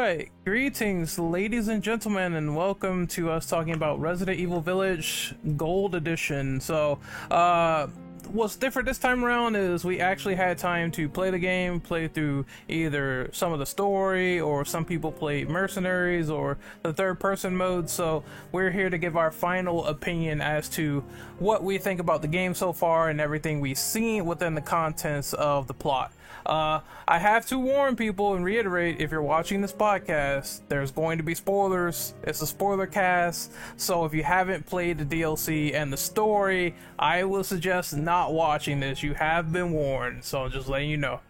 right, 0.00 0.30
greetings, 0.46 1.18
ladies 1.18 1.68
and 1.68 1.82
gentlemen, 1.82 2.32
and 2.32 2.56
welcome 2.56 3.06
to 3.06 3.30
us 3.30 3.44
talking 3.44 3.74
about 3.74 4.00
Resident 4.00 4.40
Evil 4.40 4.62
Village 4.62 5.34
Gold 5.58 5.94
Edition. 5.94 6.58
So, 6.58 6.98
uh, 7.30 7.86
what's 8.32 8.56
different 8.56 8.88
this 8.88 8.96
time 8.96 9.22
around 9.22 9.56
is 9.56 9.84
we 9.84 10.00
actually 10.00 10.36
had 10.36 10.56
time 10.56 10.90
to 10.92 11.06
play 11.06 11.28
the 11.30 11.38
game, 11.38 11.80
play 11.80 12.08
through 12.08 12.46
either 12.68 13.28
some 13.34 13.52
of 13.52 13.58
the 13.58 13.66
story, 13.66 14.40
or 14.40 14.64
some 14.64 14.86
people 14.86 15.12
played 15.12 15.50
Mercenaries 15.50 16.30
or 16.30 16.56
the 16.82 16.94
third 16.94 17.20
person 17.20 17.54
mode. 17.54 17.90
So, 17.90 18.24
we're 18.52 18.70
here 18.70 18.88
to 18.88 18.96
give 18.96 19.18
our 19.18 19.30
final 19.30 19.84
opinion 19.84 20.40
as 20.40 20.70
to 20.70 21.04
what 21.38 21.62
we 21.62 21.76
think 21.76 22.00
about 22.00 22.22
the 22.22 22.28
game 22.28 22.54
so 22.54 22.72
far 22.72 23.10
and 23.10 23.20
everything 23.20 23.60
we've 23.60 23.76
seen 23.76 24.24
within 24.24 24.54
the 24.54 24.62
contents 24.62 25.34
of 25.34 25.66
the 25.66 25.74
plot. 25.74 26.10
Uh, 26.46 26.80
I 27.06 27.18
have 27.18 27.46
to 27.46 27.58
warn 27.58 27.96
people 27.96 28.34
and 28.34 28.44
reiterate 28.44 29.00
if 29.00 29.10
you're 29.10 29.22
watching 29.22 29.60
this 29.60 29.72
podcast, 29.72 30.60
there's 30.68 30.90
going 30.90 31.18
to 31.18 31.24
be 31.24 31.34
spoilers. 31.34 32.14
It's 32.22 32.40
a 32.42 32.46
spoiler 32.46 32.86
cast, 32.86 33.52
so 33.76 34.04
if 34.04 34.14
you 34.14 34.22
haven't 34.22 34.66
played 34.66 34.98
the 34.98 35.04
DLC 35.04 35.74
and 35.74 35.92
the 35.92 35.96
story, 35.96 36.74
I 36.98 37.24
will 37.24 37.44
suggest 37.44 37.96
not 37.96 38.32
watching 38.32 38.80
this. 38.80 39.02
You 39.02 39.14
have 39.14 39.52
been 39.52 39.72
warned, 39.72 40.24
so 40.24 40.48
just 40.48 40.68
letting 40.68 40.90
you 40.90 40.96
know. 40.96 41.20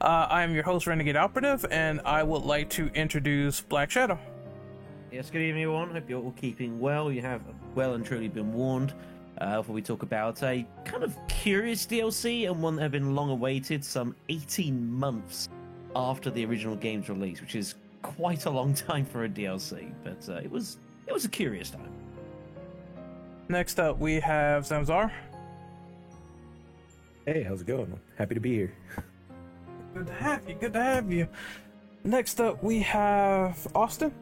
Uh, 0.00 0.26
I 0.30 0.42
am 0.42 0.54
your 0.54 0.62
host, 0.62 0.86
Renegade 0.86 1.16
Operative, 1.16 1.66
and 1.70 2.00
I 2.04 2.22
would 2.22 2.42
like 2.42 2.70
to 2.70 2.86
introduce 2.94 3.60
Black 3.60 3.90
Shadow. 3.90 4.18
Yes, 5.12 5.28
good 5.28 5.42
evening, 5.42 5.64
everyone. 5.64 5.90
Hope 5.90 6.08
you're 6.08 6.22
all 6.22 6.34
keeping 6.40 6.78
well. 6.80 7.10
You 7.10 7.20
have 7.22 7.42
well 7.74 7.94
and 7.94 8.06
truly 8.06 8.28
been 8.28 8.52
warned 8.52 8.94
uh, 9.40 9.58
before 9.58 9.74
we 9.74 9.82
talk 9.82 10.02
about 10.02 10.42
a 10.42 10.66
kind 10.84 11.02
of 11.02 11.16
curious 11.28 11.86
DLC 11.86 12.50
and 12.50 12.62
one 12.62 12.76
that 12.76 12.82
had 12.82 12.92
been 12.92 13.14
long 13.14 13.30
awaited, 13.30 13.84
some 13.84 14.14
18 14.28 14.92
months 14.92 15.48
after 15.96 16.30
the 16.30 16.44
original 16.44 16.76
game's 16.76 17.08
release, 17.08 17.40
which 17.40 17.54
is 17.54 17.74
quite 18.02 18.46
a 18.46 18.50
long 18.50 18.74
time 18.88 19.04
for 19.04 19.24
a 19.24 19.28
DLC, 19.28 19.92
but 20.04 20.28
uh, 20.28 20.38
it 20.38 20.50
was 20.50 20.78
it 21.06 21.12
was 21.12 21.24
a 21.24 21.28
curious 21.28 21.70
time. 21.70 21.90
Next 23.48 23.80
up, 23.80 23.98
we 23.98 24.20
have 24.20 24.64
Samzar. 24.64 25.10
Hey, 27.26 27.42
how's 27.42 27.62
it 27.62 27.66
going? 27.66 27.98
Happy 28.16 28.34
to 28.34 28.40
be 28.40 28.54
here. 28.54 28.74
Good 29.94 30.06
to 30.06 30.12
have 30.12 30.48
you. 30.48 30.54
Good 30.54 30.72
to 30.74 30.82
have 30.82 31.12
you. 31.12 31.28
Next 32.04 32.40
up, 32.40 32.62
we 32.62 32.78
have 32.80 33.66
Austin. 33.74 34.14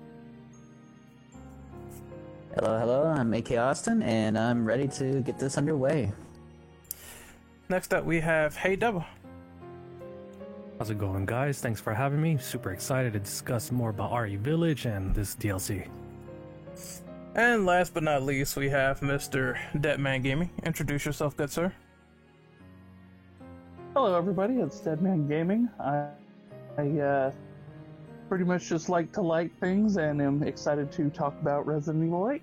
Hello, 2.60 2.76
hello, 2.76 3.04
I'm 3.06 3.32
AK 3.34 3.52
Austin, 3.52 4.02
and 4.02 4.36
I'm 4.36 4.64
ready 4.64 4.88
to 4.88 5.20
get 5.20 5.38
this 5.38 5.56
underway. 5.56 6.10
Next 7.68 7.94
up, 7.94 8.04
we 8.04 8.18
have 8.18 8.56
Hey 8.56 8.74
Double. 8.74 9.04
How's 10.76 10.90
it 10.90 10.98
going, 10.98 11.24
guys? 11.24 11.60
Thanks 11.60 11.80
for 11.80 11.94
having 11.94 12.20
me. 12.20 12.36
Super 12.36 12.72
excited 12.72 13.12
to 13.12 13.20
discuss 13.20 13.70
more 13.70 13.90
about 13.90 14.12
RE 14.12 14.34
Village 14.34 14.86
and 14.86 15.14
this 15.14 15.36
DLC. 15.36 15.86
And 17.36 17.64
last 17.64 17.94
but 17.94 18.02
not 18.02 18.24
least, 18.24 18.56
we 18.56 18.68
have 18.70 18.98
Mr. 19.02 19.56
Deadman 19.80 20.22
Gaming. 20.22 20.50
Introduce 20.64 21.06
yourself, 21.06 21.36
good 21.36 21.52
sir. 21.52 21.72
Hello, 23.94 24.16
everybody. 24.16 24.54
It's 24.54 24.80
Deadman 24.80 25.28
Gaming. 25.28 25.68
I, 25.78 26.08
I 26.76 26.98
uh, 26.98 27.32
pretty 28.28 28.44
much 28.44 28.68
just 28.68 28.88
like 28.88 29.12
to 29.12 29.22
light 29.22 29.52
things 29.60 29.96
and 29.96 30.20
am 30.20 30.42
excited 30.42 30.90
to 30.90 31.08
talk 31.10 31.40
about 31.40 31.64
Resident 31.64 32.04
Evil 32.04 32.28
8. 32.30 32.42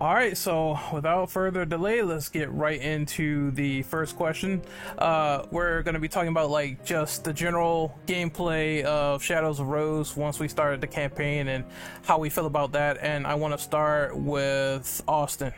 All 0.00 0.14
right, 0.14 0.34
so 0.34 0.78
without 0.94 1.30
further 1.30 1.66
delay, 1.66 2.00
let's 2.00 2.30
get 2.30 2.50
right 2.52 2.80
into 2.80 3.50
the 3.50 3.82
first 3.82 4.16
question. 4.16 4.62
Uh, 4.96 5.44
we're 5.50 5.82
going 5.82 5.92
to 5.92 6.00
be 6.00 6.08
talking 6.08 6.30
about 6.30 6.48
like 6.48 6.82
just 6.86 7.22
the 7.22 7.34
general 7.34 7.98
gameplay 8.06 8.82
of 8.84 9.22
Shadows 9.22 9.60
of 9.60 9.68
Rose 9.68 10.16
once 10.16 10.38
we 10.40 10.48
started 10.48 10.80
the 10.80 10.86
campaign 10.86 11.48
and 11.48 11.66
how 12.02 12.18
we 12.18 12.30
feel 12.30 12.46
about 12.46 12.72
that. 12.72 12.96
And 13.02 13.26
I 13.26 13.34
want 13.34 13.52
to 13.52 13.58
start 13.58 14.16
with 14.16 15.02
Austin. 15.06 15.52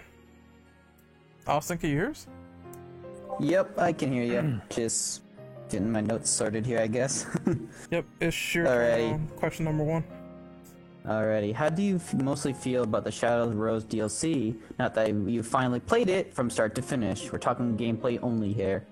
Austin, 1.47 1.79
can 1.79 1.91
you 1.91 1.97
hear 1.97 2.11
us? 2.11 2.27
Yep, 3.39 3.79
I 3.79 3.93
can 3.93 4.13
hear 4.13 4.25
you. 4.25 4.61
Just 4.71 5.23
getting 5.71 5.91
my 5.93 6.01
notes 6.01 6.29
sorted 6.29 6.67
here, 6.67 6.81
I 6.81 6.89
guess. 6.89 7.27
Yep, 7.93 8.05
it's 8.21 8.55
your 8.57 8.67
Alrighty. 8.67 9.11
turn. 9.11 9.29
question 9.37 9.65
number 9.67 9.85
one. 9.85 10.03
Alrighty, 11.07 11.53
how 11.53 11.69
do 11.69 11.83
you 11.83 11.97
f- 11.97 12.15
mostly 12.15 12.53
feel 12.53 12.85
about 12.85 13.03
the 13.03 13.11
Shadows 13.11 13.51
of 13.51 13.57
Rose 13.57 13.85
DLC? 13.85 14.55
Not 14.79 14.95
that 14.95 15.09
you 15.09 15.43
finally 15.43 15.81
played 15.81 16.09
it 16.09 16.33
from 16.33 16.49
start 16.49 16.77
to 16.77 16.83
finish. 16.83 17.33
We're 17.33 17.41
talking 17.41 17.77
gameplay 17.77 18.21
only 18.23 18.53
here. 18.53 18.87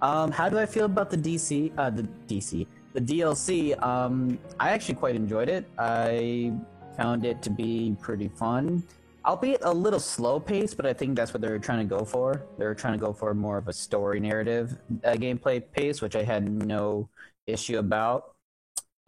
Um, 0.00 0.30
how 0.30 0.48
do 0.48 0.58
I 0.58 0.64
feel 0.64 0.86
about 0.86 1.10
the 1.10 1.18
DC? 1.18 1.72
Uh, 1.76 1.90
the 1.90 2.04
DC, 2.26 2.66
the 2.94 3.00
DLC. 3.00 3.80
Um, 3.82 4.38
I 4.58 4.70
actually 4.70 4.94
quite 4.94 5.14
enjoyed 5.14 5.50
it. 5.50 5.68
I 5.78 6.54
found 6.96 7.26
it 7.26 7.42
to 7.42 7.50
be 7.50 7.94
pretty 8.00 8.28
fun, 8.28 8.82
albeit 9.26 9.60
a 9.62 9.70
little 9.70 10.00
slow 10.00 10.40
paced. 10.40 10.78
But 10.78 10.86
I 10.86 10.94
think 10.94 11.14
that's 11.14 11.34
what 11.34 11.42
they 11.42 11.50
were 11.50 11.58
trying 11.58 11.86
to 11.86 11.96
go 11.98 12.06
for. 12.06 12.42
They 12.56 12.64
were 12.64 12.74
trying 12.74 12.94
to 12.94 12.98
go 12.98 13.12
for 13.12 13.34
more 13.34 13.58
of 13.58 13.68
a 13.68 13.72
story 13.74 14.18
narrative 14.18 14.78
uh, 15.04 15.12
gameplay 15.12 15.62
pace, 15.72 16.00
which 16.00 16.16
I 16.16 16.22
had 16.22 16.50
no 16.50 17.10
issue 17.46 17.78
about. 17.78 18.34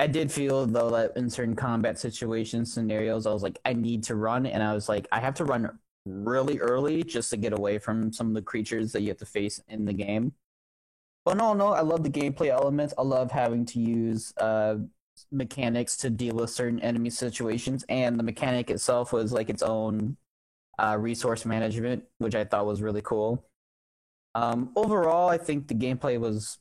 I 0.03 0.09
did 0.09 0.33
feel 0.33 0.67
though 0.67 0.91
that 0.91 1.17
in 1.17 1.31
certain 1.31 1.55
combat 1.55 1.97
situations, 1.97 2.73
scenarios, 2.75 3.25
I 3.25 3.33
was 3.33 3.45
like, 3.45 3.61
I 3.65 3.73
need 3.73 4.03
to 4.05 4.17
run, 4.17 4.47
and 4.47 4.61
I 4.61 4.75
was 4.75 4.89
like, 4.89 5.07
I 5.13 5.21
have 5.21 5.35
to 5.35 5.45
run 5.45 5.79
really 6.05 6.59
early 6.59 7.05
just 7.05 7.31
to 7.31 7.37
get 7.37 7.53
away 7.53 7.79
from 7.79 8.13
some 8.13 8.27
of 8.27 8.35
the 8.35 8.43
creatures 8.43 8.91
that 8.93 9.03
you 9.03 9.11
have 9.11 9.19
to 9.19 9.27
face 9.27 9.61
in 9.69 9.85
the 9.85 9.93
game. 9.93 10.33
But 11.25 11.37
no, 11.37 11.55
no, 11.55 11.69
I 11.69 11.83
love 11.83 12.03
the 12.03 12.11
gameplay 12.11 12.49
elements. 12.49 12.93
I 12.99 13.03
love 13.03 13.31
having 13.31 13.65
to 13.67 13.79
use 13.79 14.35
uh, 14.39 14.79
mechanics 15.31 15.97
to 15.99 16.11
deal 16.11 16.35
with 16.35 16.51
certain 16.51 16.81
enemy 16.81 17.11
situations, 17.11 17.85
and 17.89 18.19
the 18.19 18.25
mechanic 18.25 18.71
itself 18.71 19.13
was 19.13 19.33
like 19.33 19.51
its 19.51 19.63
own 19.63 20.17
uh, 20.81 20.97
resource 20.99 21.45
management, 21.47 22.03
which 22.19 22.35
I 22.35 22.43
thought 22.43 22.67
was 22.67 22.83
really 22.83 23.03
cool. 23.03 23.47
Um, 24.35 24.73
overall, 24.75 25.29
I 25.29 25.39
think 25.39 25.69
the 25.69 25.75
gameplay 25.77 26.19
was 26.19 26.59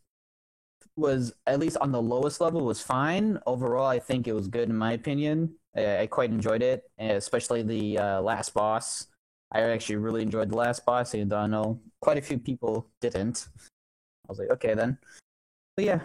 was 0.95 1.33
at 1.47 1.59
least 1.59 1.77
on 1.77 1.91
the 1.91 2.01
lowest 2.01 2.41
level 2.41 2.65
was 2.65 2.81
fine. 2.81 3.39
Overall, 3.45 3.87
I 3.87 3.99
think 3.99 4.27
it 4.27 4.33
was 4.33 4.47
good 4.47 4.69
in 4.69 4.75
my 4.75 4.93
opinion. 4.93 5.55
I, 5.75 6.01
I 6.01 6.07
quite 6.07 6.31
enjoyed 6.31 6.61
it, 6.61 6.83
especially 6.99 7.63
the 7.63 7.97
uh, 7.97 8.21
last 8.21 8.53
boss. 8.53 9.07
I 9.51 9.61
actually 9.61 9.97
really 9.97 10.21
enjoyed 10.21 10.49
the 10.49 10.57
last 10.57 10.85
boss, 10.85 11.13
and 11.13 11.31
I 11.33 11.47
know 11.47 11.81
quite 12.01 12.17
a 12.17 12.21
few 12.21 12.37
people 12.37 12.87
didn't. 13.01 13.47
I 13.59 14.29
was 14.29 14.39
like, 14.39 14.49
okay 14.51 14.73
then. 14.73 14.97
But 15.75 15.85
yeah, 15.85 15.99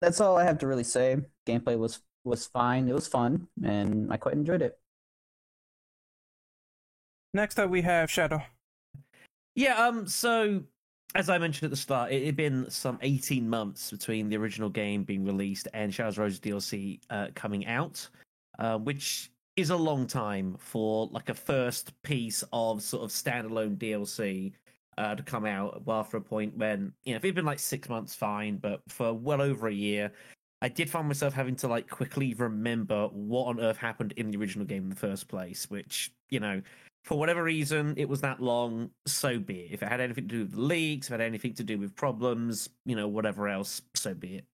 that's 0.00 0.20
all 0.20 0.36
I 0.36 0.44
have 0.44 0.58
to 0.58 0.66
really 0.66 0.84
say. 0.84 1.18
Gameplay 1.46 1.78
was 1.78 2.00
was 2.24 2.46
fine. 2.46 2.88
It 2.88 2.94
was 2.94 3.08
fun, 3.08 3.48
and 3.64 4.12
I 4.12 4.16
quite 4.16 4.34
enjoyed 4.34 4.62
it. 4.62 4.78
Next 7.34 7.58
up, 7.58 7.70
we 7.70 7.82
have 7.82 8.10
Shadow. 8.10 8.42
Yeah, 9.54 9.86
um, 9.86 10.06
so 10.06 10.62
as 11.14 11.28
I 11.28 11.38
mentioned 11.38 11.64
at 11.64 11.70
the 11.70 11.76
start, 11.76 12.12
it 12.12 12.24
had 12.24 12.36
been 12.36 12.70
some 12.70 12.98
18 13.02 13.48
months 13.48 13.90
between 13.90 14.28
the 14.28 14.36
original 14.36 14.70
game 14.70 15.04
being 15.04 15.24
released 15.24 15.68
and 15.74 15.92
Shadows 15.92 16.18
Rose 16.18 16.40
DLC 16.40 17.00
uh, 17.10 17.28
coming 17.34 17.66
out, 17.66 18.08
uh, 18.58 18.78
which 18.78 19.30
is 19.56 19.70
a 19.70 19.76
long 19.76 20.06
time 20.06 20.56
for 20.58 21.08
like 21.12 21.28
a 21.28 21.34
first 21.34 22.00
piece 22.02 22.42
of 22.52 22.82
sort 22.82 23.04
of 23.04 23.10
standalone 23.10 23.76
DLC 23.76 24.52
uh, 24.98 25.14
to 25.14 25.22
come 25.22 25.44
out. 25.44 25.84
Well, 25.84 25.98
after 26.00 26.16
a 26.16 26.20
point 26.20 26.56
when 26.56 26.92
you 27.04 27.12
know 27.12 27.16
if 27.16 27.24
it'd 27.24 27.34
been 27.34 27.44
like 27.44 27.58
six 27.58 27.88
months, 27.88 28.14
fine, 28.14 28.56
but 28.56 28.80
for 28.88 29.12
well 29.12 29.42
over 29.42 29.68
a 29.68 29.72
year, 29.72 30.12
I 30.62 30.68
did 30.68 30.88
find 30.88 31.08
myself 31.08 31.34
having 31.34 31.56
to 31.56 31.68
like 31.68 31.88
quickly 31.88 32.34
remember 32.34 33.08
what 33.08 33.46
on 33.46 33.60
earth 33.60 33.76
happened 33.76 34.14
in 34.16 34.30
the 34.30 34.38
original 34.38 34.64
game 34.64 34.84
in 34.84 34.90
the 34.90 34.96
first 34.96 35.28
place, 35.28 35.68
which 35.68 36.12
you 36.30 36.40
know 36.40 36.62
for 37.04 37.18
whatever 37.18 37.42
reason 37.42 37.94
it 37.96 38.08
was 38.08 38.20
that 38.20 38.40
long 38.40 38.90
so 39.06 39.38
be 39.38 39.60
it. 39.60 39.72
If 39.72 39.82
it 39.82 39.88
had 39.88 40.00
anything 40.00 40.28
to 40.28 40.34
do 40.34 40.44
with 40.44 40.54
leaks 40.54 41.08
if 41.08 41.12
it 41.12 41.20
had 41.20 41.26
anything 41.26 41.54
to 41.54 41.64
do 41.64 41.78
with 41.78 41.94
problems 41.94 42.68
you 42.84 42.96
know 42.96 43.08
whatever 43.08 43.48
else 43.48 43.82
so 43.94 44.14
be 44.14 44.36
it. 44.36 44.46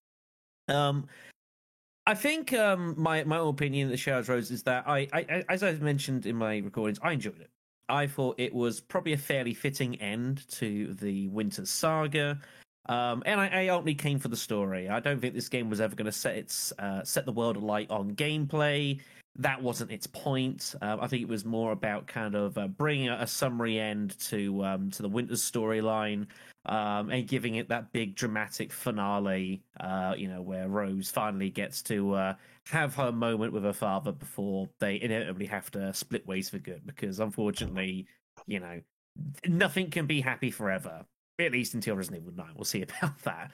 Um 0.72 1.06
i 2.06 2.14
think 2.14 2.54
um 2.54 2.94
my 2.96 3.22
my 3.24 3.38
own 3.38 3.50
opinion 3.50 3.86
of 3.86 3.90
the 3.90 3.96
shadows 3.96 4.30
rose 4.30 4.50
is 4.50 4.62
that 4.62 4.84
I, 4.88 5.06
I 5.12 5.44
as 5.50 5.62
i 5.62 5.72
mentioned 5.74 6.24
in 6.24 6.36
my 6.36 6.58
recordings 6.58 6.98
i 7.02 7.12
enjoyed 7.12 7.40
it. 7.40 7.50
I 7.88 8.06
thought 8.06 8.38
it 8.38 8.54
was 8.54 8.80
probably 8.80 9.14
a 9.14 9.18
fairly 9.18 9.54
fitting 9.54 9.96
end 9.96 10.46
to 10.52 10.94
the 10.94 11.28
winter 11.28 11.64
saga. 11.64 12.38
Um, 12.86 13.22
and 13.26 13.40
I, 13.40 13.48
I 13.48 13.68
only 13.68 13.94
came 13.94 14.18
for 14.18 14.28
the 14.28 14.36
story. 14.36 14.88
I 14.88 15.00
don't 15.00 15.20
think 15.20 15.34
this 15.34 15.48
game 15.48 15.68
was 15.68 15.80
ever 15.80 15.94
going 15.94 16.06
to 16.06 16.12
set 16.12 16.36
its 16.36 16.72
uh, 16.78 17.02
set 17.04 17.26
the 17.26 17.32
world 17.32 17.56
alight 17.56 17.90
on 17.90 18.12
gameplay 18.12 19.00
that 19.38 19.62
wasn't 19.62 19.92
its 19.92 20.06
point. 20.06 20.74
Um, 20.82 21.00
I 21.00 21.06
think 21.06 21.22
it 21.22 21.28
was 21.28 21.44
more 21.44 21.70
about 21.70 22.06
kind 22.08 22.34
of 22.34 22.58
uh, 22.58 22.66
bringing 22.66 23.08
a, 23.08 23.18
a 23.20 23.26
summary 23.26 23.78
end 23.78 24.18
to 24.28 24.64
um, 24.64 24.90
to 24.90 25.02
the 25.02 25.08
Winters 25.08 25.48
storyline 25.48 26.26
um, 26.66 27.10
and 27.10 27.26
giving 27.26 27.54
it 27.54 27.68
that 27.68 27.92
big 27.92 28.16
dramatic 28.16 28.72
finale. 28.72 29.62
Uh, 29.78 30.14
you 30.16 30.28
know, 30.28 30.42
where 30.42 30.68
Rose 30.68 31.10
finally 31.10 31.50
gets 31.50 31.82
to 31.82 32.14
uh, 32.14 32.34
have 32.66 32.94
her 32.96 33.12
moment 33.12 33.52
with 33.52 33.62
her 33.62 33.72
father 33.72 34.12
before 34.12 34.68
they 34.80 35.00
inevitably 35.00 35.46
have 35.46 35.70
to 35.72 35.94
split 35.94 36.26
ways 36.26 36.50
for 36.50 36.58
good. 36.58 36.84
Because 36.84 37.20
unfortunately, 37.20 38.06
you 38.46 38.58
know, 38.58 38.80
nothing 39.46 39.90
can 39.90 40.06
be 40.06 40.20
happy 40.20 40.50
forever. 40.50 41.04
At 41.40 41.52
least 41.52 41.74
until 41.74 41.94
Resident 41.94 42.22
Evil 42.22 42.34
Nine. 42.36 42.54
We'll 42.56 42.64
see 42.64 42.82
about 42.82 43.16
that. 43.22 43.52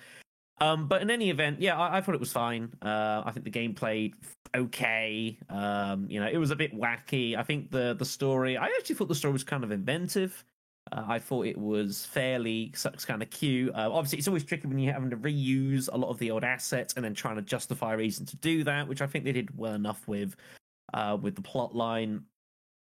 Um, 0.61 0.87
but 0.87 1.03
in 1.03 1.11
any 1.11 1.31
event, 1.31 1.61
yeah, 1.61 1.79
I, 1.79 1.99
I 1.99 2.01
thought 2.01 2.15
it 2.15 2.21
was 2.21 2.33
fine. 2.33 2.73
Uh, 2.81 3.23
I 3.25 3.33
think 3.33 3.45
the 3.45 3.51
game 3.51 3.75
played 3.75 4.15
okay. 4.55 5.39
Um, 5.49 6.07
you 6.09 6.21
know, 6.21 6.29
it 6.29 6.39
was 6.39 6.51
a 6.51 6.57
bit 6.57 6.75
wacky. 6.75 7.37
I 7.37 7.43
think 7.43 7.71
the 7.71 7.95
the 7.95 8.05
story. 8.05 8.57
I 8.57 8.67
actually 8.67 8.95
thought 8.95 9.09
the 9.09 9.15
story 9.15 9.33
was 9.33 9.45
kind 9.45 9.65
of 9.65 9.73
inventive. 9.73 10.45
Uh, 10.93 11.05
I 11.09 11.19
thought 11.19 11.47
it 11.47 11.57
was 11.57 12.05
fairly 12.05 12.73
kind 13.07 13.23
of 13.23 13.31
cute. 13.31 13.75
Uh, 13.75 13.91
obviously, 13.91 14.19
it's 14.19 14.29
always 14.29 14.45
tricky 14.45 14.67
when 14.67 14.79
you're 14.79 14.93
having 14.93 15.11
to 15.11 15.17
reuse 15.17 15.89
a 15.93 15.97
lot 15.97 16.11
of 16.11 16.19
the 16.19 16.31
old 16.31 16.45
assets 16.45 16.95
and 16.95 17.05
then 17.05 17.15
trying 17.15 17.37
to 17.37 17.43
justify 17.43 17.95
a 17.95 17.97
reason 17.97 18.27
to 18.27 18.37
do 18.37 18.65
that, 18.65 18.87
which 18.87 19.01
I 19.01 19.07
think 19.07 19.25
they 19.25 19.33
did 19.33 19.57
well 19.57 19.75
enough 19.75 20.07
with 20.07 20.37
uh, 20.93 21.17
with 21.21 21.35
the 21.35 21.43
plot 21.43 21.75
line. 21.75 22.25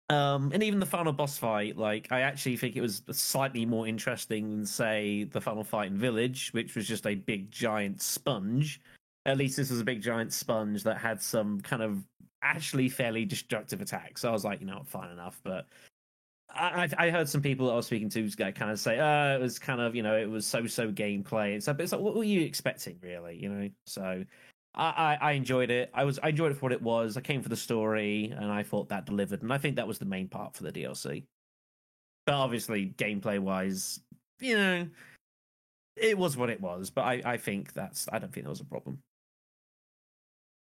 Um, 0.09 0.51
and 0.53 0.63
even 0.63 0.79
the 0.79 0.85
final 0.85 1.11
boss 1.11 1.37
fight, 1.37 1.77
like 1.77 2.07
I 2.11 2.21
actually 2.21 2.55
think 2.55 2.77
it 2.77 2.81
was 2.81 3.01
slightly 3.11 3.65
more 3.65 3.87
interesting 3.87 4.49
than 4.49 4.65
say 4.65 5.25
the 5.25 5.41
final 5.41 5.65
fight 5.65 5.91
in 5.91 5.97
Village, 5.97 6.49
which 6.53 6.75
was 6.75 6.87
just 6.87 7.05
a 7.05 7.15
big 7.15 7.51
giant 7.51 8.01
sponge. 8.01 8.79
At 9.25 9.37
least 9.37 9.57
this 9.57 9.69
was 9.69 9.81
a 9.81 9.83
big 9.83 10.01
giant 10.01 10.31
sponge 10.31 10.83
that 10.83 10.97
had 10.97 11.21
some 11.21 11.59
kind 11.59 11.83
of 11.83 12.05
actually 12.41 12.87
fairly 12.87 13.25
destructive 13.25 13.81
attacks. 13.81 14.21
So 14.21 14.29
I 14.29 14.31
was 14.31 14.45
like, 14.45 14.61
you 14.61 14.65
know, 14.65 14.81
fine 14.85 15.11
enough. 15.11 15.41
But 15.43 15.65
I, 16.49 16.87
I 16.97 17.09
heard 17.09 17.27
some 17.27 17.41
people 17.41 17.69
I 17.69 17.75
was 17.75 17.87
speaking 17.87 18.09
to 18.11 18.29
kind 18.53 18.71
of 18.71 18.79
say, 18.79 18.99
uh, 18.99 19.35
it 19.35 19.41
was 19.41 19.59
kind 19.59 19.81
of, 19.81 19.93
you 19.93 20.03
know, 20.03 20.15
it 20.15 20.29
was 20.29 20.47
so-so 20.47 20.89
gameplay. 20.89 21.55
It's, 21.55 21.67
it's 21.67 21.91
like, 21.91 21.99
what 21.99 22.15
were 22.15 22.23
you 22.23 22.41
expecting, 22.41 22.97
really? 23.01 23.35
You 23.35 23.49
know, 23.49 23.69
so 23.85 24.23
I, 24.77 25.17
I, 25.19 25.31
enjoyed 25.31 25.71
it. 25.71 25.89
I 25.93 26.03
was 26.03 26.19
I 26.21 26.29
enjoyed 26.29 26.51
it 26.51 26.55
for 26.55 26.61
what 26.61 26.71
it 26.71 26.81
was. 26.81 27.17
I 27.17 27.21
came 27.21 27.41
for 27.41 27.49
the 27.49 27.57
story, 27.57 28.33
and 28.35 28.51
I 28.51 28.61
thought 28.61 28.89
that 28.89 29.05
delivered. 29.05 29.41
And 29.41 29.51
I 29.51 29.57
think 29.57 29.77
that 29.77 29.87
was 29.87 29.97
the 29.97 30.05
main 30.05 30.27
part 30.27 30.55
for 30.55 30.63
the 30.63 30.71
DLC. 30.71 31.23
But 32.25 32.35
obviously, 32.35 32.93
gameplay 32.97 33.39
wise, 33.39 34.01
you 34.39 34.55
know, 34.55 34.87
it 35.95 36.17
was 36.17 36.37
what 36.37 36.51
it 36.51 36.61
was. 36.61 36.91
But 36.91 37.05
I, 37.05 37.21
I 37.25 37.37
think 37.37 37.73
that's 37.73 38.07
I 38.11 38.19
don't 38.19 38.31
think 38.31 38.45
that 38.45 38.51
was 38.51 38.61
a 38.61 38.65
problem. 38.65 38.99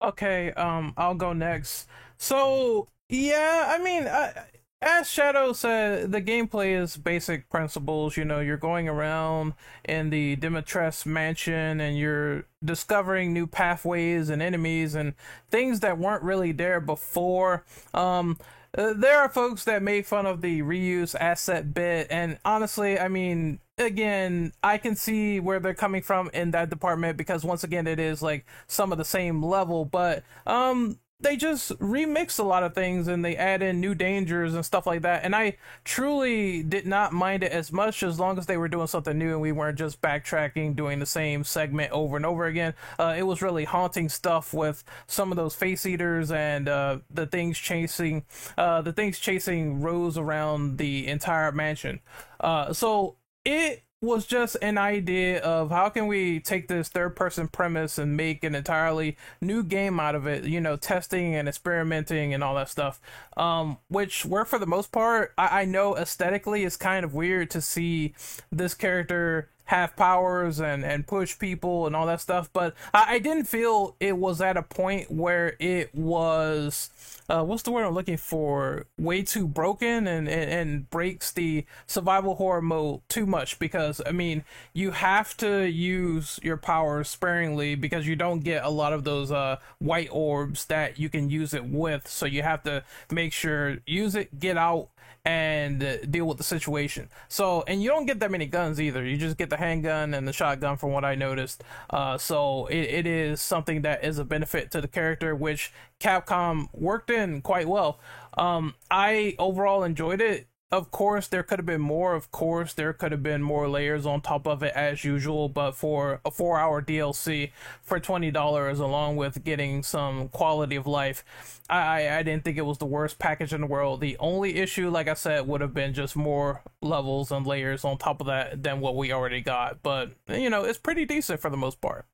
Okay, 0.02 0.54
um, 0.54 0.94
I'll 0.96 1.16
go 1.16 1.34
next. 1.34 1.88
So 2.18 2.88
yeah, 3.10 3.66
I 3.68 3.84
mean, 3.84 4.08
I, 4.08 4.46
as 4.82 5.10
Shadow 5.10 5.54
said, 5.54 6.12
the 6.12 6.22
gameplay 6.22 6.80
is 6.80 6.98
basic 6.98 7.50
principles. 7.50 8.16
You 8.16 8.26
know, 8.26 8.40
you're 8.40 8.58
going 8.58 8.88
around 8.88 9.54
in 9.84 10.12
the 10.12 10.36
Dimitrescu 10.36 11.08
mansion 11.08 11.82
and 11.82 11.98
you're 11.98 12.46
discovering 12.64 13.34
new 13.34 13.48
pathways 13.48 14.30
and 14.30 14.42
enemies 14.42 14.94
and 14.94 15.14
things 15.50 15.80
that 15.80 15.98
weren't 15.98 16.24
really 16.24 16.52
there 16.52 16.80
before. 16.80 17.66
Um, 17.94 18.38
uh, 18.78 18.94
there 18.96 19.18
are 19.18 19.30
folks 19.30 19.64
that 19.64 19.82
made 19.82 20.06
fun 20.06 20.28
of 20.28 20.42
the 20.42 20.62
reuse 20.62 21.16
asset 21.20 21.74
bit, 21.74 22.06
and 22.12 22.38
honestly, 22.46 23.00
I 23.00 23.08
mean, 23.08 23.60
again, 23.78 24.52
I 24.62 24.78
can 24.78 24.96
see 24.96 25.40
where 25.40 25.60
they're 25.60 25.74
coming 25.74 26.02
from 26.04 26.30
in 26.34 26.52
that 26.52 26.70
department 26.70 27.18
because 27.18 27.44
once 27.44 27.64
again, 27.64 27.88
it 27.88 28.00
is 28.00 28.22
like 28.22 28.46
some 28.68 28.92
of 28.92 28.98
the 28.98 29.06
same 29.06 29.42
level, 29.42 29.86
but 29.86 30.24
um 30.46 31.00
they 31.20 31.36
just 31.36 31.72
remix 31.80 32.38
a 32.38 32.44
lot 32.44 32.62
of 32.62 32.76
things 32.76 33.08
and 33.08 33.26
they 33.26 33.36
add 33.36 33.64
in 33.64 33.82
new 33.82 33.96
dangers 33.96 34.54
and 34.54 34.64
stuff 34.64 34.86
like 34.86 35.02
that. 35.02 35.24
And 35.24 35.36
I 35.36 35.58
truly 35.84 36.62
did 36.62 36.86
not 36.86 37.12
mind 37.12 37.44
it 37.44 37.52
as 37.52 37.72
much 37.72 38.04
as 38.04 38.20
long 38.20 38.38
as 38.38 38.46
they 38.46 38.58
were 38.58 38.68
doing 38.68 38.86
something 38.86 39.18
new 39.18 39.32
and 39.32 39.42
we 39.42 39.52
weren't 39.52 39.80
just 39.80 40.00
backtracking, 40.00 40.76
doing 40.76 41.00
the 41.00 41.08
same 41.08 41.44
segment 41.44 41.92
over 41.92 42.18
and 42.18 42.26
over 42.26 42.46
again. 42.46 42.76
Uh, 43.00 43.16
it 43.18 43.24
was 43.24 43.42
really 43.42 43.66
haunting 43.66 44.10
stuff 44.10 44.54
with 44.54 44.84
some 45.08 45.32
of 45.32 45.38
those 45.38 45.56
face 45.56 45.88
eaters 45.88 46.32
and 46.32 46.70
uh, 46.70 47.00
the 47.10 47.26
things 47.26 47.58
chasing, 47.58 48.24
uh, 48.56 48.82
the 48.84 48.94
things 48.94 49.18
chasing 49.18 49.82
Rose 49.82 50.20
around 50.20 50.78
the 50.78 51.08
entire 51.08 51.52
mansion. 51.52 52.00
Uh, 52.40 52.72
so 52.74 53.16
it 53.44 53.84
was 54.00 54.28
just 54.28 54.56
an 54.62 54.78
idea 54.78 55.40
of 55.42 55.72
how 55.72 55.90
can 55.90 56.06
we 56.06 56.40
take 56.40 56.68
this 56.68 56.88
third 56.88 57.16
person 57.16 57.48
premise 57.48 57.98
and 57.98 58.16
make 58.16 58.44
an 58.44 58.54
entirely 58.54 59.18
new 59.42 59.64
game 59.64 60.00
out 60.00 60.14
of 60.14 60.28
it 60.28 60.44
you 60.44 60.62
know 60.62 60.76
testing 60.76 61.34
and 61.34 61.48
experimenting 61.48 62.34
and 62.34 62.44
all 62.44 62.56
that 62.56 62.70
stuff. 62.70 63.00
Um 63.36 63.80
which 63.88 64.26
were 64.26 64.46
for 64.46 64.60
the 64.60 64.68
most 64.68 64.92
part 64.92 65.34
i, 65.38 65.62
I 65.62 65.66
know 65.66 65.96
aesthetically 65.98 66.64
it's 66.64 66.78
kind 66.78 67.04
of 67.04 67.14
weird 67.14 67.50
to 67.52 67.62
see 67.62 68.14
this 68.52 68.74
character 68.76 69.50
have 69.68 69.96
powers 69.96 70.60
and 70.60 70.84
and 70.84 71.08
push 71.08 71.38
people 71.38 71.88
and 71.88 71.96
all 71.96 72.06
that 72.06 72.22
stuff 72.22 72.50
but 72.52 72.76
I, 72.94 73.16
I 73.16 73.20
didn't 73.20 73.46
feel 73.46 73.96
it 74.00 74.18
was 74.18 74.42
at 74.42 74.58
a 74.58 74.64
point 74.64 75.12
where 75.12 75.56
it 75.60 75.94
was 75.96 76.90
uh, 77.30 77.44
what's 77.44 77.64
the 77.64 77.72
word 77.72 77.86
I'm 77.86 77.94
looking 77.94 78.18
for? 78.18 78.86
Way 78.98 79.22
too 79.22 79.48
broken 79.48 80.08
and, 80.08 80.30
and, 80.30 80.50
and 80.50 80.90
breaks 80.90 81.32
the 81.32 81.66
survival 81.86 82.36
horror 82.36 82.62
mode 82.62 83.02
too 83.10 83.26
much 83.26 83.60
because 83.60 84.02
I 84.06 84.12
mean 84.12 84.46
you 84.74 84.92
have 84.92 85.36
to 85.38 85.70
use 85.70 86.40
your 86.42 86.58
powers 86.58 87.10
sparingly 87.10 87.76
because 87.76 88.08
you 88.08 88.16
don't 88.16 88.40
get 88.40 88.64
a 88.64 88.70
lot 88.70 88.94
of 88.94 89.04
those 89.04 89.32
uh, 89.32 89.58
white 89.80 90.10
orbs 90.12 90.66
that 90.66 91.00
you 91.00 91.10
can 91.10 91.30
use 91.30 91.54
it 91.54 91.66
with. 91.66 92.08
So 92.08 92.26
you 92.26 92.44
have 92.44 92.64
to 92.64 92.84
make 93.12 93.34
sure 93.34 93.80
use 93.86 94.16
it, 94.16 94.40
get 94.40 94.58
out, 94.58 94.90
and 95.28 96.00
deal 96.10 96.26
with 96.26 96.38
the 96.38 96.44
situation. 96.44 97.10
So, 97.28 97.66
and 97.68 97.84
you 97.84 97.90
don't 97.90 98.06
get 98.06 98.22
that 98.22 98.32
many 98.32 98.46
guns 98.46 98.80
either. 98.80 99.04
You 99.04 99.18
just 99.18 99.36
get 99.36 99.50
the 99.50 99.58
handgun 99.58 100.14
and 100.14 100.26
the 100.26 100.32
shotgun, 100.32 100.78
from 100.78 100.94
what 100.94 101.04
I 101.04 101.16
noticed. 101.16 101.66
Uh, 101.90 102.18
so 102.18 102.68
it, 102.68 102.78
it 102.78 103.08
is 103.08 103.42
something 103.42 103.82
that 103.82 104.06
is 104.06 104.20
a 104.20 104.24
benefit 104.24 104.72
to 104.72 104.80
the 104.80 104.88
character, 104.88 105.36
which 105.36 105.74
Capcom 106.00 106.70
worked 106.72 107.10
in 107.10 107.42
quite 107.42 107.68
well. 107.68 108.00
Um, 108.38 108.76
I 108.90 109.36
overall 109.38 109.84
enjoyed 109.84 110.22
it 110.22 110.48
of 110.70 110.92
course 110.92 111.28
there 111.28 111.44
could 111.44 111.60
have 111.60 111.66
been 111.66 111.82
more. 111.82 112.14
Of 112.14 112.32
course 112.32 112.74
there 112.74 112.92
could 112.92 113.12
have 113.14 113.24
been 113.24 113.42
more 113.42 113.70
layers 113.70 114.06
on 114.06 114.20
top 114.22 114.46
of 114.46 114.62
it 114.64 114.74
as 114.76 115.04
usual. 115.04 115.48
But 115.48 115.72
for 115.72 116.20
a 116.26 116.32
four 116.32 116.60
hour 116.60 116.82
dlc 116.82 117.52
for 117.82 118.00
$20 118.00 118.80
along 118.80 119.16
with 119.16 119.44
getting 119.44 119.82
some 119.84 120.30
quality 120.30 120.76
of 120.76 120.86
life 120.88 121.24
i 121.70 122.10
i 122.18 122.24
didn't 122.24 122.44
think 122.44 122.58
it 122.58 122.66
was 122.66 122.78
the 122.78 122.86
worst 122.86 123.20
package 123.20 123.54
in 123.54 123.62
the 123.62 123.68
world. 123.68 124.02
The 124.02 124.18
only 124.20 124.58
issue 124.58 124.90
like 124.90 125.08
i 125.08 125.14
said 125.14 125.48
would 125.48 125.62
have 125.62 125.74
been 125.74 125.94
just 125.94 126.16
more 126.16 126.62
levels 126.82 127.32
and 127.32 127.46
layers 127.48 127.86
on 127.86 127.98
top 127.98 128.20
of 128.22 128.28
that 128.28 128.62
than 128.64 128.80
what 128.82 128.96
we 128.96 129.12
already 129.12 129.42
got. 129.42 129.82
But 129.84 130.12
you 130.28 130.50
know 130.50 130.64
it's 130.64 130.78
pretty 130.78 131.06
decent 131.06 131.40
for 131.40 131.50
the 131.50 131.58
most 131.58 131.80
part. 131.82 132.06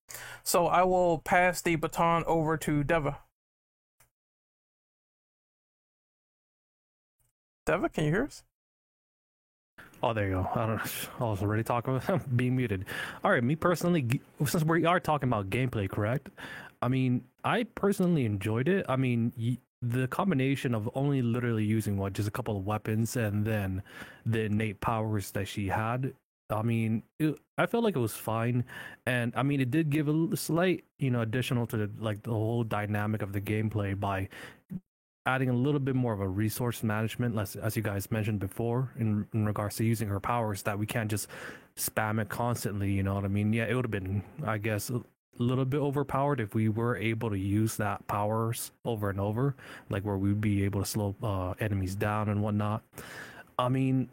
So 0.44 0.68
i 0.68 0.84
will 0.84 1.18
pass 1.20 1.62
the 1.62 1.76
baton 1.76 2.24
over 2.28 2.58
to 2.58 2.84
deva. 2.84 3.18
Deva, 7.66 7.90
can 7.90 8.06
you 8.06 8.12
hear 8.12 8.24
us? 8.26 8.44
Oh, 10.04 10.14
there 10.14 10.28
you 10.28 10.34
go. 10.34 10.50
I 10.56 10.68
don't. 10.68 10.82
I 11.22 11.26
was 11.26 11.44
already 11.44 11.64
talking 11.64 11.98
about 11.98 12.38
being 12.38 12.56
muted. 12.58 12.86
All 13.24 13.32
right, 13.32 13.44
me 13.44 13.56
personally, 13.56 14.22
since 14.46 14.64
we 14.64 14.86
are 14.86 15.00
talking 15.00 15.30
about 15.30 15.50
gameplay, 15.50 15.90
correct? 15.90 16.30
I 16.82 16.90
mean, 16.90 17.26
I 17.46 17.64
personally 17.76 18.26
enjoyed 18.26 18.70
it. 18.70 18.86
I 18.90 18.98
mean, 18.98 19.60
the 19.82 20.08
combination 20.10 20.76
of 20.76 20.90
only 20.96 21.22
literally 21.22 21.66
using 21.66 21.98
what 21.98 22.14
just 22.14 22.28
a 22.28 22.32
couple 22.32 22.58
of 22.58 22.66
weapons 22.66 23.18
and 23.18 23.46
then 23.46 23.84
the 24.26 24.44
innate 24.44 24.82
powers 24.82 25.32
that 25.32 25.48
she 25.48 25.70
had. 25.70 26.14
I 26.52 26.62
mean, 26.62 27.04
it, 27.20 27.36
I 27.58 27.66
felt 27.66 27.84
like 27.86 27.96
it 27.96 28.00
was 28.00 28.14
fine, 28.16 28.66
and 29.08 29.34
I 29.36 29.44
mean, 29.44 29.62
it 29.62 29.72
did 29.72 29.90
give 29.90 30.08
a 30.10 30.38
slight, 30.38 30.84
you 31.00 31.12
know, 31.12 31.22
additional 31.22 31.66
to 31.68 31.78
the, 31.78 31.92
like 32.00 32.24
the 32.24 32.32
whole 32.32 32.64
dynamic 32.64 33.22
of 33.24 33.34
the 33.34 33.42
gameplay 33.42 34.00
by 34.00 34.30
adding 35.26 35.50
a 35.50 35.54
little 35.54 35.80
bit 35.80 35.96
more 35.96 36.14
of 36.14 36.20
a 36.20 36.28
resource 36.28 36.84
management, 36.84 37.38
as, 37.38 37.56
as 37.56 37.76
you 37.76 37.82
guys 37.82 38.12
mentioned 38.12 38.40
before, 38.40 38.92
in, 39.00 39.26
in 39.34 39.46
regards 39.46 39.78
to 39.78 39.86
using 39.86 40.08
her 40.10 40.20
powers, 40.20 40.64
that 40.64 40.78
we 40.78 40.86
can't 40.86 41.10
just 41.10 41.28
spam 41.78 42.22
it 42.22 42.30
constantly. 42.30 42.92
You 42.92 43.04
know 43.04 43.16
what 43.16 43.26
I 43.26 43.30
mean? 43.30 43.54
Yeah, 43.54 43.66
it 43.66 43.76
would 43.76 43.86
have 43.86 43.92
been, 43.92 44.24
I 44.46 44.58
guess, 44.58 44.90
a 44.90 45.02
little 45.38 45.66
bit 45.66 45.80
overpowered 45.80 46.40
if 46.40 46.54
we 46.54 46.70
were 46.70 46.96
able 46.98 47.30
to 47.30 47.38
use 47.38 47.78
that 47.78 48.06
powers 48.08 48.72
over 48.86 49.10
and 49.10 49.20
over, 49.20 49.56
like 49.90 50.04
where 50.04 50.18
we'd 50.18 50.42
be 50.42 50.64
able 50.64 50.82
to 50.82 50.86
slow 50.86 51.16
uh, 51.24 51.54
enemies 51.60 51.96
down 51.96 52.30
and 52.30 52.42
whatnot. 52.44 52.84
I 53.58 53.70
mean, 53.70 54.10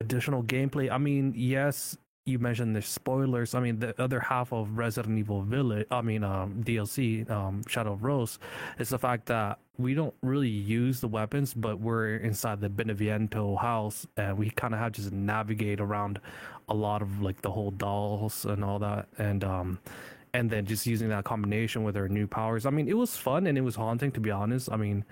additional 0.00 0.42
gameplay. 0.42 0.90
I 0.90 0.98
mean, 0.98 1.34
yes, 1.36 1.96
you 2.26 2.38
mentioned 2.38 2.74
the 2.74 2.82
spoilers. 2.82 3.54
I 3.54 3.60
mean, 3.60 3.80
the 3.80 4.00
other 4.00 4.18
half 4.20 4.52
of 4.52 4.78
Resident 4.78 5.18
Evil 5.18 5.42
Village, 5.42 5.86
I 5.90 6.00
mean, 6.00 6.24
um, 6.24 6.62
DLC, 6.64 7.28
um, 7.30 7.62
Shadow 7.68 7.92
of 7.92 8.02
Rose, 8.02 8.38
is 8.78 8.88
the 8.88 8.98
fact 8.98 9.26
that 9.26 9.58
we 9.76 9.92
don't 9.94 10.14
really 10.22 10.48
use 10.48 11.00
the 11.00 11.08
weapons, 11.08 11.52
but 11.52 11.80
we're 11.80 12.16
inside 12.16 12.60
the 12.60 12.70
Beneviento 12.70 13.60
house, 13.60 14.06
and 14.16 14.38
we 14.38 14.48
kind 14.50 14.72
of 14.72 14.80
have 14.80 14.92
to 14.92 15.02
just 15.02 15.12
navigate 15.12 15.80
around 15.80 16.20
a 16.68 16.74
lot 16.74 17.02
of 17.02 17.20
like 17.20 17.42
the 17.42 17.50
whole 17.50 17.70
dolls 17.70 18.46
and 18.46 18.64
all 18.64 18.78
that, 18.78 19.06
and 19.18 19.44
um, 19.44 19.78
and 20.32 20.48
then 20.48 20.64
just 20.64 20.86
using 20.86 21.10
that 21.10 21.24
combination 21.24 21.84
with 21.84 21.96
our 21.96 22.08
new 22.08 22.26
powers. 22.26 22.64
I 22.64 22.70
mean, 22.70 22.88
it 22.88 22.96
was 22.96 23.16
fun 23.16 23.46
and 23.46 23.58
it 23.58 23.62
was 23.62 23.76
haunting, 23.76 24.12
to 24.12 24.20
be 24.20 24.30
honest. 24.30 24.70
I 24.72 24.76
mean, 24.76 25.04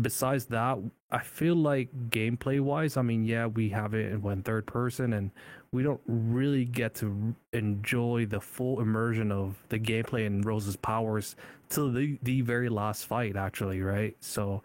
besides 0.00 0.46
that, 0.46 0.78
I 1.10 1.20
feel 1.20 1.54
like 1.54 1.88
gameplay 2.10 2.60
wise, 2.60 2.96
I 2.96 3.02
mean, 3.02 3.24
yeah, 3.24 3.46
we 3.46 3.70
have 3.70 3.94
it 3.94 4.12
in 4.12 4.42
third 4.42 4.66
person, 4.66 5.12
and 5.12 5.30
we 5.72 5.82
don't 5.82 6.00
really 6.06 6.64
get 6.64 6.94
to 6.96 7.34
enjoy 7.52 8.26
the 8.26 8.40
full 8.40 8.80
immersion 8.80 9.30
of 9.32 9.56
the 9.68 9.78
gameplay 9.78 10.26
and 10.26 10.44
Rose's 10.44 10.76
powers 10.76 11.36
till 11.68 11.92
the 11.92 12.18
the 12.22 12.40
very 12.40 12.68
last 12.68 13.04
fight, 13.06 13.36
actually, 13.36 13.82
right? 13.82 14.16
So 14.20 14.62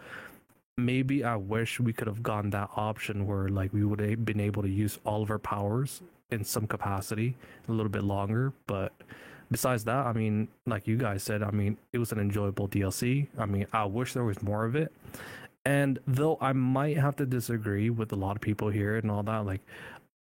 maybe 0.77 1.23
I 1.23 1.35
wish 1.35 1.79
we 1.79 1.93
could 1.93 2.07
have 2.07 2.23
gone 2.23 2.49
that 2.51 2.69
option 2.75 3.27
where 3.27 3.49
like 3.49 3.73
we 3.73 3.85
would 3.85 3.99
have 3.99 4.25
been 4.25 4.39
able 4.39 4.63
to 4.63 4.69
use 4.69 4.99
all 5.05 5.21
of 5.21 5.29
our 5.29 5.39
powers 5.39 6.01
in 6.31 6.43
some 6.43 6.67
capacity, 6.67 7.35
a 7.67 7.71
little 7.71 7.91
bit 7.91 8.03
longer. 8.03 8.53
But 8.67 8.93
besides 9.53 9.85
that, 9.85 10.05
I 10.05 10.11
mean, 10.11 10.49
like 10.65 10.85
you 10.87 10.97
guys 10.97 11.23
said, 11.23 11.41
I 11.41 11.51
mean, 11.51 11.77
it 11.93 11.99
was 11.99 12.11
an 12.11 12.19
enjoyable 12.19 12.67
DLC. 12.67 13.27
I 13.37 13.45
mean, 13.45 13.67
I 13.71 13.85
wish 13.85 14.13
there 14.13 14.25
was 14.25 14.41
more 14.43 14.65
of 14.65 14.75
it. 14.75 14.91
And 15.65 15.99
though 16.05 16.37
I 16.41 16.51
might 16.51 16.97
have 16.97 17.15
to 17.17 17.25
disagree 17.25 17.89
with 17.89 18.11
a 18.11 18.17
lot 18.17 18.35
of 18.35 18.41
people 18.41 18.69
here 18.69 18.97
and 18.97 19.09
all 19.09 19.23
that, 19.23 19.45
like 19.45 19.61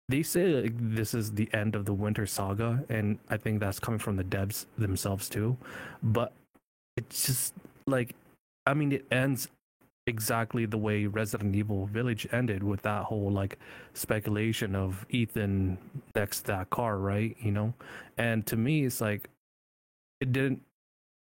they 0.09 0.23
say 0.23 0.61
like, 0.61 0.73
this 0.75 1.13
is 1.13 1.31
the 1.31 1.49
end 1.53 1.75
of 1.75 1.85
the 1.85 1.93
Winter 1.93 2.25
Saga, 2.25 2.83
and 2.89 3.17
I 3.29 3.37
think 3.37 3.61
that's 3.61 3.79
coming 3.79 3.99
from 3.99 4.17
the 4.17 4.25
devs 4.25 4.65
themselves 4.77 5.29
too. 5.29 5.55
But 6.03 6.33
it's 6.97 7.25
just 7.25 7.53
like, 7.87 8.13
I 8.65 8.73
mean, 8.73 8.91
it 8.91 9.05
ends 9.09 9.47
exactly 10.11 10.65
the 10.65 10.77
way 10.77 11.07
Resident 11.07 11.55
Evil 11.55 11.87
Village 11.87 12.27
ended 12.31 12.61
with 12.61 12.81
that 12.83 13.05
whole 13.05 13.31
like 13.31 13.57
speculation 13.93 14.75
of 14.75 15.05
Ethan 15.09 15.77
next 16.15 16.41
that 16.41 16.69
car, 16.69 16.97
right? 16.99 17.35
You 17.39 17.51
know, 17.51 17.73
and 18.17 18.45
to 18.47 18.55
me, 18.57 18.85
it's 18.85 19.01
like 19.01 19.29
it 20.19 20.31
didn't 20.31 20.61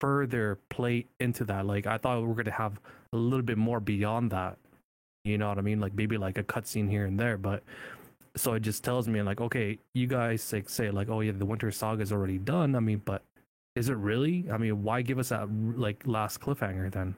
further 0.01 0.59
play 0.71 1.07
into 1.21 1.45
that. 1.45 1.67
Like 1.67 1.87
I 1.87 1.99
thought 1.99 2.21
we 2.21 2.29
were 2.29 2.35
gonna 2.35 2.53
have 2.53 2.81
a 3.13 3.17
little 3.17 3.45
bit 3.45 3.59
more 3.59 3.81
beyond 3.81 4.31
that. 4.31 4.57
You 5.25 5.37
know 5.37 5.49
what 5.49 5.59
I 5.59 5.63
mean? 5.63 5.81
Like 5.81 5.95
maybe 5.95 6.17
like 6.17 6.39
a 6.39 6.45
cutscene 6.45 6.89
here 6.89 7.05
and 7.05 7.19
there, 7.19 7.37
but 7.37 7.63
so 8.37 8.55
it 8.55 8.61
just 8.61 8.85
tells 8.85 9.09
me 9.09 9.21
like, 9.23 9.41
okay, 9.41 9.79
you 9.95 10.07
guys 10.07 10.53
like 10.53 10.69
say 10.69 10.91
like, 10.91 11.09
oh 11.09 11.21
yeah, 11.21 11.33
the 11.33 11.45
Winter 11.45 11.71
Saga 11.71 12.03
is 12.03 12.13
already 12.13 12.39
done. 12.39 12.77
I 12.77 12.81
mean, 12.81 13.03
but 13.05 13.23
is 13.75 13.89
it 13.89 13.97
really? 13.97 14.47
I 14.51 14.59
mean, 14.59 14.83
why 14.83 15.03
give 15.03 15.19
us 15.19 15.31
that 15.31 15.49
like 15.77 16.03
last 16.07 16.41
cliffhanger 16.41 16.91
then? 16.91 17.17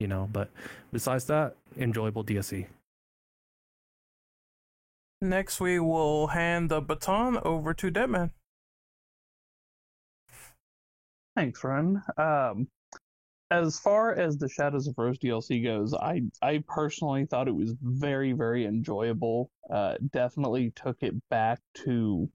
You 0.00 0.08
know, 0.08 0.28
but 0.30 0.50
besides 0.92 1.24
that, 1.26 1.56
enjoyable 1.76 2.24
DSC. 2.24 2.66
Next, 5.22 5.60
we 5.60 5.78
will 5.78 6.26
hand 6.28 6.70
the 6.70 6.80
baton 6.80 7.38
over 7.42 7.72
to 7.72 7.90
Deadman. 7.90 8.32
Thanks, 11.34 11.64
Ren. 11.64 12.02
Um, 12.18 12.68
as 13.50 13.78
far 13.78 14.14
as 14.14 14.36
the 14.36 14.48
Shadows 14.48 14.86
of 14.88 14.94
Rose 14.98 15.18
DLC 15.18 15.62
goes, 15.62 15.94
I 15.94 16.22
I 16.42 16.64
personally 16.66 17.26
thought 17.26 17.48
it 17.48 17.54
was 17.54 17.74
very 17.80 18.32
very 18.32 18.66
enjoyable. 18.66 19.50
Uh, 19.70 19.94
definitely 20.12 20.72
took 20.74 21.02
it 21.02 21.14
back 21.28 21.60
to 21.84 22.28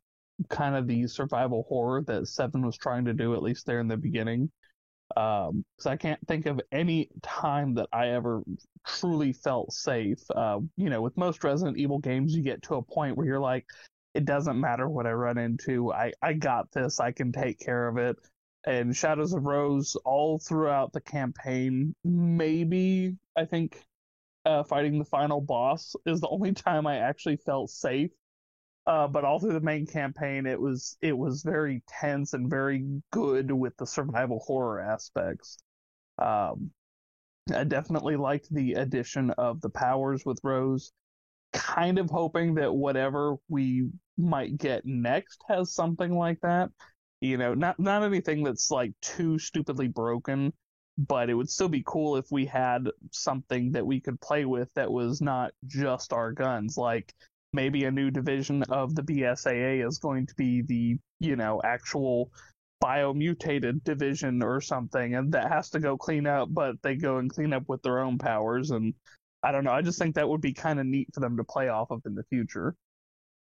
kind 0.49 0.75
of 0.75 0.87
the 0.87 1.07
survival 1.07 1.65
horror 1.67 2.03
that 2.03 2.27
Seven 2.27 2.65
was 2.65 2.77
trying 2.77 3.05
to 3.05 3.13
do, 3.13 3.35
at 3.35 3.43
least 3.43 3.65
there 3.65 3.79
in 3.79 3.87
the 3.87 3.97
beginning. 3.97 4.51
Um, 5.17 5.65
because 5.77 5.87
I 5.87 5.97
can't 5.97 6.19
think 6.27 6.45
of 6.45 6.61
any 6.71 7.09
time 7.21 7.75
that 7.75 7.89
I 7.91 8.09
ever 8.09 8.43
truly 8.85 9.33
felt 9.33 9.73
safe. 9.73 10.19
Uh, 10.33 10.59
you 10.77 10.89
know, 10.89 11.01
with 11.01 11.17
most 11.17 11.43
Resident 11.43 11.77
Evil 11.77 11.99
games, 11.99 12.35
you 12.35 12.43
get 12.43 12.61
to 12.63 12.75
a 12.75 12.81
point 12.81 13.17
where 13.17 13.25
you're 13.25 13.39
like, 13.39 13.65
it 14.13 14.25
doesn't 14.25 14.59
matter 14.59 14.89
what 14.89 15.07
I 15.07 15.11
run 15.11 15.37
into. 15.37 15.91
I 15.93 16.13
I 16.21 16.33
got 16.33 16.71
this. 16.71 16.99
I 16.99 17.11
can 17.11 17.31
take 17.31 17.59
care 17.59 17.87
of 17.87 17.97
it 17.97 18.17
and 18.65 18.95
Shadows 18.95 19.33
of 19.33 19.43
Rose 19.43 19.95
all 20.05 20.39
throughout 20.39 20.93
the 20.93 21.01
campaign. 21.01 21.95
Maybe 22.03 23.15
I 23.35 23.45
think 23.45 23.83
uh, 24.45 24.63
fighting 24.63 24.99
the 24.99 25.05
final 25.05 25.41
boss 25.41 25.95
is 26.05 26.21
the 26.21 26.29
only 26.29 26.53
time 26.53 26.87
I 26.87 26.97
actually 26.97 27.37
felt 27.37 27.69
safe. 27.69 28.11
Uh, 28.87 29.07
but 29.07 29.23
all 29.23 29.39
through 29.39 29.53
the 29.53 29.61
main 29.61 29.85
campaign, 29.85 30.45
it 30.45 30.59
was 30.59 30.97
it 31.01 31.17
was 31.17 31.43
very 31.43 31.83
tense 31.87 32.33
and 32.33 32.49
very 32.49 33.01
good 33.11 33.51
with 33.51 33.75
the 33.77 33.85
survival 33.85 34.39
horror 34.39 34.79
aspects. 34.79 35.57
Um, 36.17 36.71
I 37.53 37.63
definitely 37.63 38.15
liked 38.15 38.53
the 38.53 38.73
addition 38.73 39.31
of 39.31 39.61
the 39.61 39.69
powers 39.69 40.25
with 40.25 40.39
Rose. 40.43 40.91
Kind 41.53 41.99
of 41.99 42.09
hoping 42.09 42.55
that 42.55 42.73
whatever 42.73 43.35
we 43.49 43.89
might 44.17 44.57
get 44.57 44.85
next 44.85 45.43
has 45.49 45.73
something 45.73 46.15
like 46.15 46.39
that 46.41 46.71
you 47.21 47.37
know, 47.37 47.53
not 47.53 47.79
not 47.79 48.03
anything 48.03 48.43
that's 48.43 48.71
like 48.71 48.93
too 49.01 49.37
stupidly 49.39 49.87
broken, 49.87 50.51
but 50.97 51.29
it 51.29 51.35
would 51.35 51.49
still 51.49 51.69
be 51.69 51.83
cool 51.85 52.17
if 52.17 52.25
we 52.31 52.45
had 52.45 52.89
something 53.11 53.71
that 53.71 53.85
we 53.85 54.01
could 54.01 54.19
play 54.19 54.45
with 54.45 54.73
that 54.73 54.91
was 54.91 55.21
not 55.21 55.53
just 55.67 56.13
our 56.13 56.31
guns. 56.33 56.77
Like 56.77 57.13
maybe 57.53 57.85
a 57.85 57.91
new 57.91 58.11
division 58.11 58.63
of 58.63 58.95
the 58.95 59.03
BSAA 59.03 59.81
is 59.87 59.99
going 59.99 60.27
to 60.27 60.35
be 60.35 60.61
the, 60.61 60.97
you 61.19 61.35
know, 61.35 61.61
actual 61.63 62.31
biomutated 62.79 63.83
division 63.83 64.41
or 64.41 64.59
something 64.61 65.15
and 65.15 65.31
that 65.33 65.51
has 65.51 65.69
to 65.71 65.79
go 65.79 65.97
clean 65.97 66.25
up, 66.27 66.49
but 66.51 66.75
they 66.81 66.95
go 66.95 67.17
and 67.17 67.29
clean 67.31 67.53
up 67.53 67.63
with 67.67 67.81
their 67.83 67.99
own 67.99 68.17
powers 68.17 68.71
and 68.71 68.93
I 69.43 69.51
don't 69.51 69.63
know. 69.63 69.71
I 69.71 69.81
just 69.81 69.99
think 69.99 70.15
that 70.15 70.27
would 70.29 70.41
be 70.41 70.53
kind 70.53 70.79
of 70.79 70.85
neat 70.85 71.09
for 71.13 71.19
them 71.19 71.37
to 71.37 71.43
play 71.43 71.69
off 71.69 71.91
of 71.91 72.01
in 72.05 72.15
the 72.15 72.23
future. 72.25 72.75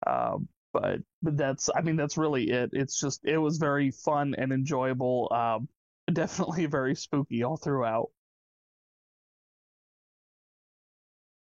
Um, 0.05 0.47
but 0.73 0.99
but 1.21 1.37
that's 1.37 1.69
I 1.75 1.81
mean 1.81 1.95
that's 1.95 2.17
really 2.17 2.49
it. 2.51 2.69
It's 2.73 2.99
just 2.99 3.21
it 3.25 3.37
was 3.37 3.57
very 3.57 3.91
fun 3.91 4.35
and 4.37 4.51
enjoyable. 4.51 5.29
Um, 5.33 5.69
definitely 6.13 6.65
very 6.67 6.95
spooky 6.95 7.43
all 7.43 7.57
throughout. 7.57 8.09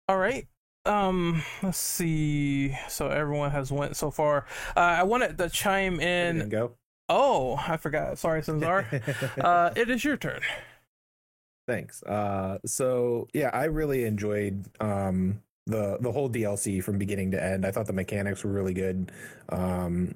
All 0.07 0.17
right. 0.17 0.47
Um, 0.85 1.43
let's 1.61 1.77
see. 1.77 2.77
So 2.89 3.07
everyone 3.07 3.51
has 3.51 3.71
went 3.71 3.95
so 3.95 4.11
far. 4.11 4.45
Uh, 4.75 4.79
I 4.79 5.03
wanted 5.03 5.37
to 5.37 5.49
chime 5.49 5.99
in. 5.99 6.49
Go. 6.49 6.73
Oh, 7.09 7.55
I 7.67 7.77
forgot. 7.77 8.17
Sorry, 8.17 8.41
Sinzar. 8.41 8.85
uh, 9.43 9.71
it 9.75 9.89
is 9.89 10.03
your 10.03 10.17
turn. 10.17 10.41
Thanks. 11.67 12.03
Uh, 12.03 12.59
so 12.65 13.27
yeah, 13.33 13.49
I 13.53 13.65
really 13.65 14.03
enjoyed 14.03 14.65
um 14.81 15.41
the 15.65 15.97
the 16.01 16.11
whole 16.11 16.29
DLC 16.29 16.83
from 16.83 16.97
beginning 16.97 17.31
to 17.31 17.41
end. 17.41 17.65
I 17.65 17.71
thought 17.71 17.87
the 17.87 17.93
mechanics 17.93 18.43
were 18.43 18.51
really 18.51 18.73
good, 18.73 19.11
um, 19.49 20.15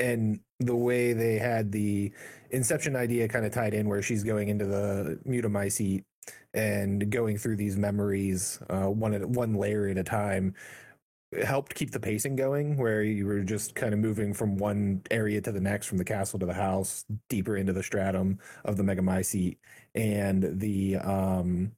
and 0.00 0.40
the 0.58 0.76
way 0.76 1.12
they 1.12 1.38
had 1.38 1.72
the 1.72 2.12
Inception 2.50 2.96
idea 2.96 3.28
kind 3.28 3.46
of 3.46 3.52
tied 3.52 3.74
in, 3.74 3.88
where 3.88 4.02
she's 4.02 4.24
going 4.24 4.48
into 4.48 4.66
the 4.66 5.20
megamycete 5.26 6.04
and 6.52 7.10
going 7.10 7.38
through 7.38 7.56
these 7.56 7.76
memories 7.76 8.58
uh, 8.68 8.90
one 8.90 9.14
at 9.14 9.24
one 9.28 9.54
layer 9.54 9.86
at 9.88 9.98
a 9.98 10.02
time. 10.02 10.54
helped 11.44 11.74
keep 11.74 11.92
the 11.92 12.00
pacing 12.00 12.34
going, 12.36 12.76
where 12.76 13.02
you 13.04 13.24
were 13.26 13.40
just 13.42 13.74
kind 13.76 13.94
of 13.94 14.00
moving 14.00 14.34
from 14.34 14.56
one 14.56 15.02
area 15.10 15.40
to 15.40 15.52
the 15.52 15.60
next, 15.60 15.86
from 15.86 15.98
the 15.98 16.04
castle 16.04 16.40
to 16.40 16.46
the 16.46 16.54
house, 16.54 17.04
deeper 17.28 17.56
into 17.56 17.72
the 17.72 17.82
stratum 17.82 18.38
of 18.64 18.76
the 18.76 18.82
megamycete, 18.82 19.58
and 19.94 20.58
the 20.60 20.96
um, 20.96 21.72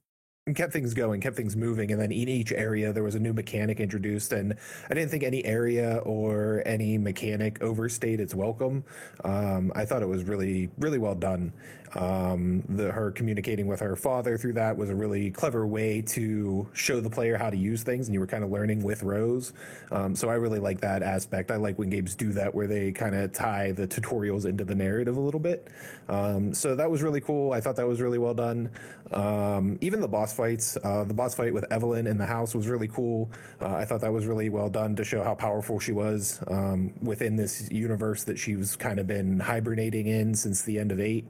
and 0.47 0.57
kept 0.57 0.73
things 0.73 0.93
going, 0.93 1.21
kept 1.21 1.37
things 1.37 1.55
moving. 1.55 1.93
And 1.93 2.01
then 2.01 2.11
in 2.11 2.29
each 2.29 2.51
area, 2.51 2.93
there 2.93 3.05
was 3.05 3.15
a 3.15 3.21
new 3.21 3.33
mechanic 3.33 3.79
introduced. 3.79 4.33
And 4.33 4.55
I 4.91 4.95
didn't 4.95 5.11
think 5.11 5.23
any 5.23 5.45
area 5.45 5.99
or 5.99 6.65
any 6.67 6.99
mechanic 6.99 7.63
overstayed 7.63 8.19
its 8.19 8.35
welcome. 8.35 8.83
Um, 9.25 9.71
I 9.77 9.85
thought 9.85 10.03
it 10.03 10.09
was 10.09 10.25
really, 10.25 10.69
really 10.79 10.99
well 10.99 11.15
done. 11.15 11.53
Um, 11.95 12.63
the, 12.69 12.91
her 12.91 13.11
communicating 13.11 13.67
with 13.67 13.81
her 13.81 13.97
father 13.97 14.39
through 14.39 14.55
that 14.55 14.77
was 14.77 14.91
a 14.91 14.95
really 14.95 15.31
clever 15.31 15.67
way 15.67 16.03
to 16.03 16.69
show 16.73 17.01
the 17.01 17.11
player 17.11 17.37
how 17.37 17.51
to 17.51 17.57
use 17.57 17.83
things, 17.83 18.09
and 18.09 18.15
you 18.15 18.21
were 18.21 18.27
kind 18.27 18.45
of 18.45 18.51
learning 18.51 18.83
with 18.83 19.03
Rose. 19.03 19.53
Um, 19.91 20.17
so 20.17 20.29
I 20.29 20.35
really 20.35 20.59
like 20.59 20.81
that 20.81 21.03
aspect. 21.03 21.51
I 21.51 21.57
like 21.57 21.79
when 21.79 21.91
games 21.91 22.15
do 22.15 22.33
that, 22.33 22.55
where 22.55 22.67
they 22.67 22.93
kind 22.93 23.15
of 23.15 23.33
tie 23.33 23.73
the 23.73 23.87
tutorials 23.87 24.47
into 24.47 24.65
the 24.65 24.75
narrative 24.75 25.17
a 25.17 25.21
little 25.21 25.41
bit. 25.41 25.69
Um, 26.09 26.55
so 26.55 26.75
that 26.75 26.91
was 26.91 27.03
really 27.03 27.21
cool. 27.21 27.53
I 27.53 27.61
thought 27.61 27.77
that 27.77 27.87
was 27.87 28.01
really 28.01 28.19
well 28.19 28.35
done. 28.35 28.71
Um, 29.13 29.79
even 29.81 30.01
the 30.01 30.09
boss 30.09 30.33
fights, 30.33 30.79
uh, 30.83 31.05
the 31.05 31.15
boss 31.15 31.35
fight 31.35 31.53
with 31.53 31.71
Evelyn 31.71 32.07
in 32.07 32.17
the 32.17 32.27
house 32.27 32.55
was 32.55 32.67
really 32.69 32.89
cool. 32.89 33.31
Uh, 33.61 33.75
I 33.75 33.85
thought 33.85 34.01
that 34.01 34.13
was 34.13 34.27
really 34.27 34.49
well 34.49 34.71
done 34.71 34.97
to 34.97 35.05
show 35.05 35.23
how 35.23 35.35
powerful 35.35 35.79
she 35.79 35.93
was 35.93 36.41
um, 36.49 36.93
within 37.03 37.37
this 37.37 37.71
universe 37.71 38.25
that 38.25 38.39
she's 38.39 38.77
kind 38.77 38.99
of 38.99 39.07
been 39.07 39.39
hibernating 39.39 40.07
in 40.07 40.35
since 40.35 40.63
the 40.63 40.79
end 40.79 40.93
of 40.93 41.01
eight. 41.01 41.27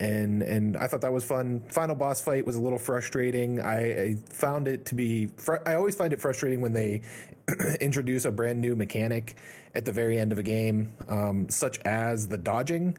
And 0.00 0.42
and 0.42 0.76
I 0.76 0.86
thought 0.86 1.00
that 1.02 1.12
was 1.12 1.24
fun. 1.24 1.62
Final 1.70 1.94
boss 1.94 2.20
fight 2.20 2.46
was 2.46 2.56
a 2.56 2.60
little 2.60 2.78
frustrating. 2.78 3.60
I, 3.60 4.02
I 4.02 4.16
found 4.28 4.68
it 4.68 4.86
to 4.86 4.94
be. 4.94 5.26
Fr- 5.36 5.62
I 5.66 5.74
always 5.74 5.94
find 5.94 6.12
it 6.12 6.20
frustrating 6.20 6.60
when 6.60 6.72
they 6.72 7.02
introduce 7.80 8.24
a 8.24 8.30
brand 8.30 8.60
new 8.60 8.76
mechanic 8.76 9.36
at 9.74 9.84
the 9.84 9.92
very 9.92 10.18
end 10.18 10.32
of 10.32 10.38
a 10.38 10.42
game, 10.42 10.92
um, 11.08 11.48
such 11.48 11.78
as 11.80 12.28
the 12.28 12.38
dodging. 12.38 12.96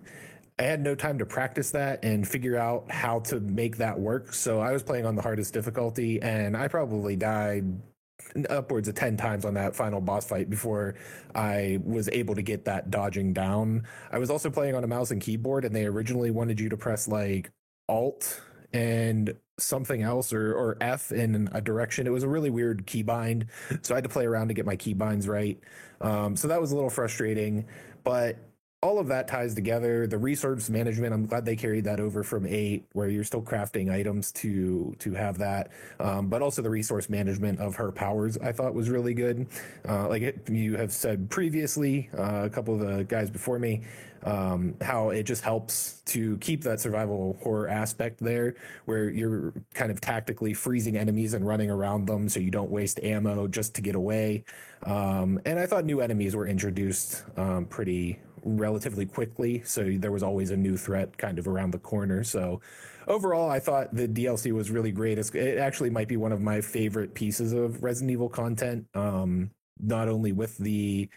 I 0.59 0.63
had 0.63 0.81
no 0.81 0.95
time 0.95 1.19
to 1.19 1.25
practice 1.25 1.71
that 1.71 2.03
and 2.03 2.27
figure 2.27 2.57
out 2.57 2.89
how 2.91 3.19
to 3.21 3.39
make 3.39 3.77
that 3.77 3.99
work. 3.99 4.33
So 4.33 4.59
I 4.59 4.71
was 4.71 4.81
playing 4.81 5.05
on 5.05 5.15
the 5.15 5.21
hardest 5.21 5.53
difficulty, 5.53 6.21
and 6.21 6.57
I 6.57 6.67
probably 6.67 7.15
died 7.15 7.65
upwards 8.49 8.87
of 8.87 8.95
10 8.95 9.17
times 9.17 9.45
on 9.45 9.53
that 9.55 9.75
final 9.75 10.01
boss 10.01 10.27
fight 10.27 10.49
before 10.49 10.95
I 11.35 11.79
was 11.83 12.09
able 12.09 12.35
to 12.35 12.41
get 12.41 12.65
that 12.65 12.89
dodging 12.89 13.33
down. 13.33 13.83
I 14.11 14.19
was 14.19 14.29
also 14.29 14.49
playing 14.49 14.75
on 14.75 14.83
a 14.83 14.87
mouse 14.87 15.11
and 15.11 15.21
keyboard, 15.21 15.65
and 15.65 15.75
they 15.75 15.85
originally 15.85 16.31
wanted 16.31 16.59
you 16.59 16.69
to 16.69 16.77
press 16.77 17.07
like 17.07 17.51
Alt 17.89 18.41
and 18.73 19.35
something 19.59 20.03
else 20.03 20.33
or, 20.33 20.53
or 20.53 20.77
F 20.81 21.11
in 21.11 21.49
a 21.51 21.61
direction. 21.61 22.05
It 22.05 22.11
was 22.11 22.23
a 22.23 22.27
really 22.27 22.49
weird 22.49 22.85
keybind. 22.85 23.47
So 23.81 23.95
I 23.95 23.97
had 23.97 24.03
to 24.03 24.09
play 24.09 24.25
around 24.25 24.49
to 24.49 24.53
get 24.53 24.65
my 24.65 24.75
keybinds 24.75 25.27
right. 25.27 25.59
Um, 26.01 26.35
so 26.35 26.47
that 26.47 26.61
was 26.61 26.71
a 26.71 26.75
little 26.75 26.89
frustrating. 26.89 27.65
But 28.03 28.37
all 28.83 28.99
of 28.99 29.07
that 29.07 29.27
ties 29.27 29.55
together. 29.55 30.05
The 30.05 30.19
resource 30.19 30.69
management, 30.69 31.11
I'm 31.11 31.25
glad 31.25 31.45
they 31.45 31.55
carried 31.55 31.85
that 31.85 31.99
over 31.99 32.23
from 32.23 32.45
eight, 32.45 32.85
where 32.93 33.09
you're 33.09 33.23
still 33.23 33.41
crafting 33.41 33.91
items 33.91 34.31
to 34.33 34.95
to 34.99 35.13
have 35.13 35.39
that. 35.39 35.71
Um, 35.99 36.27
but 36.27 36.43
also 36.43 36.61
the 36.61 36.69
resource 36.69 37.09
management 37.09 37.59
of 37.59 37.75
her 37.75 37.91
powers, 37.91 38.37
I 38.37 38.51
thought 38.51 38.75
was 38.75 38.89
really 38.89 39.15
good. 39.15 39.47
Uh, 39.87 40.07
like 40.07 40.21
it, 40.21 40.47
you 40.49 40.77
have 40.77 40.91
said 40.91 41.29
previously, 41.29 42.09
uh, 42.15 42.43
a 42.45 42.49
couple 42.49 42.75
of 42.75 42.79
the 42.81 43.03
guys 43.03 43.31
before 43.31 43.57
me, 43.57 43.81
um, 44.23 44.75
how 44.81 45.09
it 45.09 45.23
just 45.23 45.43
helps 45.43 46.01
to 46.05 46.37
keep 46.37 46.61
that 46.63 46.79
survival 46.79 47.39
horror 47.41 47.67
aspect 47.67 48.19
there, 48.19 48.53
where 48.85 49.09
you're 49.09 49.53
kind 49.73 49.89
of 49.89 49.99
tactically 50.01 50.53
freezing 50.53 50.97
enemies 50.97 51.33
and 51.33 51.47
running 51.47 51.71
around 51.71 52.05
them, 52.05 52.29
so 52.29 52.39
you 52.39 52.51
don't 52.51 52.69
waste 52.69 52.99
ammo 53.01 53.47
just 53.47 53.73
to 53.73 53.81
get 53.81 53.95
away. 53.95 54.43
Um, 54.83 55.39
and 55.45 55.57
I 55.57 55.65
thought 55.65 55.83
new 55.85 55.99
enemies 55.99 56.35
were 56.35 56.45
introduced 56.45 57.23
um, 57.37 57.65
pretty 57.65 58.19
relatively 58.43 59.05
quickly. 59.05 59.61
So 59.65 59.95
there 59.97 60.11
was 60.11 60.23
always 60.23 60.51
a 60.51 60.57
new 60.57 60.77
threat 60.77 61.17
kind 61.17 61.39
of 61.39 61.47
around 61.47 61.71
the 61.71 61.79
corner. 61.79 62.23
So 62.23 62.61
overall, 63.07 63.49
I 63.49 63.59
thought 63.59 63.93
the 63.93 64.07
DLC 64.07 64.51
was 64.51 64.71
really 64.71 64.91
great. 64.91 65.17
It's, 65.17 65.29
it 65.31 65.57
actually 65.57 65.89
might 65.89 66.07
be 66.07 66.17
one 66.17 66.31
of 66.31 66.41
my 66.41 66.61
favorite 66.61 67.13
pieces 67.13 67.53
of 67.53 67.83
Resident 67.83 68.11
Evil 68.11 68.29
content. 68.29 68.85
Um, 68.93 69.51
not 69.79 70.07
only 70.07 70.31
with 70.31 70.57
the 70.57 71.09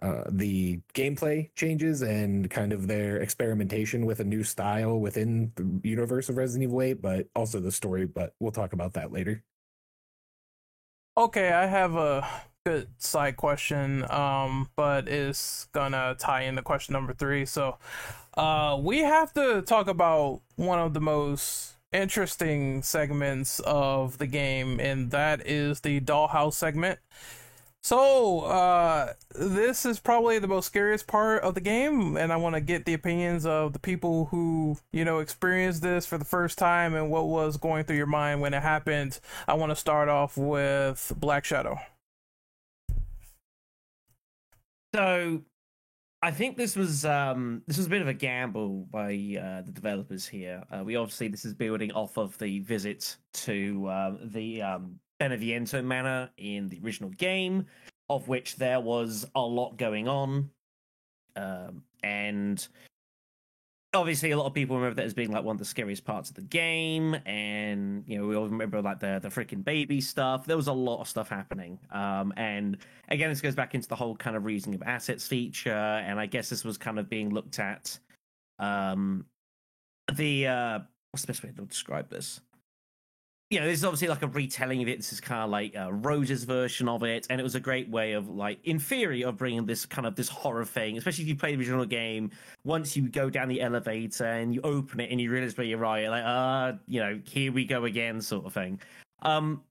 uh, 0.00 0.24
the 0.28 0.80
gameplay 0.94 1.50
changes 1.56 2.02
and 2.02 2.48
kind 2.50 2.72
of 2.72 2.86
their 2.86 3.16
experimentation 3.16 4.06
with 4.06 4.20
a 4.20 4.24
new 4.24 4.44
style 4.44 5.00
within 5.00 5.50
the 5.56 5.88
universe 5.88 6.28
of 6.28 6.36
Resident 6.36 6.70
Evil 6.70 6.82
8, 6.82 7.02
but 7.02 7.26
also 7.34 7.58
the 7.58 7.72
story. 7.72 8.06
But 8.06 8.32
we'll 8.38 8.52
talk 8.52 8.72
about 8.72 8.92
that 8.92 9.10
later. 9.10 9.42
Okay, 11.16 11.50
I 11.50 11.66
have 11.66 11.96
a 11.96 12.28
good 12.68 12.88
side 12.98 13.36
question, 13.36 14.04
um, 14.10 14.68
but 14.76 15.08
it's 15.08 15.66
gonna 15.72 16.14
tie 16.18 16.42
into 16.42 16.60
question 16.60 16.92
number 16.92 17.14
three. 17.14 17.46
So, 17.46 17.78
uh, 18.34 18.78
we 18.80 18.98
have 18.98 19.32
to 19.34 19.62
talk 19.62 19.88
about 19.88 20.42
one 20.56 20.78
of 20.78 20.92
the 20.92 21.00
most 21.00 21.76
interesting 21.92 22.82
segments 22.82 23.58
of 23.60 24.18
the 24.18 24.26
game, 24.26 24.78
and 24.80 25.10
that 25.12 25.46
is 25.46 25.80
the 25.80 26.00
dollhouse 26.00 26.54
segment. 26.54 26.98
So, 27.82 28.40
uh, 28.40 29.14
this 29.34 29.86
is 29.86 29.98
probably 29.98 30.38
the 30.38 30.48
most 30.48 30.66
scariest 30.66 31.06
part 31.06 31.42
of 31.42 31.54
the 31.54 31.62
game, 31.62 32.18
and 32.18 32.30
I 32.30 32.36
want 32.36 32.54
to 32.54 32.60
get 32.60 32.84
the 32.84 32.92
opinions 32.92 33.46
of 33.46 33.72
the 33.72 33.78
people 33.78 34.26
who, 34.26 34.76
you 34.92 35.06
know, 35.06 35.20
experienced 35.20 35.80
this 35.80 36.04
for 36.04 36.18
the 36.18 36.24
first 36.26 36.58
time 36.58 36.94
and 36.94 37.10
what 37.10 37.28
was 37.28 37.56
going 37.56 37.84
through 37.84 37.96
your 37.96 38.06
mind 38.06 38.42
when 38.42 38.52
it 38.52 38.62
happened. 38.62 39.20
I 39.46 39.54
want 39.54 39.70
to 39.70 39.76
start 39.76 40.10
off 40.10 40.36
with 40.36 41.14
Black 41.16 41.46
Shadow. 41.46 41.78
So, 44.94 45.42
I 46.20 46.32
think 46.32 46.56
this 46.56 46.74
was 46.74 47.04
um, 47.04 47.62
this 47.66 47.76
was 47.76 47.86
a 47.86 47.90
bit 47.90 48.02
of 48.02 48.08
a 48.08 48.14
gamble 48.14 48.88
by 48.90 49.12
uh, 49.40 49.62
the 49.62 49.70
developers 49.72 50.26
here. 50.26 50.64
Uh, 50.70 50.82
we 50.84 50.96
obviously 50.96 51.28
this 51.28 51.44
is 51.44 51.54
building 51.54 51.92
off 51.92 52.16
of 52.18 52.36
the 52.38 52.58
visit 52.60 53.16
to 53.34 53.88
um, 53.88 54.18
the 54.24 54.60
um, 54.62 54.98
Beneviento 55.20 55.84
Manor 55.84 56.28
in 56.36 56.68
the 56.68 56.80
original 56.82 57.10
game, 57.10 57.66
of 58.08 58.26
which 58.26 58.56
there 58.56 58.80
was 58.80 59.26
a 59.36 59.40
lot 59.40 59.76
going 59.76 60.08
on, 60.08 60.50
um, 61.36 61.84
and 62.02 62.66
obviously 63.94 64.30
a 64.32 64.36
lot 64.36 64.46
of 64.46 64.52
people 64.52 64.76
remember 64.76 64.96
that 64.96 65.06
as 65.06 65.14
being 65.14 65.30
like 65.30 65.44
one 65.44 65.54
of 65.54 65.58
the 65.58 65.64
scariest 65.64 66.04
parts 66.04 66.28
of 66.28 66.36
the 66.36 66.42
game 66.42 67.14
and 67.24 68.04
you 68.06 68.18
know 68.18 68.26
we 68.26 68.36
all 68.36 68.46
remember 68.48 68.82
like 68.82 69.00
the 69.00 69.18
the 69.22 69.28
freaking 69.28 69.64
baby 69.64 70.00
stuff. 70.00 70.46
There 70.46 70.56
was 70.56 70.66
a 70.66 70.72
lot 70.72 71.00
of 71.00 71.08
stuff 71.08 71.28
happening 71.28 71.78
um 71.90 72.32
and 72.36 72.76
again 73.08 73.30
this 73.30 73.40
goes 73.40 73.54
back 73.54 73.74
into 73.74 73.88
the 73.88 73.96
whole 73.96 74.14
kind 74.16 74.36
of 74.36 74.44
reasoning 74.44 74.74
of 74.74 74.82
assets 74.86 75.26
feature 75.26 75.70
and 75.70 76.20
i 76.20 76.26
guess 76.26 76.48
this 76.48 76.64
was 76.64 76.76
kind 76.76 76.98
of 76.98 77.08
being 77.08 77.30
looked 77.30 77.58
at 77.58 77.98
um 78.58 79.24
the 80.14 80.46
uh 80.46 80.78
what's 81.12 81.22
the 81.22 81.26
best 81.28 81.42
way 81.42 81.50
to 81.50 81.62
describe 81.62 82.08
this 82.10 82.40
you 83.50 83.60
know, 83.60 83.66
this 83.66 83.78
is 83.78 83.84
obviously 83.84 84.08
like 84.08 84.22
a 84.22 84.26
retelling 84.26 84.82
of 84.82 84.88
it. 84.88 84.98
This 84.98 85.12
is 85.12 85.20
kind 85.20 85.42
of 85.42 85.48
like 85.48 85.74
uh, 85.74 85.90
Rose's 85.90 86.44
version 86.44 86.86
of 86.86 87.02
it, 87.02 87.26
and 87.30 87.40
it 87.40 87.44
was 87.44 87.54
a 87.54 87.60
great 87.60 87.88
way 87.88 88.12
of, 88.12 88.28
like, 88.28 88.58
in 88.64 88.78
theory, 88.78 89.22
of 89.22 89.38
bringing 89.38 89.64
this 89.64 89.86
kind 89.86 90.06
of 90.06 90.14
this 90.16 90.28
horror 90.28 90.66
thing. 90.66 90.98
Especially 90.98 91.22
if 91.22 91.28
you 91.28 91.36
play 91.36 91.54
the 91.54 91.58
original 91.58 91.86
game, 91.86 92.30
once 92.64 92.94
you 92.94 93.08
go 93.08 93.30
down 93.30 93.48
the 93.48 93.62
elevator 93.62 94.26
and 94.26 94.54
you 94.54 94.60
open 94.64 95.00
it 95.00 95.10
and 95.10 95.18
you 95.18 95.30
realize 95.30 95.56
where 95.56 95.66
you 95.66 95.82
are, 95.82 96.00
you're 96.00 96.10
like, 96.10 96.24
ah, 96.26 96.66
uh, 96.66 96.72
you 96.86 97.00
know, 97.00 97.18
here 97.24 97.50
we 97.50 97.64
go 97.64 97.86
again, 97.86 98.20
sort 98.20 98.44
of 98.44 98.52
thing. 98.52 98.78
Um, 99.22 99.62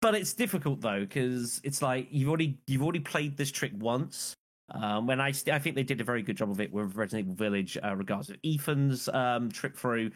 but 0.00 0.14
it's 0.14 0.32
difficult 0.32 0.80
though 0.80 1.00
because 1.00 1.60
it's 1.64 1.82
like 1.82 2.06
you've 2.10 2.28
already 2.28 2.56
you've 2.66 2.82
already 2.82 3.00
played 3.00 3.36
this 3.36 3.50
trick 3.50 3.72
once. 3.78 4.34
Um, 4.70 5.06
when 5.06 5.20
I 5.20 5.32
I 5.50 5.58
think 5.58 5.74
they 5.74 5.82
did 5.82 6.00
a 6.00 6.04
very 6.04 6.22
good 6.22 6.36
job 6.36 6.50
of 6.50 6.60
it 6.60 6.72
with 6.72 6.94
Resident 6.94 7.26
Evil 7.26 7.34
Village, 7.34 7.78
uh, 7.82 7.96
regards 7.96 8.28
of 8.28 8.36
Ethan's 8.44 9.08
um, 9.08 9.50
trip 9.50 9.76
through. 9.76 10.10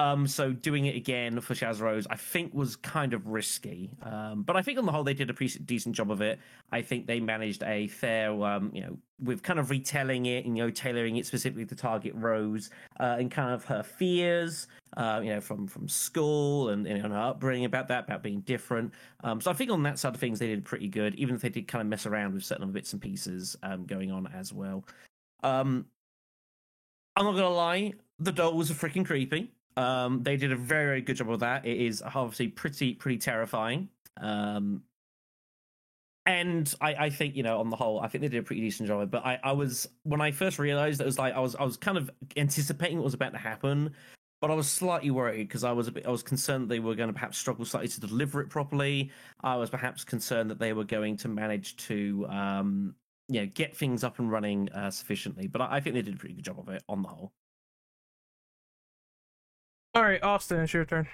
Um, 0.00 0.26
so 0.26 0.50
doing 0.50 0.86
it 0.86 0.96
again 0.96 1.42
for 1.42 1.54
Shadows 1.54 1.78
Rose, 1.82 2.06
I 2.08 2.16
think 2.16 2.54
was 2.54 2.74
kind 2.74 3.12
of 3.12 3.26
risky. 3.26 3.90
Um, 4.02 4.44
but 4.44 4.56
I 4.56 4.62
think 4.62 4.78
on 4.78 4.86
the 4.86 4.92
whole 4.92 5.04
they 5.04 5.12
did 5.12 5.28
a 5.28 5.34
decent 5.34 5.94
job 5.94 6.10
of 6.10 6.22
it. 6.22 6.38
I 6.72 6.80
think 6.80 7.06
they 7.06 7.20
managed 7.20 7.62
a 7.62 7.86
fair, 7.88 8.32
um, 8.42 8.70
you 8.72 8.80
know, 8.80 8.96
with 9.22 9.42
kind 9.42 9.58
of 9.58 9.68
retelling 9.68 10.24
it 10.24 10.46
and 10.46 10.56
you 10.56 10.64
know 10.64 10.70
tailoring 10.70 11.16
it 11.16 11.26
specifically 11.26 11.66
to 11.66 11.74
target 11.74 12.14
Rose 12.14 12.70
uh, 12.98 13.16
and 13.18 13.30
kind 13.30 13.52
of 13.52 13.62
her 13.66 13.82
fears, 13.82 14.68
uh, 14.96 15.20
you 15.22 15.34
know, 15.34 15.40
from 15.42 15.66
from 15.66 15.86
school 15.86 16.70
and, 16.70 16.86
and 16.86 17.02
her 17.02 17.18
upbringing 17.18 17.66
about 17.66 17.88
that, 17.88 18.04
about 18.04 18.22
being 18.22 18.40
different. 18.40 18.94
Um, 19.22 19.38
so 19.42 19.50
I 19.50 19.54
think 19.54 19.70
on 19.70 19.82
that 19.82 19.98
side 19.98 20.14
of 20.14 20.20
things 20.20 20.38
they 20.38 20.46
did 20.46 20.64
pretty 20.64 20.88
good, 20.88 21.14
even 21.16 21.34
if 21.34 21.42
they 21.42 21.50
did 21.50 21.68
kind 21.68 21.82
of 21.82 21.88
mess 21.88 22.06
around 22.06 22.32
with 22.32 22.42
certain 22.42 22.72
bits 22.72 22.94
and 22.94 23.02
pieces 23.02 23.54
um, 23.62 23.84
going 23.84 24.10
on 24.10 24.28
as 24.28 24.50
well. 24.50 24.82
Um, 25.42 25.84
I'm 27.16 27.26
not 27.26 27.32
gonna 27.32 27.50
lie, 27.50 27.92
the 28.18 28.32
dolls 28.32 28.70
are 28.70 28.74
freaking 28.74 29.04
creepy. 29.04 29.52
Um, 29.76 30.22
they 30.22 30.36
did 30.36 30.52
a 30.52 30.56
very, 30.56 30.86
very 30.86 31.00
good 31.00 31.16
job 31.16 31.30
of 31.30 31.40
that. 31.40 31.66
It 31.66 31.78
is 31.78 32.02
obviously 32.02 32.48
pretty, 32.48 32.94
pretty 32.94 33.18
terrifying. 33.18 33.88
Um, 34.20 34.82
and 36.26 36.74
I, 36.80 36.94
I 36.94 37.10
think 37.10 37.34
you 37.34 37.42
know 37.42 37.58
on 37.60 37.70
the 37.70 37.76
whole 37.76 38.00
i 38.00 38.08
think 38.08 38.22
they 38.22 38.28
did 38.28 38.40
a 38.40 38.42
pretty 38.42 38.60
decent 38.60 38.86
job 38.86 39.10
but 39.10 39.24
i, 39.24 39.38
I 39.42 39.52
was 39.52 39.88
when 40.02 40.20
i 40.20 40.30
first 40.30 40.58
realized 40.58 41.00
it 41.00 41.06
was 41.06 41.18
like 41.18 41.34
i 41.34 41.40
was 41.40 41.56
i 41.56 41.64
was 41.64 41.76
kind 41.76 41.96
of 41.96 42.10
anticipating 42.36 42.98
what 42.98 43.04
was 43.04 43.14
about 43.14 43.32
to 43.32 43.38
happen 43.38 43.94
but 44.40 44.50
i 44.50 44.54
was 44.54 44.68
slightly 44.68 45.10
worried 45.10 45.48
because 45.48 45.64
i 45.64 45.72
was 45.72 45.88
a 45.88 45.92
bit 45.92 46.06
i 46.06 46.10
was 46.10 46.22
concerned 46.22 46.68
they 46.68 46.78
were 46.78 46.94
going 46.94 47.08
to 47.08 47.12
perhaps 47.12 47.38
struggle 47.38 47.64
slightly 47.64 47.88
to 47.88 48.00
deliver 48.00 48.40
it 48.40 48.48
properly 48.48 49.10
i 49.42 49.56
was 49.56 49.70
perhaps 49.70 50.04
concerned 50.04 50.50
that 50.50 50.58
they 50.58 50.72
were 50.72 50.84
going 50.84 51.16
to 51.16 51.28
manage 51.28 51.76
to 51.76 52.26
um 52.28 52.94
you 53.28 53.40
know 53.40 53.46
get 53.54 53.76
things 53.76 54.04
up 54.04 54.18
and 54.18 54.30
running 54.30 54.68
uh, 54.72 54.90
sufficiently 54.90 55.46
but 55.46 55.62
I, 55.62 55.76
I 55.76 55.80
think 55.80 55.94
they 55.94 56.02
did 56.02 56.14
a 56.14 56.18
pretty 56.18 56.34
good 56.34 56.44
job 56.44 56.58
of 56.58 56.68
it 56.68 56.82
on 56.88 57.02
the 57.02 57.08
whole 57.08 57.32
all 59.94 60.02
right, 60.02 60.22
Austin, 60.22 60.60
it's 60.60 60.72
your 60.72 60.84
turn. 60.84 61.08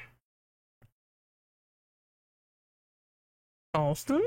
Austin? 3.75 4.23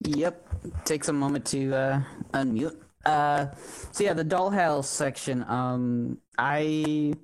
Yep. 0.00 0.84
Takes 0.84 1.08
a 1.08 1.12
moment 1.12 1.44
to 1.46 1.74
uh, 1.74 2.02
unmute. 2.32 2.76
Uh, 3.04 3.46
so 3.92 4.04
yeah, 4.04 4.12
the 4.12 4.24
dollhouse 4.24 4.84
section. 4.84 5.44
Um, 5.48 6.18
I, 6.38 7.14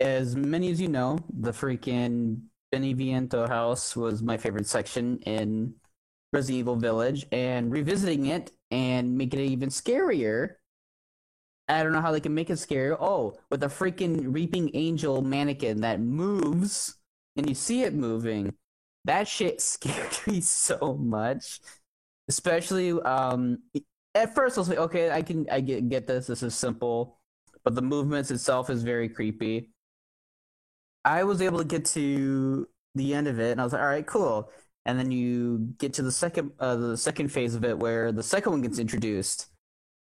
as 0.00 0.36
many 0.36 0.70
as 0.70 0.80
you 0.80 0.88
know, 0.88 1.18
the 1.38 1.52
freaking 1.52 2.42
Beneviento 2.72 3.48
house 3.48 3.96
was 3.96 4.22
my 4.22 4.36
favorite 4.36 4.66
section 4.66 5.18
in 5.20 5.74
Resident 6.32 6.58
Evil 6.58 6.76
Village, 6.76 7.26
and 7.32 7.72
revisiting 7.72 8.26
it 8.26 8.50
and 8.70 9.16
making 9.16 9.40
it 9.40 9.44
even 9.44 9.70
scarier 9.70 10.56
I 11.68 11.82
don't 11.82 11.92
know 11.92 12.00
how 12.00 12.12
they 12.12 12.20
can 12.20 12.34
make 12.34 12.50
it 12.50 12.58
scary. 12.58 12.96
Oh, 12.98 13.38
with 13.50 13.62
a 13.62 13.66
freaking 13.66 14.28
Weeping 14.32 14.70
Angel 14.74 15.20
mannequin 15.22 15.82
that 15.82 16.00
moves 16.00 16.96
and 17.36 17.48
you 17.48 17.54
see 17.54 17.82
it 17.82 17.94
moving. 17.94 18.54
That 19.04 19.28
shit 19.28 19.60
scared 19.62 20.16
me 20.26 20.40
so 20.40 20.96
much. 21.00 21.60
Especially 22.28 22.92
um 22.92 23.58
at 24.14 24.34
first 24.34 24.56
I 24.56 24.60
was 24.60 24.68
like, 24.68 24.78
okay, 24.78 25.10
I 25.10 25.22
can 25.22 25.46
I 25.50 25.60
get 25.60 25.88
get 25.88 26.06
this, 26.06 26.26
this 26.26 26.42
is 26.42 26.54
simple. 26.54 27.18
But 27.64 27.74
the 27.74 27.82
movements 27.82 28.30
itself 28.30 28.70
is 28.70 28.82
very 28.82 29.08
creepy. 29.08 29.70
I 31.04 31.24
was 31.24 31.42
able 31.42 31.58
to 31.58 31.64
get 31.64 31.84
to 31.86 32.68
the 32.94 33.14
end 33.14 33.28
of 33.28 33.38
it 33.40 33.52
and 33.52 33.60
I 33.60 33.64
was 33.64 33.72
like, 33.72 33.82
all 33.82 33.88
right, 33.88 34.06
cool. 34.06 34.50
And 34.86 34.98
then 34.98 35.10
you 35.10 35.74
get 35.78 35.92
to 35.94 36.02
the 36.02 36.12
second 36.12 36.52
uh, 36.60 36.76
the 36.76 36.96
second 36.96 37.28
phase 37.28 37.54
of 37.54 37.64
it 37.64 37.78
where 37.78 38.10
the 38.12 38.22
second 38.22 38.52
one 38.52 38.62
gets 38.62 38.78
introduced 38.78 39.48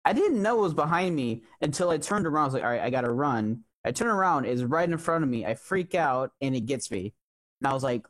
I 0.05 0.13
didn't 0.13 0.41
know 0.41 0.59
it 0.59 0.61
was 0.61 0.73
behind 0.73 1.15
me 1.15 1.43
until 1.61 1.89
I 1.89 1.97
turned 1.97 2.27
around. 2.27 2.43
I 2.43 2.45
was 2.45 2.53
like, 2.55 2.63
all 2.63 2.69
right, 2.69 2.81
I 2.81 2.89
gotta 2.89 3.11
run. 3.11 3.63
I 3.85 3.91
turn 3.91 4.07
around, 4.07 4.45
it's 4.45 4.61
right 4.61 4.89
in 4.89 4.97
front 4.97 5.23
of 5.23 5.29
me. 5.29 5.45
I 5.45 5.55
freak 5.55 5.93
out 5.93 6.31
and 6.41 6.55
it 6.55 6.61
gets 6.61 6.89
me. 6.89 7.13
And 7.59 7.67
I 7.67 7.73
was 7.73 7.83
like, 7.83 8.05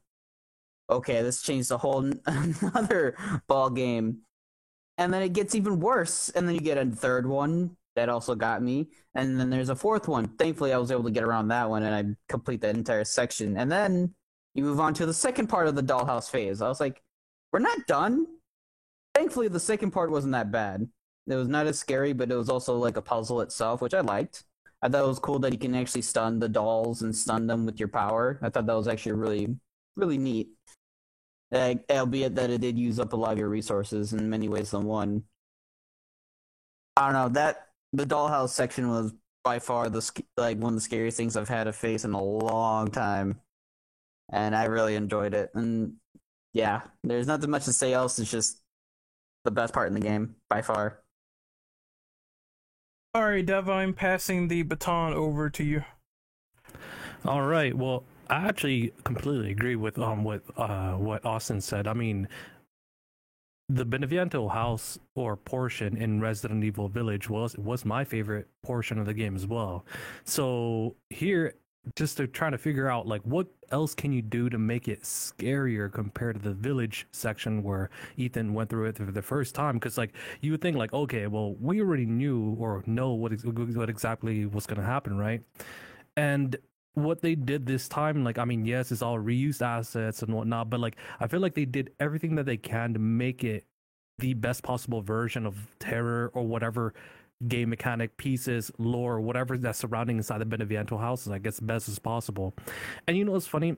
okay, 0.90 1.22
this 1.22 1.42
changed 1.42 1.70
the 1.70 1.78
whole 1.78 2.12
another 2.26 3.16
ball 3.48 3.70
game. 3.70 4.20
And 4.98 5.12
then 5.12 5.24
it 5.24 5.34
gets 5.34 5.56
even 5.56 5.80
worse. 5.80 6.30
And 6.30 6.48
then 6.48 6.56
you 6.56 6.62
get 6.62 6.78
a 6.78 6.86
third 6.86 7.28
one 7.28 7.76
that 7.96 8.10
also 8.10 8.36
got 8.36 8.62
me. 8.62 8.90
And 9.16 9.40
then 9.40 9.50
there's 9.50 9.70
a 9.70 9.76
fourth 9.76 10.08
one. 10.08 10.28
Thankfully, 10.28 10.74
I 10.74 10.78
was 10.78 10.92
able 10.92 11.04
to 11.04 11.12
get 11.12 11.24
around 11.24 11.48
that 11.48 11.70
one 11.70 11.84
and 11.84 11.96
I 11.96 12.16
complete 12.30 12.62
that 12.62 12.76
entire 12.76 13.04
section. 13.04 13.58
And 13.58 13.72
then 13.72 14.14
you 14.54 14.64
move 14.64 14.80
on 14.80 14.94
to 14.96 15.06
the 15.06 15.14
second 15.14 15.48
part 15.48 15.68
of 15.68 15.76
the 15.76 15.84
dollhouse 15.84 16.30
phase. 16.30 16.62
I 16.62 16.68
was 16.68 16.80
like, 16.80 17.02
we're 17.52 17.60
not 17.60 17.88
done. 17.88 18.28
Thankfully, 19.16 19.48
the 19.48 19.60
second 19.60 19.92
part 19.92 20.12
wasn't 20.12 20.34
that 20.34 20.52
bad. 20.52 20.88
It 21.28 21.36
was 21.36 21.48
not 21.48 21.68
as 21.68 21.80
scary, 21.80 22.14
but 22.14 22.32
it 22.32 22.36
was 22.36 22.50
also 22.50 22.78
like 22.78 22.98
a 22.98 23.02
puzzle 23.02 23.42
itself, 23.42 23.82
which 23.82 23.94
I 23.94 24.02
liked. 24.02 24.44
I 24.82 24.90
thought 24.90 25.06
it 25.06 25.08
was 25.08 25.20
cool 25.20 25.40
that 25.40 25.54
you 25.54 25.58
can 25.58 25.76
actually 25.76 26.02
stun 26.02 26.40
the 26.40 26.50
dolls 26.50 27.02
and 27.02 27.16
stun 27.16 27.48
them 27.48 27.66
with 27.66 27.80
your 27.80 27.88
power. 27.88 28.40
I 28.42 28.50
thought 28.50 28.66
that 28.66 28.74
was 28.74 28.90
actually 28.90 29.14
really, 29.14 29.56
really 29.96 30.18
neat. 30.18 30.50
Albeit 31.54 32.36
that 32.36 32.50
it 32.50 32.62
did 32.62 32.78
use 32.78 33.00
up 33.00 33.14
a 33.14 33.16
lot 33.16 33.34
of 33.34 33.38
your 33.38 33.48
resources 33.48 34.12
in 34.12 34.30
many 34.30 34.50
ways 34.50 34.72
than 34.72 34.84
one. 34.84 35.24
I 36.98 37.06
don't 37.06 37.14
know 37.14 37.30
that 37.30 37.70
the 37.94 38.06
dollhouse 38.06 38.50
section 38.50 38.90
was 38.90 39.14
by 39.44 39.60
far 39.60 39.90
the 39.90 40.24
like 40.36 40.58
one 40.58 40.74
of 40.74 40.76
the 40.76 40.82
scariest 40.82 41.16
things 41.16 41.38
I've 41.38 41.50
had 41.50 41.66
to 41.66 41.74
face 41.74 42.06
in 42.06 42.14
a 42.14 42.22
long 42.24 42.90
time, 42.90 43.40
and 44.32 44.56
I 44.56 44.66
really 44.66 44.96
enjoyed 44.96 45.34
it. 45.34 45.52
And 45.54 45.98
yeah, 46.54 46.82
there's 47.04 47.28
nothing 47.28 47.52
much 47.52 47.66
to 47.66 47.74
say 47.74 47.94
else. 47.94 48.20
It's 48.20 48.32
just 48.32 48.62
the 49.46 49.52
best 49.52 49.74
part 49.74 49.88
in 49.88 49.94
the 49.94 50.00
game 50.00 50.36
by 50.50 50.62
far. 50.62 51.03
All 53.16 53.26
right, 53.26 53.46
Dev, 53.46 53.70
I'm 53.70 53.94
passing 53.94 54.48
the 54.48 54.64
baton 54.64 55.14
over 55.14 55.48
to 55.48 55.64
you. 55.64 55.84
All 57.26 57.44
right. 57.44 57.78
Well, 57.78 58.06
I 58.28 58.48
actually 58.48 58.92
completely 59.04 59.52
agree 59.52 59.76
with 59.76 60.00
um 60.00 60.24
with 60.24 60.50
uh 60.58 60.94
what 60.94 61.24
Austin 61.24 61.62
said. 61.62 61.86
I 61.86 61.94
mean, 61.94 62.28
the 63.70 63.86
Beneviento 63.86 64.52
house 64.52 64.98
or 65.14 65.38
portion 65.38 65.96
in 65.96 66.22
Resident 66.22 66.64
Evil 66.64 66.90
Village 66.90 67.30
was 67.30 67.56
was 67.56 67.86
my 67.86 68.04
favorite 68.04 68.48
portion 68.64 68.98
of 68.98 69.06
the 69.06 69.14
game 69.14 69.36
as 69.36 69.46
well. 69.46 69.86
So 70.24 70.96
here 71.12 71.54
just 71.96 72.18
to 72.18 72.26
try 72.26 72.50
to 72.50 72.58
figure 72.58 72.90
out 72.90 73.06
like 73.06 73.22
what 73.22 73.46
else 73.74 73.94
can 73.94 74.14
you 74.14 74.22
do 74.22 74.50
to 74.50 74.58
make 74.58 74.88
it 74.88 75.02
scarier 75.02 75.92
compared 75.92 76.36
to 76.36 76.42
the 76.42 76.54
village 76.54 77.08
section 77.12 77.64
where 77.64 77.90
Ethan 78.16 78.54
went 78.54 78.70
through 78.70 78.86
it 78.86 78.98
for 78.98 79.12
the 79.12 79.22
first 79.22 79.56
time? 79.56 79.76
Because 79.76 79.98
like 79.98 80.14
you 80.42 80.52
would 80.52 80.62
think 80.62 80.78
like 80.78 80.94
okay 80.94 81.28
well 81.28 81.56
we 81.60 81.82
already 81.82 82.06
knew 82.06 82.56
or 82.60 82.84
know 82.86 83.14
what 83.14 83.34
what 83.44 83.90
exactly 83.90 84.46
was 84.46 84.66
going 84.66 84.80
to 84.80 84.86
happen 84.86 85.18
right? 85.18 85.42
And 86.16 86.56
what 86.94 87.22
they 87.22 87.34
did 87.34 87.66
this 87.66 87.90
time 87.90 88.24
like 88.24 88.38
I 88.38 88.46
mean 88.46 88.66
yes 88.66 88.92
it's 88.92 89.02
all 89.02 89.18
reused 89.18 89.64
assets 89.64 90.22
and 90.22 90.32
whatnot 90.32 90.70
but 90.70 90.80
like 90.80 90.96
I 91.20 91.26
feel 91.26 91.40
like 91.40 91.56
they 91.56 91.66
did 91.66 91.92
everything 92.00 92.36
that 92.36 92.46
they 92.46 92.58
can 92.58 92.94
to 92.94 93.00
make 93.00 93.44
it 93.44 93.66
the 94.20 94.36
best 94.36 94.62
possible 94.62 95.02
version 95.02 95.48
of 95.48 95.56
terror 95.80 96.32
or 96.36 96.44
whatever 96.44 96.94
game 97.48 97.70
mechanic 97.70 98.18
pieces, 98.18 98.72
lore, 98.78 99.20
whatever 99.20 99.58
that's 99.58 99.80
surrounding 99.80 100.18
inside 100.18 100.40
the 100.40 100.46
Beneviento 100.46 101.00
house, 101.00 101.28
I 101.28 101.40
guess 101.40 101.60
best 101.60 101.90
as 101.90 102.00
possible. 102.00 102.54
And 103.08 103.18
you 103.18 103.26
know 103.26 103.32
what's 103.32 103.48
funny? 103.48 103.78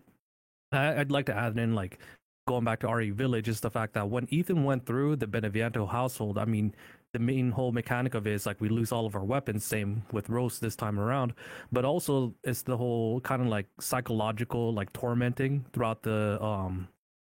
I, 0.71 0.99
I'd 0.99 1.12
like 1.12 1.25
to 1.28 1.36
add 1.36 1.58
in 1.58 1.75
like 1.75 1.99
going 2.47 2.63
back 2.63 2.80
to 2.82 2.88
RE 2.88 3.10
Village 3.12 3.47
is 3.47 3.60
the 3.60 3.71
fact 3.71 3.93
that 3.93 4.10
when 4.10 4.28
Ethan 4.30 4.63
went 4.63 4.86
through 4.86 5.15
the 5.15 5.25
Beneviento 5.25 5.89
household, 5.89 6.38
I 6.38 6.45
mean, 6.45 6.75
the 7.13 7.19
main 7.19 7.51
whole 7.51 7.71
mechanic 7.71 8.13
of 8.13 8.28
it 8.28 8.34
is 8.34 8.45
like 8.45 8.60
we 8.60 8.69
lose 8.69 8.91
all 8.91 9.06
of 9.06 9.15
our 9.15 9.23
weapons. 9.23 9.63
Same 9.63 10.04
with 10.12 10.30
Rose 10.30 10.60
this 10.60 10.75
time 10.75 10.99
around, 10.99 11.34
but 11.71 11.86
also 11.86 12.34
it's 12.43 12.62
the 12.62 12.75
whole 12.78 13.21
kind 13.21 13.41
of 13.41 13.47
like 13.47 13.67
psychological 13.80 14.73
like 14.73 14.91
tormenting 14.91 15.65
throughout 15.71 16.04
the 16.04 16.41
um 16.43 16.89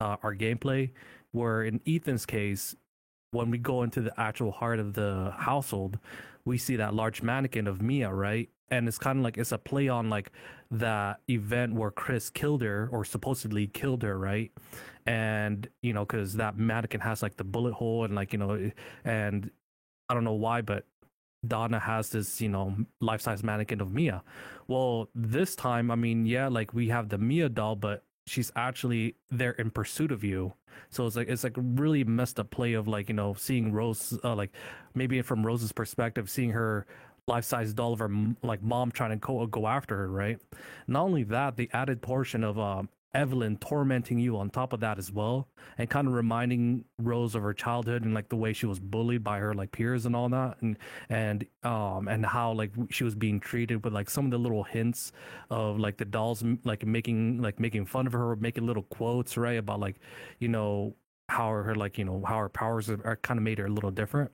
uh, 0.00 0.16
our 0.22 0.34
gameplay. 0.34 0.90
Where 1.32 1.64
in 1.64 1.80
Ethan's 1.86 2.24
case, 2.24 2.74
when 3.30 3.50
we 3.50 3.58
go 3.58 3.82
into 3.82 4.00
the 4.00 4.18
actual 4.20 4.52
heart 4.52 4.78
of 4.78 4.94
the 4.94 5.32
household, 5.36 5.98
we 6.44 6.58
see 6.58 6.76
that 6.76 6.94
large 6.94 7.22
mannequin 7.22 7.66
of 7.66 7.82
Mia, 7.82 8.12
right? 8.12 8.48
And 8.70 8.88
it's 8.88 8.98
kind 8.98 9.18
of 9.18 9.24
like 9.24 9.38
it's 9.38 9.52
a 9.52 9.58
play 9.58 9.88
on 9.88 10.10
like 10.10 10.32
that 10.70 11.20
event 11.28 11.74
where 11.74 11.90
Chris 11.90 12.30
killed 12.30 12.62
her 12.62 12.88
or 12.90 13.04
supposedly 13.04 13.66
killed 13.66 14.02
her, 14.02 14.18
right? 14.18 14.50
And 15.06 15.68
you 15.82 15.92
know, 15.92 16.04
because 16.04 16.34
that 16.34 16.58
mannequin 16.58 17.00
has 17.00 17.22
like 17.22 17.36
the 17.36 17.44
bullet 17.44 17.74
hole 17.74 18.04
and 18.04 18.14
like 18.14 18.32
you 18.32 18.38
know, 18.38 18.70
and 19.04 19.50
I 20.08 20.14
don't 20.14 20.24
know 20.24 20.32
why, 20.34 20.62
but 20.62 20.84
Donna 21.46 21.78
has 21.78 22.10
this, 22.10 22.40
you 22.40 22.48
know, 22.48 22.76
life 23.00 23.20
size 23.20 23.42
mannequin 23.42 23.80
of 23.80 23.92
Mia. 23.92 24.22
Well, 24.68 25.08
this 25.14 25.54
time, 25.54 25.90
I 25.90 25.94
mean, 25.94 26.26
yeah, 26.26 26.48
like 26.48 26.74
we 26.74 26.88
have 26.88 27.08
the 27.08 27.18
Mia 27.18 27.48
doll, 27.48 27.76
but 27.76 28.02
she's 28.26 28.52
actually 28.56 29.16
there 29.30 29.52
in 29.52 29.70
pursuit 29.70 30.12
of 30.12 30.24
you. 30.24 30.54
So 30.90 31.06
it's 31.06 31.16
like 31.16 31.28
it's 31.28 31.44
like 31.44 31.54
really 31.56 32.04
messed 32.04 32.38
up 32.38 32.50
play 32.50 32.74
of 32.74 32.86
like 32.86 33.08
you 33.08 33.14
know 33.14 33.34
seeing 33.34 33.72
Rose 33.72 34.18
uh, 34.22 34.34
like 34.34 34.50
maybe 34.94 35.20
from 35.22 35.46
Rose's 35.46 35.72
perspective 35.72 36.28
seeing 36.28 36.50
her 36.50 36.86
life 37.26 37.44
size 37.44 37.72
doll 37.72 37.92
of 37.92 37.98
her 37.98 38.10
like 38.42 38.62
mom 38.62 38.90
trying 38.90 39.10
to 39.10 39.16
go 39.16 39.46
go 39.46 39.66
after 39.66 39.96
her 39.96 40.08
right. 40.08 40.38
Not 40.86 41.02
only 41.02 41.24
that, 41.24 41.56
the 41.56 41.70
added 41.72 42.02
portion 42.02 42.44
of 42.44 42.58
um, 42.58 42.88
Evelyn 43.16 43.56
tormenting 43.56 44.18
you 44.18 44.36
on 44.36 44.50
top 44.50 44.74
of 44.74 44.80
that 44.80 44.98
as 44.98 45.10
well, 45.10 45.48
and 45.78 45.88
kind 45.88 46.06
of 46.06 46.12
reminding 46.12 46.84
Rose 46.98 47.34
of 47.34 47.42
her 47.42 47.54
childhood 47.54 48.04
and 48.04 48.12
like 48.12 48.28
the 48.28 48.36
way 48.36 48.52
she 48.52 48.66
was 48.66 48.78
bullied 48.78 49.24
by 49.24 49.38
her 49.38 49.54
like 49.54 49.72
peers 49.72 50.04
and 50.04 50.14
all 50.14 50.28
that, 50.28 50.60
and 50.60 50.76
and 51.08 51.46
um 51.64 52.08
and 52.08 52.26
how 52.26 52.52
like 52.52 52.72
she 52.90 53.04
was 53.04 53.14
being 53.14 53.40
treated 53.40 53.82
with 53.84 53.94
like 53.94 54.10
some 54.10 54.26
of 54.26 54.30
the 54.30 54.38
little 54.38 54.64
hints 54.64 55.12
of 55.50 55.78
like 55.78 55.96
the 55.96 56.04
dolls 56.04 56.44
like 56.64 56.86
making 56.86 57.40
like 57.40 57.58
making 57.58 57.86
fun 57.86 58.06
of 58.06 58.12
her, 58.12 58.36
making 58.36 58.66
little 58.66 58.84
quotes 58.84 59.36
right 59.38 59.58
about 59.58 59.80
like 59.80 59.96
you 60.38 60.48
know 60.48 60.94
how 61.30 61.48
her 61.48 61.74
like 61.74 61.96
you 61.98 62.04
know 62.04 62.22
how 62.26 62.38
her 62.38 62.48
powers 62.50 62.90
are, 62.90 63.00
are 63.04 63.16
kind 63.16 63.38
of 63.38 63.44
made 63.44 63.58
her 63.58 63.66
a 63.66 63.70
little 63.70 63.90
different. 63.90 64.30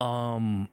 Um, 0.00 0.68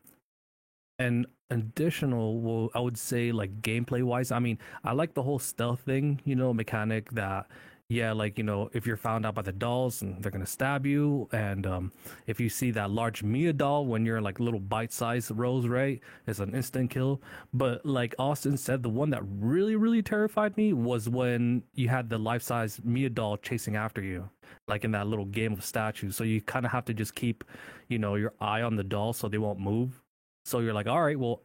and 0.99 1.25
additional 1.51 2.39
well 2.41 2.69
i 2.73 2.79
would 2.79 2.97
say 2.97 3.31
like 3.31 3.62
gameplay 3.62 4.01
wise 4.03 4.31
i 4.31 4.39
mean 4.39 4.58
i 4.84 4.91
like 4.91 5.13
the 5.13 5.21
whole 5.21 5.39
stealth 5.39 5.81
thing 5.81 6.19
you 6.25 6.36
know 6.36 6.53
mechanic 6.53 7.12
that 7.12 7.45
yeah 7.88 8.12
like 8.12 8.38
you 8.39 8.43
know 8.43 8.67
if 8.73 8.88
you're 8.88 8.97
found 8.97 9.25
out 9.25 9.36
by 9.36 9.43
the 9.43 9.51
dolls 9.51 10.01
and 10.01 10.23
they're 10.23 10.31
gonna 10.31 10.45
stab 10.45 10.88
you 10.88 11.29
and 11.31 11.67
um 11.67 11.91
if 12.25 12.39
you 12.39 12.49
see 12.49 12.71
that 12.71 12.89
large 12.89 13.21
mia 13.21 13.53
doll 13.53 13.86
when 13.86 14.03
you're 14.05 14.21
like 14.21 14.39
little 14.39 14.60
bite-sized 14.60 15.29
rose 15.31 15.67
right 15.67 16.01
it's 16.25 16.39
an 16.39 16.55
instant 16.55 16.89
kill. 16.89 17.21
But 17.53 17.86
like 17.86 18.15
austin 18.17 18.58
said 18.58 18.81
the 18.81 18.89
one 18.89 19.12
that 19.12 19.21
really 19.23 19.75
really 19.75 20.01
terrified 20.01 20.58
me 20.58 20.73
was 20.73 21.08
when 21.08 21.62
you 21.75 21.88
had 21.89 22.10
the 22.10 22.17
life-size 22.17 22.81
mia 22.84 23.10
doll 23.10 23.38
chasing 23.38 23.75
after 23.75 24.01
you 24.01 24.29
like 24.67 24.84
in 24.84 24.91
that 24.91 25.08
little 25.08 25.25
game 25.25 25.53
of 25.53 25.63
statues. 25.63 26.15
So 26.15 26.23
you 26.23 26.41
kind 26.41 26.65
of 26.65 26.71
have 26.71 26.86
to 26.86 26.93
just 26.93 27.13
keep 27.13 27.43
you 27.88 27.99
know 27.99 28.15
your 28.15 28.34
eye 28.41 28.63
on 28.63 28.77
the 28.77 28.84
doll 28.84 29.13
so 29.13 29.27
they 29.29 29.38
won't 29.38 29.60
move 29.60 30.01
so 30.45 30.60
you're 30.60 30.73
like, 30.73 30.88
all 30.88 31.03
right, 31.03 31.19
well, 31.19 31.41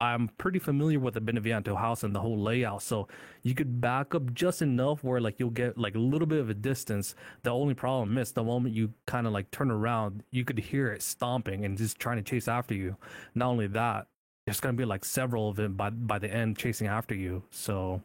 I'm 0.00 0.28
pretty 0.38 0.58
familiar 0.58 1.00
with 1.00 1.14
the 1.14 1.20
Beneviento 1.20 1.76
house 1.76 2.04
and 2.04 2.14
the 2.14 2.20
whole 2.20 2.38
layout. 2.38 2.82
So 2.82 3.08
you 3.42 3.54
could 3.54 3.80
back 3.80 4.14
up 4.14 4.32
just 4.32 4.62
enough 4.62 5.02
where 5.02 5.20
like 5.20 5.40
you'll 5.40 5.50
get 5.50 5.76
like 5.76 5.96
a 5.96 5.98
little 6.00 6.26
bit 6.26 6.38
of 6.40 6.48
a 6.48 6.54
distance. 6.54 7.14
The 7.42 7.50
only 7.50 7.74
problem 7.74 8.16
is 8.16 8.32
the 8.32 8.44
moment 8.44 8.74
you 8.74 8.92
kind 9.06 9.26
of 9.26 9.32
like 9.32 9.50
turn 9.50 9.70
around, 9.70 10.22
you 10.30 10.44
could 10.44 10.58
hear 10.58 10.92
it 10.92 11.02
stomping 11.02 11.64
and 11.64 11.76
just 11.76 11.98
trying 11.98 12.16
to 12.18 12.22
chase 12.22 12.46
after 12.46 12.74
you. 12.74 12.96
Not 13.34 13.48
only 13.48 13.66
that, 13.68 14.06
there's 14.46 14.60
gonna 14.60 14.74
be 14.74 14.84
like 14.84 15.04
several 15.04 15.48
of 15.48 15.56
them 15.56 15.74
by 15.74 15.90
by 15.90 16.18
the 16.18 16.32
end 16.32 16.56
chasing 16.56 16.86
after 16.86 17.14
you. 17.14 17.42
So 17.50 18.00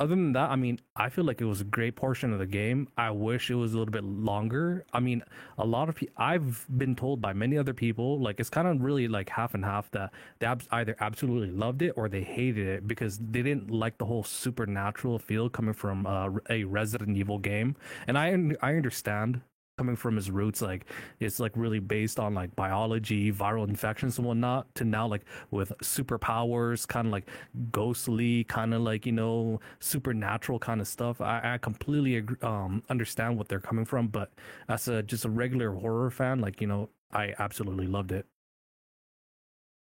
other 0.00 0.14
than 0.14 0.32
that, 0.32 0.50
I 0.50 0.56
mean, 0.56 0.80
I 0.96 1.08
feel 1.08 1.24
like 1.24 1.40
it 1.40 1.44
was 1.44 1.60
a 1.60 1.64
great 1.64 1.96
portion 1.96 2.32
of 2.32 2.38
the 2.38 2.46
game. 2.46 2.88
I 2.96 3.10
wish 3.10 3.50
it 3.50 3.56
was 3.56 3.74
a 3.74 3.78
little 3.78 3.92
bit 3.92 4.04
longer. 4.04 4.84
I 4.92 5.00
mean, 5.00 5.22
a 5.58 5.66
lot 5.66 5.88
of 5.88 5.96
people, 5.96 6.14
I've 6.16 6.66
been 6.78 6.94
told 6.94 7.20
by 7.20 7.32
many 7.32 7.58
other 7.58 7.74
people, 7.74 8.20
like 8.20 8.38
it's 8.40 8.50
kind 8.50 8.68
of 8.68 8.80
really 8.80 9.08
like 9.08 9.28
half 9.28 9.54
and 9.54 9.64
half 9.64 9.90
that 9.92 10.12
they 10.38 10.46
ab- 10.46 10.62
either 10.70 10.96
absolutely 11.00 11.50
loved 11.50 11.82
it 11.82 11.94
or 11.96 12.08
they 12.08 12.22
hated 12.22 12.66
it 12.66 12.86
because 12.86 13.18
they 13.18 13.42
didn't 13.42 13.70
like 13.70 13.98
the 13.98 14.04
whole 14.04 14.22
supernatural 14.22 15.18
feel 15.18 15.48
coming 15.48 15.74
from 15.74 16.06
uh, 16.06 16.30
a 16.48 16.64
Resident 16.64 17.16
Evil 17.16 17.38
game. 17.38 17.76
And 18.06 18.16
I 18.16 18.28
I 18.60 18.74
understand 18.74 19.40
coming 19.78 19.96
from 19.96 20.16
his 20.16 20.30
roots 20.30 20.60
like 20.60 20.86
it's 21.20 21.40
like 21.40 21.52
really 21.56 21.78
based 21.78 22.20
on 22.20 22.34
like 22.34 22.54
biology 22.56 23.32
viral 23.32 23.68
infections 23.68 24.18
and 24.18 24.26
whatnot 24.26 24.72
to 24.74 24.84
now 24.84 25.06
like 25.06 25.24
with 25.50 25.72
superpowers 25.82 26.86
kind 26.86 27.06
of 27.06 27.12
like 27.12 27.28
ghostly 27.72 28.44
kind 28.44 28.74
of 28.74 28.82
like 28.82 29.06
you 29.06 29.12
know 29.12 29.60
supernatural 29.80 30.58
kind 30.58 30.80
of 30.80 30.88
stuff 30.88 31.20
i, 31.20 31.54
I 31.54 31.58
completely 31.58 32.16
agree, 32.16 32.38
um 32.42 32.82
understand 32.90 33.38
what 33.38 33.48
they're 33.48 33.60
coming 33.60 33.86
from 33.86 34.08
but 34.08 34.32
as 34.68 34.88
a 34.88 35.02
just 35.02 35.24
a 35.24 35.30
regular 35.30 35.72
horror 35.72 36.10
fan 36.10 36.40
like 36.40 36.60
you 36.60 36.66
know 36.66 36.90
i 37.12 37.34
absolutely 37.38 37.86
loved 37.86 38.12
it 38.12 38.26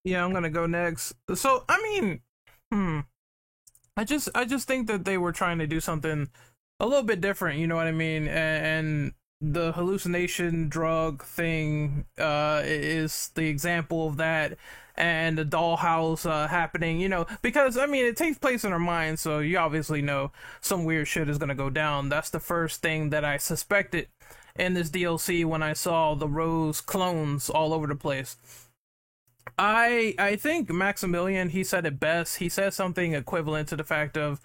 Yeah, 0.04 0.24
I'm 0.26 0.34
gonna 0.34 0.50
go 0.50 0.65
next. 0.65 1.13
So 1.36 1.63
I 1.69 1.82
mean, 1.82 2.22
hmm, 2.72 3.02
I 3.98 4.04
just 4.04 4.30
I 4.36 4.46
just 4.46 4.67
think 4.67 4.88
that 4.88 5.06
they 5.06 5.17
were 5.17 5.32
trying 5.32 5.60
to 5.60 5.67
do 5.67 5.80
something 5.80 6.30
a 6.80 6.86
little 6.88 7.04
bit 7.04 7.22
different. 7.22 7.60
You 7.60 7.67
know 7.67 7.76
what 7.76 7.88
I 7.88 7.91
mean? 7.91 8.28
And, 8.28 8.65
and 8.65 9.13
the 9.44 9.74
hallucination 9.74 10.70
drug 10.70 11.24
thing 11.24 12.06
uh, 12.18 12.62
is 12.64 13.32
the 13.36 13.48
example 13.48 14.08
of 14.08 14.18
that, 14.18 14.58
and 14.96 15.38
the 15.38 15.44
dollhouse 15.46 16.26
uh, 16.30 16.48
happening. 16.48 17.02
You 17.02 17.10
know, 17.10 17.28
because 17.42 17.78
I 17.78 17.86
mean, 17.86 18.06
it 18.06 18.16
takes 18.16 18.38
place 18.38 18.64
in 18.64 18.72
our 18.72 18.80
mind, 18.80 19.20
so 19.20 19.40
you 19.40 19.58
obviously 19.58 20.02
know 20.02 20.32
some 20.62 20.86
weird 20.86 21.08
shit 21.08 21.30
is 21.30 21.38
gonna 21.38 21.56
go 21.56 21.70
down. 21.70 22.10
That's 22.10 22.30
the 22.30 22.40
first 22.40 22.82
thing 22.82 23.10
that 23.10 23.26
I 23.26 23.38
suspected 23.38 24.08
in 24.56 24.74
this 24.76 24.90
DLC 24.90 25.44
when 25.46 25.62
I 25.62 25.74
saw 25.74 26.16
the 26.16 26.28
Rose 26.28 26.80
clones 26.80 27.50
all 27.50 27.74
over 27.74 27.88
the 27.88 27.96
place. 27.96 28.38
I 29.58 30.16
I 30.18 30.36
think 30.38 30.72
Maximilian 30.72 31.50
he 31.50 31.64
said 31.64 31.86
it 31.86 32.00
best. 32.00 32.38
He 32.38 32.50
said 32.50 32.74
something 32.74 33.14
equivalent 33.14 33.68
to 33.70 33.76
the 33.76 33.84
fact 33.84 34.18
of 34.18 34.40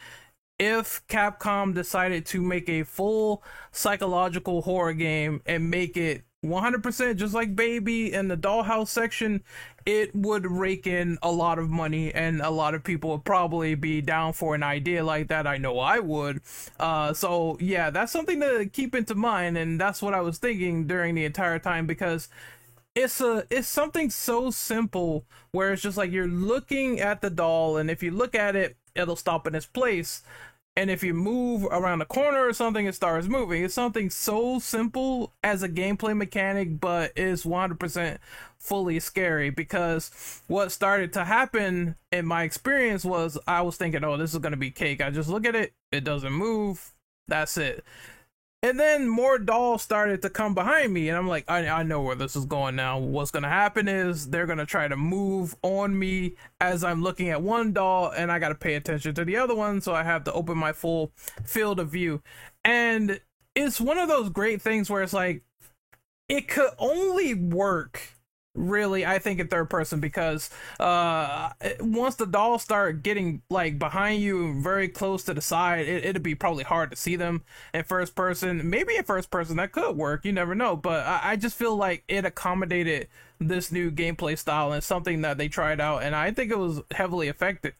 if 0.59 1.07
Capcom 1.07 1.75
decided 1.75 2.27
to 2.27 2.42
make 2.42 2.68
a 2.68 2.83
full 2.83 3.42
psychological 3.71 4.62
horror 4.62 4.92
game 4.92 5.40
and 5.47 5.71
make 5.71 5.97
it 5.97 6.23
100% 6.44 7.16
just 7.16 7.35
like 7.35 7.57
baby 7.57 8.12
and 8.14 8.31
the 8.31 8.37
dollhouse 8.37 8.88
section 8.88 9.42
it 9.85 10.14
would 10.14 10.47
rake 10.47 10.87
in 10.87 11.18
a 11.23 11.33
lot 11.33 11.59
of 11.59 11.68
money 11.68 12.14
and 12.14 12.40
a 12.40 12.51
lot 12.51 12.75
of 12.75 12.85
people 12.85 13.11
would 13.11 13.25
probably 13.25 13.75
be 13.75 14.01
down 14.01 14.33
for 14.33 14.55
an 14.55 14.62
idea 14.62 15.03
like 15.03 15.29
that. 15.29 15.47
I 15.49 15.57
know 15.57 15.81
i 15.81 15.99
would. 15.99 16.40
Uh, 16.79 17.12
so 17.12 17.57
yeah 17.61 17.90
that's 17.90 18.12
something 18.12 18.40
to 18.40 18.68
keep 18.73 18.94
into 18.94 19.14
mind 19.16 19.59
and 19.59 19.81
that's 19.81 20.01
what 20.01 20.14
i 20.14 20.21
was 20.21 20.38
thinking 20.38 20.87
during 20.87 21.14
the 21.16 21.25
entire 21.25 21.59
time 21.59 21.87
because 21.87 22.29
it's 22.94 23.21
a 23.21 23.44
it's 23.51 23.68
something 23.68 24.11
so 24.11 24.51
simple 24.51 25.25
where 25.51 25.73
it's 25.73 25.83
just 25.83 25.97
like 25.97 26.12
you're 26.12 26.27
looking 26.29 27.01
at 27.01 27.21
the 27.21 27.31
doll 27.31 27.77
and 27.77 27.90
if 27.90 28.03
you 28.03 28.11
look 28.11 28.35
at 28.35 28.55
it 28.57 28.77
it'll 28.94 29.16
stop 29.16 29.47
in 29.47 29.55
its 29.55 29.66
place 29.66 30.23
and 30.79 30.93
if 30.93 31.03
you 31.03 31.12
move 31.12 31.64
around 31.64 32.03
a 32.03 32.05
corner 32.05 32.47
or 32.47 32.53
something, 32.53 32.87
it 32.87 32.95
starts 32.95 33.27
moving. 33.27 33.64
It's 33.64 33.75
something 33.75 34.11
so 34.11 34.61
simple 34.61 35.33
as 35.43 35.64
a 35.64 35.69
gameplay 35.69 36.17
mechanic, 36.17 36.79
but 36.79 37.11
is 37.17 37.43
100% 37.43 38.19
fully 38.61 39.01
scary 39.01 39.51
because 39.51 40.41
what 40.47 40.71
started 40.71 41.12
to 41.14 41.25
happen 41.25 41.97
in 42.12 42.27
my 42.27 42.45
experience 42.45 43.05
was 43.05 43.37
I 43.49 43.62
was 43.62 43.77
thinking, 43.77 44.05
oh, 44.05 44.17
this 44.17 44.33
is 44.33 44.38
going 44.38 44.53
to 44.53 44.57
be 44.57 44.71
cake. 44.71 45.03
I 45.03 45.11
just 45.11 45.29
look 45.29 45.45
at 45.45 45.57
it, 45.57 45.73
it 45.91 46.05
doesn't 46.05 46.33
move. 46.33 46.93
That's 47.27 47.59
it. 47.59 47.85
And 48.61 48.79
then 48.79 49.09
more 49.09 49.38
dolls 49.38 49.83
started 49.83 50.21
to 50.23 50.31
come 50.31 50.53
behind 50.53 50.92
me, 50.92 51.09
and 51.09 51.16
I'm 51.16 51.29
like, 51.29 51.44
I, 51.49 51.68
I 51.68 51.83
know 51.85 52.03
where 52.03 52.16
this 52.16 52.35
is 52.35 52.44
going 52.44 52.75
now. 52.75 52.99
What's 52.99 53.31
gonna 53.31 53.49
happen 53.49 53.87
is 53.87 54.31
they're 54.31 54.47
gonna 54.47 54.66
try 54.66 54.88
to 54.88 54.97
move 54.97 55.55
on 55.62 55.97
me 55.97 56.35
as 56.61 56.83
I'm 56.83 57.01
looking 57.01 57.29
at 57.29 57.40
one 57.40 57.73
doll, 57.73 58.11
and 58.11 58.33
I 58.33 58.40
gotta 58.40 58.57
pay 58.57 58.75
attention 58.75 59.14
to 59.14 59.25
the 59.25 59.37
other 59.37 59.55
one, 59.55 59.81
so 59.81 59.94
I 59.94 60.03
have 60.03 60.25
to 60.25 60.33
open 60.33 60.59
my 60.59 60.73
full 60.73 61.12
field 61.44 61.79
of 61.79 61.90
view. 61.90 62.21
And 62.64 63.21
it's 63.55 63.81
one 63.81 63.97
of 63.97 64.09
those 64.09 64.29
great 64.29 64.61
things 64.61 64.90
where 64.90 65.03
it's 65.03 65.12
like, 65.12 65.42
it 66.29 66.49
could 66.49 66.71
only 66.79 67.35
work 67.35 68.17
really 68.59 69.07
i 69.07 69.18
think 69.18 69.40
in 69.40 69.49
third 69.49 69.71
person 69.71 70.01
because 70.01 70.51
uh 70.81 71.51
once 71.81 72.16
the 72.16 72.27
dolls 72.27 72.62
start 72.62 73.03
getting 73.03 73.40
like 73.49 73.79
behind 73.79 74.21
you 74.21 74.61
very 74.61 74.88
close 74.88 75.23
to 75.23 75.33
the 75.33 75.40
side 75.40 75.87
it, 75.87 76.05
it'd 76.05 76.23
be 76.23 76.35
probably 76.35 76.64
hard 76.64 76.90
to 76.90 76.97
see 76.97 77.16
them 77.16 77.42
in 77.73 77.85
first 77.85 78.14
person. 78.14 78.68
Maybe 78.68 78.97
in 78.97 79.05
first 79.05 79.31
person 79.31 79.57
that 79.57 79.73
could 79.73 79.97
work 79.97 80.25
you 80.25 80.33
never 80.33 80.55
know 80.55 80.77
but 80.77 81.07
i, 81.07 81.33
I 81.33 81.37
just 81.37 81.57
feel 81.57 81.77
like 81.77 82.05
it 82.09 82.25
accommodated 82.25 83.09
this 83.40 83.71
new 83.71 83.90
gameplay 83.90 84.37
style 84.37 84.73
and 84.73 84.83
something 84.83 85.23
that 85.23 85.38
they 85.38 85.49
tried 85.49 85.81
out 85.81 86.03
and 86.03 86.14
i 86.14 86.33
think 86.33 86.51
it 86.51 86.59
was 86.59 86.81
heavily 86.90 87.29
effective. 87.29 87.75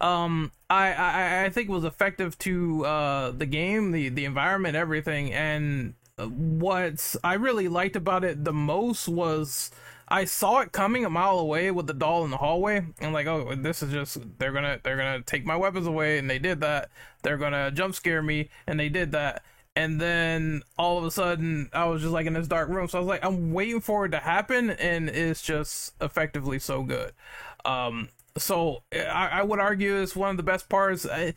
Um 0.00 0.52
i 0.68 0.92
i, 0.92 1.44
I 1.44 1.50
think 1.50 1.68
it 1.68 1.72
was 1.72 1.84
effective 1.84 2.38
to 2.40 2.84
uh 2.84 3.30
the 3.30 3.46
game 3.46 3.92
the 3.92 4.10
the 4.10 4.24
environment 4.24 4.76
everything 4.76 5.32
and 5.32 5.94
what 6.18 7.14
i 7.24 7.34
really 7.34 7.68
liked 7.68 7.96
about 7.96 8.24
it 8.24 8.44
the 8.44 8.52
most 8.52 9.08
was 9.08 9.70
I 10.10 10.24
saw 10.24 10.60
it 10.60 10.72
coming 10.72 11.04
a 11.04 11.10
mile 11.10 11.38
away 11.38 11.70
with 11.70 11.86
the 11.86 11.94
doll 11.94 12.24
in 12.24 12.30
the 12.30 12.38
hallway. 12.38 12.86
I'm 13.00 13.12
like, 13.12 13.26
oh, 13.26 13.54
this 13.54 13.82
is 13.82 13.92
just 13.92 14.18
they're 14.38 14.52
gonna 14.52 14.80
they're 14.82 14.96
gonna 14.96 15.22
take 15.22 15.44
my 15.44 15.56
weapons 15.56 15.86
away, 15.86 16.18
and 16.18 16.28
they 16.28 16.38
did 16.38 16.60
that. 16.62 16.90
They're 17.22 17.36
gonna 17.36 17.70
jump 17.70 17.94
scare 17.94 18.22
me, 18.22 18.48
and 18.66 18.80
they 18.80 18.88
did 18.88 19.12
that. 19.12 19.44
And 19.76 20.00
then 20.00 20.62
all 20.76 20.98
of 20.98 21.04
a 21.04 21.10
sudden, 21.10 21.70
I 21.72 21.84
was 21.84 22.02
just 22.02 22.12
like 22.12 22.26
in 22.26 22.32
this 22.32 22.48
dark 22.48 22.68
room. 22.68 22.88
So 22.88 22.98
I 22.98 23.00
was 23.00 23.08
like, 23.08 23.24
I'm 23.24 23.52
waiting 23.52 23.80
for 23.80 24.06
it 24.06 24.10
to 24.10 24.18
happen, 24.18 24.70
and 24.70 25.08
it's 25.08 25.42
just 25.42 25.94
effectively 26.00 26.58
so 26.58 26.82
good. 26.82 27.12
Um, 27.64 28.08
so 28.36 28.82
I, 28.92 29.28
I 29.32 29.42
would 29.42 29.60
argue 29.60 29.96
it's 29.96 30.16
one 30.16 30.30
of 30.30 30.36
the 30.36 30.42
best 30.42 30.68
parts. 30.68 31.06
I, 31.06 31.34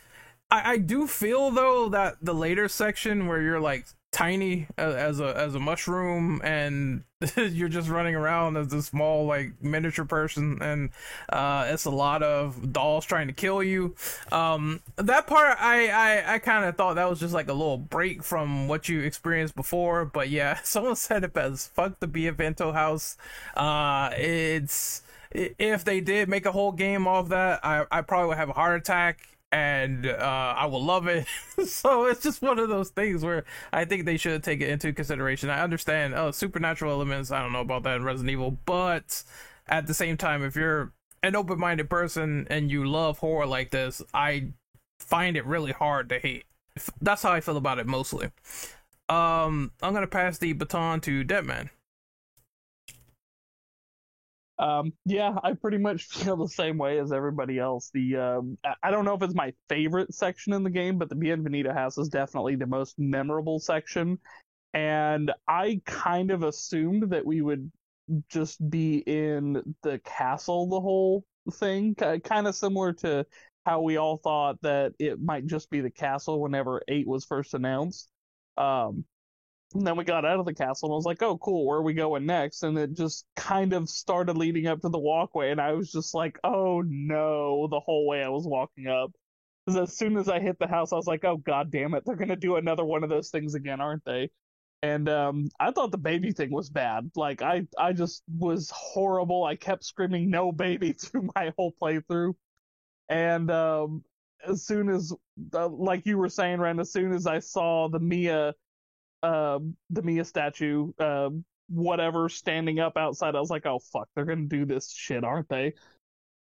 I, 0.50 0.72
I 0.72 0.78
do 0.78 1.08
feel 1.08 1.52
though 1.52 1.90
that 1.90 2.16
the 2.22 2.34
later 2.34 2.68
section 2.68 3.28
where 3.28 3.42
you're 3.42 3.60
like 3.60 3.86
tiny 4.12 4.68
as 4.78 5.22
a 5.22 5.38
as 5.38 5.56
a 5.56 5.60
mushroom 5.60 6.42
and 6.44 7.04
you're 7.38 7.70
just 7.70 7.88
running 7.88 8.14
around 8.14 8.58
as 8.58 8.74
a 8.74 8.82
small 8.82 9.26
like 9.26 9.54
miniature 9.62 10.04
person 10.04 10.62
and 10.62 10.90
uh 11.30 11.66
it's 11.70 11.86
a 11.86 11.90
lot 11.90 12.22
of 12.22 12.74
dolls 12.74 13.06
trying 13.06 13.28
to 13.28 13.34
kill 13.34 13.64
you. 13.64 13.96
Um 14.32 14.82
that 14.98 15.28
part 15.28 15.58
i 15.62 15.88
i, 15.88 16.36
I 16.36 16.40
kind 16.40 16.66
of 16.66 16.76
thought 16.76 16.96
that 16.96 17.10
was 17.10 17.20
just 17.22 17.34
like 17.34 17.48
a 17.48 17.54
little 17.54 17.78
break 17.78 18.22
from 18.22 18.68
what 18.68 18.90
you 18.90 19.00
experienced 19.02 19.56
before 19.56 20.04
but 20.04 20.30
yeah 20.30 20.60
someone 20.64 20.96
said 20.98 21.24
it 21.24 21.36
as 21.38 21.68
fuck 21.68 22.00
the 22.00 22.08
Beneviento 22.08 22.74
house. 22.74 23.16
Uh 23.56 24.10
it's 24.18 25.04
if 25.32 25.86
they 25.86 26.02
did 26.02 26.28
make 26.28 26.46
a 26.46 26.52
whole 26.52 26.74
game 26.74 27.08
off 27.08 27.30
that 27.30 27.64
i 27.64 27.86
i 27.90 28.02
probably 28.02 28.28
would 28.28 28.38
have 28.38 28.50
a 28.50 28.54
heart 28.54 28.82
attack 28.82 29.31
and 29.52 30.06
uh, 30.06 30.54
I 30.58 30.66
will 30.66 30.84
love 30.84 31.08
it. 31.08 31.28
so 31.66 32.06
it's 32.06 32.24
just 32.24 32.42
one 32.42 32.60
of 32.60 32.70
those 32.70 32.90
things 32.90 33.24
where 33.24 33.44
I 33.74 33.86
think 33.86 34.06
they 34.06 34.18
should 34.18 34.44
take 34.44 34.62
it 34.62 34.70
into 34.70 34.94
consideration. 34.94 35.50
I 35.50 35.62
understand, 35.62 36.14
oh, 36.16 36.32
supernatural 36.32 36.92
elements. 36.92 37.32
I 37.32 37.42
don't 37.42 37.52
know 37.52 37.62
about 37.62 37.84
that 37.84 37.98
in 37.98 38.04
Resident 38.04 38.32
Evil, 38.32 38.58
but 38.66 39.24
at 39.68 39.88
the 39.88 39.94
same 39.94 40.18
time, 40.18 40.44
if 40.44 40.56
you're 40.56 40.94
an 41.24 41.36
open-minded 41.36 41.90
person 41.90 42.48
and 42.50 42.72
you 42.72 42.86
love 42.86 43.20
horror 43.20 43.46
like 43.46 43.72
this, 43.72 44.02
I 44.14 44.50
find 45.00 45.36
it 45.36 45.46
really 45.46 45.72
hard 45.72 46.10
to 46.10 46.20
hate. 46.20 46.46
That's 47.02 47.24
how 47.24 47.32
I 47.32 47.42
feel 47.42 47.58
about 47.58 47.80
it 47.80 47.88
mostly. 47.88 48.32
Um, 49.10 49.72
I'm 49.82 49.94
gonna 49.94 50.08
pass 50.08 50.38
the 50.38 50.54
baton 50.54 51.02
to 51.02 51.24
Deadman. 51.24 51.70
Um, 54.62 54.94
yeah, 55.06 55.36
I 55.44 55.54
pretty 55.54 55.80
much 55.80 56.06
feel 56.10 56.38
the 56.38 56.48
same 56.48 56.78
way 56.78 57.00
as 57.00 57.12
everybody 57.12 57.60
else. 57.60 57.90
The 57.94 58.18
um, 58.18 58.58
I 58.84 58.92
don't 58.92 59.06
know 59.06 59.16
if 59.16 59.24
it's 59.24 59.36
my 59.36 59.54
favorite 59.68 60.14
section 60.14 60.54
in 60.54 60.64
the 60.64 60.70
game, 60.70 60.98
but 60.98 61.10
the 61.10 61.16
Beneviento 61.16 61.74
house 61.74 61.98
is 61.98 62.10
definitely 62.10 62.56
the 62.56 62.68
most 62.68 63.00
memorable 63.00 63.60
section. 63.60 64.20
And 64.74 65.32
I 65.48 65.82
kind 65.86 66.32
of 66.32 66.44
assumed 66.44 67.12
that 67.12 67.26
we 67.26 67.42
would 67.42 67.72
just 68.30 68.70
be 68.70 68.98
in 69.00 69.76
the 69.84 70.00
castle 70.06 70.68
the 70.70 70.80
whole 70.82 71.26
thing, 71.54 71.96
kind 71.96 72.48
of 72.48 72.56
similar 72.56 72.94
to 72.94 73.26
how 73.66 73.82
we 73.82 73.98
all 73.98 74.18
thought 74.18 74.62
that 74.62 74.94
it 75.00 75.22
might 75.22 75.48
just 75.48 75.70
be 75.70 75.82
the 75.82 75.92
castle 75.92 76.42
whenever 76.42 76.82
eight 76.88 77.08
was 77.08 77.26
first 77.26 77.54
announced. 77.54 78.10
Um, 78.58 79.06
and 79.74 79.86
then 79.86 79.96
we 79.96 80.04
got 80.04 80.26
out 80.26 80.40
of 80.40 80.46
the 80.46 80.54
castle 80.54 80.90
and 80.90 80.94
I 80.94 80.96
was 80.96 81.06
like, 81.06 81.22
oh, 81.22 81.38
cool, 81.38 81.66
where 81.66 81.78
are 81.78 81.84
we 81.84 81.94
going 81.94 82.26
next? 82.26 82.64
And 82.64 82.78
it 82.78 82.94
just 82.94 83.26
kind 83.36 83.74
of 83.74 83.90
started 83.90 84.38
leading 84.38 84.68
up 84.68 84.82
to 84.82 84.90
the 84.90 85.00
walkway. 85.00 85.52
And 85.52 85.62
I 85.62 85.74
was 85.74 85.92
just 85.92 86.14
like, 86.14 86.38
oh 86.44 86.82
no, 86.86 87.68
the 87.70 87.80
whole 87.80 88.08
way 88.08 88.24
I 88.24 88.30
was 88.30 88.46
walking 88.46 88.88
up. 88.88 89.12
Because 89.66 89.90
as 89.90 89.98
soon 89.98 90.18
as 90.18 90.28
I 90.28 90.40
hit 90.40 90.58
the 90.60 90.68
house, 90.68 90.92
I 90.92 90.96
was 90.96 91.08
like, 91.08 91.24
oh, 91.24 91.38
god 91.38 91.72
damn 91.72 91.94
it, 91.94 92.04
they're 92.06 92.16
going 92.16 92.30
to 92.30 92.36
do 92.36 92.56
another 92.56 92.84
one 92.84 93.04
of 93.04 93.10
those 93.10 93.30
things 93.30 93.56
again, 93.56 93.80
aren't 93.80 94.04
they? 94.06 94.30
And 94.84 95.08
um, 95.08 95.50
I 95.60 95.72
thought 95.72 95.92
the 95.92 95.98
baby 96.00 96.32
thing 96.32 96.52
was 96.52 96.70
bad. 96.70 97.12
Like, 97.16 97.42
I, 97.44 97.68
I 97.78 97.94
just 97.94 98.24
was 98.28 98.72
horrible. 98.74 99.44
I 99.44 99.56
kept 99.56 99.86
screaming, 99.86 100.32
no 100.32 100.52
baby, 100.52 100.94
through 101.00 101.30
my 101.36 101.54
whole 101.56 101.74
playthrough. 101.82 102.34
And 103.10 103.52
um, 103.52 104.04
as 104.48 104.66
soon 104.66 104.90
as, 104.90 105.14
uh, 105.54 105.68
like 105.68 106.06
you 106.06 106.18
were 106.18 106.30
saying, 106.30 106.60
Ren, 106.60 106.80
as 106.80 106.92
soon 106.92 107.14
as 107.14 107.28
I 107.28 107.40
saw 107.40 107.90
the 107.90 108.00
Mia 108.00 108.56
uh, 109.24 109.60
the 109.90 110.02
Mia 110.02 110.26
statue, 110.26 110.92
uh, 111.00 111.30
whatever, 111.70 112.30
standing 112.30 112.80
up 112.80 112.98
outside. 112.98 113.36
I 113.36 113.40
was 113.40 113.50
like, 113.50 113.66
oh 113.66 113.80
fuck, 113.80 114.10
they're 114.16 114.26
gonna 114.26 114.46
do 114.48 114.66
this 114.66 114.92
shit, 114.92 115.24
aren't 115.24 115.50
they? 115.50 115.74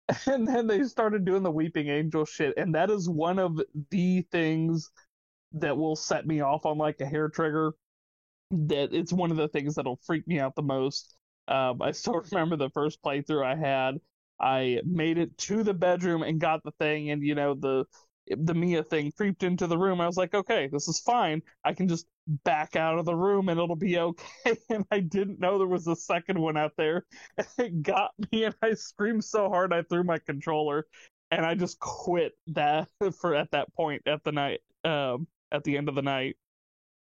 And 0.26 0.46
then 0.46 0.66
they 0.66 0.82
started 0.84 1.24
doing 1.24 1.44
the 1.44 1.52
Weeping 1.52 1.88
Angel 1.88 2.24
shit, 2.24 2.54
and 2.56 2.74
that 2.74 2.90
is 2.90 3.08
one 3.08 3.38
of 3.38 3.60
the 3.90 4.22
things 4.32 4.90
that 5.52 5.76
will 5.76 5.94
set 5.94 6.26
me 6.26 6.40
off 6.40 6.66
on 6.66 6.78
like 6.78 7.00
a 7.00 7.06
hair 7.06 7.28
trigger. 7.28 7.74
That 8.50 8.92
it's 8.92 9.12
one 9.12 9.30
of 9.30 9.36
the 9.36 9.46
things 9.46 9.76
that'll 9.76 10.00
freak 10.04 10.26
me 10.26 10.40
out 10.40 10.56
the 10.56 10.62
most. 10.62 11.14
Um, 11.46 11.80
I 11.80 11.92
still 11.92 12.20
remember 12.32 12.56
the 12.56 12.70
first 12.70 13.00
playthrough 13.02 13.44
I 13.44 13.54
had. 13.54 14.00
I 14.40 14.80
made 14.84 15.18
it 15.18 15.36
to 15.38 15.62
the 15.62 15.74
bedroom 15.74 16.22
and 16.22 16.40
got 16.40 16.64
the 16.64 16.72
thing, 16.72 17.10
and 17.10 17.22
you 17.22 17.36
know 17.36 17.54
the 17.54 17.84
the 18.26 18.54
Mia 18.54 18.83
thing 18.83 19.12
creeped 19.12 19.42
into 19.42 19.66
the 19.66 19.78
room. 19.78 20.00
I 20.00 20.06
was 20.06 20.16
like, 20.16 20.35
okay, 20.35 20.68
this 20.68 20.88
is 20.88 21.00
fine. 21.00 21.42
I 21.64 21.72
can 21.72 21.88
just 21.88 22.06
back 22.44 22.76
out 22.76 22.98
of 22.98 23.04
the 23.04 23.14
room 23.14 23.48
and 23.48 23.59
it'll 23.59 23.76
be 23.76 23.98
okay. 24.00 24.56
And 24.68 24.85
I 24.90 25.00
didn't 25.00 25.40
know 25.40 25.59
there 25.59 25.66
was 25.66 25.87
a 25.87 25.96
second 25.96 26.38
one 26.38 26.56
out 26.56 26.72
there. 26.76 27.04
It 27.59 27.83
got 27.83 28.12
me 28.33 28.44
and 28.44 28.54
I 28.62 28.74
screamed 28.74 29.24
so 29.24 29.48
hard 29.48 29.72
I 29.72 29.83
threw 29.83 30.04
my 30.04 30.18
controller 30.18 30.87
and 31.30 31.44
I 31.44 31.54
just 31.54 31.78
quit 31.80 32.33
that 32.48 32.88
for 33.20 33.35
at 33.35 33.50
that 33.52 33.72
point 33.74 34.02
at 34.06 34.22
the 34.24 34.33
night 34.33 34.61
um 34.85 35.26
at 35.52 35.64
the 35.64 35.76
end 35.76 35.88
of 35.88 35.94
the 35.94 36.02
night. 36.02 36.37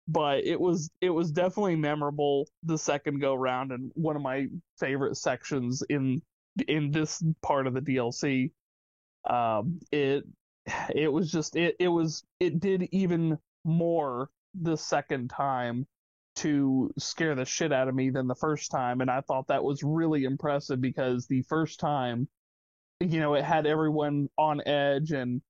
But 0.09 0.45
it 0.45 0.61
was 0.61 0.91
it 1.01 1.11
was 1.11 1.31
definitely 1.31 1.77
memorable 1.77 2.49
the 2.65 2.79
second 2.79 3.21
go 3.21 3.35
round 3.35 3.73
and 3.73 3.93
one 3.95 4.17
of 4.17 4.23
my 4.23 4.49
favorite 4.79 5.17
sections 5.17 5.83
in 5.89 6.23
in 6.69 6.91
this 6.91 7.23
part 7.43 7.67
of 7.67 7.75
the 7.75 7.81
DLC. 7.81 8.53
Um 9.29 9.81
it 9.93 10.25
it 10.95 11.13
was 11.13 11.31
just 11.31 11.57
it 11.57 11.77
it 11.79 11.89
was 11.89 12.25
it 12.39 12.61
did 12.61 12.89
even 12.93 13.39
more 13.65 14.29
the 14.61 14.77
second 14.77 15.29
time 15.29 15.87
to 16.37 16.91
scare 16.99 17.35
the 17.35 17.45
shit 17.45 17.73
out 17.73 17.89
of 17.89 17.95
me 17.95 18.11
than 18.11 18.27
the 18.27 18.35
first 18.35 18.71
time 18.71 19.01
and 19.01 19.11
I 19.11 19.21
thought 19.21 19.49
that 19.49 19.65
was 19.65 19.83
really 19.83 20.25
impressive 20.25 20.81
because 20.81 21.27
the 21.27 21.43
first 21.43 21.81
time 21.81 22.29
you 23.01 23.21
know 23.21 23.35
it 23.35 23.45
had 23.45 23.67
everyone 23.67 24.29
on 24.39 24.61
edge 24.67 25.13
and 25.13 25.43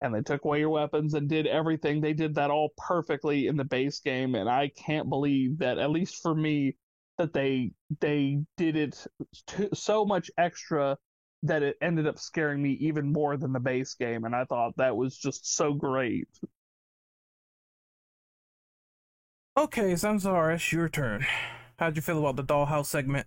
and 0.00 0.14
they 0.14 0.22
took 0.22 0.44
away 0.44 0.60
your 0.60 0.70
weapons 0.70 1.14
and 1.14 1.28
did 1.28 1.48
everything. 1.48 2.00
They 2.00 2.12
did 2.12 2.36
that 2.36 2.50
all 2.50 2.70
perfectly 2.76 3.48
in 3.48 3.56
the 3.56 3.64
base 3.64 3.98
game 4.00 4.34
and 4.34 4.48
I 4.48 4.68
can't 4.68 5.08
believe 5.08 5.58
that 5.58 5.78
at 5.78 5.90
least 5.90 6.22
for 6.22 6.34
me 6.34 6.76
that 7.18 7.32
they 7.32 7.72
they 8.00 8.40
did 8.56 8.76
it 8.76 9.06
so 9.74 10.04
much 10.04 10.30
extra 10.38 10.96
that 11.42 11.62
it 11.62 11.76
ended 11.80 12.06
up 12.06 12.18
scaring 12.18 12.62
me 12.62 12.72
even 12.80 13.12
more 13.12 13.36
than 13.36 13.52
the 13.52 13.60
base 13.60 13.94
game, 13.94 14.24
and 14.24 14.34
I 14.34 14.44
thought 14.44 14.76
that 14.76 14.96
was 14.96 15.16
just 15.16 15.56
so 15.56 15.72
great. 15.72 16.28
Okay, 19.56 19.92
Zamzar, 19.92 20.54
it's 20.54 20.72
your 20.72 20.88
turn. 20.88 21.26
How'd 21.78 21.96
you 21.96 22.02
feel 22.02 22.18
about 22.18 22.36
the 22.36 22.44
dollhouse 22.44 22.86
segment? 22.86 23.26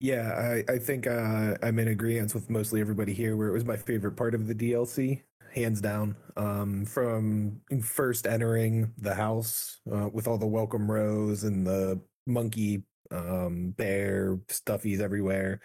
Yeah, 0.00 0.32
I, 0.68 0.72
I 0.72 0.78
think 0.78 1.06
uh, 1.06 1.56
I'm 1.62 1.78
in 1.78 1.88
agreement 1.88 2.34
with 2.34 2.48
mostly 2.48 2.80
everybody 2.80 3.12
here 3.12 3.36
where 3.36 3.48
it 3.48 3.52
was 3.52 3.66
my 3.66 3.76
favorite 3.76 4.16
part 4.16 4.34
of 4.34 4.46
the 4.46 4.54
DLC, 4.54 5.22
hands 5.54 5.82
down. 5.82 6.16
Um, 6.38 6.86
from 6.86 7.60
first 7.82 8.26
entering 8.26 8.94
the 8.96 9.14
house 9.14 9.80
uh, 9.92 10.08
with 10.10 10.26
all 10.26 10.38
the 10.38 10.46
welcome 10.46 10.90
rose 10.90 11.44
and 11.44 11.66
the 11.66 12.00
monkey 12.26 12.82
um, 13.10 13.74
bear 13.76 14.38
stuffies 14.48 15.00
everywhere, 15.00 15.60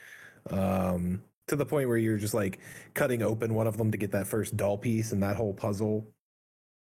um, 0.49 1.21
to 1.47 1.55
the 1.55 1.65
point 1.65 1.88
where 1.88 1.97
you're 1.97 2.17
just 2.17 2.34
like 2.34 2.60
cutting 2.93 3.21
open 3.21 3.53
one 3.53 3.67
of 3.67 3.77
them 3.77 3.91
to 3.91 3.97
get 3.97 4.12
that 4.12 4.27
first 4.27 4.58
doll 4.58 4.77
piece 4.77 5.12
and 5.12 5.21
that 5.23 5.36
whole 5.36 5.53
puzzle 5.53 6.08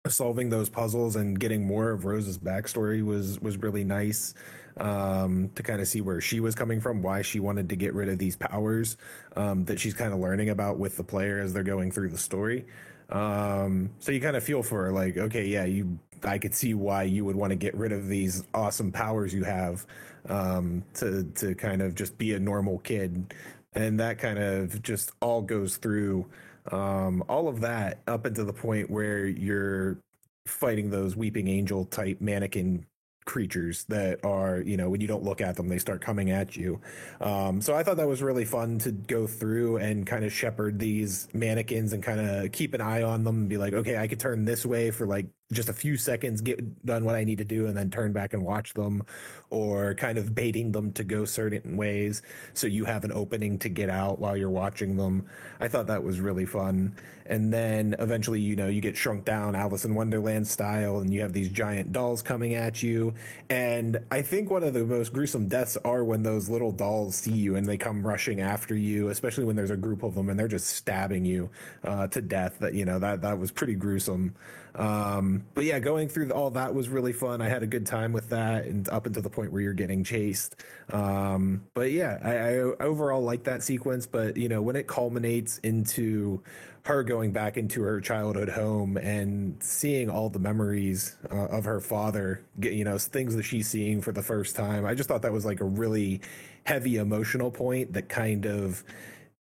solving 0.07 0.49
those 0.49 0.69
puzzles 0.69 1.15
and 1.15 1.39
getting 1.39 1.65
more 1.65 1.91
of 1.91 2.05
Rose's 2.05 2.37
backstory 2.39 3.03
was 3.03 3.39
was 3.41 3.57
really 3.57 3.83
nice 3.83 4.33
um, 4.77 5.49
to 5.55 5.63
kind 5.63 5.81
of 5.81 5.87
see 5.87 6.01
where 6.01 6.21
she 6.21 6.39
was 6.39 6.55
coming 6.55 6.79
from, 6.79 7.01
why 7.01 7.21
she 7.21 7.39
wanted 7.39 7.69
to 7.69 7.75
get 7.75 7.93
rid 7.93 8.09
of 8.09 8.17
these 8.17 8.35
powers 8.35 8.97
um, 9.35 9.65
that 9.65 9.79
she's 9.79 9.93
kind 9.93 10.13
of 10.13 10.19
learning 10.19 10.49
about 10.49 10.79
with 10.79 10.95
the 10.97 11.03
player 11.03 11.39
as 11.39 11.53
they're 11.53 11.63
going 11.63 11.91
through 11.91 12.09
the 12.09 12.17
story. 12.17 12.65
Um, 13.09 13.89
so 13.99 14.11
you 14.11 14.21
kind 14.21 14.35
of 14.37 14.43
feel 14.43 14.61
for 14.63 14.85
her, 14.85 14.91
like, 14.91 15.17
okay, 15.17 15.47
yeah, 15.47 15.65
you, 15.65 15.99
I 16.23 16.37
could 16.37 16.53
see 16.53 16.73
why 16.73 17.03
you 17.03 17.25
would 17.25 17.35
want 17.35 17.51
to 17.51 17.55
get 17.55 17.75
rid 17.75 17.91
of 17.91 18.07
these 18.07 18.43
awesome 18.53 18.91
powers 18.91 19.33
you 19.33 19.43
have 19.43 19.85
um, 20.27 20.83
to 20.95 21.23
to 21.35 21.55
kind 21.55 21.81
of 21.81 21.95
just 21.95 22.17
be 22.17 22.33
a 22.33 22.39
normal 22.39 22.79
kid, 22.79 23.33
and 23.73 23.99
that 23.99 24.19
kind 24.19 24.39
of 24.39 24.81
just 24.81 25.11
all 25.21 25.41
goes 25.41 25.77
through 25.77 26.25
um, 26.71 27.23
all 27.29 27.47
of 27.47 27.61
that 27.61 27.99
up 28.07 28.25
into 28.25 28.43
the 28.43 28.53
point 28.53 28.89
where 28.89 29.25
you're 29.25 29.97
fighting 30.45 30.89
those 30.89 31.15
weeping 31.15 31.47
angel 31.47 31.85
type 31.85 32.19
mannequin 32.21 32.85
creatures 33.25 33.83
that 33.89 34.23
are 34.25 34.61
you 34.61 34.75
know 34.75 34.89
when 34.89 35.01
you 35.01 35.07
don't 35.07 35.23
look 35.23 35.39
at 35.39 35.55
them 35.55 35.67
they 35.67 35.77
start 35.77 36.01
coming 36.01 36.31
at 36.31 36.57
you. 36.57 36.81
Um, 37.21 37.61
so 37.61 37.75
i 37.75 37.83
thought 37.83 37.97
that 37.97 38.07
was 38.07 38.23
really 38.23 38.45
fun 38.45 38.79
to 38.79 38.91
go 38.91 39.27
through 39.27 39.77
and 39.77 40.07
kind 40.07 40.25
of 40.25 40.33
shepherd 40.33 40.79
these 40.79 41.27
mannequins 41.33 41.93
and 41.93 42.01
kind 42.01 42.19
of 42.19 42.51
keep 42.51 42.73
an 42.73 42.81
eye 42.81 43.03
on 43.03 43.23
them 43.23 43.35
and 43.41 43.49
be 43.49 43.57
like 43.57 43.73
okay 43.73 43.97
i 43.97 44.07
could 44.07 44.19
turn 44.19 44.45
this 44.45 44.65
way 44.65 44.89
for 44.89 45.05
like 45.05 45.27
just 45.51 45.69
a 45.69 45.73
few 45.73 45.97
seconds, 45.97 46.41
get 46.41 46.85
done 46.85 47.03
what 47.05 47.15
I 47.15 47.23
need 47.23 47.39
to 47.39 47.45
do, 47.45 47.65
and 47.65 47.75
then 47.75 47.89
turn 47.89 48.13
back 48.13 48.33
and 48.33 48.43
watch 48.43 48.73
them, 48.75 49.03
or 49.49 49.95
kind 49.95 50.19
of 50.19 50.35
baiting 50.35 50.71
them 50.71 50.91
to 50.93 51.03
go 51.03 51.25
certain 51.25 51.75
ways 51.75 52.21
so 52.53 52.67
you 52.67 52.85
have 52.85 53.03
an 53.03 53.11
opening 53.11 53.57
to 53.59 53.69
get 53.69 53.89
out 53.89 54.19
while 54.19 54.37
you're 54.37 54.49
watching 54.49 54.95
them. 54.95 55.25
I 55.59 55.67
thought 55.67 55.87
that 55.87 56.03
was 56.03 56.19
really 56.19 56.45
fun. 56.45 56.95
And 57.25 57.53
then 57.53 57.95
eventually, 57.99 58.39
you 58.41 58.55
know, 58.55 58.67
you 58.67 58.81
get 58.81 58.97
shrunk 58.97 59.23
down 59.25 59.55
Alice 59.55 59.85
in 59.85 59.95
Wonderland 59.95 60.47
style, 60.47 60.99
and 60.99 61.11
you 61.11 61.21
have 61.21 61.33
these 61.33 61.49
giant 61.49 61.91
dolls 61.91 62.21
coming 62.21 62.53
at 62.53 62.83
you. 62.83 63.15
And 63.49 63.99
I 64.11 64.21
think 64.21 64.51
one 64.51 64.63
of 64.63 64.73
the 64.73 64.85
most 64.85 65.13
gruesome 65.13 65.47
deaths 65.47 65.77
are 65.83 66.03
when 66.03 66.21
those 66.21 66.49
little 66.49 66.71
dolls 66.71 67.15
see 67.15 67.31
you 67.31 67.55
and 67.55 67.65
they 67.65 67.77
come 67.77 68.05
rushing 68.05 68.39
after 68.39 68.75
you, 68.75 69.09
especially 69.09 69.45
when 69.45 69.55
there's 69.55 69.71
a 69.71 69.77
group 69.77 70.03
of 70.03 70.15
them 70.15 70.29
and 70.29 70.39
they're 70.39 70.47
just 70.47 70.67
stabbing 70.67 71.25
you 71.25 71.49
uh, 71.83 72.07
to 72.07 72.21
death. 72.21 72.57
That 72.59 72.73
you 72.73 72.85
know 72.85 72.99
that 72.99 73.21
that 73.21 73.39
was 73.39 73.51
pretty 73.51 73.75
gruesome. 73.75 74.35
Um, 74.79 75.43
but 75.53 75.65
yeah, 75.65 75.79
going 75.79 76.07
through 76.07 76.31
all 76.31 76.49
that 76.51 76.73
was 76.73 76.87
really 76.87 77.11
fun. 77.11 77.41
I 77.41 77.49
had 77.49 77.63
a 77.63 77.67
good 77.67 77.85
time 77.85 78.13
with 78.13 78.29
that, 78.29 78.65
and 78.65 78.87
up 78.89 79.05
until 79.05 79.21
the 79.21 79.29
point 79.29 79.51
where 79.51 79.61
you're 79.61 79.73
getting 79.73 80.05
chased. 80.05 80.55
Um, 80.91 81.63
but 81.73 81.91
yeah, 81.91 82.17
I, 82.23 82.31
I 82.31 82.85
overall 82.85 83.21
like 83.21 83.43
that 83.43 83.61
sequence. 83.61 84.05
But 84.05 84.37
you 84.37 84.47
know, 84.47 84.61
when 84.61 84.77
it 84.77 84.87
culminates 84.87 85.57
into 85.59 86.41
her 86.85 87.03
going 87.03 87.33
back 87.33 87.57
into 87.57 87.81
her 87.81 87.99
childhood 87.99 88.47
home 88.47 88.95
and 88.95 89.61
seeing 89.61 90.09
all 90.09 90.29
the 90.29 90.39
memories 90.39 91.17
uh, 91.29 91.47
of 91.47 91.65
her 91.65 91.81
father, 91.81 92.41
you 92.61 92.85
know, 92.85 92.97
things 92.97 93.35
that 93.35 93.43
she's 93.43 93.67
seeing 93.67 94.01
for 94.01 94.13
the 94.13 94.23
first 94.23 94.55
time, 94.55 94.85
I 94.85 94.95
just 94.95 95.09
thought 95.09 95.23
that 95.23 95.33
was 95.33 95.45
like 95.45 95.59
a 95.59 95.65
really 95.65 96.21
heavy 96.63 96.95
emotional 96.95 97.51
point 97.51 97.93
that 97.93 98.07
kind 98.07 98.45
of 98.45 98.83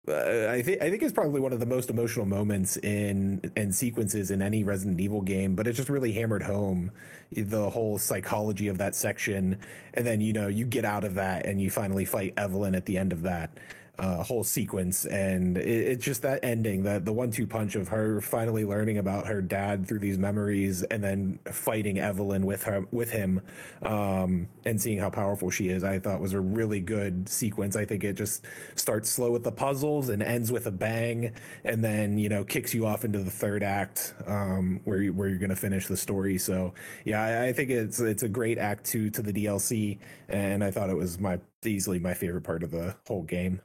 I 0.09 0.63
think 0.63 0.83
I 0.83 0.91
think 0.91 1.01
it's 1.05 1.13
probably 1.13 1.41
one 1.41 1.53
of 1.53 1.61
the 1.61 1.67
most 1.67 1.89
emotional 1.89 2.27
moments 2.27 2.77
in 2.79 3.53
and 3.57 3.73
sequences 3.73 4.33
in 4.33 4.43
any 4.43 4.65
Resident 4.65 5.01
Evil 5.01 5.21
game, 5.21 5.55
but 5.55 5.69
it 5.69 5.75
just 5.75 5.89
really 5.89 6.11
hammered 6.11 6.43
home 6.43 6.91
the 7.31 7.71
whole 7.71 7.99
psychology 7.99 8.67
of 8.67 8.79
that 8.79 8.97
section. 8.97 9.61
And 9.95 10.05
then 10.05 10.21
you 10.21 10.33
know 10.33 10.49
you 10.49 10.67
get 10.67 10.85
out 10.85 11.05
of 11.05 11.15
that 11.15 11.47
and 11.47 11.61
you 11.61 11.71
finally 11.71 12.05
fight 12.05 12.35
Evelyn 12.37 12.75
at 12.75 12.87
the 12.87 12.99
end 12.99 13.13
of 13.13 13.23
that 13.23 13.57
uh, 13.99 14.23
whole 14.23 14.43
sequence, 14.43 15.05
and 15.05 15.59
it, 15.59 15.69
it's 15.69 16.05
just 16.05 16.23
that 16.23 16.41
ending, 16.43 16.83
that 16.83 17.05
the 17.05 17.13
one-two 17.13 17.47
punch 17.47 17.75
of 17.75 17.89
her 17.89 18.21
finally 18.23 18.65
learning 18.65 18.97
about 18.97 19.27
her 19.27 19.43
dad 19.43 19.87
through 19.87 19.99
these 19.99 20.17
memories, 20.17 20.83
and 20.85 21.05
then 21.05 21.39
fighting 21.51 21.99
Evelyn 21.99 22.47
with 22.47 22.63
her 22.63 22.87
with 22.91 23.11
him, 23.11 23.43
um, 23.83 24.49
and 24.65 24.81
seeing 24.81 24.99
how 24.99 25.11
powerful 25.11 25.51
she 25.51 25.69
is. 25.69 25.85
I 25.85 25.99
thought 25.99 26.21
was 26.21 26.33
a 26.33 26.41
really 26.41 26.81
good 26.81 27.29
sequence. 27.29 27.77
I 27.77 27.85
think 27.85 28.03
it 28.03 28.15
just 28.15 28.47
starts 28.77 29.11
slow 29.11 29.31
with 29.31 29.45
the 29.45 29.53
puzzles 29.53 30.09
and 30.09 30.23
ends 30.23 30.51
with 30.51 30.67
a 30.67 30.73
bang, 30.73 31.33
and 31.65 31.85
then 31.85 32.17
you 32.17 32.31
know 32.31 32.45
kicks 32.45 32.73
you 32.73 32.87
off 32.87 33.05
into 33.05 33.19
the 33.19 33.31
third 33.31 33.63
act, 33.63 34.15
um, 34.27 34.81
where 34.85 35.03
you, 35.03 35.13
where 35.13 35.29
you're 35.29 35.39
going 35.39 35.51
to 35.51 35.57
finish 35.57 35.87
the 35.87 35.99
story. 35.99 36.39
So 36.39 36.73
yeah, 37.05 37.23
I, 37.23 37.49
I 37.49 37.53
think 37.53 37.69
it's 37.69 38.01
it's 38.01 38.23
a 38.23 38.29
great 38.29 38.57
act 38.57 38.85
two 38.87 39.11
to 39.11 39.23
the 39.23 39.33
DLC, 39.33 39.99
and 40.31 40.65
I 40.65 40.71
thought 40.71 40.89
it 40.89 40.97
was 40.97 41.21
my 41.21 41.39
easily 41.63 41.99
my 41.99 42.15
favorite 42.15 42.43
part 42.43 42.63
of 42.63 42.71
the 42.71 42.97
whole 43.07 43.23
game. 43.23 43.61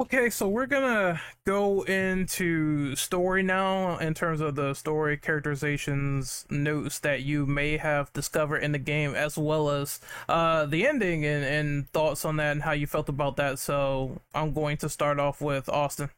Okay, 0.00 0.28
so 0.28 0.48
we're 0.48 0.66
gonna 0.66 1.20
go 1.46 1.82
into 1.82 2.96
story 2.96 3.44
now 3.44 3.96
in 3.98 4.12
terms 4.12 4.40
of 4.40 4.56
the 4.56 4.74
story 4.74 5.16
characterizations 5.16 6.44
notes 6.50 6.98
that 6.98 7.22
you 7.22 7.46
may 7.46 7.76
have 7.76 8.12
discovered 8.12 8.58
in 8.58 8.72
the 8.72 8.78
game, 8.78 9.14
as 9.14 9.38
well 9.38 9.70
as 9.70 10.00
uh, 10.28 10.66
the 10.66 10.84
ending 10.88 11.24
and, 11.24 11.44
and 11.44 11.88
thoughts 11.92 12.24
on 12.24 12.36
that 12.38 12.50
and 12.52 12.62
how 12.62 12.72
you 12.72 12.88
felt 12.88 13.08
about 13.08 13.36
that. 13.36 13.60
So 13.60 14.20
I'm 14.34 14.52
going 14.52 14.78
to 14.78 14.88
start 14.88 15.20
off 15.20 15.40
with 15.40 15.68
Austin. 15.68 16.10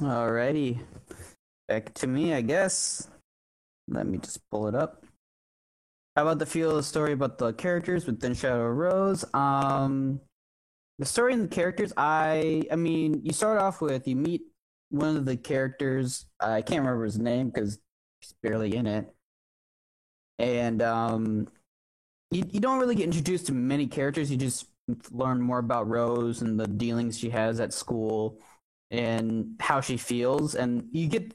Alrighty, 0.00 0.80
back 1.66 1.94
to 1.94 2.06
me, 2.06 2.34
I 2.34 2.42
guess. 2.42 3.08
Let 3.88 4.06
me 4.06 4.18
just 4.18 4.40
pull 4.50 4.68
it 4.68 4.74
up. 4.74 5.07
How 6.18 6.22
about 6.22 6.40
the 6.40 6.46
feel 6.46 6.70
of 6.70 6.76
the 6.78 6.82
story 6.82 7.12
about 7.12 7.38
the 7.38 7.52
characters 7.52 8.04
within 8.04 8.34
Shadow 8.34 8.66
Rose? 8.70 9.24
Um, 9.34 10.20
the 10.98 11.06
story 11.06 11.32
and 11.32 11.44
the 11.44 11.54
characters, 11.54 11.92
I, 11.96 12.64
I 12.72 12.74
mean, 12.74 13.20
you 13.22 13.32
start 13.32 13.60
off 13.60 13.80
with 13.80 14.08
you 14.08 14.16
meet 14.16 14.42
one 14.90 15.16
of 15.16 15.26
the 15.26 15.36
characters. 15.36 16.26
I 16.40 16.62
can't 16.62 16.80
remember 16.80 17.04
his 17.04 17.20
name 17.20 17.50
because 17.50 17.78
he's 18.20 18.34
barely 18.42 18.74
in 18.74 18.88
it, 18.88 19.14
and 20.40 20.82
um, 20.82 21.46
you 22.32 22.42
you 22.50 22.58
don't 22.58 22.80
really 22.80 22.96
get 22.96 23.04
introduced 23.04 23.46
to 23.46 23.52
many 23.52 23.86
characters. 23.86 24.28
You 24.28 24.38
just 24.38 24.66
learn 25.12 25.40
more 25.40 25.60
about 25.60 25.86
Rose 25.86 26.42
and 26.42 26.58
the 26.58 26.66
dealings 26.66 27.16
she 27.16 27.30
has 27.30 27.60
at 27.60 27.72
school 27.72 28.40
and 28.90 29.54
how 29.60 29.80
she 29.80 29.96
feels, 29.96 30.56
and 30.56 30.88
you 30.90 31.06
get. 31.06 31.32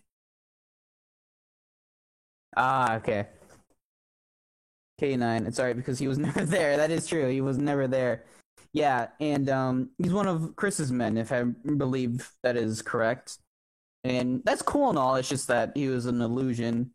Ah, 2.58 2.98
okay. 2.98 3.28
K9. 5.02 5.48
It's 5.48 5.60
alright 5.60 5.76
because 5.76 6.00
he 6.00 6.08
was 6.08 6.18
never 6.28 6.46
there. 6.46 6.78
That 6.78 6.92
is 6.92 7.08
true. 7.08 7.30
He 7.30 7.42
was 7.42 7.58
never 7.58 7.88
there. 7.88 8.26
Yeah, 8.74 9.08
and 9.20 9.50
um, 9.50 9.90
he's 9.98 10.14
one 10.14 10.28
of 10.28 10.56
Chris's 10.56 10.92
men, 10.92 11.18
if 11.18 11.32
I 11.32 11.44
believe 11.44 12.32
that 12.42 12.58
is 12.58 12.82
correct. 12.82 13.38
And 14.04 14.42
that's 14.46 14.62
cool 14.62 14.90
and 14.90 14.98
all. 14.98 15.16
It's 15.16 15.30
just 15.30 15.48
that 15.48 15.72
he 15.76 15.88
was 15.88 16.08
an 16.08 16.22
illusion 16.22 16.92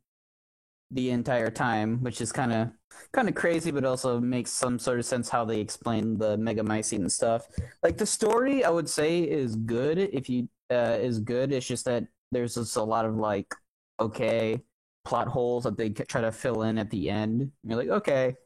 the 0.90 1.10
entire 1.10 1.50
time, 1.50 2.02
which 2.02 2.20
is 2.20 2.32
kind 2.32 2.52
of 2.52 2.70
kind 3.12 3.28
of 3.28 3.34
crazy, 3.34 3.70
but 3.70 3.84
also 3.84 4.20
makes 4.20 4.50
some 4.50 4.78
sort 4.78 4.98
of 4.98 5.04
sense 5.04 5.28
how 5.28 5.44
they 5.44 5.60
explain 5.60 6.18
the 6.18 6.36
Megamycete 6.36 6.98
and 6.98 7.12
stuff. 7.12 7.46
Like 7.82 7.96
the 7.96 8.06
story, 8.06 8.64
I 8.64 8.70
would 8.70 8.88
say 8.88 9.20
is 9.20 9.54
good. 9.54 9.98
If 9.98 10.28
you 10.28 10.48
uh, 10.70 10.98
is 11.00 11.20
good, 11.20 11.52
it's 11.52 11.66
just 11.66 11.84
that 11.84 12.04
there's 12.32 12.54
just 12.54 12.76
a 12.76 12.82
lot 12.82 13.04
of 13.04 13.16
like, 13.16 13.54
okay, 14.00 14.60
plot 15.08 15.26
holes 15.26 15.64
that 15.64 15.78
they 15.78 15.88
try 15.88 16.20
to 16.20 16.30
fill 16.30 16.62
in 16.62 16.76
at 16.78 16.90
the 16.90 17.08
end. 17.08 17.50
You're 17.64 17.78
like, 17.78 17.88
okay, 17.88 18.36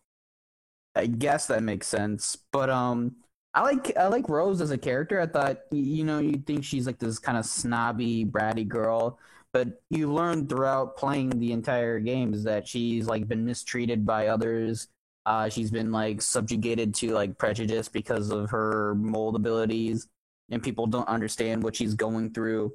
I 0.95 1.07
guess 1.07 1.49
that 1.49 1.63
makes 1.63 1.89
sense. 1.89 2.37
But 2.53 2.71
um, 2.71 3.17
I 3.53 3.63
like 3.63 3.97
I 3.97 4.07
like 4.07 4.29
Rose 4.29 4.61
as 4.61 4.71
a 4.71 4.79
character. 4.79 5.21
I 5.21 5.27
thought 5.27 5.59
you 5.73 6.05
know 6.05 6.21
you 6.21 6.35
think 6.35 6.65
she's 6.65 6.87
like 6.87 6.99
this 6.99 7.19
kind 7.19 7.37
of 7.37 7.45
snobby, 7.45 8.25
bratty 8.25 8.67
girl, 8.67 9.19
but 9.53 9.83
you 9.91 10.13
learn 10.13 10.47
throughout 10.47 10.97
playing 10.97 11.31
the 11.31 11.53
entire 11.53 11.99
game 11.99 12.33
is 12.33 12.45
that 12.45 12.69
she's 12.69 13.07
like 13.07 13.27
been 13.29 13.45
mistreated 13.45 14.07
by 14.07 14.29
others. 14.29 14.89
Uh, 15.27 15.49
she's 15.49 15.71
been 15.71 15.93
like 15.93 16.23
subjugated 16.23 16.95
to 16.97 17.13
like 17.13 17.39
prejudice 17.39 17.89
because 17.89 18.31
of 18.31 18.51
her 18.51 18.95
mold 18.95 19.35
abilities, 19.37 20.07
and 20.51 20.63
people 20.63 20.87
don't 20.87 21.09
understand 21.09 21.63
what 21.63 21.75
she's 21.77 21.95
going 21.95 22.33
through 22.33 22.73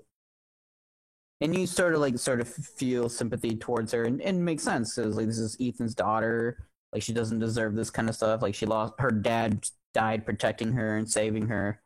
and 1.42 1.56
you 1.56 1.68
sort 1.68 1.94
of 1.94 2.00
like 2.00 2.18
sort 2.18 2.42
of 2.42 2.48
feel 2.48 3.10
sympathy 3.10 3.56
towards 3.56 3.92
her, 3.92 4.04
and, 4.04 4.22
and 4.22 4.38
it 4.38 4.42
makes 4.42 4.64
sense 4.64 4.96
because 4.96 5.16
like 5.16 5.28
this 5.28 5.38
is 5.38 5.58
Ethan's 5.60 5.96
daughter. 5.96 6.68
Like 6.94 7.04
she 7.04 7.14
doesn't 7.14 7.40
deserve 7.40 7.76
this 7.76 7.90
kind 7.90 8.10
of 8.10 8.16
stuff. 8.16 8.42
Like 8.42 8.56
she 8.56 8.66
lost 8.66 8.94
her 9.00 9.12
dad 9.12 9.68
died 9.94 10.26
protecting 10.26 10.74
her 10.74 10.98
and 10.98 11.10
saving 11.10 11.48
her, 11.48 11.82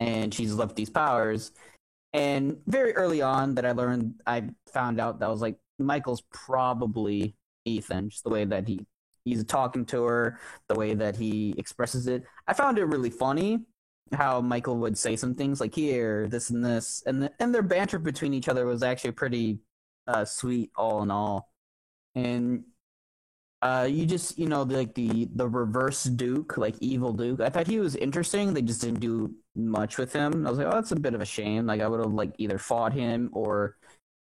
and 0.00 0.32
she's 0.34 0.54
left 0.54 0.76
these 0.76 0.90
powers. 0.90 1.52
And 2.12 2.58
very 2.66 2.94
early 2.94 3.20
on, 3.22 3.54
that 3.56 3.66
I 3.66 3.72
learned, 3.72 4.14
I 4.26 4.48
found 4.72 5.00
out 5.00 5.20
that 5.20 5.26
I 5.26 5.28
was 5.28 5.42
like 5.42 5.58
Michael's 5.78 6.22
probably 6.32 7.36
Ethan, 7.64 8.10
just 8.10 8.24
the 8.24 8.30
way 8.30 8.44
that 8.44 8.66
he 8.66 8.86
he's 9.24 9.44
talking 9.44 9.84
to 9.86 10.04
her, 10.04 10.38
the 10.68 10.74
way 10.74 10.94
that 10.94 11.16
he 11.16 11.54
expresses 11.58 12.06
it. 12.06 12.24
I 12.46 12.54
found 12.54 12.78
it 12.78 12.84
really 12.86 13.10
funny 13.10 13.60
how 14.12 14.40
Michael 14.40 14.78
would 14.78 14.98
say 14.98 15.16
some 15.16 15.34
things 15.34 15.60
like 15.60 15.74
here, 15.74 16.28
this 16.28 16.50
and 16.50 16.64
this, 16.64 17.02
and 17.06 17.22
the, 17.22 17.32
and 17.40 17.54
their 17.54 17.62
banter 17.62 17.98
between 17.98 18.34
each 18.34 18.48
other 18.48 18.66
was 18.66 18.82
actually 18.82 19.12
pretty 19.12 19.58
uh, 20.06 20.24
sweet, 20.24 20.70
all 20.76 21.02
in 21.02 21.10
all. 21.10 21.50
And 22.14 22.64
uh, 23.60 23.88
you 23.90 24.06
just 24.06 24.38
you 24.38 24.46
know 24.46 24.62
like 24.62 24.94
the 24.94 25.28
the 25.34 25.48
reverse 25.48 26.04
Duke, 26.04 26.56
like 26.58 26.76
evil 26.80 27.12
Duke. 27.12 27.40
I 27.40 27.48
thought 27.50 27.66
he 27.66 27.80
was 27.80 27.96
interesting. 27.96 28.54
They 28.54 28.62
just 28.62 28.80
didn't 28.80 29.00
do 29.00 29.34
much 29.56 29.98
with 29.98 30.12
him. 30.12 30.46
I 30.46 30.50
was 30.50 30.58
like, 30.58 30.68
oh, 30.68 30.72
that's 30.72 30.92
a 30.92 30.96
bit 30.96 31.14
of 31.14 31.20
a 31.20 31.26
shame. 31.26 31.66
Like 31.66 31.80
I 31.80 31.88
would 31.88 32.00
have 32.00 32.12
like 32.12 32.34
either 32.38 32.58
fought 32.58 32.92
him 32.92 33.30
or 33.32 33.76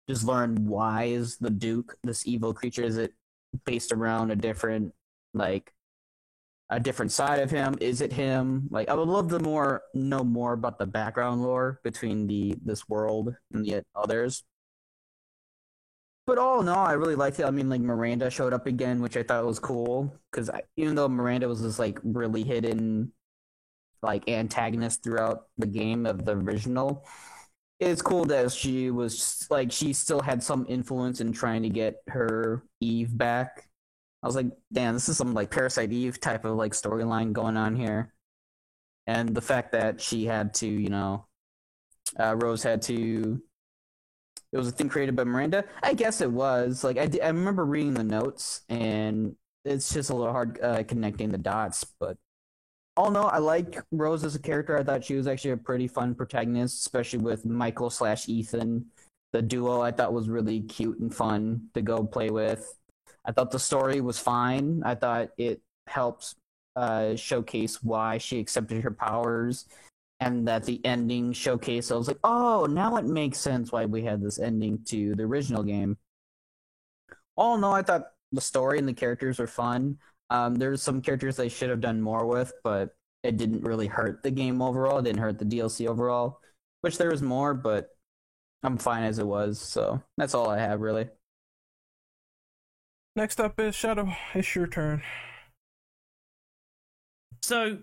just 0.09 0.23
learned 0.25 0.59
why 0.67 1.05
is 1.05 1.37
the 1.37 1.49
Duke 1.49 1.95
this 2.03 2.27
evil 2.27 2.53
creature? 2.53 2.83
Is 2.83 2.97
it 2.97 3.13
based 3.65 3.91
around 3.91 4.31
a 4.31 4.35
different 4.35 4.93
like 5.33 5.73
a 6.69 6.79
different 6.79 7.11
side 7.11 7.39
of 7.39 7.51
him? 7.51 7.75
Is 7.79 8.01
it 8.01 8.11
him? 8.11 8.67
Like 8.71 8.89
I 8.89 8.93
would 8.93 9.07
love 9.07 9.29
to 9.29 9.39
more 9.39 9.83
know 9.93 10.23
more 10.23 10.53
about 10.53 10.79
the 10.79 10.85
background 10.85 11.41
lore 11.41 11.79
between 11.83 12.27
the 12.27 12.55
this 12.63 12.87
world 12.89 13.35
and 13.53 13.65
the 13.65 13.83
others. 13.95 14.43
But 16.27 16.39
all 16.39 16.59
in 16.61 16.67
all, 16.67 16.85
I 16.85 16.93
really 16.93 17.15
liked 17.15 17.39
it. 17.39 17.45
I 17.45 17.51
mean, 17.51 17.69
like 17.69 17.81
Miranda 17.81 18.31
showed 18.31 18.53
up 18.53 18.65
again, 18.65 18.99
which 19.01 19.15
I 19.15 19.21
thought 19.21 19.45
was 19.45 19.59
cool 19.59 20.19
because 20.31 20.49
even 20.75 20.95
though 20.95 21.07
Miranda 21.07 21.47
was 21.47 21.61
this 21.61 21.77
like 21.77 21.99
really 22.03 22.43
hidden 22.43 23.11
like 24.01 24.27
antagonist 24.29 25.03
throughout 25.03 25.43
the 25.57 25.67
game 25.67 26.05
of 26.05 26.25
the 26.25 26.31
original, 26.31 27.05
it's 27.79 28.01
cool 28.01 28.25
that 28.25 28.51
she 28.51 28.89
was 28.89 29.45
like 29.51 29.71
she 29.71 29.93
still 29.93 30.21
had 30.21 30.41
some 30.41 30.65
influence 30.67 31.21
in 31.21 31.31
trying 31.31 31.61
to 31.63 31.69
get 31.69 31.97
her 32.07 32.63
Eve 32.81 33.15
back. 33.15 33.67
I 34.25 34.27
was 34.27 34.35
like, 34.35 34.47
damn, 34.73 34.95
this 34.95 35.07
is 35.07 35.17
some 35.17 35.35
like 35.35 35.51
Parasite 35.51 35.91
Eve 35.91 36.19
type 36.19 36.45
of 36.45 36.55
like 36.55 36.71
storyline 36.71 37.31
going 37.31 37.57
on 37.57 37.75
here. 37.75 38.11
And 39.05 39.35
the 39.35 39.41
fact 39.41 39.73
that 39.73 40.01
she 40.01 40.25
had 40.25 40.55
to, 40.55 40.67
you 40.67 40.89
know, 40.89 41.27
uh, 42.19 42.35
Rose 42.35 42.63
had 42.63 42.81
to 42.83 43.39
it 44.51 44.57
was 44.57 44.67
a 44.67 44.71
thing 44.71 44.89
created 44.89 45.15
by 45.15 45.25
Miranda. 45.25 45.65
I 45.83 45.93
guess 45.93 46.21
it 46.21 46.31
was. 46.31 46.83
Like 46.83 46.97
I, 46.97 47.07
I 47.21 47.27
remember 47.27 47.65
reading 47.65 47.93
the 47.93 48.03
notes, 48.03 48.61
and 48.67 49.35
it's 49.63 49.93
just 49.93 50.09
a 50.09 50.15
little 50.15 50.33
hard 50.33 50.59
uh, 50.59 50.81
connecting 50.81 51.29
the 51.29 51.37
dots. 51.37 51.85
But 51.99 52.17
all 52.97 53.09
in 53.09 53.15
all, 53.15 53.27
I 53.27 53.37
like 53.37 53.79
Rose 53.91 54.23
as 54.23 54.33
a 54.33 54.39
character. 54.39 54.75
I 54.75 54.83
thought 54.83 55.03
she 55.03 55.13
was 55.13 55.27
actually 55.27 55.51
a 55.51 55.57
pretty 55.57 55.87
fun 55.87 56.15
protagonist, 56.15 56.79
especially 56.79 57.19
with 57.19 57.45
Michael 57.45 57.91
slash 57.91 58.27
Ethan. 58.27 58.87
The 59.33 59.43
duo 59.43 59.81
I 59.81 59.91
thought 59.91 60.13
was 60.13 60.29
really 60.29 60.61
cute 60.61 60.97
and 60.97 61.13
fun 61.13 61.67
to 61.75 61.83
go 61.83 62.03
play 62.03 62.31
with. 62.31 62.75
I 63.25 63.31
thought 63.31 63.51
the 63.51 63.59
story 63.59 64.01
was 64.01 64.19
fine. 64.19 64.81
I 64.85 64.95
thought 64.95 65.29
it 65.37 65.61
helps 65.87 66.35
uh, 66.75 67.15
showcase 67.15 67.81
why 67.81 68.17
she 68.17 68.39
accepted 68.39 68.83
her 68.83 68.91
powers 68.91 69.65
and 70.19 70.47
that 70.47 70.63
the 70.63 70.83
ending 70.85 71.33
showcase 71.33 71.91
I 71.91 71.95
was 71.95 72.07
like, 72.07 72.19
oh, 72.23 72.67
now 72.69 72.95
it 72.97 73.05
makes 73.05 73.37
sense 73.37 73.71
why 73.71 73.85
we 73.85 74.03
had 74.03 74.21
this 74.21 74.39
ending 74.39 74.79
to 74.85 75.15
the 75.15 75.23
original 75.23 75.63
game. 75.63 75.97
All 77.35 77.55
in 77.55 77.63
all, 77.63 77.73
I 77.73 77.81
thought 77.81 78.11
the 78.31 78.41
story 78.41 78.79
and 78.79 78.87
the 78.87 78.93
characters 78.93 79.39
were 79.39 79.47
fun. 79.47 79.97
Um, 80.29 80.55
there's 80.55 80.81
some 80.81 81.01
characters 81.01 81.35
they 81.35 81.49
should 81.49 81.69
have 81.69 81.81
done 81.81 82.01
more 82.01 82.25
with, 82.25 82.53
but 82.63 82.95
it 83.23 83.37
didn't 83.37 83.63
really 83.63 83.87
hurt 83.87 84.23
the 84.23 84.31
game 84.31 84.61
overall. 84.61 84.99
It 84.99 85.03
didn't 85.03 85.21
hurt 85.21 85.39
the 85.39 85.45
DLC 85.45 85.87
overall. 85.87 86.39
Wish 86.81 86.97
there 86.97 87.09
was 87.09 87.21
more, 87.21 87.53
but 87.53 87.89
I'm 88.63 88.77
fine 88.77 89.03
as 89.03 89.19
it 89.19 89.27
was. 89.27 89.59
So 89.59 90.01
that's 90.17 90.33
all 90.33 90.49
I 90.49 90.59
have 90.59 90.79
really. 90.79 91.07
Next 93.15 93.39
up 93.39 93.57
is 93.61 93.75
Shadow. 93.75 94.13
It's 94.33 94.53
your 94.55 94.67
turn. 94.67 95.01
So 97.41 97.77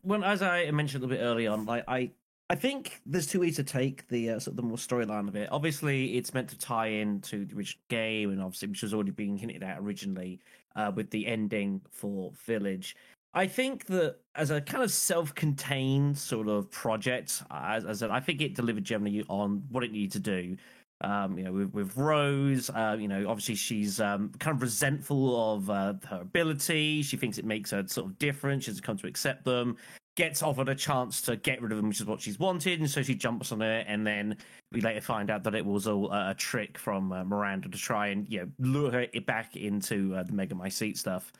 when 0.00 0.24
as 0.24 0.40
I 0.40 0.70
mentioned 0.70 1.04
a 1.04 1.06
little 1.06 1.22
bit 1.22 1.26
early 1.26 1.46
on, 1.46 1.66
like 1.66 1.84
I 1.86 2.12
I 2.48 2.54
think 2.54 3.02
there's 3.04 3.26
two 3.26 3.40
ways 3.40 3.56
to 3.56 3.64
take 3.64 4.08
the 4.08 4.30
uh, 4.30 4.38
sort 4.38 4.52
of 4.52 4.56
the 4.56 4.62
more 4.62 4.78
storyline 4.78 5.28
of 5.28 5.36
it. 5.36 5.50
Obviously, 5.52 6.16
it's 6.16 6.32
meant 6.32 6.48
to 6.48 6.58
tie 6.58 6.86
in 6.86 7.20
to 7.22 7.44
the 7.44 7.54
original 7.54 7.82
game, 7.88 8.30
and 8.30 8.40
obviously, 8.40 8.68
which 8.68 8.82
was 8.82 8.94
already 8.94 9.10
being 9.10 9.36
hinted 9.36 9.62
at 9.62 9.78
originally 9.78 10.40
uh, 10.74 10.90
with 10.94 11.10
the 11.10 11.26
ending 11.26 11.82
for 11.90 12.32
Village. 12.46 12.96
I 13.34 13.46
think 13.46 13.84
that 13.86 14.16
as 14.34 14.50
a 14.50 14.62
kind 14.62 14.82
of 14.82 14.90
self-contained 14.90 16.16
sort 16.16 16.48
of 16.48 16.70
project, 16.70 17.42
as, 17.50 17.84
as 17.84 18.00
a, 18.00 18.10
I 18.10 18.20
think 18.20 18.40
it 18.40 18.54
delivered 18.54 18.84
generally 18.84 19.22
on 19.28 19.64
what 19.68 19.84
it 19.84 19.92
needed 19.92 20.12
to 20.12 20.20
do. 20.20 20.56
Um, 21.00 21.38
you 21.38 21.44
know, 21.44 21.52
with, 21.52 21.72
with 21.72 21.96
Rose, 21.96 22.70
uh, 22.70 22.96
you 22.98 23.06
know, 23.06 23.28
obviously 23.28 23.54
she's 23.54 24.00
um, 24.00 24.32
kind 24.40 24.56
of 24.56 24.62
resentful 24.62 25.54
of 25.54 25.70
uh, 25.70 25.94
her 26.08 26.20
ability. 26.22 27.02
She 27.02 27.16
thinks 27.16 27.38
it 27.38 27.44
makes 27.44 27.70
her 27.70 27.86
sort 27.86 28.10
of 28.10 28.18
different. 28.18 28.64
She 28.64 28.72
has 28.72 28.80
come 28.80 28.96
to 28.96 29.06
accept 29.06 29.44
them. 29.44 29.76
Gets 30.16 30.42
offered 30.42 30.68
a 30.68 30.74
chance 30.74 31.22
to 31.22 31.36
get 31.36 31.62
rid 31.62 31.70
of 31.70 31.78
them, 31.78 31.88
which 31.88 32.00
is 32.00 32.06
what 32.06 32.20
she's 32.20 32.40
wanted, 32.40 32.80
and 32.80 32.90
so 32.90 33.04
she 33.04 33.14
jumps 33.14 33.52
on 33.52 33.62
it. 33.62 33.86
And 33.88 34.04
then 34.04 34.36
we 34.72 34.80
later 34.80 35.00
find 35.00 35.30
out 35.30 35.44
that 35.44 35.54
it 35.54 35.64
was 35.64 35.86
all 35.86 36.10
a 36.12 36.34
trick 36.36 36.76
from 36.76 37.12
uh, 37.12 37.22
Miranda 37.22 37.68
to 37.68 37.78
try 37.78 38.08
and 38.08 38.28
you 38.28 38.40
know 38.40 38.48
lure 38.58 38.90
her 38.90 39.06
back 39.20 39.54
into 39.54 40.16
uh, 40.16 40.24
the 40.24 40.70
Seat 40.70 40.98
stuff. 40.98 41.32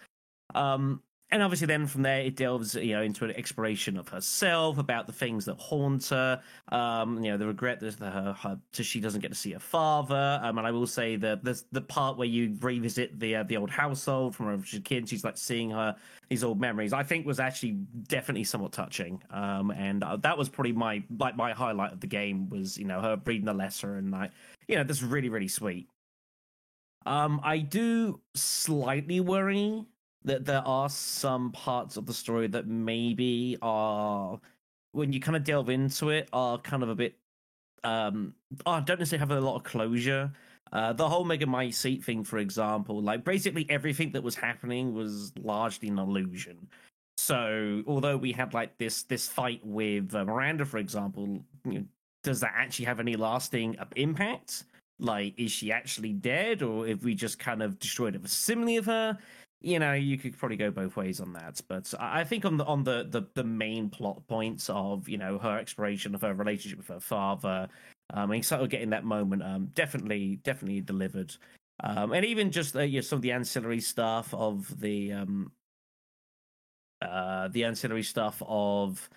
Um, 0.54 1.02
and 1.30 1.42
obviously 1.42 1.66
then 1.66 1.86
from 1.86 2.02
there 2.02 2.20
it 2.20 2.36
delves 2.36 2.74
you 2.74 2.94
know 2.94 3.02
into 3.02 3.24
an 3.24 3.30
exploration 3.32 3.96
of 3.96 4.08
herself 4.08 4.78
about 4.78 5.06
the 5.06 5.12
things 5.12 5.44
that 5.44 5.58
haunt 5.58 6.06
her 6.06 6.40
um 6.72 7.22
you 7.22 7.30
know 7.30 7.36
the 7.36 7.46
regret 7.46 7.80
that 7.80 7.98
her, 8.00 8.34
her 8.40 8.58
she 8.72 9.00
doesn't 9.00 9.20
get 9.20 9.30
to 9.30 9.36
see 9.36 9.52
her 9.52 9.58
father. 9.58 10.40
Um 10.42 10.58
and 10.58 10.66
i 10.66 10.70
will 10.70 10.86
say 10.86 11.16
that 11.16 11.44
there's 11.44 11.64
the 11.72 11.80
part 11.80 12.16
where 12.16 12.28
you 12.28 12.56
revisit 12.60 13.18
the 13.18 13.36
uh, 13.36 13.42
the 13.44 13.56
old 13.56 13.70
household 13.70 14.34
from 14.34 14.46
when 14.46 14.62
she 14.62 14.76
was 14.76 14.80
a 14.80 14.84
kid 14.84 15.08
she's 15.08 15.24
like 15.24 15.36
seeing 15.36 15.70
her 15.70 15.96
these 16.28 16.44
old 16.44 16.60
memories 16.60 16.92
i 16.92 17.02
think 17.02 17.26
was 17.26 17.40
actually 17.40 17.72
definitely 18.08 18.44
somewhat 18.44 18.72
touching. 18.72 19.22
Um 19.30 19.70
and 19.70 20.02
uh, 20.02 20.16
that 20.16 20.36
was 20.36 20.48
probably 20.48 20.72
my 20.72 21.02
like 21.18 21.36
my 21.36 21.52
highlight 21.52 21.92
of 21.92 22.00
the 22.00 22.06
game 22.06 22.48
was 22.48 22.78
you 22.78 22.84
know 22.84 23.00
her 23.00 23.20
reading 23.24 23.46
the 23.46 23.54
letter 23.54 23.96
and 23.96 24.10
like 24.10 24.30
you 24.66 24.76
know 24.76 24.84
this 24.84 25.02
really 25.02 25.28
really 25.28 25.48
sweet. 25.48 25.88
Um 27.06 27.40
i 27.42 27.58
do 27.58 28.20
slightly 28.34 29.20
worry 29.20 29.86
that 30.24 30.44
there 30.44 30.62
are 30.66 30.88
some 30.88 31.52
parts 31.52 31.96
of 31.96 32.06
the 32.06 32.14
story 32.14 32.46
that 32.48 32.66
maybe 32.66 33.56
are 33.62 34.40
when 34.92 35.12
you 35.12 35.20
kind 35.20 35.36
of 35.36 35.44
delve 35.44 35.70
into 35.70 36.10
it 36.10 36.28
are 36.32 36.58
kind 36.58 36.82
of 36.82 36.88
a 36.88 36.94
bit 36.94 37.16
um 37.84 38.34
oh, 38.66 38.80
don't 38.80 38.98
necessarily 38.98 39.20
have 39.20 39.30
a 39.30 39.40
lot 39.40 39.56
of 39.56 39.62
closure 39.62 40.32
uh, 40.72 40.92
the 40.92 41.08
whole 41.08 41.24
Megamycete 41.24 42.04
thing, 42.04 42.24
for 42.24 42.38
example, 42.38 43.00
like 43.02 43.24
basically 43.24 43.66
everything 43.70 44.12
that 44.12 44.22
was 44.22 44.34
happening 44.34 44.94
was 44.94 45.32
largely 45.42 45.88
an 45.88 45.98
illusion. 45.98 46.68
So, 47.16 47.82
although 47.86 48.16
we 48.16 48.32
had 48.32 48.54
like 48.54 48.76
this 48.78 49.02
this 49.04 49.28
fight 49.28 49.60
with 49.64 50.14
uh, 50.14 50.24
Miranda, 50.24 50.64
for 50.64 50.78
example, 50.78 51.42
you 51.64 51.72
know, 51.72 51.84
does 52.22 52.40
that 52.40 52.52
actually 52.54 52.84
have 52.84 53.00
any 53.00 53.16
lasting 53.16 53.78
uh, 53.78 53.86
impact? 53.96 54.64
Like, 55.00 55.38
is 55.38 55.52
she 55.52 55.72
actually 55.72 56.12
dead, 56.12 56.62
or 56.62 56.86
if 56.86 57.02
we 57.02 57.14
just 57.14 57.38
kind 57.38 57.62
of 57.62 57.78
destroyed 57.78 58.16
a 58.16 58.18
facsimile 58.18 58.76
of 58.76 58.86
her? 58.86 59.18
You 59.60 59.78
know 59.78 59.92
you 59.92 60.16
could 60.16 60.38
probably 60.38 60.56
go 60.56 60.70
both 60.70 60.96
ways 60.96 61.20
on 61.20 61.32
that 61.32 61.60
but 61.66 61.92
i 61.98 62.22
think 62.22 62.44
on 62.44 62.56
the 62.56 62.64
on 62.64 62.84
the 62.84 63.06
the, 63.10 63.22
the 63.34 63.42
main 63.42 63.90
plot 63.90 64.24
points 64.28 64.70
of 64.70 65.08
you 65.08 65.18
know 65.18 65.36
her 65.36 65.58
exploration 65.58 66.14
of 66.14 66.20
her 66.20 66.32
relationship 66.32 66.78
with 66.78 66.86
her 66.86 67.00
father 67.00 67.68
um 68.14 68.30
and 68.30 68.44
sort 68.44 68.62
of 68.62 68.70
getting 68.70 68.90
that 68.90 69.04
moment 69.04 69.42
um 69.42 69.66
definitely 69.74 70.36
definitely 70.42 70.80
delivered. 70.80 71.34
Um 71.80 72.12
and 72.12 72.24
even 72.24 72.50
just 72.50 72.74
uh, 72.74 72.80
you 72.80 72.98
know, 72.98 73.02
some 73.02 73.16
of 73.16 73.22
the 73.22 73.32
ancillary 73.32 73.80
stuff 73.80 74.32
of 74.34 74.80
the 74.80 75.12
um 75.12 75.52
uh 77.02 77.48
the 77.48 77.64
ancillary 77.64 78.02
stuff 78.02 78.42
of 78.46 79.08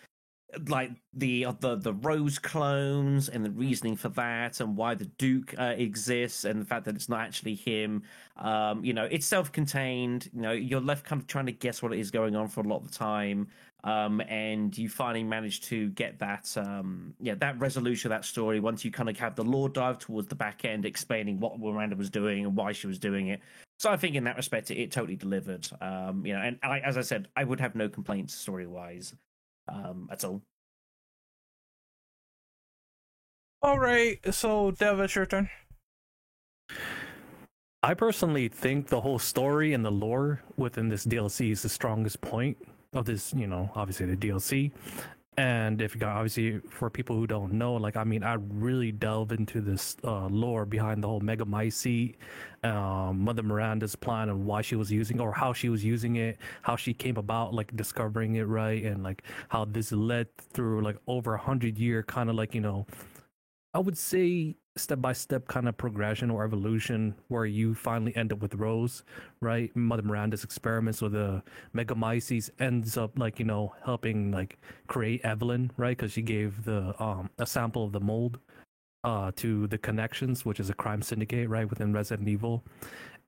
like 0.67 0.91
the 1.13 1.47
the 1.59 1.75
the 1.75 1.93
rose 1.93 2.39
clones 2.39 3.29
and 3.29 3.45
the 3.45 3.51
reasoning 3.51 3.95
for 3.95 4.09
that 4.09 4.59
and 4.59 4.75
why 4.75 4.95
the 4.95 5.05
duke 5.05 5.53
uh, 5.57 5.73
exists 5.77 6.45
and 6.45 6.61
the 6.61 6.65
fact 6.65 6.85
that 6.85 6.95
it's 6.95 7.09
not 7.09 7.21
actually 7.21 7.55
him. 7.55 8.03
Um 8.37 8.83
you 8.83 8.93
know 8.93 9.05
it's 9.09 9.25
self-contained. 9.25 10.29
You 10.33 10.41
know 10.41 10.51
you're 10.51 10.81
left 10.81 11.05
kind 11.05 11.21
of 11.21 11.27
trying 11.27 11.45
to 11.45 11.51
guess 11.51 11.81
what 11.81 11.93
it 11.93 11.99
is 11.99 12.11
going 12.11 12.35
on 12.35 12.47
for 12.47 12.61
a 12.61 12.63
lot 12.63 12.77
of 12.77 12.91
the 12.91 12.97
time. 12.97 13.47
Um 13.83 14.21
and 14.21 14.77
you 14.77 14.89
finally 14.89 15.23
manage 15.23 15.61
to 15.61 15.89
get 15.89 16.19
that 16.19 16.55
um 16.57 17.13
yeah 17.19 17.35
that 17.35 17.59
resolution 17.59 18.11
of 18.11 18.17
that 18.17 18.25
story 18.25 18.59
once 18.59 18.83
you 18.83 18.91
kind 18.91 19.09
of 19.09 19.17
have 19.19 19.35
the 19.35 19.43
lore 19.43 19.69
dive 19.69 19.99
towards 19.99 20.27
the 20.27 20.35
back 20.35 20.65
end 20.65 20.85
explaining 20.85 21.39
what 21.39 21.59
miranda 21.59 21.95
was 21.95 22.09
doing 22.09 22.45
and 22.45 22.55
why 22.55 22.71
she 22.73 22.87
was 22.87 22.99
doing 22.99 23.27
it. 23.27 23.41
So 23.79 23.89
i 23.91 23.97
think 23.97 24.15
in 24.15 24.23
that 24.25 24.37
respect 24.37 24.69
it, 24.71 24.77
it 24.77 24.91
totally 24.91 25.15
delivered. 25.15 25.67
Um 25.81 26.25
you 26.25 26.33
know 26.33 26.41
and 26.41 26.59
I, 26.63 26.79
as 26.79 26.97
i 26.97 27.01
said 27.01 27.27
i 27.35 27.43
would 27.43 27.59
have 27.59 27.75
no 27.75 27.89
complaints 27.89 28.33
story 28.33 28.67
wise 28.67 29.13
um, 29.71 30.07
that's 30.09 30.23
all. 30.23 30.41
All 33.63 33.79
right, 33.79 34.19
so 34.33 34.71
Dev, 34.71 34.99
it's 34.99 35.15
your 35.15 35.25
turn. 35.25 35.49
I 37.83 37.93
personally 37.93 38.47
think 38.47 38.87
the 38.87 39.01
whole 39.01 39.19
story 39.19 39.73
and 39.73 39.83
the 39.83 39.91
lore 39.91 40.41
within 40.57 40.89
this 40.89 41.05
DLC 41.05 41.51
is 41.51 41.63
the 41.63 41.69
strongest 41.69 42.21
point 42.21 42.57
of 42.93 43.05
this, 43.05 43.33
you 43.33 43.47
know, 43.47 43.71
obviously 43.75 44.05
the 44.05 44.17
DLC. 44.17 44.71
And 45.37 45.81
if 45.81 45.95
you 45.95 46.01
got 46.01 46.17
obviously 46.17 46.59
for 46.69 46.89
people 46.89 47.15
who 47.15 47.25
don't 47.25 47.53
know, 47.53 47.75
like 47.75 47.95
I 47.95 48.03
mean, 48.03 48.21
I 48.21 48.33
really 48.33 48.91
delve 48.91 49.31
into 49.31 49.61
this 49.61 49.95
uh, 50.03 50.27
lore 50.27 50.65
behind 50.65 51.01
the 51.03 51.07
whole 51.07 51.21
mega 51.21 51.45
Megamycete, 51.45 52.15
um, 52.63 53.21
Mother 53.21 53.41
Miranda's 53.41 53.95
plan 53.95 54.27
and 54.27 54.45
why 54.45 54.61
she 54.61 54.75
was 54.75 54.91
using 54.91 55.21
or 55.21 55.31
how 55.31 55.53
she 55.53 55.69
was 55.69 55.85
using 55.85 56.17
it, 56.17 56.37
how 56.63 56.75
she 56.75 56.93
came 56.93 57.15
about 57.15 57.53
like 57.53 57.73
discovering 57.77 58.35
it 58.35 58.43
right, 58.43 58.83
and 58.83 59.03
like 59.03 59.23
how 59.47 59.63
this 59.63 59.93
led 59.93 60.27
through 60.37 60.81
like 60.81 60.97
over 61.07 61.33
a 61.35 61.39
hundred 61.39 61.77
year 61.77 62.03
kind 62.03 62.29
of 62.29 62.35
like 62.35 62.53
you 62.53 62.61
know, 62.61 62.85
I 63.73 63.79
would 63.79 63.97
say 63.97 64.57
step 64.77 65.01
by 65.01 65.13
step 65.13 65.47
kind 65.47 65.67
of 65.67 65.77
progression 65.77 66.31
or 66.31 66.43
evolution 66.43 67.15
where 67.27 67.45
you 67.45 67.75
finally 67.75 68.15
end 68.15 68.31
up 68.31 68.39
with 68.41 68.55
Rose, 68.55 69.03
right? 69.41 69.75
Mother 69.75 70.03
Miranda's 70.03 70.43
experiments 70.43 71.01
with 71.01 71.11
the 71.13 71.43
Megamycetes 71.75 72.49
ends 72.59 72.97
up 72.97 73.17
like 73.19 73.39
you 73.39 73.45
know 73.45 73.73
helping 73.83 74.31
like 74.31 74.57
create 74.87 75.21
Evelyn, 75.23 75.71
right? 75.77 75.97
Because 75.97 76.13
she 76.13 76.21
gave 76.21 76.63
the 76.63 76.95
um 77.03 77.29
a 77.37 77.45
sample 77.45 77.85
of 77.85 77.91
the 77.91 77.99
mold 77.99 78.39
uh 79.03 79.31
to 79.37 79.67
the 79.67 79.77
Connections, 79.77 80.45
which 80.45 80.59
is 80.59 80.69
a 80.69 80.73
crime 80.73 81.01
syndicate, 81.01 81.49
right, 81.49 81.69
within 81.69 81.93
Resident 81.93 82.29
Evil, 82.29 82.63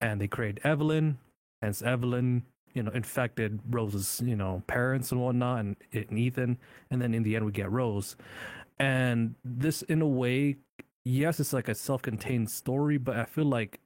and 0.01 0.21
they 0.21 0.27
create 0.27 0.59
Evelyn. 0.63 1.17
Hence, 1.61 1.81
Evelyn 1.81 2.43
you 2.73 2.81
know 2.83 2.91
infected 2.91 3.59
Rose's 3.69 4.21
you 4.25 4.35
know 4.35 4.63
parents 4.67 5.11
and 5.11 5.21
whatnot, 5.21 5.59
and, 5.59 5.75
and 5.91 6.17
Ethan, 6.17 6.57
and 6.89 7.01
then 7.01 7.13
in 7.13 7.23
the 7.23 7.35
end 7.35 7.45
we 7.45 7.51
get 7.51 7.71
Rose. 7.71 8.15
And 8.79 9.35
this, 9.45 9.83
in 9.83 10.01
a 10.01 10.07
way, 10.07 10.57
yes, 11.05 11.39
it's 11.39 11.53
like 11.53 11.67
a 11.67 11.75
self-contained 11.75 12.49
story, 12.49 12.97
but 12.97 13.17
I 13.17 13.25
feel 13.25 13.45
like 13.45 13.79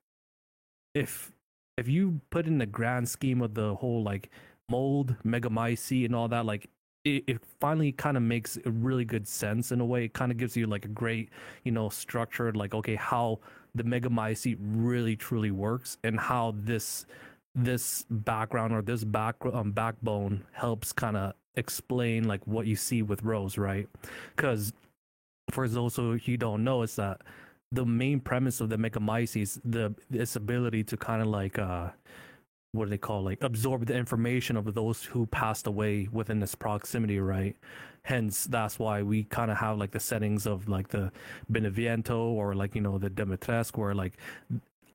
if 0.93 1.32
if 1.78 1.88
you 1.88 2.22
put 2.32 2.47
in 2.47 2.57
the 2.57 2.65
grand 2.65 3.07
scheme 3.07 3.41
of 3.41 3.53
the 3.53 3.76
whole 3.76 4.03
like 4.03 4.30
mold, 4.70 5.15
megamycete, 5.24 6.05
and 6.05 6.15
all 6.15 6.28
that, 6.28 6.45
like 6.45 6.70
it, 7.05 7.24
it 7.28 7.41
finally 7.59 7.91
kind 7.91 8.18
of 8.18 8.24
makes 8.24 8.57
a 8.65 8.72
really 8.72 9.05
good 9.05 9.28
sense 9.28 9.72
in 9.72 9.80
a 9.80 9.86
way. 9.86 10.05
It 10.05 10.13
kind 10.13 10.32
of 10.32 10.38
gives 10.38 10.57
you 10.57 10.68
like 10.68 10.86
a 10.86 10.89
great, 10.89 11.30
you 11.63 11.72
know, 11.72 11.89
structured 11.89 12.57
like 12.57 12.74
okay 12.74 12.95
how 12.95 13.39
the 13.76 13.84
megamycete 13.84 14.57
really 14.59 15.15
truly 15.15 15.51
works 15.51 15.97
and 16.03 16.20
how 16.20 16.55
this 16.57 17.05
this 17.55 18.05
background 18.09 18.74
or 18.74 18.82
this 18.82 19.03
back 19.03 19.36
um, 19.51 19.72
backbone 19.72 20.43
helps 20.51 20.93
kind 20.93 21.18
of 21.18 21.34
explain 21.55 22.28
like 22.28 22.45
what 22.45 22.68
you 22.68 22.76
see 22.76 23.01
with 23.01 23.24
Rose, 23.24 23.57
right? 23.57 23.88
Because 24.36 24.74
for 25.50 25.68
those 25.68 25.95
who 25.95 26.18
don't 26.38 26.64
know, 26.64 26.82
is 26.84 26.95
that 26.98 27.22
the 27.72 27.86
main 27.86 28.20
premise 28.20 28.62
of 28.62 28.70
the 28.70 28.78
Megamycete 28.78 29.60
the 29.66 29.93
its 30.12 30.36
ability 30.36 30.84
to 30.86 30.95
kind 30.98 31.22
of 31.22 31.28
like 31.28 31.60
uh 31.60 31.89
what 32.72 32.86
do 32.86 32.89
they 32.89 32.98
call 32.98 33.24
like 33.24 33.41
absorb 33.43 33.86
the 33.86 33.95
information 33.95 34.56
of 34.56 34.74
those 34.74 35.04
who 35.04 35.26
passed 35.28 35.68
away 35.68 36.08
within 36.12 36.39
this 36.39 36.56
proximity, 36.56 37.20
right? 37.20 37.56
Hence, 38.04 38.45
that's 38.45 38.80
why 38.80 39.02
we 39.02 39.24
kind 39.26 39.52
of 39.52 39.58
have 39.58 39.78
like 39.78 39.91
the 39.91 40.00
settings 40.00 40.45
of 40.45 40.70
like 40.70 40.89
the 40.89 41.12
Beneviento 41.52 42.18
or 42.18 42.56
like 42.56 42.76
you 42.76 42.82
know 42.82 42.98
the 42.98 43.10
Dimitrescu, 43.10 43.78
where 43.78 43.95
like 43.95 44.14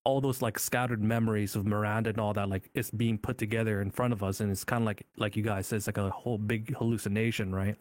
all 0.05 0.21
those 0.21 0.43
like 0.43 0.59
scattered 0.59 1.03
memories 1.03 1.55
of 1.55 1.67
Miranda 1.67 2.11
and 2.11 2.19
all 2.19 2.33
that 2.33 2.49
like 2.49 2.71
it's 2.75 2.91
being 2.91 3.19
put 3.19 3.39
together 3.39 3.81
in 3.83 3.91
front 3.91 4.13
of 4.13 4.23
us, 4.23 4.41
and 4.41 4.51
it's 4.51 4.65
kind 4.65 4.83
of 4.83 4.87
like 4.87 5.07
like 5.17 5.37
you 5.37 5.43
guys 5.43 5.67
said, 5.67 5.77
it's 5.77 5.87
like 5.87 5.99
a 5.99 6.11
whole 6.11 6.39
big 6.39 6.75
hallucination, 6.77 7.55
right? 7.55 7.77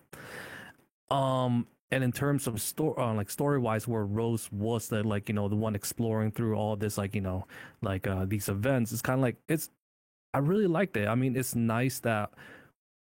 Um, 1.10 1.68
and 1.92 2.04
in 2.04 2.12
terms 2.12 2.48
of 2.48 2.62
story 2.62 2.96
uh, 2.98 3.14
like 3.14 3.30
story 3.30 3.60
wise 3.60 3.88
where 3.88 4.06
rose 4.06 4.50
was 4.52 4.88
the 4.88 5.04
like 5.04 5.30
you 5.30 5.36
know 5.36 5.48
the 5.50 5.56
one 5.56 5.76
exploring 5.76 6.32
through 6.32 6.56
all 6.56 6.76
this 6.76 6.98
like 6.98 7.14
you 7.16 7.22
know 7.22 7.46
like 7.82 8.08
uh 8.08 8.26
these 8.26 8.50
events 8.50 8.92
it's 8.92 9.02
kind 9.02 9.20
of 9.20 9.22
like 9.22 9.38
it's 9.48 9.70
i 10.34 10.40
really 10.40 10.68
liked 10.68 10.96
it. 10.98 11.08
I 11.08 11.16
mean 11.16 11.36
it's 11.36 11.56
nice 11.56 12.00
that 12.00 12.32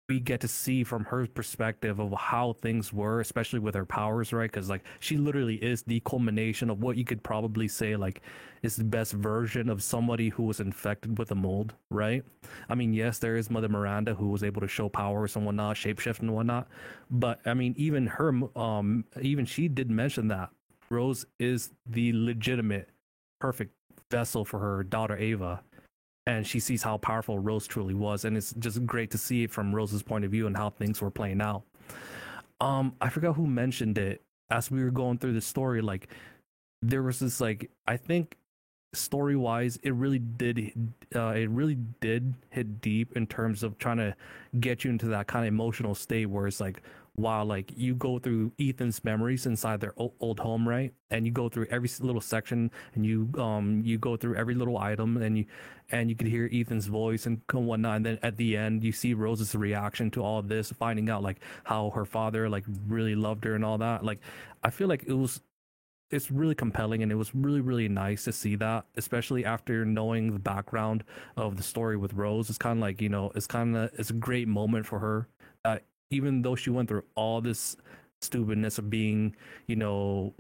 we 0.09 0.21
get 0.21 0.41
to 0.41 0.49
see 0.49 0.85
from 0.85 1.05
her 1.05 1.27
perspective 1.27 1.99
of 1.99 2.13
how 2.13 2.53
things 2.53 2.93
were, 2.93 3.21
especially 3.21 3.59
with 3.59 3.75
her 3.75 3.87
powers, 3.87 4.33
right? 4.33 4.51
Because 4.51 4.69
like 4.69 4.85
she 5.01 5.17
literally 5.17 5.57
is 5.57 5.83
the 5.83 6.01
culmination 6.01 6.69
of 6.69 6.81
what 6.81 6.97
you 6.97 7.05
could 7.05 7.23
probably 7.23 7.69
say 7.69 7.97
like 7.97 8.21
is 8.63 8.77
the 8.77 8.85
best 8.85 9.13
version 9.13 9.71
of 9.71 9.83
somebody 9.83 10.29
who 10.29 10.43
was 10.43 10.61
infected 10.61 11.19
with 11.19 11.31
a 11.31 11.35
mold, 11.35 11.75
right? 11.91 12.23
I 12.69 12.75
mean, 12.75 12.93
yes, 12.93 13.19
there 13.19 13.37
is 13.37 13.51
Mother 13.51 13.69
Miranda 13.69 14.15
who 14.15 14.29
was 14.29 14.45
able 14.45 14.61
to 14.61 14.69
show 14.69 14.89
powers 14.91 15.37
and 15.37 15.47
whatnot, 15.47 15.77
shapeshift 15.77 16.21
and 16.21 16.35
whatnot, 16.35 16.69
but 17.11 17.41
I 17.47 17.55
mean, 17.55 17.75
even 17.79 18.07
her, 18.07 18.33
um, 18.57 19.05
even 19.21 19.47
she 19.47 19.69
did 19.69 19.91
mention 19.91 20.29
that 20.29 20.51
Rose 20.91 21.25
is 21.39 21.71
the 21.87 22.13
legitimate, 22.15 22.91
perfect 23.41 23.75
vessel 24.11 24.45
for 24.45 24.59
her 24.61 24.83
daughter 24.83 25.17
Ava 25.17 25.63
and 26.27 26.47
she 26.47 26.61
sees 26.61 26.83
how 26.83 26.97
powerful 26.99 27.39
Rose 27.39 27.67
truly 27.67 27.95
was, 27.95 28.25
and 28.25 28.37
it's 28.37 28.53
just 28.55 28.85
great 28.87 29.11
to 29.11 29.19
see 29.19 29.45
it 29.45 29.51
from 29.51 29.75
Rose's 29.75 30.03
point 30.03 30.25
of 30.25 30.31
view 30.31 30.47
and 30.47 30.57
how 30.57 30.71
things 30.71 31.01
were 31.01 31.11
playing 31.11 31.41
out. 31.41 31.63
Um, 32.61 32.95
I 33.01 33.09
forgot 33.09 33.35
who 33.35 33.47
mentioned 33.47 33.99
it 33.99 34.23
as 34.51 34.71
we 34.71 34.83
were 34.83 34.91
going 34.91 35.19
through 35.19 35.35
the 35.35 35.41
story. 35.41 35.83
Like, 35.83 36.09
there 36.83 37.03
was 37.03 37.19
this 37.19 37.41
like 37.41 37.71
I 37.87 37.97
think 37.97 38.37
story 38.93 39.37
wise, 39.37 39.79
it 39.83 39.95
really 39.95 40.19
did 40.19 40.73
uh, 41.15 41.29
it 41.29 41.51
really 41.51 41.77
did 42.01 42.35
hit 42.51 42.81
deep 42.81 43.17
in 43.17 43.27
terms 43.27 43.63
of 43.63 43.79
trying 43.79 43.99
to 43.99 44.15
get 44.61 44.85
you 44.85 44.91
into 44.91 45.07
that 45.07 45.27
kind 45.27 45.45
of 45.47 45.49
emotional 45.49 45.95
state 45.95 46.27
where 46.27 46.47
it's 46.47 46.61
like 46.61 46.83
while 47.17 47.45
like 47.45 47.73
you 47.77 47.95
go 47.95 48.19
through 48.19 48.53
Ethan's 48.61 49.05
memories 49.05 49.47
inside 49.47 49.81
their 49.81 49.95
old 49.97 50.41
home, 50.41 50.69
right? 50.69 50.93
And 51.11 51.25
you 51.25 51.33
go 51.33 51.49
through 51.49 51.67
every 51.71 51.89
little 52.01 52.21
section, 52.21 52.71
and 52.95 53.07
you 53.07 53.31
um 53.39 53.83
you 53.85 53.99
go 53.99 54.17
through 54.17 54.37
every 54.37 54.55
little 54.55 54.79
item, 54.79 55.17
and 55.19 55.39
you 55.39 55.47
and 55.91 56.11
you 56.11 56.17
can 56.17 56.27
hear 56.27 56.49
Ethan's 56.53 56.87
voice 56.87 57.27
and 57.27 57.41
whatnot. 57.53 57.97
And 57.97 58.07
then 58.07 58.19
at 58.23 58.37
the 58.37 58.57
end, 58.57 58.83
you 58.83 58.93
see 58.93 59.15
Rose's 59.15 59.55
reaction 59.55 60.11
to 60.13 60.23
all 60.23 60.43
this, 60.43 60.71
finding 60.73 61.09
out 61.09 61.23
like 61.23 61.41
how 61.65 61.91
her 61.91 62.05
father 62.05 62.49
like 62.49 62.65
really 62.89 63.15
loved 63.15 63.45
her 63.45 63.55
and 63.55 63.65
all 63.65 63.79
that. 63.79 64.05
Like, 64.05 64.21
I 64.63 64.71
feel 64.71 64.89
like 64.89 65.05
it 65.07 65.15
was 65.15 65.41
it's 66.11 66.31
really 66.31 66.55
compelling 66.55 67.03
and 67.03 67.11
it 67.11 67.17
was 67.17 67.35
really 67.35 67.61
really 67.61 67.89
nice 67.89 68.25
to 68.25 68.33
see 68.33 68.57
that 68.57 68.85
especially 68.97 69.45
after 69.45 69.85
knowing 69.85 70.33
the 70.33 70.39
background 70.39 71.03
of 71.37 71.57
the 71.57 71.63
story 71.63 71.97
with 71.97 72.13
rose 72.13 72.49
it's 72.49 72.59
kind 72.59 72.79
of 72.79 72.83
like 72.83 73.01
you 73.01 73.09
know 73.09 73.33
it's 73.35 73.47
kind 73.47 73.77
of 73.77 73.91
it's 73.99 74.11
a 74.11 74.15
great 74.15 74.47
moment 74.47 74.87
for 74.87 74.99
her 74.99 75.29
that 75.65 75.83
even 76.11 76.43
though 76.43 76.55
she 76.55 76.71
went 76.71 76.89
through 76.89 77.05
all 77.15 77.41
this 77.41 77.77
stupidness 78.21 78.79
of 78.79 78.91
being, 78.91 79.35
you 79.67 79.77
know, 79.77 80.35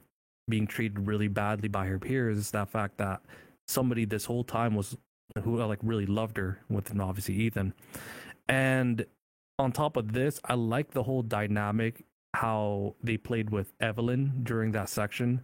being 0.48 0.66
treated 0.66 1.06
really 1.06 1.28
badly 1.28 1.68
by 1.68 1.86
her 1.86 1.98
peers, 1.98 2.38
is 2.38 2.50
that 2.52 2.68
fact 2.68 2.98
that 2.98 3.22
somebody 3.66 4.04
this 4.04 4.24
whole 4.24 4.44
time 4.44 4.74
was 4.74 4.96
who 5.42 5.60
uh, 5.60 5.66
like 5.66 5.78
really 5.82 6.06
loved 6.06 6.36
her 6.36 6.60
with 6.68 6.98
obviously 7.00 7.34
Ethan. 7.34 7.72
And 8.48 9.06
on 9.58 9.72
top 9.72 9.96
of 9.96 10.12
this, 10.12 10.40
I 10.44 10.54
like 10.54 10.90
the 10.90 11.02
whole 11.02 11.22
dynamic 11.22 12.04
how 12.34 12.94
they 13.02 13.16
played 13.16 13.50
with 13.50 13.72
Evelyn 13.80 14.40
during 14.42 14.72
that 14.72 14.88
section 14.88 15.42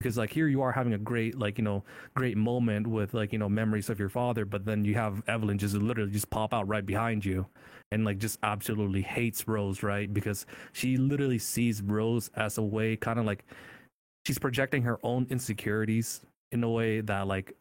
because 0.00 0.16
like 0.16 0.32
here 0.32 0.48
you 0.48 0.62
are 0.62 0.72
having 0.72 0.94
a 0.94 0.98
great 0.98 1.38
like 1.38 1.58
you 1.58 1.64
know 1.64 1.84
great 2.14 2.36
moment 2.36 2.86
with 2.86 3.12
like 3.14 3.32
you 3.32 3.38
know 3.38 3.48
memories 3.48 3.90
of 3.90 3.98
your 3.98 4.08
father 4.08 4.44
but 4.44 4.64
then 4.64 4.84
you 4.84 4.94
have 4.94 5.22
evelyn 5.28 5.58
just 5.58 5.74
literally 5.74 6.10
just 6.10 6.30
pop 6.30 6.54
out 6.54 6.66
right 6.66 6.86
behind 6.86 7.24
you 7.24 7.46
and 7.90 8.04
like 8.04 8.18
just 8.18 8.38
absolutely 8.42 9.02
hates 9.02 9.48
rose 9.48 9.82
right? 9.82 10.12
Because 10.12 10.46
she 10.72 10.96
literally 10.96 11.38
sees 11.38 11.82
rose 11.82 12.30
as 12.34 12.58
a 12.58 12.62
way 12.62 12.96
kind 12.96 13.18
of 13.18 13.26
like 13.26 13.44
she's 14.26 14.38
projecting 14.38 14.82
her 14.82 14.98
own 15.02 15.26
insecurities 15.30 16.20
in 16.52 16.62
a 16.62 16.70
way 16.70 17.00
that 17.00 17.26
like 17.26 17.54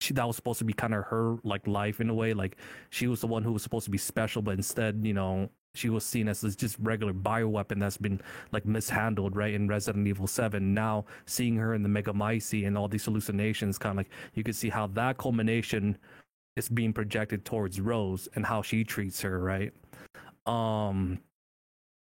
she 0.00 0.12
that 0.14 0.26
was 0.26 0.36
supposed 0.36 0.58
to 0.58 0.64
be 0.64 0.72
kind 0.72 0.94
of 0.94 1.04
her 1.04 1.36
like 1.42 1.66
life 1.66 2.00
in 2.00 2.10
a 2.10 2.14
way. 2.14 2.34
Like 2.34 2.56
she 2.90 3.06
was 3.06 3.20
the 3.20 3.26
one 3.26 3.42
who 3.42 3.52
was 3.52 3.62
supposed 3.62 3.84
to 3.86 3.90
be 3.90 3.98
special 3.98 4.42
but 4.42 4.52
instead 4.52 5.00
you 5.02 5.14
know 5.14 5.50
she 5.74 5.90
was 5.90 6.04
seen 6.04 6.28
as 6.28 6.40
this 6.40 6.56
just 6.56 6.76
regular 6.80 7.12
bioweapon 7.12 7.78
that's 7.78 7.98
been 7.98 8.20
like 8.52 8.64
mishandled 8.64 9.36
right 9.36 9.54
in 9.54 9.68
Resident 9.68 10.06
Evil 10.06 10.26
7 10.26 10.72
now 10.72 11.04
seeing 11.26 11.56
her 11.56 11.74
in 11.74 11.82
the 11.82 11.88
Megamycete 11.88 12.66
and 12.66 12.78
all 12.78 12.88
these 12.88 13.04
hallucinations 13.04 13.76
kind 13.76 13.92
of 13.92 13.96
like 13.98 14.10
you 14.34 14.42
can 14.42 14.54
see 14.54 14.68
how 14.68 14.86
that 14.88 15.18
culmination 15.18 15.98
is 16.56 16.68
being 16.68 16.92
projected 16.92 17.44
towards 17.44 17.80
Rose 17.80 18.28
and 18.34 18.44
how 18.44 18.62
she 18.62 18.84
treats 18.84 19.20
her 19.20 19.38
right 19.40 19.72
um 20.46 21.18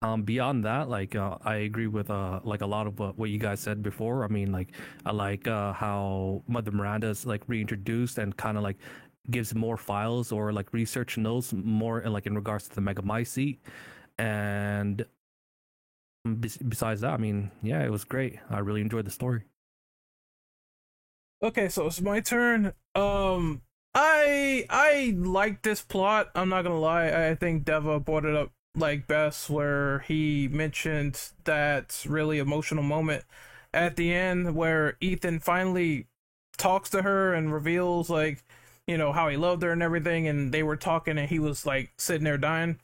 um 0.02 0.22
beyond 0.22 0.64
that 0.64 0.88
like 0.88 1.16
uh, 1.16 1.36
i 1.44 1.56
agree 1.56 1.88
with 1.88 2.12
uh 2.12 2.40
like 2.44 2.62
a 2.62 2.66
lot 2.66 2.86
of 2.86 3.00
what, 3.00 3.18
what 3.18 3.30
you 3.30 3.40
guys 3.40 3.60
said 3.60 3.82
before 3.82 4.24
i 4.24 4.28
mean 4.28 4.52
like 4.52 4.70
i 5.06 5.12
like 5.12 5.48
uh 5.48 5.74
how 5.74 6.44
mother 6.48 6.72
miranda's 6.72 7.26
like 7.26 7.42
reintroduced 7.48 8.20
and 8.20 8.38
kind 8.38 8.56
of 8.56 8.64
like 8.64 8.78
gives 9.30 9.54
more 9.54 9.78
files 9.78 10.32
or 10.32 10.52
like 10.52 10.74
research 10.74 11.18
notes 11.18 11.54
more 11.54 12.02
like 12.02 12.26
in 12.26 12.36
regards 12.36 12.68
to 12.68 12.76
the 12.76 12.82
Megamycete. 12.82 13.60
And 14.18 15.06
besides 16.40 17.02
that, 17.02 17.14
I 17.14 17.18
mean, 17.18 17.52
yeah, 17.62 17.84
it 17.84 17.92
was 17.92 18.04
great. 18.04 18.40
I 18.50 18.60
really 18.60 18.82
enjoyed 18.82 19.06
the 19.06 19.12
story. 19.12 19.44
Okay, 21.42 21.70
so 21.70 21.88
it's 21.88 22.02
my 22.02 22.20
turn. 22.20 22.74
Um, 22.96 23.62
I 23.94 24.66
I 24.70 25.14
like 25.18 25.62
this 25.62 25.82
plot. 25.82 26.30
I'm 26.36 26.50
not 26.50 26.64
gonna 26.64 26.80
lie. 26.80 27.30
I 27.30 27.36
think 27.36 27.66
Deva 27.66 28.00
brought 28.00 28.26
it 28.26 28.36
up 28.36 28.52
like 28.76 29.08
best, 29.08 29.50
where 29.50 30.00
he 30.00 30.48
mentioned 30.48 31.20
that 31.46 32.06
really 32.08 32.40
emotional 32.40 32.84
moment 32.84 33.24
at 33.74 33.96
the 33.96 34.14
end 34.14 34.56
where 34.56 34.98
Ethan 35.02 35.40
finally 35.40 36.08
talks 36.58 36.90
to 36.92 37.02
her 37.02 37.34
and 37.34 37.54
reveals 37.54 38.10
like 38.10 38.44
you 38.88 38.98
know 38.98 39.12
how 39.12 39.28
he 39.30 39.38
loved 39.38 39.64
her 39.64 39.72
and 39.72 39.84
everything, 39.84 40.28
and 40.28 40.52
they 40.54 40.64
were 40.64 40.78
talking, 40.78 41.18
and 41.18 41.30
he 41.30 41.40
was 41.40 41.66
like 41.66 41.92
sitting 41.98 42.26
there 42.26 42.38
dying. 42.38 42.80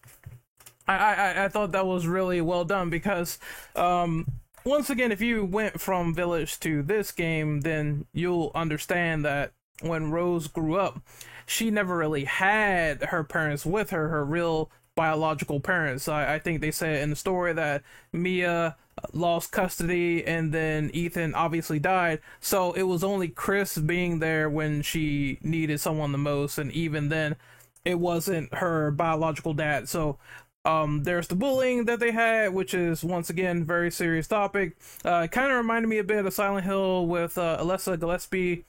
I 0.87 0.95
I, 0.95 1.45
I 1.45 1.49
thought 1.49 1.71
that 1.73 1.85
was 1.85 2.07
really 2.07 2.41
well 2.41 2.65
done 2.65 2.89
because 2.89 3.39
um, 3.75 4.25
once 4.65 4.89
again, 4.89 5.11
if 5.11 5.21
you 5.21 5.45
went 5.45 5.79
from 5.79 6.13
Village 6.15 6.59
to 6.61 6.81
this 6.81 7.11
game, 7.11 7.61
then 7.61 8.05
you'll 8.13 8.51
understand 8.55 9.23
that 9.25 9.51
when 9.81 10.11
Rose 10.11 10.47
grew 10.47 10.75
up, 10.75 11.01
she 11.45 11.69
never 11.69 11.97
really 11.97 12.25
had 12.25 13.03
her 13.03 13.23
parents 13.23 13.65
with 13.65 13.91
her, 13.91 14.09
her 14.09 14.25
real 14.25 14.71
biological 14.95 15.59
parents. 15.59 16.07
I, 16.07 16.35
I 16.35 16.39
think 16.39 16.61
they 16.61 16.71
said 16.71 17.01
in 17.01 17.09
the 17.09 17.15
story 17.15 17.53
that 17.53 17.83
Mia 18.13 18.75
lost 19.13 19.51
custody 19.51 20.25
and 20.25 20.53
then 20.53 20.89
Ethan 20.93 21.35
obviously 21.35 21.79
died. 21.79 22.21
So 22.39 22.71
it 22.73 22.83
was 22.83 23.03
only 23.03 23.27
Chris 23.27 23.77
being 23.77 24.19
there 24.19 24.49
when 24.49 24.81
she 24.81 25.37
needed 25.41 25.79
someone 25.79 26.11
the 26.11 26.17
most. 26.17 26.57
And 26.57 26.71
even 26.71 27.09
then, 27.09 27.35
it 27.83 27.99
wasn't 27.99 28.53
her 28.55 28.91
biological 28.91 29.53
dad. 29.53 29.87
So 29.89 30.17
um, 30.63 31.03
there's 31.03 31.27
the 31.27 31.35
bullying 31.35 31.85
that 31.85 31.99
they 31.99 32.11
had, 32.11 32.53
which 32.53 32.73
is 32.73 33.03
once 33.03 33.29
again 33.29 33.65
very 33.65 33.91
serious 33.91 34.27
topic. 34.27 34.75
Uh, 35.03 35.23
it 35.25 35.31
kind 35.31 35.51
of 35.51 35.57
reminded 35.57 35.87
me 35.87 35.99
a 35.99 36.03
bit 36.03 36.25
of 36.25 36.33
Silent 36.33 36.65
Hill 36.65 37.05
with 37.05 37.37
uh, 37.37 37.57
Alessa 37.61 37.99
Gillespie, 37.99 38.65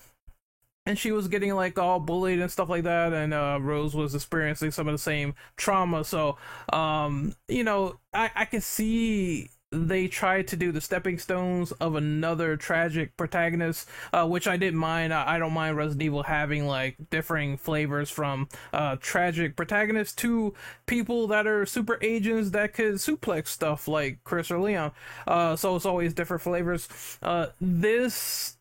and 0.87 0.99
she 0.99 1.13
was 1.13 1.29
getting 1.29 1.55
like 1.55 1.79
all 1.79 2.01
bullied 2.01 2.39
and 2.39 2.51
stuff 2.51 2.69
like 2.69 2.85
that, 2.85 3.13
and 3.13 3.35
uh, 3.35 3.59
Rose 3.61 3.95
was 3.95 4.15
experiencing 4.15 4.71
some 4.71 4.89
of 4.89 4.95
the 4.95 4.99
same 4.99 5.35
trauma. 5.57 6.05
So, 6.05 6.39
um, 6.73 7.35
you 7.49 7.65
know, 7.65 7.99
I 8.15 8.31
I 8.35 8.45
can 8.45 8.61
see 8.61 9.51
they 9.73 10.07
tried 10.07 10.47
to 10.49 10.57
do 10.57 10.71
the 10.71 10.81
stepping 10.81 11.19
stones 11.19 11.73
of 11.73 11.97
another 11.97 12.57
tragic 12.57 13.17
protagonist, 13.17 13.89
uh, 14.13 14.27
which 14.27 14.47
I 14.47 14.57
didn't 14.57 14.79
mind. 14.79 15.13
I, 15.13 15.35
I, 15.35 15.39
don't 15.39 15.53
mind 15.53 15.77
Resident 15.77 16.03
Evil 16.03 16.23
having 16.23 16.67
like 16.67 16.97
differing 17.11 17.57
flavors 17.57 18.09
from 18.09 18.49
uh, 18.73 18.97
tragic 19.01 19.57
protagonists 19.57 20.15
to 20.17 20.55
people 20.87 21.27
that 21.29 21.47
are 21.47 21.67
super 21.67 21.99
agents 22.01 22.51
that 22.51 22.75
could 22.75 22.95
suplex 22.95 23.49
stuff 23.49 23.89
like 23.89 24.23
Chris 24.23 24.51
or 24.51 24.61
Leon. 24.61 24.93
Uh, 25.27 25.57
so 25.57 25.75
it's 25.75 25.87
always 25.87 26.15
different 26.15 26.43
flavors. 26.43 26.89
Uh, 27.21 27.47
this 27.61 28.56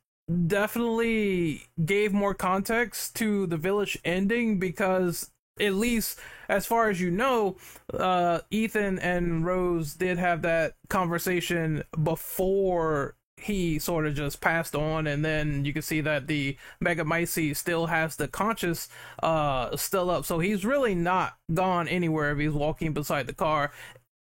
definitely 0.47 1.67
gave 1.83 2.13
more 2.13 2.33
context 2.33 3.15
to 3.15 3.47
the 3.47 3.57
village 3.57 3.97
ending 4.03 4.59
because 4.59 5.29
at 5.59 5.73
least 5.73 6.19
as 6.49 6.65
far 6.65 6.89
as 6.89 6.99
you 6.99 7.11
know, 7.11 7.55
uh, 7.93 8.39
Ethan 8.51 8.99
and 8.99 9.45
Rose 9.45 9.93
did 9.93 10.17
have 10.17 10.41
that 10.41 10.73
conversation 10.89 11.83
before 12.03 13.15
he 13.37 13.79
sort 13.79 14.07
of 14.07 14.15
just 14.15 14.41
passed 14.41 14.75
on, 14.75 15.07
and 15.07 15.23
then 15.23 15.65
you 15.65 15.73
can 15.73 15.81
see 15.81 16.01
that 16.01 16.27
the 16.27 16.57
Megamycete 16.83 17.55
still 17.55 17.87
has 17.87 18.15
the 18.15 18.27
conscious 18.27 18.87
uh, 19.21 19.75
still 19.75 20.09
up, 20.09 20.25
so 20.25 20.39
he's 20.39 20.65
really 20.65 20.95
not 20.95 21.35
gone 21.53 21.87
anywhere 21.87 22.31
if 22.31 22.39
he's 22.39 22.51
walking 22.51 22.93
beside 22.93 23.27
the 23.27 23.33
car. 23.33 23.71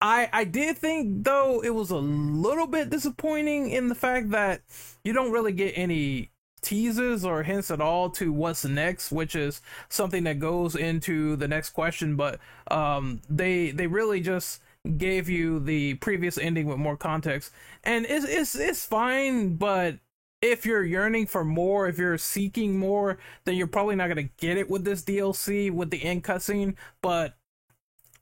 I 0.03 0.29
I 0.33 0.45
did 0.45 0.77
think 0.77 1.25
though 1.25 1.61
it 1.63 1.71
was 1.71 1.91
a 1.91 1.97
little 1.97 2.67
bit 2.67 2.91
disappointing 2.91 3.71
in 3.71 3.89
the 3.89 3.95
fact 3.95 4.31
that 4.31 4.63
you 5.05 5.13
don't 5.13 5.31
really 5.31 5.53
get 5.53 5.73
any 5.77 6.31
teases 6.61 7.25
or 7.25 7.43
hints 7.45 7.71
at 7.71 7.81
all 7.81 8.11
to 8.11 8.33
what's 8.33 8.65
next, 8.65 9.13
which 9.13 9.35
is 9.37 9.61
something 9.89 10.25
that 10.25 10.39
goes 10.41 10.75
into 10.77 11.37
the 11.37 11.49
next 11.49 11.71
question. 11.71 12.17
But 12.17 12.41
um, 12.71 13.23
they 13.31 13.71
they 13.71 13.87
really 13.87 14.21
just 14.21 14.61
gave 14.97 15.29
you 15.29 15.61
the 15.61 15.95
previous 15.95 16.37
ending 16.37 16.67
with 16.67 16.79
more 16.79 16.97
context, 16.97 17.53
and 17.85 18.05
it's 18.07 18.27
it's 18.27 18.57
it's 18.57 18.85
fine. 18.85 19.55
But 19.55 19.99
if 20.41 20.67
you're 20.67 20.85
yearning 20.85 21.27
for 21.27 21.45
more, 21.45 21.87
if 21.87 21.99
you're 21.99 22.19
seeking 22.19 22.77
more, 22.77 23.19
then 23.45 23.55
you're 23.55 23.69
probably 23.69 23.95
not 23.95 24.09
gonna 24.09 24.25
get 24.39 24.57
it 24.59 24.69
with 24.69 24.85
this 24.85 25.03
DLC 25.05 25.71
with 25.71 25.91
the 25.91 26.03
end 26.03 26.25
cutscene. 26.25 26.75
But 27.03 27.35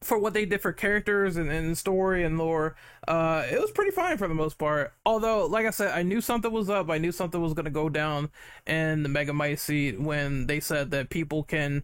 for 0.02 0.18
what 0.18 0.32
they 0.32 0.46
did 0.46 0.62
for 0.62 0.72
characters 0.72 1.36
and, 1.36 1.50
and 1.50 1.76
story 1.76 2.24
and 2.24 2.38
lore, 2.38 2.74
uh, 3.06 3.44
it 3.50 3.60
was 3.60 3.70
pretty 3.70 3.90
fine 3.90 4.16
for 4.16 4.28
the 4.28 4.34
most 4.34 4.56
part. 4.56 4.94
Although, 5.04 5.46
like 5.46 5.66
I 5.66 5.70
said, 5.70 5.92
I 5.92 6.02
knew 6.02 6.20
something 6.20 6.50
was 6.50 6.70
up. 6.70 6.90
I 6.90 6.98
knew 6.98 7.12
something 7.12 7.40
was 7.40 7.54
gonna 7.54 7.70
go 7.70 7.88
down 7.88 8.30
in 8.66 9.02
the 9.02 9.08
Megamycete 9.08 9.98
when 9.98 10.46
they 10.46 10.60
said 10.60 10.90
that 10.92 11.10
people 11.10 11.42
can 11.42 11.82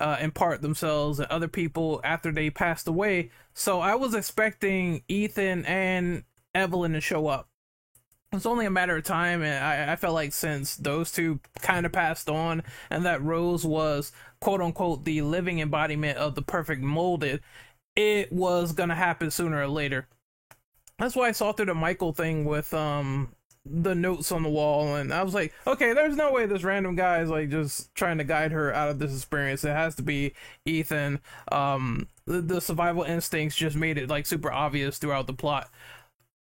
uh, 0.00 0.16
impart 0.20 0.62
themselves 0.62 1.18
and 1.18 1.30
other 1.30 1.48
people 1.48 2.00
after 2.04 2.30
they 2.32 2.50
passed 2.50 2.86
away. 2.88 3.30
So 3.54 3.80
I 3.80 3.94
was 3.96 4.14
expecting 4.14 5.02
Ethan 5.08 5.64
and 5.66 6.24
Evelyn 6.54 6.92
to 6.92 7.00
show 7.00 7.26
up. 7.26 7.48
It's 8.30 8.46
only 8.46 8.66
a 8.66 8.70
matter 8.70 8.94
of 8.94 9.04
time, 9.04 9.42
and 9.42 9.64
I, 9.64 9.92
I 9.92 9.96
felt 9.96 10.12
like 10.12 10.34
since 10.34 10.76
those 10.76 11.10
two 11.10 11.40
kind 11.62 11.86
of 11.86 11.92
passed 11.92 12.28
on, 12.28 12.62
and 12.90 13.06
that 13.06 13.22
Rose 13.22 13.64
was 13.64 14.12
quote 14.40 14.60
unquote 14.60 15.04
the 15.04 15.22
living 15.22 15.60
embodiment 15.60 16.18
of 16.18 16.34
the 16.34 16.42
perfect 16.42 16.82
molded, 16.82 17.40
it 17.96 18.32
was 18.32 18.72
gonna 18.72 18.94
happen 18.94 19.30
sooner 19.30 19.62
or 19.62 19.68
later. 19.68 20.08
That's 20.98 21.14
why 21.16 21.28
I 21.28 21.32
saw 21.32 21.52
through 21.52 21.66
the 21.66 21.74
Michael 21.74 22.12
thing 22.12 22.44
with 22.44 22.72
um 22.74 23.34
the 23.70 23.94
notes 23.94 24.32
on 24.32 24.42
the 24.42 24.48
wall 24.48 24.96
and 24.96 25.12
I 25.12 25.22
was 25.22 25.34
like, 25.34 25.52
okay, 25.66 25.92
there's 25.92 26.16
no 26.16 26.32
way 26.32 26.46
this 26.46 26.64
random 26.64 26.96
guy 26.96 27.20
is 27.20 27.28
like 27.28 27.50
just 27.50 27.94
trying 27.94 28.16
to 28.18 28.24
guide 28.24 28.50
her 28.52 28.72
out 28.72 28.88
of 28.88 28.98
this 28.98 29.14
experience. 29.14 29.62
It 29.64 29.70
has 29.70 29.94
to 29.96 30.02
be 30.02 30.34
Ethan. 30.64 31.20
Um 31.52 32.08
the, 32.26 32.40
the 32.40 32.60
survival 32.60 33.02
instincts 33.02 33.56
just 33.56 33.76
made 33.76 33.98
it 33.98 34.08
like 34.08 34.26
super 34.26 34.52
obvious 34.52 34.98
throughout 34.98 35.26
the 35.26 35.34
plot. 35.34 35.70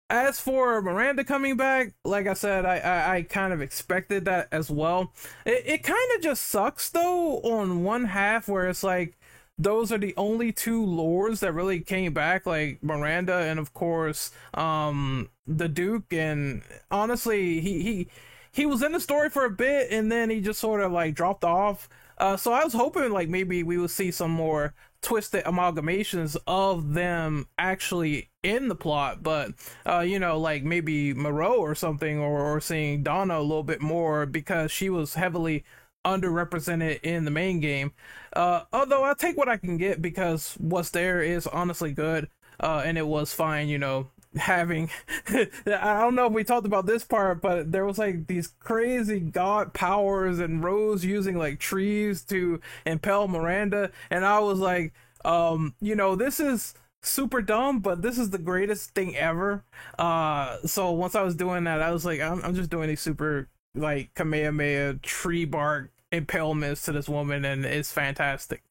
As 0.10 0.40
for 0.40 0.82
Miranda 0.82 1.26
coming 1.26 1.58
back, 1.58 1.94
like 2.06 2.28
I 2.28 2.34
said, 2.34 2.66
I 2.66 2.78
I, 2.78 3.16
I 3.18 3.22
kind 3.24 3.52
of 3.52 3.62
expected 3.62 4.24
that 4.26 4.48
as 4.54 4.70
well. 4.72 5.12
It 5.46 5.64
it 5.66 5.84
kind 5.84 6.12
of 6.16 6.22
just 6.22 6.46
sucks 6.48 6.90
though 6.90 7.40
on 7.42 7.84
one 7.84 8.06
half 8.06 8.48
where 8.48 8.70
it's 8.70 8.84
like 8.84 9.18
those 9.60 9.92
are 9.92 9.98
the 9.98 10.14
only 10.16 10.52
two 10.54 10.86
lords 10.86 11.42
that 11.42 11.52
really 11.54 11.82
came 11.82 12.14
back, 12.14 12.46
like 12.46 12.82
Miranda 12.82 13.36
and 13.36 13.60
of 13.60 13.74
course 13.74 14.32
um 14.54 15.30
the 15.46 15.68
Duke. 15.68 16.14
And 16.14 16.62
honestly, 16.90 17.60
he 17.60 17.82
he 17.84 18.08
he 18.52 18.66
was 18.66 18.82
in 18.82 18.92
the 18.94 19.00
story 19.00 19.30
for 19.30 19.46
a 19.46 19.50
bit 19.52 19.92
and 19.92 20.12
then 20.12 20.30
he 20.30 20.42
just 20.42 20.60
sort 20.60 20.82
of 20.82 20.92
like 20.92 21.16
dropped 21.16 21.44
off. 21.44 21.90
Uh, 22.18 22.36
so 22.36 22.52
I 22.52 22.64
was 22.64 22.74
hoping 22.74 23.12
like 23.12 23.30
maybe 23.30 23.62
we 23.64 23.78
would 23.78 23.92
see 23.92 24.10
some 24.12 24.32
more 24.32 24.74
twisted 25.02 25.44
amalgamations 25.46 26.36
of 26.48 26.94
them 26.94 27.48
actually 27.60 28.30
in 28.48 28.70
the 28.70 28.76
plot, 28.76 29.22
but 29.22 29.52
uh, 29.86 30.00
you 30.00 30.20
know, 30.20 30.40
like 30.40 30.64
maybe 30.64 31.14
Moreau 31.14 31.56
or 31.56 31.76
something, 31.76 32.20
or, 32.20 32.42
or 32.42 32.62
seeing 32.62 33.04
Donna 33.04 33.40
a 33.40 33.42
little 33.42 33.64
bit 33.64 33.82
more 33.82 34.26
because 34.26 34.72
she 34.72 34.90
was 34.90 35.16
heavily 35.16 35.64
underrepresented 36.06 37.02
in 37.04 37.26
the 37.26 37.32
main 37.32 37.60
game. 37.60 37.92
Uh, 38.34 38.62
although 38.72 39.04
I'll 39.04 39.16
take 39.16 39.38
what 39.38 39.50
I 39.50 39.58
can 39.58 39.78
get 39.78 40.02
because 40.02 40.56
what's 40.60 40.90
there 40.92 41.22
is 41.22 41.46
honestly 41.48 41.92
good, 41.92 42.30
uh, 42.60 42.84
and 42.86 42.98
it 42.98 43.08
was 43.08 43.34
fine, 43.34 43.68
you 43.68 43.78
know, 43.78 44.10
having 44.36 44.90
I 45.30 46.00
don't 46.00 46.16
know 46.16 46.28
if 46.28 46.34
we 46.34 46.44
talked 46.44 46.66
about 46.66 46.86
this 46.86 47.04
part, 47.04 47.42
but 47.42 47.72
there 47.72 47.86
was 47.86 47.98
like 47.98 48.28
these 48.28 48.48
crazy 48.60 49.20
god 49.20 49.74
powers 49.74 50.40
and 50.40 50.64
Rose 50.64 51.04
using 51.04 51.38
like 51.38 51.60
trees 51.60 52.24
to 52.26 52.62
impel 52.86 53.28
Miranda, 53.28 53.92
and 54.10 54.26
I 54.26 54.40
was 54.40 54.60
like, 54.60 54.94
um, 55.26 55.76
you 55.82 55.96
know, 55.96 56.16
this 56.16 56.40
is 56.40 56.74
super 57.02 57.42
dumb, 57.42 57.80
but 57.80 58.02
this 58.02 58.18
is 58.18 58.30
the 58.30 58.38
greatest 58.38 58.92
thing 58.92 59.16
ever. 59.16 59.64
Uh, 59.98 60.58
so 60.66 60.92
once 60.92 61.16
I 61.16 61.22
was 61.22 61.36
doing 61.36 61.64
that, 61.66 61.82
I 61.82 61.92
was 61.92 62.06
like, 62.06 62.20
I'm, 62.20 62.42
I'm 62.44 62.56
just 62.56 62.70
doing 62.70 62.90
these 62.90 63.02
super 63.02 63.50
like 63.76 64.14
Kamehameha 64.16 64.96
tree 65.04 65.46
bark 65.46 65.92
impalements 66.12 66.86
to 66.86 66.94
this 66.94 67.10
woman 67.10 67.44
and 67.44 67.66
it's 67.66 67.92
fantastic. 67.92 68.64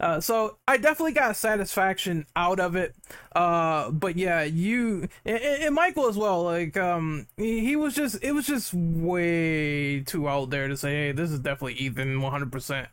Uh, 0.00 0.20
so 0.20 0.58
i 0.66 0.76
definitely 0.76 1.12
got 1.12 1.36
satisfaction 1.36 2.26
out 2.34 2.58
of 2.58 2.74
it. 2.74 2.94
Uh, 3.32 3.90
but 3.90 4.16
yeah 4.16 4.42
you 4.42 5.08
and, 5.24 5.38
and, 5.38 5.74
michael 5.74 6.08
as 6.08 6.16
well 6.16 6.42
like 6.42 6.76
um 6.76 7.28
he, 7.36 7.60
he, 7.60 7.76
was 7.76 7.94
just 7.94 8.22
it 8.22 8.32
was 8.32 8.44
just 8.44 8.74
way 8.74 10.00
too 10.00 10.28
out 10.28 10.50
there 10.50 10.66
to 10.66 10.76
say 10.76 10.90
hey 10.90 11.12
this 11.12 11.30
is 11.30 11.38
definitely 11.38 11.74
ethan 11.74 12.20
100% 12.20 12.88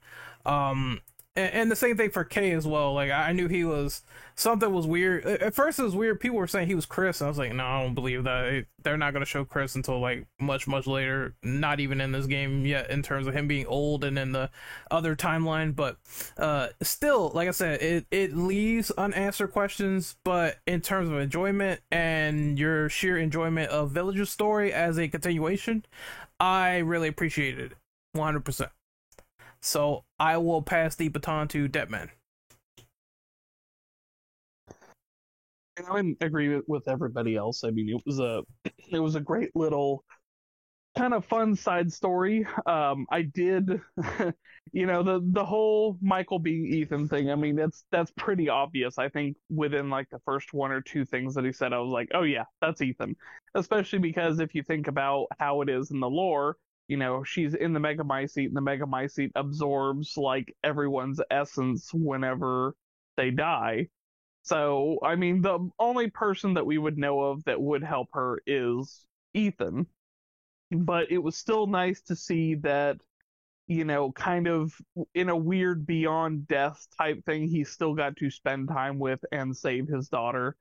um 0.45 1.01
and, 1.38 1.71
the 1.71 1.75
same 1.75 1.97
thing 1.97 2.09
for 2.09 2.23
Kay 2.23 2.51
as 2.51 2.65
well. 2.65 2.93
Like 2.93 3.11
I 3.11 3.31
knew 3.31 3.47
he 3.47 3.63
was 3.63 4.01
something 4.35 4.71
was 4.73 4.88
weird. 4.88 5.25
At 5.25 5.53
first, 5.53 5.79
it 5.79 5.83
was 5.83 5.95
weird. 5.95 6.19
People 6.19 6.38
were 6.38 6.47
saying 6.47 6.67
he 6.67 6.75
was 6.75 6.85
Chris. 6.85 7.21
I 7.21 7.27
was 7.27 7.38
like, 7.38 7.53
no, 7.53 7.65
I 7.65 7.83
don't 7.83 7.93
believe 7.93 8.23
that. 8.23 8.65
They're 8.83 8.97
not 8.97 9.13
gonna 9.13 9.25
show 9.25 9.45
Chris 9.45 9.75
until 9.75 9.99
like 9.99 10.27
much, 10.39 10.67
much 10.67 10.88
later. 10.88 11.35
Not 11.43 11.79
even 11.79 12.01
in 12.01 12.11
this 12.11 12.25
game 12.25 12.65
yet, 12.65 12.89
in 12.89 13.01
terms 13.03 13.27
of 13.27 13.33
him 13.33 13.47
being 13.47 13.65
old 13.67 14.03
and 14.03 14.17
in 14.17 14.31
the 14.31 14.49
other 14.89 15.15
timeline. 15.15 15.75
But 15.75 15.97
uh, 16.38 16.69
still, 16.81 17.31
like 17.33 17.47
I 17.47 17.51
said, 17.51 17.81
it 17.81 18.05
it 18.11 18.35
leaves 18.35 18.91
unanswered 18.91 19.51
questions. 19.51 20.15
But 20.23 20.57
in 20.65 20.81
terms 20.81 21.09
of 21.09 21.17
enjoyment 21.17 21.81
and 21.91 22.57
your 22.57 22.89
sheer 22.89 23.17
enjoyment 23.17 23.71
of 23.71 23.91
Villager's 23.91 24.29
story 24.29 24.73
as 24.73 24.97
a 24.97 25.07
continuation, 25.07 25.85
I 26.39 26.77
really 26.77 27.07
appreciated 27.07 27.71
it, 27.71 27.77
one 28.13 28.25
hundred 28.25 28.45
percent. 28.45 28.71
So 29.61 30.05
I 30.19 30.37
will 30.37 30.61
pass 30.61 30.95
the 30.95 31.09
baton 31.09 31.47
to 31.49 31.67
Deadman. 31.67 32.11
I 35.89 36.15
agree 36.21 36.59
with 36.67 36.87
everybody 36.87 37.35
else. 37.35 37.63
I 37.63 37.69
mean, 37.69 37.89
it 37.89 38.01
was 38.05 38.19
a 38.19 38.43
it 38.91 38.99
was 38.99 39.15
a 39.15 39.21
great 39.21 39.55
little 39.55 40.03
kind 40.97 41.13
of 41.13 41.25
fun 41.25 41.55
side 41.55 41.91
story. 41.93 42.45
Um, 42.65 43.05
I 43.11 43.21
did, 43.21 43.79
you 44.73 44.85
know, 44.85 45.03
the 45.03 45.21
the 45.31 45.45
whole 45.45 45.97
Michael 46.01 46.39
being 46.39 46.65
Ethan 46.65 47.07
thing. 47.07 47.29
I 47.29 47.35
mean, 47.35 47.55
that's 47.55 47.85
that's 47.91 48.11
pretty 48.17 48.49
obvious. 48.49 48.97
I 48.97 49.09
think 49.09 49.37
within 49.49 49.89
like 49.89 50.09
the 50.09 50.19
first 50.25 50.53
one 50.53 50.71
or 50.71 50.81
two 50.81 51.05
things 51.05 51.35
that 51.35 51.45
he 51.45 51.51
said, 51.51 51.73
I 51.73 51.79
was 51.79 51.91
like, 51.91 52.09
oh 52.13 52.23
yeah, 52.23 52.45
that's 52.61 52.81
Ethan. 52.81 53.15
Especially 53.55 53.99
because 53.99 54.39
if 54.39 54.55
you 54.55 54.63
think 54.63 54.87
about 54.87 55.27
how 55.39 55.61
it 55.61 55.69
is 55.69 55.91
in 55.91 55.99
the 55.99 56.09
lore, 56.09 56.57
you 56.88 56.97
know, 56.97 57.23
she's 57.23 57.53
in 57.53 57.73
the 57.73 57.79
Megamycete, 57.79 58.47
and 58.47 58.55
the 58.55 58.61
Megamycete 58.61 59.31
absorbs 59.35 60.17
like 60.17 60.55
everyone's 60.63 61.21
essence 61.31 61.91
whenever 61.93 62.75
they 63.17 63.31
die. 63.31 63.88
So, 64.43 64.99
I 65.03 65.15
mean, 65.15 65.41
the 65.41 65.69
only 65.79 66.09
person 66.09 66.53
that 66.55 66.65
we 66.65 66.77
would 66.77 66.97
know 66.97 67.21
of 67.21 67.43
that 67.45 67.61
would 67.61 67.83
help 67.83 68.09
her 68.13 68.41
is 68.47 69.05
Ethan 69.33 69.88
but 70.71 71.11
it 71.11 71.17
was 71.17 71.35
still 71.38 71.67
nice 71.67 72.01
to 72.01 72.15
see 72.15 72.55
that 72.55 72.97
you 73.67 73.85
know 73.85 74.11
kind 74.11 74.47
of 74.47 74.73
in 75.13 75.29
a 75.29 75.35
weird 75.35 75.85
beyond 75.85 76.47
death 76.47 76.88
type 76.97 77.23
thing 77.25 77.47
he 77.47 77.63
still 77.63 77.93
got 77.93 78.15
to 78.17 78.29
spend 78.29 78.67
time 78.67 78.99
with 78.99 79.19
and 79.31 79.55
save 79.55 79.88
his 79.88 80.09
daughter 80.09 80.55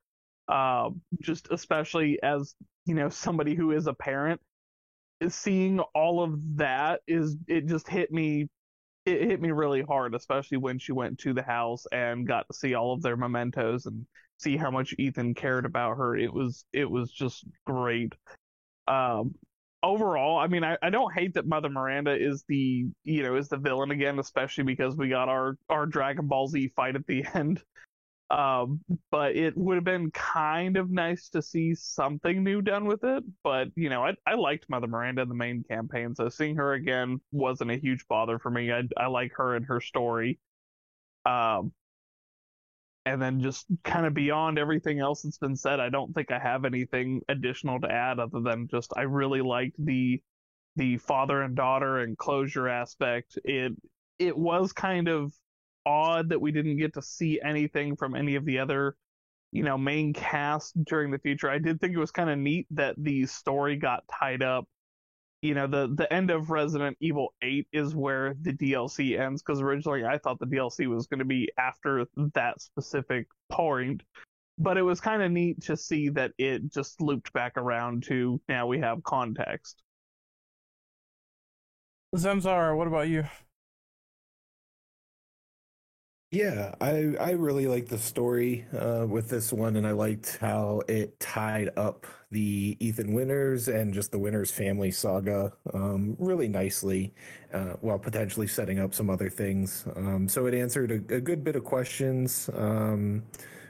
uh, 0.48 0.90
just 1.20 1.48
especially 1.50 2.20
as 2.22 2.54
you 2.84 2.94
know 2.94 3.08
somebody 3.08 3.54
who 3.54 3.72
is 3.72 3.86
a 3.86 3.94
parent 3.94 4.40
seeing 5.28 5.80
all 5.94 6.22
of 6.22 6.38
that 6.56 7.00
is 7.06 7.36
it 7.48 7.66
just 7.66 7.88
hit 7.88 8.10
me 8.12 8.48
it 9.04 9.22
hit 9.22 9.40
me 9.40 9.50
really 9.50 9.82
hard 9.82 10.14
especially 10.14 10.58
when 10.58 10.78
she 10.78 10.92
went 10.92 11.18
to 11.18 11.32
the 11.32 11.42
house 11.42 11.86
and 11.92 12.26
got 12.26 12.46
to 12.48 12.54
see 12.54 12.74
all 12.74 12.92
of 12.92 13.02
their 13.02 13.16
mementos 13.16 13.86
and 13.86 14.06
see 14.38 14.56
how 14.56 14.70
much 14.70 14.94
Ethan 14.98 15.34
cared 15.34 15.64
about 15.64 15.96
her 15.96 16.16
it 16.16 16.32
was 16.32 16.64
it 16.72 16.90
was 16.90 17.10
just 17.10 17.44
great 17.64 18.14
um 18.88 19.34
overall, 19.86 20.38
I 20.38 20.48
mean, 20.48 20.64
I, 20.64 20.76
I 20.82 20.90
don't 20.90 21.12
hate 21.12 21.34
that 21.34 21.46
Mother 21.46 21.68
Miranda 21.68 22.14
is 22.14 22.44
the 22.48 22.86
you 23.04 23.22
know 23.22 23.36
is 23.36 23.48
the 23.48 23.56
villain 23.56 23.90
again, 23.90 24.18
especially 24.18 24.64
because 24.64 24.96
we 24.96 25.08
got 25.08 25.28
our 25.28 25.56
our 25.68 25.86
Dragon 25.86 26.26
Ball 26.26 26.48
Z 26.48 26.72
fight 26.74 26.96
at 26.96 27.06
the 27.06 27.24
end. 27.34 27.62
Um, 28.28 28.80
but 29.12 29.36
it 29.36 29.56
would 29.56 29.76
have 29.76 29.84
been 29.84 30.10
kind 30.10 30.76
of 30.76 30.90
nice 30.90 31.28
to 31.30 31.42
see 31.42 31.74
something 31.76 32.42
new 32.42 32.60
done 32.60 32.86
with 32.86 33.04
it. 33.04 33.22
But 33.44 33.68
you 33.76 33.88
know, 33.88 34.04
I 34.04 34.14
I 34.26 34.34
liked 34.34 34.68
Mother 34.68 34.88
Miranda 34.88 35.22
in 35.22 35.28
the 35.28 35.34
main 35.34 35.62
campaign, 35.64 36.14
so 36.14 36.28
seeing 36.28 36.56
her 36.56 36.72
again 36.74 37.20
wasn't 37.30 37.70
a 37.70 37.76
huge 37.76 38.06
bother 38.08 38.38
for 38.38 38.50
me. 38.50 38.72
I 38.72 38.82
I 38.96 39.06
like 39.06 39.32
her 39.36 39.54
and 39.54 39.64
her 39.66 39.80
story. 39.80 40.40
Um, 41.26 41.72
and 43.04 43.22
then 43.22 43.40
just 43.40 43.66
kind 43.84 44.04
of 44.06 44.14
beyond 44.14 44.58
everything 44.58 44.98
else 44.98 45.22
that's 45.22 45.38
been 45.38 45.56
said, 45.56 45.78
I 45.78 45.88
don't 45.90 46.12
think 46.12 46.30
I 46.30 46.38
have 46.38 46.64
anything 46.64 47.22
additional 47.28 47.80
to 47.80 47.90
add 47.90 48.18
other 48.18 48.40
than 48.40 48.66
just 48.68 48.92
I 48.96 49.02
really 49.02 49.42
liked 49.42 49.76
the 49.78 50.20
the 50.76 50.98
father 50.98 51.42
and 51.42 51.56
daughter 51.56 51.98
and 52.00 52.18
closure 52.18 52.68
aspect. 52.68 53.38
It 53.44 53.72
it 54.18 54.36
was 54.36 54.72
kind 54.72 55.08
of 55.08 55.32
odd 55.86 56.28
that 56.30 56.40
we 56.40 56.52
didn't 56.52 56.76
get 56.76 56.94
to 56.94 57.02
see 57.02 57.40
anything 57.42 57.96
from 57.96 58.14
any 58.14 58.34
of 58.34 58.44
the 58.44 58.58
other 58.58 58.96
you 59.52 59.62
know 59.62 59.78
main 59.78 60.12
cast 60.12 60.74
during 60.84 61.10
the 61.10 61.18
future. 61.18 61.48
I 61.48 61.58
did 61.58 61.80
think 61.80 61.94
it 61.94 61.98
was 61.98 62.10
kind 62.10 62.28
of 62.28 62.38
neat 62.38 62.66
that 62.72 62.96
the 62.98 63.26
story 63.26 63.76
got 63.76 64.04
tied 64.20 64.42
up 64.42 64.66
you 65.42 65.54
know 65.54 65.66
the 65.66 65.94
the 65.94 66.12
end 66.12 66.30
of 66.30 66.50
Resident 66.50 66.96
Evil 67.00 67.32
8 67.42 67.66
is 67.72 67.94
where 67.94 68.34
the 68.42 68.52
DLC 68.52 69.18
ends 69.18 69.42
because 69.42 69.60
originally 69.60 70.04
I 70.04 70.18
thought 70.18 70.38
the 70.40 70.46
DLC 70.46 70.86
was 70.88 71.06
going 71.06 71.20
to 71.20 71.24
be 71.24 71.50
after 71.58 72.06
that 72.34 72.60
specific 72.60 73.28
point 73.50 74.02
but 74.58 74.78
it 74.78 74.82
was 74.82 75.00
kind 75.00 75.22
of 75.22 75.30
neat 75.30 75.60
to 75.62 75.76
see 75.76 76.08
that 76.10 76.32
it 76.38 76.72
just 76.72 77.00
looped 77.00 77.32
back 77.32 77.56
around 77.56 78.04
to 78.04 78.40
now 78.48 78.66
we 78.66 78.78
have 78.78 79.02
context. 79.02 79.82
Zamzar, 82.14 82.76
what 82.76 82.86
about 82.86 83.08
you? 83.08 83.24
Yeah, 86.32 86.74
I 86.80 87.14
I 87.20 87.30
really 87.30 87.68
like 87.68 87.86
the 87.86 87.98
story 87.98 88.66
uh, 88.76 89.06
with 89.08 89.28
this 89.28 89.52
one, 89.52 89.76
and 89.76 89.86
I 89.86 89.92
liked 89.92 90.38
how 90.40 90.82
it 90.88 91.18
tied 91.20 91.70
up 91.76 92.04
the 92.32 92.76
Ethan 92.80 93.14
Winters 93.14 93.68
and 93.68 93.94
just 93.94 94.10
the 94.10 94.18
Winters 94.18 94.50
family 94.50 94.90
saga 94.90 95.52
um, 95.72 96.16
really 96.18 96.48
nicely, 96.48 97.14
uh, 97.54 97.74
while 97.80 97.98
potentially 97.98 98.48
setting 98.48 98.80
up 98.80 98.92
some 98.92 99.08
other 99.08 99.30
things. 99.30 99.86
Um, 99.94 100.28
so 100.28 100.46
it 100.46 100.54
answered 100.54 100.90
a, 100.90 101.14
a, 101.14 101.20
good 101.20 101.44
bit 101.44 101.54
of 101.54 101.62
questions 101.64 102.50
um, 102.54 103.22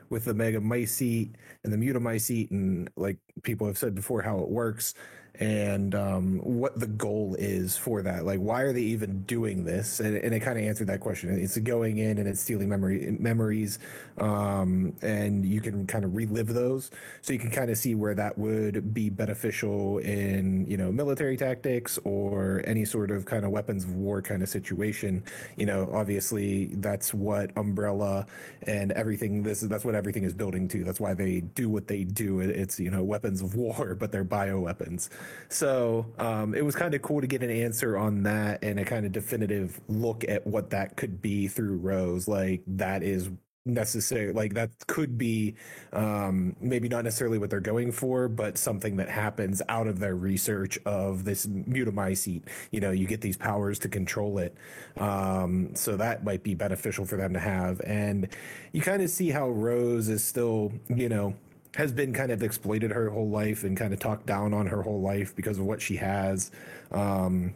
with 0.08 0.24
the 0.24 0.32
Mega 0.32 0.58
Megamycete 0.58 1.34
and 1.62 1.72
the 1.72 1.76
Mutamycete, 1.76 2.50
and 2.50 2.88
like 2.96 3.18
people 3.42 3.66
have 3.66 3.76
said 3.76 3.94
before, 3.94 4.22
how 4.22 4.38
it 4.38 4.48
works 4.48 4.94
and 5.38 5.94
um, 5.94 6.38
what 6.38 6.78
the 6.78 6.86
goal 6.86 7.36
is 7.38 7.76
for 7.76 8.02
that. 8.02 8.24
Like, 8.24 8.38
why 8.38 8.62
are 8.62 8.72
they 8.72 8.82
even 8.82 9.22
doing 9.22 9.64
this? 9.64 10.00
And, 10.00 10.16
and 10.16 10.34
it 10.34 10.40
kind 10.40 10.58
of 10.58 10.64
answered 10.64 10.86
that 10.88 11.00
question. 11.00 11.38
It's 11.38 11.56
going 11.58 11.98
in 11.98 12.18
and 12.18 12.28
it's 12.28 12.40
stealing 12.40 12.68
memory 12.68 13.16
memories, 13.18 13.78
um, 14.18 14.94
and 15.02 15.44
you 15.44 15.60
can 15.60 15.86
kind 15.86 16.04
of 16.04 16.14
relive 16.14 16.48
those. 16.48 16.90
So 17.22 17.32
you 17.32 17.38
can 17.38 17.50
kind 17.50 17.70
of 17.70 17.78
see 17.78 17.94
where 17.94 18.14
that 18.14 18.38
would 18.38 18.94
be 18.94 19.10
beneficial 19.10 19.98
in 19.98 20.66
you 20.66 20.76
know 20.76 20.90
military 20.90 21.36
tactics 21.36 21.98
or 22.04 22.62
any 22.64 22.84
sort 22.84 23.10
of 23.10 23.24
kind 23.24 23.44
of 23.44 23.50
weapons 23.50 23.84
of 23.84 23.94
war 23.94 24.22
kind 24.22 24.42
of 24.42 24.48
situation. 24.48 25.24
You 25.56 25.66
know, 25.66 25.90
obviously 25.92 26.66
that's 26.76 27.12
what 27.12 27.50
Umbrella 27.56 28.26
and 28.62 28.92
everything. 28.92 29.42
This 29.42 29.60
that's 29.60 29.84
what 29.84 29.94
everything 29.94 30.24
is 30.24 30.32
building 30.32 30.68
to. 30.68 30.84
That's 30.84 31.00
why 31.00 31.14
they 31.14 31.40
do 31.40 31.68
what 31.68 31.88
they 31.88 32.04
do. 32.04 32.40
It's 32.40 32.80
you 32.80 32.90
know 32.90 33.04
weapons 33.04 33.42
of 33.42 33.54
war, 33.54 33.94
but 34.00 34.12
they're 34.12 34.24
bio 34.24 34.60
weapons. 34.60 35.10
So 35.48 36.06
um, 36.18 36.54
it 36.54 36.64
was 36.64 36.74
kind 36.74 36.94
of 36.94 37.02
cool 37.02 37.20
to 37.20 37.26
get 37.26 37.42
an 37.42 37.50
answer 37.50 37.96
on 37.96 38.22
that 38.24 38.62
and 38.62 38.78
a 38.80 38.84
kind 38.84 39.06
of 39.06 39.12
definitive 39.12 39.80
look 39.88 40.24
at 40.28 40.46
what 40.46 40.70
that 40.70 40.96
could 40.96 41.22
be 41.22 41.48
through 41.48 41.76
Rose. 41.76 42.28
Like 42.28 42.62
that 42.66 43.02
is 43.02 43.30
necessary 43.68 44.32
like 44.32 44.54
that 44.54 44.70
could 44.86 45.18
be 45.18 45.52
um 45.92 46.54
maybe 46.60 46.88
not 46.88 47.02
necessarily 47.02 47.36
what 47.36 47.50
they're 47.50 47.58
going 47.60 47.90
for 47.90 48.28
but 48.28 48.56
something 48.56 48.94
that 48.96 49.08
happens 49.08 49.60
out 49.68 49.88
of 49.88 49.98
their 49.98 50.14
research 50.14 50.78
of 50.86 51.24
this 51.24 51.46
mutamycete. 51.46 52.42
You 52.70 52.80
know 52.80 52.92
you 52.92 53.06
get 53.06 53.20
these 53.20 53.36
powers 53.36 53.78
to 53.80 53.88
control 53.88 54.38
it. 54.38 54.54
Um 54.96 55.74
so 55.74 55.96
that 55.96 56.24
might 56.24 56.42
be 56.42 56.54
beneficial 56.54 57.04
for 57.04 57.16
them 57.16 57.32
to 57.34 57.40
have. 57.40 57.80
And 57.84 58.28
you 58.72 58.80
kind 58.82 59.02
of 59.02 59.10
see 59.10 59.30
how 59.30 59.48
rose 59.48 60.08
is 60.08 60.22
still 60.22 60.72
you 60.88 61.08
know 61.08 61.34
has 61.76 61.92
been 61.92 62.14
kind 62.14 62.32
of 62.32 62.42
exploited 62.42 62.90
her 62.90 63.10
whole 63.10 63.28
life 63.28 63.62
and 63.62 63.76
kind 63.76 63.92
of 63.92 64.00
talked 64.00 64.24
down 64.24 64.54
on 64.54 64.66
her 64.66 64.80
whole 64.80 65.02
life 65.02 65.36
because 65.36 65.58
of 65.58 65.66
what 65.66 65.80
she 65.80 65.96
has 65.96 66.50
um, 66.90 67.54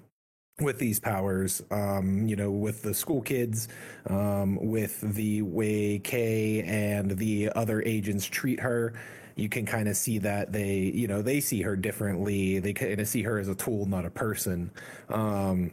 with 0.61 0.79
these 0.79 1.01
powers, 1.01 1.63
um, 1.71 2.29
you 2.29 2.37
know, 2.37 2.51
with 2.51 2.83
the 2.83 2.93
school 2.93 3.23
kids, 3.23 3.69
um, 4.09 4.59
with 4.61 5.01
the 5.01 5.41
way 5.41 5.99
Kay 6.01 6.63
and 6.65 7.13
the 7.13 7.51
other 7.57 7.83
agents 7.83 8.27
treat 8.27 8.61
her. 8.61 8.93
You 9.37 9.49
can 9.49 9.65
kind 9.65 9.89
of 9.89 9.97
see 9.97 10.19
that 10.19 10.53
they, 10.53 10.93
you 10.95 11.09
know, 11.09 11.23
they 11.23 11.41
see 11.41 11.63
her 11.63 11.75
differently. 11.75 12.59
They 12.59 12.75
kind 12.75 13.01
of 13.01 13.09
see 13.09 13.23
her 13.23 13.39
as 13.39 13.49
a 13.49 13.55
tool, 13.55 13.87
not 13.87 14.05
a 14.05 14.11
person. 14.11 14.71
Um, 15.09 15.73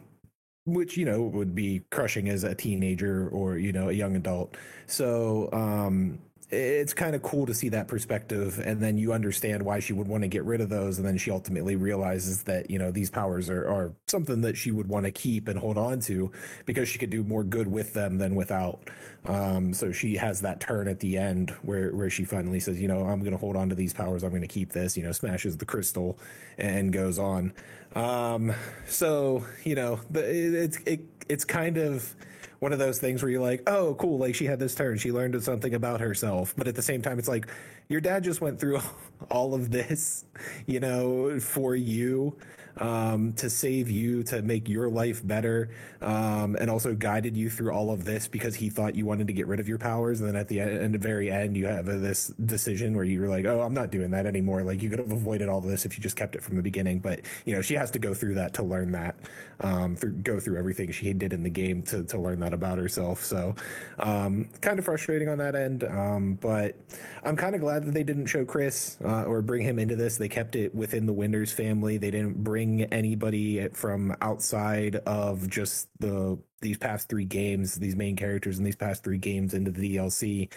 which 0.64 0.98
you 0.98 1.04
know 1.06 1.22
would 1.22 1.54
be 1.54 1.80
crushing 1.90 2.28
as 2.28 2.44
a 2.44 2.54
teenager 2.54 3.28
or 3.30 3.56
you 3.56 3.72
know 3.72 3.88
a 3.88 3.92
young 3.92 4.16
adult. 4.16 4.56
So 4.86 5.48
um, 5.52 6.18
it's 6.50 6.94
kind 6.94 7.14
of 7.14 7.22
cool 7.22 7.44
to 7.44 7.52
see 7.52 7.68
that 7.68 7.88
perspective 7.88 8.58
and 8.64 8.80
then 8.80 8.96
you 8.96 9.12
understand 9.12 9.62
why 9.62 9.80
she 9.80 9.92
would 9.92 10.08
want 10.08 10.22
to 10.22 10.28
get 10.28 10.44
rid 10.44 10.62
of 10.62 10.70
those 10.70 10.96
and 10.96 11.06
then 11.06 11.18
she 11.18 11.30
ultimately 11.30 11.76
realizes 11.76 12.44
that 12.44 12.70
you 12.70 12.78
know 12.78 12.90
these 12.90 13.10
powers 13.10 13.50
are, 13.50 13.68
are 13.68 13.92
something 14.06 14.40
that 14.40 14.56
she 14.56 14.70
would 14.70 14.88
want 14.88 15.04
to 15.04 15.10
keep 15.10 15.46
and 15.46 15.58
hold 15.58 15.76
on 15.76 16.00
to 16.00 16.32
because 16.64 16.88
she 16.88 16.98
could 16.98 17.10
do 17.10 17.22
more 17.22 17.44
good 17.44 17.66
with 17.66 17.92
them 17.92 18.16
than 18.16 18.34
without. 18.34 18.88
Um, 19.26 19.74
so 19.74 19.92
she 19.92 20.16
has 20.16 20.40
that 20.40 20.58
turn 20.58 20.88
at 20.88 21.00
the 21.00 21.18
end 21.18 21.50
where 21.62 21.94
where 21.94 22.08
she 22.08 22.24
finally 22.24 22.60
says 22.60 22.80
you 22.80 22.88
know 22.88 23.00
i'm 23.00 23.20
going 23.20 23.32
to 23.32 23.38
hold 23.38 23.56
on 23.56 23.68
to 23.68 23.74
these 23.74 23.92
powers 23.92 24.22
i'm 24.22 24.30
going 24.30 24.40
to 24.40 24.48
keep 24.48 24.72
this 24.72 24.96
you 24.96 25.02
know 25.02 25.12
smashes 25.12 25.58
the 25.58 25.66
crystal 25.66 26.18
and 26.56 26.92
goes 26.92 27.18
on. 27.18 27.52
Um, 27.94 28.54
so 28.86 29.44
you 29.64 29.74
know 29.74 30.00
the, 30.10 30.20
it, 30.20 30.54
it's 30.54 30.76
it, 30.86 31.00
it's 31.28 31.44
kind 31.44 31.76
of 31.76 32.14
one 32.60 32.72
of 32.72 32.78
those 32.78 32.98
things 32.98 33.22
where 33.22 33.30
you're 33.30 33.42
like, 33.42 33.62
oh, 33.66 33.94
cool, 33.94 34.18
like 34.18 34.34
she 34.34 34.44
had 34.44 34.58
this 34.58 34.74
turn, 34.74 34.98
she 34.98 35.12
learned 35.12 35.40
something 35.42 35.74
about 35.74 36.00
herself. 36.00 36.54
But 36.56 36.68
at 36.68 36.74
the 36.74 36.82
same 36.82 37.02
time, 37.02 37.18
it's 37.18 37.28
like 37.28 37.46
your 37.88 38.00
dad 38.00 38.24
just 38.24 38.40
went 38.40 38.58
through 38.58 38.80
all 39.30 39.54
of 39.54 39.70
this, 39.70 40.24
you 40.66 40.80
know, 40.80 41.38
for 41.40 41.76
you 41.76 42.36
um, 42.78 43.32
to 43.34 43.50
save 43.50 43.90
you, 43.90 44.22
to 44.24 44.42
make 44.42 44.68
your 44.68 44.88
life 44.88 45.26
better, 45.26 45.70
um, 46.00 46.56
and 46.60 46.70
also 46.70 46.94
guided 46.94 47.36
you 47.36 47.50
through 47.50 47.72
all 47.72 47.90
of 47.90 48.04
this 48.04 48.28
because 48.28 48.54
he 48.54 48.70
thought 48.70 48.94
you 48.94 49.06
wanted 49.06 49.26
to 49.26 49.32
get 49.32 49.46
rid 49.46 49.60
of 49.60 49.68
your 49.68 49.78
powers. 49.78 50.20
And 50.20 50.28
then 50.28 50.36
at 50.36 50.48
the 50.48 50.60
end, 50.60 50.94
the 50.94 50.98
very 50.98 51.30
end, 51.30 51.56
you 51.56 51.66
have 51.66 51.86
this 51.86 52.28
decision 52.44 52.94
where 52.94 53.04
you're 53.04 53.28
like, 53.28 53.44
oh, 53.44 53.62
I'm 53.62 53.74
not 53.74 53.90
doing 53.90 54.10
that 54.12 54.26
anymore. 54.26 54.62
Like 54.62 54.82
you 54.82 54.90
could 54.90 54.98
have 54.98 55.12
avoided 55.12 55.48
all 55.48 55.60
this 55.60 55.84
if 55.84 55.96
you 55.96 56.02
just 56.02 56.16
kept 56.16 56.34
it 56.34 56.42
from 56.42 56.56
the 56.56 56.62
beginning. 56.62 57.00
But 57.00 57.20
you 57.44 57.54
know, 57.54 57.62
she 57.62 57.74
has 57.74 57.90
to 57.92 57.98
go 57.98 58.14
through 58.14 58.34
that 58.34 58.54
to 58.54 58.62
learn 58.62 58.92
that, 58.92 59.16
um, 59.60 59.96
through, 59.96 60.12
go 60.12 60.38
through 60.40 60.58
everything 60.58 60.92
she 60.92 61.12
did 61.12 61.32
in 61.32 61.42
the 61.42 61.50
game 61.50 61.82
to 61.82 62.04
to 62.04 62.18
learn 62.18 62.40
that 62.40 62.52
about 62.52 62.78
herself. 62.78 63.24
So, 63.24 63.54
um, 63.98 64.48
kind 64.60 64.78
of 64.78 64.84
frustrating 64.84 65.28
on 65.28 65.38
that 65.38 65.54
end. 65.54 65.84
Um, 65.84 66.34
but 66.40 66.76
I'm 67.24 67.36
kind 67.36 67.54
of 67.54 67.60
glad 67.60 67.84
that 67.84 67.92
they 67.92 68.04
didn't 68.04 68.26
show 68.26 68.44
Chris 68.44 68.96
uh, 69.04 69.24
or 69.24 69.42
bring 69.42 69.62
him 69.62 69.78
into 69.78 69.96
this. 69.96 70.16
They 70.16 70.28
kept 70.28 70.56
it 70.56 70.74
within 70.74 71.06
the 71.06 71.12
Winters 71.12 71.52
family. 71.52 71.98
They 71.98 72.10
didn't 72.10 72.42
bring 72.44 72.67
anybody 72.92 73.68
from 73.70 74.14
outside 74.20 74.96
of 75.06 75.48
just 75.48 75.88
the 76.00 76.38
these 76.60 76.76
past 76.76 77.08
three 77.08 77.24
games, 77.24 77.76
these 77.76 77.94
main 77.94 78.16
characters 78.16 78.58
in 78.58 78.64
these 78.64 78.76
past 78.76 79.04
three 79.04 79.18
games 79.18 79.54
into 79.54 79.70
the 79.70 79.96
DLC, 79.96 80.48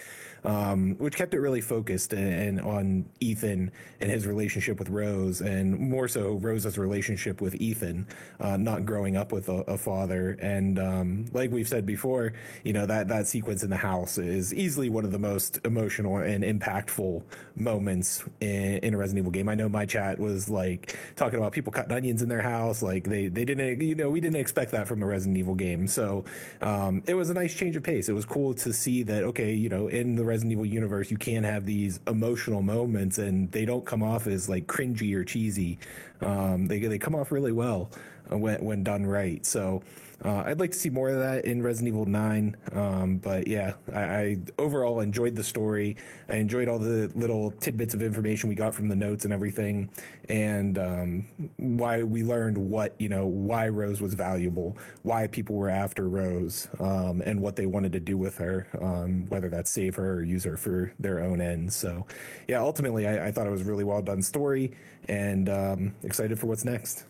um, 0.44 0.96
which 0.98 1.14
kept 1.14 1.32
it 1.32 1.38
really 1.38 1.60
focused 1.60 2.12
and, 2.12 2.58
and, 2.58 2.60
on 2.60 3.04
Ethan 3.20 3.70
and 4.00 4.10
his 4.10 4.26
relationship 4.26 4.78
with 4.78 4.88
Rose, 4.88 5.40
and 5.40 5.78
more 5.78 6.08
so 6.08 6.34
Rose's 6.34 6.76
relationship 6.76 7.40
with 7.40 7.54
Ethan, 7.54 8.06
uh, 8.40 8.56
not 8.56 8.84
growing 8.84 9.16
up 9.16 9.30
with 9.30 9.48
a, 9.48 9.58
a 9.68 9.78
father. 9.78 10.36
And 10.40 10.78
um, 10.80 11.26
like 11.32 11.52
we've 11.52 11.68
said 11.68 11.86
before, 11.86 12.32
you 12.64 12.72
know 12.72 12.86
that 12.86 13.06
that 13.08 13.28
sequence 13.28 13.62
in 13.62 13.70
the 13.70 13.76
house 13.76 14.18
is 14.18 14.52
easily 14.52 14.88
one 14.88 15.04
of 15.04 15.12
the 15.12 15.18
most 15.18 15.60
emotional 15.64 16.16
and 16.16 16.42
impactful 16.42 17.22
moments 17.54 18.24
in, 18.40 18.78
in 18.78 18.94
a 18.94 18.96
Resident 18.96 19.22
Evil 19.22 19.30
game. 19.30 19.48
I 19.48 19.54
know 19.54 19.68
my 19.68 19.86
chat 19.86 20.18
was 20.18 20.48
like 20.48 20.98
talking 21.14 21.38
about 21.38 21.52
people 21.52 21.72
cutting 21.72 21.92
onions 21.92 22.22
in 22.22 22.28
their 22.28 22.42
house, 22.42 22.82
like 22.82 23.04
they 23.04 23.28
they 23.28 23.44
didn't, 23.44 23.80
you 23.80 23.94
know, 23.94 24.10
we 24.10 24.20
didn't 24.20 24.40
expect 24.40 24.72
that 24.72 24.88
from 24.88 25.02
a 25.02 25.06
Resident 25.06 25.38
Evil 25.38 25.54
game. 25.54 25.86
So 25.92 26.24
um, 26.60 27.02
it 27.06 27.14
was 27.14 27.30
a 27.30 27.34
nice 27.34 27.54
change 27.54 27.76
of 27.76 27.82
pace. 27.82 28.08
It 28.08 28.12
was 28.14 28.24
cool 28.24 28.54
to 28.54 28.72
see 28.72 29.02
that, 29.04 29.22
okay, 29.24 29.52
you 29.52 29.68
know, 29.68 29.88
in 29.88 30.16
the 30.16 30.24
Resident 30.24 30.52
Evil 30.52 30.66
universe, 30.66 31.10
you 31.10 31.18
can 31.18 31.44
have 31.44 31.66
these 31.66 32.00
emotional 32.06 32.62
moments 32.62 33.18
and 33.18 33.50
they 33.52 33.64
don't 33.64 33.84
come 33.84 34.02
off 34.02 34.26
as 34.26 34.48
like 34.48 34.66
cringy 34.66 35.14
or 35.14 35.24
cheesy. 35.24 35.78
Um, 36.20 36.66
they, 36.66 36.78
they 36.78 36.98
come 36.98 37.14
off 37.14 37.32
really 37.32 37.52
well 37.52 37.90
when, 38.28 38.64
when 38.64 38.82
done 38.82 39.06
right. 39.06 39.44
So 39.44 39.82
uh, 40.24 40.44
I'd 40.46 40.60
like 40.60 40.70
to 40.70 40.78
see 40.78 40.90
more 40.90 41.08
of 41.08 41.18
that 41.18 41.44
in 41.44 41.62
Resident 41.62 41.88
Evil 41.88 42.06
9. 42.06 42.56
Um, 42.72 43.16
but 43.16 43.48
yeah, 43.48 43.74
I, 43.92 44.00
I, 44.00 44.36
overall 44.58 45.00
enjoyed 45.00 45.34
the 45.34 45.42
story. 45.42 45.96
I 46.28 46.36
enjoyed 46.36 46.68
all 46.68 46.78
the 46.78 47.10
little 47.14 47.50
tidbits 47.50 47.92
of 47.94 48.02
information 48.02 48.48
we 48.48 48.54
got 48.54 48.74
from 48.74 48.88
the 48.88 48.94
notes 48.94 49.24
and 49.24 49.32
everything, 49.32 49.90
and 50.28 50.78
um, 50.78 51.26
why 51.56 52.02
we 52.04 52.22
learned 52.22 52.56
what, 52.56 52.94
you 52.98 53.08
know, 53.08 53.26
why 53.26 53.68
Rose 53.68 54.00
was 54.00 54.14
valuable, 54.14 54.76
why 55.02 55.26
people 55.26 55.56
were 55.56 55.70
after 55.70 56.08
Rose, 56.08 56.68
um, 56.78 57.22
and 57.24 57.40
what 57.40 57.56
they 57.56 57.66
wanted 57.66 57.92
to 57.92 58.00
do 58.00 58.16
with 58.16 58.38
her, 58.38 58.68
um, 58.80 59.26
whether 59.28 59.48
that's 59.48 59.70
save 59.70 59.96
her 59.96 60.14
or 60.14 60.22
use 60.22 60.44
her 60.44 60.56
for 60.56 60.92
their 61.00 61.20
own 61.20 61.40
ends. 61.40 61.74
So 61.74 62.06
yeah, 62.46 62.60
ultimately, 62.60 63.08
I, 63.08 63.28
I 63.28 63.32
thought 63.32 63.46
it 63.46 63.50
was 63.50 63.62
a 63.62 63.64
really 63.64 63.84
well 63.84 64.02
done 64.02 64.22
story 64.22 64.72
and 65.08 65.48
um, 65.48 65.94
excited 66.04 66.38
for 66.38 66.46
what's 66.46 66.64
next. 66.64 67.04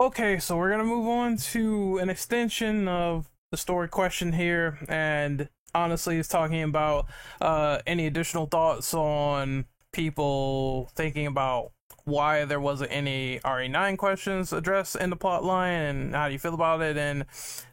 Okay, 0.00 0.38
so 0.38 0.56
we're 0.56 0.70
gonna 0.70 0.84
move 0.84 1.08
on 1.08 1.36
to 1.36 1.98
an 1.98 2.08
extension 2.08 2.86
of 2.86 3.28
the 3.50 3.56
story 3.56 3.88
question 3.88 4.32
here, 4.32 4.78
and 4.88 5.48
honestly, 5.74 6.18
it's 6.18 6.28
talking 6.28 6.62
about 6.62 7.06
uh, 7.40 7.80
any 7.84 8.06
additional 8.06 8.46
thoughts 8.46 8.94
on 8.94 9.64
people 9.92 10.88
thinking 10.94 11.26
about 11.26 11.72
why 12.04 12.44
there 12.44 12.60
wasn't 12.60 12.92
any 12.92 13.40
RE9 13.40 13.98
questions 13.98 14.52
addressed 14.52 14.94
in 14.94 15.10
the 15.10 15.16
plot 15.16 15.44
line, 15.44 15.82
and 15.82 16.14
how 16.14 16.28
do 16.28 16.32
you 16.32 16.38
feel 16.38 16.54
about 16.54 16.80
it? 16.80 16.96
And 16.96 17.24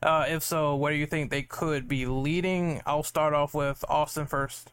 uh, 0.01 0.26
if 0.28 0.41
so, 0.41 0.76
where 0.76 0.91
do 0.91 0.97
you 0.97 1.05
think 1.05 1.30
they 1.30 1.43
could 1.43 1.88
be 1.88 2.07
leading? 2.07 2.82
I'll 2.88 3.03
start 3.03 3.36
off 3.36 3.53
with 3.53 3.86
Austin 3.88 4.26
first. 4.26 4.71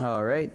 All 0.00 0.24
right. 0.24 0.52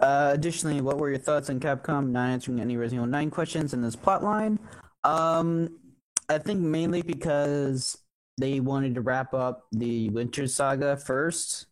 Uh, 0.00 0.30
additionally, 0.32 0.80
what 0.80 0.98
were 0.98 1.10
your 1.10 1.18
thoughts 1.18 1.48
on 1.50 1.60
Capcom 1.60 2.10
not 2.10 2.30
answering 2.30 2.60
any 2.60 2.76
Resident 2.76 3.00
Evil 3.00 3.10
9 3.10 3.30
questions 3.30 3.72
in 3.72 3.82
this 3.82 3.96
plotline? 3.96 4.58
Um, 5.04 5.78
I 6.28 6.38
think 6.38 6.60
mainly 6.60 7.02
because 7.02 7.98
they 8.38 8.60
wanted 8.60 8.94
to 8.96 9.00
wrap 9.00 9.32
up 9.32 9.66
the 9.72 10.10
Winter 10.10 10.46
Saga 10.46 10.96
first, 10.96 11.66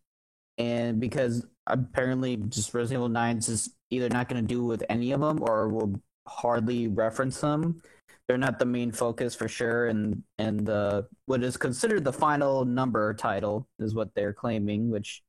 and 0.57 0.99
because 0.99 1.45
apparently 1.67 2.37
just 2.37 2.73
Resident 2.73 2.99
Evil 2.99 3.09
9 3.09 3.37
is 3.37 3.47
just 3.47 3.69
either 3.91 4.09
not 4.09 4.29
going 4.29 4.41
to 4.41 4.47
do 4.47 4.63
with 4.63 4.83
any 4.89 5.11
of 5.11 5.21
them 5.21 5.39
or 5.41 5.69
will 5.69 6.01
hardly 6.27 6.87
reference 6.87 7.39
them. 7.39 7.81
They're 8.27 8.37
not 8.37 8.57
the 8.57 8.65
main 8.65 8.91
focus 8.91 9.35
for 9.35 9.47
sure, 9.47 9.85
and 9.85 10.23
and 10.39 10.65
the 10.65 11.07
what 11.27 11.43
is 11.43 11.57
considered 11.57 12.03
the 12.03 12.13
final 12.13 12.65
number 12.65 13.13
title 13.13 13.67
is 13.77 13.93
what 13.93 14.15
they're 14.15 14.33
claiming, 14.33 14.89
which 14.89 15.21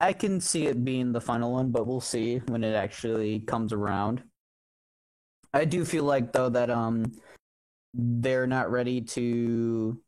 I 0.00 0.14
can 0.14 0.40
see 0.40 0.66
it 0.66 0.82
being 0.84 1.12
the 1.12 1.20
final 1.20 1.52
one, 1.52 1.70
but 1.70 1.86
we'll 1.86 2.00
see 2.00 2.38
when 2.46 2.64
it 2.64 2.74
actually 2.74 3.40
comes 3.40 3.72
around. 3.72 4.22
I 5.52 5.64
do 5.66 5.84
feel 5.84 6.04
like 6.04 6.32
though 6.32 6.48
that 6.48 6.70
um 6.70 7.12
they're 7.92 8.46
not 8.46 8.70
ready 8.70 9.00
to 9.00 10.00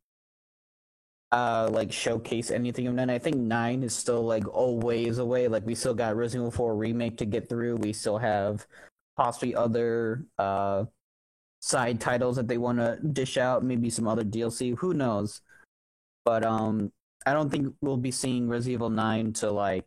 uh 1.32 1.68
like 1.70 1.92
showcase 1.92 2.50
anything 2.50 2.86
of 2.86 2.94
nine. 2.94 3.10
I 3.10 3.18
think 3.18 3.36
nine 3.36 3.82
is 3.82 3.94
still 3.94 4.22
like 4.22 4.46
always 4.48 5.18
away. 5.18 5.48
Like 5.48 5.66
we 5.66 5.74
still 5.74 5.94
got 5.94 6.16
Resident 6.16 6.48
Evil 6.48 6.56
4 6.56 6.76
remake 6.76 7.18
to 7.18 7.26
get 7.26 7.48
through. 7.48 7.76
We 7.76 7.92
still 7.92 8.18
have 8.18 8.66
possibly 9.16 9.54
other 9.54 10.24
uh 10.38 10.84
side 11.60 12.00
titles 12.00 12.36
that 12.36 12.48
they 12.48 12.58
want 12.58 12.78
to 12.78 12.98
dish 13.12 13.36
out, 13.36 13.64
maybe 13.64 13.90
some 13.90 14.08
other 14.08 14.24
DLC, 14.24 14.76
who 14.78 14.94
knows. 14.94 15.42
But 16.24 16.44
um 16.44 16.92
I 17.26 17.32
don't 17.32 17.50
think 17.50 17.74
we'll 17.80 17.96
be 17.96 18.10
seeing 18.10 18.48
Resident 18.48 18.74
Evil 18.74 18.90
9 18.90 19.32
to 19.34 19.50
like 19.50 19.86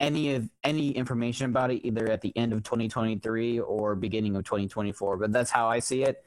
any 0.00 0.34
of 0.34 0.48
any 0.62 0.90
information 0.90 1.46
about 1.46 1.70
it 1.70 1.86
either 1.86 2.08
at 2.10 2.20
the 2.20 2.36
end 2.36 2.52
of 2.52 2.62
2023 2.62 3.60
or 3.60 3.96
beginning 3.96 4.36
of 4.36 4.44
2024. 4.44 5.16
But 5.16 5.32
that's 5.32 5.50
how 5.50 5.68
I 5.68 5.80
see 5.80 6.04
it. 6.04 6.24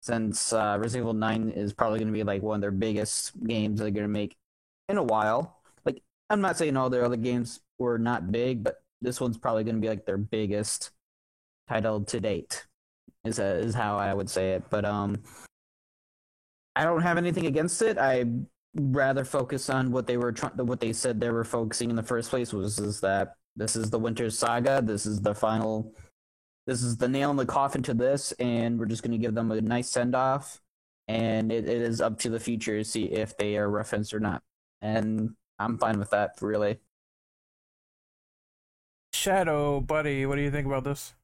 Since 0.00 0.52
uh, 0.52 0.78
Resident 0.80 1.04
Evil 1.04 1.14
9 1.14 1.50
is 1.50 1.72
probably 1.72 2.00
going 2.00 2.08
to 2.08 2.12
be 2.12 2.24
like 2.24 2.42
one 2.42 2.56
of 2.56 2.60
their 2.60 2.72
biggest 2.72 3.32
games 3.44 3.78
they're 3.78 3.90
going 3.90 4.04
to 4.04 4.08
make 4.08 4.36
in 4.88 4.98
a 4.98 5.02
while. 5.02 5.60
Like 5.84 6.02
I'm 6.28 6.40
not 6.40 6.56
saying 6.56 6.76
all 6.76 6.90
their 6.90 7.04
other 7.04 7.16
games 7.16 7.60
were 7.78 7.98
not 7.98 8.32
big, 8.32 8.64
but 8.64 8.82
this 9.00 9.20
one's 9.20 9.38
probably 9.38 9.64
going 9.64 9.76
to 9.76 9.80
be 9.80 9.88
like 9.88 10.04
their 10.04 10.18
biggest 10.18 10.90
title 11.68 12.02
to 12.04 12.20
date. 12.20 12.66
Is 13.24 13.38
a, 13.38 13.58
is 13.58 13.74
how 13.74 13.98
I 13.98 14.12
would 14.12 14.28
say 14.28 14.52
it. 14.54 14.64
But 14.68 14.84
um, 14.84 15.22
I 16.74 16.84
don't 16.84 17.02
have 17.02 17.18
anything 17.18 17.46
against 17.46 17.80
it. 17.82 17.98
I 17.98 18.24
rather 18.74 19.24
focus 19.24 19.68
on 19.68 19.90
what 19.90 20.06
they 20.06 20.16
were 20.16 20.32
trying 20.32 20.52
what 20.56 20.80
they 20.80 20.92
said 20.92 21.20
they 21.20 21.30
were 21.30 21.44
focusing 21.44 21.90
in 21.90 21.96
the 21.96 22.02
first 22.02 22.30
place 22.30 22.52
was 22.52 22.78
is 22.78 23.00
that 23.00 23.34
this 23.54 23.76
is 23.76 23.90
the 23.90 23.98
winter 23.98 24.30
saga 24.30 24.80
this 24.82 25.04
is 25.04 25.20
the 25.20 25.34
final 25.34 25.94
this 26.66 26.82
is 26.82 26.96
the 26.96 27.08
nail 27.08 27.30
in 27.30 27.36
the 27.36 27.44
coffin 27.44 27.82
to 27.82 27.92
this 27.92 28.32
and 28.32 28.78
we're 28.78 28.86
just 28.86 29.02
going 29.02 29.12
to 29.12 29.18
give 29.18 29.34
them 29.34 29.50
a 29.50 29.60
nice 29.60 29.90
send 29.90 30.14
off 30.14 30.60
and 31.08 31.50
it, 31.50 31.68
it 31.68 31.82
is 31.82 32.00
up 32.00 32.18
to 32.20 32.30
the 32.30 32.40
future 32.40 32.78
to 32.78 32.84
see 32.84 33.04
if 33.04 33.36
they 33.36 33.56
are 33.56 33.68
referenced 33.68 34.14
or 34.14 34.20
not. 34.20 34.42
And 34.80 35.34
i'm 35.58 35.78
fine 35.78 35.98
with 35.98 36.10
that 36.10 36.38
really. 36.40 36.78
Shadow 39.12 39.80
buddy 39.80 40.24
what 40.24 40.36
do 40.36 40.42
you 40.42 40.50
think 40.50 40.66
about 40.66 40.84
this 40.84 41.14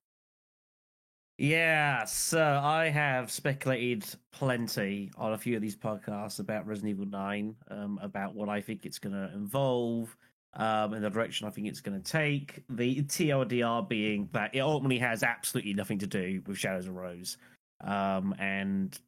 yeah, 1.38 2.04
so 2.04 2.60
I 2.62 2.88
have 2.88 3.30
speculated 3.30 4.04
plenty 4.32 5.10
on 5.16 5.34
a 5.34 5.38
few 5.38 5.54
of 5.54 5.62
these 5.62 5.76
podcasts 5.76 6.40
about 6.40 6.66
Resident 6.66 6.90
Evil 6.90 7.06
9, 7.06 7.54
um, 7.70 8.00
about 8.02 8.34
what 8.34 8.48
I 8.48 8.60
think 8.60 8.84
it's 8.84 8.98
going 8.98 9.14
to 9.14 9.32
involve, 9.32 10.16
um, 10.54 10.94
and 10.94 11.04
the 11.04 11.10
direction 11.10 11.46
I 11.46 11.50
think 11.50 11.68
it's 11.68 11.80
going 11.80 12.02
to 12.02 12.12
take. 12.12 12.64
The 12.70 13.02
TLDR 13.02 13.88
being 13.88 14.28
that 14.32 14.52
it 14.52 14.60
ultimately 14.60 14.98
has 14.98 15.22
absolutely 15.22 15.74
nothing 15.74 15.98
to 16.00 16.08
do 16.08 16.42
with 16.44 16.58
Shadows 16.58 16.88
of 16.88 16.96
Rose. 16.96 17.36
Um, 17.82 18.34
and 18.40 18.98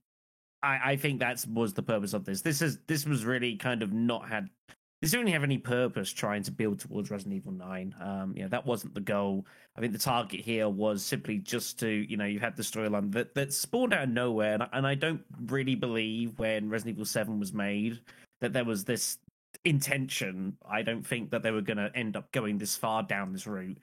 I, 0.62 0.92
I 0.92 0.96
think 0.96 1.18
that 1.18 1.44
was 1.52 1.74
the 1.74 1.82
purpose 1.82 2.12
of 2.12 2.24
this. 2.24 2.42
This 2.42 2.62
is 2.62 2.78
this 2.86 3.06
was 3.06 3.24
really 3.24 3.56
kind 3.56 3.82
of 3.82 3.92
not 3.92 4.28
had 4.28 4.48
this 5.00 5.12
didn't 5.12 5.28
have 5.28 5.42
any 5.42 5.56
purpose 5.56 6.12
trying 6.12 6.42
to 6.42 6.50
build 6.50 6.80
towards 6.80 7.10
Resident 7.10 7.36
Evil 7.36 7.52
9. 7.52 7.94
Um, 8.00 8.34
you 8.36 8.42
know, 8.42 8.48
that 8.48 8.66
wasn't 8.66 8.94
the 8.94 9.00
goal. 9.00 9.46
I 9.76 9.80
think 9.80 9.92
the 9.92 9.98
target 9.98 10.40
here 10.40 10.68
was 10.68 11.02
simply 11.02 11.38
just 11.38 11.78
to, 11.80 11.88
you 11.88 12.18
know, 12.18 12.26
you 12.26 12.38
had 12.38 12.54
the 12.54 12.62
storyline 12.62 13.10
that, 13.12 13.34
that 13.34 13.54
spawned 13.54 13.94
out 13.94 14.04
of 14.04 14.10
nowhere. 14.10 14.54
And, 14.54 14.66
and 14.72 14.86
I 14.86 14.94
don't 14.94 15.22
really 15.46 15.74
believe 15.74 16.38
when 16.38 16.68
Resident 16.68 16.96
Evil 16.96 17.06
7 17.06 17.40
was 17.40 17.54
made 17.54 18.00
that 18.42 18.52
there 18.52 18.64
was 18.64 18.84
this 18.84 19.18
intention. 19.64 20.56
I 20.68 20.82
don't 20.82 21.06
think 21.06 21.30
that 21.30 21.42
they 21.42 21.50
were 21.50 21.62
going 21.62 21.78
to 21.78 21.90
end 21.94 22.16
up 22.16 22.30
going 22.32 22.58
this 22.58 22.76
far 22.76 23.02
down 23.02 23.32
this 23.32 23.46
route. 23.46 23.78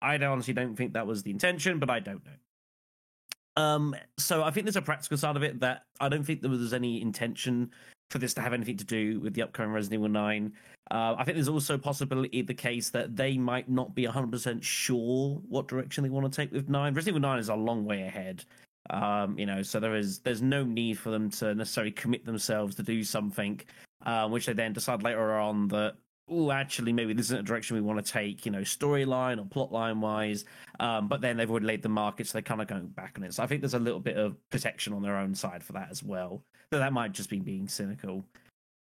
I 0.00 0.18
honestly 0.18 0.54
don't 0.54 0.76
think 0.76 0.92
that 0.92 1.06
was 1.06 1.24
the 1.24 1.30
intention, 1.32 1.80
but 1.80 1.90
I 1.90 1.98
don't 1.98 2.24
know. 2.24 3.62
Um, 3.62 3.96
so 4.18 4.44
I 4.44 4.50
think 4.50 4.66
there's 4.66 4.76
a 4.76 4.82
practical 4.82 5.18
side 5.18 5.36
of 5.36 5.42
it 5.42 5.60
that 5.60 5.82
I 6.00 6.08
don't 6.08 6.24
think 6.24 6.40
there 6.40 6.50
was 6.50 6.72
any 6.72 7.02
intention 7.02 7.72
for 8.10 8.18
this 8.18 8.34
to 8.34 8.40
have 8.40 8.52
anything 8.52 8.76
to 8.76 8.84
do 8.84 9.20
with 9.20 9.34
the 9.34 9.42
upcoming 9.42 9.72
Resident 9.72 10.00
Evil 10.00 10.08
9. 10.08 10.52
Uh, 10.90 11.14
I 11.16 11.24
think 11.24 11.36
there's 11.36 11.48
also 11.48 11.78
possibility 11.78 12.42
the 12.42 12.52
case 12.52 12.90
that 12.90 13.16
they 13.16 13.38
might 13.38 13.68
not 13.68 13.94
be 13.94 14.04
100% 14.04 14.62
sure 14.62 15.40
what 15.48 15.68
direction 15.68 16.02
they 16.02 16.10
want 16.10 16.30
to 16.30 16.36
take 16.36 16.52
with 16.52 16.68
9. 16.68 16.94
Resident 16.94 17.16
Evil 17.16 17.28
9 17.28 17.38
is 17.38 17.48
a 17.48 17.54
long 17.54 17.84
way 17.84 18.02
ahead. 18.02 18.44
Um, 18.90 19.38
you 19.38 19.46
know, 19.46 19.62
so 19.62 19.78
there 19.78 19.94
is 19.94 20.18
there's 20.20 20.42
no 20.42 20.64
need 20.64 20.98
for 20.98 21.10
them 21.10 21.30
to 21.30 21.54
necessarily 21.54 21.92
commit 21.92 22.24
themselves 22.24 22.74
to 22.76 22.82
do 22.82 23.04
something, 23.04 23.60
uh, 24.04 24.28
which 24.28 24.46
they 24.46 24.52
then 24.52 24.72
decide 24.72 25.02
later 25.02 25.38
on 25.38 25.68
that 25.68 25.94
oh, 26.30 26.50
actually, 26.50 26.92
maybe 26.92 27.12
this 27.12 27.26
isn't 27.26 27.40
a 27.40 27.42
direction 27.42 27.76
we 27.76 27.82
want 27.82 28.04
to 28.04 28.12
take, 28.12 28.46
you 28.46 28.52
know, 28.52 28.60
storyline 28.60 29.38
or 29.38 29.44
plotline 29.44 30.00
wise. 30.00 30.44
Um, 30.78 31.08
but 31.08 31.20
then 31.20 31.36
they've 31.36 31.50
already 31.50 31.66
laid 31.66 31.82
the 31.82 31.88
market, 31.88 32.26
so 32.26 32.34
they're 32.34 32.42
kind 32.42 32.62
of 32.62 32.68
going 32.68 32.86
back 32.88 33.14
on 33.16 33.24
it. 33.24 33.34
So 33.34 33.42
I 33.42 33.46
think 33.46 33.60
there's 33.60 33.74
a 33.74 33.78
little 33.78 34.00
bit 34.00 34.16
of 34.16 34.36
protection 34.50 34.92
on 34.92 35.02
their 35.02 35.16
own 35.16 35.34
side 35.34 35.62
for 35.62 35.72
that 35.74 35.88
as 35.90 36.02
well. 36.02 36.42
But 36.70 36.78
that 36.78 36.92
might 36.92 37.12
just 37.12 37.30
be 37.30 37.40
being 37.40 37.68
cynical. 37.68 38.24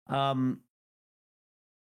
Um, 0.08 0.60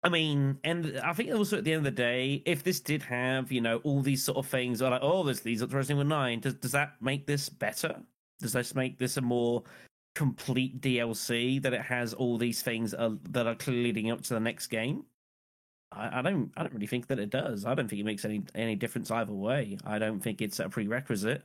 I 0.03 0.09
mean, 0.09 0.59
and 0.63 1.01
I 1.03 1.13
think 1.13 1.33
also 1.35 1.59
at 1.59 1.65
the 1.65 1.73
end 1.73 1.87
of 1.87 1.95
the 1.95 2.03
day, 2.03 2.43
if 2.47 2.63
this 2.63 2.81
did 2.81 3.03
have, 3.03 3.51
you 3.51 3.61
know, 3.61 3.79
all 3.79 4.03
these 4.03 4.23
sort 4.23 4.39
of 4.39 4.47
things, 4.47 4.81
like, 4.81 5.01
oh, 5.03 5.23
leads 5.23 5.63
up 5.63 5.71
to 5.71 5.77
Resident 5.77 6.07
Evil 6.07 6.17
9, 6.17 6.41
does, 6.41 6.55
does 6.55 6.73
that 6.73 6.93
make 7.01 7.27
this 7.27 7.49
better? 7.49 7.97
Does 8.39 8.53
this 8.53 8.75
make 8.75 8.99
this 8.99 9.17
a 9.17 9.21
more 9.21 9.65
complete 10.15 10.81
DLC 10.81 11.61
that 11.63 11.75
it 11.75 11.81
has 11.81 12.15
all 12.15 12.39
these 12.39 12.63
things 12.63 12.93
that 12.93 13.03
are, 13.03 13.19
that 13.31 13.47
are 13.47 13.55
clearly 13.55 13.85
leading 13.85 14.11
up 14.11 14.23
to 14.23 14.35
the 14.35 14.41
next 14.41 14.69
game? 14.69 15.05
I, 15.97 16.19
I 16.19 16.23
don't 16.23 16.53
I 16.57 16.63
don't 16.63 16.75
really 16.75 16.87
think 16.87 17.07
that 17.09 17.19
it 17.19 17.31
does. 17.31 17.65
I 17.65 17.75
don't 17.75 17.89
think 17.89 18.01
it 18.01 18.05
makes 18.05 18.25
any 18.25 18.43
any 18.55 18.77
difference 18.77 19.11
either 19.11 19.33
way. 19.33 19.79
I 19.85 19.99
don't 19.99 20.21
think 20.21 20.43
it's 20.43 20.61
a 20.61 20.69
prerequisite. 20.69 21.43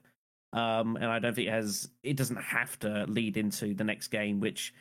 Um, 0.54 0.98
and 0.98 1.06
I 1.06 1.20
don't 1.20 1.34
think 1.34 1.48
it 1.48 1.52
has 1.52 1.90
it 2.04 2.18
doesn't 2.18 2.42
have 2.42 2.78
to 2.80 3.06
lead 3.08 3.38
into 3.38 3.74
the 3.74 3.84
next 3.84 4.10
game, 4.10 4.40
which 4.40 4.74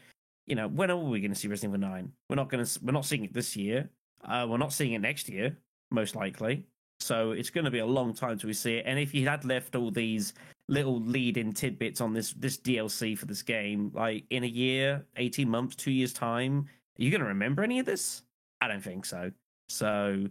you 0.46 0.56
know, 0.56 0.66
when 0.66 0.90
are 0.90 0.96
we 0.96 1.20
going 1.20 1.32
to 1.32 1.38
see 1.38 1.46
Resident 1.46 1.76
Evil 1.76 1.88
Nine? 1.88 2.12
We're 2.28 2.36
not 2.36 2.50
going 2.50 2.64
to. 2.64 2.80
We're 2.82 2.92
not 2.92 3.04
seeing 3.04 3.24
it 3.24 3.32
this 3.32 3.56
year. 3.56 3.88
Uh, 4.24 4.46
we're 4.50 4.58
not 4.58 4.72
seeing 4.72 4.94
it 4.94 4.98
next 5.00 5.28
year, 5.28 5.56
most 5.92 6.16
likely. 6.16 6.66
So 6.98 7.30
it's 7.30 7.50
going 7.50 7.64
to 7.64 7.70
be 7.70 7.78
a 7.78 7.86
long 7.86 8.12
time 8.12 8.36
till 8.36 8.48
we 8.48 8.52
see 8.52 8.74
it. 8.74 8.84
And 8.84 8.98
if 8.98 9.14
you 9.14 9.26
had 9.28 9.44
left 9.44 9.76
all 9.76 9.90
these 9.90 10.34
little 10.68 11.00
lead-in 11.00 11.52
tidbits 11.52 12.00
on 12.00 12.12
this 12.12 12.32
this 12.32 12.56
DLC 12.56 13.16
for 13.16 13.26
this 13.26 13.42
game, 13.42 13.92
like 13.94 14.24
in 14.30 14.42
a 14.42 14.48
year, 14.48 15.06
eighteen 15.16 15.48
months, 15.48 15.76
two 15.76 15.92
years 15.92 16.12
time, 16.12 16.66
are 16.98 17.02
you 17.02 17.12
going 17.12 17.22
to 17.22 17.28
remember 17.28 17.62
any 17.62 17.78
of 17.78 17.86
this? 17.86 18.22
I 18.60 18.66
don't 18.66 18.82
think 18.82 19.06
so. 19.06 19.30
So 19.70 20.26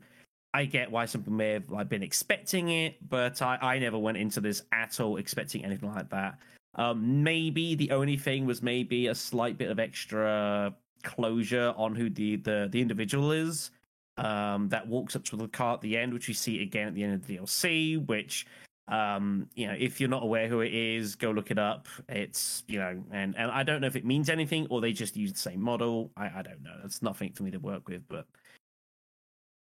I 0.54 0.66
get 0.66 0.92
why 0.92 1.06
some 1.06 1.22
people 1.22 1.34
may 1.34 1.54
have 1.54 1.70
like 1.70 1.90
been 1.90 2.04
expecting 2.04 2.70
it, 2.70 3.10
but 3.10 3.42
I, 3.42 3.58
I 3.62 3.80
never 3.80 3.98
went 3.98 4.18
into 4.18 4.42
this 4.42 4.64
at 4.72 5.00
all 5.00 5.18
expecting 5.18 5.64
anything 5.64 5.94
like 5.94 6.10
that. 6.10 6.40
Um, 6.76 7.24
maybe 7.24 7.76
the 7.76 7.92
only 7.92 8.18
thing 8.18 8.46
was 8.46 8.62
maybe 8.62 9.08
a 9.08 9.16
slight 9.16 9.58
bit 9.58 9.70
of 9.70 9.80
extra 9.80 10.74
closure 11.04 11.74
on 11.78 11.96
who 11.96 12.10
the 12.10 12.38
the, 12.38 12.68
the 12.72 12.82
individual 12.82 13.32
is. 13.32 13.72
Um, 14.18 14.68
that 14.70 14.86
walks 14.86 15.16
up 15.16 15.24
to 15.26 15.38
the 15.38 15.48
car 15.48 15.76
at 15.76 15.82
the 15.82 15.98
end, 15.98 16.14
which 16.14 16.28
we 16.28 16.34
see 16.34 16.62
again 16.62 16.90
at 16.90 16.94
the 16.94 17.04
end 17.04 17.14
of 17.14 17.26
the 17.26 17.38
DLC. 17.38 18.06
Which, 18.06 18.48
um, 18.88 19.48
you 19.56 19.68
know, 19.68 19.76
if 19.78 20.00
you're 20.02 20.10
not 20.10 20.24
aware 20.24 20.48
who 20.48 20.60
it 20.62 20.74
is, 20.74 21.16
go 21.16 21.32
look 21.32 21.52
it 21.52 21.60
up. 21.60 21.88
It's 22.10 22.64
you 22.68 22.80
know, 22.80 23.04
and 23.12 23.38
and 23.38 23.52
I 23.52 23.64
don't 23.64 23.82
know 23.82 23.88
if 23.88 23.96
it 23.96 24.06
means 24.06 24.30
anything 24.30 24.68
or 24.70 24.82
they 24.82 24.94
just 24.94 25.16
use 25.16 25.32
the 25.32 25.40
same 25.40 25.62
model. 25.62 26.12
I 26.18 26.26
I 26.26 26.42
don't 26.42 26.62
know. 26.64 26.76
It's 26.84 27.02
nothing 27.02 27.32
for 27.34 27.44
me 27.44 27.52
to 27.52 27.60
work 27.60 27.88
with, 27.88 28.02
but 28.10 28.26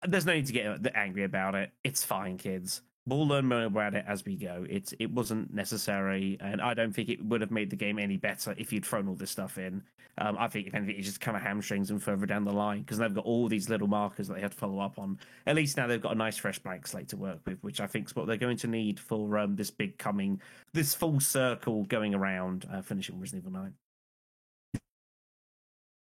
there's 0.05 0.25
no 0.25 0.33
need 0.33 0.47
to 0.47 0.53
get 0.53 0.95
angry 0.95 1.23
about 1.23 1.55
it. 1.55 1.71
It's 1.83 2.03
fine, 2.03 2.37
kids 2.37 2.81
we'll 3.07 3.27
learn 3.27 3.47
more 3.47 3.63
about 3.63 3.95
it 3.95 4.03
as 4.07 4.25
we 4.25 4.35
go. 4.35 4.65
It 4.69 4.93
it 4.99 5.11
wasn't 5.11 5.53
necessary, 5.53 6.37
and 6.39 6.61
I 6.61 6.73
don't 6.73 6.93
think 6.93 7.09
it 7.09 7.23
would 7.25 7.41
have 7.41 7.51
made 7.51 7.69
the 7.69 7.75
game 7.75 7.97
any 7.97 8.17
better 8.17 8.53
if 8.57 8.71
you'd 8.71 8.85
thrown 8.85 9.07
all 9.07 9.15
this 9.15 9.31
stuff 9.31 9.57
in. 9.57 9.81
Um, 10.19 10.35
I 10.39 10.47
think 10.47 10.67
if 10.67 10.73
anything, 10.73 10.97
it 10.97 11.03
just 11.03 11.21
kind 11.21 11.37
of 11.37 11.43
hamstrings 11.43 11.89
them 11.89 11.99
further 11.99 12.25
down 12.25 12.43
the 12.43 12.51
line 12.51 12.81
because 12.81 12.97
they've 12.97 13.13
got 13.13 13.25
all 13.25 13.47
these 13.47 13.69
little 13.69 13.87
markers 13.87 14.27
that 14.27 14.33
they 14.33 14.41
have 14.41 14.51
to 14.51 14.57
follow 14.57 14.79
up 14.79 14.97
on. 14.97 15.19
At 15.45 15.55
least 15.55 15.77
now 15.77 15.85
they've 15.87 16.01
got 16.01 16.13
a 16.13 16.17
nice 16.17 16.37
fresh 16.37 16.59
blank 16.59 16.87
slate 16.87 17.07
to 17.09 17.17
work 17.17 17.39
with, 17.45 17.59
which 17.61 17.79
I 17.79 17.87
think 17.87 18.07
is 18.07 18.15
what 18.15 18.25
they're 18.25 18.35
going 18.35 18.57
to 18.57 18.67
need 18.67 18.99
for 18.99 19.37
um, 19.37 19.55
this 19.55 19.69
big 19.69 19.97
coming, 19.97 20.41
this 20.73 20.95
full 20.95 21.19
circle 21.19 21.83
going 21.83 22.15
around, 22.15 22.67
uh, 22.71 22.81
finishing 22.81 23.19
Resident 23.19 23.45
Evil 23.47 23.59
Nine. 23.59 23.73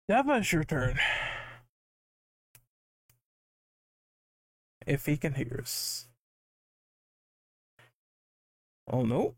Deva, 0.07 0.37
it's 0.37 0.51
your 0.51 0.63
turn. 0.63 0.99
If 4.89 5.05
he 5.05 5.15
can 5.15 5.35
hear 5.35 5.59
us. 5.61 6.07
Oh 8.87 9.03
no. 9.03 9.35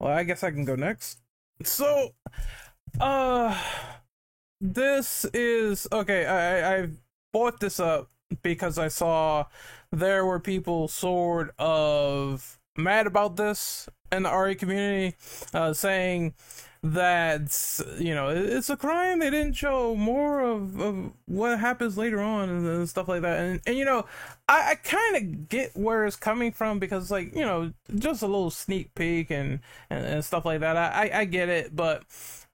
Well, 0.00 0.12
I 0.12 0.24
guess 0.24 0.42
I 0.42 0.50
can 0.50 0.64
go 0.64 0.76
next. 0.76 1.20
So, 1.64 2.14
uh, 3.00 3.58
this 4.60 5.24
is 5.34 5.88
okay. 5.92 6.26
I 6.26 6.76
I 6.82 6.88
bought 7.32 7.60
this 7.60 7.80
up 7.80 8.10
because 8.42 8.78
I 8.78 8.88
saw 8.88 9.46
there 9.90 10.24
were 10.24 10.40
people 10.40 10.88
sort 10.88 11.54
of 11.58 12.58
mad 12.76 13.06
about 13.06 13.36
this 13.36 13.88
in 14.10 14.24
the 14.24 14.30
RE 14.30 14.54
community, 14.54 15.16
uh, 15.54 15.72
saying 15.72 16.34
that 16.82 17.80
you 17.98 18.14
know 18.14 18.28
it's 18.28 18.68
a 18.68 18.76
crime. 18.76 19.20
They 19.20 19.30
didn't 19.30 19.54
show 19.54 19.94
more 19.94 20.40
of, 20.40 20.80
of 20.80 21.12
what 21.26 21.58
happens 21.60 21.96
later 21.96 22.20
on 22.20 22.48
and, 22.48 22.66
and 22.66 22.88
stuff 22.88 23.06
like 23.06 23.22
that. 23.22 23.38
And, 23.38 23.60
and 23.66 23.76
you 23.76 23.84
know 23.84 24.04
i, 24.48 24.72
I 24.72 24.74
kind 24.74 25.16
of 25.16 25.48
get 25.48 25.76
where 25.76 26.04
it's 26.06 26.16
coming 26.16 26.50
from 26.50 26.80
because 26.80 27.10
like 27.10 27.34
you 27.34 27.42
know 27.42 27.72
just 27.94 28.22
a 28.22 28.26
little 28.26 28.50
sneak 28.50 28.94
peek 28.94 29.30
and 29.30 29.60
and, 29.90 30.04
and 30.04 30.24
stuff 30.24 30.44
like 30.44 30.60
that. 30.60 30.76
I, 30.76 31.08
I, 31.08 31.20
I 31.20 31.24
get 31.24 31.48
it 31.48 31.74
but 31.76 32.02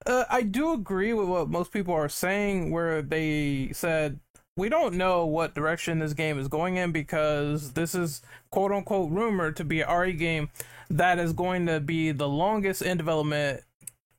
uh, 0.07 0.24
i 0.31 0.43
do 0.43 0.72
agree 0.72 1.12
with 1.12 1.29
what 1.29 1.49
most 1.49 1.72
people 1.72 1.95
are 1.95 2.09
saying 2.09 2.70
where 2.70 3.03
they 3.03 3.70
said 3.72 4.20
we 4.57 4.68
don't 4.68 4.95
know 4.95 5.24
what 5.24 5.55
direction 5.55 6.01
this 6.01 6.12
game 6.12 6.39
is 6.39 6.49
going 6.49 6.76
in 6.76 6.93
because 6.93 7.72
this 7.72 7.95
is 7.95 8.22
quote 8.51 8.72
unquote 8.72 9.11
rumored 9.11 9.57
to 9.57 9.64
be 9.64 9.81
an 9.81 9.91
RE 9.91 10.12
game 10.12 10.51
that 10.91 11.18
is 11.18 11.33
going 11.33 11.66
to 11.66 11.81
be 11.81 12.11
the 12.11 12.29
longest 12.29 12.83
in 12.83 12.97
development 12.97 13.62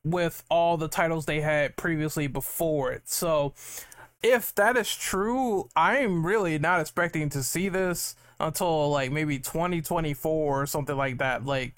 with 0.04 0.44
all 0.50 0.76
the 0.76 0.88
titles 0.88 1.26
they 1.26 1.40
had 1.40 1.76
previously 1.76 2.26
before 2.26 2.92
it. 2.92 3.08
So, 3.08 3.54
if 4.22 4.54
that 4.56 4.76
is 4.76 4.94
true, 4.94 5.68
I'm 5.74 6.26
really 6.26 6.58
not 6.58 6.80
expecting 6.80 7.30
to 7.30 7.42
see 7.42 7.68
this 7.68 8.14
until 8.38 8.90
like 8.90 9.12
maybe 9.12 9.38
2024 9.38 10.62
or 10.62 10.66
something 10.66 10.96
like 10.96 11.18
that. 11.18 11.44
Like, 11.44 11.74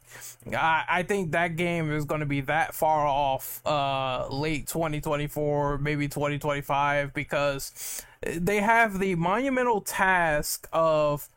I, 0.56 0.84
I 0.88 1.02
think 1.02 1.32
that 1.32 1.56
game 1.56 1.90
is 1.92 2.04
going 2.04 2.20
to 2.20 2.26
be 2.26 2.40
that 2.42 2.74
far 2.74 3.06
off, 3.06 3.64
uh, 3.66 4.28
late 4.28 4.66
2024, 4.66 5.78
maybe 5.78 6.08
2025, 6.08 7.12
because 7.12 8.02
they 8.22 8.60
have 8.60 8.98
the 8.98 9.14
monumental 9.16 9.80
task 9.80 10.68
of 10.72 11.28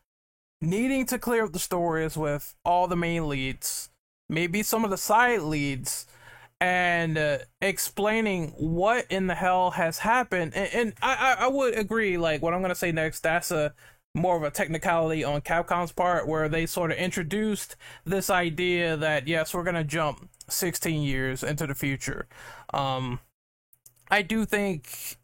needing 0.60 1.06
to 1.06 1.18
clear 1.18 1.44
up 1.44 1.52
the 1.52 1.58
stories 1.58 2.16
with 2.16 2.54
all 2.64 2.86
the 2.86 2.96
main 2.96 3.28
leads, 3.28 3.90
maybe 4.28 4.62
some 4.62 4.84
of 4.84 4.90
the 4.90 4.96
side 4.96 5.42
leads 5.42 6.06
and 6.60 7.18
uh, 7.18 7.38
explaining 7.60 8.52
what 8.56 9.06
in 9.10 9.26
the 9.26 9.34
hell 9.34 9.72
has 9.72 9.98
happened. 9.98 10.52
And, 10.54 10.74
and 10.74 10.92
I, 11.02 11.36
I 11.40 11.48
would 11.48 11.76
agree, 11.76 12.16
like 12.16 12.42
what 12.42 12.54
I'm 12.54 12.62
gonna 12.62 12.74
say 12.74 12.92
next, 12.92 13.20
that's 13.20 13.50
a 13.50 13.74
more 14.14 14.36
of 14.36 14.42
a 14.42 14.50
technicality 14.50 15.22
on 15.22 15.42
Capcom's 15.42 15.92
part, 15.92 16.26
where 16.26 16.48
they 16.48 16.64
sort 16.64 16.90
of 16.90 16.96
introduced 16.96 17.76
this 18.04 18.30
idea 18.30 18.96
that 18.96 19.28
yes, 19.28 19.52
we're 19.52 19.64
gonna 19.64 19.84
jump 19.84 20.30
16 20.48 21.02
years 21.02 21.42
into 21.42 21.66
the 21.66 21.74
future. 21.74 22.26
Um, 22.72 23.20
I 24.10 24.22
do 24.22 24.44
think 24.44 25.16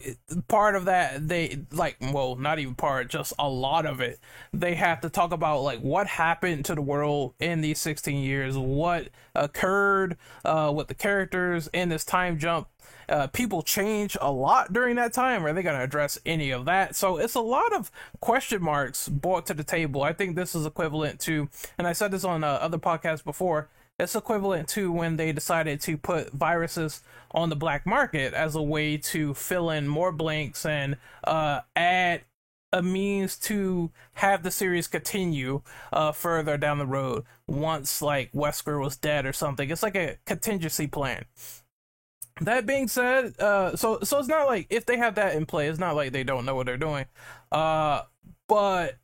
part 0.49 0.75
of 0.75 0.87
that 0.87 1.29
they 1.29 1.61
like 1.71 1.97
well 2.01 2.37
not 2.37 2.59
even 2.59 2.75
part 2.75 3.09
just 3.09 3.33
a 3.39 3.49
lot 3.49 3.87
of 3.87 4.01
it. 4.01 4.19
They 4.53 4.75
have 4.75 5.01
to 5.03 5.11
talk 5.11 5.33
about 5.33 5.63
like 5.63 5.81
what 5.81 6.07
happened 6.07 6.65
to 6.67 6.75
the 6.75 6.83
world 6.83 7.35
in 7.39 7.61
these 7.61 7.79
16 7.81 8.23
years 8.23 8.59
what 8.59 9.09
occurred 9.35 10.17
uh, 10.45 10.73
with 10.75 10.89
the 10.89 10.95
characters 10.95 11.69
in 11.73 11.89
this 11.89 12.05
time 12.05 12.39
jump. 12.39 12.69
Uh, 13.09 13.27
people 13.29 13.63
change 13.63 14.17
a 14.21 14.31
lot 14.31 14.73
during 14.73 14.97
that 14.97 15.13
time 15.13 15.45
are 15.47 15.53
they 15.53 15.63
going 15.63 15.77
to 15.77 15.83
address 15.83 16.19
any 16.27 16.51
of 16.51 16.65
that? 16.65 16.97
So 16.97 17.19
it's 17.19 17.35
a 17.35 17.41
lot 17.41 17.73
of 17.73 17.91
question 18.21 18.63
marks 18.63 19.09
brought 19.09 19.47
to 19.47 19.55
the 19.55 19.65
table. 19.65 20.03
I 20.03 20.13
think 20.13 20.35
this 20.35 20.55
is 20.55 20.67
equivalent 20.67 21.21
to 21.21 21.49
and 21.79 21.87
I 21.87 21.93
said 21.93 22.11
this 22.11 22.25
on 22.25 22.43
uh, 22.43 22.49
other 22.49 22.79
podcasts 22.79 23.25
before 23.25 23.69
it's 24.03 24.17
equivalent 24.17 24.69
to 24.69 24.93
when 24.93 25.17
they 25.17 25.33
decided 25.33 25.81
to 25.83 25.97
put 25.97 26.33
viruses 26.33 27.03
on 27.31 27.49
the 27.49 27.57
black 27.57 27.87
market 27.87 28.35
as 28.35 28.55
a 28.55 28.63
way 28.63 28.97
to 28.97 29.35
fill 29.35 29.71
in 29.71 29.89
more 29.89 30.13
blanks 30.13 30.67
and 30.67 30.97
uh, 31.25 31.61
add 31.75 32.23
a 32.73 32.83
means 32.83 33.37
to 33.37 33.91
have 34.15 34.43
the 34.43 34.51
series 34.51 34.87
continue 34.87 35.63
uh, 35.93 36.13
further 36.13 36.57
down 36.57 36.79
the 36.79 36.87
road 36.87 37.25
once 37.47 38.01
like 38.01 38.33
Wesker 38.33 38.81
was 38.81 38.97
dead 38.97 39.27
or 39.27 39.33
something. 39.33 39.71
It's 39.71 39.83
like 39.83 39.97
a 39.97 40.17
contingency 40.25 40.87
plan. 40.87 41.25
That 42.41 42.67
being 42.67 42.89
said, 42.89 43.39
uh, 43.39 43.77
so 43.77 44.01
so 44.03 44.19
it's 44.19 44.29
not 44.29 44.47
like 44.47 44.67
if 44.71 44.87
they 44.87 44.97
have 44.97 45.17
that 45.17 45.35
in 45.35 45.45
play, 45.45 45.69
it's 45.69 45.79
not 45.79 45.95
like 45.95 46.13
they 46.13 46.25
don't 46.25 46.47
know 46.47 46.55
what 46.55 46.65
they're 46.65 46.79
doing. 46.79 47.05
Uh, 47.53 48.03
but 48.49 48.97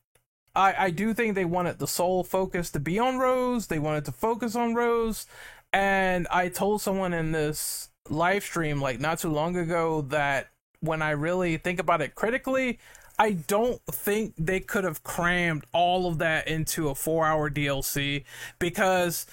I, 0.59 0.87
I 0.87 0.91
do 0.91 1.15
think 1.15 1.37
they 1.37 1.45
wanted 1.45 1.79
the 1.79 1.87
sole 1.87 2.25
focus 2.25 2.71
to 2.71 2.81
be 2.81 2.99
on 2.99 3.19
Rose. 3.19 3.69
They 3.69 3.79
wanted 3.79 4.05
to 4.07 4.13
focus 4.13 4.57
on 4.57 4.75
Rose. 4.75 5.27
And 5.73 6.27
I 6.33 6.49
told 6.49 6.83
someone 6.83 7.15
in 7.15 7.31
this 7.31 7.91
live 8.11 8.43
stream, 8.43 8.81
like 8.81 8.99
not 8.99 9.21
too 9.21 9.31
long 9.31 9.57
ago, 9.57 10.03
that 10.09 10.49
when 10.81 11.01
I 11.01 11.11
really 11.11 11.59
think 11.59 11.79
about 11.79 12.03
it 12.03 12.17
critically, 12.17 12.81
I 13.21 13.33
don't 13.33 13.81
think 13.87 14.35
they 14.37 14.59
could 14.59 14.83
have 14.83 15.05
crammed 15.05 15.65
all 15.73 16.09
of 16.09 16.19
that 16.19 16.49
into 16.49 16.89
a 16.89 16.95
four 16.95 17.25
hour 17.25 17.49
DLC 17.49 18.25
because 18.59 19.27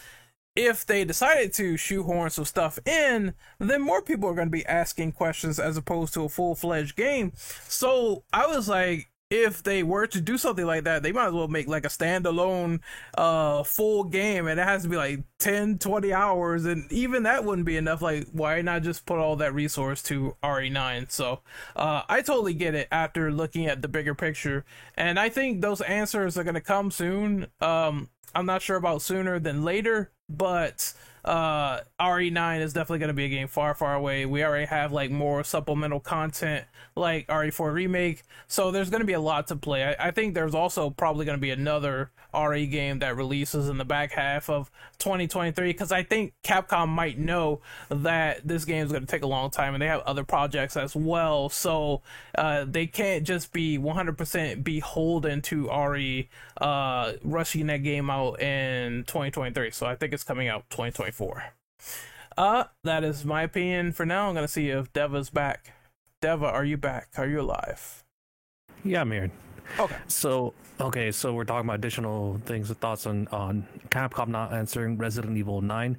if 0.55 0.85
they 0.85 1.05
decided 1.05 1.53
to 1.53 1.75
shoehorn 1.75 2.29
some 2.29 2.45
stuff 2.45 2.77
in, 2.85 3.33
then 3.59 3.81
more 3.81 4.01
people 4.01 4.29
are 4.29 4.35
going 4.35 4.47
to 4.47 4.51
be 4.51 4.65
asking 4.67 5.13
questions 5.13 5.59
as 5.59 5.75
opposed 5.75 6.13
to 6.13 6.23
a 6.23 6.29
full 6.29 6.53
fledged 6.53 6.95
game. 6.95 7.33
So 7.35 8.23
I 8.31 8.45
was 8.45 8.69
like, 8.69 9.09
if 9.29 9.63
they 9.63 9.81
were 9.81 10.05
to 10.07 10.21
do 10.21 10.37
something 10.37 10.65
like 10.65 10.83
that, 10.83 11.01
they 11.01 11.11
might 11.11 11.27
as 11.27 11.33
well 11.33 11.47
make 11.47 11.67
like 11.67 11.85
a 11.85 11.89
standalone 11.89 12.79
uh 13.17 13.63
full 13.63 14.03
game 14.03 14.47
and 14.47 14.59
it 14.59 14.63
has 14.63 14.83
to 14.83 14.89
be 14.89 14.97
like 14.97 15.23
10, 15.39 15.79
20 15.79 16.13
hours 16.13 16.65
and 16.65 16.91
even 16.91 17.23
that 17.23 17.43
wouldn't 17.43 17.65
be 17.65 17.77
enough. 17.77 18.01
Like 18.01 18.27
why 18.31 18.61
not 18.61 18.83
just 18.83 19.05
put 19.05 19.17
all 19.19 19.35
that 19.37 19.53
resource 19.53 20.03
to 20.03 20.35
RE9? 20.43 21.11
So 21.11 21.41
uh 21.75 22.03
I 22.07 22.21
totally 22.21 22.53
get 22.53 22.75
it 22.75 22.87
after 22.91 23.31
looking 23.31 23.65
at 23.65 23.81
the 23.81 23.87
bigger 23.87 24.13
picture. 24.15 24.63
And 24.95 25.19
I 25.19 25.29
think 25.29 25.61
those 25.61 25.81
answers 25.81 26.37
are 26.37 26.43
gonna 26.43 26.61
come 26.61 26.91
soon. 26.91 27.47
Um 27.61 28.09
I'm 28.35 28.45
not 28.45 28.61
sure 28.61 28.75
about 28.77 29.01
sooner 29.01 29.39
than 29.39 29.63
later, 29.63 30.11
but 30.29 30.93
uh 31.25 31.81
RE9 31.99 32.61
is 32.61 32.73
definitely 32.73 32.99
going 32.99 33.07
to 33.07 33.13
be 33.13 33.25
a 33.25 33.29
game 33.29 33.47
far 33.47 33.73
far 33.73 33.95
away. 33.95 34.25
We 34.25 34.43
already 34.43 34.65
have 34.65 34.91
like 34.91 35.11
more 35.11 35.43
supplemental 35.43 35.99
content 35.99 36.65
like 36.95 37.27
RE4 37.27 37.73
remake, 37.73 38.23
so 38.47 38.71
there's 38.71 38.89
going 38.89 39.01
to 39.01 39.07
be 39.07 39.13
a 39.13 39.19
lot 39.19 39.47
to 39.47 39.55
play. 39.55 39.83
I, 39.83 40.07
I 40.07 40.11
think 40.11 40.33
there's 40.33 40.55
also 40.55 40.89
probably 40.89 41.25
going 41.25 41.37
to 41.37 41.41
be 41.41 41.51
another 41.51 42.11
RE 42.35 42.67
game 42.67 42.99
that 42.99 43.15
releases 43.15 43.69
in 43.69 43.77
the 43.77 43.85
back 43.85 44.11
half 44.11 44.49
of 44.49 44.69
2023 44.99 45.69
because 45.69 45.91
I 45.91 46.03
think 46.03 46.33
Capcom 46.43 46.89
might 46.89 47.17
know 47.17 47.61
that 47.89 48.45
this 48.47 48.65
game 48.65 48.85
is 48.85 48.91
going 48.91 49.05
to 49.05 49.11
take 49.11 49.23
a 49.23 49.27
long 49.27 49.49
time 49.49 49.73
and 49.73 49.81
they 49.81 49.87
have 49.87 50.01
other 50.01 50.23
projects 50.23 50.77
as 50.77 50.95
well, 50.95 51.49
so 51.49 52.01
uh, 52.37 52.65
they 52.67 52.87
can't 52.87 53.23
just 53.23 53.53
be 53.53 53.77
100% 53.77 54.63
beholden 54.63 55.41
to 55.43 55.69
RE 55.69 56.29
uh, 56.61 57.13
rushing 57.23 57.67
that 57.67 57.83
game 57.83 58.09
out 58.09 58.41
in 58.41 59.03
2023. 59.05 59.71
So 59.71 59.85
I 59.85 59.95
think 59.95 60.13
it's 60.13 60.23
coming 60.23 60.47
out 60.47 60.69
2024. 61.15 61.43
Uh, 62.37 62.65
that 62.83 63.03
is 63.03 63.23
my 63.23 63.43
opinion 63.43 63.91
for 63.91 64.05
now. 64.05 64.27
I'm 64.27 64.35
gonna 64.35 64.47
see 64.47 64.69
if 64.69 64.91
Deva's 64.91 65.29
back. 65.29 65.73
Deva, 66.21 66.45
are 66.45 66.65
you 66.65 66.77
back? 66.77 67.09
Are 67.17 67.27
you 67.27 67.41
alive? 67.41 68.03
Yeah, 68.83 69.01
I'm 69.01 69.11
here. 69.11 69.31
Okay. 69.79 69.95
So 70.07 70.53
okay, 70.79 71.11
so 71.11 71.33
we're 71.33 71.45
talking 71.45 71.67
about 71.67 71.75
additional 71.75 72.39
things 72.45 72.69
and 72.69 72.79
thoughts 72.79 73.05
on 73.05 73.27
on 73.29 73.67
Capcom 73.89 74.27
not 74.27 74.53
answering 74.53 74.97
Resident 74.97 75.37
Evil 75.37 75.61
Nine. 75.61 75.97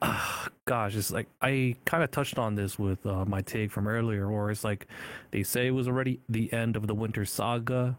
Uh, 0.00 0.46
gosh, 0.64 0.96
it's 0.96 1.10
like 1.10 1.28
I 1.42 1.76
kind 1.84 2.02
of 2.02 2.10
touched 2.10 2.38
on 2.38 2.54
this 2.54 2.78
with 2.78 3.04
uh, 3.04 3.24
my 3.26 3.42
take 3.42 3.70
from 3.70 3.86
earlier, 3.86 4.30
where 4.30 4.50
it's 4.50 4.64
like 4.64 4.86
they 5.32 5.42
say 5.42 5.66
it 5.66 5.72
was 5.72 5.86
already 5.86 6.20
the 6.28 6.50
end 6.52 6.76
of 6.76 6.86
the 6.86 6.94
Winter 6.94 7.26
Saga, 7.26 7.98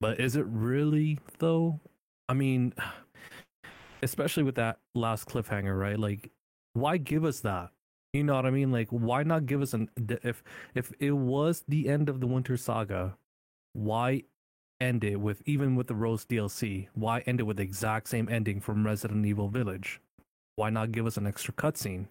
but 0.00 0.20
is 0.20 0.36
it 0.36 0.44
really 0.46 1.18
though? 1.38 1.80
I 2.28 2.34
mean, 2.34 2.74
especially 4.02 4.42
with 4.42 4.54
that 4.56 4.78
last 4.94 5.28
cliffhanger, 5.28 5.78
right? 5.78 5.98
Like, 5.98 6.30
why 6.74 6.96
give 6.96 7.24
us 7.24 7.40
that? 7.40 7.70
You 8.12 8.24
know 8.24 8.34
what 8.34 8.46
I 8.46 8.50
mean? 8.50 8.72
Like, 8.72 8.88
why 8.88 9.22
not 9.22 9.46
give 9.46 9.62
us 9.62 9.74
an 9.74 9.90
if 9.96 10.42
if 10.74 10.92
it 11.00 11.12
was 11.12 11.64
the 11.68 11.88
end 11.88 12.08
of 12.08 12.20
the 12.20 12.26
Winter 12.26 12.56
Saga, 12.56 13.16
why 13.72 14.22
end 14.80 15.04
it 15.04 15.20
with 15.20 15.42
even 15.46 15.76
with 15.76 15.86
the 15.86 15.94
Rose 15.94 16.24
DLC? 16.24 16.88
Why 16.94 17.20
end 17.20 17.40
it 17.40 17.44
with 17.44 17.58
the 17.58 17.62
exact 17.62 18.08
same 18.08 18.28
ending 18.28 18.60
from 18.60 18.86
Resident 18.86 19.26
Evil 19.26 19.48
Village? 19.48 20.00
Why 20.54 20.70
not 20.70 20.92
give 20.92 21.06
us 21.06 21.18
an 21.18 21.26
extra 21.26 21.52
cutscene 21.52 22.06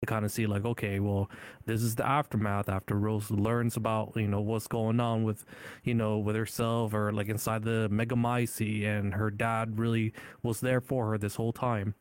to 0.00 0.06
kind 0.06 0.24
of 0.24 0.32
see 0.32 0.46
like, 0.46 0.64
okay, 0.64 0.98
well, 0.98 1.30
this 1.66 1.82
is 1.82 1.94
the 1.94 2.06
aftermath 2.06 2.68
after 2.68 2.94
Rose 2.94 3.30
learns 3.30 3.76
about 3.76 4.12
you 4.16 4.28
know 4.28 4.40
what's 4.40 4.66
going 4.66 4.98
on 4.98 5.24
with 5.24 5.44
you 5.84 5.94
know 5.94 6.18
with 6.18 6.36
herself 6.36 6.94
or 6.94 7.12
like 7.12 7.28
inside 7.28 7.64
the 7.64 7.88
Megamycete 7.90 8.86
and 8.86 9.14
her 9.14 9.30
dad 9.30 9.78
really 9.78 10.14
was 10.42 10.60
there 10.60 10.80
for 10.80 11.10
her 11.10 11.18
this 11.18 11.34
whole 11.34 11.52
time. 11.52 11.94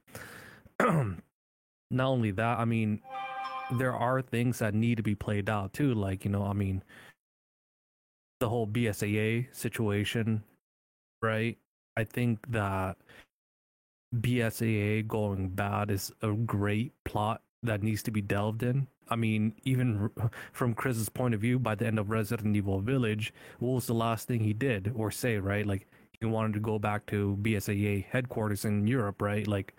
Not 0.80 2.08
only 2.08 2.32
that, 2.32 2.60
I 2.60 2.66
mean, 2.66 3.02
there 3.78 3.94
are 3.94 4.22
things 4.22 4.60
that 4.60 4.74
need 4.74 4.98
to 4.98 5.04
be 5.04 5.16
played 5.16 5.50
out 5.50 5.74
too. 5.74 5.94
Like 5.94 6.24
you 6.24 6.32
know, 6.32 6.44
I 6.46 6.54
mean, 6.54 6.84
the 8.40 8.48
whole 8.48 8.68
BSAA 8.68 9.54
situation, 9.54 10.44
right? 11.22 11.58
I 11.98 12.06
think 12.06 12.50
that 12.50 12.96
BSAA 14.16 15.06
going 15.06 15.50
bad 15.50 15.92
is 15.92 16.14
a 16.22 16.32
great 16.32 16.94
plot 17.04 17.42
that 17.64 17.84
needs 17.84 18.04
to 18.04 18.12
be 18.12 18.22
delved 18.22 18.64
in. 18.64 18.88
I 19.10 19.16
mean, 19.16 19.54
even 19.64 20.10
from 20.52 20.74
Chris's 20.74 21.10
point 21.10 21.34
of 21.34 21.42
view, 21.42 21.60
by 21.60 21.76
the 21.76 21.88
end 21.88 22.00
of 22.00 22.10
Resident 22.10 22.56
Evil 22.56 22.80
Village, 22.80 23.34
what 23.60 23.76
was 23.76 23.88
the 23.88 23.94
last 23.94 24.28
thing 24.28 24.42
he 24.42 24.54
did 24.54 24.92
or 24.96 25.12
say, 25.12 25.38
right? 25.38 25.66
Like, 25.66 25.88
he 26.20 26.26
wanted 26.26 26.54
to 26.54 26.60
go 26.60 26.80
back 26.80 27.06
to 27.08 27.38
BSAA 27.42 28.06
headquarters 28.06 28.66
in 28.66 28.88
Europe, 28.88 29.22
right? 29.22 29.48
Like, 29.48 29.74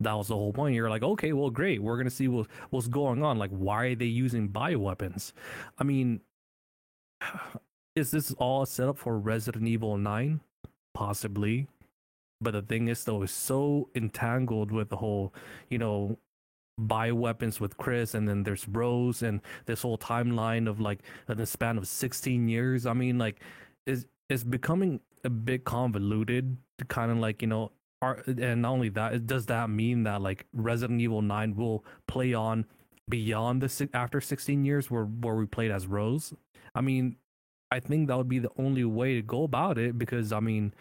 that 0.00 0.12
was 0.12 0.28
the 0.28 0.34
whole 0.34 0.52
point. 0.52 0.74
You're 0.74 0.90
like, 0.90 1.02
okay, 1.02 1.32
well, 1.32 1.50
great. 1.50 1.82
We're 1.82 1.96
gonna 1.96 2.10
see 2.10 2.28
what, 2.28 2.46
what's 2.70 2.88
going 2.88 3.22
on. 3.22 3.38
Like, 3.38 3.50
why 3.50 3.86
are 3.86 3.94
they 3.94 4.04
using 4.06 4.48
bioweapons? 4.48 5.32
I 5.78 5.84
mean, 5.84 6.20
is 7.96 8.10
this 8.10 8.32
all 8.38 8.64
set 8.66 8.88
up 8.88 8.98
for 8.98 9.18
Resident 9.18 9.66
Evil 9.66 9.96
9? 9.96 10.40
Possibly. 10.94 11.68
But 12.40 12.52
the 12.52 12.62
thing 12.62 12.86
is, 12.86 13.02
though, 13.04 13.22
it's 13.22 13.32
so 13.32 13.88
entangled 13.96 14.70
with 14.70 14.90
the 14.90 14.96
whole, 14.96 15.34
you 15.68 15.78
know, 15.78 16.18
bioweapons 16.78 17.60
with 17.60 17.76
Chris, 17.76 18.14
and 18.14 18.28
then 18.28 18.42
there's 18.42 18.68
Rose, 18.68 19.22
and 19.22 19.40
this 19.66 19.82
whole 19.82 19.98
timeline 19.98 20.68
of 20.68 20.80
like 20.80 21.00
the 21.26 21.46
span 21.46 21.78
of 21.78 21.86
16 21.88 22.48
years. 22.48 22.86
I 22.86 22.92
mean, 22.92 23.18
like, 23.18 23.40
is 23.86 24.06
it's 24.28 24.44
becoming 24.44 25.00
a 25.24 25.30
bit 25.30 25.64
convoluted 25.64 26.56
to 26.78 26.84
kind 26.84 27.10
of 27.10 27.18
like, 27.18 27.42
you 27.42 27.48
know, 27.48 27.72
are, 28.00 28.22
and 28.26 28.62
not 28.62 28.72
only 28.72 28.88
that, 28.90 29.26
does 29.26 29.46
that 29.46 29.70
mean 29.70 30.04
that 30.04 30.22
like 30.22 30.46
Resident 30.52 31.00
Evil 31.00 31.22
9 31.22 31.56
will 31.56 31.84
play 32.06 32.34
on 32.34 32.64
beyond 33.08 33.62
the 33.62 33.88
after 33.94 34.20
16 34.20 34.64
years 34.64 34.90
where 34.90 35.04
where 35.04 35.34
we 35.34 35.46
played 35.46 35.70
as 35.70 35.86
Rose? 35.86 36.32
I 36.74 36.80
mean, 36.80 37.16
I 37.70 37.80
think 37.80 38.08
that 38.08 38.16
would 38.16 38.28
be 38.28 38.38
the 38.38 38.52
only 38.58 38.84
way 38.84 39.14
to 39.14 39.22
go 39.22 39.42
about 39.42 39.78
it 39.78 39.98
because 39.98 40.32
I 40.32 40.40
mean, 40.40 40.74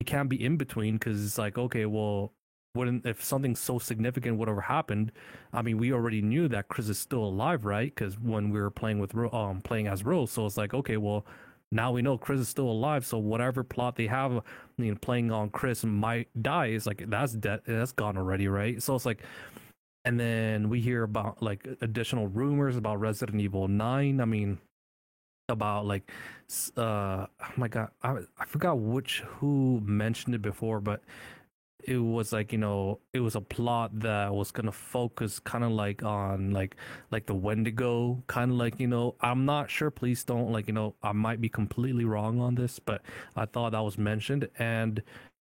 it 0.00 0.06
can't 0.06 0.28
be 0.28 0.42
in 0.42 0.56
between 0.56 0.94
because 0.94 1.24
it's 1.24 1.38
like 1.38 1.58
okay, 1.58 1.86
well, 1.86 2.32
wouldn't 2.74 3.06
if 3.06 3.22
something 3.22 3.54
so 3.54 3.78
significant 3.78 4.36
would 4.38 4.48
have 4.48 4.58
happened? 4.58 5.12
I 5.52 5.62
mean, 5.62 5.78
we 5.78 5.92
already 5.92 6.22
knew 6.22 6.48
that 6.48 6.68
Chris 6.68 6.88
is 6.88 6.98
still 6.98 7.24
alive, 7.24 7.64
right? 7.64 7.94
Because 7.94 8.18
when 8.18 8.50
we 8.50 8.60
were 8.60 8.70
playing 8.70 8.98
with 8.98 9.14
um 9.32 9.60
playing 9.62 9.86
as 9.86 10.04
Rose, 10.04 10.30
so 10.30 10.46
it's 10.46 10.56
like 10.56 10.74
okay, 10.74 10.96
well. 10.96 11.24
Now 11.72 11.90
we 11.90 12.02
know 12.02 12.16
Chris 12.16 12.38
is 12.40 12.48
still 12.48 12.68
alive, 12.68 13.04
so 13.04 13.18
whatever 13.18 13.64
plot 13.64 13.96
they 13.96 14.06
have, 14.06 14.30
you 14.76 14.92
know, 14.92 14.94
playing 15.00 15.32
on 15.32 15.50
Chris 15.50 15.82
might 15.82 16.28
die 16.40 16.66
is 16.66 16.86
like 16.86 17.02
that's 17.08 17.32
dead, 17.32 17.62
that's 17.66 17.90
gone 17.90 18.16
already, 18.16 18.46
right? 18.46 18.80
So 18.80 18.94
it's 18.94 19.04
like, 19.04 19.22
and 20.04 20.20
then 20.20 20.68
we 20.68 20.80
hear 20.80 21.02
about 21.02 21.42
like 21.42 21.66
additional 21.80 22.28
rumors 22.28 22.76
about 22.76 23.00
Resident 23.00 23.40
Evil 23.40 23.66
Nine. 23.66 24.20
I 24.20 24.24
mean, 24.24 24.58
about 25.48 25.84
like 25.84 26.10
uh 26.76 27.26
oh 27.26 27.52
my 27.56 27.68
god 27.68 27.90
I, 28.02 28.18
I 28.38 28.44
forgot 28.46 28.78
which 28.78 29.20
who 29.26 29.82
mentioned 29.84 30.34
it 30.34 30.42
before 30.42 30.80
but 30.80 31.02
it 31.86 31.98
was 31.98 32.32
like 32.32 32.52
you 32.52 32.58
know 32.58 32.98
it 33.12 33.20
was 33.20 33.34
a 33.34 33.40
plot 33.40 33.90
that 34.00 34.34
was 34.34 34.50
gonna 34.50 34.72
focus 34.72 35.38
kind 35.38 35.64
of 35.64 35.70
like 35.70 36.02
on 36.02 36.50
like 36.50 36.76
like 37.10 37.26
the 37.26 37.34
wendigo 37.34 38.22
kind 38.26 38.50
of 38.52 38.56
like 38.56 38.78
you 38.80 38.86
know 38.86 39.14
i'm 39.20 39.44
not 39.44 39.70
sure 39.70 39.90
please 39.90 40.24
don't 40.24 40.50
like 40.50 40.66
you 40.66 40.72
know 40.72 40.94
i 41.02 41.12
might 41.12 41.40
be 41.40 41.48
completely 41.48 42.04
wrong 42.04 42.40
on 42.40 42.54
this 42.54 42.78
but 42.78 43.02
i 43.36 43.44
thought 43.44 43.72
that 43.72 43.80
was 43.80 43.98
mentioned 43.98 44.48
and 44.58 45.02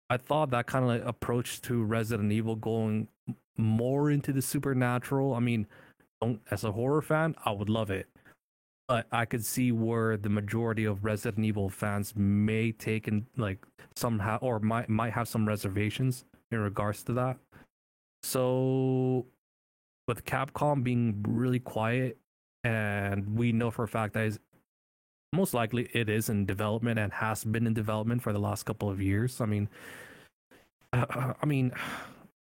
i 0.09 0.17
thought 0.17 0.51
that 0.51 0.67
kind 0.67 0.85
of 0.85 0.91
like 0.91 1.05
approach 1.05 1.61
to 1.61 1.83
resident 1.83 2.33
evil 2.33 2.57
going 2.57 3.09
more 3.57 4.11
into 4.11 4.33
the 4.33 4.43
supernatural 4.43 5.35
i 5.35 5.41
mean 5.41 5.67
as 6.51 6.65
a 6.65 6.73
horror 6.73 7.03
fan 7.03 7.35
i 7.45 7.51
would 7.51 7.69
love 7.69 7.91
it 7.91 8.09
but 8.91 9.07
I 9.13 9.25
could 9.25 9.45
see 9.45 9.71
where 9.71 10.17
the 10.17 10.29
majority 10.29 10.85
of 10.85 11.05
Resident 11.05 11.47
Evil 11.47 11.69
fans 11.69 12.13
may 12.17 12.73
take 12.73 13.07
in 13.07 13.25
like 13.37 13.65
somehow 13.95 14.39
or 14.39 14.59
might 14.59 14.89
might 14.89 15.13
have 15.13 15.29
some 15.29 15.47
reservations 15.47 16.25
in 16.51 16.59
regards 16.59 17.05
to 17.05 17.13
that. 17.13 17.37
So 18.25 19.27
with 20.09 20.25
Capcom 20.25 20.83
being 20.83 21.25
really 21.29 21.61
quiet 21.61 22.19
and 22.65 23.37
we 23.37 23.53
know 23.53 23.71
for 23.71 23.85
a 23.85 23.89
fact 23.89 24.15
that 24.15 24.25
is 24.25 24.41
most 25.33 25.55
likely 25.55 25.89
it 25.93 26.09
is 26.09 26.29
in 26.29 26.45
development 26.45 26.99
and 26.99 27.13
has 27.13 27.45
been 27.45 27.69
in 27.69 27.75
development 27.75 28.23
for 28.23 28.33
the 28.33 28.41
last 28.41 28.65
couple 28.65 28.91
of 28.91 29.01
years. 29.01 29.41
I 29.41 29.47
mean 29.47 29.69
uh, 30.93 31.35
I 31.41 31.47
mean 31.47 31.71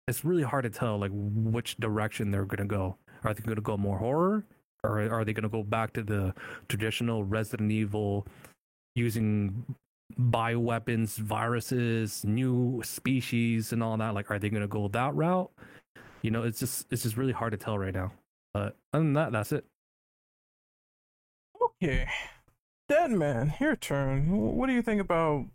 it's 0.07 0.25
really 0.25 0.41
hard 0.41 0.63
to 0.63 0.71
tell 0.71 0.97
like 0.97 1.11
which 1.13 1.77
direction 1.77 2.31
they're 2.31 2.45
going 2.45 2.67
to 2.67 2.75
go. 2.75 2.97
Are 3.23 3.31
they 3.31 3.43
going 3.43 3.57
to 3.57 3.61
go 3.61 3.77
more 3.77 3.99
horror 3.99 4.43
or 4.83 5.01
are 5.09 5.23
they 5.25 5.33
going 5.33 5.43
to 5.43 5.49
go 5.49 5.63
back 5.63 5.93
to 5.93 6.03
the 6.03 6.33
traditional 6.67 7.23
Resident 7.23 7.71
Evil 7.71 8.25
using 8.95 9.65
bioweapons, 10.19 11.17
viruses, 11.17 12.25
new 12.25 12.81
species, 12.83 13.71
and 13.73 13.83
all 13.83 13.97
that? 13.97 14.13
Like, 14.13 14.31
are 14.31 14.39
they 14.39 14.49
going 14.49 14.61
to 14.61 14.67
go 14.67 14.87
that 14.89 15.13
route? 15.15 15.51
You 16.21 16.31
know, 16.31 16.43
it's 16.43 16.59
just 16.59 16.91
it's 16.91 17.03
just 17.03 17.17
really 17.17 17.33
hard 17.33 17.51
to 17.51 17.57
tell 17.57 17.77
right 17.77 17.93
now. 17.93 18.11
But 18.53 18.75
other 18.93 19.03
than 19.03 19.13
that, 19.13 19.31
that's 19.31 19.51
it. 19.51 19.65
Okay. 21.61 22.07
Dead 22.89 23.11
man, 23.11 23.53
your 23.59 23.75
turn. 23.75 24.55
What 24.55 24.67
do 24.67 24.73
you 24.73 24.81
think 24.81 24.99
about 24.99 25.45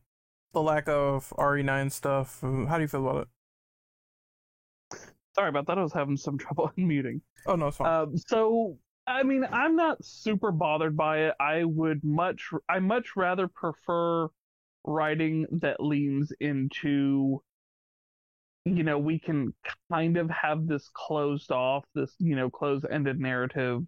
the 0.52 0.62
lack 0.62 0.88
of 0.88 1.32
RE9 1.36 1.92
stuff? 1.92 2.40
How 2.40 2.76
do 2.76 2.82
you 2.82 2.88
feel 2.88 3.06
about 3.06 3.22
it? 3.22 5.00
Sorry 5.34 5.50
about 5.50 5.66
that. 5.66 5.78
I 5.78 5.82
was 5.82 5.92
having 5.92 6.16
some 6.16 6.38
trouble 6.38 6.72
unmuting. 6.78 7.20
Oh 7.46 7.56
no, 7.56 7.68
it's 7.68 7.76
fine. 7.76 7.92
Um, 7.92 8.16
so 8.16 8.78
I 9.06 9.22
mean, 9.22 9.46
I'm 9.50 9.76
not 9.76 10.04
super 10.04 10.50
bothered 10.50 10.96
by 10.96 11.28
it. 11.28 11.34
I 11.38 11.64
would 11.64 12.02
much, 12.02 12.50
I 12.68 12.80
much 12.80 13.14
rather 13.14 13.46
prefer 13.46 14.28
writing 14.84 15.46
that 15.60 15.80
leans 15.80 16.32
into, 16.40 17.42
you 18.64 18.82
know, 18.82 18.98
we 18.98 19.20
can 19.20 19.54
kind 19.92 20.16
of 20.16 20.28
have 20.30 20.66
this 20.66 20.90
closed 20.92 21.52
off, 21.52 21.84
this, 21.94 22.12
you 22.18 22.34
know, 22.34 22.50
closed 22.50 22.84
ended 22.90 23.20
narrative, 23.20 23.82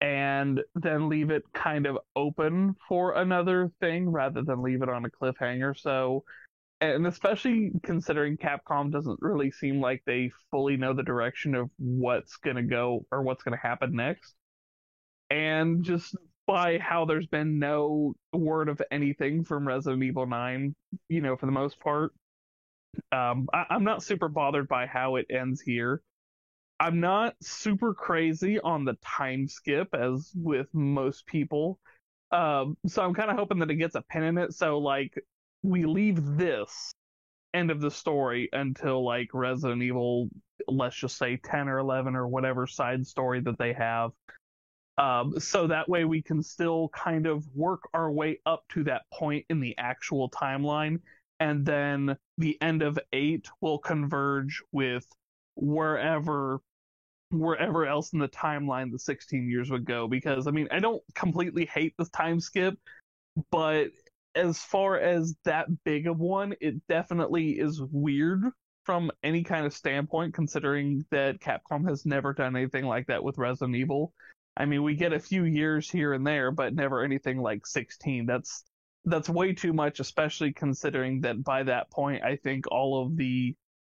and 0.00 0.62
then 0.74 1.10
leave 1.10 1.30
it 1.30 1.42
kind 1.52 1.86
of 1.86 1.98
open 2.14 2.76
for 2.88 3.14
another 3.14 3.70
thing 3.80 4.08
rather 4.10 4.42
than 4.42 4.62
leave 4.62 4.82
it 4.82 4.88
on 4.88 5.04
a 5.04 5.10
cliffhanger. 5.10 5.78
So, 5.78 6.24
and 6.80 7.06
especially 7.06 7.72
considering 7.82 8.38
Capcom 8.38 8.90
doesn't 8.90 9.18
really 9.20 9.50
seem 9.50 9.82
like 9.82 10.02
they 10.06 10.30
fully 10.50 10.78
know 10.78 10.94
the 10.94 11.02
direction 11.02 11.54
of 11.54 11.70
what's 11.76 12.36
going 12.36 12.56
to 12.56 12.62
go 12.62 13.04
or 13.10 13.22
what's 13.22 13.42
going 13.42 13.56
to 13.56 13.66
happen 13.66 13.94
next 13.94 14.34
and 15.30 15.84
just 15.84 16.16
by 16.46 16.78
how 16.78 17.04
there's 17.04 17.26
been 17.26 17.58
no 17.58 18.14
word 18.32 18.68
of 18.68 18.80
anything 18.90 19.44
from 19.44 19.66
Resident 19.66 20.02
Evil 20.02 20.26
9, 20.26 20.74
you 21.08 21.20
know, 21.20 21.36
for 21.36 21.46
the 21.46 21.52
most 21.52 21.80
part. 21.80 22.12
Um, 23.12 23.48
I, 23.52 23.66
am 23.70 23.84
not 23.84 24.02
super 24.02 24.28
bothered 24.28 24.68
by 24.68 24.86
how 24.86 25.16
it 25.16 25.26
ends 25.28 25.60
here. 25.60 26.00
I'm 26.78 27.00
not 27.00 27.34
super 27.42 27.94
crazy 27.94 28.60
on 28.60 28.84
the 28.84 28.96
time 29.04 29.48
skip, 29.48 29.88
as 29.94 30.30
with 30.34 30.68
most 30.72 31.26
people. 31.26 31.78
Um, 32.30 32.76
so 32.86 33.02
I'm 33.02 33.14
kind 33.14 33.30
of 33.30 33.36
hoping 33.36 33.58
that 33.60 33.70
it 33.70 33.76
gets 33.76 33.94
a 33.94 34.02
pin 34.02 34.22
in 34.22 34.38
it. 34.38 34.52
So, 34.52 34.78
like, 34.78 35.14
we 35.62 35.84
leave 35.84 36.36
this 36.36 36.92
end 37.54 37.70
of 37.70 37.80
the 37.80 37.90
story 37.90 38.48
until, 38.52 39.04
like, 39.04 39.28
Resident 39.32 39.82
Evil, 39.82 40.28
let's 40.68 40.96
just 40.96 41.18
say 41.18 41.38
10 41.42 41.68
or 41.68 41.78
11 41.78 42.14
or 42.14 42.28
whatever 42.28 42.66
side 42.66 43.06
story 43.06 43.40
that 43.40 43.58
they 43.58 43.72
have 43.72 44.10
um, 44.98 45.38
so 45.38 45.66
that 45.66 45.88
way 45.88 46.04
we 46.04 46.22
can 46.22 46.42
still 46.42 46.88
kind 46.88 47.26
of 47.26 47.46
work 47.54 47.82
our 47.92 48.10
way 48.10 48.40
up 48.46 48.64
to 48.70 48.84
that 48.84 49.02
point 49.12 49.44
in 49.50 49.60
the 49.60 49.76
actual 49.78 50.30
timeline. 50.30 51.00
And 51.38 51.66
then 51.66 52.16
the 52.38 52.60
end 52.62 52.82
of 52.82 52.98
eight 53.12 53.46
will 53.60 53.78
converge 53.78 54.62
with 54.72 55.06
wherever 55.54 56.60
wherever 57.30 57.84
else 57.86 58.12
in 58.12 58.20
the 58.20 58.28
timeline 58.28 58.92
the 58.92 58.98
16 58.98 59.50
years 59.50 59.68
would 59.68 59.84
go 59.84 60.06
because 60.06 60.46
i 60.46 60.50
mean 60.52 60.68
i 60.70 60.78
don't 60.78 61.02
completely 61.14 61.66
hate 61.66 61.92
this 61.98 62.08
time 62.10 62.38
skip 62.38 62.78
but 63.50 63.88
as 64.36 64.60
far 64.60 64.96
as 64.96 65.34
that 65.44 65.66
big 65.82 66.06
of 66.06 66.20
one 66.20 66.54
it 66.60 66.74
definitely 66.86 67.58
is 67.58 67.82
weird 67.90 68.44
from 68.84 69.10
any 69.24 69.42
kind 69.42 69.66
of 69.66 69.74
standpoint 69.74 70.34
considering 70.34 71.04
that 71.10 71.40
capcom 71.40 71.88
has 71.88 72.06
never 72.06 72.32
done 72.32 72.54
anything 72.54 72.84
like 72.84 73.08
that 73.08 73.24
with 73.24 73.38
resident 73.38 73.74
evil 73.74 74.12
I 74.56 74.64
mean, 74.64 74.82
we 74.82 74.94
get 74.94 75.12
a 75.12 75.20
few 75.20 75.44
years 75.44 75.90
here 75.90 76.12
and 76.12 76.26
there, 76.26 76.50
but 76.50 76.74
never 76.74 77.02
anything 77.02 77.38
like 77.38 77.66
16. 77.66 78.26
That's 78.26 78.64
that's 79.04 79.28
way 79.28 79.52
too 79.52 79.72
much, 79.72 80.00
especially 80.00 80.52
considering 80.52 81.20
that 81.20 81.44
by 81.44 81.62
that 81.62 81.90
point, 81.90 82.24
I 82.24 82.36
think 82.36 82.64
all 82.72 83.04
of 83.04 83.16
the, 83.16 83.54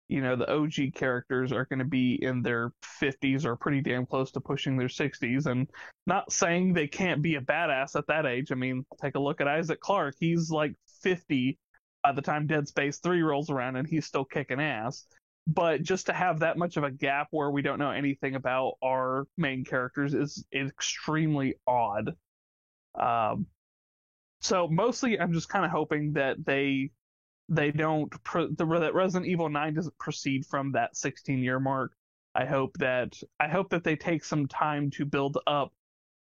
you 0.09 0.21
know, 0.21 0.35
the 0.35 0.51
OG 0.51 0.93
characters 0.95 1.53
are 1.53 1.65
going 1.65 1.79
to 1.79 1.85
be 1.85 2.19
in 2.21 2.41
their 2.41 2.73
50s 3.01 3.45
or 3.45 3.55
pretty 3.55 3.81
damn 3.81 4.05
close 4.05 4.31
to 4.31 4.41
pushing 4.41 4.77
their 4.77 4.89
60s. 4.89 5.45
And 5.45 5.69
not 6.05 6.31
saying 6.31 6.73
they 6.73 6.87
can't 6.87 7.21
be 7.21 7.35
a 7.35 7.41
badass 7.41 7.95
at 7.95 8.07
that 8.07 8.25
age. 8.25 8.51
I 8.51 8.55
mean, 8.55 8.85
take 9.01 9.15
a 9.15 9.19
look 9.19 9.39
at 9.39 9.47
Isaac 9.47 9.79
Clarke. 9.79 10.15
He's 10.19 10.49
like 10.49 10.73
50 11.03 11.57
by 12.03 12.11
the 12.11 12.21
time 12.21 12.47
Dead 12.47 12.67
Space 12.67 12.99
3 12.99 13.21
rolls 13.21 13.49
around, 13.49 13.77
and 13.77 13.87
he's 13.87 14.05
still 14.05 14.25
kicking 14.25 14.59
ass 14.59 15.05
but 15.47 15.81
just 15.81 16.07
to 16.07 16.13
have 16.13 16.39
that 16.39 16.57
much 16.57 16.75
of 16.75 16.83
a 16.83 16.91
gap 16.91 17.29
where 17.31 17.49
we 17.49 17.61
don't 17.61 17.79
know 17.79 17.91
anything 17.91 18.35
about 18.35 18.73
our 18.83 19.25
main 19.37 19.63
characters 19.63 20.13
is, 20.13 20.43
extremely 20.53 21.55
odd. 21.65 22.13
Um, 22.99 23.47
so 24.41 24.67
mostly, 24.67 25.19
I'm 25.19 25.31
just 25.31 25.47
kind 25.47 25.63
of 25.63 25.71
hoping 25.71 26.13
that 26.13 26.45
they 26.45 26.91
they 27.49 27.71
don't 27.71 28.11
pro- 28.25 28.49
the 28.49 28.65
that 28.65 28.93
Resident 28.93 29.29
Evil 29.29 29.47
Nine 29.47 29.73
doesn't 29.73 29.97
proceed 29.97 30.45
from 30.45 30.73
that 30.73 30.97
16 30.97 31.39
year 31.39 31.61
mark. 31.61 31.93
I 32.35 32.45
hope 32.45 32.77
that 32.79 33.13
I 33.39 33.47
hope 33.47 33.69
that 33.69 33.85
they 33.85 33.95
take 33.95 34.25
some 34.25 34.47
time 34.47 34.91
to 34.91 35.05
build 35.05 35.37
up 35.47 35.71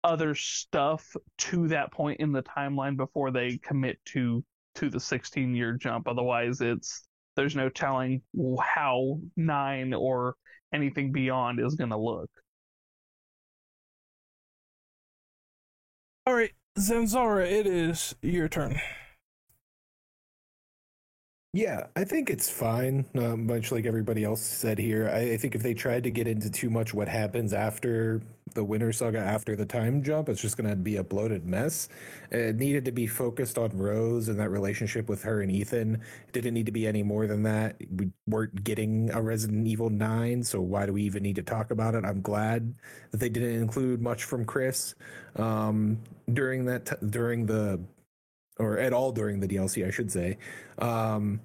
other 0.03 0.35
stuff 0.35 1.15
to 1.37 1.69
that 1.69 1.91
point 1.91 2.19
in 2.19 2.33
the 2.33 2.43
timeline 2.43 2.97
before 2.97 3.31
they 3.31 3.57
commit 3.57 3.97
to 4.05 4.43
to 4.75 4.89
the 4.89 4.99
16 4.99 5.55
year 5.55 5.73
jump. 5.73 6.07
Otherwise, 6.07 6.59
it's 6.59 7.07
there's 7.35 7.55
no 7.55 7.69
telling 7.69 8.21
how 8.61 9.19
nine 9.35 9.93
or 9.93 10.35
anything 10.73 11.11
beyond 11.11 11.59
is 11.59 11.75
going 11.75 11.89
to 11.91 11.97
look. 11.97 12.29
All 16.27 16.33
right, 16.33 16.53
Zamzara, 16.77 17.49
it 17.49 17.67
is 17.67 18.15
your 18.21 18.47
turn. 18.47 18.79
Yeah, 21.55 21.87
I 21.95 22.03
think 22.03 22.29
it's 22.29 22.49
fine. 22.49 23.05
Uh, 23.15 23.37
much 23.37 23.71
like 23.71 23.85
everybody 23.85 24.25
else 24.25 24.41
said 24.41 24.77
here, 24.77 25.09
I, 25.09 25.19
I, 25.19 25.37
think 25.37 25.55
if 25.55 25.63
they 25.63 25.73
tried 25.73 26.03
to 26.03 26.11
get 26.11 26.27
into 26.27 26.49
too 26.49 26.69
much 26.69 26.93
what 26.93 27.07
happens 27.07 27.53
after 27.53 28.21
the 28.55 28.63
Winter 28.65 28.91
Saga, 28.91 29.19
after 29.19 29.55
the 29.55 29.65
time 29.65 30.03
jump, 30.03 30.27
it's 30.27 30.41
just 30.41 30.57
going 30.57 30.69
to 30.69 30.75
be 30.75 30.97
a 30.97 31.03
bloated 31.03 31.45
mess. 31.45 31.87
It 32.29 32.57
needed 32.57 32.83
to 32.83 32.91
be 32.91 33.07
focused 33.07 33.57
on 33.57 33.69
Rose 33.69 34.27
and 34.27 34.37
that 34.37 34.49
relationship 34.49 35.07
with 35.07 35.23
her 35.23 35.39
and 35.39 35.49
Ethan. 35.49 36.01
It 36.27 36.33
didn't 36.33 36.55
need 36.55 36.65
to 36.65 36.73
be 36.73 36.87
any 36.87 37.03
more 37.03 37.25
than 37.25 37.43
that. 37.43 37.77
We 37.89 38.11
weren't 38.27 38.65
getting 38.65 39.09
a 39.11 39.21
Resident 39.21 39.65
Evil 39.65 39.89
9, 39.89 40.43
so 40.43 40.59
why 40.59 40.85
do 40.85 40.91
we 40.91 41.03
even 41.03 41.23
need 41.23 41.37
to 41.37 41.41
talk 41.41 41.71
about 41.71 41.95
it? 41.95 42.03
I'm 42.03 42.21
glad 42.21 42.75
that 43.11 43.21
they 43.21 43.29
didn't 43.29 43.61
include 43.61 44.01
much 44.01 44.25
from 44.25 44.43
Chris 44.43 44.93
um, 45.37 45.99
during 46.33 46.65
that 46.65 46.85
t- 46.85 47.07
during 47.09 47.45
the 47.45 47.79
or 48.59 48.77
at 48.79 48.93
all 48.93 49.11
during 49.11 49.39
the 49.39 49.47
DLC, 49.47 49.85
I 49.85 49.91
should 49.91 50.11
say. 50.11 50.37
Um, 50.79 51.41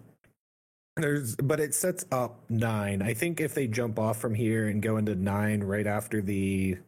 there's, 0.96 1.36
but 1.36 1.60
it 1.60 1.74
sets 1.74 2.04
up 2.12 2.40
nine. 2.48 3.02
I 3.02 3.14
think 3.14 3.40
if 3.40 3.54
they 3.54 3.66
jump 3.66 3.98
off 3.98 4.18
from 4.18 4.34
here 4.34 4.68
and 4.68 4.82
go 4.82 4.96
into 4.96 5.14
nine 5.14 5.62
right 5.62 5.86
after 5.86 6.20
the 6.20 6.78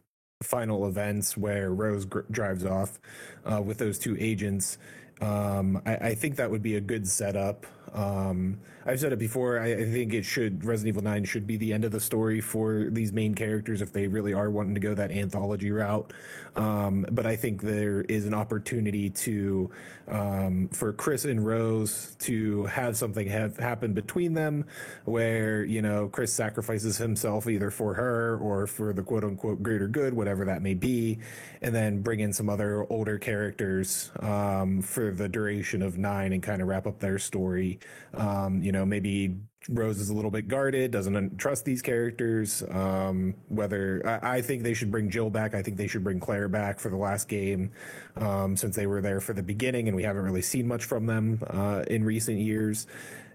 final 0.43 0.87
events 0.87 1.37
where 1.37 1.71
Rose 1.71 2.05
gr- 2.05 2.19
drives 2.29 2.65
off 2.65 2.99
uh, 3.45 3.61
with 3.61 3.77
those 3.77 3.97
two 3.97 4.15
agents, 4.19 4.77
um, 5.21 5.81
I, 5.85 5.95
I, 5.95 6.15
think 6.15 6.35
that 6.35 6.51
would 6.51 6.61
be 6.61 6.75
a 6.75 6.81
good 6.81 7.07
setup. 7.07 7.65
Um, 7.93 8.59
I've 8.85 8.99
said 8.99 9.13
it 9.13 9.19
before. 9.19 9.59
I, 9.59 9.73
I, 9.73 9.85
think 9.85 10.13
it 10.13 10.25
should 10.25 10.65
Resident 10.65 10.89
Evil 10.89 11.03
Nine 11.03 11.23
should 11.23 11.47
be 11.47 11.55
the 11.55 11.71
end 11.71 11.85
of 11.85 11.91
the 11.91 11.99
story 11.99 12.41
for 12.41 12.89
these 12.89 13.13
main 13.13 13.33
characters 13.33 13.81
if 13.81 13.93
they 13.93 14.07
really 14.07 14.33
are 14.33 14.49
wanting 14.49 14.73
to 14.73 14.81
go 14.81 14.93
that 14.95 15.11
anthology 15.11 15.71
route. 15.71 16.11
Um, 16.55 17.05
but 17.11 17.25
I 17.25 17.35
think 17.35 17.61
there 17.61 18.01
is 18.01 18.25
an 18.25 18.33
opportunity 18.33 19.09
to 19.09 19.71
um, 20.07 20.69
for 20.69 20.93
Chris 20.93 21.25
and 21.25 21.45
Rose 21.45 22.15
to 22.19 22.65
have 22.65 22.97
something 22.97 23.27
have 23.27 23.57
happen 23.57 23.93
between 23.93 24.33
them, 24.33 24.65
where 25.05 25.63
you 25.63 25.81
know 25.81 26.09
Chris 26.09 26.33
sacrifices 26.33 26.97
himself 26.97 27.47
either 27.47 27.71
for 27.71 27.93
her 27.95 28.37
or 28.37 28.67
for 28.67 28.93
the 28.93 29.01
quote 29.01 29.23
unquote 29.23 29.63
greater 29.63 29.87
good, 29.87 30.13
whatever 30.13 30.45
that 30.45 30.61
may 30.61 30.73
be, 30.73 31.19
and 31.61 31.73
then 31.73 32.01
bring 32.01 32.19
in 32.19 32.33
some 32.33 32.49
other 32.49 32.85
older 32.91 33.17
characters 33.17 34.11
um, 34.19 34.81
for 34.81 35.11
the 35.11 35.29
duration 35.29 35.81
of 35.81 35.97
nine 35.97 36.33
and 36.33 36.43
kind 36.43 36.61
of 36.61 36.67
wrap 36.67 36.85
up 36.85 36.99
their 36.99 37.17
story. 37.17 37.79
Um, 38.13 38.61
you 38.61 38.71
know, 38.71 38.85
maybe 38.85 39.37
Rose 39.69 39.99
is 39.99 40.09
a 40.09 40.13
little 40.13 40.31
bit 40.31 40.47
guarded, 40.47 40.91
doesn't 40.91 41.37
trust 41.37 41.65
these 41.65 41.81
characters. 41.81 42.63
Um, 42.69 43.33
whether 43.49 44.01
I, 44.05 44.37
I, 44.37 44.41
think 44.41 44.63
they 44.63 44.73
should 44.73 44.91
bring 44.91 45.09
Jill 45.09 45.29
back, 45.29 45.53
I 45.53 45.61
think 45.61 45.77
they 45.77 45.87
should 45.87 46.03
bring 46.03 46.19
Claire 46.19 46.49
back 46.49 46.79
for 46.79 46.89
the 46.89 46.97
last 46.97 47.27
game, 47.27 47.71
um, 48.17 48.57
since 48.57 48.75
they 48.75 48.87
were 48.87 49.01
there 49.01 49.21
for 49.21 49.33
the 49.33 49.43
beginning 49.43 49.87
and 49.87 49.95
we 49.95 50.03
haven't 50.03 50.23
really 50.23 50.41
seen 50.41 50.67
much 50.67 50.83
from 50.85 51.05
them 51.05 51.39
uh, 51.47 51.83
in 51.87 52.03
recent 52.03 52.39
years 52.39 52.87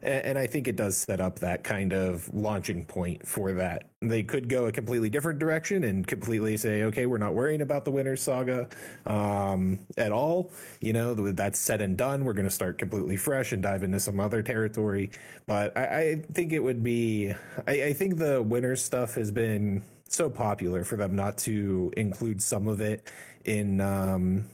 and 0.02 0.38
I 0.38 0.46
think 0.46 0.68
it 0.68 0.76
does 0.76 0.96
set 0.96 1.20
up 1.20 1.38
that 1.40 1.64
kind 1.64 1.92
of 1.92 2.32
launching 2.32 2.84
point 2.84 3.26
for 3.26 3.52
that. 3.54 3.90
They 4.00 4.22
could 4.22 4.48
go 4.48 4.66
a 4.66 4.72
completely 4.72 5.10
different 5.10 5.38
direction 5.38 5.84
and 5.84 6.06
completely 6.06 6.56
say, 6.56 6.84
okay, 6.84 7.06
we're 7.06 7.18
not 7.18 7.34
worrying 7.34 7.62
about 7.62 7.84
the 7.84 7.90
Winter 7.90 8.16
Saga 8.16 8.68
um, 9.06 9.80
at 9.96 10.12
all. 10.12 10.52
You 10.80 10.92
know, 10.92 11.14
that's 11.14 11.58
said 11.58 11.80
and 11.80 11.96
done. 11.96 12.24
We're 12.24 12.32
going 12.32 12.46
to 12.46 12.50
start 12.50 12.78
completely 12.78 13.16
fresh 13.16 13.52
and 13.52 13.62
dive 13.62 13.82
into 13.82 13.98
some 13.98 14.20
other 14.20 14.42
territory. 14.42 15.10
But 15.46 15.76
I, 15.76 15.82
I 15.82 16.22
think 16.32 16.52
it 16.52 16.60
would 16.60 16.82
be, 16.82 17.34
I, 17.66 17.84
I 17.84 17.92
think 17.92 18.18
the 18.18 18.42
Winter 18.42 18.76
stuff 18.76 19.14
has 19.14 19.30
been 19.30 19.82
so 20.08 20.30
popular 20.30 20.84
for 20.84 20.96
them 20.96 21.14
not 21.14 21.36
to 21.38 21.92
include 21.96 22.42
some 22.42 22.66
of 22.66 22.80
it 22.80 23.10
in 23.44 23.80
um, 23.80 24.46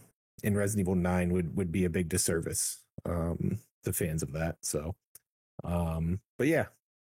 in 0.42 0.56
Resident 0.56 0.80
Evil 0.80 0.94
Nine 0.94 1.32
would 1.32 1.56
would 1.56 1.72
be 1.72 1.84
a 1.84 1.90
big 1.90 2.08
disservice 2.08 2.82
um, 3.06 3.58
to 3.84 3.92
fans 3.92 4.22
of 4.22 4.32
that. 4.32 4.56
So 4.62 4.94
um, 5.64 6.20
but 6.38 6.46
yeah, 6.46 6.66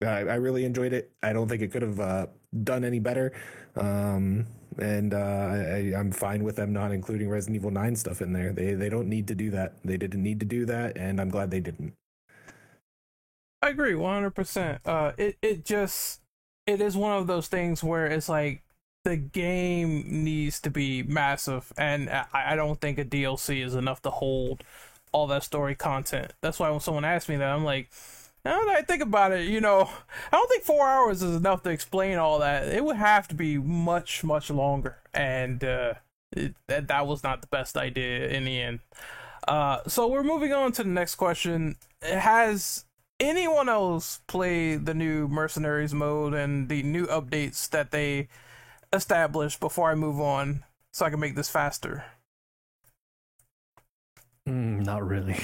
I, 0.02 0.20
I, 0.22 0.36
really 0.36 0.66
enjoyed 0.66 0.94
it. 0.94 1.12
I 1.22 1.34
don't 1.34 1.48
think 1.48 1.62
it 1.62 1.72
could 1.72 1.82
have 1.82 2.00
uh, 2.00 2.28
done 2.64 2.84
any 2.84 3.00
better. 3.00 3.34
Um, 3.76 4.48
and 4.78 5.14
uh, 5.14 5.18
I, 5.18 5.94
I'm 5.96 6.12
fine 6.12 6.44
with 6.44 6.56
them 6.56 6.72
not 6.72 6.92
including 6.92 7.30
Resident 7.30 7.58
Evil 7.58 7.72
9 7.72 7.96
stuff 7.96 8.22
in 8.22 8.34
there. 8.34 8.54
They 8.54 8.74
they 8.74 8.90
don't 8.90 9.08
need 9.08 9.28
to 9.28 9.36
do 9.36 9.52
that. 9.52 9.76
They 9.84 9.98
didn't 9.98 10.24
need 10.24 10.40
to 10.40 10.46
do 10.46 10.66
that, 10.66 10.98
and 10.98 11.20
I'm 11.20 11.30
glad 11.30 11.52
they 11.52 11.60
didn't. 11.60 11.94
I 13.62 13.70
agree 13.70 13.94
100%. 13.94 14.80
Uh, 14.86 15.12
it 15.18 15.38
it 15.42 15.66
just 15.66 16.22
it 16.66 16.82
is 16.82 16.96
one 16.96 17.18
of 17.18 17.28
those 17.28 17.48
things 17.48 17.84
where 17.84 18.06
it's 18.06 18.30
like 18.30 18.64
the 19.04 19.18
game 19.18 20.04
needs 20.24 20.60
to 20.62 20.70
be 20.70 21.04
massive, 21.04 21.74
and 21.78 22.10
I, 22.10 22.26
I 22.34 22.56
don't 22.56 22.80
think 22.80 22.98
a 22.98 23.06
DLC 23.06 23.66
is 23.66 23.76
enough 23.76 24.02
to 24.04 24.10
hold 24.10 24.64
all 25.12 25.28
that 25.28 25.44
story 25.44 25.76
content. 25.76 26.34
That's 26.42 26.60
why 26.60 26.70
when 26.70 26.80
someone 26.80 27.06
asks 27.06 27.30
me 27.30 27.38
that, 27.38 27.50
I'm 27.50 27.64
like, 27.64 27.90
now 28.46 28.60
that 28.60 28.76
I 28.78 28.82
think 28.82 29.04
about 29.04 29.32
it, 29.32 29.48
you 29.48 29.62
know, 29.62 29.90
I 30.32 30.38
don't 30.38 30.50
think 30.50 30.64
four 30.64 30.88
hours 30.88 31.22
is 31.22 31.36
enough 31.36 31.64
to 31.64 31.70
explain 31.70 32.18
all 32.18 32.40
that. 32.40 32.68
It 32.70 32.84
would 32.84 32.96
have 32.96 33.28
to 33.30 33.36
be 33.36 33.58
much, 33.58 34.24
much 34.24 34.50
longer, 34.50 34.98
and 35.14 35.64
uh, 35.64 35.94
it, 36.32 36.56
that 36.68 36.88
that 36.88 37.08
was 37.08 37.24
not 37.24 37.42
the 37.42 37.48
best 37.48 37.78
idea 37.78 38.28
in 38.28 38.46
the 38.46 38.60
end. 38.62 38.80
Uh, 39.48 39.80
so 39.88 40.08
we're 40.08 40.24
moving 40.24 40.54
on 40.54 40.72
to 40.74 40.84
the 40.84 40.90
next 40.90 41.16
question. 41.16 41.76
Has 42.02 42.86
anyone 43.20 43.68
else 43.68 44.22
played 44.28 44.86
the 44.86 44.94
new 44.94 45.28
mercenaries 45.28 45.94
mode 45.94 46.34
and 46.34 46.70
the 46.70 46.84
new 46.84 47.08
updates 47.08 47.70
that 47.70 47.92
they 47.92 48.28
established 48.94 49.60
before 49.60 49.92
I 49.92 49.96
move 49.96 50.20
on, 50.20 50.64
so 50.94 51.06
I 51.06 51.10
can 51.10 51.20
make 51.20 51.36
this 51.36 51.50
faster? 51.50 52.06
Mm, 54.48 54.86
not 54.86 55.06
really. 55.06 55.38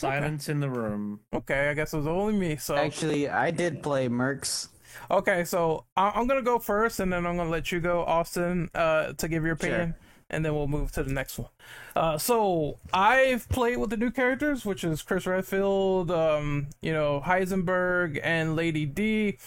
Silence 0.00 0.48
in 0.48 0.60
the 0.60 0.70
room. 0.70 1.20
Okay, 1.34 1.68
I 1.68 1.74
guess 1.74 1.92
it 1.92 1.96
was 1.98 2.06
only 2.06 2.34
me. 2.34 2.56
So 2.56 2.74
Actually, 2.76 3.28
I 3.28 3.50
did 3.50 3.82
play 3.82 4.08
Mercs. 4.08 4.68
Okay, 5.10 5.44
so 5.44 5.84
I- 5.96 6.12
I'm 6.14 6.26
gonna 6.26 6.42
go 6.42 6.58
first, 6.58 7.00
and 7.00 7.12
then 7.12 7.26
I'm 7.26 7.36
gonna 7.36 7.50
let 7.50 7.70
you 7.72 7.80
go, 7.80 8.04
Austin, 8.04 8.70
uh, 8.74 9.12
to 9.14 9.28
give 9.28 9.44
your 9.44 9.56
Sure. 9.56 9.68
opinion, 9.68 9.94
and 10.30 10.44
then 10.44 10.54
we'll 10.54 10.66
move 10.68 10.92
to 10.92 11.02
the 11.02 11.12
next 11.12 11.38
one. 11.38 11.50
Uh, 11.94 12.16
so 12.18 12.78
I've 12.92 13.48
played 13.48 13.78
with 13.78 13.90
the 13.90 13.96
new 13.96 14.10
characters, 14.10 14.64
which 14.64 14.84
is 14.84 15.02
Chris 15.02 15.26
Redfield, 15.26 16.10
um, 16.10 16.68
you 16.80 16.92
know, 16.92 17.20
Heisenberg, 17.24 18.20
and 18.22 18.56
Lady 18.56 18.86
D. 18.86 19.38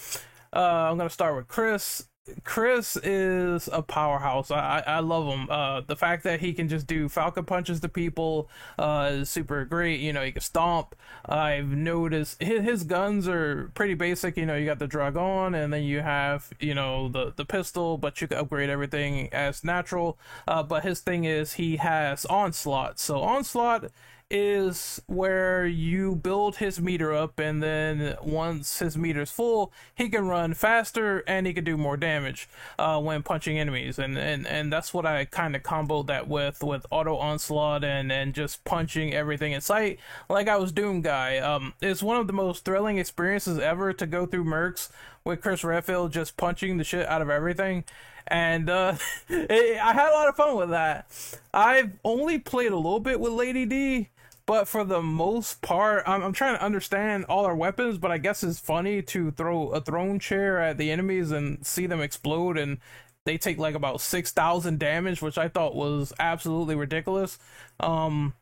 Uh, 0.54 0.88
I'm 0.90 0.98
gonna 0.98 1.10
start 1.10 1.34
with 1.36 1.48
Chris. 1.48 2.06
Chris 2.44 2.96
is 2.98 3.68
a 3.72 3.82
powerhouse. 3.82 4.52
I 4.52 4.82
I, 4.86 5.00
love 5.00 5.26
him. 5.26 5.50
Uh, 5.50 5.80
the 5.80 5.96
fact 5.96 6.22
that 6.22 6.38
he 6.38 6.52
can 6.52 6.68
just 6.68 6.86
do 6.86 7.08
falcon 7.08 7.44
punches 7.44 7.80
to 7.80 7.88
people 7.88 8.48
uh, 8.78 9.10
is 9.12 9.28
super 9.28 9.64
great. 9.64 9.98
You 9.98 10.12
know, 10.12 10.22
he 10.22 10.30
can 10.30 10.40
stomp. 10.40 10.94
I've 11.24 11.68
noticed 11.68 12.40
his, 12.40 12.62
his 12.62 12.84
guns 12.84 13.26
are 13.26 13.72
pretty 13.74 13.94
basic. 13.94 14.36
You 14.36 14.46
know, 14.46 14.54
you 14.54 14.66
got 14.66 14.78
the 14.78 14.86
dragoon, 14.86 15.54
and 15.56 15.72
then 15.72 15.82
you 15.82 16.00
have 16.00 16.52
you 16.60 16.74
know 16.74 17.08
the 17.08 17.32
the 17.34 17.44
pistol, 17.44 17.98
but 17.98 18.20
you 18.20 18.28
can 18.28 18.38
upgrade 18.38 18.70
everything 18.70 19.32
as 19.32 19.64
natural. 19.64 20.16
Uh, 20.46 20.62
but 20.62 20.84
his 20.84 21.00
thing 21.00 21.24
is 21.24 21.54
he 21.54 21.78
has 21.78 22.24
onslaught. 22.26 23.00
So 23.00 23.20
onslaught 23.20 23.90
is 24.32 25.02
where 25.06 25.66
you 25.66 26.16
build 26.16 26.56
his 26.56 26.80
meter 26.80 27.12
up 27.12 27.38
and 27.38 27.62
then 27.62 28.16
once 28.22 28.78
his 28.78 28.96
meter's 28.96 29.30
full 29.30 29.70
he 29.94 30.08
can 30.08 30.26
run 30.26 30.54
faster 30.54 31.22
and 31.26 31.46
he 31.46 31.52
can 31.52 31.62
do 31.62 31.76
more 31.76 31.98
damage 31.98 32.48
uh, 32.78 32.98
when 32.98 33.22
punching 33.22 33.58
enemies. 33.58 33.98
And, 33.98 34.16
and 34.16 34.46
and 34.46 34.72
that's 34.72 34.94
what 34.94 35.04
i 35.04 35.26
kind 35.26 35.54
of 35.54 35.62
comboed 35.62 36.06
that 36.06 36.28
with 36.28 36.62
with 36.62 36.86
auto 36.90 37.16
onslaught 37.16 37.84
and 37.84 38.10
and 38.10 38.32
just 38.32 38.64
punching 38.64 39.12
everything 39.12 39.52
in 39.52 39.60
sight 39.60 40.00
like 40.30 40.48
i 40.48 40.56
was 40.56 40.72
doom 40.72 41.02
guy. 41.02 41.36
Um 41.36 41.74
it's 41.82 42.02
one 42.02 42.16
of 42.16 42.26
the 42.26 42.32
most 42.32 42.64
thrilling 42.64 42.96
experiences 42.96 43.58
ever 43.58 43.92
to 43.92 44.06
go 44.06 44.24
through 44.24 44.44
mercs 44.44 44.88
with 45.24 45.42
chris 45.42 45.62
redfield 45.62 46.10
just 46.10 46.38
punching 46.38 46.78
the 46.78 46.84
shit 46.84 47.06
out 47.06 47.20
of 47.20 47.28
everything. 47.28 47.84
And 48.26 48.70
uh, 48.70 48.96
it, 49.28 49.78
I 49.80 49.92
had 49.92 50.10
a 50.10 50.14
lot 50.14 50.28
of 50.28 50.36
fun 50.36 50.56
with 50.56 50.70
that. 50.70 51.06
I've 51.52 51.92
only 52.04 52.38
played 52.38 52.72
a 52.72 52.76
little 52.76 53.00
bit 53.00 53.20
with 53.20 53.32
Lady 53.32 53.66
D, 53.66 54.08
but 54.46 54.66
for 54.68 54.84
the 54.84 55.02
most 55.02 55.62
part, 55.62 56.02
I'm, 56.06 56.22
I'm 56.22 56.32
trying 56.32 56.56
to 56.56 56.64
understand 56.64 57.24
all 57.26 57.44
our 57.44 57.54
weapons. 57.54 57.98
But 57.98 58.10
I 58.10 58.18
guess 58.18 58.42
it's 58.42 58.58
funny 58.58 59.02
to 59.02 59.30
throw 59.30 59.68
a 59.70 59.80
throne 59.80 60.18
chair 60.18 60.60
at 60.60 60.78
the 60.78 60.90
enemies 60.90 61.30
and 61.30 61.64
see 61.66 61.86
them 61.86 62.00
explode, 62.00 62.58
and 62.58 62.78
they 63.24 63.38
take 63.38 63.58
like 63.58 63.74
about 63.74 64.00
six 64.00 64.32
thousand 64.32 64.78
damage, 64.78 65.22
which 65.22 65.38
I 65.38 65.48
thought 65.48 65.74
was 65.74 66.12
absolutely 66.18 66.74
ridiculous. 66.74 67.38
Um, 67.80 68.34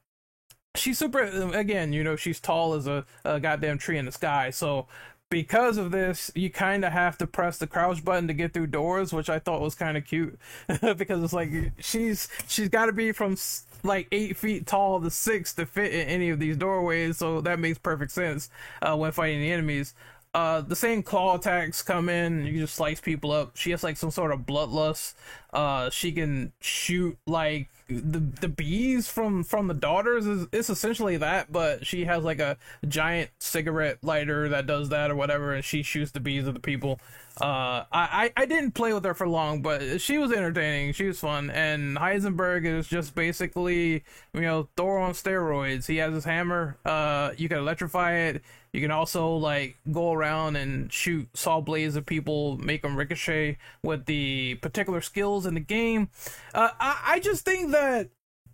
she's 0.75 0.99
super. 0.99 1.21
Again, 1.21 1.93
you 1.93 2.05
know, 2.05 2.17
she's 2.17 2.41
tall 2.41 2.75
as 2.75 2.87
a, 2.87 3.05
a 3.25 3.41
goddamn 3.41 3.79
tree 3.79 3.99
in 3.99 4.07
the 4.07 4.13
sky, 4.13 4.51
so 4.51 4.87
because 5.31 5.77
of 5.77 5.93
this, 5.93 6.31
you 6.35 6.51
kind 6.51 6.85
of 6.85 6.93
have 6.93 7.17
to 7.19 7.27
press 7.27 7.57
the 7.57 7.67
crouch 7.67 8.05
button 8.05 8.27
to 8.27 8.35
get 8.35 8.53
through 8.53 8.67
doors, 8.67 9.13
which 9.13 9.31
I 9.31 9.39
thought 9.39 9.61
was 9.61 9.77
kind 9.77 9.97
of 9.97 10.05
cute 10.05 10.39
because 10.97 11.23
it's 11.23 11.33
like 11.33 11.51
she's 11.79 12.29
she's 12.49 12.69
got 12.69 12.87
to 12.87 12.93
be 12.93 13.13
from 13.13 13.37
like 13.85 14.09
eight 14.13 14.37
feet 14.37 14.67
tall 14.67 15.01
to 15.01 15.11
six 15.11 15.55
to 15.55 15.67
fit 15.67 15.93
in 15.93 16.09
any 16.09 16.31
of 16.31 16.39
these 16.39 16.57
doorways, 16.57 17.17
so 17.17 17.41
that 17.41 17.59
makes 17.59 17.79
perfect 17.79 18.13
sense 18.13 18.51
uh, 18.83 18.97
when 18.97 19.13
fighting 19.13 19.41
the 19.41 19.53
enemies. 19.53 19.95
Uh, 20.33 20.61
the 20.61 20.77
same 20.77 21.03
claw 21.03 21.37
attacks 21.37 21.83
come 21.83 22.09
in. 22.09 22.47
You 22.47 22.61
just 22.61 22.75
slice 22.77 23.01
people 23.01 23.33
up. 23.33 23.57
She 23.57 23.73
has 23.73 23.83
like 23.83 23.97
some 23.97 24.13
sort 24.13 24.31
of 24.31 24.41
bloodlust. 24.41 25.15
Uh, 25.53 25.91
she 25.91 26.13
can 26.13 26.53
shoot 26.61 27.19
like 27.27 27.69
the 27.91 28.21
the 28.41 28.49
bees 28.49 29.09
from 29.09 29.45
from 29.45 29.67
the 29.67 29.75
daughters. 29.75 30.27
Is 30.27 30.47
it's 30.53 30.71
essentially 30.71 31.17
that, 31.19 31.53
but 31.53 31.87
she 31.87 32.05
has 32.05 32.25
like 32.25 32.41
a 32.41 32.57
giant 32.87 33.31
cigarette 33.39 33.99
lighter 34.03 34.49
that 34.49 34.67
does 34.67 34.89
that 34.91 35.11
or 35.11 35.17
whatever, 35.17 35.53
and 35.55 35.65
she 35.65 35.83
shoots 35.83 36.13
the 36.13 36.21
bees 36.21 36.47
of 36.47 36.55
the 36.55 36.61
people. 36.61 37.01
Uh, 37.41 37.85
I, 37.93 37.93
I 37.93 38.33
I 38.37 38.47
didn't 38.47 38.73
play 38.73 38.93
with 38.93 39.05
her 39.05 39.15
for 39.15 39.29
long, 39.29 39.63
but 39.63 40.01
she 40.01 40.19
was 40.19 40.33
entertaining. 40.33 40.93
She 40.93 41.07
was 41.07 41.19
fun, 41.21 41.51
and 41.51 41.97
Heisenberg 41.97 42.67
is 42.67 42.87
just 42.87 43.15
basically 43.15 44.05
you 44.33 44.41
know 44.41 44.69
Thor 44.77 44.99
on 44.99 45.13
steroids. 45.13 45.87
He 45.87 45.97
has 45.99 46.15
his 46.15 46.25
hammer. 46.25 46.77
Uh, 46.85 47.33
you 47.37 47.49
can 47.49 47.59
electrify 47.59 48.15
it. 48.15 48.43
You 48.73 48.81
can 48.81 48.91
also 48.91 49.35
like 49.35 49.77
go 49.91 50.13
around 50.13 50.57
and 50.57 50.93
shoot 50.93 51.29
saw 51.35 51.61
blades 51.61 51.97
at 51.97 52.07
people, 52.07 52.57
make 52.59 52.83
them 52.83 52.97
ricochet 52.97 53.59
with 53.83 54.07
the 54.07 54.57
particular 54.57 55.01
skills 55.01 55.45
in 55.47 55.55
the 55.55 55.61
game. 55.61 56.09
Uh, 56.55 56.71
I 56.79 57.01
I 57.05 57.21
just 57.21 57.45
think 57.45 57.73
that 57.73 58.11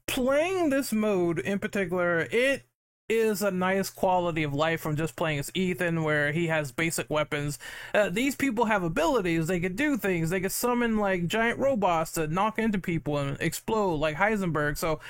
playing 0.06 0.70
this 0.70 0.92
mode 0.92 1.38
in 1.38 1.58
particular, 1.58 2.20
it 2.30 2.64
is 3.08 3.42
a 3.42 3.50
nice 3.50 3.88
quality 3.90 4.42
of 4.42 4.52
life 4.52 4.80
from 4.80 4.96
just 4.96 5.16
playing 5.16 5.38
as 5.38 5.50
Ethan, 5.54 6.02
where 6.02 6.32
he 6.32 6.48
has 6.48 6.72
basic 6.72 7.08
weapons. 7.08 7.58
Uh, 7.94 8.08
these 8.08 8.34
people 8.34 8.64
have 8.64 8.82
abilities; 8.82 9.46
they 9.46 9.60
could 9.60 9.76
do 9.76 9.98
things. 9.98 10.30
They 10.30 10.40
could 10.40 10.52
summon 10.52 10.96
like 10.96 11.26
giant 11.26 11.58
robots 11.58 12.12
to 12.12 12.26
knock 12.26 12.58
into 12.58 12.78
people 12.78 13.18
and 13.18 13.36
explode, 13.40 13.96
like 13.96 14.16
Heisenberg. 14.16 14.78
So 14.78 15.00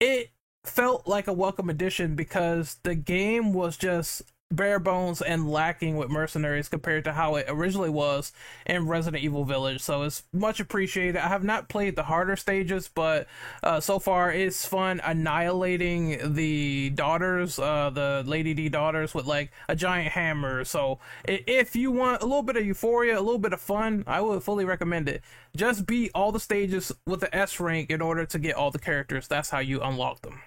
it 0.00 0.30
felt 0.64 1.06
like 1.06 1.26
a 1.26 1.32
welcome 1.32 1.70
addition 1.70 2.14
because 2.14 2.78
the 2.82 2.94
game 2.94 3.54
was 3.54 3.78
just 3.78 4.22
bare 4.52 4.80
bones 4.80 5.22
and 5.22 5.48
lacking 5.48 5.96
with 5.96 6.10
mercenaries 6.10 6.68
compared 6.68 7.04
to 7.04 7.12
how 7.12 7.36
it 7.36 7.46
originally 7.48 7.90
was 7.90 8.32
in 8.66 8.86
Resident 8.86 9.22
Evil 9.22 9.44
Village. 9.44 9.80
So 9.80 10.02
it's 10.02 10.24
much 10.32 10.58
appreciated. 10.58 11.16
I 11.16 11.28
have 11.28 11.44
not 11.44 11.68
played 11.68 11.96
the 11.96 12.02
harder 12.02 12.36
stages, 12.36 12.88
but 12.92 13.28
uh, 13.62 13.80
so 13.80 13.98
far 13.98 14.32
it's 14.32 14.66
fun 14.66 15.00
annihilating 15.04 16.34
the 16.34 16.90
daughters, 16.90 17.58
uh, 17.58 17.90
the 17.90 18.24
Lady 18.26 18.54
D 18.54 18.68
daughters, 18.68 19.14
with 19.14 19.26
like 19.26 19.52
a 19.68 19.76
giant 19.76 20.12
hammer. 20.12 20.64
So 20.64 20.98
if 21.24 21.76
you 21.76 21.92
want 21.92 22.22
a 22.22 22.26
little 22.26 22.42
bit 22.42 22.56
of 22.56 22.66
euphoria, 22.66 23.18
a 23.18 23.22
little 23.22 23.38
bit 23.38 23.52
of 23.52 23.60
fun, 23.60 24.04
I 24.06 24.20
would 24.20 24.42
fully 24.42 24.64
recommend 24.64 25.08
it. 25.08 25.22
Just 25.56 25.86
beat 25.86 26.10
all 26.14 26.32
the 26.32 26.40
stages 26.40 26.92
with 27.06 27.20
the 27.20 27.34
S 27.34 27.60
rank 27.60 27.90
in 27.90 28.00
order 28.00 28.26
to 28.26 28.38
get 28.38 28.56
all 28.56 28.70
the 28.70 28.78
characters. 28.78 29.28
That's 29.28 29.50
how 29.50 29.60
you 29.60 29.80
unlock 29.80 30.22
them. 30.22 30.40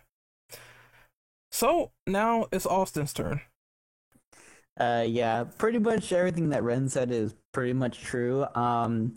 So 1.51 1.91
now 2.07 2.47
it's 2.51 2.65
Austin's 2.65 3.13
turn. 3.13 3.41
Uh, 4.77 5.05
yeah, 5.07 5.43
pretty 5.43 5.77
much 5.77 6.11
everything 6.11 6.49
that 6.49 6.63
Ren 6.63 6.89
said 6.89 7.11
is 7.11 7.35
pretty 7.51 7.73
much 7.73 8.01
true. 8.01 8.45
Um, 8.55 9.15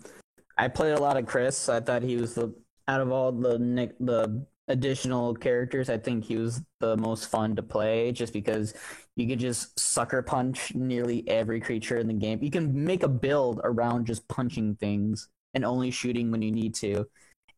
I 0.59 0.69
played 0.69 0.93
a 0.93 1.01
lot 1.01 1.17
of 1.17 1.27
Chris. 1.27 1.69
I 1.69 1.81
thought 1.81 2.03
he 2.03 2.17
was 2.17 2.35
the 2.35 2.55
out 2.89 3.01
of 3.01 3.11
all 3.11 3.33
the 3.33 3.59
Nick 3.59 3.97
the 3.99 4.47
additional 4.69 5.35
characters. 5.35 5.89
I 5.89 5.97
think 5.97 6.25
he 6.25 6.37
was 6.37 6.63
the 6.81 6.97
most 6.97 7.31
fun 7.31 7.57
to 7.57 7.63
play, 7.63 8.13
just 8.13 8.33
because 8.33 8.75
you 9.17 9.27
could 9.27 9.39
just 9.39 9.79
sucker 9.79 10.23
punch 10.23 10.75
nearly 10.75 11.27
every 11.29 11.61
creature 11.61 11.97
in 11.97 12.07
the 12.07 12.15
game. 12.15 12.43
You 12.43 12.51
can 12.51 12.85
make 12.85 13.03
a 13.03 13.09
build 13.09 13.61
around 13.65 14.07
just 14.07 14.29
punching 14.29 14.77
things 14.77 15.29
and 15.55 15.65
only 15.65 15.91
shooting 15.91 16.31
when 16.31 16.43
you 16.43 16.53
need 16.53 16.75
to, 16.77 17.07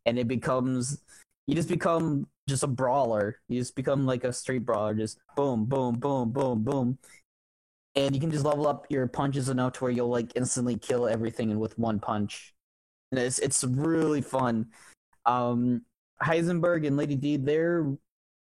and 0.06 0.18
it 0.18 0.28
becomes 0.28 1.02
you 1.48 1.54
just 1.56 1.68
become 1.68 2.28
just 2.48 2.62
a 2.62 2.68
brawler. 2.68 3.40
You 3.48 3.58
just 3.58 3.74
become 3.74 4.06
like 4.06 4.22
a 4.22 4.32
street 4.32 4.64
brawler, 4.64 4.94
just 4.94 5.18
boom, 5.34 5.64
boom, 5.64 5.94
boom, 5.98 6.30
boom, 6.30 6.62
boom 6.62 6.98
and 7.94 8.14
you 8.14 8.20
can 8.20 8.30
just 8.30 8.44
level 8.44 8.66
up 8.66 8.86
your 8.90 9.06
punches 9.06 9.48
enough 9.48 9.74
to 9.74 9.84
where 9.84 9.92
you'll 9.92 10.08
like 10.08 10.32
instantly 10.34 10.76
kill 10.76 11.08
everything 11.08 11.58
with 11.58 11.78
one 11.78 11.98
punch. 11.98 12.54
And 13.10 13.20
it's 13.20 13.38
it's 13.38 13.64
really 13.64 14.20
fun. 14.20 14.66
Um, 15.24 15.82
Heisenberg 16.22 16.86
and 16.86 16.96
Lady 16.96 17.16
D, 17.16 17.36
their 17.36 17.96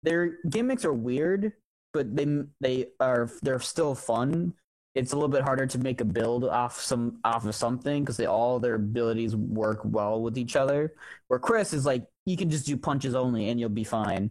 their 0.03 0.39
gimmicks 0.49 0.85
are 0.85 0.93
weird, 0.93 1.53
but 1.93 2.15
they 2.15 2.27
they 2.61 2.87
are 3.01 3.31
they're 3.43 3.61
still 3.61 3.95
fun. 3.95 4.55
It's 4.95 5.13
a 5.13 5.17
little 5.17 5.29
bit 5.29 5.43
harder 5.43 5.67
to 5.67 5.79
make 5.79 6.01
a 6.03 6.05
build 6.05 6.45
off 6.45 6.79
some 6.81 7.19
off 7.25 7.47
of 7.47 7.55
something 7.55 8.03
because 8.03 8.17
they 8.17 8.27
all 8.27 8.61
their 8.61 8.75
abilities 8.75 9.35
work 9.35 9.81
well 9.85 10.21
with 10.21 10.39
each 10.39 10.55
other. 10.55 10.95
Where 11.29 11.41
Chris 11.41 11.73
is 11.73 11.87
like 11.87 12.07
you 12.27 12.37
can 12.37 12.51
just 12.51 12.67
do 12.67 12.77
punches 12.77 13.15
only 13.15 13.49
and 13.49 13.59
you'll 13.59 13.71
be 13.71 13.85
fine 13.85 14.31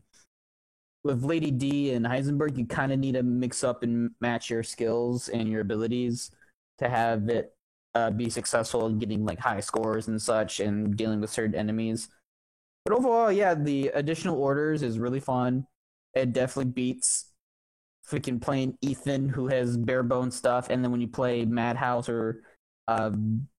with 1.03 1.23
Lady 1.23 1.51
D 1.51 1.93
and 1.93 2.05
Heisenberg, 2.05 2.57
you 2.57 2.65
kind 2.65 2.91
of 2.91 2.99
need 2.99 3.13
to 3.13 3.23
mix 3.23 3.63
up 3.63 3.83
and 3.83 4.11
match 4.21 4.49
your 4.49 4.63
skills 4.63 5.29
and 5.29 5.49
your 5.49 5.61
abilities 5.61 6.31
to 6.77 6.89
have 6.89 7.29
it 7.29 7.53
uh, 7.95 8.11
be 8.11 8.29
successful 8.29 8.85
in 8.87 8.99
getting 8.99 9.25
like 9.25 9.39
high 9.39 9.59
scores 9.59 10.07
and 10.07 10.21
such 10.21 10.59
and 10.59 10.95
dealing 10.95 11.19
with 11.19 11.29
certain 11.29 11.55
enemies. 11.55 12.09
But 12.85 12.95
overall, 12.95 13.31
yeah, 13.31 13.53
the 13.53 13.89
additional 13.93 14.41
orders 14.41 14.81
is 14.83 14.99
really 14.99 15.19
fun. 15.19 15.67
It 16.13 16.33
definitely 16.33 16.71
beats 16.71 17.31
freaking 18.07 18.41
playing 18.41 18.77
Ethan, 18.81 19.29
who 19.29 19.47
has 19.47 19.77
bare 19.77 20.03
bone 20.03 20.31
stuff, 20.31 20.69
and 20.69 20.83
then 20.83 20.91
when 20.91 21.01
you 21.01 21.07
play 21.07 21.45
Madhouse 21.45 22.09
or 22.09 22.43
uh, 22.87 23.11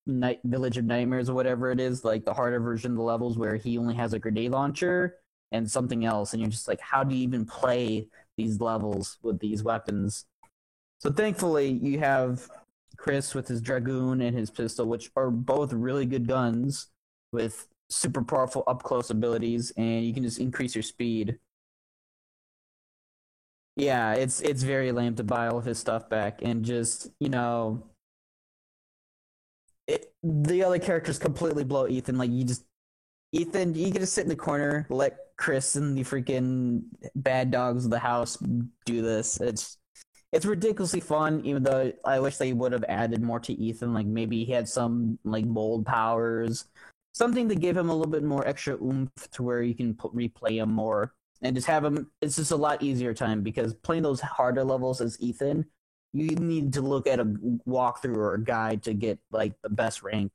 Night 0.07 0.41
Village 0.45 0.77
of 0.77 0.85
Nightmares 0.85 1.31
or 1.31 1.35
whatever 1.35 1.71
it 1.71 1.81
is, 1.81 2.05
like 2.05 2.25
the 2.25 2.35
harder 2.35 2.61
version 2.61 2.93
of 2.93 2.97
the 2.97 3.03
levels 3.03 3.39
where 3.39 3.57
he 3.57 3.79
only 3.79 3.95
has 3.95 4.13
a 4.13 4.19
grenade 4.19 4.51
launcher 4.51 5.22
and 5.53 5.71
something 5.71 6.05
else, 6.05 6.33
and 6.33 6.41
you're 6.41 6.51
just 6.51 6.69
like, 6.69 6.81
how 6.81 7.05
do 7.05 7.15
you 7.15 7.23
even 7.23 7.45
play 7.45 8.09
these 8.37 8.61
levels 8.61 9.19
with 9.23 9.39
these 9.39 9.63
weapons? 9.63 10.27
So 10.99 11.11
thankfully, 11.13 11.79
you 11.83 11.99
have 11.99 12.49
Chris 12.97 13.35
with 13.35 13.49
his 13.49 13.61
dragoon 13.61 14.21
and 14.21 14.37
his 14.37 14.51
pistol, 14.51 14.87
which 14.87 15.11
are 15.17 15.31
both 15.31 15.73
really 15.73 16.07
good 16.07 16.27
guns 16.27 16.89
with 17.33 17.67
super 17.89 18.23
powerful 18.23 18.65
up 18.67 18.83
close 18.83 19.11
abilities, 19.11 19.73
and 19.77 20.05
you 20.05 20.15
can 20.15 20.23
just 20.23 20.39
increase 20.39 20.75
your 20.75 20.83
speed. 20.83 21.39
Yeah, 23.77 24.15
it's 24.15 24.41
it's 24.43 24.63
very 24.63 24.93
lame 24.93 25.15
to 25.17 25.25
buy 25.25 25.49
all 25.49 25.59
of 25.59 25.65
his 25.65 25.79
stuff 25.79 26.09
back 26.09 26.41
and 26.43 26.65
just 26.65 27.09
you 27.19 27.29
know, 27.31 27.83
it, 29.87 30.13
the 30.23 30.63
other 30.65 30.79
characters 30.79 31.19
completely 31.19 31.65
blow 31.65 31.89
Ethan. 31.89 32.19
Like 32.19 32.31
you 32.31 32.45
just 32.45 32.65
Ethan, 33.33 33.75
you 33.75 33.91
can 33.91 34.03
just 34.03 34.13
sit 34.13 34.25
in 34.25 34.29
the 34.29 34.37
corner, 34.37 34.87
let 34.91 35.17
Chris 35.37 35.77
and 35.77 35.97
the 35.97 36.03
freaking 36.05 36.83
bad 37.15 37.51
dogs 37.51 37.85
of 37.85 37.91
the 37.91 37.99
house 37.99 38.37
do 38.85 39.03
this. 39.03 39.41
It's 39.41 39.79
it's 40.33 40.47
ridiculously 40.47 41.01
fun, 41.01 41.43
even 41.45 41.63
though 41.63 41.93
I 42.05 42.21
wish 42.21 42.39
they 42.39 42.53
would 42.55 42.73
have 42.73 42.85
added 42.89 43.23
more 43.23 43.41
to 43.41 43.53
Ethan. 43.53 43.93
Like 43.93 44.07
maybe 44.07 44.45
he 44.45 44.53
had 44.53 44.69
some 44.69 45.19
like 45.25 45.45
mold 45.45 45.85
powers, 45.87 46.67
something 47.13 47.49
to 47.49 47.55
give 47.55 47.77
him 47.77 47.91
a 47.91 47.95
little 47.95 48.11
bit 48.11 48.23
more 48.23 48.47
extra 48.47 48.75
oomph 48.83 49.11
to 49.33 49.43
where 49.43 49.63
you 49.63 49.75
can 49.75 49.95
put, 49.95 50.15
replay 50.15 50.63
him 50.63 50.73
more 50.73 51.13
and 51.43 51.55
just 51.57 51.67
have 51.67 51.85
him. 51.85 52.11
It's 52.23 52.37
just 52.37 52.51
a 52.51 52.57
lot 52.57 52.83
easier 52.83 53.15
time 53.15 53.43
because 53.43 53.75
playing 53.75 54.05
those 54.05 54.21
harder 54.21 54.65
levels 54.65 55.01
as 55.01 55.21
Ethan, 55.21 55.67
you 56.13 56.29
need 56.37 56.73
to 56.75 56.83
look 56.83 57.07
at 57.07 57.21
a 57.21 57.25
walkthrough 57.25 58.17
or 58.17 58.35
a 58.35 58.43
guide 58.45 58.83
to 58.85 58.95
get 58.95 59.19
like 59.31 59.55
the 59.63 59.71
best 59.71 60.03
rank. 60.03 60.33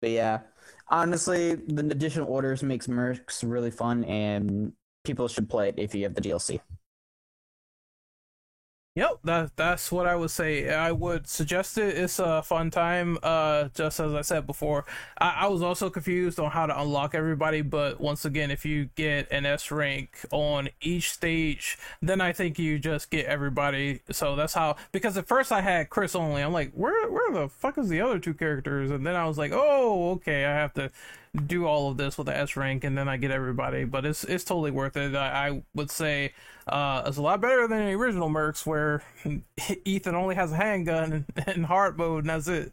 But 0.00 0.10
yeah, 0.10 0.40
honestly, 0.88 1.54
the 1.54 1.82
additional 1.90 2.28
orders 2.28 2.62
makes 2.62 2.86
Mercs 2.86 3.42
really 3.48 3.70
fun, 3.70 4.04
and 4.04 4.72
people 5.04 5.28
should 5.28 5.48
play 5.48 5.68
it 5.68 5.74
if 5.78 5.94
you 5.94 6.04
have 6.04 6.14
the 6.14 6.20
DLC. 6.20 6.60
Yep, 8.96 9.18
that 9.24 9.56
that's 9.56 9.92
what 9.92 10.06
I 10.06 10.16
would 10.16 10.30
say. 10.30 10.70
I 10.70 10.90
would 10.90 11.26
suggest 11.28 11.76
it. 11.76 11.98
It's 11.98 12.18
a 12.18 12.42
fun 12.42 12.70
time. 12.70 13.18
Uh, 13.22 13.68
just 13.74 14.00
as 14.00 14.14
I 14.14 14.22
said 14.22 14.46
before, 14.46 14.86
I, 15.18 15.40
I 15.40 15.48
was 15.48 15.60
also 15.60 15.90
confused 15.90 16.40
on 16.40 16.50
how 16.50 16.64
to 16.64 16.80
unlock 16.80 17.14
everybody. 17.14 17.60
But 17.60 18.00
once 18.00 18.24
again, 18.24 18.50
if 18.50 18.64
you 18.64 18.88
get 18.96 19.30
an 19.30 19.44
S 19.44 19.70
rank 19.70 20.24
on 20.32 20.70
each 20.80 21.10
stage, 21.12 21.76
then 22.00 22.22
I 22.22 22.32
think 22.32 22.58
you 22.58 22.78
just 22.78 23.10
get 23.10 23.26
everybody. 23.26 24.00
So 24.10 24.34
that's 24.34 24.54
how. 24.54 24.76
Because 24.92 25.18
at 25.18 25.28
first 25.28 25.52
I 25.52 25.60
had 25.60 25.90
Chris 25.90 26.14
only. 26.16 26.40
I'm 26.40 26.54
like, 26.54 26.72
where 26.72 27.10
where 27.10 27.32
the 27.34 27.50
fuck 27.50 27.76
is 27.76 27.90
the 27.90 28.00
other 28.00 28.18
two 28.18 28.32
characters? 28.32 28.90
And 28.90 29.06
then 29.06 29.14
I 29.14 29.26
was 29.26 29.36
like, 29.36 29.52
oh, 29.52 30.12
okay, 30.12 30.46
I 30.46 30.54
have 30.54 30.72
to 30.72 30.90
do 31.36 31.66
all 31.66 31.90
of 31.90 31.96
this 31.96 32.18
with 32.18 32.26
the 32.26 32.36
S 32.36 32.56
rank, 32.56 32.84
and 32.84 32.96
then 32.96 33.08
I 33.08 33.16
get 33.16 33.30
everybody. 33.30 33.84
But 33.84 34.04
it's 34.04 34.24
it's 34.24 34.44
totally 34.44 34.70
worth 34.70 34.96
it. 34.96 35.14
I, 35.14 35.48
I 35.48 35.62
would 35.74 35.90
say 35.90 36.32
uh, 36.66 37.02
it's 37.06 37.16
a 37.16 37.22
lot 37.22 37.40
better 37.40 37.68
than 37.68 37.86
the 37.86 37.92
original 37.92 38.28
Mercs, 38.28 38.66
where 38.66 39.02
Ethan 39.84 40.14
only 40.14 40.34
has 40.34 40.52
a 40.52 40.56
handgun 40.56 41.26
and 41.46 41.66
hard 41.66 41.98
mode, 41.98 42.24
and 42.24 42.30
that's 42.30 42.48
it. 42.48 42.72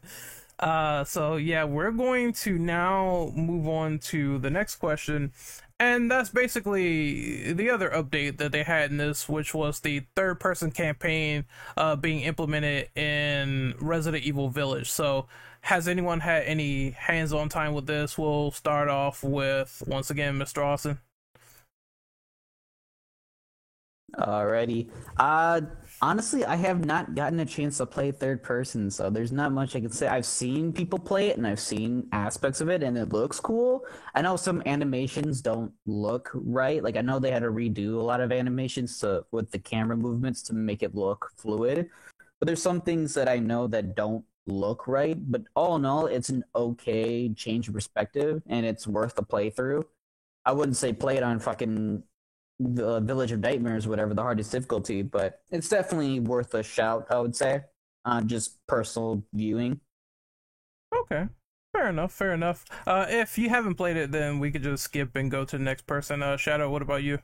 Uh, 0.58 1.04
so 1.04 1.36
yeah, 1.36 1.64
we're 1.64 1.90
going 1.90 2.32
to 2.32 2.58
now 2.58 3.32
move 3.34 3.66
on 3.66 3.98
to 3.98 4.38
the 4.38 4.50
next 4.50 4.76
question, 4.76 5.32
and 5.80 6.10
that's 6.10 6.30
basically 6.30 7.52
the 7.52 7.68
other 7.70 7.90
update 7.90 8.38
that 8.38 8.52
they 8.52 8.62
had 8.62 8.90
in 8.90 8.96
this, 8.98 9.28
which 9.28 9.52
was 9.52 9.80
the 9.80 10.02
third 10.14 10.38
person 10.38 10.70
campaign 10.70 11.44
uh, 11.76 11.96
being 11.96 12.20
implemented 12.20 12.88
in 12.96 13.74
Resident 13.80 14.24
Evil 14.24 14.48
Village. 14.48 14.90
So, 14.90 15.26
has 15.64 15.88
anyone 15.88 16.20
had 16.20 16.44
any 16.44 16.90
hands 16.90 17.32
on 17.32 17.48
time 17.48 17.72
with 17.72 17.86
this? 17.86 18.18
We'll 18.18 18.50
start 18.50 18.88
off 18.90 19.24
with, 19.24 19.82
once 19.86 20.10
again, 20.10 20.38
Mr. 20.38 20.62
Austin. 20.62 20.98
Alrighty. 24.14 24.90
Uh 25.16 25.62
honestly, 26.02 26.44
I 26.44 26.56
have 26.56 26.84
not 26.84 27.14
gotten 27.14 27.40
a 27.40 27.46
chance 27.46 27.78
to 27.78 27.86
play 27.86 28.12
third 28.12 28.42
person, 28.42 28.90
so 28.90 29.08
there's 29.08 29.32
not 29.32 29.52
much 29.52 29.74
I 29.74 29.80
can 29.80 29.90
say. 29.90 30.06
I've 30.06 30.26
seen 30.26 30.72
people 30.72 30.98
play 30.98 31.30
it 31.30 31.38
and 31.38 31.46
I've 31.46 31.58
seen 31.58 32.08
aspects 32.12 32.60
of 32.60 32.68
it 32.68 32.82
and 32.82 32.96
it 32.96 33.08
looks 33.08 33.40
cool. 33.40 33.84
I 34.14 34.20
know 34.22 34.36
some 34.36 34.62
animations 34.66 35.40
don't 35.40 35.72
look 35.86 36.30
right. 36.34 36.84
Like 36.84 36.96
I 36.96 37.00
know 37.00 37.18
they 37.18 37.32
had 37.32 37.42
to 37.42 37.48
redo 37.48 37.94
a 37.94 38.02
lot 38.02 38.20
of 38.20 38.30
animations 38.30 38.98
to 39.00 39.24
with 39.32 39.50
the 39.50 39.58
camera 39.58 39.96
movements 39.96 40.42
to 40.42 40.54
make 40.54 40.82
it 40.82 40.94
look 40.94 41.32
fluid. 41.36 41.88
But 42.38 42.46
there's 42.46 42.62
some 42.62 42.82
things 42.82 43.14
that 43.14 43.28
I 43.28 43.38
know 43.38 43.66
that 43.68 43.96
don't 43.96 44.24
look 44.46 44.86
right. 44.86 45.16
But 45.30 45.42
all 45.54 45.76
in 45.76 45.84
all, 45.84 46.06
it's 46.06 46.28
an 46.28 46.44
okay 46.54 47.28
change 47.30 47.68
of 47.68 47.74
perspective 47.74 48.42
and 48.48 48.66
it's 48.66 48.86
worth 48.86 49.14
the 49.14 49.22
playthrough. 49.22 49.84
I 50.44 50.52
wouldn't 50.52 50.76
say 50.76 50.92
play 50.92 51.16
it 51.16 51.22
on 51.22 51.38
fucking 51.38 52.02
the 52.60 53.00
Village 53.00 53.32
of 53.32 53.40
Nightmares, 53.40 53.88
whatever 53.88 54.14
the 54.14 54.22
hardest 54.22 54.52
difficulty, 54.52 55.02
but 55.02 55.40
it's 55.50 55.68
definitely 55.68 56.20
worth 56.20 56.54
a 56.54 56.62
shout. 56.62 57.06
I 57.10 57.18
would 57.18 57.34
say, 57.34 57.62
uh, 58.04 58.20
just 58.22 58.64
personal 58.66 59.24
viewing. 59.32 59.80
Okay, 60.94 61.26
fair 61.72 61.88
enough. 61.88 62.12
Fair 62.12 62.32
enough. 62.32 62.64
Uh, 62.86 63.06
if 63.08 63.36
you 63.38 63.48
haven't 63.48 63.74
played 63.74 63.96
it, 63.96 64.12
then 64.12 64.38
we 64.38 64.50
could 64.50 64.62
just 64.62 64.84
skip 64.84 65.16
and 65.16 65.30
go 65.30 65.44
to 65.44 65.58
the 65.58 65.64
next 65.64 65.86
person. 65.86 66.22
Uh, 66.22 66.36
Shadow, 66.36 66.70
what 66.70 66.82
about 66.82 67.02
you? 67.02 67.18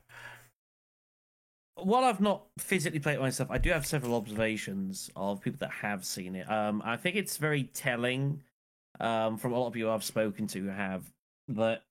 While 1.83 2.03
I've 2.03 2.21
not 2.21 2.43
physically 2.57 2.99
played 2.99 3.15
it 3.15 3.21
myself, 3.21 3.49
I 3.51 3.57
do 3.57 3.69
have 3.71 3.85
several 3.85 4.15
observations 4.15 5.09
of 5.15 5.41
people 5.41 5.59
that 5.59 5.71
have 5.71 6.05
seen 6.05 6.35
it. 6.35 6.49
Um, 6.49 6.81
I 6.85 6.97
think 6.97 7.15
it's 7.15 7.37
very 7.37 7.63
telling 7.73 8.41
um, 8.99 9.37
from 9.37 9.53
a 9.53 9.59
lot 9.59 9.67
of 9.67 9.73
people 9.73 9.91
I've 9.91 10.03
spoken 10.03 10.47
to 10.47 10.59
who 10.59 10.67
have 10.67 11.09
that 11.49 11.83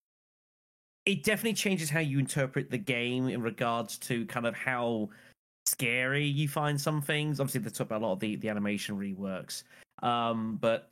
it 1.07 1.25
definitely 1.25 1.55
changes 1.55 1.91
how 1.91 2.01
you 2.01 2.19
interpret 2.19 2.71
the 2.71 2.79
game 2.79 3.29
in 3.29 3.43
regards 3.43 3.99
to 3.99 4.27
kind 4.27 4.47
of 4.47 4.55
how 4.55 5.09
scary 5.67 6.25
you 6.25 6.47
find 6.47 6.81
some 6.81 7.01
things. 7.01 7.41
Obviously, 7.41 7.61
they 7.61 7.71
talk 7.71 7.87
about 7.87 8.03
a 8.03 8.07
lot 8.07 8.13
of 8.13 8.21
the, 8.21 8.37
the 8.37 8.49
animation 8.49 8.99
reworks. 8.99 9.65
Um, 10.03 10.59
but 10.61 10.91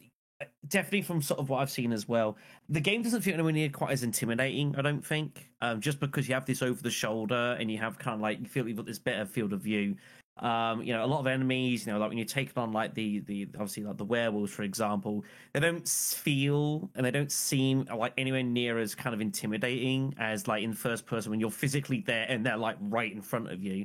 definitely 0.68 1.02
from 1.02 1.22
sort 1.22 1.40
of 1.40 1.48
what 1.48 1.60
I've 1.60 1.70
seen 1.70 1.92
as 1.92 2.08
well, 2.08 2.36
the 2.68 2.80
game 2.80 3.02
doesn't 3.02 3.22
feel 3.22 3.34
anywhere 3.34 3.52
near 3.52 3.68
quite 3.68 3.92
as 3.92 4.02
intimidating, 4.02 4.74
I 4.76 4.82
don't 4.82 5.04
think. 5.04 5.48
Um, 5.60 5.80
just 5.80 6.00
because 6.00 6.28
you 6.28 6.34
have 6.34 6.46
this 6.46 6.62
over 6.62 6.80
the 6.82 6.90
shoulder 6.90 7.56
and 7.58 7.70
you 7.70 7.78
have 7.78 7.98
kind 7.98 8.14
of 8.14 8.20
like, 8.20 8.40
you 8.40 8.46
feel 8.46 8.66
you've 8.68 8.76
got 8.76 8.86
this 8.86 8.98
better 8.98 9.26
field 9.26 9.52
of 9.52 9.60
view. 9.60 9.96
Um, 10.40 10.82
you 10.82 10.92
know, 10.92 11.04
a 11.04 11.06
lot 11.06 11.18
of 11.18 11.26
enemies, 11.26 11.84
you 11.84 11.92
know, 11.92 11.98
like 11.98 12.10
when 12.10 12.18
you're 12.18 12.24
taking 12.24 12.52
on 12.56 12.72
like 12.72 12.94
the 12.94 13.20
the 13.20 13.48
obviously 13.54 13.82
like 13.82 13.96
the 13.96 14.04
werewolves, 14.04 14.52
for 14.52 14.62
example, 14.62 15.24
they 15.52 15.58
don't 15.58 15.88
feel 15.88 16.88
and 16.94 17.04
they 17.04 17.10
don't 17.10 17.32
seem 17.32 17.88
like 17.92 18.12
anywhere 18.16 18.44
near 18.44 18.78
as 18.78 18.94
kind 18.94 19.14
of 19.14 19.20
intimidating 19.20 20.14
as 20.18 20.46
like 20.46 20.62
in 20.62 20.72
first 20.72 21.06
person 21.06 21.30
when 21.30 21.40
you're 21.40 21.50
physically 21.50 22.04
there 22.06 22.24
and 22.28 22.46
they're 22.46 22.56
like 22.56 22.76
right 22.82 23.12
in 23.12 23.20
front 23.20 23.50
of 23.50 23.64
you. 23.64 23.84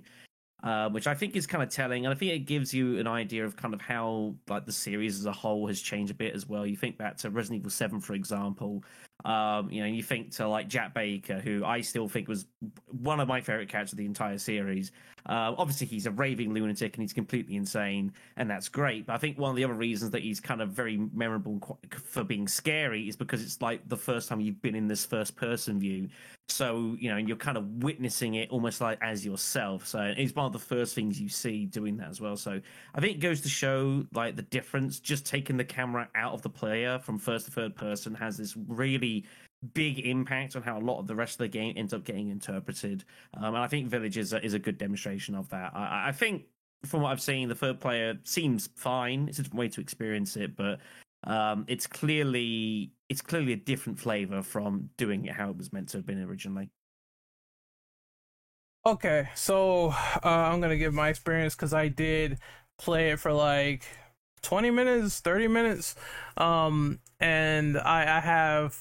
Uh, 0.63 0.87
which 0.87 1.07
I 1.07 1.13
think 1.13 1.35
is 1.35 1.45
kind 1.45 1.61
of 1.61 1.69
telling, 1.69 2.05
and 2.05 2.13
I 2.13 2.17
think 2.17 2.31
it 2.31 2.45
gives 2.45 2.73
you 2.73 2.97
an 2.97 3.05
idea 3.05 3.43
of 3.43 3.57
kind 3.57 3.73
of 3.73 3.81
how 3.81 4.33
like 4.47 4.65
the 4.65 4.71
series 4.71 5.19
as 5.19 5.25
a 5.25 5.31
whole 5.33 5.67
has 5.67 5.81
changed 5.81 6.09
a 6.09 6.15
bit 6.15 6.33
as 6.33 6.47
well. 6.47 6.65
You 6.65 6.77
think 6.77 6.97
back 6.97 7.17
to 7.17 7.29
Resident 7.29 7.59
Evil 7.59 7.69
Seven, 7.69 7.99
for 7.99 8.13
example, 8.13 8.81
um, 9.25 9.69
you 9.69 9.81
know, 9.81 9.87
you 9.87 10.01
think 10.01 10.31
to 10.37 10.47
like 10.47 10.69
Jack 10.69 10.93
Baker, 10.93 11.41
who 11.41 11.65
I 11.65 11.81
still 11.81 12.07
think 12.07 12.29
was 12.29 12.45
one 12.87 13.19
of 13.19 13.27
my 13.27 13.41
favorite 13.41 13.67
characters 13.67 13.91
of 13.91 13.97
the 13.97 14.05
entire 14.05 14.37
series. 14.37 14.93
Uh, 15.25 15.55
obviously, 15.57 15.87
he's 15.87 16.05
a 16.05 16.11
raving 16.11 16.53
lunatic 16.53 16.95
and 16.95 17.01
he's 17.01 17.13
completely 17.13 17.55
insane, 17.55 18.11
and 18.37 18.49
that's 18.49 18.69
great. 18.69 19.05
But 19.05 19.13
I 19.13 19.17
think 19.17 19.37
one 19.37 19.49
of 19.49 19.55
the 19.55 19.63
other 19.63 19.73
reasons 19.73 20.11
that 20.11 20.21
he's 20.21 20.39
kind 20.39 20.61
of 20.61 20.69
very 20.69 20.97
memorable 21.13 21.79
for 21.91 22.23
being 22.23 22.47
scary 22.47 23.07
is 23.07 23.15
because 23.15 23.41
it's 23.41 23.61
like 23.61 23.87
the 23.87 23.97
first 23.97 24.29
time 24.29 24.41
you've 24.41 24.61
been 24.61 24.75
in 24.75 24.87
this 24.87 25.05
first 25.05 25.35
person 25.35 25.79
view. 25.79 26.09
So, 26.49 26.97
you 26.99 27.09
know, 27.09 27.17
you're 27.17 27.37
kind 27.37 27.57
of 27.57 27.83
witnessing 27.83 28.35
it 28.35 28.49
almost 28.49 28.81
like 28.81 28.99
as 29.01 29.25
yourself. 29.25 29.87
So 29.87 30.13
it's 30.17 30.35
one 30.35 30.45
of 30.45 30.51
the 30.51 30.59
first 30.59 30.93
things 30.93 31.19
you 31.19 31.29
see 31.29 31.65
doing 31.65 31.97
that 31.97 32.09
as 32.09 32.19
well. 32.19 32.35
So 32.35 32.59
I 32.93 32.99
think 32.99 33.15
it 33.15 33.19
goes 33.19 33.41
to 33.41 33.49
show 33.49 34.05
like 34.13 34.35
the 34.35 34.41
difference. 34.41 34.99
Just 34.99 35.25
taking 35.25 35.55
the 35.55 35.63
camera 35.63 36.09
out 36.15 36.33
of 36.33 36.41
the 36.41 36.49
player 36.49 36.99
from 36.99 37.17
first 37.17 37.45
to 37.45 37.51
third 37.51 37.75
person 37.75 38.13
has 38.15 38.37
this 38.37 38.55
really 38.67 39.25
big 39.73 39.99
impact 39.99 40.55
on 40.55 40.61
how 40.61 40.77
a 40.77 40.81
lot 40.81 40.99
of 40.99 41.07
the 41.07 41.15
rest 41.15 41.33
of 41.35 41.37
the 41.39 41.47
game 41.47 41.73
ends 41.77 41.93
up 41.93 42.03
getting 42.03 42.29
interpreted. 42.29 43.03
Um, 43.35 43.55
and 43.55 43.57
I 43.57 43.67
think 43.67 43.87
Village 43.87 44.17
is 44.17 44.33
a, 44.33 44.43
is 44.43 44.53
a 44.53 44.59
good 44.59 44.77
demonstration 44.77 45.35
of 45.35 45.49
that. 45.49 45.71
I, 45.75 46.09
I 46.09 46.11
think 46.11 46.43
from 46.85 47.01
what 47.01 47.11
I've 47.11 47.21
seen, 47.21 47.49
the 47.49 47.55
third 47.55 47.79
player 47.79 48.17
seems 48.23 48.69
fine. 48.75 49.27
It's 49.29 49.39
a 49.39 49.43
different 49.43 49.59
way 49.59 49.69
to 49.69 49.81
experience 49.81 50.35
it, 50.35 50.55
but 50.55 50.79
um, 51.25 51.65
it's 51.67 51.87
clearly 51.87 52.91
it's 53.07 53.21
clearly 53.21 53.53
a 53.53 53.57
different 53.57 53.99
flavor 53.99 54.41
from 54.41 54.89
doing 54.97 55.25
it 55.25 55.33
how 55.33 55.49
it 55.49 55.57
was 55.57 55.71
meant 55.71 55.89
to 55.89 55.97
have 55.97 56.05
been 56.05 56.21
originally. 56.21 56.69
Okay, 58.85 59.29
so 59.33 59.87
uh, 59.91 60.19
I'm 60.23 60.59
gonna 60.59 60.77
give 60.77 60.93
my 60.93 61.09
experience 61.09 61.55
because 61.55 61.73
I 61.73 61.87
did 61.87 62.39
play 62.77 63.11
it 63.11 63.19
for 63.19 63.31
like 63.31 63.85
20 64.41 64.71
minutes, 64.71 65.21
30 65.21 65.47
minutes. 65.47 65.95
Um, 66.37 66.99
and 67.19 67.77
I, 67.77 68.17
I 68.17 68.19
have 68.19 68.77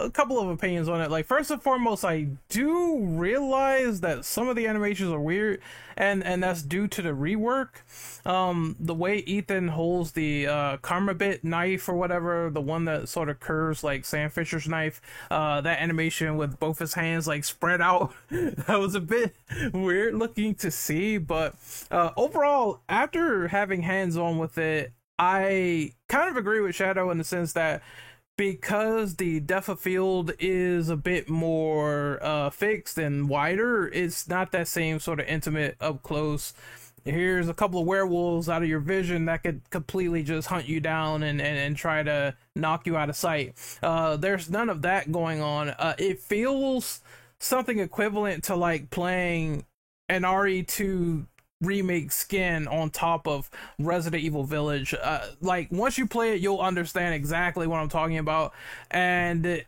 a 0.00 0.10
couple 0.10 0.38
of 0.38 0.48
opinions 0.48 0.88
on 0.88 1.00
it. 1.00 1.10
Like 1.10 1.26
first 1.26 1.50
and 1.50 1.62
foremost, 1.62 2.04
I 2.04 2.28
do 2.48 2.98
realize 3.00 4.00
that 4.00 4.24
some 4.24 4.48
of 4.48 4.56
the 4.56 4.66
animations 4.66 5.10
are 5.10 5.20
weird, 5.20 5.60
and 5.96 6.24
and 6.24 6.42
that's 6.42 6.62
due 6.62 6.88
to 6.88 7.02
the 7.02 7.10
rework. 7.10 7.68
Um, 8.24 8.76
the 8.78 8.94
way 8.94 9.18
Ethan 9.18 9.68
holds 9.68 10.12
the 10.12 10.46
uh, 10.46 10.76
Karambit 10.78 11.44
knife 11.44 11.88
or 11.88 11.94
whatever, 11.94 12.50
the 12.50 12.60
one 12.60 12.84
that 12.86 13.08
sort 13.08 13.28
of 13.28 13.40
curves 13.40 13.84
like 13.84 14.04
Sam 14.04 14.30
Fisher's 14.30 14.68
knife, 14.68 15.00
uh, 15.30 15.60
that 15.60 15.80
animation 15.80 16.36
with 16.36 16.58
both 16.58 16.78
his 16.78 16.94
hands 16.94 17.26
like 17.26 17.44
spread 17.44 17.80
out, 17.80 18.12
that 18.30 18.78
was 18.78 18.94
a 18.94 19.00
bit 19.00 19.34
weird 19.72 20.14
looking 20.14 20.54
to 20.56 20.70
see. 20.70 21.18
But 21.18 21.54
uh, 21.90 22.10
overall, 22.16 22.80
after 22.88 23.48
having 23.48 23.82
hands 23.82 24.16
on 24.16 24.38
with 24.38 24.58
it, 24.58 24.92
I 25.18 25.92
kind 26.08 26.28
of 26.28 26.36
agree 26.36 26.60
with 26.60 26.74
Shadow 26.74 27.10
in 27.10 27.18
the 27.18 27.24
sense 27.24 27.54
that 27.54 27.82
because 28.36 29.16
the 29.16 29.40
depth 29.40 29.68
of 29.68 29.80
field 29.80 30.32
is 30.38 30.88
a 30.88 30.96
bit 30.96 31.28
more 31.28 32.18
uh, 32.22 32.50
fixed 32.50 32.98
and 32.98 33.28
wider, 33.28 33.88
it's 33.88 34.28
not 34.28 34.52
that 34.52 34.68
same 34.68 35.00
sort 35.00 35.20
of 35.20 35.26
intimate 35.26 35.76
up 35.80 36.02
close. 36.02 36.52
Here's 37.04 37.48
a 37.48 37.54
couple 37.54 37.80
of 37.80 37.86
werewolves 37.86 38.48
out 38.48 38.62
of 38.62 38.68
your 38.68 38.80
vision 38.80 39.26
that 39.26 39.44
could 39.44 39.62
completely 39.70 40.22
just 40.22 40.48
hunt 40.48 40.66
you 40.66 40.80
down 40.80 41.22
and, 41.22 41.40
and, 41.40 41.56
and 41.56 41.76
try 41.76 42.02
to 42.02 42.34
knock 42.56 42.86
you 42.86 42.96
out 42.96 43.08
of 43.08 43.16
sight. 43.16 43.54
Uh, 43.82 44.16
there's 44.16 44.50
none 44.50 44.68
of 44.68 44.82
that 44.82 45.12
going 45.12 45.40
on. 45.40 45.70
Uh, 45.70 45.94
it 45.98 46.18
feels 46.18 47.00
something 47.38 47.78
equivalent 47.78 48.44
to 48.44 48.56
like 48.56 48.90
playing 48.90 49.64
an 50.08 50.22
RE2 50.22 51.26
remake 51.60 52.12
skin 52.12 52.68
on 52.68 52.90
top 52.90 53.26
of 53.26 53.50
Resident 53.78 54.22
Evil 54.22 54.44
Village. 54.44 54.94
Uh, 54.94 55.26
like 55.40 55.68
once 55.70 55.98
you 55.98 56.06
play 56.06 56.34
it, 56.34 56.40
you'll 56.40 56.60
understand 56.60 57.14
exactly 57.14 57.66
what 57.66 57.78
I'm 57.78 57.88
talking 57.88 58.18
about, 58.18 58.52
and 58.90 59.64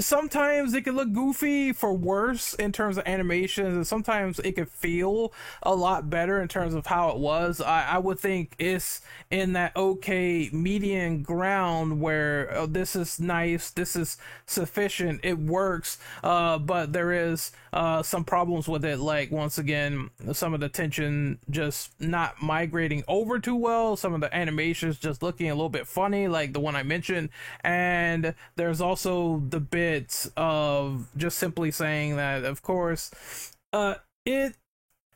sometimes 0.00 0.74
it 0.74 0.82
can 0.82 0.94
look 0.94 1.12
goofy 1.12 1.72
for 1.72 1.94
worse 1.94 2.52
in 2.54 2.72
terms 2.72 2.98
of 2.98 3.06
animations 3.06 3.74
and 3.74 3.86
sometimes 3.86 4.38
it 4.40 4.52
could 4.52 4.68
feel 4.68 5.32
a 5.62 5.74
lot 5.74 6.10
better 6.10 6.42
in 6.42 6.48
terms 6.48 6.74
of 6.74 6.86
how 6.86 7.08
it 7.10 7.16
was. 7.16 7.60
I, 7.60 7.86
I 7.92 7.98
would 7.98 8.18
think 8.18 8.54
it's 8.58 9.00
in 9.30 9.54
that 9.54 9.74
okay 9.74 10.50
median 10.52 11.22
ground 11.22 12.00
where 12.00 12.52
oh, 12.54 12.66
this 12.66 12.94
is 12.94 13.18
nice 13.18 13.70
this 13.70 13.96
is 13.96 14.18
sufficient 14.44 15.20
it 15.22 15.38
works 15.38 15.98
uh, 16.22 16.58
but 16.58 16.92
there 16.92 17.12
is 17.12 17.52
uh, 17.72 18.02
some 18.02 18.24
problems 18.24 18.68
with 18.68 18.84
it. 18.84 18.98
Like 18.98 19.30
once 19.30 19.56
again 19.56 20.10
some 20.32 20.52
of 20.52 20.60
the 20.60 20.68
tension 20.68 21.38
just 21.48 21.98
not 21.98 22.42
migrating 22.42 23.04
over 23.08 23.38
too 23.38 23.56
well 23.56 23.96
some 23.96 24.12
of 24.12 24.20
the 24.20 24.34
animations 24.34 24.98
just 24.98 25.22
looking 25.22 25.50
a 25.50 25.54
little 25.54 25.68
bit 25.68 25.86
funny 25.86 26.28
like 26.28 26.52
the 26.52 26.60
one 26.60 26.76
i 26.76 26.82
mentioned 26.82 27.28
and 27.64 28.34
there's 28.56 28.80
also 28.80 29.42
the 29.48 29.61
bit 29.70 30.26
of 30.36 31.08
just 31.16 31.38
simply 31.38 31.70
saying 31.70 32.16
that, 32.16 32.44
of 32.44 32.62
course, 32.62 33.52
uh, 33.72 33.96
it, 34.24 34.54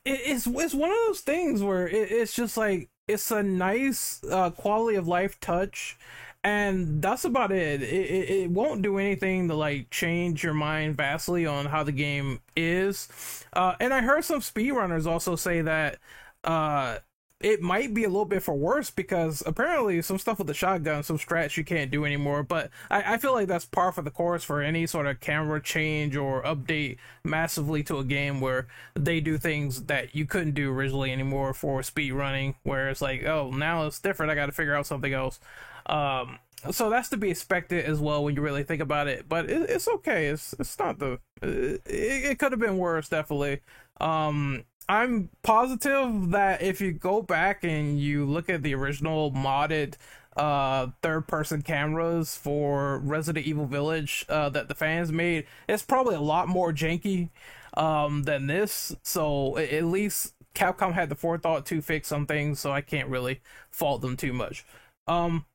it 0.05 0.21
it's 0.25 0.47
it's 0.47 0.73
one 0.73 0.89
of 0.91 0.97
those 1.07 1.21
things 1.21 1.61
where 1.61 1.87
it, 1.87 2.11
it's 2.11 2.33
just 2.33 2.57
like 2.57 2.89
it's 3.07 3.31
a 3.31 3.43
nice 3.43 4.23
uh, 4.31 4.49
quality 4.51 4.97
of 4.97 5.07
life 5.07 5.39
touch 5.39 5.97
and 6.43 7.01
that's 7.01 7.25
about 7.25 7.51
it. 7.51 7.81
It, 7.81 7.89
it. 7.91 8.29
it 8.29 8.51
won't 8.51 8.81
do 8.81 8.97
anything 8.97 9.49
to 9.49 9.55
like 9.55 9.89
change 9.89 10.43
your 10.43 10.53
mind 10.53 10.95
vastly 10.95 11.45
on 11.45 11.65
how 11.65 11.83
the 11.83 11.91
game 11.91 12.39
is. 12.55 13.43
Uh, 13.53 13.75
and 13.79 13.93
I 13.93 14.01
heard 14.01 14.23
some 14.23 14.39
speedrunners 14.39 15.05
also 15.05 15.35
say 15.35 15.61
that 15.61 15.97
uh, 16.43 16.99
it 17.39 17.61
might 17.61 17.93
be 17.93 18.03
a 18.03 18.09
little 18.09 18.25
bit 18.25 18.41
for 18.41 18.55
worse 18.55 18.89
because 18.89 19.43
apparently 19.45 20.01
some 20.01 20.17
stuff 20.17 20.39
with 20.39 20.47
the 20.47 20.55
shotgun, 20.55 21.03
some 21.03 21.19
strats 21.19 21.55
you 21.55 21.63
can't 21.63 21.91
do 21.91 22.03
anymore. 22.03 22.41
But 22.41 22.71
I, 22.89 23.13
I 23.13 23.17
feel 23.17 23.33
like 23.33 23.47
that's 23.47 23.65
par 23.65 23.91
for 23.91 24.01
the 24.01 24.09
course 24.09 24.43
for 24.43 24.61
any 24.61 24.87
sort 24.87 25.05
of 25.05 25.19
camera 25.19 25.61
change 25.61 26.15
or 26.15 26.41
update 26.43 26.97
massively 27.23 27.83
to 27.83 27.99
a 27.99 28.03
game 28.03 28.41
where 28.41 28.67
they 28.95 29.19
do 29.19 29.37
things 29.37 29.83
that 29.83 30.15
you 30.15 30.25
couldn't 30.25 30.55
do 30.55 30.71
originally 30.71 31.11
anymore 31.11 31.53
for 31.53 31.83
speed 31.83 32.13
running, 32.13 32.55
where 32.63 32.89
it's 32.89 33.01
like, 33.01 33.23
oh, 33.23 33.51
now 33.51 33.85
it's 33.85 33.99
different. 33.99 34.31
I 34.31 34.35
got 34.35 34.47
to 34.47 34.51
figure 34.51 34.75
out 34.75 34.87
something 34.87 35.13
else. 35.13 35.39
Um, 35.85 36.39
so 36.71 36.89
that's 36.89 37.09
to 37.09 37.17
be 37.17 37.29
expected 37.29 37.85
as 37.85 37.99
well 37.99 38.23
when 38.23 38.35
you 38.35 38.41
really 38.41 38.63
think 38.63 38.81
about 38.81 39.07
it. 39.07 39.29
But 39.29 39.47
it, 39.47 39.69
it's 39.69 39.87
okay. 39.87 40.27
It's 40.27 40.53
it's 40.59 40.77
not 40.79 40.97
the. 40.97 41.19
It, 41.43 41.81
it 41.85 42.39
could 42.39 42.51
have 42.51 42.59
been 42.59 42.79
worse, 42.79 43.09
definitely. 43.09 43.61
Um, 44.01 44.63
I'm 44.89 45.29
positive 45.43 46.31
that 46.31 46.61
if 46.61 46.79
you 46.79 46.93
go 46.93 47.21
back 47.21 47.63
and 47.63 47.99
you 47.99 48.25
look 48.25 48.49
at 48.49 48.63
the 48.63 48.73
original 48.75 49.31
modded 49.31 49.95
uh 50.37 50.89
third 51.01 51.27
person 51.27 51.63
cameras 51.63 52.37
for 52.37 52.99
Resident 52.99 53.47
Evil 53.47 53.65
Village 53.65 54.23
uh 54.29 54.49
that 54.49 54.67
the 54.67 54.75
fans 54.75 55.11
made, 55.11 55.45
it's 55.67 55.83
probably 55.83 56.15
a 56.15 56.21
lot 56.21 56.47
more 56.47 56.71
janky 56.71 57.29
um 57.75 58.23
than 58.23 58.47
this. 58.47 58.95
So 59.03 59.57
at 59.57 59.83
least 59.85 60.33
Capcom 60.55 60.93
had 60.93 61.09
the 61.09 61.15
forethought 61.15 61.65
to 61.67 61.81
fix 61.81 62.07
some 62.07 62.25
things, 62.25 62.59
so 62.59 62.71
I 62.71 62.81
can't 62.81 63.09
really 63.09 63.41
fault 63.71 64.01
them 64.01 64.15
too 64.15 64.33
much. 64.33 64.65
Um 65.07 65.45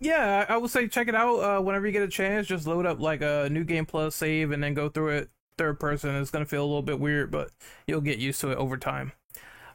yeah, 0.00 0.46
I 0.48 0.56
would 0.58 0.70
say 0.70 0.88
check 0.88 1.08
it 1.08 1.14
out 1.14 1.38
uh, 1.38 1.60
whenever 1.62 1.86
you 1.86 1.92
get 1.92 2.02
a 2.02 2.08
chance. 2.08 2.46
Just 2.46 2.66
load 2.66 2.86
up 2.86 3.00
like 3.00 3.22
a 3.22 3.48
new 3.50 3.64
game 3.64 3.86
plus 3.86 4.14
save 4.16 4.50
and 4.52 4.62
then 4.62 4.74
go 4.74 4.88
through 4.90 5.10
it 5.10 5.30
third 5.60 5.78
person 5.78 6.14
is 6.14 6.30
going 6.30 6.42
to 6.42 6.48
feel 6.48 6.62
a 6.62 6.64
little 6.64 6.80
bit 6.80 6.98
weird, 6.98 7.30
but 7.30 7.50
you'll 7.86 8.00
get 8.00 8.18
used 8.18 8.40
to 8.40 8.50
it 8.50 8.56
over 8.56 8.78
time. 8.78 9.12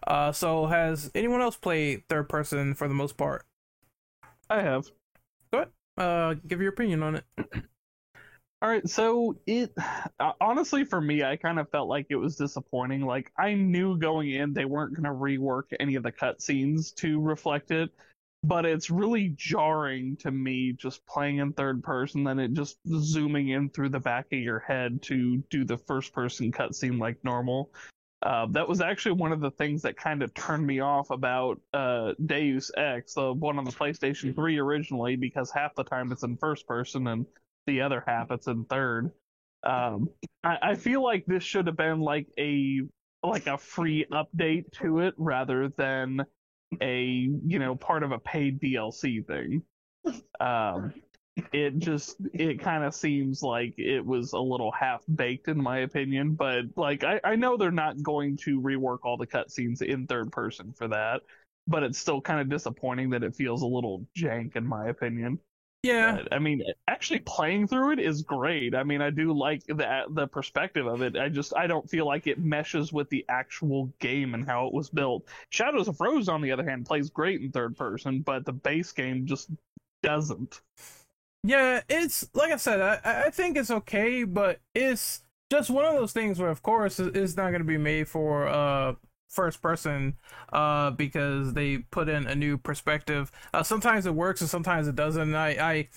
Uh, 0.07 0.31
so, 0.31 0.65
has 0.65 1.11
anyone 1.13 1.41
else 1.41 1.55
played 1.55 2.01
third 2.09 2.27
person 2.27 2.73
for 2.73 2.87
the 2.87 2.93
most 2.95 3.17
part? 3.17 3.45
I 4.49 4.61
have. 4.61 4.87
Go 5.53 5.59
ahead. 5.59 5.69
Uh, 5.95 6.33
give 6.47 6.59
your 6.59 6.71
opinion 6.71 7.03
on 7.03 7.15
it. 7.17 7.23
All 8.63 8.69
right, 8.69 8.87
so 8.89 9.35
it 9.45 9.73
uh, 10.19 10.31
honestly 10.41 10.85
for 10.85 10.99
me, 10.99 11.23
I 11.23 11.35
kind 11.35 11.59
of 11.59 11.69
felt 11.69 11.87
like 11.87 12.07
it 12.09 12.15
was 12.15 12.35
disappointing. 12.35 13.01
Like 13.01 13.31
I 13.37 13.53
knew 13.53 13.95
going 13.95 14.31
in 14.31 14.53
they 14.53 14.65
weren't 14.65 14.95
going 14.95 15.03
to 15.03 15.11
rework 15.11 15.65
any 15.79 15.93
of 15.93 16.01
the 16.03 16.11
cutscenes 16.11 16.95
to 16.95 17.21
reflect 17.21 17.69
it, 17.69 17.91
but 18.43 18.65
it's 18.65 18.89
really 18.89 19.33
jarring 19.35 20.15
to 20.17 20.31
me 20.31 20.73
just 20.73 21.05
playing 21.07 21.37
in 21.37 21.53
third 21.53 21.83
person 21.83 22.23
than 22.23 22.39
it 22.39 22.53
just 22.53 22.77
zooming 22.87 23.49
in 23.49 23.69
through 23.69 23.89
the 23.89 23.99
back 23.99 24.25
of 24.31 24.39
your 24.39 24.59
head 24.59 25.01
to 25.01 25.37
do 25.49 25.65
the 25.65 25.77
first 25.77 26.13
person 26.13 26.51
cutscene 26.51 26.99
like 26.99 27.17
normal. 27.23 27.71
Uh, 28.21 28.47
that 28.47 28.67
was 28.67 28.81
actually 28.81 29.11
one 29.11 29.31
of 29.31 29.39
the 29.39 29.51
things 29.51 29.81
that 29.81 29.95
kind 29.97 30.23
of 30.23 30.33
turned 30.33 30.65
me 30.65 30.79
off 30.79 31.11
about 31.11 31.59
uh, 31.73 32.13
Deus 32.25 32.71
Ex, 32.75 33.13
the 33.13 33.33
one 33.33 33.57
on 33.57 33.65
the 33.65 33.71
PlayStation 33.71 34.33
3 34.33 34.57
originally, 34.57 35.15
because 35.15 35.51
half 35.51 35.75
the 35.75 35.83
time 35.83 36.11
it's 36.11 36.23
in 36.23 36.37
first 36.37 36.67
person 36.67 37.07
and 37.07 37.25
the 37.67 37.81
other 37.81 38.03
half 38.05 38.31
it's 38.31 38.47
in 38.47 38.65
third. 38.65 39.11
Um, 39.63 40.09
I, 40.43 40.57
I 40.61 40.75
feel 40.75 41.03
like 41.03 41.25
this 41.25 41.43
should 41.43 41.67
have 41.67 41.77
been 41.77 41.99
like 41.99 42.27
a 42.37 42.81
like 43.23 43.47
a 43.47 43.57
free 43.57 44.05
update 44.11 44.71
to 44.73 44.99
it 44.99 45.15
rather 45.17 45.69
than 45.69 46.25
a 46.81 47.29
you 47.45 47.59
know 47.59 47.75
part 47.75 48.03
of 48.03 48.11
a 48.11 48.19
paid 48.19 48.59
DLC 48.59 49.25
thing. 49.25 49.63
Um, 50.39 50.93
it 51.51 51.77
just 51.79 52.17
it 52.33 52.61
kind 52.61 52.83
of 52.83 52.95
seems 52.95 53.43
like 53.43 53.73
it 53.77 54.05
was 54.05 54.33
a 54.33 54.39
little 54.39 54.71
half 54.71 55.03
baked 55.15 55.47
in 55.47 55.61
my 55.61 55.79
opinion, 55.79 56.33
but 56.33 56.65
like 56.77 57.03
I, 57.03 57.19
I 57.23 57.35
know 57.35 57.57
they're 57.57 57.71
not 57.71 58.01
going 58.01 58.37
to 58.37 58.61
rework 58.61 58.99
all 59.03 59.17
the 59.17 59.27
cutscenes 59.27 59.81
in 59.81 60.07
third 60.07 60.31
person 60.31 60.73
for 60.73 60.87
that, 60.87 61.21
but 61.67 61.83
it's 61.83 61.99
still 61.99 62.21
kind 62.21 62.39
of 62.39 62.49
disappointing 62.49 63.09
that 63.11 63.23
it 63.23 63.35
feels 63.35 63.61
a 63.63 63.67
little 63.67 64.05
jank 64.17 64.55
in 64.55 64.65
my 64.65 64.87
opinion. 64.87 65.39
Yeah, 65.85 66.17
But, 66.17 66.33
I 66.33 66.39
mean, 66.39 66.63
actually 66.87 67.19
playing 67.19 67.67
through 67.67 67.93
it 67.93 67.99
is 67.99 68.23
great. 68.23 68.73
I 68.75 68.83
mean, 68.83 69.01
I 69.01 69.09
do 69.11 69.33
like 69.33 69.63
the 69.67 70.03
the 70.09 70.27
perspective 70.27 70.87
of 70.87 71.01
it. 71.01 71.15
I 71.15 71.29
just 71.29 71.55
I 71.55 71.67
don't 71.67 71.89
feel 71.89 72.05
like 72.05 72.27
it 72.27 72.39
meshes 72.39 72.91
with 72.91 73.09
the 73.09 73.25
actual 73.29 73.93
game 73.99 74.33
and 74.33 74.45
how 74.45 74.67
it 74.67 74.73
was 74.73 74.89
built. 74.89 75.27
Shadows 75.51 75.87
of 75.87 75.99
Rose, 76.01 76.27
on 76.29 76.41
the 76.41 76.51
other 76.51 76.63
hand, 76.67 76.85
plays 76.85 77.09
great 77.09 77.41
in 77.41 77.51
third 77.51 77.77
person, 77.77 78.21
but 78.21 78.45
the 78.45 78.53
base 78.53 78.91
game 78.91 79.25
just 79.27 79.49
doesn't. 80.03 80.61
Yeah, 81.43 81.81
it's 81.89 82.27
like 82.33 82.51
I 82.51 82.57
said, 82.57 82.81
I, 82.81 83.25
I 83.27 83.29
think 83.29 83.57
it's 83.57 83.69
okay, 83.71 84.23
but 84.23 84.59
it's 84.73 85.21
just 85.51 85.69
one 85.69 85.85
of 85.85 85.93
those 85.93 86.11
things 86.11 86.39
where, 86.39 86.49
of 86.49 86.63
course, 86.63 86.99
it's 86.99 87.37
not 87.37 87.49
going 87.51 87.59
to 87.61 87.65
be 87.67 87.77
made 87.77 88.07
for 88.07 88.47
uh 88.47 88.95
first 89.35 89.61
person 89.61 90.15
uh 90.53 90.91
because 90.91 91.53
they 91.53 91.77
put 91.77 92.09
in 92.09 92.25
a 92.27 92.35
new 92.35 92.57
perspective. 92.57 93.31
Uh, 93.53 93.63
sometimes 93.63 94.05
it 94.05 94.15
works 94.15 94.41
and 94.41 94.49
sometimes 94.49 94.87
it 94.87 94.95
doesn't. 94.95 95.35
I 95.35 95.87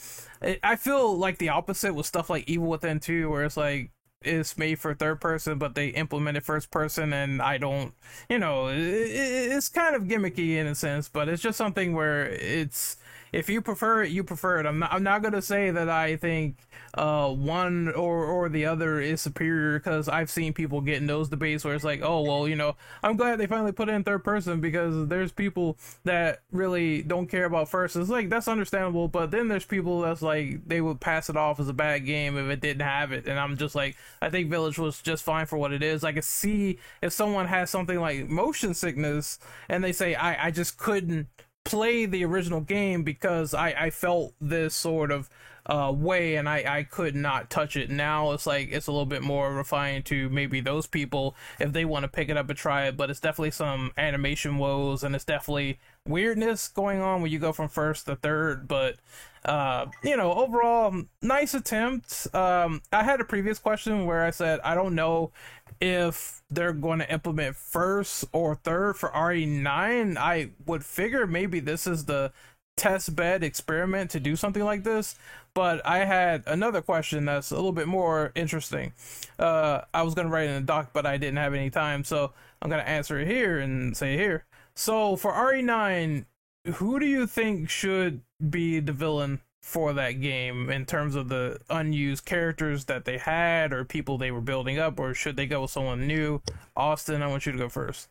I 0.43 0.59
I 0.63 0.77
feel 0.77 1.17
like 1.17 1.39
the 1.39 1.49
opposite 1.51 1.95
with 1.95 2.07
stuff 2.07 2.31
like 2.31 2.49
Evil 2.49 2.69
Within 2.69 3.01
2, 3.01 3.31
where 3.31 3.45
it's 3.45 3.57
like 3.57 3.91
is 4.25 4.59
made 4.59 4.79
for 4.81 4.95
third 4.95 5.21
person, 5.21 5.59
but 5.59 5.75
they 5.75 5.89
implemented 5.89 6.45
first 6.45 6.71
person, 6.71 7.13
and 7.13 7.41
I 7.41 7.57
don't, 7.59 7.95
you 8.29 8.39
know, 8.39 8.67
it, 8.69 8.79
it, 8.79 9.53
it's 9.53 9.69
kind 9.69 9.95
of 9.95 10.05
gimmicky 10.05 10.57
in 10.57 10.67
a 10.67 10.75
sense, 10.75 11.09
but 11.09 11.29
it's 11.29 11.43
just 11.43 11.57
something 11.57 11.93
where 11.95 12.27
it's 12.27 12.97
if 13.33 13.49
you 13.49 13.61
prefer 13.61 14.03
it, 14.05 14.11
you 14.11 14.25
prefer 14.25 14.61
it. 14.61 14.67
I'm 14.67 14.79
not, 14.79 14.93
I'm 14.93 15.03
not 15.03 15.23
gonna 15.23 15.43
say 15.43 15.71
that 15.71 15.89
I 15.89 16.17
think 16.17 16.57
uh, 16.95 17.29
one 17.31 17.89
or 17.93 18.25
or 18.25 18.49
the 18.49 18.67
other 18.67 19.01
is 19.01 19.21
superior 19.21 19.79
because 19.79 20.09
I've 20.09 20.31
seen 20.31 20.53
people 20.53 20.81
get 20.81 20.97
in 20.97 21.07
those 21.07 21.29
debates 21.29 21.65
where 21.65 21.75
it's 21.75 21.85
like, 21.85 22.01
oh 22.03 22.23
well, 22.23 22.49
you 22.49 22.57
know, 22.57 22.77
I'm 23.03 23.17
glad 23.17 23.39
they 23.39 23.47
finally 23.47 23.73
put 23.73 23.89
it 23.89 23.93
in 23.93 24.05
third 24.05 24.25
person 24.25 24.61
because 24.61 25.09
there's 25.09 25.33
people 25.33 25.79
that 26.05 26.43
really 26.53 27.03
don't 27.03 27.27
care 27.29 27.45
about 27.45 27.69
first. 27.69 27.97
It's 27.97 28.11
like 28.11 28.31
that's 28.31 28.49
understandable, 28.49 29.09
but 29.09 29.31
then 29.31 29.49
there's 29.49 29.65
people 29.67 30.01
that's 30.01 30.23
like 30.23 30.67
they 30.67 30.81
would 30.81 31.01
pass 31.01 31.29
it 31.29 31.37
off 31.37 31.61
as 31.61 31.69
a 31.69 31.75
bad 31.75 32.07
game 32.07 32.37
if 32.37 32.49
it 32.49 32.61
didn't 32.61 32.87
have 32.87 33.13
it, 33.13 33.27
and 33.27 33.39
I'm 33.39 33.57
just 33.57 33.75
like, 33.75 33.97
I 34.23 34.31
think 34.31 34.51
Village 34.51 34.79
was 34.79 35.01
just 35.03 35.23
fine 35.23 35.47
for 35.47 35.59
what 35.59 35.73
it 35.73 35.83
is. 35.83 36.05
I 36.05 36.13
can 36.13 36.23
see 36.23 36.79
if 37.03 37.13
someone 37.13 37.47
has 37.47 37.71
something 37.71 38.01
like 38.01 38.29
motion 38.29 38.75
sickness 38.75 39.39
and 39.69 39.83
they 39.85 39.93
say 39.93 40.15
I 40.15 40.47
I 40.47 40.51
just 40.51 40.79
couldn't 40.79 41.29
play 41.65 42.07
the 42.07 42.25
original 42.25 42.61
game 42.61 43.03
because 43.03 43.55
I, 43.55 43.69
I 43.71 43.91
felt 43.91 44.35
this 44.41 44.75
sort 44.75 45.11
of 45.11 45.29
uh, 45.69 45.93
way 45.95 46.37
and 46.37 46.49
I, 46.49 46.79
I 46.79 46.83
could 46.85 47.15
not 47.15 47.51
touch 47.51 47.77
it. 47.77 47.91
Now 47.91 48.33
it's 48.33 48.47
like 48.47 48.71
it's 48.73 48.87
a 48.87 48.93
little 48.93 49.07
bit 49.07 49.23
more 49.23 49.53
refined 49.53 50.07
to 50.07 50.31
maybe 50.31 50.61
those 50.61 50.87
people 50.87 51.37
if 51.61 51.73
they 51.73 51.85
want 51.85 52.05
to 52.05 52.09
pick 52.09 52.31
it 52.31 52.37
up 52.37 52.49
and 52.49 52.59
try 52.59 52.87
it, 52.87 52.97
but 52.97 53.11
it's 53.11 53.21
definitely 53.21 53.51
some 53.51 53.93
animation 53.99 54.57
woes 54.57 55.05
and 55.05 55.15
it's 55.15 55.25
definitely 55.25 55.79
weirdness 56.07 56.69
going 56.69 57.03
on 57.03 57.21
when 57.21 57.31
you 57.31 57.39
go 57.39 57.53
from 57.53 57.69
first 57.69 58.07
to 58.07 58.17
third. 58.17 58.67
But 58.67 58.97
uh, 59.45 59.87
you 60.03 60.17
know, 60.17 60.33
overall, 60.33 61.03
nice 61.23 61.55
attempt. 61.55 62.27
Um, 62.35 62.83
I 62.93 63.05
had 63.05 63.21
a 63.21 63.25
previous 63.25 63.59
question 63.59 64.07
where 64.07 64.25
I 64.25 64.31
said 64.31 64.61
I 64.65 64.75
don't 64.75 64.95
know 64.95 65.33
if 65.81 66.43
they're 66.51 66.73
going 66.73 66.99
to 66.99 67.13
implement 67.13 67.57
first 67.57 68.25
or 68.33 68.57
third 68.57 68.97
for 68.97 69.11
RE9. 69.11 70.17
I 70.17 70.51
would 70.67 70.85
figure 70.85 71.27
maybe 71.27 71.61
this 71.61 71.87
is 71.87 72.07
the 72.07 72.33
test 72.77 73.15
bed 73.15 73.43
experiment 73.43 74.11
to 74.11 74.21
do 74.21 74.37
something 74.37 74.65
like 74.65 74.85
this. 74.85 75.17
But 75.55 75.85
I 75.85 76.05
had 76.05 76.45
another 76.47 76.81
question 76.81 77.25
that's 77.25 77.51
a 77.51 77.57
little 77.57 77.73
bit 77.73 77.89
more 77.89 78.33
interesting. 78.35 78.93
Uh, 79.39 79.83
I 79.93 80.03
was 80.03 80.15
going 80.15 80.29
to 80.29 80.33
write 80.33 80.49
in 80.49 80.55
a 80.55 80.61
doc, 80.61 80.91
but 80.93 81.05
I 81.05 81.17
didn't 81.17 81.39
have 81.39 81.55
any 81.55 81.71
time. 81.71 82.05
So 82.05 82.33
I'm 82.63 82.71
going 82.71 82.83
to 82.83 82.89
answer 82.89 83.19
it 83.19 83.27
here 83.27 83.59
and 83.59 83.97
say 83.97 84.17
here. 84.17 84.45
So 84.77 85.17
for 85.17 85.33
RE9, 85.33 86.25
who 86.65 86.99
do 86.99 87.07
you 87.07 87.27
think 87.27 87.69
should 87.69 88.23
be 88.51 88.81
the 88.81 88.93
villain 88.93 89.41
for 89.61 89.93
that 89.93 90.13
game 90.13 90.71
in 90.71 90.87
terms 90.87 91.15
of 91.15 91.29
the 91.29 91.61
unused 91.69 92.25
characters 92.25 92.87
that 92.87 93.05
they 93.05 93.19
had 93.19 93.73
or 93.73 93.85
people 93.85 94.17
they 94.17 94.31
were 94.31 94.41
building 94.41 94.79
up, 94.79 94.99
or 94.99 95.15
should 95.15 95.37
they 95.37 95.47
go 95.47 95.63
with 95.63 95.71
someone 95.71 96.07
new? 96.07 96.41
Austin, 96.77 97.23
I 97.23 97.27
want 97.27 97.47
you 97.47 97.53
to 97.53 97.59
go 97.59 97.69
first. 97.69 98.09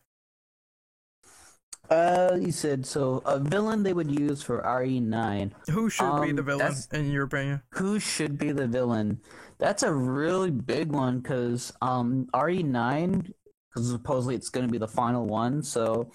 Uh, 1.90 2.38
you 2.40 2.52
said 2.52 2.86
so. 2.86 3.22
A 3.26 3.40
villain 3.40 3.84
they 3.84 3.94
would 3.94 4.12
use 4.12 4.44
for 4.44 4.62
RE9. 4.62 5.52
Who 5.70 5.90
should 5.90 6.22
be 6.22 6.30
Um, 6.30 6.36
the 6.36 6.44
villain 6.44 6.74
in 6.92 7.12
your 7.12 7.24
opinion? 7.24 7.62
Who 7.72 8.00
should 8.00 8.38
be 8.38 8.52
the 8.52 8.68
villain? 8.68 9.22
That's 9.58 9.84
a 9.84 9.94
really 9.94 10.52
big 10.52 10.92
one 10.92 11.20
because 11.20 11.72
um 11.82 12.28
RE9 12.34 13.32
because 13.70 13.90
supposedly 13.90 14.36
it's 14.36 14.50
going 14.50 14.66
to 14.66 14.72
be 14.72 14.78
the 14.78 14.88
final 14.88 15.26
one. 15.26 15.64
So, 15.64 16.12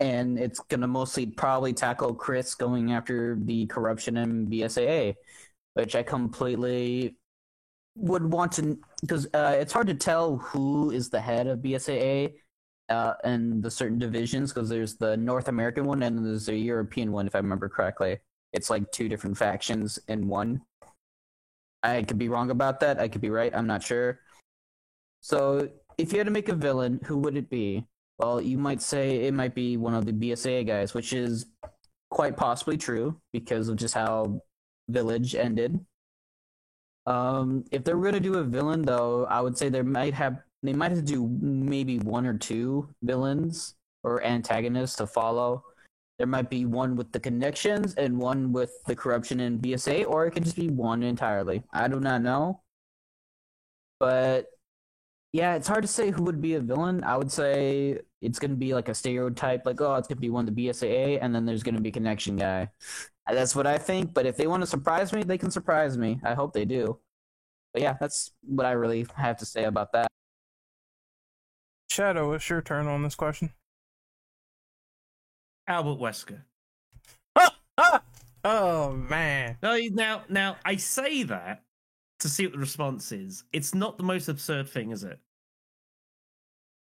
and 0.00 0.38
it's 0.38 0.60
going 0.60 0.80
to 0.80 0.86
mostly 0.86 1.26
probably 1.26 1.72
tackle 1.72 2.14
Chris 2.14 2.54
going 2.54 2.92
after 2.92 3.38
the 3.40 3.66
corruption 3.66 4.16
in 4.16 4.46
BSAA, 4.46 5.14
which 5.74 5.94
I 5.94 6.02
completely 6.02 7.16
would 7.96 8.30
want 8.30 8.52
to 8.52 8.78
because 9.00 9.26
uh, 9.32 9.56
it's 9.58 9.72
hard 9.72 9.86
to 9.86 9.94
tell 9.94 10.36
who 10.36 10.90
is 10.90 11.08
the 11.08 11.20
head 11.20 11.46
of 11.46 11.60
BSAA 11.60 12.34
uh, 12.88 13.14
and 13.24 13.62
the 13.62 13.70
certain 13.70 13.98
divisions 13.98 14.52
because 14.52 14.68
there's 14.68 14.96
the 14.96 15.16
North 15.16 15.48
American 15.48 15.84
one 15.84 16.02
and 16.02 16.24
there's 16.24 16.46
the 16.46 16.56
European 16.56 17.10
one 17.10 17.26
if 17.26 17.34
I 17.34 17.38
remember 17.38 17.68
correctly. 17.68 18.18
It's 18.52 18.70
like 18.70 18.90
two 18.92 19.08
different 19.08 19.36
factions 19.36 19.98
in 20.08 20.28
one. 20.28 20.60
I 21.82 22.02
could 22.02 22.18
be 22.18 22.28
wrong 22.28 22.50
about 22.50 22.80
that. 22.80 23.00
I 23.00 23.08
could 23.08 23.20
be 23.20 23.30
right. 23.30 23.54
I'm 23.54 23.66
not 23.66 23.82
sure. 23.82 24.20
So, 25.20 25.68
if 25.98 26.12
you 26.12 26.18
had 26.18 26.26
to 26.26 26.32
make 26.32 26.48
a 26.48 26.54
villain, 26.54 27.00
who 27.04 27.18
would 27.18 27.36
it 27.36 27.48
be? 27.48 27.86
Well, 28.18 28.40
you 28.40 28.58
might 28.58 28.80
say 28.80 29.24
it 29.24 29.34
might 29.34 29.54
be 29.54 29.76
one 29.76 29.94
of 29.94 30.06
the 30.06 30.12
BSAA 30.12 30.66
guys, 30.66 30.94
which 30.94 31.12
is 31.12 31.46
quite 32.10 32.36
possibly 32.36 32.76
true 32.76 33.20
because 33.32 33.68
of 33.68 33.76
just 33.76 33.94
how 33.94 34.40
Village 34.88 35.34
ended. 35.34 35.84
Um, 37.06 37.64
if 37.70 37.84
they're 37.84 37.96
gonna 37.96 38.20
do 38.20 38.38
a 38.38 38.44
villain, 38.44 38.82
though, 38.82 39.26
I 39.26 39.40
would 39.40 39.56
say 39.56 39.68
they 39.68 39.82
might 39.82 40.14
have 40.14 40.38
they 40.62 40.72
might 40.72 40.90
have 40.90 41.00
to 41.00 41.04
do 41.04 41.28
maybe 41.40 41.98
one 41.98 42.26
or 42.26 42.36
two 42.36 42.88
villains 43.02 43.76
or 44.02 44.22
antagonists 44.24 44.96
to 44.96 45.06
follow. 45.06 45.64
There 46.18 46.26
might 46.26 46.50
be 46.50 46.64
one 46.64 46.96
with 46.96 47.12
the 47.12 47.20
connections 47.20 47.94
and 47.94 48.18
one 48.18 48.52
with 48.52 48.72
the 48.86 48.96
corruption 48.96 49.40
in 49.40 49.58
BSA, 49.58 50.08
or 50.08 50.26
it 50.26 50.32
could 50.32 50.44
just 50.44 50.56
be 50.56 50.68
one 50.68 51.02
entirely. 51.02 51.62
I 51.72 51.88
do 51.88 52.00
not 52.00 52.22
know. 52.22 52.62
But 54.00 54.46
yeah, 55.36 55.54
it's 55.54 55.68
hard 55.68 55.82
to 55.82 55.88
say 55.88 56.10
who 56.10 56.22
would 56.22 56.40
be 56.40 56.54
a 56.54 56.60
villain. 56.60 57.04
I 57.04 57.18
would 57.18 57.30
say 57.30 58.00
it's 58.22 58.38
going 58.38 58.52
to 58.52 58.56
be 58.56 58.72
like 58.72 58.88
a 58.88 58.94
stereotype, 58.94 59.66
like, 59.66 59.78
oh, 59.82 59.94
it's 59.96 60.08
going 60.08 60.16
to 60.16 60.22
be 60.22 60.30
one 60.30 60.48
of 60.48 60.54
the 60.54 60.68
BSAA, 60.68 61.18
and 61.20 61.34
then 61.34 61.44
there's 61.44 61.62
going 61.62 61.74
to 61.74 61.80
be 61.82 61.92
connection 61.92 62.36
guy. 62.36 62.70
That's 63.30 63.54
what 63.54 63.66
I 63.66 63.76
think. 63.76 64.14
But 64.14 64.24
if 64.24 64.38
they 64.38 64.46
want 64.46 64.62
to 64.62 64.66
surprise 64.66 65.12
me, 65.12 65.24
they 65.24 65.36
can 65.36 65.50
surprise 65.50 65.98
me. 65.98 66.18
I 66.24 66.32
hope 66.32 66.54
they 66.54 66.64
do. 66.64 67.00
But 67.74 67.82
yeah, 67.82 67.96
that's 68.00 68.32
what 68.46 68.64
I 68.64 68.70
really 68.72 69.06
have 69.14 69.36
to 69.38 69.44
say 69.44 69.64
about 69.64 69.92
that. 69.92 70.08
Shadow, 71.90 72.32
it's 72.32 72.48
your 72.48 72.62
turn 72.62 72.86
on 72.86 73.02
this 73.02 73.14
question. 73.14 73.52
Albert 75.68 76.00
Wesker. 76.00 76.44
Ah, 77.34 77.56
ah! 77.78 78.02
Oh 78.42 78.92
man. 78.92 79.58
No, 79.62 79.78
now, 79.92 80.22
now 80.30 80.56
I 80.64 80.76
say 80.76 81.24
that 81.24 81.62
to 82.20 82.28
see 82.30 82.46
what 82.46 82.54
the 82.54 82.58
response 82.58 83.12
is. 83.12 83.44
It's 83.52 83.74
not 83.74 83.98
the 83.98 84.04
most 84.04 84.28
absurd 84.28 84.70
thing, 84.70 84.92
is 84.92 85.04
it? 85.04 85.20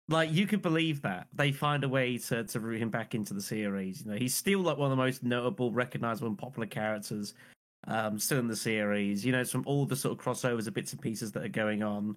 Like 0.08 0.32
you 0.32 0.46
could 0.46 0.62
believe 0.62 1.02
that 1.02 1.26
they 1.34 1.52
find 1.52 1.84
a 1.84 1.88
way 1.88 2.16
to 2.18 2.44
to 2.44 2.60
root 2.60 2.80
him 2.80 2.90
back 2.90 3.14
into 3.14 3.34
the 3.34 3.42
series. 3.42 4.02
You 4.02 4.12
know, 4.12 4.16
he's 4.16 4.34
still 4.34 4.60
like 4.60 4.78
one 4.78 4.90
of 4.90 4.96
the 4.96 5.02
most 5.02 5.22
notable, 5.22 5.70
recognizable, 5.70 6.28
and 6.28 6.38
popular 6.38 6.66
characters 6.66 7.34
um, 7.86 8.18
still 8.18 8.38
in 8.38 8.48
the 8.48 8.56
series. 8.56 9.24
You 9.24 9.32
know, 9.32 9.44
from 9.44 9.64
all 9.66 9.84
the 9.84 9.96
sort 9.96 10.18
of 10.18 10.24
crossovers 10.24 10.64
and 10.64 10.74
bits 10.74 10.92
and 10.92 11.02
pieces 11.02 11.32
that 11.32 11.44
are 11.44 11.48
going 11.48 11.82
on. 11.82 12.16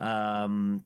Um, 0.00 0.84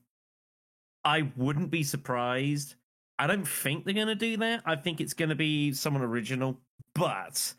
I 1.03 1.31
wouldn't 1.37 1.71
be 1.71 1.83
surprised. 1.83 2.75
I 3.19 3.27
don't 3.27 3.47
think 3.47 3.85
they're 3.85 3.93
going 3.93 4.07
to 4.07 4.15
do 4.15 4.37
that. 4.37 4.61
I 4.65 4.75
think 4.75 5.01
it's 5.01 5.13
going 5.13 5.29
to 5.29 5.35
be 5.35 5.73
someone 5.73 6.03
original, 6.03 6.59
but 6.93 7.53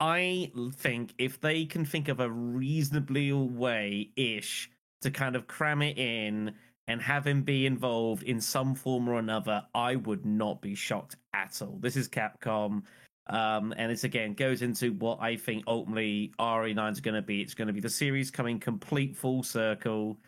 I 0.00 0.50
think 0.74 1.14
if 1.18 1.40
they 1.40 1.64
can 1.64 1.84
think 1.84 2.08
of 2.08 2.18
a 2.18 2.28
reasonably 2.28 3.32
way 3.32 4.10
ish 4.16 4.68
to 5.02 5.10
kind 5.10 5.36
of 5.36 5.46
cram 5.46 5.80
it 5.80 5.96
in 5.96 6.54
and 6.88 7.00
have 7.00 7.26
him 7.26 7.42
be 7.42 7.66
involved 7.66 8.22
in 8.24 8.40
some 8.40 8.74
form 8.74 9.08
or 9.08 9.18
another, 9.18 9.62
I 9.74 9.96
would 9.96 10.26
not 10.26 10.60
be 10.60 10.74
shocked 10.74 11.16
at 11.34 11.60
all. 11.62 11.78
This 11.80 11.96
is 11.96 12.08
Capcom. 12.08 12.82
Um, 13.28 13.72
and 13.76 13.90
this 13.90 14.04
again 14.04 14.34
goes 14.34 14.62
into 14.62 14.92
what 14.94 15.20
I 15.20 15.36
think 15.36 15.64
ultimately 15.66 16.32
RE9 16.40 16.92
is 16.92 17.00
going 17.00 17.14
to 17.14 17.22
be. 17.22 17.40
It's 17.40 17.54
going 17.54 17.68
to 17.68 17.72
be 17.72 17.80
the 17.80 17.88
series 17.88 18.30
coming 18.30 18.58
complete 18.58 19.16
full 19.16 19.42
circle. 19.42 20.18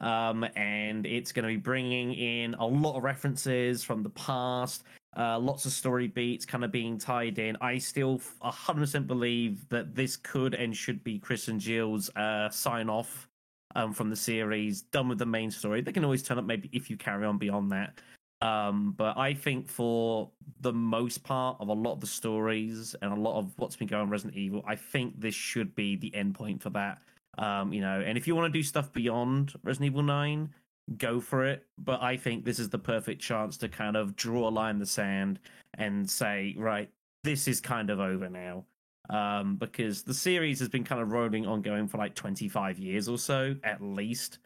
Um, 0.00 0.44
and 0.56 1.06
it's 1.06 1.32
going 1.32 1.44
to 1.44 1.48
be 1.48 1.56
bringing 1.56 2.12
in 2.12 2.54
a 2.54 2.66
lot 2.66 2.96
of 2.96 3.04
references 3.04 3.84
from 3.84 4.02
the 4.02 4.10
past, 4.10 4.82
uh, 5.16 5.38
lots 5.38 5.64
of 5.64 5.72
story 5.72 6.08
beats 6.08 6.44
kind 6.44 6.64
of 6.64 6.72
being 6.72 6.98
tied 6.98 7.38
in. 7.38 7.56
I 7.60 7.78
still 7.78 8.20
100% 8.42 9.06
believe 9.06 9.68
that 9.68 9.94
this 9.94 10.16
could 10.16 10.54
and 10.54 10.76
should 10.76 11.04
be 11.04 11.18
Chris 11.18 11.48
and 11.48 11.60
Jill's 11.60 12.10
uh, 12.16 12.50
sign 12.50 12.90
off 12.90 13.28
um, 13.74 13.92
from 13.92 14.10
the 14.10 14.16
series, 14.16 14.82
done 14.82 15.08
with 15.08 15.18
the 15.18 15.26
main 15.26 15.50
story. 15.50 15.80
They 15.80 15.92
can 15.92 16.04
always 16.04 16.22
turn 16.22 16.38
up 16.38 16.44
maybe 16.44 16.68
if 16.72 16.90
you 16.90 16.96
carry 16.96 17.24
on 17.24 17.38
beyond 17.38 17.72
that. 17.72 18.00
Um, 18.42 18.94
but 18.96 19.16
I 19.16 19.34
think 19.34 19.68
for 19.68 20.30
the 20.60 20.72
most 20.72 21.22
part 21.22 21.56
of 21.60 21.68
a 21.68 21.72
lot 21.72 21.92
of 21.92 22.00
the 22.00 22.08
stories 22.08 22.96
and 23.00 23.12
a 23.12 23.16
lot 23.16 23.38
of 23.38 23.52
what's 23.56 23.76
been 23.76 23.86
going 23.86 24.02
on 24.02 24.10
Resident 24.10 24.36
Evil, 24.36 24.64
I 24.66 24.74
think 24.74 25.20
this 25.20 25.34
should 25.34 25.74
be 25.76 25.94
the 25.96 26.12
end 26.14 26.34
point 26.34 26.60
for 26.60 26.70
that. 26.70 26.98
Um, 27.38 27.72
you 27.72 27.80
know, 27.80 28.02
and 28.04 28.18
if 28.18 28.26
you 28.26 28.34
want 28.34 28.52
to 28.52 28.58
do 28.58 28.64
stuff 28.64 28.92
beyond 28.92 29.54
Resident 29.62 29.92
Evil 29.92 30.02
9, 30.02 30.52
go 30.96 31.20
for 31.20 31.44
it. 31.46 31.64
But 31.78 32.02
I 32.02 32.16
think 32.16 32.44
this 32.44 32.58
is 32.58 32.68
the 32.68 32.78
perfect 32.78 33.22
chance 33.22 33.56
to 33.58 33.68
kind 33.68 33.96
of 33.96 34.16
draw 34.16 34.48
a 34.48 34.50
line 34.50 34.74
in 34.74 34.80
the 34.80 34.86
sand 34.86 35.38
and 35.74 36.08
say, 36.08 36.56
right, 36.58 36.90
this 37.22 37.46
is 37.46 37.60
kind 37.60 37.90
of 37.90 38.00
over 38.00 38.28
now. 38.28 38.64
Um, 39.10 39.56
because 39.56 40.02
the 40.02 40.14
series 40.14 40.58
has 40.60 40.68
been 40.68 40.84
kind 40.84 41.00
of 41.02 41.12
rolling 41.12 41.46
ongoing 41.46 41.88
for 41.88 41.98
like 41.98 42.14
25 42.14 42.78
years 42.78 43.08
or 43.08 43.18
so, 43.18 43.54
at 43.64 43.82
least. 43.82 44.38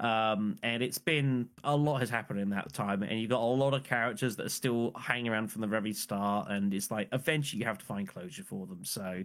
Um, 0.00 0.56
and 0.62 0.82
it's 0.82 0.98
been 0.98 1.48
a 1.64 1.76
lot 1.76 2.00
has 2.00 2.10
happened 2.10 2.40
in 2.40 2.50
that 2.50 2.72
time, 2.72 3.02
and 3.02 3.20
you've 3.20 3.30
got 3.30 3.40
a 3.40 3.44
lot 3.44 3.74
of 3.74 3.84
characters 3.84 4.36
that 4.36 4.46
are 4.46 4.50
still 4.50 4.92
hanging 4.98 5.30
around 5.30 5.48
from 5.48 5.60
the 5.60 5.66
very 5.68 5.92
start, 5.92 6.48
and 6.50 6.74
it's 6.74 6.90
like 6.90 7.08
eventually 7.12 7.60
you 7.60 7.66
have 7.66 7.78
to 7.78 7.84
find 7.84 8.08
closure 8.08 8.42
for 8.42 8.66
them. 8.66 8.84
So 8.84 9.24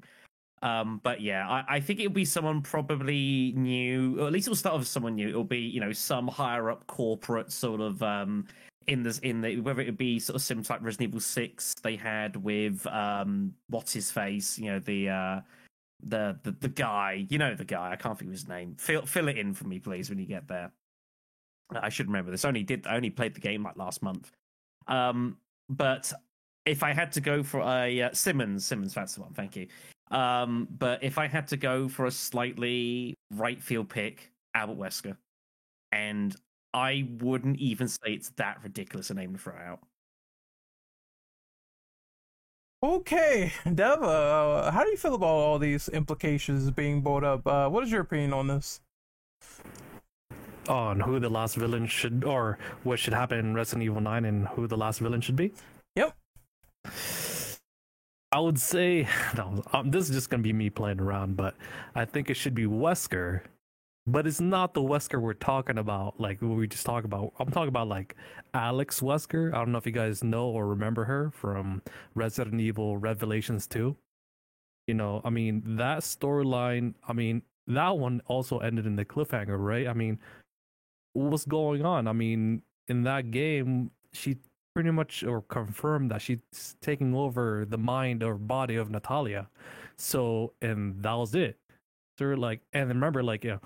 Um, 0.62 1.00
but 1.04 1.22
yeah, 1.22 1.48
I, 1.48 1.76
I 1.76 1.80
think 1.80 2.00
it'll 2.00 2.12
be 2.12 2.26
someone 2.26 2.62
probably 2.62 3.54
new, 3.56 4.20
or 4.20 4.28
at 4.28 4.34
least 4.34 4.48
it'll 4.48 4.56
start 4.56 4.78
with 4.80 4.88
someone 4.88 5.16
new. 5.16 5.30
It'll 5.30 5.44
be 5.44 5.60
you 5.60 5.80
know 5.80 5.92
some 5.92 6.28
higher 6.28 6.72
up 6.72 6.88
corporate 6.88 7.52
sort 7.52 7.82
of 7.82 8.02
um 8.04 8.46
in 8.88 9.04
this 9.04 9.20
in 9.20 9.42
the 9.42 9.60
whether 9.60 9.82
it 9.82 9.86
would 9.86 9.98
be 9.98 10.20
sort 10.20 10.36
of 10.36 10.42
similar 10.42 10.66
like 10.70 10.82
Resident 10.82 11.10
Evil 11.10 11.20
Six 11.20 11.74
they 11.84 11.96
had 11.96 12.36
with 12.38 12.86
um 12.88 13.54
what's 13.70 13.94
his 13.94 14.12
face, 14.12 14.58
you 14.58 14.72
know 14.72 14.80
the 14.80 15.10
uh 15.10 15.42
the 16.04 16.40
the 16.44 16.52
the 16.52 16.70
guy, 16.70 17.26
you 17.30 17.38
know 17.38 17.54
the 17.54 17.66
guy. 17.66 17.92
I 17.92 17.96
can't 17.96 18.18
think 18.18 18.30
of 18.30 18.34
his 18.34 18.48
name. 18.48 18.76
Fill 18.78 19.06
fill 19.06 19.28
it 19.28 19.38
in 19.38 19.54
for 19.54 19.68
me, 19.68 19.80
please, 19.80 20.10
when 20.10 20.20
you 20.20 20.26
get 20.26 20.48
there. 20.48 20.72
I 21.72 21.90
should 21.90 22.08
remember 22.08 22.32
this. 22.32 22.46
Only 22.46 22.64
did 22.64 22.88
I 22.88 22.96
only 22.96 23.10
played 23.10 23.36
the 23.36 23.42
game 23.42 23.64
like 23.64 23.76
last 23.78 24.02
month. 24.02 24.32
Um, 24.88 25.38
but 25.70 26.12
if 26.66 26.84
I 26.84 26.94
had 26.94 27.12
to 27.14 27.22
go 27.22 27.44
for 27.44 27.62
a 27.62 28.02
uh, 28.02 28.10
Simmons, 28.14 28.66
Simmons, 28.66 28.94
that's 28.94 29.16
the 29.16 29.22
one. 29.22 29.34
Thank 29.34 29.56
you. 29.56 29.68
Um, 30.12 30.68
but 30.78 31.04
if 31.04 31.18
I 31.18 31.28
had 31.28 31.48
to 31.48 31.58
go 31.58 31.90
for 31.90 32.06
a 32.06 32.12
slightly 32.12 33.16
right 33.34 33.62
field 33.62 33.90
pick, 33.90 34.32
Albert 34.54 34.78
Wesker, 34.78 35.18
and 35.92 36.36
I 36.74 37.08
wouldn't 37.20 37.60
even 37.60 37.88
say 37.88 38.08
it's 38.08 38.30
that 38.38 38.60
ridiculous 38.64 39.10
a 39.10 39.14
name 39.14 39.34
to 39.34 39.40
throw 39.40 39.56
out. 39.56 39.80
Okay, 42.84 43.52
Dev, 43.74 44.04
uh, 44.04 44.70
how 44.72 44.84
do 44.84 44.92
you 44.92 44.98
feel 44.98 45.16
about 45.16 45.28
all 45.28 45.58
these 45.58 45.90
implications 45.90 46.70
being 46.70 47.02
brought 47.02 47.24
up? 47.24 47.48
Uh, 47.48 47.68
what 47.70 47.84
is 47.84 47.92
your 47.92 48.02
opinion 48.02 48.34
on 48.34 48.48
this? 48.48 48.82
On 50.70 51.00
who 51.00 51.20
the 51.20 51.30
last 51.30 51.56
villain 51.56 51.88
should, 51.88 52.24
or 52.24 52.60
what 52.84 53.00
should 53.00 53.14
happen 53.14 53.40
in 53.40 53.54
Resident 53.56 53.84
Evil 53.84 54.02
9 54.02 54.26
and 54.26 54.48
who 54.50 54.68
the 54.68 54.78
last 54.78 55.00
villain 55.00 55.22
should 55.22 55.36
be? 55.36 55.54
Yep. 55.96 56.16
I 58.32 58.40
would 58.40 58.60
say, 58.60 59.08
no, 59.38 59.64
um, 59.74 59.90
this 59.90 60.10
is 60.10 60.16
just 60.16 60.30
going 60.30 60.42
to 60.42 60.48
be 60.48 60.54
me 60.54 60.70
playing 60.70 61.00
around, 61.00 61.36
but 61.36 61.56
I 61.96 62.06
think 62.06 62.30
it 62.30 62.36
should 62.36 62.54
be 62.54 62.66
Wesker 62.66 63.42
but 64.08 64.26
it's 64.26 64.40
not 64.40 64.74
the 64.74 64.82
Wesker 64.82 65.22
we're 65.22 65.34
talking 65.34 65.78
about. 65.78 66.20
Like 66.20 66.42
we 66.42 66.68
just 66.68 66.86
talked 66.86 67.06
about. 67.06 67.34
I'm 67.40 67.52
talking 67.52 67.68
about 67.68 67.90
like 67.90 68.16
Alex 68.54 69.02
Wesker. 69.02 69.54
I 69.54 69.58
don't 69.58 69.74
know 69.74 69.78
if 69.78 69.86
you 69.86 69.92
guys 69.92 70.24
know 70.24 70.48
or 70.48 70.66
remember 70.66 71.04
her 71.04 71.30
from 71.32 71.82
Resident 72.16 72.62
Evil 72.62 72.98
Revelations 72.98 73.68
2. 73.68 73.96
You 74.88 74.94
know, 74.94 75.22
I 75.26 75.30
mean 75.30 75.62
that 75.76 76.00
storyline. 76.00 76.94
I 77.08 77.14
mean 77.14 77.42
that 77.68 77.98
one 77.98 78.22
also 78.28 78.60
ended 78.60 78.86
in 78.86 78.96
the 78.96 79.04
cliffhanger, 79.04 79.58
right? 79.60 79.88
I 79.88 79.94
mean, 79.94 80.20
what's 81.14 81.46
going 81.46 81.86
on? 81.86 82.08
I 82.08 82.14
mean, 82.14 82.62
in 82.88 83.04
that 83.04 83.30
game, 83.32 83.92
she 84.14 84.38
pretty 84.74 84.92
much 84.92 85.24
or 85.24 85.42
confirmed 85.42 86.12
that 86.12 86.22
she's 86.22 86.40
taking 86.82 87.14
over 87.14 87.66
the 87.68 87.78
mind 87.78 88.24
or 88.24 88.36
body 88.36 88.76
of 88.76 88.90
Natalia. 88.90 89.50
So, 89.98 90.54
and 90.62 91.04
that 91.04 91.14
was 91.14 91.36
it. 91.36 91.58
So, 92.18 92.26
like, 92.26 92.62
and 92.72 92.88
remember, 92.88 93.22
like, 93.22 93.44
yeah, 93.44 93.58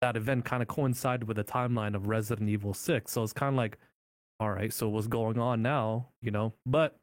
that 0.00 0.16
event 0.16 0.44
kind 0.44 0.62
of 0.62 0.68
coincided 0.68 1.28
with 1.28 1.36
the 1.36 1.44
timeline 1.44 1.94
of 1.94 2.06
Resident 2.06 2.48
Evil 2.48 2.74
6. 2.74 3.10
So 3.10 3.22
it's 3.22 3.32
kind 3.32 3.54
of 3.54 3.56
like, 3.56 3.78
all 4.38 4.50
right, 4.50 4.72
so 4.72 4.88
what's 4.88 5.06
going 5.06 5.38
on 5.38 5.62
now, 5.62 6.08
you 6.22 6.30
know? 6.30 6.54
But 6.64 6.96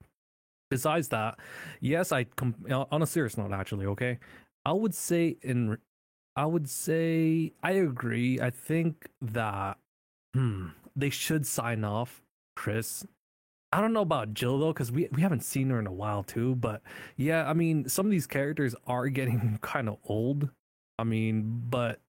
besides 0.69 1.10
that, 1.10 1.38
yes, 1.80 2.11
I 2.11 2.24
com- 2.24 2.56
on 2.69 3.02
a 3.02 3.07
serious 3.07 3.38
note 3.38 3.52
actually, 3.52 3.86
okay? 3.86 4.18
I 4.65 4.74
would 4.74 4.94
say 4.94 5.38
in 5.41 5.78
I 6.36 6.45
would 6.45 6.69
say 6.69 7.53
I 7.64 7.72
agree. 7.72 8.40
I 8.40 8.49
think 8.49 9.10
that 9.22 9.78
hmm, 10.34 10.68
they 10.95 11.10
should 11.10 11.45
sign 11.45 11.84
off 11.84 12.22
Chris. 12.56 13.06
I 13.72 13.82
don't 13.82 13.94
know 13.94 14.02
about 14.02 14.34
Jill 14.34 14.60
though, 14.60 14.74
because 14.74 14.91
we, 14.91 15.07
we 15.11 15.22
haven't 15.22 15.44
seen 15.44 15.69
her 15.69 15.80
in 15.80 15.88
a 15.88 15.91
while 15.91 16.24
too. 16.24 16.56
But 16.56 16.82
yeah, 17.15 17.48
I 17.48 17.53
mean, 17.53 17.88
some 17.88 18.06
of 18.06 18.11
these 18.11 18.28
characters 18.28 18.76
are 18.88 19.07
getting 19.10 19.60
kind 19.61 19.90
of 19.90 19.98
old. 20.06 20.49
I 20.99 21.03
mean, 21.03 21.64
but 21.69 21.99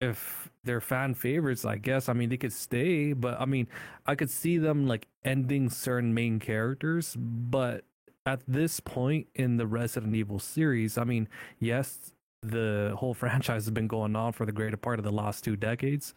if 0.00 0.50
they're 0.64 0.80
fan 0.80 1.14
favorites, 1.14 1.64
I 1.64 1.76
guess. 1.76 2.08
I 2.08 2.12
mean, 2.12 2.28
they 2.28 2.36
could 2.36 2.52
stay, 2.52 3.12
but 3.12 3.40
I 3.40 3.46
mean, 3.46 3.66
I 4.06 4.14
could 4.14 4.30
see 4.30 4.58
them 4.58 4.86
like 4.86 5.06
ending 5.24 5.70
certain 5.70 6.12
main 6.12 6.38
characters. 6.38 7.16
But 7.18 7.84
at 8.26 8.40
this 8.46 8.80
point 8.80 9.28
in 9.34 9.56
the 9.56 9.66
Resident 9.66 10.14
Evil 10.14 10.38
series, 10.38 10.98
I 10.98 11.04
mean, 11.04 11.28
yes, 11.58 12.12
the 12.42 12.94
whole 12.98 13.14
franchise 13.22 13.64
has 13.64 13.70
been 13.70 13.88
going 13.88 14.16
on 14.16 14.32
for 14.32 14.44
the 14.46 14.52
greater 14.52 14.76
part 14.76 14.98
of 14.98 15.04
the 15.04 15.12
last 15.12 15.44
two 15.44 15.56
decades. 15.56 16.14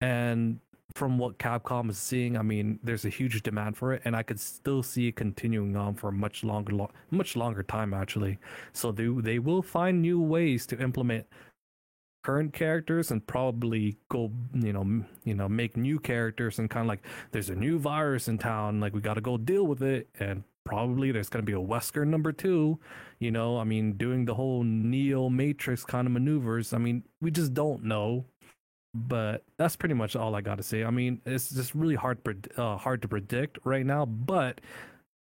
And 0.00 0.60
from 0.94 1.18
what 1.18 1.38
Capcom 1.38 1.90
is 1.90 1.98
seeing, 1.98 2.36
I 2.36 2.42
mean, 2.42 2.78
there's 2.82 3.04
a 3.04 3.08
huge 3.08 3.42
demand 3.42 3.76
for 3.76 3.94
it, 3.94 4.02
and 4.04 4.14
I 4.14 4.22
could 4.22 4.38
still 4.38 4.82
see 4.82 5.08
it 5.08 5.16
continuing 5.16 5.76
on 5.76 5.94
for 5.94 6.08
a 6.08 6.12
much 6.12 6.44
longer, 6.44 6.72
lo- 6.72 6.90
much 7.10 7.36
longer 7.36 7.62
time 7.62 7.94
actually. 7.94 8.38
So 8.72 8.92
they 8.92 9.08
they 9.08 9.38
will 9.38 9.62
find 9.62 10.02
new 10.02 10.20
ways 10.20 10.66
to 10.66 10.80
implement 10.80 11.26
current 12.24 12.52
characters 12.54 13.10
and 13.10 13.24
probably 13.26 13.96
go 14.08 14.32
you 14.54 14.72
know 14.72 15.04
you 15.24 15.34
know 15.34 15.48
make 15.48 15.76
new 15.76 15.98
characters 15.98 16.58
and 16.58 16.70
kind 16.70 16.84
of 16.84 16.88
like 16.88 17.02
there's 17.30 17.50
a 17.50 17.54
new 17.54 17.78
virus 17.78 18.28
in 18.28 18.38
town 18.38 18.80
like 18.80 18.94
we 18.94 19.00
got 19.00 19.14
to 19.14 19.20
go 19.20 19.36
deal 19.36 19.66
with 19.66 19.82
it. 19.82 20.08
And 20.18 20.42
probably 20.64 21.12
there's 21.12 21.28
going 21.28 21.44
to 21.44 21.46
be 21.46 21.52
a 21.52 21.62
wesker 21.62 22.06
number 22.06 22.32
two 22.32 22.78
you 23.18 23.30
know 23.30 23.58
i 23.58 23.64
mean 23.64 23.92
doing 23.98 24.24
the 24.24 24.32
whole 24.32 24.62
neo 24.64 25.28
matrix 25.28 25.84
kind 25.84 26.06
of 26.06 26.12
maneuvers. 26.12 26.72
I 26.72 26.78
mean 26.78 27.04
we 27.20 27.30
just 27.30 27.54
don't 27.54 27.84
know. 27.84 28.24
But 28.96 29.42
that's 29.58 29.74
pretty 29.74 29.94
much 29.94 30.14
all 30.16 30.36
i 30.36 30.40
got 30.40 30.56
to 30.56 30.62
say. 30.62 30.84
I 30.84 30.90
mean 30.90 31.20
it's 31.26 31.50
just 31.50 31.74
really 31.74 31.96
hard 31.96 32.18
uh, 32.56 32.76
hard 32.78 33.02
to 33.02 33.08
predict 33.08 33.58
right 33.64 33.84
now. 33.84 34.06
But 34.06 34.60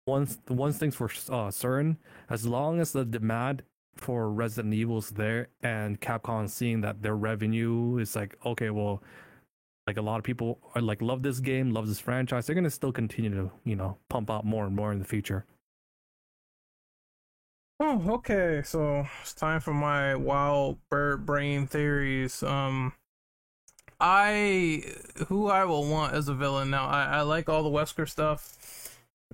once 0.06 0.38
one 0.48 0.72
thing's 0.72 0.96
for 0.96 1.10
uh, 1.28 1.50
certain 1.50 1.98
as 2.28 2.44
long 2.46 2.80
as 2.80 2.92
the 2.92 3.04
demand 3.04 3.62
for 4.00 4.30
Resident 4.30 4.74
Evil's 4.74 5.10
there, 5.10 5.48
and 5.62 6.00
Capcom 6.00 6.48
seeing 6.48 6.80
that 6.80 7.02
their 7.02 7.16
revenue 7.16 7.98
is 7.98 8.16
like, 8.16 8.36
okay, 8.44 8.70
well, 8.70 9.02
like 9.86 9.96
a 9.96 10.02
lot 10.02 10.18
of 10.18 10.24
people 10.24 10.58
are 10.74 10.82
like 10.82 11.02
love 11.02 11.22
this 11.22 11.40
game, 11.40 11.72
love 11.72 11.88
this 11.88 11.98
franchise. 12.00 12.46
They're 12.46 12.54
gonna 12.54 12.70
still 12.70 12.92
continue 12.92 13.30
to, 13.30 13.50
you 13.64 13.76
know, 13.76 13.98
pump 14.08 14.30
out 14.30 14.44
more 14.44 14.66
and 14.66 14.74
more 14.74 14.92
in 14.92 14.98
the 14.98 15.04
future. 15.04 15.44
Oh, 17.80 18.02
okay. 18.10 18.60
So 18.64 19.06
it's 19.22 19.32
time 19.32 19.60
for 19.60 19.72
my 19.72 20.14
wild 20.14 20.78
bird 20.90 21.24
brain 21.24 21.66
theories. 21.66 22.42
Um, 22.42 22.92
I 23.98 24.84
who 25.28 25.48
I 25.48 25.64
will 25.64 25.88
want 25.88 26.14
as 26.14 26.28
a 26.28 26.34
villain 26.34 26.70
now. 26.70 26.86
I, 26.86 27.04
I 27.04 27.20
like 27.22 27.48
all 27.48 27.62
the 27.62 27.70
Wesker 27.70 28.08
stuff 28.08 28.58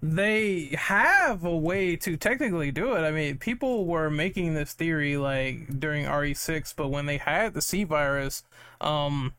they 0.02 0.74
have 0.78 1.44
a 1.44 1.56
way 1.56 1.96
to 1.96 2.16
technically 2.16 2.70
do 2.70 2.94
it. 2.94 3.00
I 3.00 3.10
mean, 3.10 3.38
people 3.38 3.86
were 3.86 4.10
making 4.10 4.54
this 4.54 4.72
theory 4.72 5.16
like 5.16 5.80
during 5.80 6.04
RE6, 6.04 6.74
but 6.76 6.88
when 6.88 7.06
they 7.06 7.16
had 7.16 7.54
the 7.54 7.62
C 7.62 7.84
virus, 7.84 8.42
um, 8.80 9.32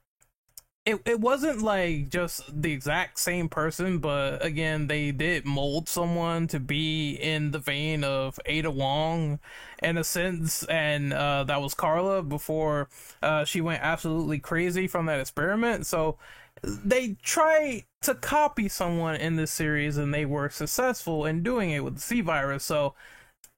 it, 0.87 1.01
it 1.05 1.19
wasn't 1.19 1.61
like 1.61 2.09
just 2.09 2.61
the 2.61 2.71
exact 2.71 3.19
same 3.19 3.49
person, 3.49 3.99
but 3.99 4.43
again, 4.43 4.87
they 4.87 5.11
did 5.11 5.45
mold 5.45 5.89
someone 5.89 6.47
to 6.47 6.61
be 6.61 7.11
in 7.11 7.51
the 7.51 7.59
vein 7.59 8.05
of 8.05 8.39
Ada 8.45 8.71
Wong 8.71 9.39
in 9.83 9.97
a 9.97 10.03
sense, 10.05 10.63
and 10.63 11.11
uh, 11.11 11.43
that 11.43 11.61
was 11.61 11.73
Carla 11.73 12.23
before 12.23 12.87
uh, 13.21 13.43
she 13.43 13.59
went 13.59 13.83
absolutely 13.83 14.39
crazy 14.39 14.87
from 14.87 15.07
that 15.07 15.19
experiment. 15.19 15.85
So 15.85 16.17
they 16.63 17.17
try 17.21 17.85
to 18.01 18.15
copy 18.15 18.67
someone 18.69 19.15
in 19.15 19.35
this 19.35 19.51
series 19.51 19.97
and 19.97 20.13
they 20.13 20.25
were 20.25 20.49
successful 20.49 21.25
in 21.25 21.43
doing 21.43 21.71
it 21.71 21.83
with 21.83 21.95
the 21.95 22.01
C 22.01 22.21
virus. 22.21 22.63
So 22.63 22.95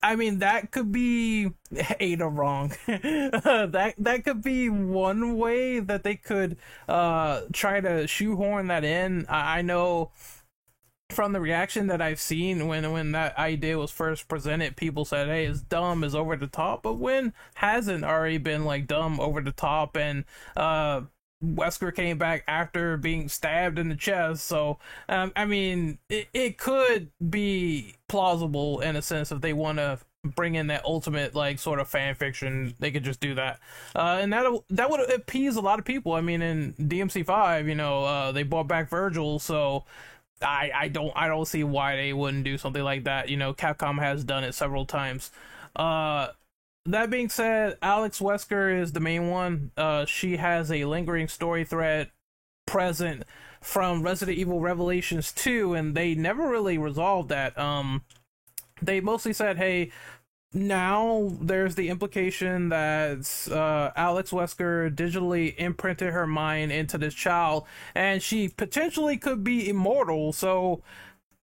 I 0.02 0.16
mean 0.16 0.40
that 0.40 0.72
could 0.72 0.92
be 0.92 1.52
Ada 2.00 2.28
wrong. 2.28 2.74
that 2.88 3.96
that 3.98 4.24
could 4.24 4.42
be 4.42 4.70
one 4.70 5.38
way 5.38 5.80
that 5.80 6.04
they 6.04 6.16
could 6.16 6.58
uh 6.88 7.42
try 7.54 7.82
to 7.82 8.08
shoehorn 8.08 8.68
that 8.68 8.84
in. 8.84 9.26
I, 9.28 9.60
I 9.60 9.62
know 9.62 10.12
from 11.10 11.34
the 11.34 11.42
reaction 11.42 11.88
that 11.88 12.02
I've 12.02 12.20
seen 12.20 12.68
when 12.68 12.92
when 12.92 13.12
that 13.14 13.38
idea 13.38 13.78
was 13.78 13.92
first 13.92 14.28
presented, 14.28 14.78
people 14.78 15.06
said, 15.06 15.28
"Hey, 15.28 15.46
it's 15.46 15.62
dumb, 15.62 16.04
is 16.04 16.16
over 16.16 16.36
the 16.36 16.48
top." 16.48 16.84
But 16.84 16.94
when 16.96 17.34
hasn't 17.56 18.04
already 18.04 18.38
been 18.38 18.64
like 18.66 18.88
dumb, 18.88 19.20
over 19.20 19.42
the 19.42 19.52
top, 19.52 19.98
and 19.98 20.26
uh, 20.56 21.02
Wesker 21.44 21.95
came 21.95 22.18
back 22.18 22.44
after 22.48 22.98
being 22.98 23.30
stabbed 23.30 23.80
in 23.80 23.90
the 23.90 23.95
chest. 23.95 24.45
So, 24.45 24.78
um, 25.07 25.32
I 25.36 25.45
mean, 25.45 25.99
it, 26.10 26.28
it 26.34 26.57
could 26.57 27.11
be 27.30 27.95
plausible 28.07 28.82
in 28.82 28.95
a 28.95 29.02
sense 29.02 29.32
if 29.32 29.40
they 29.41 29.53
want 29.53 29.78
to 29.78 29.99
bring 30.36 30.56
in 30.56 30.68
that 30.68 30.84
ultimate 30.84 31.34
like 31.34 31.57
sort 31.60 31.80
of 31.80 31.88
fan 31.88 32.14
fiction 32.14 32.74
they 32.80 32.91
could 32.91 33.06
just 33.06 33.22
do 33.22 33.36
that. 33.36 33.60
Uh, 33.95 34.20
and 34.22 34.34
that 34.34 34.45
that 34.70 34.90
would 34.90 35.10
appease 35.10 35.56
a 35.56 35.61
lot 35.61 35.80
of 35.80 35.86
people. 35.86 36.14
I 36.14 36.20
mean 36.22 36.41
in 36.41 36.74
dmc5 36.74 37.68
you 37.70 37.76
know 37.76 38.03
uh, 38.03 38.32
they 38.34 38.44
brought 38.44 38.68
back 38.68 38.90
Vergil 38.90 39.40
so 39.40 39.86
i 40.41 40.72
i 40.76 40.88
don't 40.88 41.11
i 41.16 41.28
don't 41.28 41.48
see 41.48 41.64
why 41.64 41.95
they 41.95 42.14
wouldn't 42.14 42.44
do 42.44 42.57
something 42.57 42.84
like 42.84 43.06
that. 43.06 43.30
You 43.30 43.38
know 43.38 43.53
capcom 43.53 43.99
has 43.99 44.24
done 44.24 44.44
it 44.44 44.53
several 44.53 44.86
times. 44.86 45.32
Uh 45.76 46.30
that 46.86 47.10
being 47.10 47.30
said, 47.30 47.78
Alex 47.82 48.20
Wesker 48.20 48.80
is 48.80 48.92
the 48.92 49.00
main 49.00 49.30
one. 49.30 49.72
Uh, 49.78 50.06
she 50.06 50.38
has 50.38 50.72
a 50.72 50.86
lingering 50.86 51.28
story 51.28 51.64
thread 51.64 52.12
present 52.66 53.24
from 53.62 54.04
Resident 54.04 54.38
Evil 54.38 54.60
Revelations 54.60 55.32
2, 55.32 55.74
and 55.74 55.96
they 55.96 56.16
never 56.16 56.48
really 56.48 56.78
resolved 56.78 57.30
that. 57.30 57.58
Um, 57.58 58.04
they 58.82 59.02
mostly 59.02 59.34
said, 59.34 59.58
hey, 59.58 59.92
now 60.54 61.32
there's 61.42 61.76
the 61.76 61.90
implication 61.90 62.70
that 62.70 63.48
uh, 63.52 63.92
Alex 63.96 64.32
Wesker 64.32 64.94
digitally 64.94 65.56
imprinted 65.58 66.12
her 66.14 66.26
mind 66.26 66.72
into 66.72 66.98
this 66.98 67.14
child, 67.14 67.66
and 67.94 68.22
she 68.24 68.50
potentially 68.50 69.18
could 69.18 69.44
be 69.44 69.70
immortal. 69.70 70.34
So 70.34 70.82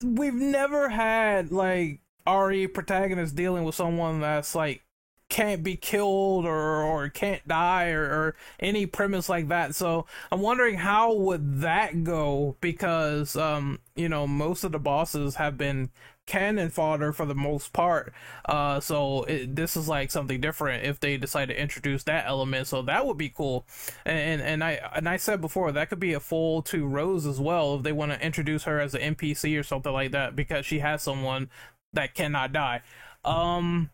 we've 0.04 0.34
never 0.34 0.90
had 0.90 1.52
like 1.52 2.00
RE 2.28 2.68
protagonist 2.68 3.36
dealing 3.36 3.64
with 3.64 3.76
someone 3.76 4.22
that's 4.22 4.56
like 4.56 4.85
can't 5.30 5.64
be 5.64 5.76
killed 5.76 6.46
or 6.46 6.84
or 6.84 7.10
can't 7.10 7.48
die 7.48 7.90
or, 7.90 8.04
or 8.04 8.36
any 8.60 8.86
premise 8.86 9.28
like 9.28 9.48
that. 9.50 9.76
So 9.76 10.06
I'm 10.32 10.42
wondering 10.42 10.76
how 10.76 11.14
would 11.14 11.62
that 11.62 12.04
go 12.04 12.58
because 12.62 13.36
um 13.36 13.80
you 13.96 14.08
know 14.10 14.28
most 14.28 14.64
of 14.64 14.72
the 14.72 14.80
bosses 14.80 15.36
have 15.36 15.58
been 15.58 15.90
cannon 16.26 16.70
fodder 16.70 17.14
for 17.14 17.26
the 17.26 17.36
most 17.36 17.72
part. 17.74 18.14
Uh, 18.46 18.80
so 18.80 19.24
it, 19.24 19.56
this 19.56 19.78
is 19.78 19.88
like 19.88 20.12
something 20.12 20.42
different 20.42 20.84
if 20.84 21.00
they 21.00 21.18
decide 21.18 21.50
to 21.50 21.60
introduce 21.60 22.04
that 22.04 22.26
element. 22.28 22.68
So 22.68 22.82
that 22.84 23.06
would 23.06 23.18
be 23.18 23.30
cool. 23.30 23.66
And 24.06 24.42
and 24.42 24.64
I 24.64 24.80
and 24.96 25.08
I 25.08 25.18
said 25.18 25.42
before 25.42 25.72
that 25.72 25.90
could 25.90 26.00
be 26.00 26.14
a 26.14 26.20
full 26.20 26.62
to 26.64 26.86
Rose 26.86 27.26
as 27.26 27.40
well 27.40 27.76
if 27.76 27.84
they 27.84 27.92
want 27.92 28.12
to 28.12 28.26
introduce 28.26 28.64
her 28.64 28.80
as 28.80 28.94
an 28.94 29.16
NPC 29.16 29.60
or 29.60 29.64
something 29.64 29.94
like 29.94 30.12
that 30.12 30.36
because 30.36 30.66
she 30.66 30.80
has 30.80 31.02
someone 31.02 31.50
that 31.94 32.14
cannot 32.14 32.52
die. 32.54 32.82
Um, 33.24 33.90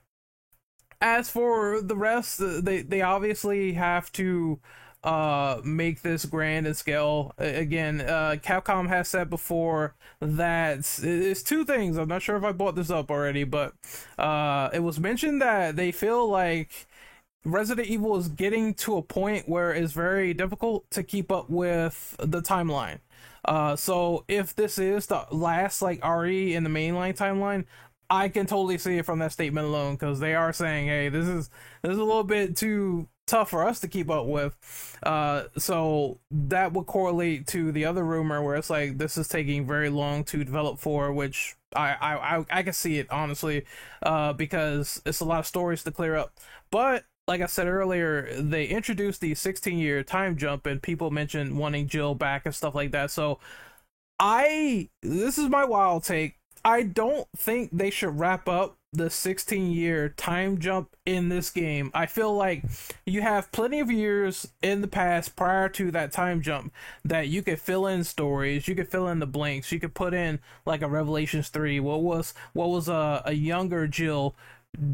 as 1.01 1.29
for 1.29 1.81
the 1.81 1.95
rest, 1.95 2.39
they 2.63 2.81
they 2.81 3.01
obviously 3.01 3.73
have 3.73 4.11
to 4.13 4.59
uh 5.03 5.59
make 5.63 6.01
this 6.03 6.25
grand 6.25 6.67
in 6.67 6.73
scale. 6.75 7.33
Again 7.39 8.01
uh 8.01 8.35
capcom 8.43 8.87
has 8.87 9.07
said 9.09 9.29
before 9.29 9.95
that 10.19 10.77
it's 11.01 11.43
two 11.43 11.65
things. 11.65 11.97
I'm 11.97 12.07
not 12.07 12.21
sure 12.21 12.35
if 12.37 12.43
i 12.43 12.51
brought 12.51 12.75
this 12.75 12.91
up 12.91 13.09
already 13.09 13.43
but 13.43 13.73
uh 14.19 14.69
it 14.73 14.79
was 14.81 14.99
mentioned 14.99 15.41
that 15.41 15.75
they 15.75 15.91
feel 15.91 16.27
like 16.29 16.87
resident 17.43 17.87
evil 17.87 18.17
is 18.17 18.27
getting 18.29 18.73
to 18.75 18.97
a 18.97 19.01
point 19.01 19.49
where 19.49 19.73
it's 19.73 19.93
very 19.93 20.33
difficult 20.33 20.89
to 20.91 21.03
keep 21.03 21.31
up 21.31 21.49
with 21.49 22.15
the 22.19 22.41
timeline. 22.41 22.99
Uh 23.45 23.75
so 23.75 24.23
if 24.27 24.55
this 24.55 24.77
is 24.77 25.07
the 25.07 25.25
last 25.31 25.81
like 25.81 26.03
re 26.05 26.53
in 26.53 26.63
the 26.63 26.69
mainline 26.69 27.15
timeline 27.17 27.65
I 28.13 28.27
can 28.29 28.45
totally 28.45 28.77
see 28.77 28.97
it 28.97 29.05
from 29.05 29.19
that 29.19 29.31
statement 29.31 29.67
alone 29.67 29.95
because 29.95 30.19
they 30.19 30.35
are 30.35 30.51
saying, 30.51 30.87
"Hey, 30.87 31.07
this 31.09 31.27
is 31.27 31.49
this 31.81 31.93
is 31.93 31.97
a 31.97 32.03
little 32.03 32.25
bit 32.25 32.57
too 32.57 33.07
tough 33.25 33.49
for 33.51 33.65
us 33.65 33.79
to 33.79 33.87
keep 33.87 34.09
up 34.09 34.25
with." 34.25 34.57
Uh, 35.03 35.45
so 35.57 36.19
that 36.29 36.73
would 36.73 36.87
correlate 36.87 37.47
to 37.47 37.71
the 37.71 37.85
other 37.85 38.03
rumor 38.03 38.41
where 38.43 38.57
it's 38.57 38.69
like 38.69 38.97
this 38.97 39.17
is 39.17 39.29
taking 39.29 39.65
very 39.65 39.89
long 39.89 40.25
to 40.25 40.43
develop 40.43 40.77
for, 40.79 41.13
which 41.13 41.55
I 41.75 41.93
I 41.93 42.37
I, 42.39 42.45
I 42.51 42.63
can 42.63 42.73
see 42.73 42.99
it 42.99 43.09
honestly, 43.11 43.65
uh, 44.03 44.33
because 44.33 45.01
it's 45.05 45.21
a 45.21 45.25
lot 45.25 45.39
of 45.39 45.47
stories 45.47 45.83
to 45.83 45.91
clear 45.91 46.15
up. 46.17 46.37
But 46.69 47.05
like 47.29 47.39
I 47.41 47.45
said 47.45 47.67
earlier, 47.67 48.41
they 48.41 48.65
introduced 48.65 49.21
the 49.21 49.35
16 49.35 49.77
year 49.79 50.03
time 50.03 50.35
jump, 50.37 50.65
and 50.65 50.83
people 50.83 51.11
mentioned 51.11 51.57
wanting 51.57 51.87
Jill 51.87 52.13
back 52.15 52.45
and 52.45 52.53
stuff 52.53 52.75
like 52.75 52.91
that. 52.91 53.09
So 53.11 53.39
I 54.19 54.89
this 55.01 55.37
is 55.37 55.49
my 55.49 55.65
wild 55.65 56.03
take. 56.03 56.37
I 56.63 56.83
don't 56.83 57.27
think 57.35 57.71
they 57.71 57.89
should 57.89 58.19
wrap 58.19 58.47
up 58.47 58.77
the 58.93 59.09
16 59.09 59.71
year 59.71 60.09
time 60.09 60.59
jump 60.59 60.95
in 61.05 61.29
this 61.29 61.49
game. 61.49 61.91
I 61.93 62.05
feel 62.05 62.35
like 62.35 62.63
you 63.05 63.21
have 63.21 63.51
plenty 63.51 63.79
of 63.79 63.89
years 63.89 64.49
in 64.61 64.81
the 64.81 64.87
past 64.87 65.35
prior 65.35 65.69
to 65.69 65.91
that 65.91 66.11
time 66.11 66.41
jump 66.41 66.73
that 67.05 67.29
you 67.29 67.41
could 67.41 67.59
fill 67.61 67.87
in 67.87 68.03
stories, 68.03 68.67
you 68.67 68.75
could 68.75 68.89
fill 68.89 69.07
in 69.07 69.19
the 69.19 69.27
blanks, 69.27 69.71
you 69.71 69.79
could 69.79 69.93
put 69.93 70.13
in 70.13 70.39
like 70.65 70.81
a 70.81 70.89
Revelations 70.89 71.49
3. 71.49 71.79
What 71.79 72.01
was 72.01 72.33
what 72.53 72.69
was 72.69 72.89
a, 72.89 73.21
a 73.25 73.33
younger 73.33 73.87
Jill 73.87 74.35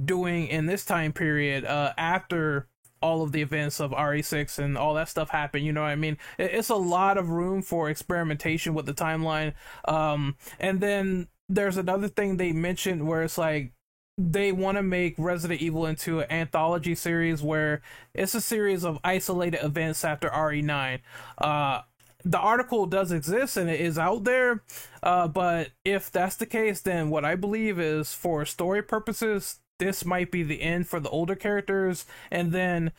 doing 0.05 0.47
in 0.47 0.65
this 0.65 0.83
time 0.83 1.13
period 1.13 1.63
uh 1.63 1.93
after 1.99 2.67
all 2.99 3.21
of 3.21 3.31
the 3.31 3.43
events 3.43 3.79
of 3.79 3.91
RE6 3.91 4.57
and 4.57 4.77
all 4.77 4.95
that 4.95 5.07
stuff 5.09 5.29
happened. 5.29 5.65
You 5.65 5.71
know 5.71 5.81
what 5.81 5.89
I 5.89 5.95
mean? 5.95 6.17
It's 6.39 6.69
a 6.69 6.75
lot 6.75 7.17
of 7.17 7.29
room 7.29 7.61
for 7.61 7.89
experimentation 7.89 8.73
with 8.73 8.87
the 8.87 8.93
timeline. 8.93 9.53
Um, 9.87 10.35
and 10.59 10.81
then 10.81 11.27
there's 11.49 11.77
another 11.77 12.07
thing 12.07 12.37
they 12.37 12.51
mentioned 12.51 13.07
where 13.07 13.23
it's 13.23 13.37
like 13.37 13.71
they 14.17 14.51
want 14.51 14.77
to 14.77 14.83
make 14.83 15.15
Resident 15.17 15.61
Evil 15.61 15.85
into 15.85 16.19
an 16.21 16.31
anthology 16.31 16.95
series 16.95 17.41
where 17.41 17.81
it's 18.13 18.33
a 18.33 18.41
series 18.41 18.83
of 18.83 18.99
isolated 19.03 19.63
events 19.63 20.03
after 20.03 20.29
RE9. 20.29 20.99
Uh, 21.37 21.81
the 22.25 22.39
article 22.39 22.85
does 22.87 23.11
exist 23.11 23.57
and 23.57 23.69
it 23.69 23.79
is 23.79 23.97
out 23.97 24.23
there, 24.23 24.63
uh, 25.03 25.27
but 25.27 25.69
if 25.85 26.11
that's 26.11 26.35
the 26.35 26.45
case, 26.45 26.81
then 26.81 27.09
what 27.09 27.23
I 27.23 27.35
believe 27.35 27.79
is 27.79 28.13
for 28.13 28.43
story 28.45 28.81
purposes, 28.81 29.59
this 29.79 30.03
might 30.03 30.31
be 30.31 30.41
the 30.43 30.61
end 30.61 30.87
for 30.87 30.99
the 30.99 31.09
older 31.09 31.35
characters, 31.35 32.05
and 32.31 32.51
then 32.51 32.91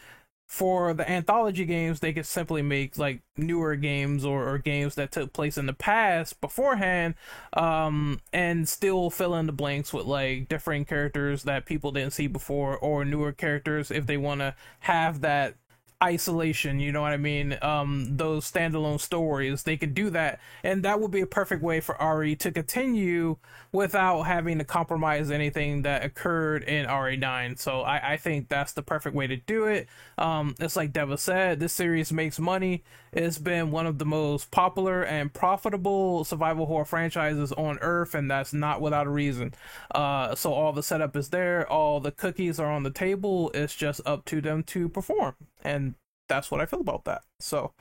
for 0.49 0.95
the 0.95 1.09
anthology 1.09 1.67
games, 1.67 2.01
they 2.01 2.13
could 2.13 2.25
simply 2.25 2.63
make 2.63 2.97
like 2.97 3.21
newer 3.37 3.77
games 3.77 4.25
or, 4.25 4.49
or 4.49 4.57
games 4.57 4.95
that 4.95 5.13
took 5.13 5.33
place 5.35 5.59
in 5.59 5.67
the 5.67 5.75
past 5.75 6.41
beforehand, 6.41 7.15
um, 7.53 8.19
and 8.33 8.67
still 8.67 9.11
fill 9.11 9.35
in 9.35 9.47
the 9.47 9.53
blanks 9.53 9.93
with 9.93 10.07
like 10.07 10.49
different 10.49 10.89
characters 10.89 11.43
that 11.43 11.67
people 11.67 11.93
didn't 11.93 12.15
see 12.15 12.27
before 12.27 12.79
or 12.79 13.05
newer 13.05 13.31
characters 13.31 13.91
if 13.91 14.07
they 14.07 14.17
want 14.17 14.41
to 14.41 14.55
have 14.81 15.21
that 15.21 15.55
isolation 16.03 16.79
you 16.79 16.93
know 16.93 17.03
what 17.03 17.13
i 17.13 17.17
mean? 17.17 17.59
Um 17.61 18.17
those 18.17 18.51
standalone 18.51 19.01
stories 19.01 19.65
they 19.65 19.77
could 19.77 19.95
do 19.95 20.11
that. 20.11 20.41
And 20.63 20.85
that 20.85 21.01
would 21.01 21.11
be 21.11 21.21
a 21.21 21.27
perfect 21.27 21.63
way 21.63 21.81
for 21.81 21.97
re 22.17 22.37
to 22.37 22.53
continue 22.53 23.37
without 23.73 24.23
having 24.23 24.59
to 24.59 24.65
compromise 24.65 25.31
anything 25.31 25.83
that 25.83 26.05
occurred 26.05 26.63
in 26.65 26.87
re9 26.87 27.59
so 27.59 27.81
i 27.83 28.13
i 28.13 28.17
think 28.17 28.49
that's 28.49 28.73
the 28.73 28.83
perfect 28.83 29.15
way 29.17 29.27
to 29.27 29.37
do 29.37 29.65
it. 29.65 29.89
Um 30.17 30.55
it's 30.61 30.77
like 30.77 30.93
deva 30.93 31.19
said 31.19 31.59
this 31.61 31.73
series 31.73 32.13
makes 32.13 32.39
money. 32.39 32.85
It's 33.13 33.39
been 33.39 33.71
one 33.71 33.87
of 33.87 33.99
the 33.99 34.05
most 34.05 34.51
popular 34.51 35.03
and 35.03 35.33
profitable 35.33 36.25
survival 36.25 36.67
horror 36.67 36.85
franchises 36.85 37.53
on 37.53 37.79
earth 37.81 38.15
and 38.15 38.31
that's 38.31 38.53
not 38.53 38.81
without 38.81 39.07
a 39.07 39.11
reason. 39.11 39.53
Uh 39.93 40.35
so 40.37 40.53
all 40.53 40.73
the 40.73 40.83
setup 40.83 41.17
is 41.17 41.31
there. 41.31 41.69
All 41.69 41.99
the 42.01 42.13
cookies 42.13 42.61
are 42.61 42.71
on 42.71 42.85
the 42.85 42.91
table. 42.91 43.51
It's 43.53 43.75
just 43.75 44.01
up 44.07 44.25
to 44.27 44.41
them 44.41 44.63
to 44.65 44.89
perform 44.89 45.35
and 45.63 45.95
that's 46.29 46.51
what 46.51 46.61
I 46.61 46.67
feel 46.67 46.81
about 46.81 47.05
that. 47.05 47.23
So, 47.41 47.73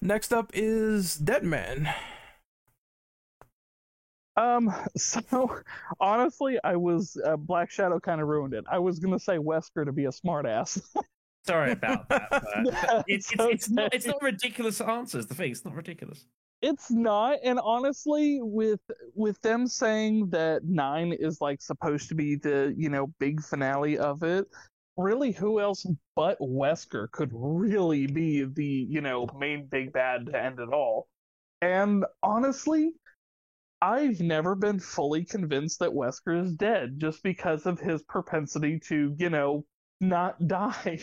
next 0.00 0.32
up 0.32 0.50
is 0.54 1.16
Deadman. 1.16 1.88
Um, 4.36 4.72
so 4.96 5.60
honestly, 6.00 6.58
I 6.64 6.76
was 6.76 7.16
uh, 7.24 7.36
Black 7.36 7.70
Shadow 7.70 8.00
kind 8.00 8.20
of 8.20 8.28
ruined 8.28 8.54
it. 8.54 8.64
I 8.70 8.78
was 8.78 8.98
gonna 8.98 9.18
say 9.18 9.36
Wesker 9.36 9.84
to 9.84 9.92
be 9.92 10.06
a 10.06 10.10
smartass. 10.10 10.80
Sorry 11.46 11.72
about 11.72 12.08
that. 12.10 12.28
But 12.30 12.44
it's, 13.08 13.32
it's, 13.32 13.44
it's, 13.44 13.70
not 13.70 13.94
it's 13.94 14.06
not 14.06 14.22
ridiculous 14.22 14.80
answers. 14.80 15.26
The 15.26 15.34
thing 15.34 15.52
it's 15.52 15.64
not 15.64 15.74
ridiculous. 15.74 16.26
It's 16.62 16.90
not, 16.90 17.38
and 17.42 17.58
honestly, 17.58 18.40
with 18.42 18.80
with 19.14 19.40
them 19.40 19.66
saying 19.66 20.28
that 20.30 20.64
nine 20.64 21.14
is 21.18 21.40
like 21.40 21.62
supposed 21.62 22.10
to 22.10 22.14
be 22.14 22.36
the 22.36 22.74
you 22.76 22.90
know 22.90 23.06
big 23.18 23.42
finale 23.42 23.96
of 23.96 24.22
it, 24.22 24.46
really 25.00 25.32
who 25.32 25.60
else 25.60 25.86
but 26.14 26.38
Wesker 26.40 27.10
could 27.10 27.30
really 27.32 28.06
be 28.06 28.44
the, 28.44 28.64
you 28.64 29.00
know, 29.00 29.26
main 29.38 29.66
big 29.66 29.92
bad 29.92 30.26
to 30.26 30.42
end 30.42 30.60
it 30.60 30.72
all. 30.72 31.08
And 31.62 32.04
honestly, 32.22 32.92
I've 33.82 34.20
never 34.20 34.54
been 34.54 34.78
fully 34.78 35.24
convinced 35.24 35.78
that 35.78 35.90
Wesker 35.90 36.44
is 36.44 36.54
dead 36.54 36.98
just 36.98 37.22
because 37.22 37.66
of 37.66 37.80
his 37.80 38.02
propensity 38.02 38.78
to, 38.88 39.14
you 39.18 39.30
know, 39.30 39.64
not 40.00 40.46
die. 40.46 41.00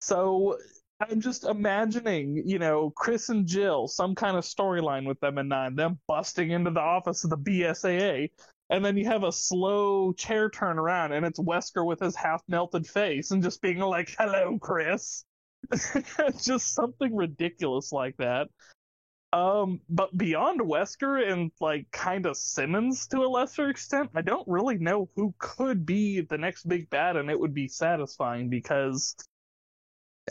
so 0.00 0.58
I'm 1.00 1.20
just 1.20 1.44
imagining, 1.44 2.42
you 2.44 2.58
know, 2.58 2.90
Chris 2.90 3.28
and 3.30 3.46
Jill, 3.46 3.88
some 3.88 4.14
kind 4.14 4.36
of 4.36 4.44
storyline 4.44 5.06
with 5.06 5.18
them 5.20 5.38
in 5.38 5.48
nine, 5.48 5.74
them 5.74 5.98
busting 6.06 6.50
into 6.50 6.70
the 6.70 6.80
office 6.80 7.24
of 7.24 7.30
the 7.30 7.38
BSAA 7.38 8.30
and 8.70 8.84
then 8.84 8.96
you 8.96 9.04
have 9.06 9.24
a 9.24 9.32
slow 9.32 10.12
chair 10.12 10.48
turn 10.48 10.78
around 10.78 11.12
and 11.12 11.26
it's 11.26 11.40
Wesker 11.40 11.84
with 11.84 12.00
his 12.00 12.14
half 12.14 12.42
melted 12.48 12.86
face 12.86 13.32
and 13.32 13.42
just 13.42 13.60
being 13.60 13.78
like, 13.78 14.14
"Hello, 14.18 14.58
Chris." 14.58 15.24
just 16.42 16.74
something 16.74 17.14
ridiculous 17.14 17.92
like 17.92 18.16
that. 18.16 18.48
Um, 19.32 19.80
but 19.88 20.16
beyond 20.16 20.60
Wesker 20.60 21.30
and 21.30 21.52
like 21.60 21.90
kind 21.92 22.26
of 22.26 22.36
Simmons 22.36 23.06
to 23.08 23.18
a 23.18 23.28
lesser 23.28 23.68
extent, 23.68 24.10
I 24.14 24.22
don't 24.22 24.46
really 24.48 24.78
know 24.78 25.08
who 25.14 25.34
could 25.38 25.86
be 25.86 26.20
the 26.20 26.38
next 26.38 26.68
big 26.68 26.90
bad, 26.90 27.16
and 27.16 27.30
it 27.30 27.38
would 27.38 27.54
be 27.54 27.68
satisfying 27.68 28.48
because, 28.48 29.14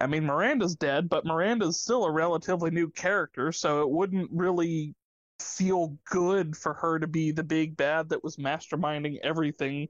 I 0.02 0.08
mean, 0.08 0.26
Miranda's 0.26 0.76
dead, 0.76 1.08
but 1.08 1.26
Miranda's 1.26 1.80
still 1.80 2.04
a 2.06 2.12
relatively 2.12 2.72
new 2.72 2.90
character, 2.90 3.52
so 3.54 3.82
it 3.84 3.90
wouldn't 3.90 4.30
really 4.34 4.96
feel 5.40 5.98
good 6.10 6.56
for 6.56 6.74
her 6.74 7.00
to 7.00 7.08
be 7.08 7.32
the 7.32 7.44
big 7.44 7.78
bad 7.78 8.10
that 8.10 8.24
was 8.24 8.38
masterminding 8.38 9.18
everything 9.24 9.88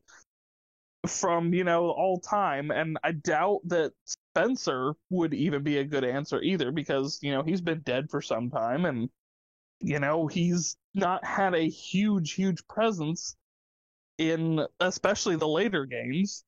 from 1.08 1.54
you 1.54 1.64
know 1.64 1.90
all 1.92 2.20
time 2.20 2.72
and 2.72 2.98
i 3.04 3.12
doubt 3.12 3.62
that 3.64 3.94
spencer 4.04 4.94
would 5.10 5.34
even 5.34 5.64
be 5.64 5.78
a 5.78 5.84
good 5.84 6.04
answer 6.04 6.42
either 6.42 6.72
because 6.72 7.20
you 7.22 7.32
know 7.32 7.42
he's 7.42 7.62
been 7.62 7.80
dead 7.82 8.10
for 8.10 8.22
some 8.22 8.50
time 8.50 8.84
and 8.84 9.10
you 9.80 10.00
know 10.00 10.28
he's 10.28 10.76
not 10.94 11.24
had 11.24 11.56
a 11.56 11.70
huge 11.70 12.34
huge 12.34 12.68
presence 12.68 13.38
in 14.20 14.60
especially 14.82 15.38
the 15.38 15.48
later 15.48 15.86
games. 15.86 16.44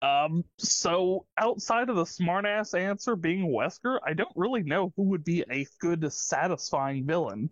Um, 0.00 0.44
so 0.56 1.26
outside 1.36 1.90
of 1.90 1.96
the 1.96 2.04
smartass 2.04 2.78
answer 2.78 3.16
being 3.16 3.48
Wesker, 3.52 3.98
I 4.06 4.14
don't 4.14 4.32
really 4.36 4.62
know 4.62 4.92
who 4.96 5.02
would 5.10 5.24
be 5.24 5.44
a 5.50 5.66
good, 5.80 6.10
satisfying 6.12 7.04
villain. 7.04 7.50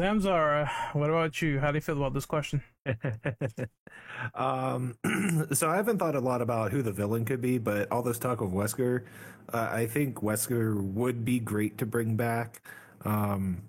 Zamzara, 0.00 0.70
what 0.94 1.10
about 1.10 1.42
you? 1.42 1.60
How 1.60 1.70
do 1.72 1.76
you 1.76 1.82
feel 1.82 1.98
about 1.98 2.14
this 2.14 2.24
question? 2.24 2.62
um, 4.34 4.96
so 5.52 5.68
I 5.68 5.76
haven't 5.76 5.98
thought 5.98 6.14
a 6.14 6.20
lot 6.20 6.40
about 6.40 6.72
who 6.72 6.80
the 6.80 6.90
villain 6.90 7.26
could 7.26 7.42
be, 7.42 7.58
but 7.58 7.92
all 7.92 8.02
this 8.02 8.18
talk 8.18 8.40
of 8.40 8.48
Wesker, 8.48 9.04
uh, 9.52 9.68
I 9.70 9.86
think 9.86 10.16
Wesker 10.22 10.82
would 10.82 11.22
be 11.22 11.38
great 11.38 11.76
to 11.78 11.86
bring 11.86 12.16
back. 12.16 12.66
Um, 13.04 13.64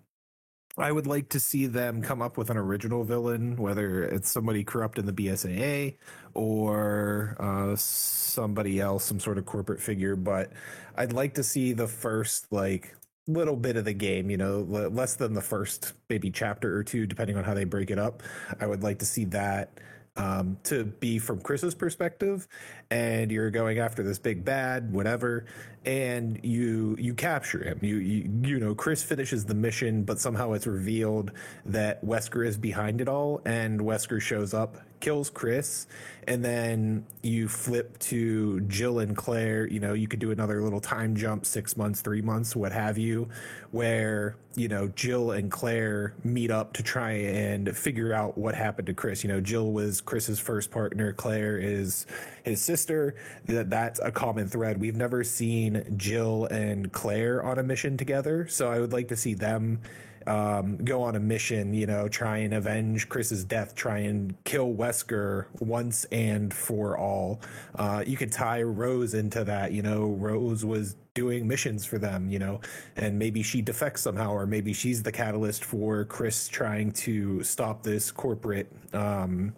I 0.77 0.93
would 0.93 1.05
like 1.05 1.27
to 1.29 1.39
see 1.41 1.65
them 1.65 2.01
come 2.01 2.21
up 2.21 2.37
with 2.37 2.49
an 2.49 2.55
original 2.55 3.03
villain, 3.03 3.57
whether 3.57 4.05
it's 4.05 4.31
somebody 4.31 4.63
corrupt 4.63 4.97
in 4.97 5.05
the 5.05 5.11
BSAA 5.11 5.97
or 6.33 7.35
uh, 7.41 7.75
somebody 7.75 8.79
else, 8.79 9.03
some 9.03 9.19
sort 9.19 9.37
of 9.37 9.45
corporate 9.45 9.81
figure. 9.81 10.15
But 10.15 10.53
I'd 10.95 11.11
like 11.11 11.33
to 11.33 11.43
see 11.43 11.73
the 11.73 11.87
first 11.87 12.53
like 12.53 12.95
little 13.27 13.55
bit 13.55 13.77
of 13.77 13.85
the 13.85 13.93
game, 13.93 14.29
you 14.29 14.37
know, 14.37 14.59
less 14.59 15.15
than 15.15 15.33
the 15.33 15.41
first 15.41 15.93
maybe 16.09 16.31
chapter 16.31 16.75
or 16.75 16.83
two, 16.83 17.05
depending 17.05 17.37
on 17.37 17.43
how 17.43 17.53
they 17.53 17.63
break 17.63 17.91
it 17.91 17.99
up. 17.99 18.23
I 18.59 18.65
would 18.65 18.83
like 18.83 18.99
to 18.99 19.05
see 19.05 19.25
that 19.25 19.79
um, 20.17 20.57
to 20.63 20.83
be 20.83 21.19
from 21.19 21.39
Chris's 21.39 21.73
perspective, 21.73 22.47
and 22.89 23.31
you're 23.31 23.49
going 23.49 23.79
after 23.79 24.03
this 24.03 24.19
big 24.19 24.43
bad, 24.43 24.91
whatever, 24.91 25.45
and 25.85 26.39
you 26.43 26.97
you 26.99 27.13
capture 27.13 27.63
him. 27.63 27.79
You 27.81 27.95
you 27.97 28.29
you 28.43 28.59
know 28.59 28.75
Chris 28.75 29.03
finishes 29.03 29.45
the 29.45 29.55
mission, 29.55 30.03
but 30.03 30.19
somehow 30.19 30.51
it's 30.53 30.67
revealed 30.67 31.31
that 31.65 32.03
Wesker 32.03 32.45
is 32.45 32.57
behind 32.57 32.99
it 32.99 33.07
all, 33.07 33.41
and 33.45 33.79
Wesker 33.79 34.19
shows 34.19 34.53
up, 34.53 34.77
kills 35.01 35.29
Chris, 35.29 35.87
and 36.27 36.45
then 36.45 37.05
you 37.21 37.47
flip 37.47 37.97
to 37.99 38.61
Jill 38.61 38.99
and 38.99 39.17
Claire. 39.17 39.67
You 39.67 39.79
know, 39.79 39.93
you 39.93 40.07
could 40.07 40.19
do 40.19 40.31
another 40.31 40.61
little 40.61 40.79
time 40.79 41.15
jump, 41.15 41.45
six 41.45 41.75
months, 41.75 42.01
three 42.01 42.21
months, 42.21 42.55
what 42.55 42.71
have 42.71 42.97
you, 42.97 43.27
where 43.71 44.35
you 44.55 44.67
know 44.67 44.87
Jill 44.89 45.31
and 45.31 45.51
Claire 45.51 46.13
meet 46.23 46.51
up 46.51 46.73
to 46.73 46.83
try 46.83 47.11
and 47.11 47.75
figure 47.75 48.13
out 48.13 48.37
what 48.37 48.55
happened 48.55 48.87
to 48.87 48.93
Chris. 48.93 49.23
You 49.23 49.29
know, 49.29 49.41
Jill 49.41 49.71
was 49.71 49.99
Chris's 49.99 50.39
first 50.39 50.71
partner, 50.71 51.11
Claire 51.11 51.57
is 51.57 52.05
his 52.43 52.61
sister. 52.61 53.15
That 53.45 53.69
that's 53.69 53.99
a 53.99 54.11
common 54.11 54.47
thread. 54.47 54.79
We've 54.79 54.95
never 54.95 55.23
seen 55.23 55.95
Jill 55.97 56.45
and 56.45 56.91
Claire 56.91 57.43
on 57.43 57.59
a 57.59 57.63
mission 57.63 57.97
together, 57.97 58.47
so 58.47 58.71
I 58.71 58.79
would 58.79 58.93
like 58.93 59.09
to 59.09 59.17
see 59.17 59.33
them 59.33 59.81
um, 60.27 60.77
go 60.77 61.01
on 61.01 61.15
a 61.15 61.19
mission, 61.19 61.73
you 61.73 61.85
know, 61.87 62.07
try 62.07 62.37
and 62.37 62.53
avenge 62.53 63.09
Chris's 63.09 63.43
death, 63.43 63.75
try 63.75 63.99
and 63.99 64.35
kill 64.43 64.73
Wesker 64.73 65.45
once 65.59 66.05
and 66.05 66.53
for 66.53 66.97
all. 66.97 67.41
Uh, 67.75 68.03
you 68.05 68.17
could 68.17 68.31
tie 68.31 68.61
Rose 68.61 69.13
into 69.13 69.43
that, 69.43 69.71
you 69.71 69.81
know, 69.81 70.07
Rose 70.07 70.65
was 70.65 70.95
doing 71.13 71.47
missions 71.47 71.85
for 71.85 71.97
them, 71.97 72.29
you 72.29 72.39
know, 72.39 72.61
and 72.95 73.19
maybe 73.19 73.43
she 73.43 73.61
defects 73.61 74.01
somehow, 74.01 74.31
or 74.31 74.45
maybe 74.45 74.73
she's 74.73 75.03
the 75.03 75.11
catalyst 75.11 75.63
for 75.63 76.05
Chris 76.05 76.47
trying 76.47 76.91
to 76.91 77.43
stop 77.43 77.83
this 77.83 78.11
corporate 78.11 78.71
um, 78.93 79.53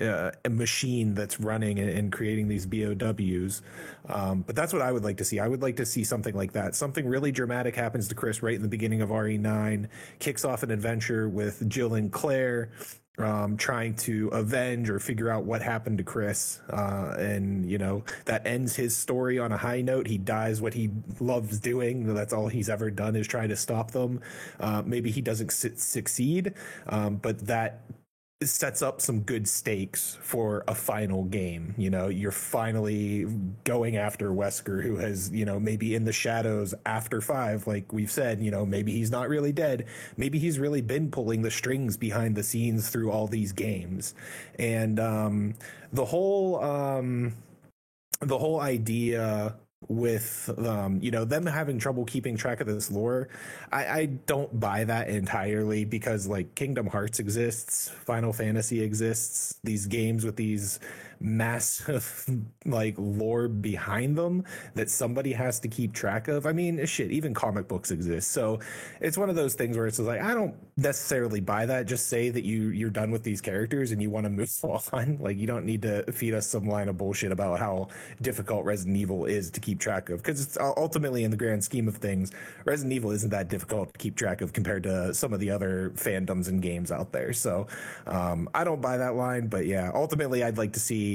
uh, 0.00 0.30
a 0.44 0.50
machine 0.50 1.14
that's 1.14 1.40
running 1.40 1.78
and, 1.78 1.88
and, 1.88 2.12
creating 2.12 2.48
these 2.48 2.66
BOWs. 2.66 3.62
Um, 4.08 4.42
but 4.42 4.54
that's 4.54 4.72
what 4.72 4.82
I 4.82 4.92
would 4.92 5.04
like 5.04 5.16
to 5.18 5.24
see. 5.24 5.40
I 5.40 5.48
would 5.48 5.62
like 5.62 5.76
to 5.76 5.86
see 5.86 6.04
something 6.04 6.34
like 6.34 6.52
that. 6.52 6.74
Something 6.74 7.06
really 7.06 7.32
dramatic 7.32 7.74
happens 7.74 8.08
to 8.08 8.14
Chris 8.14 8.42
right 8.42 8.54
in 8.54 8.62
the 8.62 8.68
beginning 8.68 9.00
of 9.00 9.08
RE9, 9.08 9.88
kicks 10.18 10.44
off 10.44 10.62
an 10.62 10.70
adventure 10.70 11.28
with 11.28 11.68
Jill 11.68 11.94
and 11.94 12.12
Claire. 12.12 12.70
Um, 13.18 13.56
trying 13.56 13.94
to 13.94 14.28
avenge 14.28 14.90
or 14.90 14.98
figure 14.98 15.30
out 15.30 15.44
what 15.46 15.62
happened 15.62 15.96
to 15.96 16.04
Chris. 16.04 16.60
Uh, 16.68 17.14
and, 17.18 17.64
you 17.64 17.78
know, 17.78 18.04
that 18.26 18.46
ends 18.46 18.76
his 18.76 18.94
story 18.94 19.38
on 19.38 19.52
a 19.52 19.56
high 19.56 19.80
note. 19.80 20.06
He 20.06 20.18
dies 20.18 20.60
what 20.60 20.74
he 20.74 20.90
loves 21.18 21.58
doing. 21.58 22.12
That's 22.12 22.34
all 22.34 22.48
he's 22.48 22.68
ever 22.68 22.90
done 22.90 23.16
is 23.16 23.26
try 23.26 23.46
to 23.46 23.56
stop 23.56 23.92
them. 23.92 24.20
Uh, 24.60 24.82
maybe 24.84 25.10
he 25.10 25.22
doesn't 25.22 25.50
su- 25.50 25.76
succeed, 25.76 26.52
um, 26.88 27.16
but 27.16 27.46
that 27.46 27.84
sets 28.42 28.82
up 28.82 29.00
some 29.00 29.20
good 29.20 29.48
stakes 29.48 30.18
for 30.20 30.62
a 30.68 30.74
final 30.74 31.24
game. 31.24 31.74
You 31.78 31.88
know, 31.88 32.08
you're 32.08 32.30
finally 32.30 33.26
going 33.64 33.96
after 33.96 34.30
Wesker, 34.30 34.82
who 34.82 34.96
has, 34.96 35.30
you 35.30 35.46
know, 35.46 35.58
maybe 35.58 35.94
in 35.94 36.04
the 36.04 36.12
shadows 36.12 36.74
after 36.84 37.22
five, 37.22 37.66
like 37.66 37.94
we've 37.94 38.10
said, 38.10 38.42
you 38.42 38.50
know, 38.50 38.66
maybe 38.66 38.92
he's 38.92 39.10
not 39.10 39.30
really 39.30 39.52
dead. 39.52 39.86
Maybe 40.18 40.38
he's 40.38 40.58
really 40.58 40.82
been 40.82 41.10
pulling 41.10 41.40
the 41.40 41.50
strings 41.50 41.96
behind 41.96 42.36
the 42.36 42.42
scenes 42.42 42.90
through 42.90 43.10
all 43.10 43.26
these 43.26 43.52
games. 43.52 44.14
And 44.58 45.00
um, 45.00 45.54
the 45.92 46.04
whole 46.04 46.62
um, 46.62 47.34
the 48.20 48.36
whole 48.36 48.60
idea 48.60 49.56
with 49.88 50.50
um, 50.58 50.98
you 51.02 51.10
know 51.10 51.24
them 51.24 51.46
having 51.46 51.78
trouble 51.78 52.04
keeping 52.04 52.36
track 52.36 52.60
of 52.60 52.66
this 52.66 52.90
lore 52.90 53.28
I, 53.70 53.86
I 53.86 54.04
don't 54.06 54.58
buy 54.58 54.84
that 54.84 55.08
entirely 55.08 55.84
because 55.84 56.26
like 56.26 56.54
kingdom 56.54 56.86
hearts 56.86 57.20
exists 57.20 57.88
final 57.88 58.32
fantasy 58.32 58.82
exists 58.82 59.58
these 59.62 59.86
games 59.86 60.24
with 60.24 60.36
these 60.36 60.80
massive 61.20 62.28
like 62.64 62.94
lore 62.98 63.48
behind 63.48 64.16
them 64.16 64.44
that 64.74 64.90
somebody 64.90 65.32
has 65.32 65.60
to 65.60 65.68
keep 65.68 65.92
track 65.92 66.28
of. 66.28 66.46
I 66.46 66.52
mean, 66.52 66.84
shit, 66.86 67.10
even 67.10 67.34
comic 67.34 67.68
books 67.68 67.90
exist. 67.90 68.30
So 68.30 68.60
it's 69.00 69.18
one 69.18 69.30
of 69.30 69.36
those 69.36 69.54
things 69.54 69.76
where 69.76 69.86
it's 69.86 69.98
like 69.98 70.20
I 70.20 70.34
don't 70.34 70.54
necessarily 70.76 71.40
buy 71.40 71.66
that. 71.66 71.86
Just 71.86 72.08
say 72.08 72.30
that 72.30 72.44
you 72.44 72.68
you're 72.68 72.90
done 72.90 73.10
with 73.10 73.22
these 73.22 73.40
characters 73.40 73.92
and 73.92 74.02
you 74.02 74.10
want 74.10 74.24
to 74.24 74.30
move 74.30 74.50
on. 74.92 75.18
Like 75.20 75.38
you 75.38 75.46
don't 75.46 75.64
need 75.64 75.82
to 75.82 76.10
feed 76.12 76.34
us 76.34 76.46
some 76.46 76.68
line 76.68 76.88
of 76.88 76.96
bullshit 76.96 77.32
about 77.32 77.58
how 77.58 77.88
difficult 78.20 78.64
Resident 78.64 78.96
Evil 78.96 79.24
is 79.24 79.50
to 79.50 79.60
keep 79.60 79.80
track 79.80 80.10
of 80.10 80.22
because 80.22 80.40
it's 80.40 80.58
ultimately 80.60 81.24
in 81.24 81.30
the 81.30 81.36
grand 81.36 81.64
scheme 81.64 81.88
of 81.88 81.96
things, 81.96 82.32
Resident 82.64 82.92
Evil 82.92 83.10
isn't 83.10 83.30
that 83.30 83.48
difficult 83.48 83.92
to 83.92 83.98
keep 83.98 84.16
track 84.16 84.40
of 84.40 84.52
compared 84.52 84.82
to 84.84 85.14
some 85.14 85.32
of 85.32 85.40
the 85.40 85.50
other 85.50 85.92
fandoms 85.96 86.48
and 86.48 86.60
games 86.62 86.90
out 86.92 87.12
there. 87.12 87.32
So 87.32 87.66
um, 88.06 88.48
I 88.54 88.64
don't 88.64 88.80
buy 88.80 88.96
that 88.98 89.14
line, 89.14 89.48
but 89.48 89.66
yeah, 89.66 89.90
ultimately 89.94 90.42
I'd 90.42 90.58
like 90.58 90.72
to 90.74 90.80
see 90.80 91.05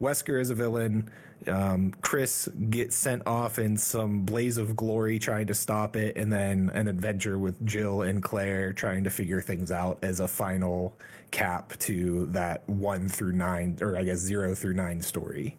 Wesker 0.00 0.40
as 0.40 0.50
a 0.50 0.54
villain. 0.54 1.10
Um, 1.48 1.92
Chris 2.02 2.48
gets 2.70 2.94
sent 2.94 3.26
off 3.26 3.58
in 3.58 3.76
some 3.76 4.22
blaze 4.22 4.58
of 4.58 4.76
glory 4.76 5.18
trying 5.18 5.46
to 5.48 5.54
stop 5.54 5.96
it, 5.96 6.16
and 6.16 6.32
then 6.32 6.70
an 6.74 6.86
adventure 6.88 7.38
with 7.38 7.64
Jill 7.66 8.02
and 8.02 8.22
Claire 8.22 8.72
trying 8.72 9.04
to 9.04 9.10
figure 9.10 9.40
things 9.40 9.72
out 9.72 9.98
as 10.02 10.20
a 10.20 10.28
final 10.28 10.96
cap 11.30 11.76
to 11.80 12.26
that 12.26 12.68
one 12.68 13.08
through 13.08 13.32
nine, 13.32 13.78
or 13.80 13.96
I 13.96 14.04
guess 14.04 14.18
zero 14.18 14.54
through 14.54 14.74
nine 14.74 15.00
story. 15.00 15.56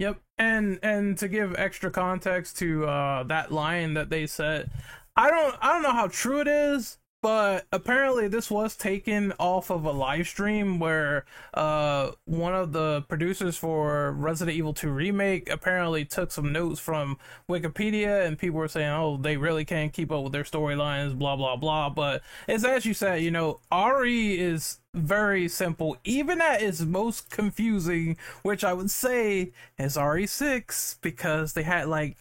Yep, 0.00 0.20
and 0.38 0.78
and 0.82 1.16
to 1.18 1.28
give 1.28 1.54
extra 1.56 1.90
context 1.90 2.58
to 2.58 2.84
uh, 2.84 3.22
that 3.24 3.52
line 3.52 3.94
that 3.94 4.10
they 4.10 4.26
said, 4.26 4.70
I 5.16 5.30
don't 5.30 5.56
I 5.62 5.72
don't 5.72 5.82
know 5.82 5.92
how 5.92 6.08
true 6.08 6.40
it 6.40 6.48
is, 6.48 6.98
but 7.24 7.64
apparently 7.72 8.28
this 8.28 8.50
was 8.50 8.76
taken 8.76 9.32
off 9.38 9.70
of 9.70 9.86
a 9.86 9.90
live 9.90 10.28
stream 10.28 10.78
where 10.78 11.24
uh, 11.54 12.10
one 12.26 12.54
of 12.54 12.74
the 12.74 13.00
producers 13.08 13.56
for 13.56 14.12
Resident 14.12 14.54
Evil 14.54 14.74
2 14.74 14.90
remake 14.90 15.48
apparently 15.48 16.04
took 16.04 16.30
some 16.30 16.52
notes 16.52 16.80
from 16.80 17.16
Wikipedia 17.48 18.26
and 18.26 18.38
people 18.38 18.58
were 18.58 18.68
saying 18.68 18.90
oh 18.90 19.16
they 19.16 19.38
really 19.38 19.64
can't 19.64 19.94
keep 19.94 20.12
up 20.12 20.22
with 20.22 20.34
their 20.34 20.42
storylines 20.42 21.18
blah 21.18 21.34
blah 21.34 21.56
blah. 21.56 21.88
But 21.88 22.20
it's 22.46 22.62
as 22.62 22.84
you 22.84 22.92
said 22.92 23.22
you 23.22 23.30
know 23.30 23.60
RE 23.72 24.38
is 24.38 24.80
very 24.92 25.48
simple. 25.48 25.96
Even 26.04 26.42
at 26.42 26.60
its 26.60 26.82
most 26.82 27.30
confusing 27.30 28.18
which 28.42 28.62
I 28.62 28.74
would 28.74 28.90
say 28.90 29.52
is 29.78 29.96
RE6 29.96 30.96
because 31.00 31.54
they 31.54 31.62
had 31.62 31.88
like 31.88 32.18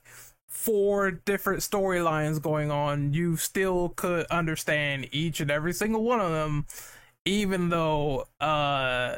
four 0.53 1.11
different 1.11 1.61
storylines 1.61 2.41
going 2.41 2.69
on, 2.71 3.11
you 3.13 3.35
still 3.35 3.89
could 3.89 4.25
understand 4.27 5.07
each 5.11 5.39
and 5.41 5.49
every 5.49 5.73
single 5.73 6.03
one 6.03 6.21
of 6.21 6.31
them, 6.31 6.65
even 7.25 7.69
though 7.69 8.27
uh 8.39 9.17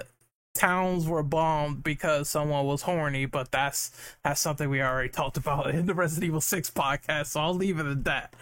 towns 0.55 1.05
were 1.05 1.21
bombed 1.21 1.83
because 1.83 2.29
someone 2.29 2.65
was 2.65 2.81
horny, 2.83 3.25
but 3.25 3.51
that's 3.51 3.91
that's 4.23 4.39
something 4.39 4.69
we 4.69 4.81
already 4.81 5.09
talked 5.09 5.37
about 5.37 5.69
in 5.75 5.85
the 5.85 5.93
Resident 5.93 6.23
Evil 6.29 6.41
6 6.41 6.71
podcast, 6.71 7.27
so 7.27 7.41
I'll 7.41 7.53
leave 7.53 7.79
it 7.79 7.85
at 7.85 8.05
that 8.05 8.33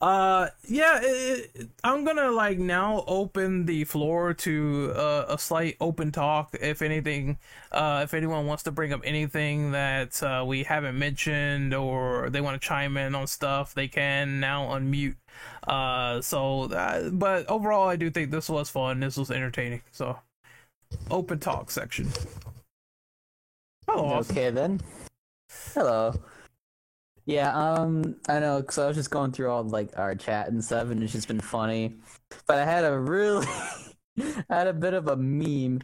uh 0.00 0.48
yeah 0.68 1.00
it, 1.02 1.68
i'm 1.82 2.04
gonna 2.04 2.30
like 2.30 2.56
now 2.56 3.02
open 3.08 3.66
the 3.66 3.82
floor 3.82 4.32
to 4.32 4.92
uh, 4.94 5.24
a 5.28 5.36
slight 5.36 5.76
open 5.80 6.12
talk 6.12 6.54
if 6.60 6.82
anything 6.82 7.36
uh 7.72 8.00
if 8.04 8.14
anyone 8.14 8.46
wants 8.46 8.62
to 8.62 8.70
bring 8.70 8.92
up 8.92 9.00
anything 9.02 9.72
that 9.72 10.22
uh, 10.22 10.44
we 10.46 10.62
haven't 10.62 10.96
mentioned 10.96 11.74
or 11.74 12.30
they 12.30 12.40
want 12.40 12.60
to 12.60 12.64
chime 12.64 12.96
in 12.96 13.12
on 13.16 13.26
stuff 13.26 13.74
they 13.74 13.88
can 13.88 14.38
now 14.38 14.66
unmute. 14.66 15.16
Uh 15.66 16.20
so 16.20 16.64
uh, 16.72 17.10
but 17.10 17.44
overall 17.48 17.88
i 17.88 17.96
do 17.96 18.08
think 18.08 18.30
this 18.30 18.48
was 18.48 18.70
fun. 18.70 19.00
This 19.00 19.16
was 19.16 19.32
entertaining 19.32 19.82
so 19.90 20.16
open 21.10 21.40
talk 21.40 21.72
section. 21.72 22.08
Hello. 23.86 24.18
Okay 24.18 24.50
then. 24.50 24.80
Hello 25.74 26.14
yeah, 27.28 27.54
um, 27.54 28.16
I 28.26 28.40
know, 28.40 28.62
cause 28.62 28.78
I 28.78 28.86
was 28.86 28.96
just 28.96 29.10
going 29.10 29.32
through 29.32 29.50
all 29.50 29.62
like 29.62 29.90
our 29.98 30.14
chat 30.14 30.48
and 30.48 30.64
stuff, 30.64 30.88
and 30.88 31.02
it's 31.02 31.12
just 31.12 31.28
been 31.28 31.40
funny. 31.40 31.96
but 32.46 32.56
I 32.56 32.64
had 32.64 32.84
a 32.84 32.98
really, 32.98 33.46
I 34.48 34.56
had 34.56 34.66
a 34.66 34.72
bit 34.72 34.94
of 34.94 35.08
a 35.08 35.16
meme 35.16 35.82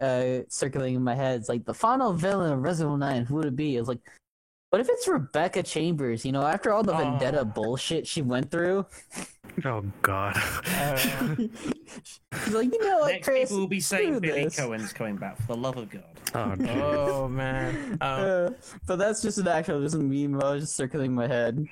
uh, 0.00 0.42
circulating 0.48 0.94
in 0.94 1.02
my 1.02 1.16
head. 1.16 1.40
It's 1.40 1.48
like 1.48 1.64
the 1.64 1.74
final 1.74 2.12
villain 2.12 2.52
of 2.52 2.62
Resident 2.62 2.90
Evil 2.90 2.98
9, 2.98 3.24
who 3.24 3.34
would 3.34 3.46
it 3.46 3.56
be? 3.56 3.76
It's 3.76 3.88
like, 3.88 3.98
what 4.74 4.80
if 4.80 4.88
it's 4.90 5.06
Rebecca 5.06 5.62
Chambers? 5.62 6.24
You 6.24 6.32
know, 6.32 6.42
after 6.42 6.72
all 6.72 6.82
the 6.82 6.94
vendetta 6.94 7.42
Oh. 7.42 7.44
bullshit 7.44 8.08
she 8.08 8.22
went 8.22 8.50
through, 8.50 8.84
Oh 9.64 9.84
God. 10.02 10.34
she's 10.98 11.48
like, 12.52 12.72
you 12.72 12.82
know 12.84 12.98
what, 12.98 13.12
Next 13.12 13.24
Chris? 13.24 13.50
people 13.50 13.60
will 13.60 13.68
be 13.68 13.78
saying 13.78 14.18
Billy 14.18 14.44
this." 14.44 14.56
Coen's 14.56 14.92
coming 14.92 15.14
back. 15.14 15.36
For 15.42 15.54
the 15.54 15.56
love 15.56 15.76
of 15.76 15.88
God. 15.90 16.02
Oh, 16.34 16.56
oh 17.22 17.28
man. 17.28 17.92
Um, 17.92 17.98
Uh, 18.00 18.50
but 18.84 18.96
that's 18.96 19.22
just 19.22 19.38
an 19.38 19.46
actual 19.46 19.80
just 19.80 19.94
a 19.94 19.98
meme. 19.98 20.42
I 20.42 20.54
was 20.54 20.64
just 20.64 20.74
circling 20.74 21.14
my 21.14 21.28
head. 21.28 21.64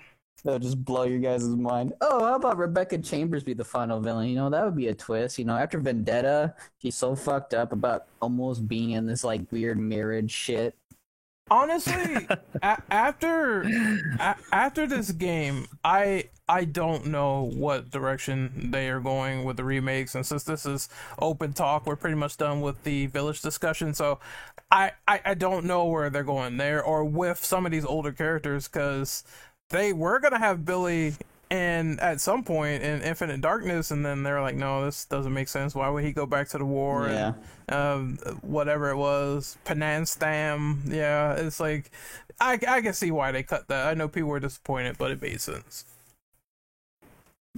That'll 0.45 0.61
just 0.61 0.85
blow 0.85 1.03
your 1.03 1.19
guys' 1.19 1.45
mind. 1.49 1.95
Oh, 2.01 2.25
how 2.25 2.37
about 2.37 2.57
Rebecca 2.57 2.99
Chambers 2.99 3.43
be 3.43 3.55
the 3.55 3.65
final 3.65 3.99
villain? 4.01 4.29
You 4.29 4.37
know, 4.37 4.51
that 4.51 4.65
would 4.65 4.77
be 4.77 4.87
a 4.89 4.95
twist. 4.95 5.41
You 5.41 5.45
know, 5.45 5.57
after 5.57 5.79
Vendetta, 5.81 6.55
she's 6.79 6.95
so 6.95 7.17
fucked 7.17 7.53
up 7.55 7.73
about 7.73 8.07
almost 8.21 8.69
being 8.69 8.93
in 8.93 9.07
this 9.07 9.25
like 9.25 9.43
weird 9.51 9.79
marriage 9.79 10.31
shit. 10.31 10.77
Honestly, 11.51 12.27
a- 12.63 12.83
after 12.91 13.63
a- 13.63 14.37
after 14.53 14.87
this 14.87 15.13
game, 15.13 15.67
I 15.85 16.29
I 16.49 16.65
don't 16.65 17.07
know 17.07 17.43
what 17.45 17.91
direction 17.91 18.71
they 18.73 18.89
are 18.91 19.01
going 19.01 19.45
with 19.45 19.57
the 19.57 19.65
remakes, 19.65 20.15
and 20.15 20.27
since 20.27 20.45
this 20.45 20.67
is 20.67 20.89
open 21.19 21.53
talk, 21.53 21.87
we're 21.87 21.97
pretty 21.97 22.17
much 22.17 22.37
done 22.37 22.61
with 22.61 22.83
the 22.85 23.07
village 23.07 23.41
discussion. 23.43 23.95
So, 23.95 24.19
I 24.71 24.93
I, 25.09 25.21
I 25.25 25.35
don't 25.35 25.65
know 25.67 25.85
where 25.87 26.11
they're 26.11 26.25
going 26.25 26.57
there 26.57 26.83
or 26.83 27.05
with 27.05 27.45
some 27.45 27.67
of 27.67 27.73
these 27.73 27.85
older 27.85 28.13
characters 28.13 28.69
because 28.69 29.25
they 29.71 29.93
were 29.93 30.19
gonna 30.21 30.39
have 30.39 30.65
Billy. 30.65 31.15
And 31.53 32.01
at 32.01 32.19
some 32.19 32.45
point 32.45 32.83
in 32.83 33.03
Infinite 33.03 33.43
Darkness, 33.43 33.91
and 33.91 34.07
then 34.07 34.23
they're 34.23 34.41
like, 34.41 34.55
"No, 34.57 34.87
this 34.87 35.05
doesn't 35.05 35.35
make 35.35 35.49
sense. 35.49 35.75
Why 35.75 35.87
would 35.91 36.03
he 36.03 36.11
go 36.13 36.25
back 36.25 36.49
to 36.49 36.59
the 36.59 36.65
war?" 36.65 37.09
Yeah. 37.09 37.35
and 37.69 38.19
um, 38.27 38.39
whatever 38.41 38.89
it 38.89 38.97
was, 38.97 39.59
Penamstan. 39.67 40.79
Yeah, 40.91 41.35
it's 41.35 41.61
like 41.61 41.91
I, 42.41 42.59
I 42.67 42.81
can 42.81 42.95
see 42.95 43.11
why 43.11 43.33
they 43.33 43.43
cut 43.43 43.69
that. 43.69 43.87
I 43.87 43.93
know 43.93 44.09
people 44.09 44.31
were 44.31 44.41
disappointed, 44.41 44.97
but 44.97 45.11
it 45.11 45.21
made 45.21 45.43
sense. 45.43 45.85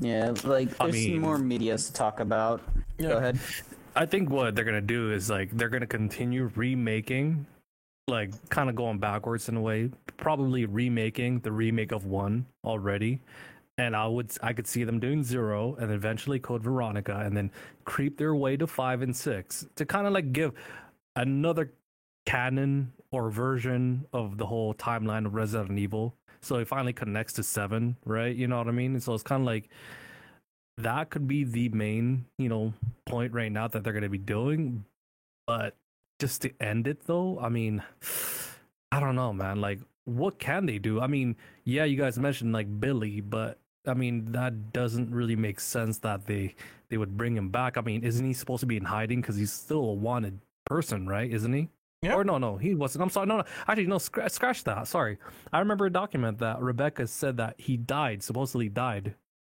Yeah, 0.00 0.32
like 0.42 0.70
I 0.80 0.86
there's 0.90 0.94
mean- 1.06 1.20
more 1.20 1.38
medias 1.38 1.86
to 1.86 1.92
talk 1.92 2.18
about. 2.18 2.62
Yeah. 2.98 3.10
Go 3.10 3.16
ahead. 3.18 3.38
I 3.94 4.06
think 4.06 4.28
what 4.28 4.56
they're 4.56 4.64
gonna 4.64 4.80
do 4.80 5.12
is 5.12 5.30
like 5.30 5.50
they're 5.52 5.68
gonna 5.68 5.86
continue 5.86 6.50
remaking, 6.56 7.46
like 8.08 8.32
kind 8.48 8.68
of 8.68 8.74
going 8.74 8.98
backwards 8.98 9.48
in 9.48 9.56
a 9.56 9.60
way. 9.60 9.90
Probably 10.16 10.64
remaking 10.66 11.38
the 11.40 11.52
remake 11.52 11.92
of 11.92 12.06
one 12.06 12.46
already, 12.64 13.20
and 13.78 13.96
I 13.96 14.06
would 14.06 14.32
I 14.42 14.52
could 14.52 14.66
see 14.66 14.84
them 14.84 15.00
doing 15.00 15.22
zero 15.24 15.76
and 15.76 15.90
eventually 15.90 16.38
Code 16.38 16.62
Veronica, 16.62 17.20
and 17.24 17.36
then 17.36 17.50
creep 17.84 18.18
their 18.18 18.34
way 18.34 18.56
to 18.56 18.66
five 18.66 19.02
and 19.02 19.14
six 19.14 19.66
to 19.76 19.84
kind 19.84 20.06
of 20.06 20.12
like 20.12 20.32
give 20.32 20.52
another 21.16 21.72
canon 22.26 22.92
or 23.10 23.30
version 23.30 24.06
of 24.12 24.38
the 24.38 24.46
whole 24.46 24.74
timeline 24.74 25.26
of 25.26 25.34
Resident 25.34 25.78
Evil. 25.78 26.14
So 26.40 26.56
it 26.56 26.68
finally 26.68 26.92
connects 26.92 27.34
to 27.34 27.42
seven, 27.42 27.96
right? 28.04 28.34
You 28.34 28.48
know 28.48 28.58
what 28.58 28.68
I 28.68 28.72
mean? 28.72 28.92
And 28.92 29.02
So 29.02 29.14
it's 29.14 29.22
kind 29.22 29.42
of 29.42 29.46
like 29.46 29.70
that 30.78 31.10
could 31.10 31.26
be 31.26 31.44
the 31.44 31.68
main, 31.70 32.26
you 32.38 32.48
know, 32.48 32.72
point 33.06 33.32
right 33.32 33.50
now 33.50 33.68
that 33.68 33.84
they're 33.84 33.92
going 33.92 34.02
to 34.02 34.08
be 34.08 34.18
doing. 34.18 34.84
But 35.46 35.76
just 36.18 36.42
to 36.42 36.50
end 36.60 36.86
it 36.86 37.06
though, 37.06 37.38
I 37.40 37.48
mean, 37.48 37.82
I 38.92 39.00
don't 39.00 39.16
know, 39.16 39.32
man. 39.32 39.60
Like, 39.60 39.80
what 40.04 40.38
can 40.38 40.66
they 40.66 40.78
do? 40.78 41.00
I 41.00 41.06
mean, 41.06 41.36
yeah, 41.64 41.84
you 41.84 41.96
guys 41.96 42.18
mentioned 42.18 42.52
like 42.52 42.80
Billy, 42.80 43.20
but 43.20 43.58
I 43.86 43.94
mean 43.94 44.32
that 44.32 44.72
doesn't 44.72 45.10
really 45.14 45.36
make 45.36 45.60
sense 45.60 45.98
that 45.98 46.26
they 46.26 46.54
they 46.88 46.96
would 46.96 47.16
bring 47.16 47.36
him 47.36 47.50
back. 47.50 47.76
I 47.76 47.80
mean, 47.80 48.02
isn't 48.04 48.24
he 48.24 48.32
supposed 48.32 48.60
to 48.60 48.66
be 48.66 48.76
in 48.76 48.84
hiding 48.84 49.20
because 49.20 49.36
he's 49.36 49.52
still 49.52 49.84
a 49.84 49.92
wanted 49.94 50.40
person, 50.64 51.06
right? 51.06 51.30
Isn't 51.30 51.52
he? 51.52 51.68
Yeah. 52.02 52.14
Or 52.14 52.24
no, 52.24 52.36
no, 52.38 52.56
he 52.58 52.74
wasn't. 52.74 53.02
I'm 53.02 53.10
sorry. 53.10 53.26
No, 53.26 53.38
no. 53.38 53.44
Actually, 53.66 53.86
no. 53.86 53.98
Scratch, 53.98 54.32
scratch 54.32 54.64
that. 54.64 54.86
Sorry. 54.88 55.18
I 55.52 55.58
remember 55.60 55.86
a 55.86 55.90
document 55.90 56.38
that 56.38 56.60
Rebecca 56.60 57.06
said 57.06 57.38
that 57.38 57.54
he 57.58 57.76
died. 57.78 58.22
Supposedly 58.22 58.68
died. 58.68 59.14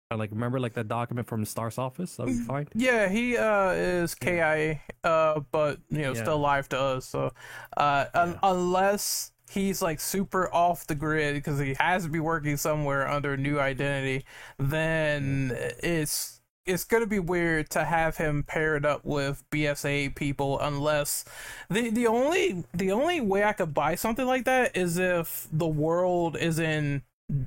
I 0.09 0.15
like 0.15 0.31
remember 0.31 0.57
like 0.57 0.73
that 0.75 0.87
document 0.87 1.27
from 1.27 1.41
the 1.41 1.45
STARS 1.45 1.77
office. 1.77 2.15
That 2.15 2.23
Mm. 2.23 2.27
was 2.27 2.41
fine. 2.45 2.67
Yeah, 2.73 3.09
he 3.09 3.35
uh 3.37 3.71
is 3.71 4.15
KIA, 4.15 4.79
uh, 5.03 5.41
but 5.51 5.79
you 5.89 6.03
know 6.03 6.13
Yeah. 6.13 6.21
still 6.21 6.35
alive 6.35 6.69
to 6.69 6.79
us. 6.79 7.05
So, 7.05 7.33
uh, 7.75 8.05
un- 8.13 8.39
unless 8.41 9.33
he's 9.49 9.81
like 9.81 9.99
super 9.99 10.53
off 10.53 10.87
the 10.87 10.95
grid 10.95 11.35
because 11.35 11.59
he 11.59 11.75
has 11.79 12.03
to 12.03 12.09
be 12.09 12.19
working 12.19 12.57
somewhere 12.57 13.07
under 13.07 13.33
a 13.33 13.37
new 13.37 13.59
identity, 13.59 14.25
then 14.57 15.51
it's 15.81 16.41
it's 16.65 16.83
gonna 16.83 17.07
be 17.07 17.19
weird 17.19 17.69
to 17.69 17.85
have 17.85 18.17
him 18.17 18.43
paired 18.43 18.85
up 18.85 19.05
with 19.05 19.43
BSA 19.51 20.15
people 20.15 20.59
unless 20.59 21.23
the 21.69 21.89
the 21.89 22.07
only 22.07 22.63
the 22.73 22.91
only 22.91 23.21
way 23.21 23.43
I 23.43 23.53
could 23.53 23.73
buy 23.73 23.95
something 23.95 24.25
like 24.25 24.45
that 24.45 24.75
is 24.75 24.97
if 24.97 25.47
the 25.51 25.67
world 25.67 26.37
is 26.37 26.59
in 26.59 27.03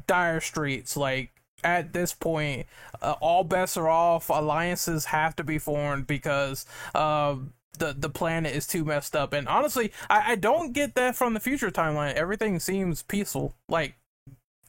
dire 0.06 0.40
straits 0.40 0.96
like 0.96 1.30
at 1.62 1.92
this 1.92 2.14
point 2.14 2.66
uh, 3.02 3.14
all 3.20 3.44
bets 3.44 3.76
are 3.76 3.88
off 3.88 4.30
alliances 4.30 5.06
have 5.06 5.36
to 5.36 5.44
be 5.44 5.58
formed 5.58 6.06
because 6.06 6.64
uh, 6.94 7.36
the 7.78 7.94
the 7.96 8.10
planet 8.10 8.54
is 8.54 8.66
too 8.66 8.84
messed 8.84 9.14
up 9.16 9.32
and 9.32 9.48
honestly 9.48 9.92
I, 10.08 10.32
I 10.32 10.34
don't 10.34 10.72
get 10.72 10.94
that 10.96 11.16
from 11.16 11.34
the 11.34 11.40
future 11.40 11.70
timeline 11.70 12.14
everything 12.14 12.58
seems 12.58 13.02
peaceful 13.02 13.54
like 13.68 13.94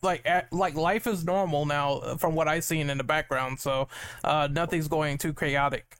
like 0.01 0.25
like 0.51 0.75
life 0.75 1.07
is 1.07 1.25
normal 1.25 1.65
now 1.65 1.93
uh, 1.99 2.15
from 2.17 2.35
what 2.35 2.47
I've 2.47 2.63
seen 2.63 2.89
in 2.89 2.97
the 2.97 3.03
background 3.03 3.59
so 3.59 3.87
uh, 4.23 4.47
nothing's 4.51 4.87
going 4.87 5.17
too 5.17 5.33
chaotic 5.33 5.97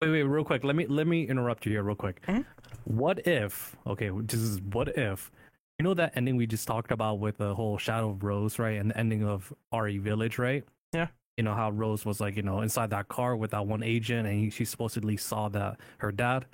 Wait, 0.00 0.10
wait, 0.10 0.22
real 0.22 0.44
quick. 0.44 0.62
Let 0.62 0.76
me 0.76 0.86
let 0.86 1.08
me 1.08 1.26
interrupt 1.26 1.66
you 1.66 1.72
here, 1.72 1.82
real 1.82 1.96
quick. 1.96 2.22
Mhm. 2.26 2.44
What 2.84 3.26
if? 3.26 3.74
Okay, 3.86 4.10
this 4.14 4.40
is 4.40 4.60
what 4.60 4.96
if. 4.96 5.30
You 5.78 5.84
know 5.84 5.94
that 5.94 6.12
ending 6.16 6.36
we 6.36 6.46
just 6.46 6.68
talked 6.68 6.92
about 6.92 7.18
with 7.18 7.38
the 7.38 7.54
whole 7.54 7.78
Shadow 7.78 8.10
of 8.10 8.22
Rose, 8.22 8.58
right? 8.58 8.78
And 8.78 8.90
the 8.90 8.98
ending 8.98 9.24
of 9.24 9.52
RE 9.72 9.98
Village, 9.98 10.38
right? 10.38 10.64
Yeah. 10.92 11.08
You 11.38 11.44
know 11.44 11.54
how 11.54 11.70
Rose 11.70 12.04
was 12.04 12.20
like, 12.20 12.36
you 12.36 12.42
know, 12.42 12.60
inside 12.60 12.90
that 12.90 13.08
car 13.08 13.36
with 13.36 13.52
that 13.52 13.66
one 13.66 13.82
agent, 13.82 14.28
and 14.28 14.38
he, 14.38 14.50
she 14.50 14.64
supposedly 14.64 15.16
saw 15.16 15.48
that 15.48 15.78
her 15.98 16.12
dad. 16.12 16.44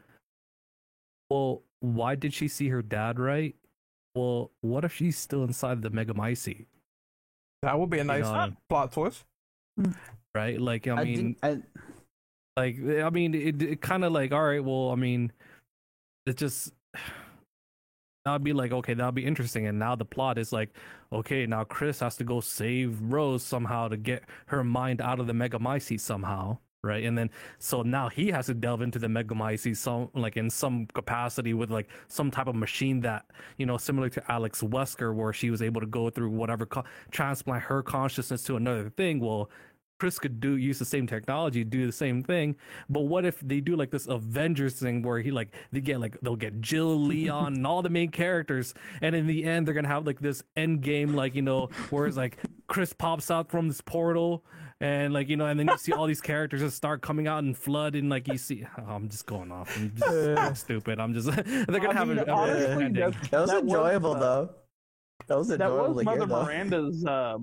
Well, 1.30 1.62
why 1.80 2.14
did 2.14 2.32
she 2.32 2.46
see 2.46 2.68
her 2.68 2.82
dad, 2.82 3.18
right? 3.18 3.56
Well, 4.14 4.52
what 4.60 4.84
if 4.84 4.94
she's 4.94 5.18
still 5.18 5.42
inside 5.42 5.82
the 5.82 5.90
Megamycete, 5.90 6.66
that 7.62 7.78
would 7.78 7.90
be 7.90 7.98
a 7.98 8.04
nice 8.04 8.24
know, 8.24 8.52
plot 8.68 8.92
twist 8.92 9.24
hmm. 9.76 9.90
right? 10.34 10.60
Like, 10.60 10.86
I 10.86 11.02
mean, 11.02 11.16
didn't- 11.16 11.38
I, 11.42 11.62
like 12.56 12.76
i 13.02 13.10
mean 13.10 13.34
it, 13.34 13.60
it 13.62 13.80
kind 13.80 14.04
of 14.04 14.12
like 14.12 14.32
all 14.32 14.44
right 14.44 14.62
well 14.62 14.90
i 14.90 14.94
mean 14.94 15.32
it 16.26 16.36
just 16.36 16.72
that'd 18.24 18.42
be 18.42 18.52
like 18.52 18.72
okay 18.72 18.94
that'd 18.94 19.14
be 19.14 19.24
interesting. 19.24 19.66
And 19.66 19.78
now 19.78 19.94
the 19.94 20.04
plot 20.04 20.38
is 20.38 20.52
like 20.52 20.70
okay 21.12 21.46
now 21.46 21.64
chris 21.64 22.00
has 22.00 22.16
to 22.16 22.24
go 22.24 22.40
save 22.40 23.00
rose 23.02 23.42
somehow 23.42 23.88
to 23.88 23.96
get 23.96 24.24
her 24.46 24.64
mind 24.64 25.00
out 25.00 25.20
of 25.20 25.26
the 25.26 25.32
megamycete 25.32 26.00
somehow 26.00 26.58
right? 26.82 27.04
And 27.04 27.16
then 27.16 27.30
so 27.58 27.82
now 27.82 28.10
he 28.10 28.30
has 28.30 28.46
to 28.46 28.54
delve 28.54 28.82
into 28.82 28.98
the 28.98 29.06
megamycete 29.06 29.76
some 29.76 30.10
like 30.14 30.36
in 30.36 30.50
some 30.50 30.86
capacity 30.94 31.54
with 31.54 31.70
like 31.70 31.88
some 32.08 32.30
type 32.30 32.46
of 32.46 32.54
machine 32.54 33.00
that 33.00 33.26
you 33.56 33.66
know 33.66 33.76
similar 33.78 34.08
to 34.10 34.32
alex 34.32 34.60
wesker 34.62 35.14
where 35.14 35.32
she 35.32 35.50
was 35.50 35.62
able 35.62 35.80
to 35.80 35.86
go 35.86 36.10
through 36.10 36.30
whatever 36.30 36.66
co- 36.66 36.84
transplant 37.10 37.62
her 37.64 37.82
consciousness 37.82 38.42
to 38.44 38.56
another 38.56 38.90
thing. 38.90 39.20
Well 39.20 39.50
Chris 39.98 40.18
could 40.18 40.40
do 40.40 40.56
use 40.56 40.78
the 40.78 40.84
same 40.84 41.06
technology, 41.06 41.62
do 41.64 41.86
the 41.86 41.92
same 41.92 42.22
thing. 42.22 42.56
But 42.88 43.00
what 43.02 43.24
if 43.24 43.38
they 43.40 43.60
do 43.60 43.76
like 43.76 43.90
this 43.90 44.06
Avengers 44.06 44.74
thing 44.74 45.02
where 45.02 45.20
he 45.20 45.30
like 45.30 45.48
they 45.72 45.80
get 45.80 46.00
like 46.00 46.18
they'll 46.20 46.36
get 46.36 46.60
Jill, 46.60 47.00
Leon, 47.00 47.54
and 47.56 47.66
all 47.66 47.80
the 47.82 47.90
main 47.90 48.10
characters, 48.10 48.74
and 49.00 49.14
in 49.14 49.26
the 49.26 49.44
end 49.44 49.66
they're 49.66 49.74
gonna 49.74 49.88
have 49.88 50.06
like 50.06 50.20
this 50.20 50.42
end 50.56 50.80
game, 50.82 51.14
like 51.14 51.34
you 51.34 51.42
know, 51.42 51.68
where 51.90 52.06
it's 52.06 52.16
like 52.16 52.38
Chris 52.66 52.92
pops 52.92 53.30
out 53.30 53.50
from 53.50 53.68
this 53.68 53.80
portal, 53.80 54.44
and 54.80 55.14
like 55.14 55.28
you 55.28 55.36
know, 55.36 55.46
and 55.46 55.58
then 55.60 55.68
you 55.68 55.78
see 55.78 55.92
all 55.92 56.06
these 56.06 56.20
characters 56.20 56.60
just 56.60 56.76
start 56.76 57.00
coming 57.00 57.28
out 57.28 57.44
and 57.44 57.56
flood, 57.56 57.94
and 57.94 58.10
like 58.10 58.26
you 58.28 58.36
see, 58.38 58.66
oh, 58.78 58.82
I'm 58.90 59.08
just 59.08 59.26
going 59.26 59.52
off, 59.52 59.76
I'm 59.76 59.92
just 59.94 60.38
I'm 60.38 60.54
stupid. 60.56 60.98
I'm 60.98 61.14
just 61.14 61.26
they're 61.46 61.66
gonna 61.66 61.90
I 61.90 61.94
have 61.94 62.08
mean, 62.08 62.18
a, 62.18 62.24
a 62.24 62.32
honestly, 62.32 62.84
ending. 62.84 62.94
that's- 62.94 63.28
that 63.30 63.40
was 63.40 63.50
that 63.50 63.62
enjoyable 63.62 64.14
uh, 64.14 64.18
though. 64.18 64.50
That 65.26 65.38
was 65.38 65.48
That 65.48 65.70
was 65.70 66.04
Mother 66.04 66.26
though. 66.26 66.44
Miranda's 66.44 67.04
uh, 67.06 67.38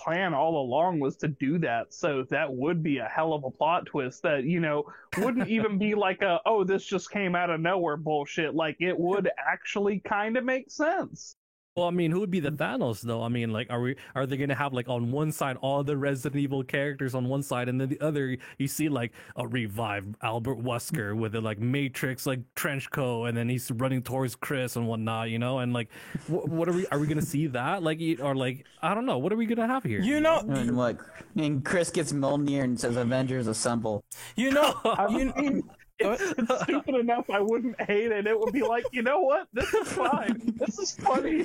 plan 0.00 0.34
all 0.34 0.60
along 0.60 1.00
was 1.00 1.16
to 1.18 1.28
do 1.28 1.58
that. 1.58 1.92
So 1.92 2.24
that 2.30 2.52
would 2.52 2.82
be 2.82 2.98
a 2.98 3.04
hell 3.04 3.32
of 3.32 3.44
a 3.44 3.50
plot 3.50 3.86
twist 3.86 4.22
that, 4.22 4.44
you 4.44 4.60
know, 4.60 4.84
wouldn't 5.18 5.48
even 5.48 5.78
be 5.78 5.94
like 6.06 6.22
a, 6.22 6.40
oh, 6.46 6.64
this 6.64 6.84
just 6.84 7.10
came 7.10 7.34
out 7.34 7.50
of 7.50 7.60
nowhere 7.60 7.96
bullshit. 7.96 8.54
Like 8.54 8.76
it 8.80 8.98
would 8.98 9.30
actually 9.38 10.00
kind 10.00 10.36
of 10.36 10.44
make 10.44 10.70
sense. 10.70 11.36
Well, 11.76 11.88
I 11.88 11.90
mean, 11.90 12.10
who 12.10 12.20
would 12.20 12.30
be 12.30 12.40
the 12.40 12.50
Thanos 12.50 13.02
though? 13.02 13.22
I 13.22 13.28
mean, 13.28 13.50
like, 13.52 13.66
are 13.68 13.82
we 13.82 13.96
are 14.14 14.24
they 14.24 14.38
gonna 14.38 14.54
have 14.54 14.72
like 14.72 14.88
on 14.88 15.12
one 15.12 15.30
side 15.30 15.58
all 15.60 15.84
the 15.84 15.94
Resident 15.94 16.40
Evil 16.40 16.64
characters 16.64 17.14
on 17.14 17.28
one 17.28 17.42
side, 17.42 17.68
and 17.68 17.78
then 17.78 17.90
the 17.90 18.00
other 18.00 18.38
you 18.56 18.66
see 18.66 18.88
like 18.88 19.12
a 19.36 19.46
revived 19.46 20.14
Albert 20.22 20.62
Wesker 20.64 21.14
with 21.14 21.32
the 21.32 21.42
like 21.42 21.58
Matrix 21.58 22.24
like 22.24 22.40
trench 22.54 22.88
coat, 22.90 23.26
and 23.26 23.36
then 23.36 23.50
he's 23.50 23.70
running 23.70 24.00
towards 24.00 24.34
Chris 24.36 24.76
and 24.76 24.88
whatnot, 24.88 25.28
you 25.28 25.38
know? 25.38 25.58
And 25.58 25.74
like, 25.74 25.90
what, 26.28 26.48
what 26.48 26.66
are 26.66 26.72
we 26.72 26.86
are 26.86 26.98
we 26.98 27.06
gonna 27.06 27.20
see 27.20 27.46
that? 27.48 27.82
Like, 27.82 28.00
e- 28.00 28.16
or 28.16 28.34
like, 28.34 28.64
I 28.80 28.94
don't 28.94 29.04
know, 29.04 29.18
what 29.18 29.30
are 29.30 29.36
we 29.36 29.44
gonna 29.44 29.66
have 29.66 29.84
here? 29.84 30.00
You 30.00 30.20
know, 30.20 30.38
And 30.48 30.78
what? 30.78 30.96
And 31.36 31.62
Chris 31.62 31.90
gets 31.90 32.10
Mjolnir 32.10 32.64
and 32.64 32.80
says, 32.80 32.96
"Avengers 32.96 33.48
assemble." 33.48 34.02
you 34.34 34.50
know, 34.50 34.80
I 34.84 35.08
you 35.08 35.30
mean, 35.36 35.62
it's, 35.98 36.34
it's 36.38 36.62
stupid 36.62 36.94
enough. 36.94 37.28
I 37.30 37.40
wouldn't 37.40 37.80
hate 37.80 38.12
it. 38.12 38.26
It 38.26 38.38
would 38.38 38.52
be 38.52 38.62
like, 38.62 38.84
you 38.92 39.02
know 39.02 39.20
what? 39.20 39.48
This 39.52 39.72
is 39.74 39.92
fine. 39.92 40.54
This 40.56 40.78
is 40.78 40.92
funny. 40.92 41.44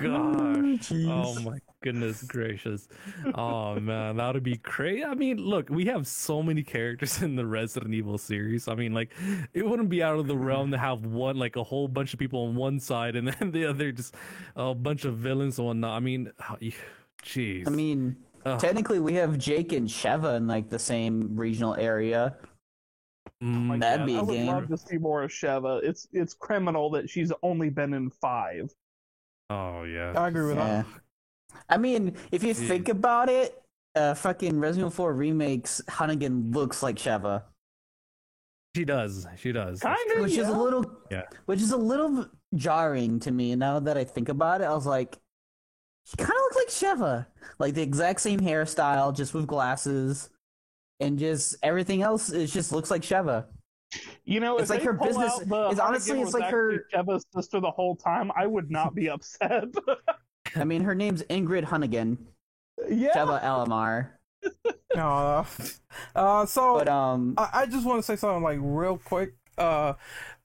Gosh. 0.00 0.92
Oh 0.92 1.40
my 1.40 1.58
goodness 1.82 2.22
gracious. 2.22 2.88
Oh 3.34 3.78
man, 3.80 4.16
that 4.16 4.34
would 4.34 4.42
be 4.42 4.56
crazy. 4.56 5.04
I 5.04 5.14
mean, 5.14 5.38
look, 5.38 5.68
we 5.68 5.84
have 5.86 6.06
so 6.06 6.42
many 6.42 6.62
characters 6.62 7.22
in 7.22 7.36
the 7.36 7.46
Resident 7.46 7.92
Evil 7.92 8.18
series. 8.18 8.68
I 8.68 8.74
mean, 8.74 8.94
like, 8.94 9.10
it 9.52 9.66
wouldn't 9.66 9.88
be 9.88 10.02
out 10.02 10.18
of 10.18 10.26
the 10.26 10.36
realm 10.36 10.70
to 10.70 10.78
have 10.78 11.04
one, 11.04 11.36
like, 11.36 11.56
a 11.56 11.62
whole 11.62 11.88
bunch 11.88 12.12
of 12.12 12.18
people 12.18 12.46
on 12.46 12.54
one 12.54 12.80
side 12.80 13.16
and 13.16 13.28
then 13.38 13.50
the 13.50 13.66
other 13.66 13.92
just 13.92 14.14
a 14.56 14.74
bunch 14.74 15.04
of 15.04 15.16
villains 15.16 15.58
and 15.58 15.66
whatnot. 15.66 15.96
I 15.96 16.00
mean, 16.00 16.30
oh, 16.50 16.56
jeez. 17.22 17.66
I 17.66 17.70
mean, 17.70 18.16
Ugh. 18.44 18.60
technically, 18.60 19.00
we 19.00 19.14
have 19.14 19.38
Jake 19.38 19.72
and 19.72 19.88
Sheva 19.88 20.36
in 20.36 20.46
like 20.46 20.68
the 20.68 20.78
same 20.78 21.36
regional 21.36 21.74
area. 21.74 22.36
Mm, 23.44 23.80
That'd 23.80 24.06
be 24.06 24.16
I 24.16 24.20
a 24.20 24.24
would 24.24 24.32
game. 24.34 24.46
love 24.46 24.68
to 24.68 24.76
see 24.78 24.96
more 24.96 25.22
of 25.22 25.30
Sheva. 25.30 25.82
It's 25.82 26.08
it's 26.12 26.32
criminal 26.32 26.88
that 26.90 27.10
she's 27.10 27.30
only 27.42 27.68
been 27.70 27.92
in 27.94 28.10
five. 28.10 28.70
oh 29.50 29.82
yeah. 29.84 30.12
I 30.16 30.28
agree 30.28 30.46
with 30.46 30.56
Yeah. 30.56 30.82
that. 30.82 30.86
I 31.68 31.76
mean, 31.76 32.16
if 32.32 32.42
you 32.42 32.48
Yeah. 32.48 32.68
think 32.68 32.88
about 32.88 33.28
it, 33.28 33.62
uh, 33.94 34.14
fucking 34.14 34.58
Resident 34.58 34.84
Evil 34.84 34.90
4 34.90 35.12
remakes, 35.14 35.82
Hunnigan 35.88 36.54
looks 36.54 36.82
like 36.82 36.96
Sheva, 36.96 37.44
She 38.74 38.84
does. 38.84 39.24
She 39.36 39.52
does. 39.52 39.78
Kind 39.80 39.96
of, 40.16 40.22
which 40.22 40.36
is 40.36 40.48
a 40.48 40.52
little, 40.58 40.84
Yeah. 41.10 41.22
which 41.46 41.60
is 41.60 41.70
a 41.70 41.76
little 41.76 42.26
jarring 42.56 43.20
to 43.20 43.30
me. 43.30 43.54
Now 43.54 43.78
that 43.78 43.96
I 43.96 44.02
think 44.02 44.28
about 44.28 44.62
it, 44.62 44.64
I 44.64 44.74
was 44.74 44.84
like, 44.86 45.16
she 46.06 46.16
kind 46.16 46.30
of 46.30 46.36
looks 46.56 46.82
like 46.82 46.96
Sheva, 46.98 47.26
like 47.60 47.74
the 47.74 47.82
exact 47.82 48.20
same 48.20 48.40
hairstyle, 48.40 49.14
just 49.14 49.32
with 49.32 49.46
glasses, 49.46 50.28
and 51.00 51.18
just 51.18 51.56
everything 51.62 52.02
else. 52.02 52.30
It 52.30 52.46
just 52.48 52.72
looks 52.72 52.90
like 52.90 53.02
Sheva. 53.02 53.46
You 54.24 54.40
know, 54.40 54.58
It's 54.58 54.70
like 54.70 54.82
her 54.82 54.92
business- 54.92 55.38
the 55.38 55.68
it's 55.70 55.78
honestly, 55.80 56.20
it's 56.20 56.34
like 56.34 56.50
her- 56.50 56.84
actually 56.92 57.14
Sheva's 57.14 57.26
sister 57.34 57.60
the 57.60 57.70
whole 57.70 57.94
time. 57.94 58.32
I 58.36 58.46
would 58.46 58.70
not 58.70 58.94
be 58.94 59.08
upset. 59.08 59.64
I 60.56 60.64
mean, 60.64 60.82
her 60.82 60.94
name's 60.94 61.22
Ingrid 61.24 61.64
Hunnigan, 61.64 62.18
yeah, 62.88 63.10
Sheva 63.14 63.42
Alomar, 63.42 64.10
Uh, 64.96 65.44
uh, 66.14 66.46
so 66.46 66.78
but 66.78 66.88
um, 66.88 67.34
I, 67.36 67.48
I 67.52 67.66
just 67.66 67.84
want 67.84 67.98
to 67.98 68.02
say 68.04 68.14
something 68.16 68.42
like 68.42 68.58
real 68.60 68.98
quick. 68.98 69.34
Uh, 69.58 69.94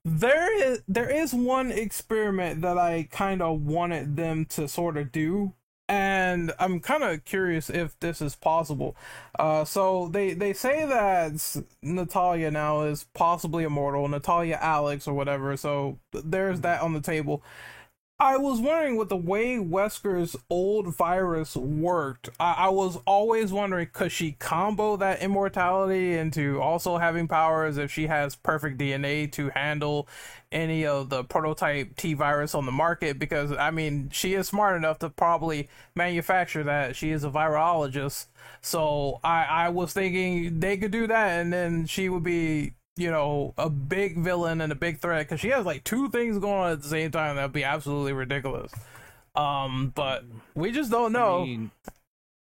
there 0.06 0.56
is 0.72 0.82
there 0.88 1.10
is 1.10 1.34
one 1.34 1.72
experiment 1.72 2.62
that 2.62 2.78
I 2.78 3.08
kind 3.12 3.42
of 3.42 3.62
wanted 3.62 4.16
them 4.16 4.46
to 4.46 4.68
sort 4.68 4.98
of 4.98 5.12
do, 5.12 5.54
and 5.90 6.54
I'm 6.60 6.80
kind 6.80 7.04
of 7.04 7.26
curious 7.26 7.70
if 7.70 8.00
this 8.00 8.22
is 8.22 8.36
possible. 8.36 8.96
Uh, 9.40 9.66
so 9.66 10.08
they 10.08 10.36
they 10.36 10.54
say 10.54 10.86
that 10.86 11.64
Natalia 11.82 12.52
now 12.52 12.82
is 12.84 13.06
possibly 13.16 13.64
immortal, 13.64 14.08
Natalia 14.08 14.60
Alex 14.62 15.08
or 15.08 15.16
whatever. 15.16 15.58
So 15.58 15.98
there's 16.14 16.62
that 16.62 16.82
on 16.82 16.94
the 16.94 17.02
table. 17.02 17.44
I 18.22 18.36
was 18.36 18.60
wondering 18.60 18.98
with 18.98 19.08
the 19.08 19.16
way 19.16 19.56
Wesker's 19.60 20.36
old 20.50 20.94
virus 20.94 21.56
worked. 21.56 22.28
I, 22.38 22.54
I 22.54 22.70
was 22.70 22.98
always 23.08 23.54
wondering 23.54 23.88
could 23.94 24.12
she 24.12 24.34
combo 24.34 24.98
that 24.98 25.22
immortality 25.22 26.16
into 26.16 26.62
also 26.62 26.98
having 26.98 27.30
powers 27.30 27.78
if 27.78 27.92
she 27.94 28.08
has 28.08 28.36
perfect 28.36 28.78
DNA 28.78 29.32
to 29.32 29.50
handle 29.52 30.10
any 30.52 30.86
of 30.86 31.10
the 31.10 31.24
prototype 31.24 31.96
T 31.96 32.14
virus 32.14 32.54
on 32.54 32.66
the 32.66 32.74
market? 32.74 33.20
Because 33.20 33.54
I 33.54 33.72
mean, 33.72 34.10
she 34.12 34.34
is 34.34 34.50
smart 34.50 34.76
enough 34.76 35.00
to 35.00 35.10
probably 35.10 35.70
manufacture 35.96 36.64
that. 36.66 36.98
She 36.98 37.12
is 37.12 37.24
a 37.24 37.30
virologist, 37.30 38.26
so 38.62 39.22
I 39.24 39.46
I 39.46 39.70
was 39.70 39.94
thinking 39.94 40.60
they 40.60 40.76
could 40.76 40.92
do 40.92 41.08
that, 41.08 41.40
and 41.40 41.54
then 41.54 41.86
she 41.86 42.10
would 42.10 42.24
be 42.24 42.74
you 43.00 43.12
know, 43.12 43.54
a 43.58 43.70
big 43.70 44.18
villain 44.18 44.62
and 44.62 44.72
a 44.72 44.76
big 44.76 45.00
threat 45.00 45.28
because 45.28 45.40
she 45.40 45.50
has 45.50 45.66
like 45.66 45.84
two 45.84 46.10
things 46.10 46.38
going 46.40 46.60
on 46.60 46.72
at 46.72 46.82
the 46.82 46.88
same 46.88 47.12
time. 47.12 47.36
That'd 47.36 47.54
be 47.54 47.64
absolutely 47.64 48.14
ridiculous. 48.14 48.72
Um, 49.36 49.92
but 49.96 50.26
we 50.56 50.72
just 50.72 50.92
don't 50.92 51.12
know. 51.12 51.42
I 51.42 51.46
mean, 51.46 51.72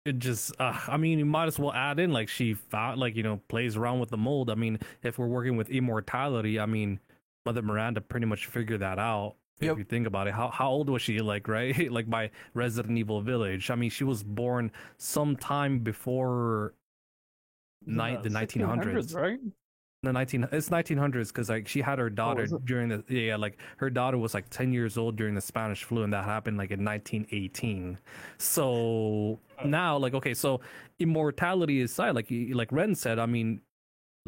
it 0.06 0.20
just, 0.20 0.54
uh, 0.60 0.80
I 0.88 0.98
mean, 0.98 1.20
you 1.20 1.26
might 1.26 1.48
as 1.48 1.60
well 1.60 1.74
add 1.74 2.00
in 2.00 2.12
like 2.12 2.30
she 2.30 2.54
found, 2.54 3.00
like 3.00 3.16
you 3.16 3.24
know, 3.24 3.42
plays 3.50 3.76
around 3.76 4.00
with 4.00 4.10
the 4.10 4.18
mold. 4.18 4.50
I 4.50 4.56
mean, 4.56 4.80
if 5.04 5.20
we're 5.20 5.28
working 5.28 5.58
with 5.58 5.70
immortality, 5.70 6.60
I 6.60 6.66
mean, 6.66 7.00
Mother 7.46 7.62
Miranda 7.62 8.02
pretty 8.02 8.26
much 8.26 8.46
figured 8.46 8.80
that 8.80 9.00
out. 9.00 9.36
Yep. 9.60 9.72
If 9.72 9.78
you 9.80 9.84
think 9.86 10.08
about 10.08 10.28
it, 10.28 10.34
how 10.34 10.50
how 10.50 10.70
old 10.70 10.90
was 10.90 11.02
she? 11.02 11.20
Like, 11.20 11.48
right? 11.48 11.92
like 11.92 12.10
by 12.10 12.32
Resident 12.54 12.98
Evil 12.98 13.22
Village. 13.22 13.70
I 13.70 13.76
mean, 13.76 13.90
she 13.90 14.04
was 14.04 14.24
born 14.24 14.72
sometime 14.98 15.80
before 15.80 16.74
ni- 17.86 18.18
the 18.22 18.30
nineteen 18.30 18.64
hundreds. 18.64 19.14
right? 19.14 19.40
The 20.04 20.14
nineteen, 20.14 20.48
it's 20.52 20.70
nineteen 20.70 20.98
hundreds 20.98 21.32
because 21.32 21.50
like 21.50 21.68
she 21.68 21.82
had 21.82 21.98
her 21.98 22.10
daughter 22.10 22.44
is 22.44 22.54
it? 22.54 22.64
during 22.66 22.90
the 22.90 23.04
yeah, 23.10 23.36
like 23.36 23.58
her 23.78 23.90
daughter 23.90 24.18
was 24.18 24.34
like 24.34 24.48
ten 24.50 24.72
years 24.72 24.96
old 24.96 25.16
during 25.16 25.34
the 25.34 25.42
Spanish 25.42 25.84
flu, 25.84 26.04
and 26.04 26.14
that 26.14 26.24
happened 26.24 26.58
like 26.58 26.70
in 26.70 26.84
nineteen 26.84 27.26
eighteen. 27.32 27.98
So 28.38 29.40
now, 29.66 29.98
like, 29.98 30.14
okay, 30.14 30.36
so 30.36 30.62
immortality 31.00 31.82
aside, 31.82 32.12
like 32.12 32.28
like 32.30 32.72
Ren 32.72 32.94
said, 32.94 33.18
I 33.18 33.26
mean, 33.26 33.62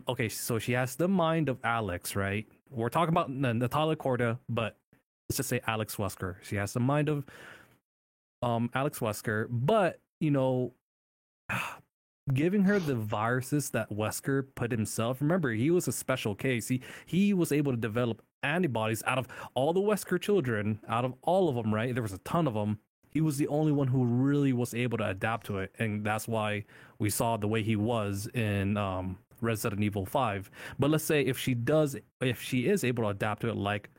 okay, 0.08 0.28
so 0.28 0.58
she 0.58 0.72
has 0.72 0.96
the 0.96 1.08
mind 1.08 1.50
of 1.50 1.60
Alex, 1.64 2.16
right? 2.16 2.48
We're 2.72 2.90
talking 2.90 3.14
about 3.14 3.30
Natalia 3.30 3.96
Korda, 3.96 4.40
but 4.50 4.76
let's 5.30 5.38
just 5.38 5.50
say 5.50 5.62
Alex 5.68 5.98
Wesker. 5.98 6.38
She 6.41 6.56
has 6.56 6.74
the 6.74 6.80
mind 6.80 7.10
of 7.10 7.26
um 8.41 8.72
Alex 8.74 9.00
Wesker, 9.00 9.48
but 9.52 10.00
you 10.20 10.32
know, 10.32 10.74
giving 12.34 12.64
her 12.64 12.80
the 12.80 12.95
viruses 12.95 13.69
that 13.72 13.89
Wesker 13.89 14.45
put 14.56 14.72
himself. 14.72 15.22
Remember, 15.22 15.51
he 15.51 15.72
was 15.72 15.88
a 15.88 15.91
special 15.91 16.35
case. 16.35 16.68
He 16.68 16.81
he 17.06 17.34
was 17.34 17.51
able 17.51 17.72
to 17.72 17.77
develop 17.77 18.22
antibodies 18.43 19.03
out 19.06 19.18
of 19.18 19.27
all 19.53 19.73
the 19.73 19.81
Wesker 19.81 20.19
children, 20.22 20.80
out 20.88 21.06
of 21.06 21.14
all 21.22 21.49
of 21.49 21.56
them, 21.56 21.73
right? 21.73 21.93
There 21.93 22.03
was 22.03 22.14
a 22.14 22.19
ton 22.19 22.47
of 22.47 22.53
them. 22.53 22.80
He 23.11 23.22
was 23.22 23.38
the 23.38 23.47
only 23.47 23.72
one 23.72 23.88
who 23.88 24.06
really 24.06 24.53
was 24.53 24.73
able 24.73 24.99
to 24.99 25.10
adapt 25.10 25.47
to 25.47 25.60
it, 25.60 25.73
and 25.80 26.06
that's 26.06 26.27
why 26.27 26.65
we 26.99 27.10
saw 27.10 27.38
the 27.38 27.47
way 27.47 27.64
he 27.64 27.76
was 27.76 28.27
in 28.34 28.77
um, 28.77 29.18
Resident 29.41 29.84
Evil 29.84 30.06
Five. 30.06 30.51
But 30.77 30.91
let's 30.91 31.03
say 31.03 31.22
if 31.22 31.38
she 31.38 31.56
does, 31.56 31.95
if 32.22 32.41
she 32.41 32.68
is 32.68 32.84
able 32.84 33.03
to 33.06 33.10
adapt 33.10 33.41
to 33.41 33.49
it, 33.49 33.56
like 33.56 33.89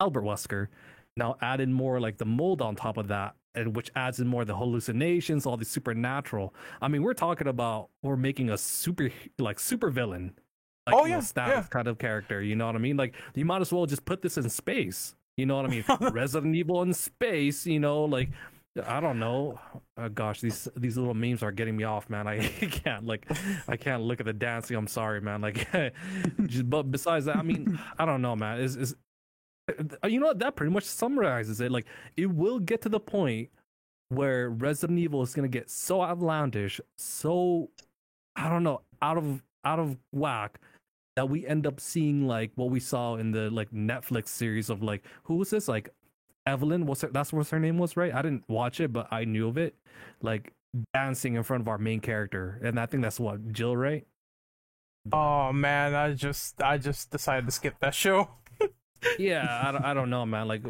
Albert 0.00 0.22
Wesker, 0.22 0.68
now 1.16 1.36
add 1.40 1.60
in 1.60 1.72
more 1.72 2.00
like 2.00 2.18
the 2.18 2.24
mold 2.24 2.62
on 2.62 2.76
top 2.76 2.96
of 2.96 3.08
that, 3.08 3.34
and 3.54 3.74
which 3.76 3.90
adds 3.96 4.20
in 4.20 4.26
more 4.26 4.44
the 4.44 4.56
hallucinations, 4.56 5.46
all 5.46 5.56
the 5.56 5.64
supernatural. 5.64 6.54
I 6.82 6.88
mean, 6.88 7.02
we're 7.02 7.14
talking 7.14 7.46
about 7.46 7.88
we're 8.02 8.16
making 8.16 8.50
a 8.50 8.58
super 8.58 9.10
like 9.38 9.58
super 9.58 9.90
villain. 9.90 10.32
Like, 10.86 10.96
Oh, 10.96 11.06
yeah, 11.06 11.20
status 11.20 11.54
yeah. 11.54 11.62
kind 11.70 11.88
of 11.88 11.98
character. 11.98 12.42
You 12.42 12.56
know 12.56 12.66
what 12.66 12.74
I 12.74 12.78
mean? 12.78 12.96
Like 12.96 13.14
you 13.34 13.44
might 13.44 13.60
as 13.62 13.72
well 13.72 13.86
just 13.86 14.04
put 14.04 14.22
this 14.22 14.36
in 14.36 14.48
space. 14.50 15.14
You 15.36 15.46
know 15.46 15.56
what 15.56 15.64
I 15.66 15.68
mean? 15.68 15.84
Resident 16.12 16.54
Evil 16.54 16.82
in 16.82 16.92
space. 16.94 17.66
You 17.66 17.80
know, 17.80 18.04
like 18.04 18.30
I 18.86 19.00
don't 19.00 19.18
know. 19.20 19.58
Oh, 19.96 20.08
gosh, 20.08 20.40
these 20.40 20.68
these 20.76 20.96
little 20.96 21.14
memes 21.14 21.42
are 21.42 21.52
getting 21.52 21.76
me 21.76 21.84
off, 21.84 22.10
man. 22.10 22.26
I 22.26 22.46
can't 22.48 23.06
like 23.06 23.26
I 23.68 23.76
can't 23.76 24.02
look 24.02 24.20
at 24.20 24.26
the 24.26 24.32
dancing. 24.32 24.76
I'm 24.76 24.88
sorry, 24.88 25.20
man. 25.20 25.40
Like, 25.40 25.68
just, 26.46 26.68
but 26.68 26.90
besides 26.90 27.26
that, 27.26 27.36
I 27.36 27.42
mean, 27.42 27.78
I 27.98 28.04
don't 28.04 28.20
know, 28.20 28.34
man. 28.36 28.58
Is 28.60 28.76
is 28.76 28.96
Uh, 29.68 30.06
you 30.08 30.20
know 30.20 30.26
what? 30.26 30.38
That 30.38 30.56
pretty 30.56 30.72
much 30.72 30.84
summarizes 30.84 31.60
it. 31.60 31.70
Like, 31.70 31.86
it 32.16 32.26
will 32.26 32.58
get 32.58 32.82
to 32.82 32.88
the 32.88 33.00
point 33.00 33.50
where 34.08 34.50
Resident 34.50 34.98
Evil 34.98 35.22
is 35.22 35.34
gonna 35.34 35.48
get 35.48 35.70
so 35.70 36.02
outlandish, 36.02 36.80
so 36.98 37.70
I 38.36 38.48
don't 38.48 38.62
know, 38.62 38.82
out 39.02 39.16
of 39.16 39.42
out 39.64 39.78
of 39.78 39.96
whack 40.12 40.60
that 41.16 41.28
we 41.28 41.46
end 41.46 41.66
up 41.66 41.80
seeing 41.80 42.26
like 42.26 42.50
what 42.56 42.70
we 42.70 42.80
saw 42.80 43.16
in 43.16 43.30
the 43.30 43.50
like 43.50 43.70
Netflix 43.70 44.28
series 44.28 44.70
of 44.70 44.82
like 44.82 45.04
who 45.24 45.36
was 45.36 45.50
this? 45.50 45.68
Like 45.68 45.90
Evelyn? 46.46 46.86
Was 46.86 47.04
that's 47.12 47.32
what 47.32 47.48
her 47.48 47.60
name 47.60 47.78
was 47.78 47.96
right? 47.96 48.14
I 48.14 48.22
didn't 48.22 48.44
watch 48.48 48.80
it 48.80 48.92
but 48.92 49.08
I 49.10 49.24
knew 49.24 49.48
of 49.48 49.56
it. 49.56 49.74
Like 50.22 50.52
dancing 50.92 51.34
in 51.34 51.42
front 51.42 51.62
of 51.62 51.68
our 51.68 51.78
main 51.78 52.00
character. 52.00 52.60
And 52.62 52.78
I 52.78 52.86
think 52.86 53.02
that's 53.02 53.20
what 53.20 53.52
Jill 53.52 53.76
right? 53.76 54.06
Oh 55.12 55.52
man, 55.52 55.94
I 55.94 56.12
just 56.14 56.62
I 56.62 56.78
just 56.78 57.10
decided 57.10 57.46
to 57.46 57.52
skip 57.52 57.74
that 57.80 57.94
show. 57.94 58.28
yeah 59.18 59.62
I, 59.68 59.72
don't- 59.72 59.84
I 59.84 59.94
don't 59.94 60.10
know 60.10 60.24
man 60.26 60.48
like 60.48 60.62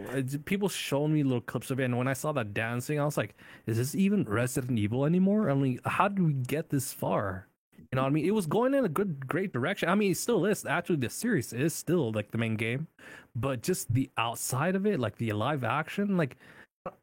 people 0.44 0.68
showed 0.68 1.08
me 1.08 1.22
little 1.22 1.40
clips 1.40 1.70
of 1.70 1.80
it 1.80 1.84
and 1.84 1.96
when 1.98 2.08
I 2.08 2.12
saw 2.14 2.32
that 2.32 2.54
dancing 2.54 3.00
I 3.00 3.04
was 3.04 3.16
like 3.16 3.34
is 3.66 3.76
this 3.76 3.94
even 3.94 4.24
Resident 4.24 4.78
Evil 4.78 5.04
anymore 5.04 5.50
I 5.50 5.54
mean 5.54 5.80
how 5.84 6.08
did 6.08 6.24
we 6.24 6.32
get 6.32 6.70
this 6.70 6.92
far 6.92 7.46
you 7.78 7.96
know 7.96 8.02
what 8.02 8.08
I 8.08 8.12
mean 8.12 8.24
it 8.24 8.32
was 8.34 8.46
going 8.46 8.74
in 8.74 8.84
a 8.84 8.88
good 8.88 9.26
great 9.26 9.52
direction 9.52 9.88
I 9.88 9.94
mean 9.94 10.12
it 10.12 10.16
still 10.18 10.44
is 10.46 10.64
actually 10.64 10.96
the 10.96 11.10
series 11.10 11.52
is 11.52 11.74
still 11.74 12.12
like 12.12 12.30
the 12.30 12.38
main 12.38 12.56
game 12.56 12.88
but 13.36 13.62
just 13.62 13.92
the 13.92 14.10
outside 14.16 14.74
of 14.76 14.86
it 14.86 15.00
like 15.00 15.16
the 15.16 15.32
live 15.32 15.64
action 15.64 16.16
like 16.16 16.36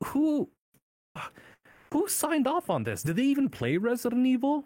who 0.05 0.49
who 1.91 2.07
signed 2.07 2.47
off 2.47 2.69
on 2.69 2.83
this? 2.83 3.03
Did 3.03 3.17
they 3.17 3.23
even 3.23 3.49
play 3.49 3.77
Resident 3.77 4.25
Evil? 4.25 4.65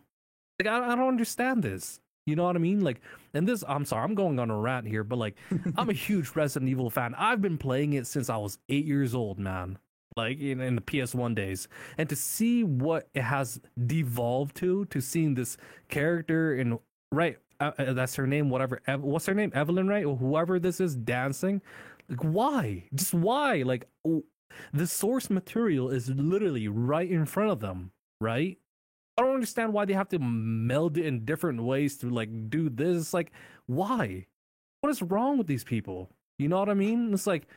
Like 0.59 0.67
I, 0.67 0.93
I 0.93 0.95
don't 0.95 1.07
understand 1.07 1.63
this. 1.63 1.99
You 2.25 2.35
know 2.35 2.43
what 2.43 2.55
I 2.55 2.59
mean? 2.59 2.81
Like, 2.81 3.01
and 3.35 3.47
this, 3.47 3.63
I'm 3.67 3.85
sorry, 3.85 4.03
I'm 4.03 4.15
going 4.15 4.39
on 4.39 4.49
a 4.49 4.57
rant 4.57 4.87
here, 4.87 5.03
but 5.03 5.17
like, 5.17 5.35
I'm 5.77 5.89
a 5.89 5.93
huge 5.93 6.35
Resident 6.35 6.69
Evil 6.69 6.89
fan. 6.89 7.13
I've 7.15 7.41
been 7.41 7.57
playing 7.57 7.93
it 7.93 8.07
since 8.07 8.29
I 8.29 8.37
was 8.37 8.57
eight 8.69 8.85
years 8.85 9.13
old, 9.13 9.39
man. 9.39 9.77
Like 10.17 10.39
in, 10.39 10.61
in 10.61 10.75
the 10.75 10.81
PS1 10.81 11.35
days, 11.35 11.67
and 11.97 12.07
to 12.07 12.15
see 12.15 12.63
what 12.63 13.09
it 13.13 13.23
has 13.23 13.59
devolved 13.85 14.55
to, 14.57 14.85
to 14.85 15.01
seeing 15.01 15.33
this 15.33 15.57
character 15.89 16.55
in 16.55 16.79
right, 17.11 17.37
uh, 17.59 17.71
uh, 17.77 17.91
that's 17.91 18.15
her 18.15 18.25
name, 18.25 18.49
whatever. 18.49 18.81
Ev- 18.87 19.01
what's 19.01 19.25
her 19.25 19.33
name? 19.33 19.51
Evelyn, 19.53 19.89
right? 19.89 20.05
Or 20.05 20.15
whoever 20.15 20.57
this 20.57 20.79
is 20.79 20.95
dancing. 20.95 21.61
Like, 22.07 22.21
why? 22.21 22.85
Just 22.93 23.13
why? 23.13 23.63
Like, 23.63 23.87
w- 24.05 24.23
the 24.73 24.87
source 24.87 25.29
material 25.29 25.89
is 25.89 26.09
literally 26.09 26.69
right 26.69 27.09
in 27.09 27.25
front 27.25 27.51
of 27.51 27.59
them, 27.59 27.91
right? 28.21 28.57
I 29.17 29.21
don't 29.21 29.33
understand 29.33 29.71
why 29.71 29.85
they 29.85 29.93
have 29.93 30.09
to 30.09 30.19
meld 30.19 30.97
it 30.97 31.05
in 31.05 31.23
different 31.23 31.63
ways 31.63 31.97
to 31.97 32.09
like 32.09 32.49
do 32.49 32.69
this. 32.69 33.13
Like, 33.13 33.31
why? 33.65 34.25
What 34.81 34.89
is 34.89 35.01
wrong 35.01 35.37
with 35.37 35.47
these 35.47 35.63
people? 35.63 36.09
You 36.37 36.49
know 36.49 36.59
what 36.59 36.69
I 36.69 36.73
mean? 36.73 37.13
It's 37.13 37.25
like, 37.25 37.47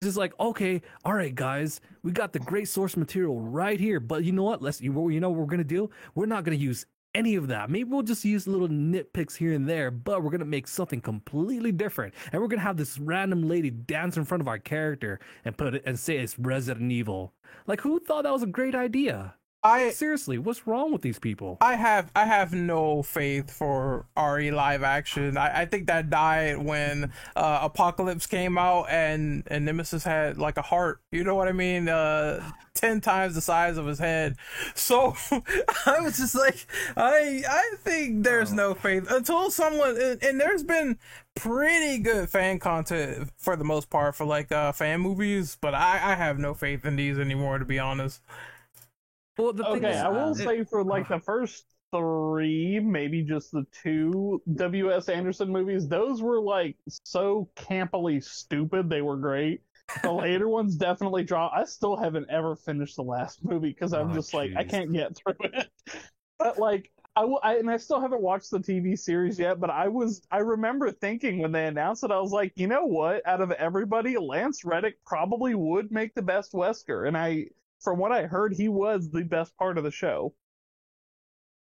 it's 0.00 0.06
just 0.06 0.16
like, 0.16 0.32
okay, 0.40 0.80
all 1.04 1.12
right, 1.12 1.34
guys, 1.34 1.80
we 2.02 2.12
got 2.12 2.32
the 2.32 2.38
great 2.38 2.68
source 2.68 2.96
material 2.96 3.38
right 3.38 3.78
here, 3.78 4.00
but 4.00 4.24
you 4.24 4.32
know 4.32 4.42
what? 4.42 4.62
Let's, 4.62 4.80
you, 4.80 5.10
you 5.10 5.20
know 5.20 5.28
what 5.30 5.38
we're 5.38 5.46
gonna 5.46 5.64
do? 5.64 5.90
We're 6.14 6.26
not 6.26 6.44
gonna 6.44 6.56
use 6.56 6.86
any 7.14 7.34
of 7.34 7.48
that. 7.48 7.68
Maybe 7.68 7.84
we'll 7.84 8.02
just 8.02 8.24
use 8.24 8.46
little 8.46 8.68
nitpicks 8.68 9.36
here 9.36 9.52
and 9.52 9.68
there, 9.68 9.90
but 9.90 10.22
we're 10.22 10.30
gonna 10.30 10.46
make 10.46 10.66
something 10.66 11.00
completely 11.00 11.72
different, 11.72 12.14
and 12.32 12.40
we're 12.40 12.48
gonna 12.48 12.62
have 12.62 12.78
this 12.78 12.98
random 12.98 13.46
lady 13.46 13.70
dance 13.70 14.16
in 14.16 14.24
front 14.24 14.40
of 14.40 14.48
our 14.48 14.58
character 14.58 15.20
and 15.44 15.58
put 15.58 15.74
it 15.74 15.82
and 15.84 15.98
say 15.98 16.16
it's 16.16 16.38
Resident 16.38 16.90
Evil. 16.90 17.34
Like, 17.66 17.82
who 17.82 18.00
thought 18.00 18.24
that 18.24 18.32
was 18.32 18.42
a 18.42 18.46
great 18.46 18.74
idea? 18.74 19.34
I 19.64 19.90
Seriously, 19.90 20.38
what's 20.38 20.66
wrong 20.66 20.90
with 20.90 21.02
these 21.02 21.20
people? 21.20 21.56
I 21.60 21.76
have 21.76 22.10
I 22.16 22.24
have 22.24 22.52
no 22.52 23.04
faith 23.04 23.48
for 23.48 24.06
RE 24.16 24.50
live 24.50 24.82
action. 24.82 25.36
I, 25.36 25.60
I 25.62 25.66
think 25.66 25.86
that 25.86 26.10
died 26.10 26.58
when 26.58 27.12
uh, 27.36 27.60
Apocalypse 27.62 28.26
came 28.26 28.58
out 28.58 28.86
and 28.90 29.44
and 29.46 29.64
Nemesis 29.64 30.02
had 30.02 30.36
like 30.36 30.56
a 30.56 30.62
heart. 30.62 31.00
You 31.12 31.22
know 31.22 31.36
what 31.36 31.46
I 31.46 31.52
mean? 31.52 31.88
Uh, 31.88 32.50
ten 32.74 33.00
times 33.00 33.36
the 33.36 33.40
size 33.40 33.76
of 33.76 33.86
his 33.86 34.00
head. 34.00 34.34
So 34.74 35.14
I 35.86 36.00
was 36.00 36.16
just 36.16 36.34
like, 36.34 36.66
I 36.96 37.44
I 37.48 37.76
think 37.78 38.24
there's 38.24 38.52
no 38.52 38.74
faith 38.74 39.08
until 39.08 39.48
someone 39.52 39.96
and, 40.00 40.20
and 40.24 40.40
there's 40.40 40.64
been 40.64 40.98
pretty 41.36 41.98
good 41.98 42.28
fan 42.28 42.58
content 42.58 43.30
for 43.38 43.54
the 43.56 43.64
most 43.64 43.88
part 43.90 44.16
for 44.16 44.24
like 44.24 44.50
uh 44.50 44.72
fan 44.72 45.00
movies, 45.00 45.56
but 45.60 45.72
I 45.72 46.12
I 46.12 46.14
have 46.16 46.40
no 46.40 46.52
faith 46.52 46.84
in 46.84 46.96
these 46.96 47.16
anymore 47.16 47.58
to 47.58 47.64
be 47.64 47.78
honest. 47.78 48.22
Well, 49.36 49.52
the 49.52 49.64
thing 49.64 49.84
Okay, 49.84 49.88
is, 49.88 50.02
I 50.02 50.08
will 50.08 50.34
uh, 50.34 50.34
say 50.34 50.64
for 50.64 50.84
like 50.84 51.08
the 51.08 51.20
first 51.20 51.64
three, 51.94 52.80
maybe 52.80 53.22
just 53.22 53.52
the 53.52 53.64
two 53.82 54.42
W.S. 54.54 55.08
Anderson 55.08 55.50
movies, 55.50 55.86
those 55.88 56.20
were 56.20 56.40
like 56.40 56.76
so 57.04 57.48
campily 57.56 58.22
stupid. 58.22 58.88
They 58.90 59.02
were 59.02 59.16
great. 59.16 59.62
The 60.02 60.12
later 60.12 60.48
ones 60.48 60.74
definitely 60.76 61.22
draw. 61.22 61.48
I 61.48 61.64
still 61.64 61.96
haven't 61.96 62.28
ever 62.28 62.56
finished 62.56 62.96
the 62.96 63.04
last 63.04 63.44
movie 63.44 63.68
because 63.68 63.92
I'm 63.92 64.10
Oh, 64.10 64.12
just 64.12 64.34
like 64.34 64.52
I 64.56 64.64
can't 64.64 64.92
get 64.92 65.16
through 65.16 65.36
it. 65.52 65.68
But 66.38 66.58
like 66.58 66.90
I, 67.16 67.22
w- 67.22 67.38
I- 67.42 67.56
and 67.58 67.70
I 67.70 67.76
still 67.78 68.00
haven't 68.00 68.22
watched 68.22 68.50
the 68.50 68.60
TV 68.60 68.96
series 68.96 69.38
yet. 69.38 69.60
But 69.60 69.70
I 69.70 69.88
was 69.88 70.22
I 70.30 70.38
remember 70.38 70.90
thinking 70.90 71.38
when 71.38 71.52
they 71.52 71.66
announced 71.66 72.04
it, 72.04 72.10
I 72.10 72.20
was 72.20 72.32
like, 72.32 72.52
you 72.56 72.66
know 72.66 72.86
what? 72.86 73.26
Out 73.26 73.40
of 73.40 73.52
everybody, 73.52 74.18
Lance 74.18 74.64
Reddick 74.64 74.96
probably 75.06 75.54
would 75.54 75.92
make 75.92 76.14
the 76.14 76.22
best 76.22 76.52
Wesker, 76.52 77.06
and 77.08 77.16
I 77.16 77.46
from 77.82 77.98
what 77.98 78.12
I 78.12 78.22
heard, 78.26 78.54
he 78.54 78.68
was 78.68 79.10
the 79.10 79.24
best 79.24 79.56
part 79.56 79.78
of 79.78 79.84
the 79.84 79.90
show. 79.90 80.34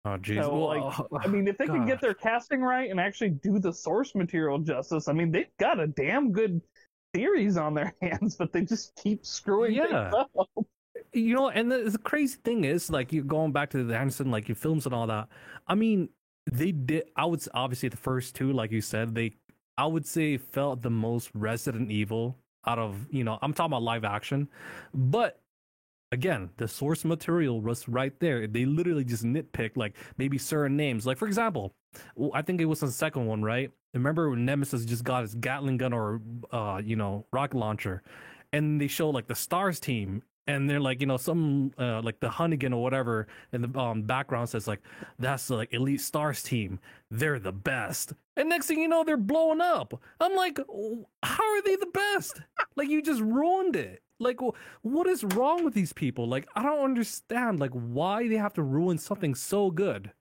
oh, 0.04 0.16
jeez. 0.18 0.42
So, 0.42 0.54
like, 0.56 1.00
uh, 1.00 1.18
I 1.22 1.26
mean, 1.28 1.48
if 1.48 1.58
they 1.58 1.66
could 1.66 1.86
get 1.86 2.00
their 2.00 2.14
casting 2.14 2.60
right 2.60 2.90
and 2.90 3.00
actually 3.00 3.30
do 3.30 3.58
the 3.58 3.72
source 3.72 4.14
material 4.14 4.58
justice, 4.58 5.08
I 5.08 5.12
mean, 5.12 5.30
they've 5.30 5.46
got 5.58 5.80
a 5.80 5.86
damn 5.86 6.32
good 6.32 6.60
series 7.14 7.56
on 7.56 7.74
their 7.74 7.94
hands, 8.02 8.36
but 8.36 8.52
they 8.52 8.62
just 8.62 8.94
keep 8.96 9.24
screwing 9.24 9.74
Yeah. 9.74 10.10
you 11.12 11.34
know, 11.34 11.48
and 11.48 11.70
the, 11.70 11.90
the 11.90 11.98
crazy 11.98 12.38
thing 12.44 12.64
is, 12.64 12.90
like, 12.90 13.12
you're 13.12 13.24
going 13.24 13.52
back 13.52 13.70
to 13.70 13.84
the 13.84 13.96
Anderson, 13.96 14.30
like 14.30 14.48
your 14.48 14.56
films 14.56 14.86
and 14.86 14.94
all 14.94 15.06
that. 15.06 15.28
I 15.66 15.74
mean, 15.74 16.08
they 16.50 16.72
did. 16.72 17.04
I 17.16 17.26
would 17.26 17.42
obviously 17.54 17.88
the 17.88 17.96
first 17.96 18.34
two, 18.34 18.52
like 18.52 18.70
you 18.72 18.80
said, 18.80 19.14
they, 19.14 19.32
I 19.76 19.86
would 19.86 20.06
say, 20.06 20.38
felt 20.38 20.82
the 20.82 20.90
most 20.90 21.30
Resident 21.34 21.90
Evil 21.90 22.36
out 22.66 22.78
of 22.78 23.06
you 23.10 23.24
know. 23.24 23.38
I'm 23.42 23.52
talking 23.52 23.70
about 23.70 23.82
live 23.82 24.04
action, 24.04 24.48
but 24.94 25.40
again, 26.12 26.50
the 26.56 26.68
source 26.68 27.04
material 27.04 27.60
was 27.60 27.88
right 27.88 28.18
there. 28.20 28.46
They 28.46 28.64
literally 28.64 29.04
just 29.04 29.24
nitpicked 29.24 29.76
like 29.76 29.94
maybe 30.16 30.38
certain 30.38 30.76
names. 30.76 31.06
Like 31.06 31.18
for 31.18 31.26
example, 31.26 31.74
I 32.32 32.42
think 32.42 32.60
it 32.60 32.66
was 32.66 32.80
the 32.80 32.90
second 32.90 33.26
one, 33.26 33.42
right? 33.42 33.70
Remember 33.94 34.30
when 34.30 34.44
Nemesis 34.44 34.84
just 34.84 35.04
got 35.04 35.22
his 35.22 35.34
Gatling 35.34 35.78
gun 35.78 35.92
or 35.92 36.20
uh, 36.52 36.80
you 36.84 36.96
know, 36.96 37.26
rocket 37.32 37.56
launcher, 37.56 38.02
and 38.52 38.80
they 38.80 38.86
show 38.86 39.10
like 39.10 39.26
the 39.26 39.34
Stars 39.34 39.80
team. 39.80 40.22
And 40.46 40.68
they're 40.68 40.80
like, 40.80 41.02
you 41.02 41.06
know, 41.06 41.18
some 41.18 41.72
uh, 41.78 42.00
like 42.00 42.20
the 42.20 42.28
Hunnigan 42.30 42.72
or 42.72 42.82
whatever 42.82 43.26
in 43.52 43.60
the 43.60 43.78
um, 43.78 44.00
background 44.00 44.48
says 44.48 44.66
like, 44.66 44.80
that's 45.18 45.50
like 45.50 45.74
elite 45.74 46.00
stars 46.00 46.42
team. 46.42 46.80
They're 47.10 47.38
the 47.38 47.52
best. 47.52 48.14
And 48.34 48.48
next 48.48 48.66
thing 48.66 48.80
you 48.80 48.88
know, 48.88 49.04
they're 49.04 49.18
blowing 49.18 49.60
up. 49.60 50.00
I'm 50.20 50.34
like, 50.34 50.58
how 51.22 51.44
are 51.44 51.62
they 51.62 51.76
the 51.76 51.90
best? 51.92 52.40
like 52.76 52.88
you 52.88 53.02
just 53.02 53.20
ruined 53.20 53.76
it. 53.76 54.00
Like, 54.20 54.38
what 54.82 55.06
is 55.06 55.22
wrong 55.24 55.64
with 55.64 55.74
these 55.74 55.92
people? 55.92 56.26
Like, 56.28 56.48
I 56.54 56.62
don't 56.62 56.84
understand. 56.84 57.60
Like, 57.60 57.70
why 57.72 58.28
they 58.28 58.36
have 58.36 58.54
to 58.54 58.62
ruin 58.62 58.98
something 58.98 59.34
so 59.34 59.70
good, 59.70 60.12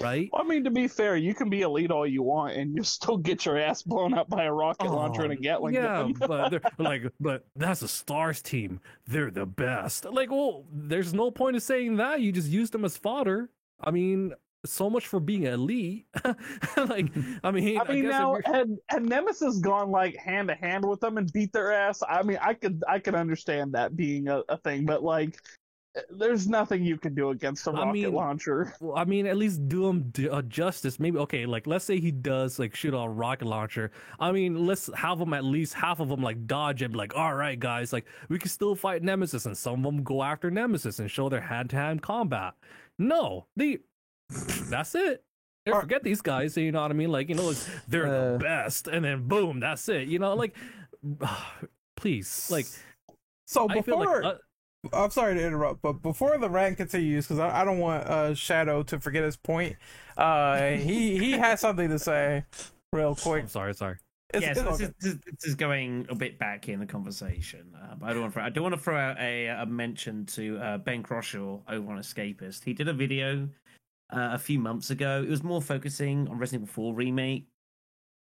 right? 0.00 0.28
I 0.34 0.42
mean, 0.42 0.64
to 0.64 0.70
be 0.70 0.88
fair, 0.88 1.16
you 1.16 1.34
can 1.34 1.48
be 1.50 1.62
elite 1.62 1.90
all 1.90 2.06
you 2.06 2.22
want 2.22 2.54
and 2.56 2.74
you 2.74 2.82
still 2.82 3.16
get 3.16 3.44
your 3.46 3.58
ass 3.58 3.82
blown 3.82 4.14
up 4.14 4.28
by 4.28 4.44
a 4.44 4.52
rocket 4.52 4.88
oh, 4.88 4.94
launcher 4.96 5.22
and 5.22 5.32
a 5.32 5.36
Oh, 5.36 5.40
Gatling 5.40 5.74
yeah, 5.74 5.82
gun. 6.02 6.14
but 6.26 6.48
they're 6.50 6.60
like, 6.78 7.02
but 7.20 7.46
that's 7.56 7.82
a 7.82 7.88
stars 7.88 8.42
team. 8.42 8.80
They're 9.06 9.30
the 9.30 9.46
best. 9.46 10.04
Like, 10.04 10.30
well, 10.30 10.64
there's 10.72 11.14
no 11.14 11.30
point 11.30 11.56
of 11.56 11.62
saying 11.62 11.96
that. 11.96 12.20
You 12.20 12.32
just 12.32 12.48
use 12.48 12.70
them 12.70 12.84
as 12.84 12.96
fodder. 12.96 13.50
I 13.80 13.90
mean, 13.90 14.32
so 14.64 14.90
much 14.90 15.06
for 15.06 15.20
being 15.20 15.44
elite. 15.44 16.06
like, 16.76 17.10
I 17.42 17.50
mean, 17.50 17.78
I 17.80 17.92
mean, 17.92 18.02
guess 18.02 18.10
now 18.10 18.38
had 18.44 18.68
had 18.88 19.04
Nemesis 19.04 19.58
gone 19.58 19.90
like 19.90 20.16
hand 20.16 20.48
to 20.48 20.54
hand 20.54 20.88
with 20.88 21.00
them 21.00 21.18
and 21.18 21.32
beat 21.32 21.52
their 21.52 21.72
ass, 21.72 22.02
I 22.08 22.22
mean, 22.22 22.38
I 22.40 22.54
could 22.54 22.82
I 22.88 22.98
could 22.98 23.14
understand 23.14 23.72
that 23.74 23.96
being 23.96 24.28
a, 24.28 24.42
a 24.48 24.56
thing, 24.58 24.86
but 24.86 25.02
like, 25.02 25.38
there's 26.10 26.48
nothing 26.48 26.82
you 26.82 26.98
can 26.98 27.14
do 27.14 27.30
against 27.30 27.66
a 27.66 27.70
rocket 27.70 27.92
mean, 27.92 28.12
launcher. 28.12 28.74
Well, 28.80 28.96
I 28.96 29.04
mean, 29.04 29.26
at 29.26 29.36
least 29.36 29.68
do 29.68 29.88
him 29.88 30.12
uh, 30.30 30.42
justice. 30.42 30.98
Maybe 30.98 31.18
okay, 31.18 31.46
like 31.46 31.66
let's 31.66 31.84
say 31.84 32.00
he 32.00 32.10
does 32.10 32.58
like 32.58 32.74
shoot 32.74 32.94
a 32.94 33.08
rocket 33.08 33.46
launcher. 33.46 33.92
I 34.18 34.32
mean, 34.32 34.66
let's 34.66 34.90
have 34.94 35.20
him 35.20 35.32
at 35.32 35.44
least 35.44 35.74
half 35.74 36.00
of 36.00 36.08
them 36.08 36.22
like 36.22 36.46
dodge 36.46 36.82
and 36.82 36.92
be 36.92 36.98
like, 36.98 37.16
all 37.16 37.34
right, 37.34 37.58
guys, 37.58 37.92
like 37.92 38.06
we 38.28 38.38
can 38.38 38.48
still 38.48 38.74
fight 38.74 39.02
Nemesis, 39.02 39.46
and 39.46 39.56
some 39.56 39.84
of 39.84 39.94
them 39.94 40.02
go 40.02 40.22
after 40.22 40.50
Nemesis 40.50 40.98
and 40.98 41.10
show 41.10 41.28
their 41.28 41.40
hand 41.40 41.70
to 41.70 41.76
hand 41.76 42.02
combat. 42.02 42.54
No, 42.98 43.46
they. 43.56 43.78
That's 44.70 44.94
it. 44.94 45.24
They 45.66 45.72
forget 45.72 46.02
these 46.02 46.20
guys. 46.20 46.56
You 46.56 46.72
know 46.72 46.82
what 46.82 46.90
I 46.90 46.94
mean? 46.94 47.10
Like 47.10 47.28
you 47.28 47.34
know, 47.34 47.50
it's, 47.50 47.68
they're 47.88 48.06
Uh. 48.06 48.32
the 48.32 48.38
best, 48.38 48.86
and 48.88 49.04
then 49.04 49.26
boom, 49.28 49.60
that's 49.60 49.88
it. 49.88 50.08
You 50.08 50.18
know, 50.18 50.34
like 50.34 50.54
please, 51.96 52.48
like 52.50 52.66
So 53.46 53.68
before 53.68 54.20
like. 54.22 54.24
Uh, 54.24 54.38
I'm 54.92 55.10
sorry 55.10 55.34
to 55.34 55.42
interrupt, 55.42 55.80
but 55.80 56.02
before 56.02 56.36
the 56.36 56.50
rant 56.50 56.76
continues, 56.76 57.24
because 57.26 57.38
I, 57.38 57.62
I 57.62 57.64
don't 57.64 57.78
want 57.78 58.06
uh, 58.06 58.34
Shadow 58.34 58.82
to 58.82 59.00
forget 59.00 59.24
his 59.24 59.34
point. 59.36 59.76
Uh, 60.14 60.72
he 60.72 61.16
he 61.18 61.32
has 61.32 61.60
something 61.60 61.88
to 61.88 61.98
say, 61.98 62.44
real 62.92 63.14
quick. 63.14 63.44
I'm 63.44 63.48
sorry, 63.48 63.74
sorry. 63.74 63.96
It's, 64.34 64.42
yeah, 64.42 64.50
it's 64.50 64.60
so 64.60 64.70
this, 64.76 64.80
is, 64.80 64.94
this, 65.20 65.44
is- 65.44 65.54
going 65.54 66.06
a 66.10 66.14
bit 66.14 66.38
back 66.38 66.68
in 66.68 66.80
the 66.80 66.86
conversation. 66.86 67.72
Uh, 67.74 67.94
but 67.94 68.10
I 68.10 68.12
don't 68.12 68.22
want 68.22 68.32
to. 68.32 68.34
Throw, 68.34 68.44
I 68.44 68.48
don't 68.50 68.62
want 68.64 68.74
to 68.74 68.80
throw 68.80 68.98
out 68.98 69.18
a, 69.18 69.46
a 69.46 69.64
mention 69.64 70.26
to 70.26 70.58
uh, 70.58 70.78
Ben 70.78 71.02
Croshaw 71.02 71.62
over 71.66 71.92
on 71.92 71.98
Escapist. 71.98 72.64
He 72.64 72.74
did 72.74 72.88
a 72.88 72.92
video 72.92 73.48
uh, 74.10 74.30
a 74.32 74.38
few 74.38 74.58
months 74.58 74.90
ago. 74.90 75.22
It 75.22 75.30
was 75.30 75.42
more 75.42 75.62
focusing 75.62 76.28
on 76.28 76.38
Resident 76.38 76.68
Evil 76.68 76.92
4 76.92 76.94
remake, 76.94 77.46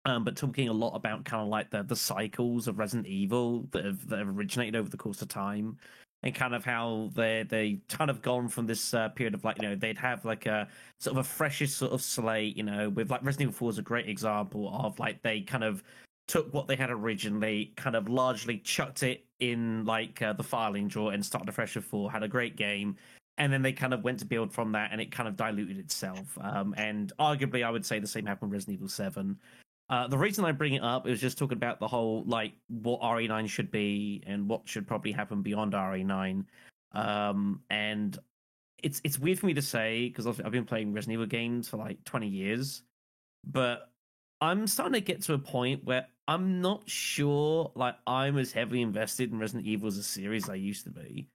um, 0.05 0.25
but 0.25 0.37
talking 0.37 0.69
a 0.69 0.73
lot 0.73 0.95
about 0.95 1.25
kind 1.25 1.43
of 1.43 1.49
like 1.49 1.71
the 1.71 1.83
the 1.83 1.97
cycles 1.97 2.69
of 2.69 2.79
Resident 2.79 3.07
Evil 3.07 3.67
that 3.73 3.85
have 3.85 4.09
that 4.09 4.19
have 4.19 4.37
originated 4.37 4.77
over 4.77 4.89
the 4.89 4.97
course 4.97 5.23
of 5.23 5.29
time. 5.29 5.77
And 6.23 6.35
kind 6.35 6.55
of 6.55 6.67
how 6.67 7.11
they 7.15 7.47
they 7.49 7.79
kind 7.89 8.11
of 8.11 8.21
gone 8.21 8.49
from 8.49 8.67
this 8.67 8.93
uh, 8.93 9.09
period 9.09 9.33
of 9.33 9.43
like 9.43 9.57
you 9.63 9.69
know 9.69 9.75
they'd 9.75 9.97
have 9.97 10.27
like 10.27 10.45
a 10.45 10.69
sort 10.99 11.17
of 11.17 11.25
a 11.25 11.25
freshest 11.25 11.79
sort 11.79 11.93
of 11.93 12.03
slate 12.03 12.59
you 12.59 12.63
know 12.63 12.91
with 12.91 13.11
like 13.11 13.25
Resident 13.25 13.49
Evil 13.49 13.59
4 13.59 13.71
is 13.71 13.79
a 13.79 13.83
great 13.83 14.07
example 14.07 14.69
of 14.69 14.99
like 14.99 15.23
they 15.23 15.41
kind 15.41 15.65
of 15.65 15.83
took 16.31 16.55
what 16.55 16.69
they 16.69 16.77
had 16.77 16.91
originally, 16.91 17.73
kind 17.77 17.97
of 17.97 18.09
largely 18.09 18.59
chucked 18.59 19.03
it 19.03 19.25
in 19.41 19.85
like 19.85 20.23
uh, 20.23 20.33
the 20.33 20.45
filing 20.45 20.87
drawer 20.87 21.13
and 21.13 21.27
started 21.27 21.49
afresh 21.49 21.75
with 21.75 21.85
four. 21.85 22.09
Had 22.09 22.23
a 22.23 22.29
great 22.29 22.55
game, 22.55 22.97
and 23.41 23.51
then 23.51 23.63
they 23.63 23.73
kind 23.73 23.95
of 23.95 24.05
went 24.05 24.19
to 24.19 24.27
build 24.27 24.53
from 24.53 24.73
that, 24.73 24.91
and 24.93 25.01
it 25.01 25.11
kind 25.11 25.27
of 25.27 25.35
diluted 25.35 25.79
itself. 25.79 26.37
Um, 26.43 26.75
and 26.77 27.11
arguably, 27.19 27.65
I 27.65 27.71
would 27.71 27.87
say 27.87 27.99
the 27.99 28.07
same 28.07 28.27
happened 28.27 28.51
with 28.51 28.59
Resident 28.59 28.77
Evil 28.77 28.89
Seven. 28.89 29.39
Uh, 29.89 30.07
the 30.07 30.19
reason 30.19 30.45
I 30.45 30.53
bring 30.53 30.75
it 30.75 30.83
up 30.83 31.09
is 31.09 31.23
just 31.23 31.39
talking 31.39 31.57
about 31.57 31.81
the 31.81 31.89
whole 31.89 32.23
like 32.27 32.53
what 32.69 33.01
RE9 33.01 33.49
should 33.49 33.71
be 33.71 34.23
and 34.27 34.47
what 34.47 34.69
should 34.69 34.87
probably 34.87 35.11
happen 35.11 35.41
beyond 35.41 35.73
RE9. 35.73 36.45
Um, 36.93 37.63
and 37.71 38.17
it's 38.83 39.01
it's 39.05 39.19
weird 39.19 39.39
for 39.39 39.47
me 39.47 39.55
to 39.55 39.63
say 39.63 40.09
because 40.09 40.27
I've, 40.27 40.41
I've 40.45 40.53
been 40.53 40.67
playing 40.67 40.93
Resident 40.93 41.15
Evil 41.15 41.27
games 41.27 41.67
for 41.67 41.79
like 41.79 42.05
20 42.05 42.29
years, 42.29 42.83
but 43.47 43.91
I'm 44.43 44.67
starting 44.67 44.95
to 44.95 45.01
get 45.01 45.23
to 45.23 45.33
a 45.33 45.39
point 45.39 45.83
where 45.85 46.07
I'm 46.29 46.61
not 46.61 46.89
sure 46.91 47.73
like 47.75 47.97
I'm 48.07 48.37
as 48.37 48.53
heavily 48.53 48.83
invested 48.83 49.33
in 49.33 49.39
Resident 49.39 49.67
Evil 49.67 49.89
as 49.89 49.97
a 49.97 50.03
series 50.03 50.51
I 50.51 50.57
used 50.57 50.85
to 50.85 50.91
be 50.91 51.27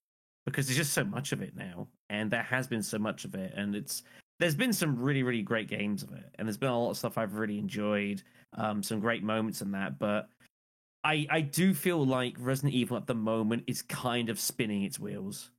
because 0.46 0.68
there's 0.68 0.78
just 0.78 0.94
so 0.94 1.04
much 1.04 1.32
of 1.32 1.42
it 1.42 1.56
now, 1.56 1.88
and 2.10 2.30
there 2.32 2.44
has 2.44 2.68
been 2.68 2.84
so 2.84 2.98
much 2.98 3.26
of 3.26 3.36
it, 3.36 3.54
and 3.56 3.76
it's 3.76 4.04
there's 4.40 4.56
been 4.56 4.74
some 4.74 5.00
really 5.02 5.24
really 5.24 5.42
great 5.42 5.68
games 5.68 6.04
of 6.04 6.12
it, 6.12 6.26
and 6.36 6.48
there's 6.48 6.58
been 6.58 6.70
a 6.70 6.80
lot 6.80 6.92
of 6.92 6.98
stuff 6.98 7.18
I've 7.18 7.36
really 7.36 7.60
enjoyed, 7.60 8.24
um, 8.54 8.84
some 8.84 9.00
great 9.00 9.24
moments 9.24 9.62
in 9.62 9.72
that, 9.72 10.00
but. 10.00 10.30
I, 11.04 11.28
I 11.30 11.42
do 11.42 11.76
feel 11.76 12.04
like 12.04 12.36
Resident 12.40 12.74
Evil 12.74 12.98
at 12.98 13.06
the 13.06 13.14
moment 13.14 13.66
is 13.68 13.84
kind 13.84 14.28
of 14.28 14.40
spinning 14.40 14.82
its 14.82 15.00
wheels. 15.00 15.52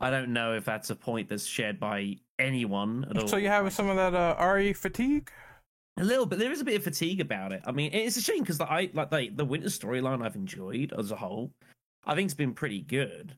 I 0.00 0.10
don't 0.10 0.32
know 0.32 0.54
if 0.54 0.64
that's 0.64 0.90
a 0.90 0.96
point 0.96 1.28
that's 1.28 1.46
shared 1.46 1.78
by 1.78 2.16
anyone 2.38 3.06
at 3.10 3.18
all. 3.18 3.28
So 3.28 3.36
you 3.36 3.48
have 3.48 3.72
some 3.72 3.88
of 3.88 3.96
that 3.96 4.14
uh, 4.14 4.44
RE 4.44 4.72
fatigue? 4.72 5.30
A 5.96 6.04
little 6.04 6.26
bit. 6.26 6.40
There 6.40 6.50
is 6.50 6.60
a 6.60 6.64
bit 6.64 6.76
of 6.76 6.82
fatigue 6.82 7.20
about 7.20 7.52
it. 7.52 7.62
I 7.64 7.72
mean, 7.72 7.92
it's 7.92 8.16
a 8.16 8.20
shame 8.20 8.40
because 8.40 8.58
the, 8.58 8.70
I 8.70 8.90
like 8.92 9.10
the, 9.10 9.30
the 9.32 9.44
winter 9.44 9.68
storyline 9.68 10.24
I've 10.24 10.34
enjoyed 10.34 10.92
as 10.98 11.12
a 11.12 11.16
whole. 11.16 11.52
I 12.04 12.14
think 12.14 12.26
it's 12.26 12.34
been 12.34 12.52
pretty 12.52 12.80
good. 12.80 13.36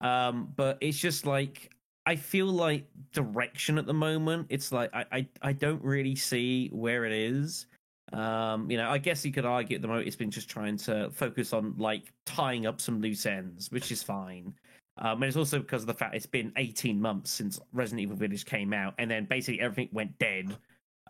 Um, 0.00 0.52
but 0.56 0.78
it's 0.80 0.98
just 0.98 1.26
like 1.26 1.72
I 2.06 2.16
feel 2.16 2.46
like 2.46 2.86
direction 3.12 3.78
at 3.78 3.86
the 3.86 3.94
moment. 3.94 4.46
It's 4.50 4.72
like 4.72 4.90
I, 4.94 5.04
I 5.12 5.28
I 5.42 5.52
don't 5.52 5.82
really 5.82 6.16
see 6.16 6.68
where 6.68 7.04
it 7.04 7.12
is. 7.12 7.66
Um, 8.12 8.70
you 8.70 8.78
know, 8.78 8.88
I 8.88 8.98
guess 8.98 9.24
you 9.24 9.32
could 9.32 9.44
argue 9.44 9.76
at 9.76 9.82
the 9.82 9.88
moment 9.88 10.06
it's 10.06 10.16
been 10.16 10.30
just 10.30 10.48
trying 10.48 10.78
to 10.78 11.10
focus 11.10 11.52
on 11.52 11.74
like 11.76 12.12
tying 12.24 12.66
up 12.66 12.80
some 12.80 13.00
loose 13.00 13.26
ends, 13.26 13.70
which 13.70 13.92
is 13.92 14.02
fine. 14.02 14.54
Um, 14.98 15.22
and 15.22 15.24
it's 15.24 15.36
also 15.36 15.58
because 15.58 15.82
of 15.82 15.86
the 15.86 15.94
fact 15.94 16.14
it's 16.14 16.26
been 16.26 16.52
18 16.56 17.00
months 17.00 17.30
since 17.30 17.60
Resident 17.72 18.00
Evil 18.00 18.16
Village 18.16 18.44
came 18.44 18.72
out, 18.72 18.94
and 18.98 19.10
then 19.10 19.26
basically 19.26 19.60
everything 19.60 19.88
went 19.92 20.18
dead. 20.18 20.56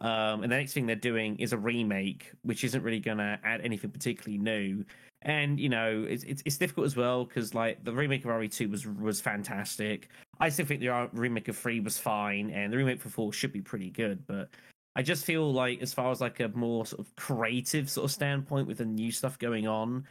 Um, 0.00 0.42
and 0.42 0.44
the 0.44 0.56
next 0.56 0.72
thing 0.72 0.86
they're 0.86 0.96
doing 0.96 1.36
is 1.38 1.52
a 1.52 1.58
remake, 1.58 2.30
which 2.42 2.64
isn't 2.64 2.82
really 2.82 3.00
going 3.00 3.18
to 3.18 3.38
add 3.44 3.60
anything 3.62 3.90
particularly 3.90 4.38
new. 4.38 4.84
And 5.22 5.58
you 5.58 5.68
know, 5.68 6.06
it's 6.08 6.24
it's, 6.24 6.42
it's 6.44 6.58
difficult 6.58 6.86
as 6.86 6.96
well 6.96 7.24
because 7.24 7.54
like 7.54 7.82
the 7.84 7.92
remake 7.92 8.24
of 8.24 8.30
RE2 8.30 8.70
was 8.70 8.86
was 8.86 9.20
fantastic. 9.20 10.08
I 10.40 10.48
still 10.48 10.66
think 10.66 10.80
the 10.80 11.08
remake 11.12 11.48
of 11.48 11.56
Three 11.56 11.80
was 11.80 11.98
fine, 11.98 12.50
and 12.50 12.72
the 12.72 12.76
remake 12.76 13.00
for 13.00 13.08
Four 13.08 13.32
should 13.32 13.52
be 13.52 13.60
pretty 13.60 13.90
good. 13.90 14.24
But 14.26 14.50
I 14.94 15.02
just 15.02 15.24
feel 15.24 15.52
like, 15.52 15.82
as 15.82 15.92
far 15.92 16.10
as 16.10 16.20
like 16.20 16.40
a 16.40 16.48
more 16.48 16.86
sort 16.86 17.00
of 17.00 17.14
creative 17.16 17.90
sort 17.90 18.04
of 18.04 18.10
standpoint 18.12 18.66
with 18.66 18.78
the 18.78 18.84
new 18.84 19.10
stuff 19.10 19.38
going 19.38 19.66
on, 19.66 20.06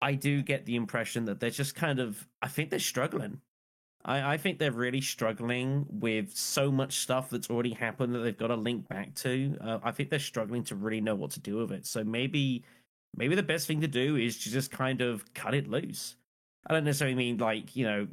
I 0.00 0.14
do 0.14 0.42
get 0.42 0.64
the 0.66 0.76
impression 0.76 1.24
that 1.26 1.40
they're 1.40 1.50
just 1.50 1.74
kind 1.74 2.00
of. 2.00 2.26
I 2.42 2.48
think 2.48 2.70
they're 2.70 2.78
struggling. 2.78 3.40
I, 4.06 4.34
I 4.34 4.36
think 4.38 4.58
they're 4.58 4.72
really 4.72 5.00
struggling 5.00 5.84
with 5.90 6.34
so 6.34 6.70
much 6.70 7.00
stuff 7.00 7.28
that's 7.28 7.50
already 7.50 7.72
happened 7.72 8.14
that 8.14 8.20
they've 8.20 8.36
got 8.36 8.48
to 8.48 8.56
link 8.56 8.88
back 8.88 9.14
to. 9.16 9.56
Uh, 9.60 9.78
I 9.82 9.90
think 9.90 10.10
they're 10.10 10.18
struggling 10.18 10.64
to 10.64 10.76
really 10.76 11.00
know 11.00 11.14
what 11.14 11.32
to 11.32 11.40
do 11.40 11.56
with 11.56 11.72
it. 11.72 11.86
So 11.86 12.04
maybe, 12.04 12.64
maybe 13.14 13.34
the 13.34 13.42
best 13.42 13.66
thing 13.66 13.80
to 13.80 13.88
do 13.88 14.16
is 14.16 14.42
to 14.44 14.50
just 14.50 14.70
kind 14.70 15.00
of 15.00 15.24
cut 15.34 15.54
it 15.54 15.68
loose. 15.68 16.16
I 16.68 16.74
don't 16.74 16.84
necessarily 16.84 17.14
mean 17.14 17.38
like 17.38 17.76
you 17.76 17.86
know 17.86 18.08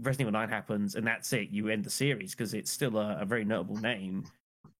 Resident 0.00 0.20
Evil 0.20 0.32
Nine 0.32 0.48
happens 0.48 0.94
and 0.94 1.06
that's 1.06 1.32
it. 1.32 1.50
You 1.50 1.68
end 1.68 1.84
the 1.84 1.90
series 1.90 2.32
because 2.32 2.54
it's 2.54 2.70
still 2.70 2.98
a, 2.98 3.18
a 3.20 3.24
very 3.24 3.44
notable 3.44 3.76
name. 3.76 4.24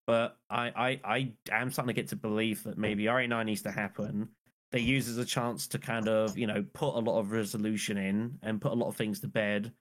But 0.07 0.37
I, 0.49 1.01
I, 1.05 1.33
I 1.53 1.61
am 1.61 1.71
starting 1.71 1.95
to 1.95 2.01
get 2.01 2.09
to 2.09 2.17
believe 2.17 2.65
that 2.65 2.77
maybe 2.77 3.05
RE9 3.05 3.45
needs 3.45 3.63
to 3.63 3.71
happen. 3.71 4.29
They 4.73 4.81
use 4.81 5.09
as 5.09 5.19
a 5.19 5.25
chance 5.25 5.69
to 5.69 5.79
kind 5.79 6.09
of, 6.09 6.37
you 6.37 6.49
know, 6.49 6.65
put 6.73 6.97
a 6.97 6.99
lot 6.99 7.21
of 7.21 7.31
resolution 7.31 7.97
in 7.97 8.39
and 8.43 8.61
put 8.61 8.73
a 8.73 8.75
lot 8.75 8.89
of 8.89 8.97
things 8.97 9.21
to 9.21 9.29
bed, 9.29 9.73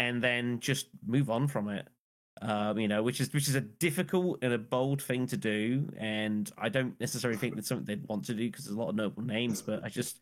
and 0.00 0.20
then 0.20 0.58
just 0.58 0.88
move 1.06 1.30
on 1.30 1.46
from 1.46 1.68
it. 1.68 1.86
Um, 2.40 2.78
you 2.78 2.88
know, 2.88 3.02
which 3.02 3.20
is 3.20 3.32
which 3.32 3.48
is 3.48 3.54
a 3.54 3.60
difficult 3.60 4.38
and 4.42 4.52
a 4.52 4.58
bold 4.58 5.02
thing 5.02 5.26
to 5.28 5.36
do, 5.36 5.88
and 5.96 6.50
I 6.56 6.68
don't 6.68 6.98
necessarily 7.00 7.38
think 7.38 7.54
that's 7.54 7.68
something 7.68 7.86
they'd 7.86 8.06
want 8.08 8.26
to 8.26 8.34
do 8.34 8.48
because 8.48 8.66
there's 8.66 8.76
a 8.76 8.78
lot 8.78 8.90
of 8.90 8.94
noble 8.94 9.22
names. 9.22 9.60
But 9.62 9.84
I 9.84 9.88
just, 9.88 10.18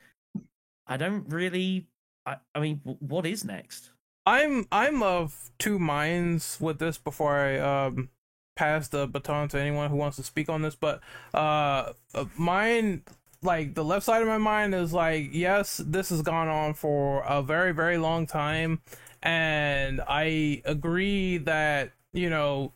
I 0.86 0.96
don't 0.96 1.28
really. 1.28 1.88
I, 2.24 2.36
I 2.54 2.60
mean, 2.60 2.80
what 2.84 3.26
is 3.26 3.44
next? 3.44 3.90
I'm 4.24 4.66
I'm 4.72 5.02
of 5.02 5.50
two 5.58 5.78
minds 5.78 6.58
with 6.60 6.78
this 6.78 6.98
before 6.98 7.36
I 7.36 7.58
um 7.58 8.08
pass 8.56 8.88
the 8.88 9.06
baton 9.06 9.48
to 9.48 9.60
anyone 9.60 9.90
who 9.90 9.96
wants 9.96 10.16
to 10.16 10.22
speak 10.22 10.48
on 10.48 10.62
this, 10.62 10.74
but 10.74 11.00
uh, 11.34 11.92
mine, 12.36 13.02
like 13.42 13.74
the 13.74 13.84
left 13.84 14.04
side 14.04 14.22
of 14.22 14.28
my 14.28 14.38
mind 14.38 14.74
is 14.74 14.92
like, 14.92 15.28
yes, 15.32 15.80
this 15.86 16.08
has 16.08 16.22
gone 16.22 16.48
on 16.48 16.74
for 16.74 17.22
a 17.28 17.42
very, 17.42 17.72
very 17.72 17.98
long 17.98 18.26
time, 18.26 18.80
and 19.22 20.00
I 20.08 20.62
agree 20.64 21.36
that 21.38 21.92
you 22.16 22.30
know 22.30 22.72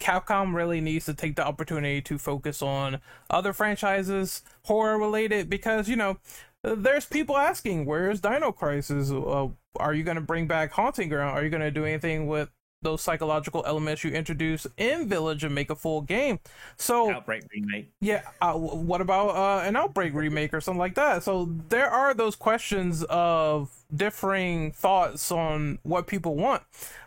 Capcom 0.00 0.54
really 0.54 0.80
needs 0.80 1.04
to 1.06 1.14
take 1.14 1.36
the 1.36 1.46
opportunity 1.46 2.00
to 2.02 2.18
focus 2.18 2.62
on 2.62 3.00
other 3.28 3.52
franchises 3.52 4.42
horror 4.64 4.98
related 4.98 5.50
because 5.50 5.88
you 5.88 5.96
know 5.96 6.18
there's 6.62 7.04
people 7.04 7.36
asking 7.36 7.84
where's 7.84 8.20
Dino 8.20 8.52
Crisis 8.52 9.10
uh, 9.10 9.48
are 9.76 9.94
you 9.94 10.04
going 10.04 10.16
to 10.16 10.22
bring 10.22 10.46
back 10.46 10.72
Haunting 10.72 11.08
Ground 11.08 11.36
are 11.36 11.42
you 11.44 11.50
going 11.50 11.62
to 11.62 11.70
do 11.70 11.84
anything 11.84 12.26
with 12.26 12.50
those 12.84 13.02
psychological 13.02 13.64
elements 13.66 14.04
you 14.04 14.10
introduce 14.12 14.66
in 14.76 15.08
Village 15.08 15.42
and 15.42 15.52
make 15.54 15.70
a 15.70 15.74
full 15.74 16.02
game. 16.02 16.38
So 16.76 17.10
Outbreak 17.10 17.44
remake. 17.52 17.90
Yeah, 18.00 18.22
uh, 18.40 18.52
what 18.52 19.00
about 19.00 19.30
uh, 19.30 19.66
an 19.66 19.74
Outbreak 19.74 20.14
remake 20.14 20.54
or 20.54 20.60
something 20.60 20.78
like 20.78 20.94
that? 20.94 21.24
So 21.24 21.50
there 21.68 21.90
are 21.90 22.14
those 22.14 22.36
questions 22.36 23.02
of 23.04 23.70
differing 23.92 24.70
thoughts 24.70 25.32
on 25.32 25.78
what 25.82 26.06
people 26.06 26.36
want. 26.36 26.62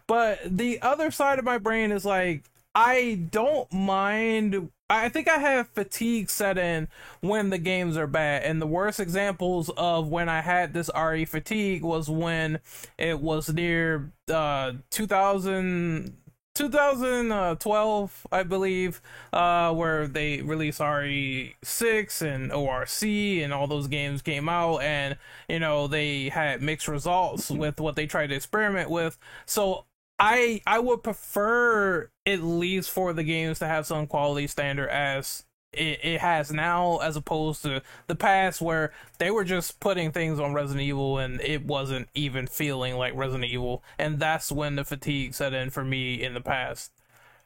But 0.08 0.40
the 0.46 0.82
other 0.82 1.12
side 1.12 1.40
of 1.40 1.46
my 1.46 1.58
brain 1.58 1.92
is 1.92 2.06
like 2.06 2.44
I 2.78 3.28
don't 3.32 3.72
mind. 3.74 4.70
I 4.88 5.10
think 5.10 5.28
I 5.28 5.40
have 5.40 5.68
fatigue 5.70 6.30
set 6.30 6.60
in 6.60 6.90
when 7.22 7.50
the 7.50 7.58
games 7.58 7.98
are 7.98 8.06
bad. 8.06 8.44
And 8.44 8.62
the 8.62 8.68
worst 8.68 9.00
examples 9.00 9.72
of 9.76 10.10
when 10.10 10.30
I 10.30 10.42
had 10.42 10.74
this 10.76 10.92
RE 10.96 11.26
fatigue 11.26 11.82
was 11.82 12.08
when 12.08 12.60
it 13.00 13.20
was 13.20 13.52
near 13.52 14.12
uh, 14.32 14.74
2000. 14.92 16.18
2012, 16.54 18.28
I 18.32 18.42
believe, 18.42 19.00
uh, 19.32 19.72
where 19.76 20.08
they 20.08 20.42
released 20.42 20.80
RE6 20.80 22.22
and 22.24 22.52
ORC 22.52 23.04
and 23.44 23.54
all 23.54 23.68
those 23.68 23.88
games 23.88 24.24
came 24.24 24.50
out, 24.50 24.80
and 24.80 25.18
you 25.48 25.60
know 25.60 25.88
they 25.88 26.30
had 26.30 26.64
mixed 26.64 26.88
results 26.88 27.52
with 27.52 27.80
what 27.80 27.96
they 27.96 28.08
tried 28.08 28.28
to 28.28 28.36
experiment 28.36 28.90
with. 28.90 29.20
So 29.46 29.86
I 30.20 30.62
I 30.66 30.80
would 30.80 31.04
prefer 31.04 32.10
at 32.26 32.42
least 32.42 32.90
for 32.90 33.14
the 33.14 33.24
games 33.24 33.60
to 33.60 33.68
have 33.68 33.86
some 33.86 34.08
quality 34.08 34.48
standard 34.48 34.90
as 34.90 35.46
it, 35.74 36.00
it 36.04 36.22
has 36.22 36.52
now 36.52 36.98
as 36.98 37.16
opposed 37.16 37.62
to 37.64 37.84
the 38.08 38.16
past 38.16 38.62
where 38.62 38.92
they 39.20 39.30
were 39.30 39.44
just 39.44 39.80
putting 39.80 40.12
things 40.12 40.40
on 40.40 40.54
Resident 40.54 40.82
Evil 40.82 41.20
and 41.20 41.40
it 41.42 41.66
wasn't 41.66 42.10
even 42.16 42.48
feeling 42.48 42.96
like 42.96 43.16
Resident 43.16 43.52
Evil 43.52 43.84
and 44.00 44.20
that's 44.20 44.52
when 44.52 44.76
the 44.76 44.84
fatigue 44.84 45.34
set 45.34 45.54
in 45.54 45.70
for 45.70 45.84
me 45.84 46.24
in 46.24 46.34
the 46.34 46.42
past. 46.42 46.92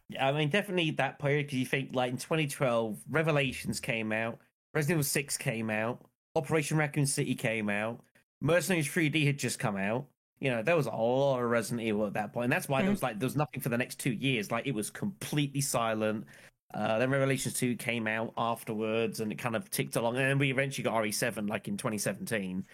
Yeah, 0.07 0.27
I 0.27 0.31
mean 0.31 0.49
definitely 0.49 0.91
that 0.91 1.19
period 1.19 1.48
because 1.48 1.60
you 1.60 1.65
think 1.65 1.89
like 1.93 2.11
in 2.11 2.18
2012 2.18 3.02
Revelations 3.10 3.80
came 3.81 4.14
out, 4.14 4.39
Resident 4.73 4.95
Evil 4.95 5.03
6 5.03 5.38
came 5.38 5.69
out, 5.69 6.06
Operation 6.35 6.77
Raccoon 6.77 7.06
City 7.06 7.35
came 7.35 7.69
out, 7.69 7.99
Mercenaries 8.39 8.88
3D 8.88 9.26
had 9.26 9.38
just 9.38 9.60
come 9.60 9.76
out 9.76 10.06
you 10.41 10.49
know, 10.49 10.63
there 10.63 10.76
was 10.76 10.88
a 10.88 10.89
lot 10.89 11.39
of 11.39 11.49
Resident 11.49 11.88
Evil 11.88 12.07
at 12.07 12.13
that 12.13 12.34
point, 12.34 12.45
and 12.45 12.51
that's 12.51 12.68
why 12.68 12.80
mm-hmm. 12.80 12.88
there 12.88 12.91
was 12.91 13.03
like 13.03 13.19
there 13.19 13.27
was 13.27 13.38
nothing 13.38 13.61
for 13.61 13.69
the 13.69 13.77
next 13.77 13.99
two 13.99 14.11
years. 14.11 14.51
Like 14.51 14.65
it 14.65 14.73
was 14.73 14.89
completely 14.89 15.61
silent. 15.61 16.26
Uh, 16.73 16.97
then 16.97 17.11
Revelations 17.11 17.53
two 17.53 17.76
came 17.76 18.07
out 18.07 18.34
afterwards, 18.38 19.19
and 19.19 19.31
it 19.31 19.35
kind 19.35 19.55
of 19.55 19.69
ticked 19.69 19.95
along, 19.95 20.18
and 20.18 20.26
then 20.26 20.39
we 20.39 20.49
eventually 20.49 20.84
got 20.84 20.97
RE 20.97 21.11
seven 21.11 21.45
like 21.45 21.68
in 21.68 21.77
2017. 21.77 22.65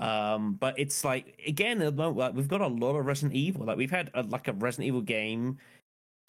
Um, 0.00 0.54
but 0.54 0.78
it's 0.78 1.02
like 1.02 1.40
again, 1.46 1.78
like, 1.96 2.34
we've 2.34 2.48
got 2.48 2.60
a 2.60 2.66
lot 2.66 2.94
of 2.94 3.06
Resident 3.06 3.32
Evil. 3.32 3.64
Like 3.64 3.78
we've 3.78 3.90
had 3.90 4.10
a, 4.12 4.22
like 4.22 4.46
a 4.46 4.52
Resident 4.52 4.88
Evil 4.88 5.00
game 5.00 5.56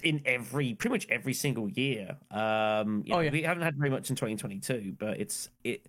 in 0.02 0.22
every 0.26 0.76
pretty 0.76 0.94
much 0.94 1.08
every 1.10 1.34
single 1.34 1.68
year. 1.68 2.16
Um, 2.32 3.04
oh, 3.10 3.16
know, 3.16 3.20
yeah. 3.20 3.32
we 3.32 3.42
haven't 3.42 3.64
had 3.64 3.76
very 3.76 3.90
much 3.90 4.10
in 4.10 4.16
2022, 4.16 4.96
but 4.98 5.20
it's 5.20 5.50
it 5.66 5.88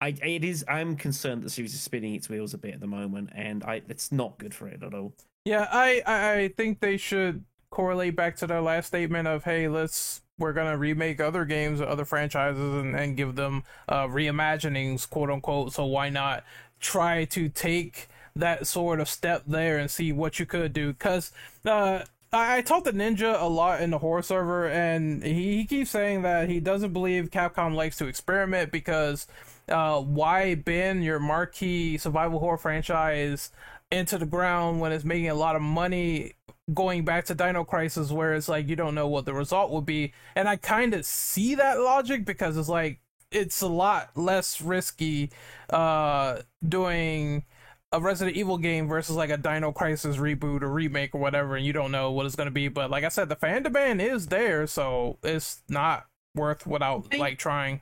I 0.00 0.08
it 0.22 0.44
is 0.44 0.64
I'm 0.68 0.96
concerned 0.96 1.42
that 1.42 1.46
the 1.46 1.50
series 1.50 1.74
is 1.74 1.80
spinning 1.80 2.14
its 2.14 2.28
wheels 2.28 2.54
a 2.54 2.58
bit 2.58 2.74
at 2.74 2.80
the 2.80 2.86
moment, 2.86 3.30
and 3.34 3.64
I 3.64 3.82
it's 3.88 4.12
not 4.12 4.38
good 4.38 4.54
for 4.54 4.68
it 4.68 4.82
at 4.82 4.94
all. 4.94 5.14
Yeah, 5.44 5.68
I 5.70 6.02
I 6.06 6.48
think 6.56 6.80
they 6.80 6.96
should 6.96 7.44
correlate 7.70 8.16
back 8.16 8.36
to 8.36 8.46
their 8.46 8.60
last 8.60 8.86
statement 8.86 9.28
of 9.28 9.44
hey, 9.44 9.68
let's 9.68 10.22
we're 10.38 10.52
gonna 10.52 10.76
remake 10.76 11.20
other 11.20 11.44
games 11.44 11.80
other 11.80 12.04
franchises 12.04 12.74
and, 12.74 12.94
and 12.94 13.16
give 13.16 13.36
them 13.36 13.64
uh, 13.88 14.06
reimaginings, 14.06 15.08
quote 15.08 15.30
unquote. 15.30 15.72
So 15.72 15.86
why 15.86 16.10
not 16.10 16.44
try 16.78 17.24
to 17.26 17.48
take 17.48 18.08
that 18.34 18.66
sort 18.66 19.00
of 19.00 19.08
step 19.08 19.44
there 19.46 19.78
and 19.78 19.90
see 19.90 20.12
what 20.12 20.38
you 20.38 20.44
could 20.44 20.74
do? 20.74 20.92
Because 20.92 21.32
uh, 21.64 22.00
I, 22.32 22.60
talked 22.60 22.86
to 22.86 22.92
Ninja 22.92 23.40
a 23.40 23.48
lot 23.48 23.80
in 23.80 23.90
the 23.90 23.98
horror 23.98 24.22
server, 24.22 24.68
and 24.68 25.22
he, 25.22 25.58
he 25.58 25.64
keeps 25.64 25.90
saying 25.90 26.22
that 26.22 26.50
he 26.50 26.60
doesn't 26.60 26.92
believe 26.92 27.30
Capcom 27.30 27.74
likes 27.74 27.96
to 27.98 28.06
experiment 28.06 28.70
because 28.70 29.26
uh, 29.68 30.00
why 30.00 30.54
bend 30.54 31.04
your 31.04 31.18
marquee 31.18 31.98
survival 31.98 32.38
horror 32.38 32.56
franchise 32.56 33.50
into 33.90 34.18
the 34.18 34.26
ground 34.26 34.80
when 34.80 34.92
it's 34.92 35.04
making 35.04 35.28
a 35.28 35.34
lot 35.34 35.56
of 35.56 35.62
money 35.62 36.32
going 36.74 37.04
back 37.04 37.24
to 37.26 37.34
Dino 37.34 37.64
Crisis 37.64 38.10
where 38.10 38.34
it's 38.34 38.48
like 38.48 38.68
you 38.68 38.76
don't 38.76 38.94
know 38.94 39.06
what 39.08 39.24
the 39.24 39.34
result 39.34 39.70
will 39.70 39.82
be. 39.82 40.12
And 40.34 40.48
I 40.48 40.56
kind 40.56 40.94
of 40.94 41.04
see 41.04 41.54
that 41.54 41.78
logic 41.78 42.24
because 42.24 42.56
it's 42.56 42.68
like 42.68 43.00
it's 43.30 43.60
a 43.60 43.68
lot 43.68 44.10
less 44.16 44.60
risky 44.60 45.30
uh 45.70 46.42
doing 46.66 47.44
a 47.92 48.00
Resident 48.00 48.36
Evil 48.36 48.58
game 48.58 48.88
versus 48.88 49.16
like 49.16 49.30
a 49.30 49.36
Dino 49.36 49.72
Crisis 49.72 50.16
reboot 50.16 50.62
or 50.62 50.68
remake 50.68 51.14
or 51.14 51.20
whatever 51.20 51.56
and 51.56 51.64
you 51.64 51.72
don't 51.72 51.92
know 51.92 52.10
what 52.12 52.26
it's 52.26 52.36
going 52.36 52.48
to 52.48 52.52
be 52.52 52.68
but 52.68 52.90
like 52.90 53.04
I 53.04 53.08
said 53.08 53.28
the 53.28 53.36
fan 53.36 53.62
demand 53.62 54.00
is 54.00 54.26
there 54.28 54.66
so 54.66 55.18
it's 55.22 55.62
not 55.68 56.06
worth 56.36 56.66
without 56.66 57.16
like 57.18 57.38
trying. 57.38 57.80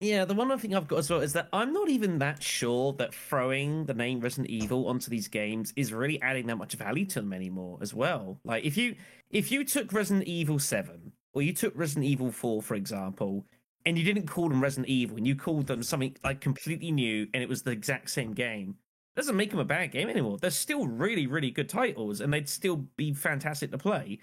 Yeah, 0.00 0.24
the 0.24 0.32
one 0.32 0.50
other 0.50 0.58
thing 0.60 0.74
I've 0.74 0.88
got 0.88 0.98
as 1.00 1.10
well 1.10 1.20
is 1.20 1.34
that 1.34 1.48
I'm 1.52 1.74
not 1.74 1.90
even 1.90 2.18
that 2.20 2.42
sure 2.42 2.94
that 2.94 3.14
throwing 3.14 3.84
the 3.84 3.92
name 3.92 4.20
Resident 4.20 4.48
Evil 4.48 4.88
onto 4.88 5.10
these 5.10 5.28
games 5.28 5.74
is 5.76 5.92
really 5.92 6.20
adding 6.22 6.46
that 6.46 6.56
much 6.56 6.72
value 6.72 7.04
to 7.04 7.20
them 7.20 7.34
anymore 7.34 7.78
as 7.82 7.92
well. 7.92 8.40
Like 8.44 8.64
if 8.64 8.78
you 8.78 8.96
if 9.30 9.52
you 9.52 9.62
took 9.62 9.92
Resident 9.92 10.26
Evil 10.26 10.58
7 10.58 11.12
or 11.34 11.42
you 11.42 11.52
took 11.52 11.76
Resident 11.76 12.06
Evil 12.06 12.32
4 12.32 12.62
for 12.62 12.76
example 12.76 13.44
and 13.84 13.98
you 13.98 14.04
didn't 14.04 14.26
call 14.26 14.48
them 14.48 14.62
Resident 14.62 14.88
Evil 14.88 15.18
and 15.18 15.26
you 15.26 15.36
called 15.36 15.66
them 15.66 15.82
something 15.82 16.16
like 16.24 16.40
completely 16.40 16.90
new 16.90 17.26
and 17.34 17.42
it 17.42 17.48
was 17.48 17.62
the 17.62 17.70
exact 17.70 18.08
same 18.08 18.32
game, 18.32 18.76
doesn't 19.16 19.36
make 19.36 19.50
them 19.50 19.60
a 19.60 19.64
bad 19.66 19.92
game 19.92 20.08
anymore. 20.08 20.38
They're 20.38 20.50
still 20.50 20.86
really 20.86 21.26
really 21.26 21.50
good 21.50 21.68
titles 21.68 22.22
and 22.22 22.32
they'd 22.32 22.48
still 22.48 22.76
be 22.96 23.12
fantastic 23.12 23.70
to 23.72 23.78
play. 23.78 24.18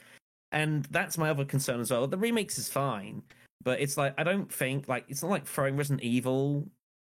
And 0.52 0.86
that's 0.86 1.20
my 1.20 1.30
other 1.30 1.46
concern 1.46 1.80
as 1.82 1.92
well. 1.92 2.08
The 2.08 2.18
remakes 2.18 2.58
is 2.58 2.70
fine, 2.70 3.22
but 3.64 3.80
it's 3.80 3.98
like 3.98 4.14
I 4.18 4.24
don't 4.24 4.52
think 4.52 4.88
like 4.88 5.06
it's 5.08 5.22
not 5.22 5.32
like 5.32 5.46
throwing 5.46 5.76
Resident 5.76 6.04
Evil 6.04 6.68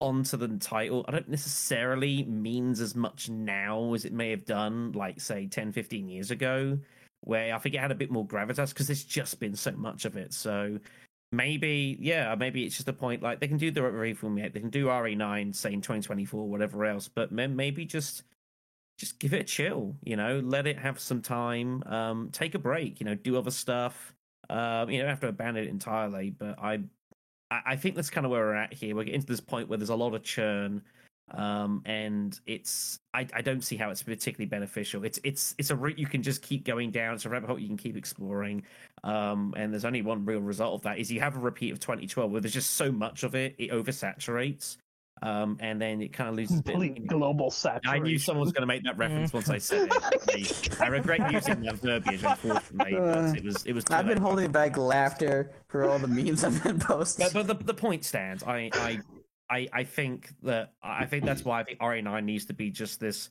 onto 0.00 0.36
the 0.36 0.48
title. 0.48 1.04
I 1.08 1.12
don't 1.12 1.28
necessarily 1.28 2.24
means 2.24 2.80
as 2.80 2.94
much 2.94 3.28
now 3.28 3.94
as 3.94 4.04
it 4.04 4.12
may 4.12 4.30
have 4.30 4.44
done 4.46 4.92
like 4.92 5.20
say 5.20 5.46
10 5.46 5.72
15 5.72 6.08
years 6.08 6.30
ago 6.30 6.78
where 7.22 7.54
I 7.54 7.58
think 7.58 7.74
it 7.74 7.80
had 7.80 7.90
a 7.90 7.96
bit 7.96 8.10
more 8.10 8.26
gravitas 8.26 8.70
because 8.70 8.86
there's 8.86 9.04
just 9.04 9.40
been 9.40 9.54
so 9.54 9.72
much 9.72 10.06
of 10.06 10.16
it. 10.16 10.32
So 10.32 10.78
maybe 11.32 11.98
yeah, 12.00 12.34
maybe 12.34 12.64
it's 12.64 12.76
just 12.76 12.88
a 12.88 12.92
point 12.92 13.22
like 13.22 13.40
they 13.40 13.48
can 13.48 13.58
do 13.58 13.70
the 13.70 13.82
remake, 13.82 14.54
they 14.54 14.60
can 14.60 14.70
do 14.70 14.86
RE9 14.86 15.54
say 15.54 15.72
in 15.72 15.80
2024 15.80 16.48
whatever 16.48 16.84
else, 16.86 17.08
but 17.08 17.30
maybe 17.30 17.84
just 17.84 18.24
just 18.98 19.18
give 19.18 19.32
it 19.32 19.40
a 19.40 19.44
chill, 19.44 19.96
you 20.04 20.14
know, 20.14 20.40
let 20.44 20.66
it 20.66 20.78
have 20.78 21.00
some 21.00 21.22
time, 21.22 21.82
um, 21.86 22.28
take 22.32 22.54
a 22.54 22.58
break, 22.58 23.00
you 23.00 23.06
know, 23.06 23.14
do 23.14 23.38
other 23.38 23.50
stuff. 23.50 24.14
Um, 24.50 24.90
you 24.90 24.98
don't 24.98 25.08
have 25.08 25.20
to 25.20 25.28
abandon 25.28 25.64
it 25.64 25.70
entirely, 25.70 26.30
but 26.30 26.58
I, 26.58 26.80
I 27.50 27.76
think 27.76 27.94
that's 27.94 28.10
kind 28.10 28.26
of 28.26 28.32
where 28.32 28.40
we're 28.40 28.54
at 28.54 28.72
here. 28.72 28.96
We're 28.96 29.04
getting 29.04 29.20
to 29.20 29.26
this 29.26 29.40
point 29.40 29.68
where 29.68 29.78
there's 29.78 29.90
a 29.90 29.94
lot 29.94 30.12
of 30.12 30.24
churn, 30.24 30.82
um, 31.30 31.82
and 31.84 32.38
it's 32.46 32.98
I, 33.14 33.28
I 33.32 33.42
don't 33.42 33.62
see 33.62 33.76
how 33.76 33.90
it's 33.90 34.02
particularly 34.02 34.48
beneficial. 34.48 35.04
It's 35.04 35.20
it's 35.22 35.54
it's 35.56 35.70
a 35.70 35.76
route 35.76 36.00
you 36.00 36.06
can 36.06 36.22
just 36.22 36.42
keep 36.42 36.64
going 36.64 36.90
down. 36.90 37.14
It's 37.14 37.24
a 37.26 37.28
rabbit 37.28 37.48
hole 37.48 37.60
you 37.60 37.68
can 37.68 37.76
keep 37.76 37.96
exploring, 37.96 38.64
um, 39.04 39.54
and 39.56 39.72
there's 39.72 39.84
only 39.84 40.02
one 40.02 40.24
real 40.24 40.40
result 40.40 40.74
of 40.74 40.82
that 40.82 40.98
is 40.98 41.12
you 41.12 41.20
have 41.20 41.36
a 41.36 41.40
repeat 41.40 41.70
of 41.70 41.78
2012 41.78 42.32
where 42.32 42.40
there's 42.40 42.52
just 42.52 42.72
so 42.72 42.90
much 42.90 43.22
of 43.22 43.36
it, 43.36 43.54
it 43.56 43.70
oversaturates, 43.70 44.78
um, 45.22 45.58
and 45.60 45.80
then 45.80 46.00
it 46.00 46.12
kind 46.12 46.28
of 46.28 46.36
loses. 46.36 46.60
a 46.60 46.62
bit 46.62 46.74
of- 46.74 46.80
Complete 46.80 47.06
global 47.06 47.50
saturation. 47.50 47.90
I 47.90 47.98
knew 48.06 48.18
someone 48.18 48.44
was 48.44 48.52
going 48.52 48.62
to 48.62 48.66
make 48.66 48.84
that 48.84 48.96
reference 48.96 49.32
once 49.32 49.50
I 49.50 49.58
said 49.58 49.88
it. 49.90 50.78
I, 50.80 50.84
I 50.84 50.88
regret 50.88 51.32
using 51.32 51.60
that 51.62 51.76
verbiage, 51.76 52.22
unfortunately, 52.22 52.92
but 52.94 53.36
it 53.36 53.44
was 53.44 53.66
it 53.66 53.72
was. 53.72 53.84
I've 53.90 54.06
been 54.06 54.16
late. 54.16 54.22
holding 54.22 54.52
back 54.52 54.76
laughter 54.76 55.50
for 55.68 55.88
all 55.88 55.98
the 55.98 56.08
memes 56.08 56.44
I've 56.44 56.62
been 56.62 56.78
posting. 56.78 57.26
But, 57.32 57.46
but 57.46 57.58
the, 57.58 57.64
the 57.64 57.74
point 57.74 58.04
stands. 58.04 58.42
I, 58.42 58.70
I 58.74 59.00
I 59.50 59.68
I 59.72 59.84
think 59.84 60.32
that 60.42 60.72
I 60.82 61.06
think 61.06 61.24
that's 61.24 61.44
why 61.44 61.60
I 61.60 61.64
think 61.64 61.80
RE9 61.80 62.24
needs 62.24 62.46
to 62.46 62.54
be 62.54 62.70
just 62.70 63.00
this. 63.00 63.30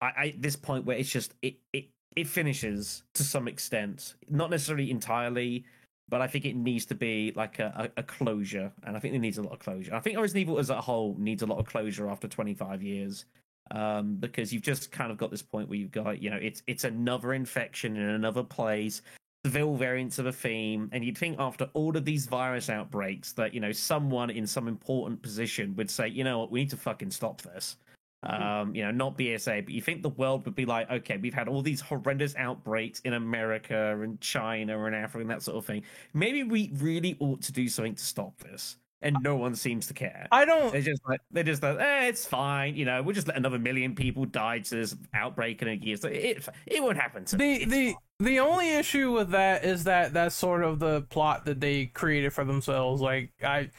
I, 0.00 0.06
I 0.06 0.34
this 0.38 0.56
point 0.56 0.84
where 0.84 0.96
it's 0.96 1.10
just 1.10 1.34
it 1.42 1.56
it 1.72 1.86
it 2.16 2.26
finishes 2.26 3.04
to 3.14 3.22
some 3.22 3.48
extent, 3.48 4.14
not 4.28 4.50
necessarily 4.50 4.90
entirely. 4.90 5.64
But 6.12 6.20
I 6.20 6.26
think 6.26 6.44
it 6.44 6.54
needs 6.54 6.84
to 6.86 6.94
be 6.94 7.32
like 7.34 7.58
a, 7.58 7.90
a, 7.96 8.00
a 8.00 8.02
closure, 8.02 8.70
and 8.84 8.98
I 8.98 9.00
think 9.00 9.14
it 9.14 9.18
needs 9.18 9.38
a 9.38 9.42
lot 9.42 9.54
of 9.54 9.60
closure. 9.60 9.94
I 9.94 10.00
think 10.00 10.18
Resident 10.18 10.42
Evil 10.42 10.58
as 10.58 10.68
a 10.68 10.78
whole 10.78 11.16
needs 11.18 11.42
a 11.42 11.46
lot 11.46 11.58
of 11.58 11.64
closure 11.64 12.10
after 12.10 12.28
25 12.28 12.82
years, 12.82 13.24
um, 13.70 14.16
because 14.16 14.52
you've 14.52 14.62
just 14.62 14.92
kind 14.92 15.10
of 15.10 15.16
got 15.16 15.30
this 15.30 15.40
point 15.40 15.70
where 15.70 15.78
you've 15.78 15.90
got, 15.90 16.20
you 16.20 16.28
know, 16.28 16.36
it's 16.36 16.62
it's 16.66 16.84
another 16.84 17.32
infection 17.32 17.96
in 17.96 18.10
another 18.10 18.42
place, 18.42 19.00
Seville 19.46 19.74
variants 19.74 20.18
of 20.18 20.26
a 20.26 20.32
theme, 20.32 20.90
and 20.92 21.02
you'd 21.02 21.16
think 21.16 21.36
after 21.38 21.70
all 21.72 21.96
of 21.96 22.04
these 22.04 22.26
virus 22.26 22.68
outbreaks 22.68 23.32
that 23.32 23.54
you 23.54 23.60
know 23.60 23.72
someone 23.72 24.28
in 24.28 24.46
some 24.46 24.68
important 24.68 25.22
position 25.22 25.74
would 25.76 25.90
say, 25.90 26.08
you 26.08 26.24
know 26.24 26.40
what, 26.40 26.50
we 26.50 26.60
need 26.60 26.70
to 26.70 26.76
fucking 26.76 27.10
stop 27.10 27.40
this. 27.40 27.78
Um, 28.24 28.74
you 28.74 28.84
know, 28.84 28.92
not 28.92 29.18
BSAA, 29.18 29.64
but 29.64 29.74
you 29.74 29.82
think 29.82 30.02
the 30.02 30.10
world 30.10 30.44
would 30.44 30.54
be 30.54 30.64
like, 30.64 30.88
okay, 30.90 31.16
we've 31.16 31.34
had 31.34 31.48
all 31.48 31.60
these 31.60 31.80
horrendous 31.80 32.36
outbreaks 32.36 33.00
in 33.00 33.14
America 33.14 34.00
and 34.00 34.20
China 34.20 34.84
and 34.84 34.94
Africa 34.94 35.22
and 35.22 35.30
that 35.30 35.42
sort 35.42 35.56
of 35.56 35.64
thing. 35.64 35.82
Maybe 36.14 36.44
we 36.44 36.70
really 36.74 37.16
ought 37.18 37.42
to 37.42 37.52
do 37.52 37.68
something 37.68 37.96
to 37.96 38.04
stop 38.04 38.38
this. 38.38 38.76
And 39.04 39.16
no 39.20 39.34
one 39.34 39.56
seems 39.56 39.88
to 39.88 39.94
care. 39.94 40.28
I 40.30 40.44
don't 40.44 40.70
They're 40.70 40.80
just 40.80 41.02
like 41.08 41.18
they're 41.32 41.42
just 41.42 41.60
like, 41.60 41.76
eh, 41.80 42.06
it's 42.06 42.24
fine. 42.24 42.76
You 42.76 42.84
know, 42.84 43.02
we'll 43.02 43.16
just 43.16 43.26
let 43.26 43.36
another 43.36 43.58
million 43.58 43.96
people 43.96 44.24
die 44.26 44.60
to 44.60 44.76
this 44.76 44.94
outbreak 45.12 45.60
in 45.60 45.66
a 45.66 45.72
year. 45.72 45.96
So 45.96 46.06
it 46.08 46.46
it 46.66 46.80
won't 46.80 46.96
happen 46.98 47.24
to 47.24 47.36
me. 47.36 47.64
the 47.64 47.64
the 47.64 47.86
fine. 47.94 47.96
the 48.20 48.38
only 48.38 48.74
issue 48.76 49.10
with 49.10 49.30
that 49.30 49.64
is 49.64 49.82
that 49.84 50.12
that's 50.12 50.36
sort 50.36 50.62
of 50.62 50.78
the 50.78 51.02
plot 51.10 51.46
that 51.46 51.58
they 51.58 51.86
created 51.86 52.32
for 52.32 52.44
themselves. 52.44 53.02
Like 53.02 53.32
I, 53.42 53.70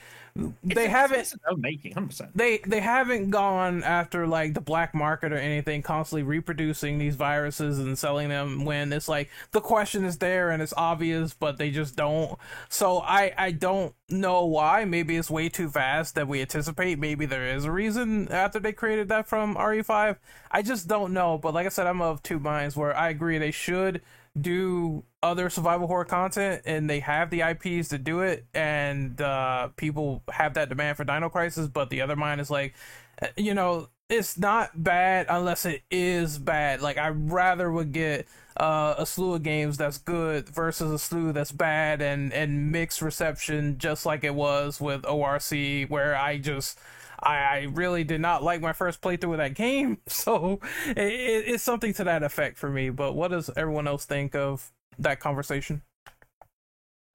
they 0.64 0.88
haven't 0.88 1.32
making, 1.58 1.94
hundred 1.94 2.08
percent. 2.08 2.36
they 2.36 2.58
they 2.66 2.80
haven't 2.80 3.30
gone 3.30 3.84
after 3.84 4.26
like 4.26 4.56
the 4.56 4.62
black 4.62 4.96
market 4.96 5.32
or 5.32 5.38
anything 5.38 5.84
constantly 5.84 6.24
reproducing 6.24 6.98
these 6.98 7.16
viruses 7.16 7.78
and 7.78 8.00
selling 8.00 8.30
them 8.30 8.66
when 8.66 8.92
it's 8.92 9.08
like 9.08 9.30
the 9.52 9.62
question 9.62 10.04
is 10.04 10.18
there 10.18 10.50
and 10.50 10.64
it's 10.64 10.74
obvious 10.76 11.34
but 11.36 11.58
they 11.58 11.70
just 11.70 11.96
don't. 11.96 12.38
So 12.68 13.00
i 13.02 13.32
i 13.38 13.52
don't 13.52 13.94
know 14.10 14.46
why. 14.46 14.86
Maybe 14.86 15.18
it's 15.18 15.30
way 15.30 15.50
too 15.50 15.70
fast 15.70 16.16
that 16.16 16.28
we 16.28 16.42
anticipate. 16.42 16.98
Maybe 16.98 17.28
there 17.28 17.48
is 17.56 17.66
a 17.66 17.72
reason 17.72 18.28
after 18.32 18.60
they 18.60 18.74
created 18.74 19.10
that 19.10 19.28
from 19.28 19.56
re5 19.56 20.18
i 20.50 20.62
just 20.64 20.88
don't 20.88 21.14
know. 21.14 21.38
But 21.38 21.54
like 21.54 21.68
i 21.68 21.70
said 21.70 21.86
i'm 21.86 22.02
of 22.02 22.24
two 22.24 22.40
minds 22.40 22.76
where 22.76 22.98
i 22.98 23.10
agree 23.10 23.38
they 23.38 23.52
should 23.52 24.02
do 24.40 25.04
other 25.22 25.50
survival 25.50 25.88
horror 25.88 26.06
content 26.06 26.62
and 26.66 26.90
they 26.90 27.00
have 27.00 27.30
the 27.30 27.42
IPs 27.42 27.90
to 27.90 27.98
do 27.98 28.22
it 28.22 28.46
and 28.54 29.22
uh 29.22 29.70
people 29.78 30.24
have 30.30 30.56
that 30.56 30.70
demand 30.70 30.98
for 30.98 31.04
Dino 31.04 31.30
Crisis 31.30 31.68
but 31.68 31.90
the 31.90 32.02
other 32.02 32.16
mind 32.16 32.42
is 32.42 32.50
like 32.50 32.74
uh, 33.22 33.28
you 33.38 33.54
know 33.54 33.88
it's 34.10 34.38
not 34.38 34.84
bad 34.84 35.26
unless 35.30 35.66
it 35.66 35.82
is 35.90 36.38
bad. 36.38 36.82
Like 36.82 36.98
I 36.98 37.10
rather 37.10 37.72
would 37.72 37.92
get 37.92 38.28
uh, 38.58 38.96
a 38.98 39.06
slew 39.06 39.34
of 39.34 39.44
games 39.44 39.78
that's 39.78 39.98
good 39.98 40.50
versus 40.50 40.92
a 40.92 41.00
slew 41.00 41.32
that's 41.32 41.52
bad 41.52 42.02
and 42.02 42.32
and 42.34 42.72
mixed 42.72 43.02
reception 43.02 43.78
just 43.80 44.06
like 44.06 44.24
it 44.24 44.36
was 44.36 44.80
with 44.80 45.06
ORC 45.06 45.90
where 45.90 46.16
I 46.16 46.38
just 46.38 46.78
I, 47.24 47.36
I 47.36 47.68
really 47.74 48.04
did 48.04 48.22
not 48.22 48.44
like 48.44 48.62
my 48.62 48.74
first 48.74 49.02
playthrough 49.02 49.34
of 49.34 49.38
that 49.38 49.56
game, 49.56 50.00
so 50.08 50.60
it, 50.88 50.98
it, 50.98 51.48
it's 51.48 51.64
something 51.64 51.94
to 51.96 52.04
that 52.04 52.24
effect 52.24 52.58
for 52.58 52.70
me. 52.70 52.90
But 52.90 53.14
what 53.14 53.32
does 53.32 53.50
everyone 53.56 53.88
else 53.88 54.06
think 54.06 54.36
of 54.36 54.72
that 55.00 55.20
conversation? 55.20 55.82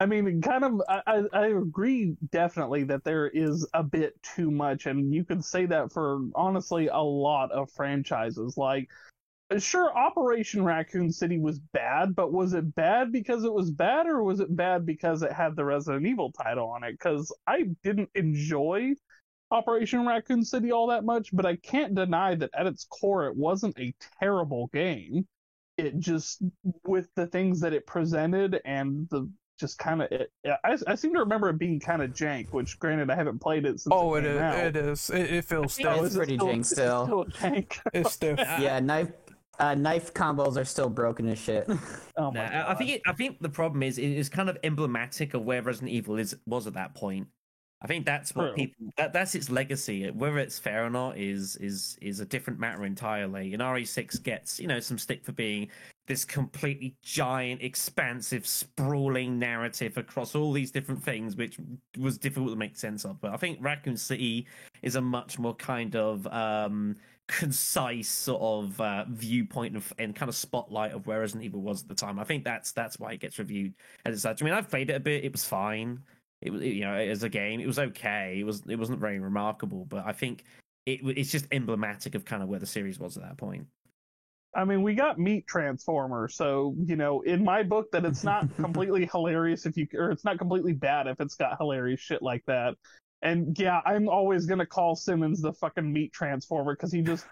I 0.01 0.05
mean, 0.05 0.41
kind 0.41 0.63
of. 0.63 0.81
I, 0.87 1.23
I 1.33 1.47
agree 1.47 2.15
definitely 2.31 2.83
that 2.85 3.03
there 3.03 3.27
is 3.27 3.67
a 3.73 3.83
bit 3.83 4.13
too 4.23 4.49
much, 4.49 4.85
and 4.85 5.13
you 5.13 5.25
can 5.25 5.41
say 5.41 5.65
that 5.65 5.91
for 5.91 6.21
honestly 6.35 6.87
a 6.87 7.01
lot 7.01 7.51
of 7.51 7.69
franchises. 7.71 8.55
Like, 8.55 8.87
sure, 9.57 9.95
Operation 9.97 10.63
Raccoon 10.63 11.11
City 11.11 11.37
was 11.37 11.59
bad, 11.59 12.15
but 12.15 12.31
was 12.31 12.53
it 12.53 12.73
bad 12.75 13.11
because 13.11 13.43
it 13.43 13.51
was 13.51 13.71
bad, 13.71 14.07
or 14.07 14.23
was 14.23 14.39
it 14.39 14.55
bad 14.55 14.85
because 14.85 15.21
it 15.21 15.33
had 15.33 15.57
the 15.57 15.65
Resident 15.65 16.07
Evil 16.07 16.31
title 16.31 16.69
on 16.69 16.85
it? 16.85 16.93
Because 16.93 17.35
I 17.45 17.65
didn't 17.83 18.09
enjoy 18.15 18.93
Operation 19.51 20.05
Raccoon 20.05 20.43
City 20.43 20.71
all 20.71 20.87
that 20.87 21.03
much, 21.03 21.29
but 21.33 21.45
I 21.45 21.55
can't 21.57 21.95
deny 21.95 22.35
that 22.35 22.51
at 22.53 22.67
its 22.67 22.85
core 22.85 23.27
it 23.27 23.35
wasn't 23.35 23.77
a 23.79 23.93
terrible 24.21 24.67
game. 24.67 25.27
It 25.77 25.97
just 25.99 26.41
with 26.85 27.07
the 27.15 27.27
things 27.27 27.59
that 27.61 27.73
it 27.73 27.87
presented 27.87 28.59
and 28.65 29.07
the 29.09 29.29
just 29.59 29.77
kind 29.77 30.01
of 30.01 30.11
it, 30.11 30.31
I, 30.63 30.77
I 30.87 30.95
seem 30.95 31.13
to 31.13 31.19
remember 31.19 31.49
it 31.49 31.57
being 31.57 31.79
kind 31.79 32.01
of 32.01 32.11
jank. 32.11 32.51
Which, 32.51 32.79
granted, 32.79 33.09
I 33.09 33.15
haven't 33.15 33.39
played 33.39 33.65
it 33.65 33.79
since. 33.79 33.91
Oh, 33.91 34.15
it 34.15 34.25
it 34.25 34.27
came 34.27 34.35
is. 34.35 34.41
out. 34.41 34.57
It 34.65 34.75
is. 34.75 35.09
It, 35.09 35.33
it 35.33 35.45
feels 35.45 35.73
still. 35.73 35.89
Oh, 35.89 36.05
stiff. 36.07 36.13
it 36.13 36.17
pretty 36.17 36.35
still, 36.37 36.47
jank 36.47 36.59
is 36.59 36.71
it 36.71 36.75
still. 36.75 37.05
still 37.05 37.25
jank. 37.25 37.79
It's 37.93 38.11
stiff. 38.13 38.39
yeah, 38.59 38.79
knife 38.79 39.11
uh, 39.59 39.75
knife 39.75 40.13
combos 40.13 40.57
are 40.57 40.65
still 40.65 40.89
broken 40.89 41.27
as 41.27 41.37
shit. 41.39 41.65
oh 42.17 42.31
Nah, 42.31 42.31
my 42.31 42.63
I- 42.63 42.71
I 42.71 42.75
think 42.75 42.89
it, 42.91 43.01
I 43.05 43.13
think 43.13 43.39
the 43.41 43.49
problem 43.49 43.83
is 43.83 43.97
it 43.97 44.03
is 44.11 44.29
kind 44.29 44.49
of 44.49 44.57
emblematic 44.63 45.33
of 45.33 45.43
where 45.43 45.61
Resident 45.61 45.91
Evil 45.91 46.17
is 46.17 46.35
was 46.45 46.65
at 46.67 46.73
that 46.73 46.95
point. 46.95 47.27
I 47.81 47.87
think 47.87 48.05
that's 48.05 48.35
what 48.35 48.47
True. 48.47 48.55
people 48.55 48.87
that 48.97 49.13
that's 49.13 49.35
its 49.35 49.49
legacy. 49.49 50.09
Whether 50.09 50.39
it's 50.39 50.59
fair 50.59 50.85
or 50.85 50.89
not 50.89 51.17
is 51.17 51.55
is 51.57 51.97
is 52.01 52.19
a 52.19 52.25
different 52.25 52.59
matter 52.59 52.85
entirely. 52.85 53.53
And 53.53 53.61
RE6 53.61 54.21
gets 54.21 54.59
you 54.59 54.67
know 54.67 54.81
some 54.81 54.97
stick 54.97 55.23
for 55.23 55.31
being 55.31 55.69
this 56.05 56.25
completely 56.25 56.95
giant, 57.03 57.61
expansive, 57.61 58.45
sprawling 58.45 59.39
narrative 59.39 59.95
across 59.97 60.35
all 60.35 60.51
these 60.51 60.71
different 60.71 61.01
things, 61.01 61.35
which 61.35 61.57
was 61.97 62.17
difficult 62.17 62.49
to 62.49 62.55
make 62.57 62.75
sense 62.75 63.05
of. 63.05 63.21
But 63.21 63.31
I 63.31 63.37
think 63.37 63.59
Raccoon 63.61 63.95
City 63.95 64.47
is 64.81 64.95
a 64.95 65.01
much 65.01 65.39
more 65.39 65.55
kind 65.55 65.95
of 65.95 66.25
um, 66.27 66.97
concise 67.27 68.09
sort 68.09 68.41
of 68.41 68.81
uh, 68.81 69.05
viewpoint 69.07 69.77
of, 69.77 69.93
and 69.99 70.15
kind 70.15 70.27
of 70.27 70.35
spotlight 70.35 70.93
of 70.93 71.05
where 71.05 71.19
Resident 71.19 71.45
Evil 71.45 71.61
was 71.61 71.83
at 71.83 71.87
the 71.87 71.95
time. 71.95 72.19
I 72.19 72.23
think 72.25 72.43
that's 72.43 72.71
that's 72.73 72.99
why 72.99 73.13
it 73.13 73.21
gets 73.21 73.39
reviewed 73.39 73.73
as 74.03 74.21
such. 74.21 74.41
I 74.41 74.45
mean, 74.45 74.53
I've 74.53 74.69
played 74.69 74.89
it 74.89 74.93
a 74.93 74.99
bit; 74.99 75.23
it 75.23 75.31
was 75.31 75.45
fine. 75.45 76.01
It 76.41 76.51
was, 76.51 76.61
you 76.61 76.81
know, 76.81 76.93
as 76.93 77.23
a 77.23 77.29
game, 77.29 77.59
it 77.59 77.67
was 77.67 77.79
okay. 77.79 78.37
It 78.39 78.45
was, 78.45 78.63
it 78.67 78.77
wasn't 78.77 78.99
very 78.99 79.19
remarkable, 79.19 79.85
but 79.85 80.05
I 80.05 80.13
think 80.13 80.43
it, 80.85 81.01
it's 81.17 81.31
just 81.31 81.47
emblematic 81.51 82.15
of 82.15 82.25
kind 82.25 82.41
of 82.41 82.49
where 82.49 82.59
the 82.59 82.65
series 82.65 82.99
was 82.99 83.17
at 83.17 83.23
that 83.23 83.37
point. 83.37 83.67
I 84.55 84.65
mean, 84.65 84.81
we 84.81 84.95
got 84.95 85.19
Meat 85.19 85.45
Transformer, 85.47 86.27
so 86.27 86.75
you 86.83 86.95
know, 86.95 87.21
in 87.21 87.43
my 87.43 87.61
book, 87.61 87.91
that 87.91 88.03
it's 88.05 88.23
not 88.23 88.47
completely 88.55 89.07
hilarious 89.11 89.65
if 89.65 89.77
you, 89.77 89.87
or 89.93 90.11
it's 90.11 90.25
not 90.25 90.39
completely 90.39 90.73
bad 90.73 91.07
if 91.07 91.19
it's 91.19 91.35
got 91.35 91.57
hilarious 91.59 91.99
shit 91.99 92.21
like 92.21 92.43
that. 92.47 92.75
And 93.21 93.57
yeah, 93.59 93.81
I'm 93.85 94.09
always 94.09 94.45
gonna 94.45 94.65
call 94.65 94.95
Simmons 94.95 95.41
the 95.41 95.53
fucking 95.53 95.91
Meat 95.91 96.13
Transformer 96.13 96.75
because 96.75 96.91
he 96.91 97.01
just 97.01 97.25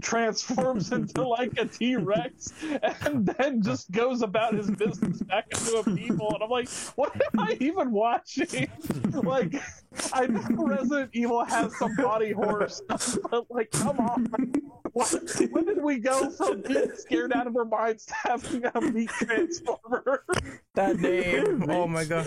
transforms 0.00 0.92
into 0.92 1.26
like 1.26 1.52
a 1.58 1.66
T 1.66 1.96
Rex 1.96 2.52
and 3.02 3.26
then 3.26 3.62
just 3.62 3.90
goes 3.90 4.22
about 4.22 4.54
his 4.54 4.70
business 4.70 5.20
back 5.22 5.46
into 5.50 5.78
a 5.78 5.84
people. 5.84 6.32
And 6.34 6.42
I'm 6.42 6.50
like, 6.50 6.68
what 6.96 7.14
am 7.14 7.40
I 7.40 7.56
even 7.60 7.90
watching? 7.92 8.70
like, 9.12 9.54
I 10.12 10.26
know 10.26 10.66
Resident 10.66 11.10
Evil 11.12 11.44
has 11.44 11.76
some 11.78 11.94
body 11.96 12.32
horror 12.32 12.68
stuff, 12.68 13.18
but 13.30 13.46
like, 13.50 13.70
come 13.70 13.98
on. 13.98 14.26
What, 14.92 15.14
when 15.50 15.66
did 15.66 15.82
we 15.82 15.98
go 15.98 16.30
from 16.30 16.62
being 16.62 16.90
scared 16.96 17.32
out 17.32 17.46
of 17.46 17.56
our 17.56 17.64
minds 17.64 18.06
to 18.06 18.14
having 18.14 18.64
a 18.74 18.80
meat 18.80 19.10
transformer? 19.10 20.24
That 20.74 20.98
name. 20.98 21.64
oh 21.70 21.86
my 21.86 22.04
god. 22.04 22.26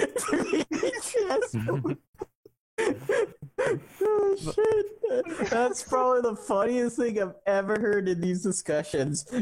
Oh 2.80 4.36
shit! 4.38 5.50
That's 5.50 5.84
probably 5.84 6.22
the 6.22 6.36
funniest 6.36 6.98
thing 6.98 7.22
I've 7.22 7.36
ever 7.46 7.80
heard 7.80 8.10
in 8.10 8.20
these 8.20 8.42
discussions. 8.42 9.26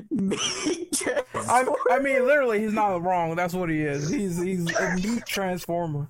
I, 1.36 1.66
I 1.92 2.00
mean, 2.00 2.26
literally, 2.26 2.60
he's 2.62 2.74
not 2.74 3.02
wrong. 3.04 3.36
That's 3.36 3.54
what 3.54 3.70
he 3.70 3.82
is. 3.82 4.10
He's 4.10 4.42
he's 4.42 4.74
a 4.76 4.96
meat 4.96 5.26
transformer. 5.26 6.10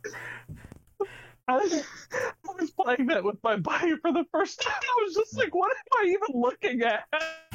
I 1.48 1.58
was 1.58 2.72
playing 2.72 3.08
that 3.08 3.24
with 3.24 3.38
my 3.44 3.58
buddy 3.58 3.96
for 3.98 4.12
the 4.12 4.26
first 4.32 4.62
time. 4.62 4.74
I 4.82 5.04
was 5.04 5.16
just 5.16 5.38
like, 5.38 5.54
what 5.54 5.72
am 5.72 5.78
I 6.00 6.06
even 6.08 6.42
looking 6.42 6.82
at? 6.82 7.06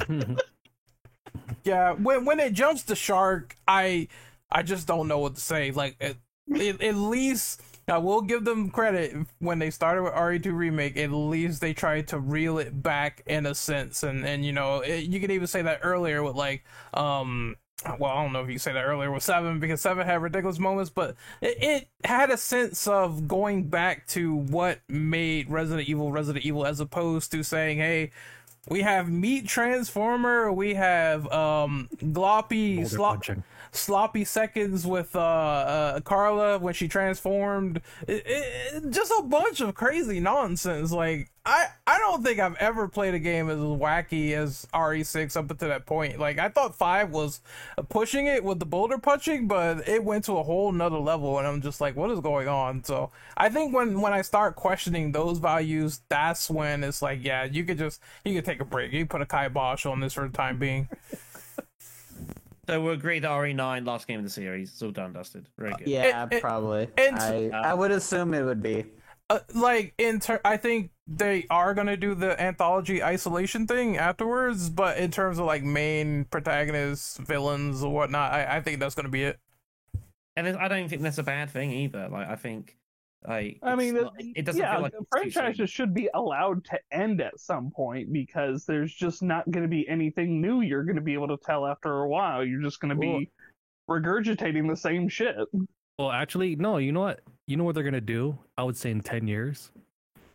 yeah, 1.64 1.92
when 1.92 2.24
when 2.24 2.40
it 2.40 2.52
jumps 2.52 2.82
to 2.84 2.94
shark, 2.94 3.56
I 3.66 4.08
I 4.50 4.62
just 4.62 4.86
don't 4.86 5.08
know 5.08 5.18
what 5.18 5.34
to 5.36 5.40
say. 5.40 5.70
Like 5.70 5.96
at, 6.00 6.16
at 6.54 6.94
least 6.94 7.62
I 7.88 7.98
will 7.98 8.22
give 8.22 8.44
them 8.44 8.70
credit 8.70 9.14
when 9.38 9.60
they 9.60 9.70
started 9.70 10.02
with 10.02 10.12
RE2 10.12 10.52
remake. 10.52 10.96
At 10.96 11.12
least 11.12 11.60
they 11.60 11.72
tried 11.72 12.08
to 12.08 12.18
reel 12.18 12.58
it 12.58 12.82
back 12.82 13.22
in 13.26 13.46
a 13.46 13.54
sense, 13.54 14.02
and 14.02 14.26
and 14.26 14.44
you 14.44 14.52
know 14.52 14.80
it, 14.80 15.04
you 15.04 15.20
could 15.20 15.30
even 15.30 15.46
say 15.46 15.62
that 15.62 15.80
earlier 15.82 16.22
with 16.22 16.34
like 16.34 16.64
um 16.94 17.56
well, 18.00 18.10
I 18.10 18.22
don't 18.22 18.32
know 18.32 18.42
if 18.42 18.50
you 18.50 18.58
say 18.58 18.72
that 18.72 18.82
earlier 18.84 19.12
with 19.12 19.22
seven 19.22 19.60
because 19.60 19.80
seven 19.80 20.04
had 20.04 20.20
ridiculous 20.20 20.58
moments, 20.58 20.90
but 20.90 21.14
it, 21.40 21.62
it, 21.62 21.88
had 22.04 22.30
a 22.30 22.36
sense 22.36 22.88
of 22.88 23.28
going 23.28 23.64
back 23.68 24.06
to 24.08 24.34
what 24.34 24.80
made 24.88 25.48
Resident 25.48 25.88
Evil 25.88 26.10
Resident 26.10 26.44
Evil 26.44 26.66
as 26.66 26.80
opposed 26.80 27.30
to 27.32 27.44
saying, 27.44 27.78
hey, 27.78 28.10
we 28.68 28.80
have 28.80 29.08
Meat 29.08 29.46
Transformer, 29.46 30.52
we 30.52 30.74
have 30.74 31.30
um 31.30 31.88
Gloppy 32.02 32.84
Slop 32.88 33.22
sloppy 33.76 34.24
seconds 34.24 34.86
with 34.86 35.14
uh, 35.14 35.20
uh, 35.20 36.00
Carla 36.00 36.58
when 36.58 36.74
she 36.74 36.88
transformed. 36.88 37.80
It, 38.06 38.22
it, 38.26 38.90
just 38.90 39.12
a 39.18 39.22
bunch 39.22 39.60
of 39.60 39.74
crazy 39.74 40.20
nonsense. 40.20 40.92
Like 40.92 41.30
I 41.46 41.68
I 41.86 41.98
don't 41.98 42.24
think 42.24 42.40
I've 42.40 42.56
ever 42.56 42.88
played 42.88 43.14
a 43.14 43.20
game 43.20 43.48
as 43.48 43.58
wacky 43.58 44.32
as 44.32 44.66
RE6 44.74 45.36
up 45.36 45.50
until 45.50 45.68
that 45.68 45.86
point. 45.86 46.18
Like 46.18 46.38
I 46.38 46.48
thought 46.48 46.74
five 46.74 47.10
was 47.10 47.40
pushing 47.88 48.26
it 48.26 48.42
with 48.42 48.58
the 48.58 48.66
boulder 48.66 48.98
punching, 48.98 49.46
but 49.46 49.88
it 49.88 50.02
went 50.02 50.24
to 50.24 50.38
a 50.38 50.42
whole 50.42 50.72
nother 50.72 50.98
level, 50.98 51.38
and 51.38 51.46
I'm 51.46 51.62
just 51.62 51.80
like, 51.80 51.94
what 51.94 52.10
is 52.10 52.18
going 52.18 52.48
on? 52.48 52.82
So 52.82 53.12
I 53.36 53.48
think 53.48 53.72
when 53.72 54.00
when 54.00 54.12
I 54.12 54.22
start 54.22 54.56
questioning 54.56 55.12
those 55.12 55.38
values, 55.38 56.00
that's 56.08 56.50
when 56.50 56.82
it's 56.82 57.00
like, 57.00 57.20
yeah, 57.22 57.44
you 57.44 57.62
could 57.64 57.78
just 57.78 58.00
you 58.24 58.34
could 58.34 58.44
take 58.44 58.60
a 58.60 58.64
break. 58.64 58.92
You 58.92 59.06
put 59.06 59.22
a 59.22 59.26
kibosh 59.26 59.86
on 59.86 60.00
this 60.00 60.14
for 60.14 60.26
the 60.26 60.36
time 60.36 60.58
being. 60.58 60.88
So 62.66 62.80
we 62.80 62.92
agreed 62.92 63.22
RE9 63.22 63.86
last 63.86 64.08
game 64.08 64.18
of 64.18 64.24
the 64.24 64.30
series. 64.30 64.72
It's 64.72 64.82
all 64.82 64.90
done, 64.90 65.12
dusted. 65.12 65.48
Very 65.56 65.72
good. 65.74 65.86
Yeah, 65.86 66.24
it, 66.24 66.34
it, 66.34 66.40
probably. 66.40 66.88
And, 66.98 67.16
I, 67.16 67.48
uh, 67.48 67.62
I 67.62 67.74
would 67.74 67.92
assume 67.92 68.34
it 68.34 68.42
would 68.42 68.62
be. 68.62 68.84
Uh, 69.28 69.40
like 69.54 69.92
in 69.98 70.20
ter- 70.20 70.40
I 70.44 70.56
think 70.56 70.90
they 71.08 71.46
are 71.50 71.74
gonna 71.74 71.96
do 71.96 72.14
the 72.14 72.40
anthology 72.40 73.02
isolation 73.02 73.66
thing 73.66 73.96
afterwards, 73.96 74.70
but 74.70 74.98
in 74.98 75.10
terms 75.10 75.40
of 75.40 75.46
like 75.46 75.64
main 75.64 76.26
protagonists, 76.26 77.18
villains, 77.18 77.82
or 77.82 77.92
whatnot, 77.92 78.32
I, 78.32 78.58
I 78.58 78.60
think 78.60 78.78
that's 78.78 78.94
gonna 78.94 79.08
be 79.08 79.24
it. 79.24 79.38
And 80.36 80.46
I 80.56 80.68
don't 80.68 80.88
think 80.88 81.02
that's 81.02 81.18
a 81.18 81.24
bad 81.24 81.50
thing 81.50 81.72
either. 81.72 82.08
Like 82.08 82.28
I 82.28 82.36
think 82.36 82.76
I, 83.28 83.56
I 83.62 83.74
mean, 83.74 83.94
not, 83.94 84.14
it 84.18 84.44
doesn't 84.44 84.60
yeah, 84.60 84.74
feel 84.74 84.82
like 84.82 84.94
franchises 85.10 85.70
should 85.70 85.92
be 85.92 86.08
allowed 86.14 86.64
to 86.66 86.78
end 86.92 87.20
at 87.20 87.38
some 87.40 87.70
point 87.70 88.12
because 88.12 88.64
there's 88.66 88.94
just 88.94 89.22
not 89.22 89.50
going 89.50 89.62
to 89.62 89.68
be 89.68 89.88
anything 89.88 90.40
new 90.40 90.60
you're 90.60 90.84
going 90.84 90.96
to 90.96 91.02
be 91.02 91.14
able 91.14 91.28
to 91.28 91.38
tell 91.44 91.66
after 91.66 92.02
a 92.02 92.08
while. 92.08 92.44
You're 92.44 92.62
just 92.62 92.80
going 92.80 92.90
to 92.90 92.96
be 92.96 93.30
regurgitating 93.90 94.68
the 94.68 94.76
same 94.76 95.08
shit. 95.08 95.36
Well, 95.98 96.10
actually, 96.10 96.56
no. 96.56 96.76
You 96.78 96.92
know 96.92 97.00
what? 97.00 97.20
You 97.46 97.56
know 97.56 97.64
what 97.64 97.74
they're 97.74 97.84
going 97.84 97.94
to 97.94 98.00
do? 98.00 98.38
I 98.56 98.62
would 98.62 98.76
say 98.76 98.90
in 98.90 99.00
ten 99.00 99.26
years, 99.26 99.70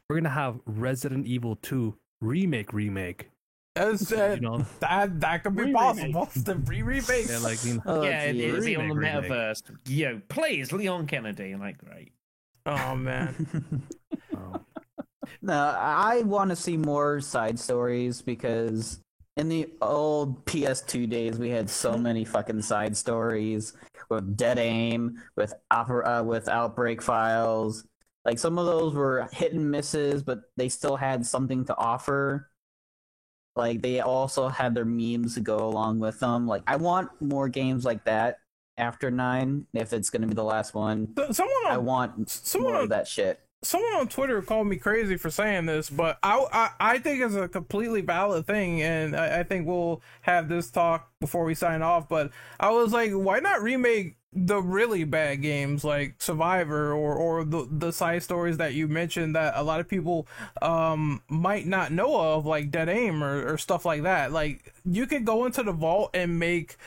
we're 0.10 0.16
going 0.16 0.24
to 0.26 0.30
have 0.30 0.60
Resident 0.66 1.28
Evil 1.28 1.58
Two 1.58 1.96
remake 2.22 2.74
remake. 2.74 3.30
As, 3.78 4.12
uh, 4.12 4.36
you 4.36 4.42
know, 4.42 4.66
that 4.80 5.20
that 5.22 5.44
could 5.44 5.56
be 5.56 5.64
re-remake. 5.64 6.14
possible. 6.14 6.30
the 6.44 6.56
re-remake. 6.56 7.30
Yeah, 7.30 7.38
like 7.38 7.64
you 7.64 7.76
know, 7.76 7.82
oh, 7.86 8.04
yeah, 8.04 8.24
it 8.24 8.36
is 8.36 8.78
on 8.78 8.90
the 8.90 8.96
metaverse. 8.96 9.62
Yo, 9.88 10.22
please, 10.28 10.74
Leon 10.74 11.08
Kennedy. 11.08 11.52
I'm 11.52 11.62
like, 11.62 11.78
great. 11.78 12.12
Oh 12.66 12.96
man. 12.96 13.88
oh. 14.36 14.62
No, 15.42 15.76
I 15.78 16.22
want 16.24 16.50
to 16.52 16.56
see 16.56 16.78
more 16.78 17.22
side 17.22 17.60
stories 17.60 18.22
because 18.22 19.00
in 19.38 19.50
the 19.50 19.70
old 19.82 20.46
PS2 20.46 21.10
days 21.10 21.40
we 21.40 21.50
had 21.50 21.70
so 21.70 21.98
many 21.98 22.26
fucking 22.26 22.62
side 22.62 22.96
stories 22.96 23.74
with 24.10 24.38
Dead 24.38 24.60
Aim, 24.60 25.22
with 25.36 25.54
opera, 25.72 26.20
uh, 26.20 26.24
with 26.24 26.48
Outbreak 26.50 27.02
Files. 27.02 27.86
Like 28.26 28.38
some 28.38 28.60
of 28.60 28.66
those 28.68 28.94
were 28.94 29.28
hit 29.32 29.54
and 29.54 29.72
misses, 29.72 30.22
but 30.22 30.42
they 30.58 30.70
still 30.70 30.96
had 30.96 31.26
something 31.26 31.66
to 31.66 31.78
offer. 31.78 32.52
Like 33.56 33.82
they 33.82 34.00
also 34.02 34.48
had 34.48 34.76
their 34.76 34.86
memes 34.86 35.36
to 35.36 35.42
go 35.42 35.58
along 35.58 36.00
with 36.00 36.20
them. 36.20 36.48
Like 36.48 36.64
I 36.68 36.76
want 36.76 37.10
more 37.22 37.50
games 37.50 37.84
like 37.86 38.06
that 38.06 38.38
after 38.82 39.12
nine 39.12 39.68
if 39.74 39.94
it's 39.94 40.10
going 40.10 40.24
to 40.24 40.28
be 40.28 40.34
the 40.34 40.44
last 40.44 40.74
one. 40.74 41.14
Someone 41.32 41.56
on, 41.68 41.72
I 41.72 41.78
want 41.78 42.30
someone 42.30 42.74
more 42.74 42.80
on, 42.80 42.84
of 42.86 42.90
that 42.90 43.08
shit. 43.08 43.40
Someone 43.64 43.94
on 43.94 44.08
Twitter 44.08 44.42
called 44.42 44.68
me 44.68 44.76
crazy 44.78 45.16
for 45.18 45.30
saying 45.30 45.68
this, 45.68 45.90
but 45.90 46.18
I 46.24 46.46
I, 46.52 46.70
I 46.94 46.98
think 46.98 47.22
it's 47.22 47.36
a 47.36 47.48
completely 47.48 48.02
valid 48.02 48.48
thing, 48.48 48.82
and 48.82 49.16
I, 49.16 49.42
I 49.42 49.44
think 49.44 49.68
we'll 49.68 50.02
have 50.22 50.50
this 50.50 50.72
talk 50.72 51.12
before 51.22 51.46
we 51.46 51.54
sign 51.54 51.84
off. 51.84 52.10
But 52.10 52.32
I 52.60 52.72
was 52.72 52.92
like, 52.92 53.12
why 53.12 53.40
not 53.40 53.62
remake 53.62 54.18
the 54.34 54.62
really 54.62 55.04
bad 55.04 55.42
games 55.42 55.84
like 55.84 56.16
Survivor 56.20 56.94
or 56.94 57.16
or 57.16 57.44
the 57.44 57.68
the 57.70 57.92
side 57.92 58.24
stories 58.24 58.58
that 58.58 58.74
you 58.74 58.88
mentioned 58.88 59.36
that 59.36 59.54
a 59.58 59.64
lot 59.64 59.82
of 59.82 59.90
people 59.90 60.26
um 60.62 61.22
might 61.28 61.68
not 61.68 61.92
know 61.92 62.16
of 62.16 62.46
like 62.46 62.72
Dead 62.72 62.88
Aim 62.88 63.24
or, 63.24 63.54
or 63.54 63.58
stuff 63.58 63.86
like 63.86 64.04
that. 64.04 64.32
Like 64.32 64.74
you 64.86 65.06
could 65.06 65.26
go 65.26 65.46
into 65.46 65.64
the 65.64 65.74
vault 65.74 66.12
and 66.14 66.40
make 66.40 66.78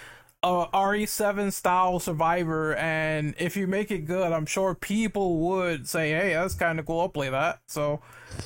a 0.44 0.68
RE7 0.74 1.52
style 1.52 1.98
survivor, 1.98 2.76
and 2.76 3.34
if 3.38 3.56
you 3.56 3.66
make 3.66 3.90
it 3.90 4.00
good, 4.00 4.30
I'm 4.30 4.44
sure 4.44 4.74
people 4.74 5.38
would 5.38 5.88
say, 5.88 6.10
"Hey, 6.10 6.34
that's 6.34 6.54
kind 6.54 6.78
of 6.78 6.84
cool. 6.84 7.00
I'll 7.00 7.08
play 7.08 7.30
that." 7.30 7.60
So 7.66 8.02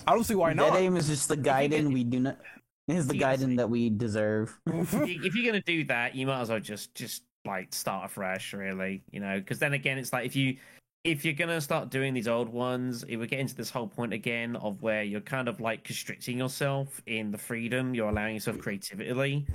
I 0.07 0.15
don't 0.15 0.25
see 0.25 0.37
why 0.37 0.53
not. 0.53 0.75
Dead 0.75 0.83
Aim 0.83 0.97
is 0.97 1.09
just 1.09 1.29
the 1.29 1.37
Gaiden 1.37 1.93
we 1.93 2.05
do 2.05 2.21
not. 2.21 2.39
Is 2.87 3.09
the 3.09 3.19
Gaiden 3.19 3.57
that 3.57 3.69
we 3.69 3.91
deserve. 3.91 4.59
if 4.67 4.93
you're 5.35 5.45
gonna 5.45 5.61
do 5.63 5.85
that, 5.85 6.15
you 6.15 6.27
might 6.27 6.41
as 6.41 6.51
well 6.51 6.61
just 6.61 6.95
just 6.95 7.25
like 7.45 7.75
start 7.75 8.07
afresh, 8.07 8.53
really. 8.53 9.03
You 9.11 9.21
know, 9.21 9.39
because 9.39 9.59
then 9.59 9.75
again, 9.75 9.99
it's 9.99 10.13
like 10.13 10.25
if 10.25 10.37
you 10.37 10.57
if 11.03 11.25
you're 11.25 11.35
gonna 11.35 11.61
start 11.61 11.91
doing 11.91 12.15
these 12.15 12.29
old 12.29 12.49
ones, 12.49 13.03
it 13.09 13.17
would 13.17 13.29
get 13.29 13.41
into 13.41 13.57
this 13.57 13.71
whole 13.71 13.89
point 13.89 14.13
again 14.13 14.55
of 14.57 14.83
where 14.83 15.03
you're 15.03 15.21
kind 15.21 15.49
of 15.49 15.61
like 15.61 15.83
constricting 15.83 16.39
yourself 16.39 17.03
in 17.07 17.33
the 17.33 17.39
freedom 17.39 17.95
you're 17.95 18.09
allowing 18.09 18.35
yourself 18.35 18.59
creatively. 18.59 19.47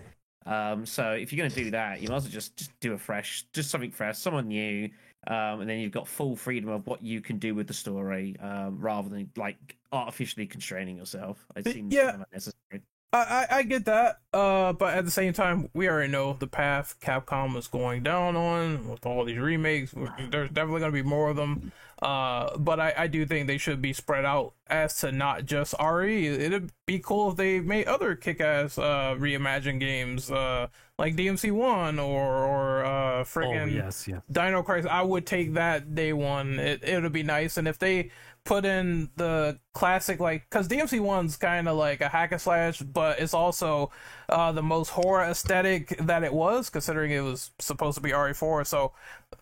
Um, 0.46 0.86
so 0.86 1.12
if 1.14 1.32
you're 1.32 1.38
going 1.38 1.52
to 1.52 1.64
do 1.64 1.72
that, 1.72 2.02
you 2.02 2.10
might 2.10 2.18
as 2.18 2.24
well 2.24 2.32
just, 2.32 2.58
just 2.58 2.80
do 2.80 2.94
a 2.94 2.98
fresh, 2.98 3.46
just 3.54 3.70
something 3.70 3.92
fresh, 3.92 4.18
someone 4.18 4.48
new, 4.48 4.90
um, 5.28 5.62
and 5.62 5.70
then 5.70 5.80
you've 5.80 5.92
got 5.92 6.08
full 6.08 6.36
freedom 6.36 6.70
of 6.70 6.86
what 6.86 7.02
you 7.02 7.22
can 7.22 7.38
do 7.38 7.56
with 7.56 7.68
the 7.68 7.74
story, 7.74 8.36
um, 8.42 8.78
rather 8.80 9.10
than 9.10 9.30
like 9.38 9.78
artificially 9.92 10.46
constraining 10.46 10.98
yourself. 10.98 11.46
It 11.56 11.68
seems 11.68 11.94
yeah. 11.94 12.12
kind 12.12 12.22
of 12.24 12.32
necessary. 12.32 12.82
I, 13.14 13.46
I 13.50 13.58
I 13.58 13.64
get 13.64 13.86
that, 13.86 14.22
uh, 14.34 14.74
but 14.74 14.96
at 14.96 15.06
the 15.06 15.12
same 15.12 15.34
time, 15.34 15.70
we 15.74 15.88
already 15.88 16.12
know 16.12 16.34
the 16.34 16.48
path 16.48 16.96
Capcom 17.00 17.56
is 17.58 17.68
going 17.68 18.02
down 18.02 18.36
on 18.36 18.90
with 18.90 19.06
all 19.06 19.24
these 19.24 19.38
remakes. 19.38 19.94
There's 20.32 20.50
definitely 20.50 20.80
going 20.80 20.92
to 20.92 21.04
be 21.04 21.08
more 21.08 21.30
of 21.30 21.36
them. 21.36 21.72
Uh, 22.04 22.58
but 22.58 22.82
I, 22.82 22.94
I 22.98 23.08
do 23.08 23.26
think 23.26 23.48
they 23.48 23.58
should 23.58 23.82
be 23.82 23.94
spread 23.94 24.26
out 24.26 24.56
as 24.68 25.00
to 25.00 25.12
not 25.14 25.46
just 25.46 25.74
RE. 25.82 26.28
It'd 26.28 26.70
be 26.86 27.00
cool 27.00 27.32
if 27.32 27.38
they 27.38 27.62
made 27.62 27.86
other 27.88 28.14
kick-ass 28.14 28.78
uh, 28.78 29.16
reimagined 29.18 29.80
games, 29.80 30.30
uh, 30.30 30.68
like 31.00 31.16
DMC 31.16 31.54
One 31.54 32.00
or 32.00 32.44
or 32.44 32.86
uh, 32.86 33.22
Oh 33.22 33.24
friggin' 33.24 33.74
yes, 33.74 34.06
yes. 34.06 34.22
Dino 34.30 34.64
Crisis. 34.64 34.92
I 34.92 35.02
would 35.02 35.26
take 35.26 35.54
that 35.54 35.96
day 35.96 36.12
one. 36.12 36.60
It 36.60 36.84
it 36.84 37.02
would 37.02 37.14
be 37.14 37.24
nice, 37.24 37.56
and 37.56 37.70
if 37.70 37.80
they 37.80 38.12
put 38.46 38.66
in 38.66 39.10
the 39.16 39.58
classic 39.74 40.20
like 40.20 40.46
because 40.50 40.68
DMC 40.68 41.00
one's 41.00 41.38
kind 41.38 41.68
of 41.68 41.78
like 41.78 42.02
a 42.02 42.10
hack 42.10 42.32
and 42.32 42.42
slash, 42.42 42.80
but 42.80 43.20
it's 43.20 43.34
also 43.34 43.92
uh, 44.30 44.52
the 44.52 44.64
most 44.64 44.90
horror 44.90 45.24
aesthetic 45.24 45.98
that 46.00 46.24
it 46.24 46.34
was, 46.34 46.70
considering 46.70 47.12
it 47.12 47.22
was 47.22 47.52
supposed 47.60 47.96
to 47.96 48.02
be 48.02 48.12
RE4. 48.12 48.66
So 48.66 48.94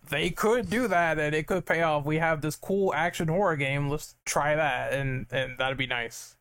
they 0.10 0.30
could 0.30 0.70
do 0.70 0.88
that, 0.88 1.20
and 1.20 1.36
it 1.36 1.48
could 1.48 1.66
pay 1.66 1.82
off. 1.82 2.06
We 2.06 2.18
have 2.18 2.42
this 2.42 2.56
cool 2.56 2.94
action 2.94 3.28
horror 3.28 3.56
game. 3.56 3.90
Let's 3.90 4.16
try 4.26 4.56
that, 4.56 4.94
and 4.94 5.26
and 5.32 5.58
that'd 5.58 5.78
be 5.78 5.88
nice. 5.88 6.36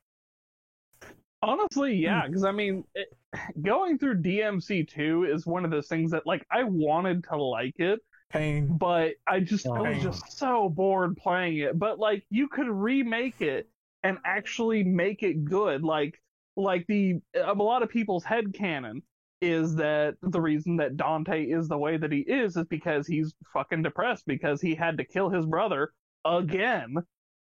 Honestly, 1.42 1.94
yeah, 1.94 2.26
because 2.26 2.44
I 2.44 2.52
mean, 2.52 2.84
it, 2.94 3.08
going 3.62 3.98
through 3.98 4.22
DMC 4.22 4.89
two 4.89 5.24
is 5.24 5.47
one 5.47 5.64
of 5.64 5.70
those 5.70 5.89
things 5.89 6.10
that 6.10 6.26
like 6.26 6.47
I 6.50 6.64
wanted 6.64 7.24
to 7.24 7.36
like 7.36 7.78
it, 7.78 8.00
Pain. 8.31 8.76
but 8.78 9.15
I 9.26 9.41
just 9.41 9.67
I 9.67 9.81
was 9.81 10.02
just 10.02 10.39
so 10.39 10.68
bored 10.68 11.17
playing 11.17 11.59
it. 11.59 11.78
But 11.78 11.99
like 11.99 12.25
you 12.31 12.49
could 12.49 12.68
remake 12.68 13.41
it 13.41 13.68
and 14.02 14.18
actually 14.25 14.84
make 14.84 15.23
it 15.23 15.44
good. 15.44 15.83
Like 15.83 16.20
like 16.57 16.86
the 16.86 17.20
a 17.34 17.52
lot 17.52 17.83
of 17.83 17.91
people's 17.91 18.25
head 18.25 18.52
canon 18.55 19.02
is 19.41 19.75
that 19.76 20.17
the 20.23 20.41
reason 20.41 20.76
that 20.76 20.97
Dante 20.97 21.44
is 21.44 21.67
the 21.67 21.78
way 21.78 21.97
that 21.97 22.12
he 22.12 22.20
is 22.20 22.57
is 22.57 22.67
because 22.67 23.07
he's 23.07 23.33
fucking 23.52 23.83
depressed 23.83 24.26
because 24.26 24.60
he 24.60 24.75
had 24.75 24.99
to 24.99 25.05
kill 25.05 25.31
his 25.31 25.47
brother 25.47 25.92
again. 26.25 26.97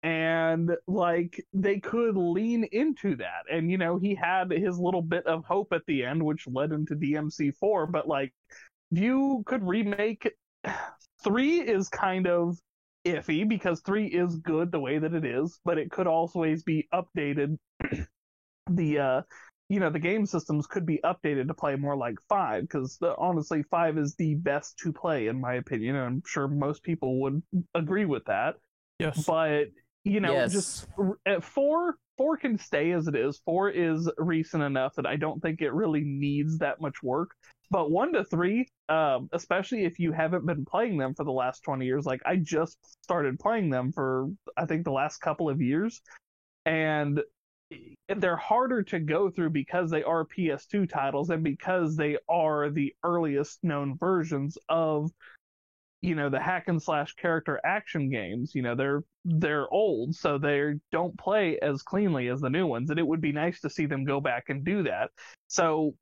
And 0.05 0.71
like 0.89 1.41
they 1.53 1.81
could 1.81 2.17
lean 2.17 2.65
into 2.73 3.17
that. 3.17 3.45
And 3.51 3.71
you 3.71 3.79
know, 3.79 3.99
he 3.99 4.15
had 4.15 4.51
his 4.51 4.79
little 4.79 5.03
bit 5.03 5.27
of 5.27 5.45
hope 5.45 5.73
at 5.73 5.83
the 5.87 6.05
end, 6.05 6.25
which 6.25 6.49
led 6.49 6.73
him 6.73 6.87
to 6.87 6.97
DMC 6.97 7.57
four, 7.57 7.87
but 7.87 8.09
like 8.09 8.33
you 8.91 9.43
could 9.47 9.67
remake 9.67 10.31
three 11.25 11.61
is 11.61 11.89
kind 11.89 12.27
of 12.27 12.57
iffy 13.05 13.49
because 13.49 13.81
three 13.81 14.07
is 14.07 14.37
good 14.37 14.71
the 14.71 14.81
way 14.81 14.99
that 14.99 15.15
it 15.15 15.25
is, 15.25 15.59
but 15.65 15.79
it 15.79 15.91
could 15.91 16.07
always 16.07 16.63
be 16.63 16.89
updated. 16.93 17.57
the 18.71 18.99
uh, 18.99 19.23
you 19.69 19.81
know, 19.81 19.91
the 19.91 19.99
game 19.99 20.27
systems 20.27 20.67
could 20.67 20.85
be 20.85 21.01
updated 21.03 21.49
to 21.49 21.55
play 21.55 21.77
more 21.77 21.97
like 21.97 22.17
five 22.29 22.63
because 22.63 22.99
honestly, 23.17 23.63
five 23.71 23.97
is 23.97 24.15
the 24.17 24.35
best 24.35 24.79
to 24.79 24.93
play 24.93 25.29
in 25.29 25.41
my 25.41 25.55
opinion, 25.55 25.97
and 25.97 26.05
I'm 26.05 26.23
sure 26.27 26.47
most 26.47 26.83
people 26.83 27.21
would 27.23 27.43
agree 27.75 28.05
with 28.05 28.27
that. 28.27 28.57
Yes. 28.99 29.25
But 29.25 29.69
you 30.05 30.21
know, 30.21 30.33
yes. 30.33 30.53
just 30.53 30.89
at 31.27 31.45
four 31.45 31.97
four 32.17 32.37
can 32.37 32.59
stay 32.59 32.93
as 32.93 33.09
it 33.09 33.15
is. 33.15 33.41
Four 33.45 33.71
is 33.71 34.11
recent 34.19 34.63
enough 34.63 34.95
that 34.97 35.07
i 35.07 35.17
don't 35.17 35.41
think 35.41 35.61
it 35.61 35.73
really 35.73 36.03
needs 36.03 36.59
that 36.59 36.81
much 36.81 37.03
work. 37.03 37.31
But 37.71 37.91
one 37.91 38.13
to 38.13 38.25
three 38.25 38.69
um, 38.89 39.29
especially 39.33 39.85
if 39.85 39.99
you 39.99 40.13
haven't 40.13 40.45
been 40.45 40.65
playing 40.65 40.99
them 40.99 41.15
for 41.15 41.25
the 41.25 41.33
last 41.33 41.63
20 41.63 41.87
years 41.87 42.05
like 42.05 42.21
i 42.27 42.37
just 42.37 42.77
started 43.03 43.39
playing 43.39 43.71
them 43.71 43.93
for 43.93 44.29
i 44.57 44.67
think 44.67 44.85
the 44.85 44.93
last 44.93 45.19
couple 45.19 45.49
of 45.49 45.61
years. 45.61 46.01
And 46.67 47.21
they're 48.17 48.37
harder 48.37 48.83
to 48.83 49.01
go 49.01 49.31
through 49.31 49.51
because 49.51 49.91
they 49.91 50.03
are 50.03 50.27
ps2 50.27 50.89
titles 50.89 51.31
and 51.31 51.43
because 51.43 51.97
they 51.97 52.19
are 52.29 52.71
the 52.71 52.95
earliest 53.03 53.63
known 53.63 53.97
versions 53.99 54.59
of 54.69 55.11
you 56.03 56.17
know 56.17 56.29
the 56.29 56.41
hack 56.41 56.65
and 56.67 56.83
slash 56.83 57.15
character 57.15 57.61
action 57.65 58.11
games 58.11 58.55
you 58.55 58.61
know 58.63 58.75
they're 58.75 59.03
they're 59.25 59.73
old 59.73 60.15
so 60.15 60.37
they 60.37 60.75
don't 60.91 61.17
play 61.17 61.59
as 61.61 61.83
cleanly 61.83 62.29
as 62.29 62.41
the 62.41 62.51
new 62.51 62.67
ones 62.67 62.91
and 62.91 62.99
it 62.99 63.07
would 63.07 63.21
be 63.21 63.33
nice 63.33 63.61
to 63.61 63.71
see 63.71 63.87
them 63.87 64.05
go 64.05 64.21
back 64.21 64.45
and 64.49 64.65
do 64.65 64.83
that. 64.83 65.11
So 65.47 65.95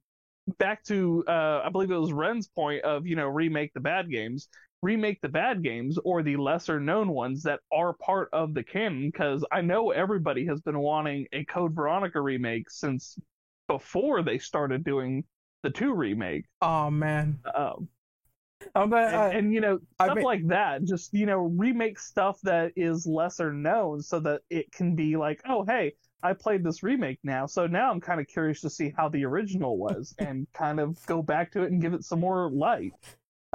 back 0.59 0.83
to 0.83 1.23
uh 1.29 1.61
i 1.65 1.69
believe 1.69 1.93
it 1.93 1.97
was 1.97 2.13
ren's 2.13 2.49
point 2.49 2.83
of 2.83 3.07
you 3.07 3.15
know 3.15 3.29
remake 3.29 3.73
the 3.75 3.81
bad 3.81 4.11
games. 4.11 4.49
Remake 4.83 5.21
the 5.21 5.29
bad 5.29 5.63
games 5.63 5.99
or 6.07 6.23
the 6.23 6.39
lesser 6.39 6.81
known 6.81 7.11
ones 7.11 7.43
that 7.43 7.61
are 7.71 7.93
part 7.93 8.31
of 8.33 8.55
the 8.55 8.63
canon 8.63 9.11
because 9.11 9.45
i 9.53 9.61
know 9.61 9.91
everybody 9.91 10.47
has 10.47 10.63
been 10.63 10.79
wanting 10.79 11.27
a 11.35 11.45
code 11.45 11.75
veronica 11.75 12.19
remake 12.19 12.71
since 12.71 13.19
before 13.69 14.23
they 14.23 14.39
started 14.39 14.83
doing 14.83 15.23
the 15.63 15.71
2 15.71 15.95
remake. 15.95 16.47
Oh 16.63 16.91
man. 16.91 17.39
um, 17.55 17.89
I'm 18.75 18.91
glad. 18.91 19.09
and, 19.09 19.17
I, 19.17 19.29
and 19.39 19.55
you 19.55 19.61
know 19.61 19.79
I 19.99 20.05
stuff 20.07 20.17
mean- 20.17 20.25
like 20.25 20.47
that 20.49 20.85
just 20.85 21.13
you 21.15 21.27
know 21.27 21.39
remake 21.39 21.99
stuff 21.99 22.39
that 22.43 22.73
is 22.77 23.07
lesser 23.07 23.53
known 23.53 24.01
so 24.03 24.21
that 24.21 24.43
it 24.51 24.71
can 24.73 24.95
be 24.95 25.17
like 25.17 25.41
oh 25.49 25.65
hey 25.65 25.95
i 26.23 26.33
played 26.35 26.63
this 26.63 26.83
remake 26.83 27.19
now 27.25 27.47
so 27.47 27.67
now 27.67 27.91
i'm 27.91 28.01
kind 28.01 28.21
of 28.21 28.27
curious 28.27 28.61
to 28.61 28.71
see 28.71 28.93
how 28.97 29.09
the 29.09 29.25
original 29.25 29.79
was 29.79 30.15
and 30.19 30.47
kind 30.53 30.79
of 30.79 30.99
go 31.07 31.23
back 31.23 31.51
to 31.53 31.63
it 31.63 31.71
and 31.73 31.81
give 31.81 31.95
it 31.95 32.05
some 32.05 32.21
more 32.21 32.51
light 32.51 32.93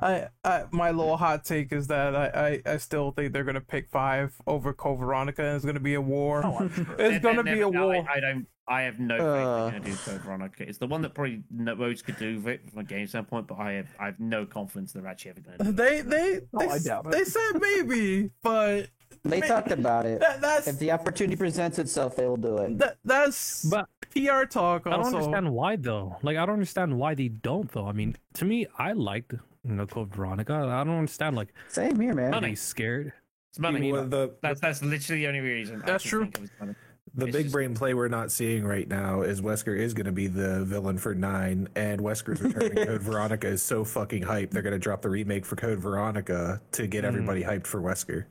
I, 0.01 0.27
I, 0.43 0.63
my 0.71 0.91
little 0.91 1.15
hot 1.15 1.45
take 1.45 1.71
is 1.71 1.87
that 1.87 2.15
I, 2.15 2.59
I, 2.65 2.73
I 2.73 2.77
still 2.77 3.11
think 3.11 3.31
they're 3.31 3.45
gonna 3.45 3.61
pick 3.61 3.89
five 3.89 4.33
over 4.45 4.73
Code 4.73 4.99
Veronica, 4.99 5.41
and 5.43 5.55
it's 5.55 5.63
gonna 5.65 5.79
be 5.79 5.93
a 5.93 6.01
war. 6.01 6.41
it's 6.69 6.75
They're- 6.97 7.19
gonna 7.19 7.43
they're 7.43 7.55
be 7.55 7.61
a 7.61 7.69
never- 7.71 7.85
war. 7.85 8.05
I, 8.09 8.17
I 8.17 8.19
don't. 8.19 8.47
I 8.67 8.81
have 8.81 8.99
no 8.99 9.15
faith 9.15 9.21
Uh. 9.23 9.69
they're 9.69 9.79
going 9.79 9.83
to 9.83 9.89
do 9.91 9.95
Code 9.97 10.21
Veronica. 10.21 10.67
It's 10.67 10.79
the 10.79 10.87
one 10.87 11.03
that 11.03 11.13
probably 11.13 11.43
no- 11.51 11.75
most 11.75 12.03
could 12.03 12.17
do 12.17 12.37
of 12.37 12.47
it 12.47 12.67
from 12.67 12.79
a 12.79 12.83
game 12.83 13.05
standpoint, 13.05 13.45
but 13.45 13.59
I 13.59 13.73
have 13.73 13.87
I 13.99 14.05
have 14.07 14.19
no 14.19 14.43
confidence 14.47 14.91
they're 14.91 15.05
actually 15.05 15.31
ever 15.31 15.41
going 15.41 15.57
to. 15.59 15.63
do 15.65 15.69
it. 15.69 15.75
They 15.75 16.01
they 16.01 16.39
Oh, 16.51 16.59
they, 16.59 16.67
I 16.69 16.79
doubt 16.79 17.05
it. 17.05 17.11
they 17.11 17.23
said 17.25 17.51
maybe, 17.61 18.31
but 18.41 18.87
They 19.23 19.41
talked 19.41 19.71
about 19.71 20.07
it. 20.07 20.19
that, 20.19 20.41
that's 20.41 20.67
If 20.67 20.79
the 20.79 20.91
opportunity 20.93 21.35
presents 21.35 21.77
itself, 21.77 22.15
they 22.15 22.25
will 22.25 22.37
do 22.37 22.57
it. 22.57 22.79
that, 22.79 22.97
that's 23.05 23.65
But 23.65 23.87
PR 24.11 24.45
talk. 24.49 24.87
I 24.87 24.89
don't 24.97 25.05
understand 25.13 25.51
why 25.53 25.75
though. 25.75 26.17
Like 26.23 26.37
I 26.37 26.45
don't 26.47 26.53
understand 26.53 26.97
why 26.97 27.13
they 27.13 27.27
don't 27.27 27.71
though. 27.71 27.85
I 27.85 27.91
mean, 27.91 28.15
to 28.33 28.45
me, 28.45 28.65
I 28.79 28.93
liked 28.93 29.35
you 29.67 29.73
know 29.73 29.85
Code 29.87 30.13
Veronica. 30.13 30.53
I 30.53 30.83
don't 30.83 30.97
understand 30.97 31.35
like 31.35 31.53
Same 31.69 31.99
here, 31.99 32.13
man. 32.13 32.31
Money. 32.31 32.47
being 32.47 32.55
scared. 32.55 33.13
It's 33.49 33.59
money. 33.59 33.91
Well, 33.91 34.05
the, 34.07 34.33
That's 34.41 34.59
that's 34.61 34.81
literally 34.83 35.21
the 35.23 35.27
only 35.27 35.39
reason. 35.39 35.81
That's 35.85 36.03
true. 36.03 36.23
think 36.23 36.37
of 36.37 36.43
is 36.43 36.49
money. 36.59 36.75
the 37.13 37.25
It's 37.27 37.35
big 37.37 37.45
just- 37.45 37.53
brain 37.53 37.73
play 37.73 37.93
we're 37.93 38.07
not 38.09 38.31
seeing 38.31 38.65
right 38.65 38.87
now 38.87 39.21
is 39.21 39.41
Wesker 39.41 39.77
is 39.77 39.93
going 39.93 40.07
to 40.07 40.11
be 40.11 40.27
the 40.27 40.65
villain 40.65 40.97
for 40.97 41.15
nine, 41.15 41.69
and 41.75 42.01
Wesker's 42.01 42.41
returning 42.41 42.85
Code 42.85 43.01
Veronica 43.01 43.47
is 43.47 43.61
so 43.61 43.83
fucking 43.85 44.23
hype. 44.23 44.51
They're 44.51 44.61
going 44.61 44.73
to 44.73 44.79
drop 44.79 45.01
the 45.01 45.09
remake 45.09 45.45
for 45.45 45.55
Code 45.55 45.79
Veronica 45.79 46.61
to 46.73 46.87
get 46.87 47.05
everybody 47.05 47.43
hyped 47.43 47.67
for 47.67 47.81
Wesker. 47.81 48.25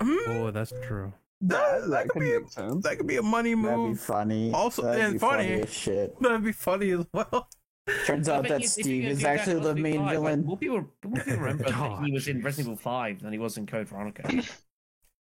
Hmm, 0.00 0.16
Oh, 0.26 0.50
that's 0.50 0.72
true. 0.86 1.12
that, 1.42 1.88
that 1.90 2.08
could 2.08 2.20
be 2.20 2.32
a, 2.32 2.40
sense 2.48 2.82
that 2.84 2.96
could 2.96 3.06
be 3.06 3.16
a 3.16 3.22
money 3.22 3.54
That'd 3.54 3.70
be 3.70 3.76
move. 3.76 4.00
funny. 4.00 4.52
Also- 4.52 4.82
That'd 4.84 5.02
and 5.04 5.12
be 5.14 5.18
funny. 5.18 5.52
as 5.60 5.72
shit. 5.72 6.18
That'd 6.22 6.42
be 6.44 6.52
funny 6.52 6.90
as 6.92 7.04
well. 7.12 7.48
Turns 8.06 8.28
out 8.28 8.46
that 8.48 8.62
if- 8.62 8.78
if 8.78 8.78
you're 8.78 8.84
Steve 8.84 9.04
is 9.06 9.24
actually 9.24 9.60
the 9.60 9.74
main 9.74 9.94
Evil 9.94 10.06
5, 10.06 10.06
like, 10.06 10.12
villain. 10.14 10.44
more 10.44 10.56
people, 10.56 10.76
more 11.04 11.16
people 11.24 11.36
remember 11.40 11.64
that 11.64 12.04
he 12.04 12.12
was 12.18 12.28
in 12.28 12.40
Resident 12.42 12.66
Evil 12.68 12.76
Five 12.76 13.20
than 13.20 13.32
he 13.32 13.38
was 13.38 13.56
in 13.56 13.66
Code 13.66 13.88
Veronica. 13.88 14.22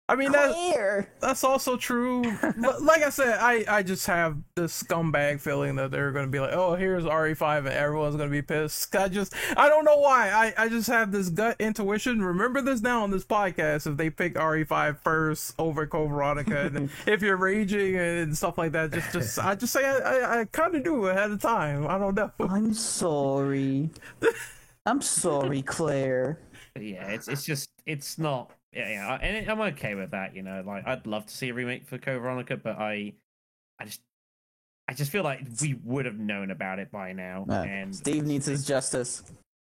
I 0.08 0.16
mean 0.16 0.32
that 0.34 1.08
that's 1.19 1.43
also 1.43 1.77
true. 1.77 2.24
But 2.42 2.84
like 2.84 3.01
I 3.01 3.09
said, 3.09 3.40
I 3.40 3.66
I 3.67 3.82
just 3.82 4.06
have 4.06 4.38
this 4.56 4.84
scumbag 4.84 5.42
feeling 5.42 5.75
that 5.77 5.90
they're 5.90 6.11
gonna 6.11 6.27
be 6.27 6.40
like, 6.40 6.53
oh, 6.53 6.75
here's 6.75 7.06
RE5, 7.06 7.59
and 7.59 7.69
everyone's 7.69 8.16
gonna 8.16 8.30
be 8.30 8.43
pissed. 8.43 8.95
I 8.95 9.08
just 9.08 9.34
I 9.58 9.67
don't 9.67 9.84
know 9.84 9.98
why. 9.98 10.30
I 10.30 10.66
I 10.66 10.69
just 10.69 10.88
have 10.90 11.11
this 11.11 11.30
gut 11.30 11.56
intuition. 11.59 12.22
Remember 12.22 12.61
this 12.61 12.82
now 12.82 13.01
on 13.01 13.09
this 13.09 13.25
podcast. 13.25 13.88
If 13.88 13.98
they 13.98 14.11
pick 14.11 14.35
RE5 14.35 15.00
first 15.00 15.56
over 15.58 15.88
Code 15.88 16.11
Veronica, 16.11 16.67
and 16.67 16.92
if 17.08 17.24
you're 17.24 17.38
raging 17.38 17.95
and 17.95 18.38
stuff 18.38 18.59
like 18.59 18.74
that, 18.74 18.92
just 18.92 19.11
just 19.11 19.40
I 19.40 19.56
just 19.56 19.74
say 19.74 19.84
I 19.85 19.98
I, 19.98 20.42
I 20.42 20.45
kind 20.45 20.75
of 20.75 20.84
do 20.84 21.08
ahead 21.08 21.32
of 21.32 21.42
time. 21.42 21.88
I 21.88 21.98
don't 21.98 22.14
know. 22.14 22.32
I'm 22.40 22.75
sorry. 22.75 23.90
I'm 24.85 25.01
sorry, 25.01 25.64
Claire. 25.64 26.38
But 26.75 26.84
yeah, 26.84 27.08
it's 27.08 27.27
it's 27.27 27.43
just 27.43 27.72
it's 27.88 28.19
not. 28.19 28.51
Yeah, 28.75 28.89
yeah, 28.89 29.07
I- 29.07 29.17
and 29.25 29.49
I'm 29.49 29.61
okay 29.61 29.95
with 29.95 30.11
that. 30.11 30.35
You 30.35 30.43
know, 30.43 30.63
like 30.65 30.85
I'd 30.85 31.07
love 31.07 31.25
to 31.27 31.33
see 31.33 31.49
a 31.49 31.53
remake 31.53 31.87
for 31.87 31.97
Code 31.97 32.21
Veronica, 32.21 32.57
but 32.57 32.77
I, 32.77 33.13
I 33.79 33.85
just, 33.85 34.01
I 34.87 34.93
just 34.93 35.11
feel 35.11 35.23
like 35.23 35.41
we 35.61 35.75
would 35.83 36.05
have 36.05 36.17
known 36.19 36.51
about 36.51 36.79
it 36.79 36.91
by 36.91 37.13
now. 37.13 37.45
And 37.49 37.95
Steve 37.95 38.25
needs 38.25 38.45
his 38.45 38.65
justice. 38.65 39.23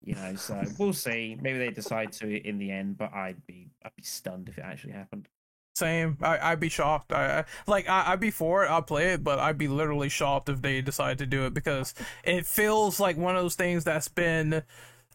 you 0.04 0.16
know, 0.16 0.36
so 0.36 0.62
we'll 0.80 0.94
see. 0.94 1.38
Maybe 1.42 1.58
they 1.60 1.72
decide 1.72 2.12
to 2.14 2.48
in 2.48 2.58
the 2.58 2.72
end, 2.72 2.98
but 2.98 3.14
I'd 3.14 3.46
be, 3.46 3.70
I'd 3.84 3.96
be 3.96 4.04
stunned 4.04 4.50
if 4.50 4.58
it 4.58 4.62
actually 4.64 4.94
happened. 4.94 5.28
Same. 5.76 6.18
I, 6.22 6.38
I'd 6.52 6.60
be 6.62 6.70
shocked. 6.70 7.12
I, 7.12 7.40
I 7.40 7.46
like. 7.68 7.90
I, 7.90 8.14
I'd 8.14 8.20
be 8.22 8.32
for 8.32 8.64
it. 8.64 8.70
I'll 8.70 8.82
play 8.82 9.12
it, 9.12 9.26
but 9.26 9.40
I'd 9.40 9.58
be 9.58 9.68
literally 9.68 10.08
shocked 10.08 10.48
if 10.48 10.62
they 10.62 10.80
decide 10.82 11.18
to 11.18 11.26
do 11.26 11.46
it 11.48 11.54
because 11.54 11.94
it 12.24 12.46
feels 12.46 12.98
like 13.00 13.18
one 13.18 13.36
of 13.36 13.44
those 13.44 13.56
things 13.56 13.84
that's 13.84 14.08
been. 14.08 14.64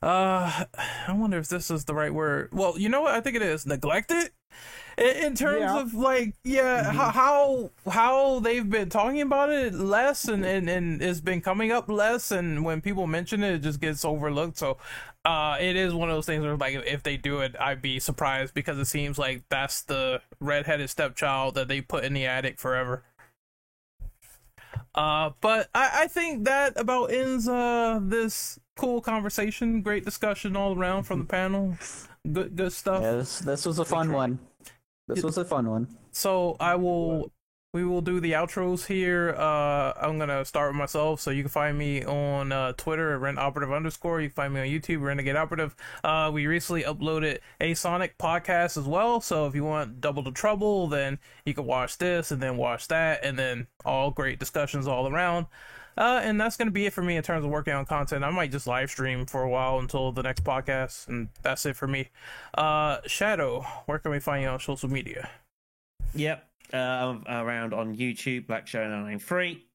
Uh, 0.02 0.64
I 1.08 1.12
wonder 1.12 1.38
if 1.38 1.48
this 1.48 1.70
is 1.70 1.84
the 1.84 1.94
right 1.94 2.12
word. 2.12 2.50
Well, 2.52 2.78
you 2.78 2.88
know 2.88 3.02
what? 3.02 3.14
I 3.14 3.20
think 3.20 3.36
it 3.36 3.42
is 3.42 3.66
neglected 3.66 4.30
In, 4.98 5.06
in 5.26 5.34
terms 5.36 5.60
Yeah. 5.62 5.80
of 5.80 5.94
like, 5.94 6.34
yeah, 6.44 6.84
Mhm. 6.84 6.94
how, 6.94 7.10
how 7.10 7.70
how 7.90 8.40
they've 8.40 8.68
been 8.68 8.90
talking 8.90 9.22
about 9.22 9.50
it 9.50 9.74
less, 9.74 10.28
and, 10.28 10.44
and 10.44 10.68
and 10.70 11.02
it's 11.02 11.20
been 11.20 11.40
coming 11.42 11.72
up 11.72 11.88
less, 11.90 12.30
and 12.32 12.64
when 12.64 12.80
people 12.82 13.06
mention 13.06 13.42
it, 13.44 13.54
it 13.54 13.58
just 13.62 13.80
gets 13.80 14.04
overlooked. 14.04 14.58
So, 14.58 14.78
uh, 15.24 15.56
it 15.60 15.76
is 15.76 15.94
one 15.94 16.10
of 16.10 16.16
those 16.16 16.26
things 16.26 16.42
where 16.44 16.56
like 16.56 16.74
if 16.86 17.02
they 17.04 17.16
do 17.18 17.40
it, 17.40 17.56
I'd 17.60 17.82
be 17.82 18.00
surprised 18.00 18.54
because 18.54 18.78
it 18.78 18.86
seems 18.86 19.18
like 19.18 19.44
that's 19.50 19.82
the 19.82 20.22
redheaded 20.40 20.90
stepchild 20.90 21.54
that 21.56 21.68
they 21.68 21.80
put 21.82 22.04
in 22.04 22.14
the 22.14 22.26
attic 22.26 22.58
forever. 22.58 23.04
Uh, 24.94 25.30
but 25.40 25.68
I, 25.74 26.02
I 26.02 26.06
think 26.08 26.44
that 26.44 26.72
about 26.78 27.12
ends 27.12 27.48
uh 27.48 28.00
this 28.02 28.58
cool 28.80 29.00
conversation. 29.02 29.82
Great 29.82 30.04
discussion 30.04 30.56
all 30.56 30.76
around 30.76 31.02
from 31.02 31.18
the 31.18 31.24
panel. 31.26 31.76
Good 32.30 32.56
good 32.56 32.72
stuff. 32.72 33.02
Yeah, 33.02 33.12
this 33.12 33.40
this 33.40 33.66
was 33.66 33.78
a 33.78 33.84
fun 33.84 34.12
one. 34.12 34.38
This 35.06 35.22
was 35.22 35.36
a 35.36 35.44
fun 35.44 35.68
one. 35.68 35.88
So 36.12 36.56
I 36.58 36.76
will 36.76 37.30
we 37.72 37.84
will 37.84 38.00
do 38.00 38.20
the 38.20 38.32
outros 38.32 38.86
here. 38.86 39.34
Uh 39.36 39.92
I'm 39.96 40.18
gonna 40.18 40.44
start 40.44 40.70
with 40.70 40.78
myself. 40.78 41.20
So 41.20 41.30
you 41.30 41.42
can 41.42 41.50
find 41.50 41.76
me 41.76 42.04
on 42.04 42.52
uh 42.52 42.72
Twitter 42.72 43.14
at 43.14 43.20
Ren 43.20 43.38
Operative 43.38 43.72
underscore. 43.72 44.20
You 44.20 44.28
can 44.28 44.34
find 44.34 44.54
me 44.54 44.60
on 44.60 44.66
YouTube, 44.66 45.02
Renegade 45.02 45.36
Operative. 45.36 45.76
Uh 46.02 46.30
we 46.32 46.46
recently 46.46 46.82
uploaded 46.82 47.38
a 47.60 47.74
Sonic 47.74 48.16
podcast 48.18 48.78
as 48.78 48.84
well. 48.84 49.20
So 49.20 49.46
if 49.46 49.54
you 49.54 49.64
want 49.64 50.00
double 50.00 50.22
the 50.22 50.32
trouble, 50.32 50.88
then 50.88 51.18
you 51.44 51.52
can 51.52 51.66
watch 51.66 51.98
this 51.98 52.30
and 52.30 52.42
then 52.42 52.56
watch 52.56 52.88
that 52.88 53.24
and 53.24 53.38
then 53.38 53.66
all 53.84 54.10
great 54.10 54.38
discussions 54.38 54.86
all 54.86 55.06
around. 55.12 55.46
Uh, 55.96 56.20
and 56.22 56.40
that's 56.40 56.56
gonna 56.56 56.70
be 56.70 56.86
it 56.86 56.92
for 56.92 57.02
me 57.02 57.16
in 57.16 57.22
terms 57.22 57.44
of 57.44 57.50
working 57.50 57.74
on 57.74 57.84
content. 57.84 58.24
I 58.24 58.30
might 58.30 58.50
just 58.50 58.66
live 58.66 58.90
stream 58.90 59.26
for 59.26 59.42
a 59.42 59.48
while 59.48 59.78
until 59.78 60.12
the 60.12 60.22
next 60.22 60.44
podcast, 60.44 61.08
and 61.08 61.28
that's 61.42 61.66
it 61.66 61.76
for 61.76 61.86
me. 61.86 62.08
Uh, 62.54 62.98
Shadow, 63.06 63.66
where 63.86 63.98
can 63.98 64.10
we 64.10 64.20
find 64.20 64.42
you 64.42 64.48
on 64.48 64.60
social 64.60 64.88
media? 64.88 65.28
Yep. 66.14 66.46
Uh, 66.72 66.76
I'm 66.76 67.24
around 67.26 67.74
on 67.74 67.96
YouTube, 67.96 68.46
Black 68.46 68.66
Shadow 68.66 68.88
993. 68.88 69.66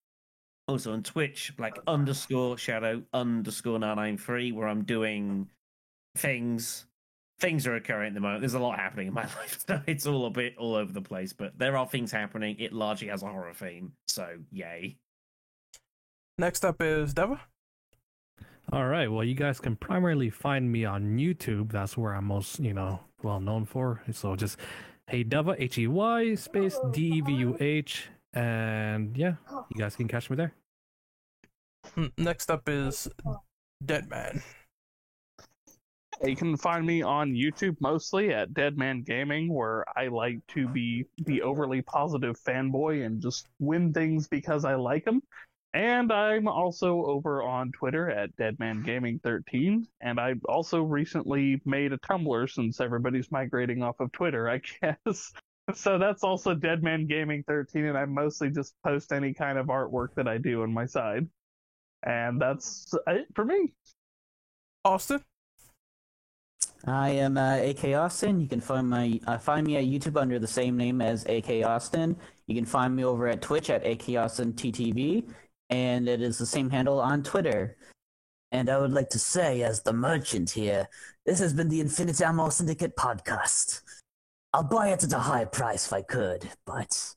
Also 0.68 0.94
on 0.94 1.04
Twitch, 1.04 1.56
Black 1.58 1.78
underscore 1.86 2.58
Shadow 2.58 3.04
underscore 3.14 3.80
993, 3.80 4.52
where 4.52 4.68
I'm 4.68 4.84
doing 4.84 5.50
things. 6.16 6.86
Things 7.40 7.68
are 7.68 7.76
occurring 7.76 8.10
at 8.10 8.14
the 8.14 8.22
moment. 8.22 8.42
There's 8.42 8.54
a 8.54 8.60
lot 8.60 8.80
happening 8.80 9.08
in 9.08 9.14
my 9.14 9.24
life, 9.38 9.64
so 9.68 9.82
it's 9.86 10.08
all 10.08 10.26
a 10.26 10.30
bit 10.30 10.56
all 10.58 10.76
over 10.76 10.92
the 10.92 11.02
place. 11.02 11.34
But 11.34 11.58
there 11.60 11.78
are 11.78 11.86
things 11.86 12.12
happening. 12.12 12.56
It 12.60 12.74
largely 12.74 13.10
has 13.10 13.24
a 13.24 13.28
horror 13.28 13.54
theme, 13.54 13.92
so 14.08 14.38
yay. 14.52 14.98
Next 16.38 16.66
up 16.66 16.82
is 16.82 17.14
Devuh. 17.14 17.40
All 18.72 18.88
right. 18.88 19.10
Well, 19.10 19.24
you 19.24 19.36
guys 19.36 19.60
can 19.60 19.76
primarily 19.76 20.30
find 20.30 20.72
me 20.72 20.86
on 20.86 21.18
YouTube. 21.18 21.72
That's 21.72 21.98
where 21.98 22.14
I'm 22.14 22.26
most, 22.26 22.60
you 22.60 22.74
know, 22.74 23.00
well 23.24 23.40
known 23.40 23.66
for. 23.66 24.02
So 24.12 24.36
just 24.36 24.58
Hey 25.08 25.24
Devuh, 25.24 25.56
H 25.60 25.78
E 25.78 25.88
Y 25.88 26.36
space 26.36 26.80
D 26.92 27.18
E 27.18 27.22
V 27.22 27.34
U 27.34 27.58
H, 27.60 28.08
and 28.34 29.16
yeah, 29.16 29.36
you 29.70 29.78
guys 29.78 29.96
can 29.96 30.08
catch 30.08 30.30
me 30.30 30.36
there. 30.36 30.54
Hmm, 31.94 32.08
Next 32.18 32.50
up 32.50 32.68
is 32.68 33.08
Deadman. 33.86 34.42
You 36.26 36.36
can 36.36 36.58
find 36.58 36.86
me 36.86 37.02
on 37.02 37.34
YouTube 37.34 37.76
mostly 37.82 38.34
at 38.34 38.54
Deadman 38.54 39.04
Gaming, 39.04 39.54
where 39.54 39.86
I 39.98 40.08
like 40.08 40.40
to 40.48 40.68
be 40.68 41.06
the 41.18 41.42
overly 41.44 41.82
positive 41.84 42.40
fanboy 42.42 43.06
and 43.06 43.22
just 43.22 43.48
win 43.60 43.94
things 43.94 44.28
because 44.28 44.66
I 44.66 44.76
like 44.76 45.06
them. 45.06 45.22
And 45.76 46.10
I'm 46.10 46.48
also 46.48 47.04
over 47.06 47.44
on 47.44 47.74
Twitter 47.74 48.10
at 48.10 48.34
Deadman 48.38 48.82
Gaming 48.84 49.20
13 49.22 49.86
and 50.00 50.20
I 50.22 50.36
also 50.48 50.82
recently 50.82 51.62
made 51.66 51.92
a 51.92 51.98
Tumblr 51.98 52.50
since 52.50 52.80
everybody's 52.80 53.30
migrating 53.30 53.84
off 53.84 54.00
of 54.00 54.10
Twitter, 54.14 54.50
I 54.50 54.62
guess. 55.06 55.34
So 55.74 55.98
that's 55.98 56.24
also 56.24 56.54
Deadman 56.54 57.08
Gaming 57.08 57.44
13, 57.48 57.86
and 57.86 57.98
I 57.98 58.06
mostly 58.06 58.52
just 58.52 58.76
post 58.86 59.12
any 59.12 59.34
kind 59.34 59.58
of 59.58 59.66
artwork 59.66 60.14
that 60.16 60.28
I 60.28 60.38
do 60.38 60.62
on 60.62 60.72
my 60.72 60.86
side. 60.86 61.28
And 62.04 62.40
that's 62.40 62.94
it 63.08 63.26
for 63.34 63.44
me. 63.44 63.74
Austin. 64.86 65.22
I 66.86 67.10
am 67.10 67.36
uh, 67.38 67.58
AK 67.58 67.96
Austin. 67.96 68.40
You 68.40 68.48
can 68.48 68.62
find 68.62 68.88
my 68.88 69.20
uh, 69.26 69.40
find 69.40 69.66
me 69.66 69.76
at 69.78 69.86
YouTube 69.86 70.22
under 70.22 70.38
the 70.38 70.48
same 70.48 70.78
name 70.78 71.02
as 71.02 71.26
AK 71.26 71.66
Austin. 71.66 72.16
You 72.46 72.54
can 72.54 72.66
find 72.66 72.96
me 72.96 73.04
over 73.04 73.28
at 73.28 73.42
Twitch 73.42 73.72
at 73.72 73.86
AK 73.86 74.10
Austin 74.18 74.54
TTV, 74.54 75.28
and 75.70 76.08
it 76.08 76.22
is 76.22 76.38
the 76.38 76.46
same 76.46 76.70
handle 76.70 77.00
on 77.00 77.24
Twitter. 77.24 77.78
And 78.52 78.70
I 78.70 78.78
would 78.78 78.94
like 78.94 79.10
to 79.10 79.20
say, 79.20 79.64
as 79.64 79.82
the 79.82 79.94
merchant 79.94 80.52
here, 80.52 80.88
this 81.26 81.40
has 81.40 81.54
been 81.54 81.70
the 81.70 81.82
Infinite 81.82 82.22
Ammo 82.22 82.50
Syndicate 82.50 82.96
podcast. 82.96 83.82
I'll 84.54 84.64
buy 84.64 84.90
it 84.90 85.04
at 85.04 85.12
a 85.12 85.20
high 85.20 85.46
price 85.46 85.88
if 85.88 85.94
I 85.94 86.02
could, 86.02 86.50
but 86.66 87.16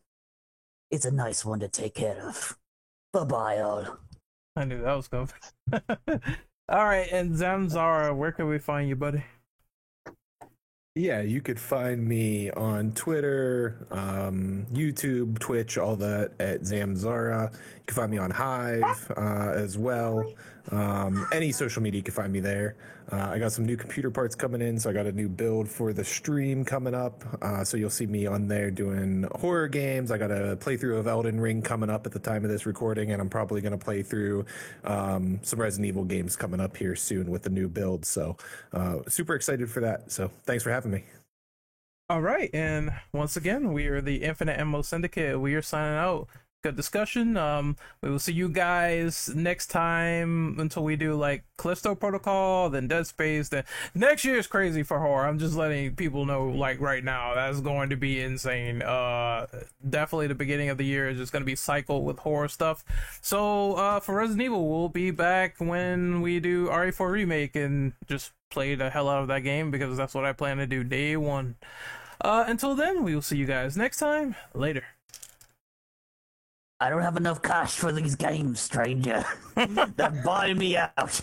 it's 0.90 1.04
a 1.04 1.10
nice 1.10 1.44
one 1.44 1.60
to 1.60 1.68
take 1.68 1.94
care 1.94 2.20
of. 2.26 2.56
Bye 3.12 3.24
bye, 3.24 3.58
all. 3.60 3.98
I 4.56 4.64
knew 4.64 4.82
that 4.82 4.94
was 4.94 5.08
coming. 5.08 5.28
All 6.70 6.84
right, 6.84 7.08
and 7.10 7.34
Zamzara, 7.34 8.14
where 8.14 8.32
can 8.32 8.48
we 8.48 8.58
find 8.58 8.88
you, 8.88 8.96
buddy? 8.96 9.24
Yeah, 10.98 11.20
you 11.20 11.40
could 11.40 11.60
find 11.60 12.04
me 12.04 12.50
on 12.50 12.90
Twitter, 12.90 13.86
um, 13.92 14.66
YouTube, 14.72 15.38
Twitch, 15.38 15.78
all 15.78 15.94
that 15.94 16.32
at 16.40 16.62
Zamzara. 16.62 17.52
You 17.52 17.58
can 17.86 17.94
find 17.94 18.10
me 18.10 18.18
on 18.18 18.32
Hive 18.32 19.12
uh, 19.16 19.52
as 19.54 19.78
well. 19.78 20.24
Um, 20.70 21.26
any 21.32 21.52
social 21.52 21.82
media, 21.82 21.98
you 21.98 22.02
can 22.02 22.14
find 22.14 22.32
me 22.32 22.40
there. 22.40 22.76
Uh, 23.10 23.30
I 23.32 23.38
got 23.38 23.52
some 23.52 23.64
new 23.64 23.76
computer 23.76 24.10
parts 24.10 24.34
coming 24.34 24.60
in, 24.60 24.78
so 24.78 24.90
I 24.90 24.92
got 24.92 25.06
a 25.06 25.12
new 25.12 25.28
build 25.28 25.68
for 25.68 25.92
the 25.92 26.04
stream 26.04 26.64
coming 26.64 26.94
up. 26.94 27.24
Uh, 27.40 27.64
so 27.64 27.76
you'll 27.76 27.88
see 27.88 28.06
me 28.06 28.26
on 28.26 28.48
there 28.48 28.70
doing 28.70 29.26
horror 29.36 29.68
games. 29.68 30.10
I 30.10 30.18
got 30.18 30.30
a 30.30 30.56
playthrough 30.60 30.98
of 30.98 31.06
Elden 31.06 31.40
Ring 31.40 31.62
coming 31.62 31.88
up 31.88 32.04
at 32.04 32.12
the 32.12 32.18
time 32.18 32.44
of 32.44 32.50
this 32.50 32.66
recording, 32.66 33.12
and 33.12 33.22
I'm 33.22 33.30
probably 33.30 33.60
going 33.62 33.72
to 33.72 33.78
play 33.78 34.02
through 34.02 34.44
um, 34.84 35.40
some 35.42 35.60
Resident 35.60 35.86
Evil 35.86 36.04
games 36.04 36.36
coming 36.36 36.60
up 36.60 36.76
here 36.76 36.94
soon 36.94 37.30
with 37.30 37.42
the 37.42 37.50
new 37.50 37.68
build. 37.68 38.04
So 38.04 38.36
uh, 38.72 38.98
super 39.08 39.34
excited 39.34 39.70
for 39.70 39.80
that. 39.80 40.12
So 40.12 40.30
thanks 40.44 40.62
for 40.62 40.70
having 40.70 40.90
me. 40.90 41.04
All 42.10 42.22
right, 42.22 42.48
and 42.54 42.90
once 43.12 43.36
again, 43.36 43.74
we 43.74 43.86
are 43.88 44.00
the 44.00 44.22
Infinite 44.22 44.58
Ammo 44.58 44.80
Syndicate. 44.80 45.38
We 45.38 45.54
are 45.54 45.60
signing 45.60 45.98
out. 45.98 46.26
Good 46.64 46.74
discussion. 46.74 47.36
Um, 47.36 47.76
we 48.02 48.10
will 48.10 48.18
see 48.18 48.32
you 48.32 48.48
guys 48.48 49.30
next 49.32 49.68
time 49.68 50.56
until 50.58 50.82
we 50.82 50.96
do 50.96 51.14
like 51.14 51.44
Callisto 51.56 51.94
Protocol, 51.94 52.68
then 52.68 52.88
Dead 52.88 53.06
Space. 53.06 53.48
Then 53.48 53.62
next 53.94 54.24
year 54.24 54.38
is 54.38 54.48
crazy 54.48 54.82
for 54.82 54.98
horror. 54.98 55.24
I'm 55.24 55.38
just 55.38 55.54
letting 55.54 55.94
people 55.94 56.26
know, 56.26 56.48
like 56.48 56.80
right 56.80 57.04
now, 57.04 57.32
that's 57.36 57.60
going 57.60 57.90
to 57.90 57.96
be 57.96 58.20
insane. 58.20 58.82
Uh, 58.82 59.46
definitely 59.88 60.26
the 60.26 60.34
beginning 60.34 60.68
of 60.68 60.78
the 60.78 60.84
year 60.84 61.08
is 61.08 61.16
just 61.16 61.30
going 61.30 61.42
to 61.42 61.46
be 61.46 61.54
cycled 61.54 62.04
with 62.04 62.18
horror 62.18 62.48
stuff. 62.48 62.84
So 63.20 63.74
uh, 63.74 64.00
for 64.00 64.16
Resident 64.16 64.42
Evil, 64.42 64.68
we'll 64.68 64.88
be 64.88 65.12
back 65.12 65.54
when 65.58 66.22
we 66.22 66.40
do 66.40 66.66
RE4 66.66 67.12
remake 67.12 67.54
and 67.54 67.92
just 68.08 68.32
play 68.50 68.74
the 68.74 68.90
hell 68.90 69.08
out 69.08 69.22
of 69.22 69.28
that 69.28 69.44
game 69.44 69.70
because 69.70 69.96
that's 69.96 70.12
what 70.12 70.24
I 70.24 70.32
plan 70.32 70.56
to 70.56 70.66
do 70.66 70.82
day 70.82 71.16
one. 71.16 71.54
Uh, 72.20 72.42
until 72.48 72.74
then, 72.74 73.04
we 73.04 73.14
will 73.14 73.22
see 73.22 73.36
you 73.36 73.46
guys 73.46 73.76
next 73.76 73.98
time. 73.98 74.34
Later. 74.54 74.82
I 76.80 76.90
don't 76.90 77.02
have 77.02 77.16
enough 77.16 77.42
cash 77.42 77.74
for 77.74 77.90
these 77.90 78.14
games, 78.14 78.60
stranger. 78.60 79.24
then 79.56 80.22
buy 80.24 80.54
me 80.54 80.76
out. 80.76 81.20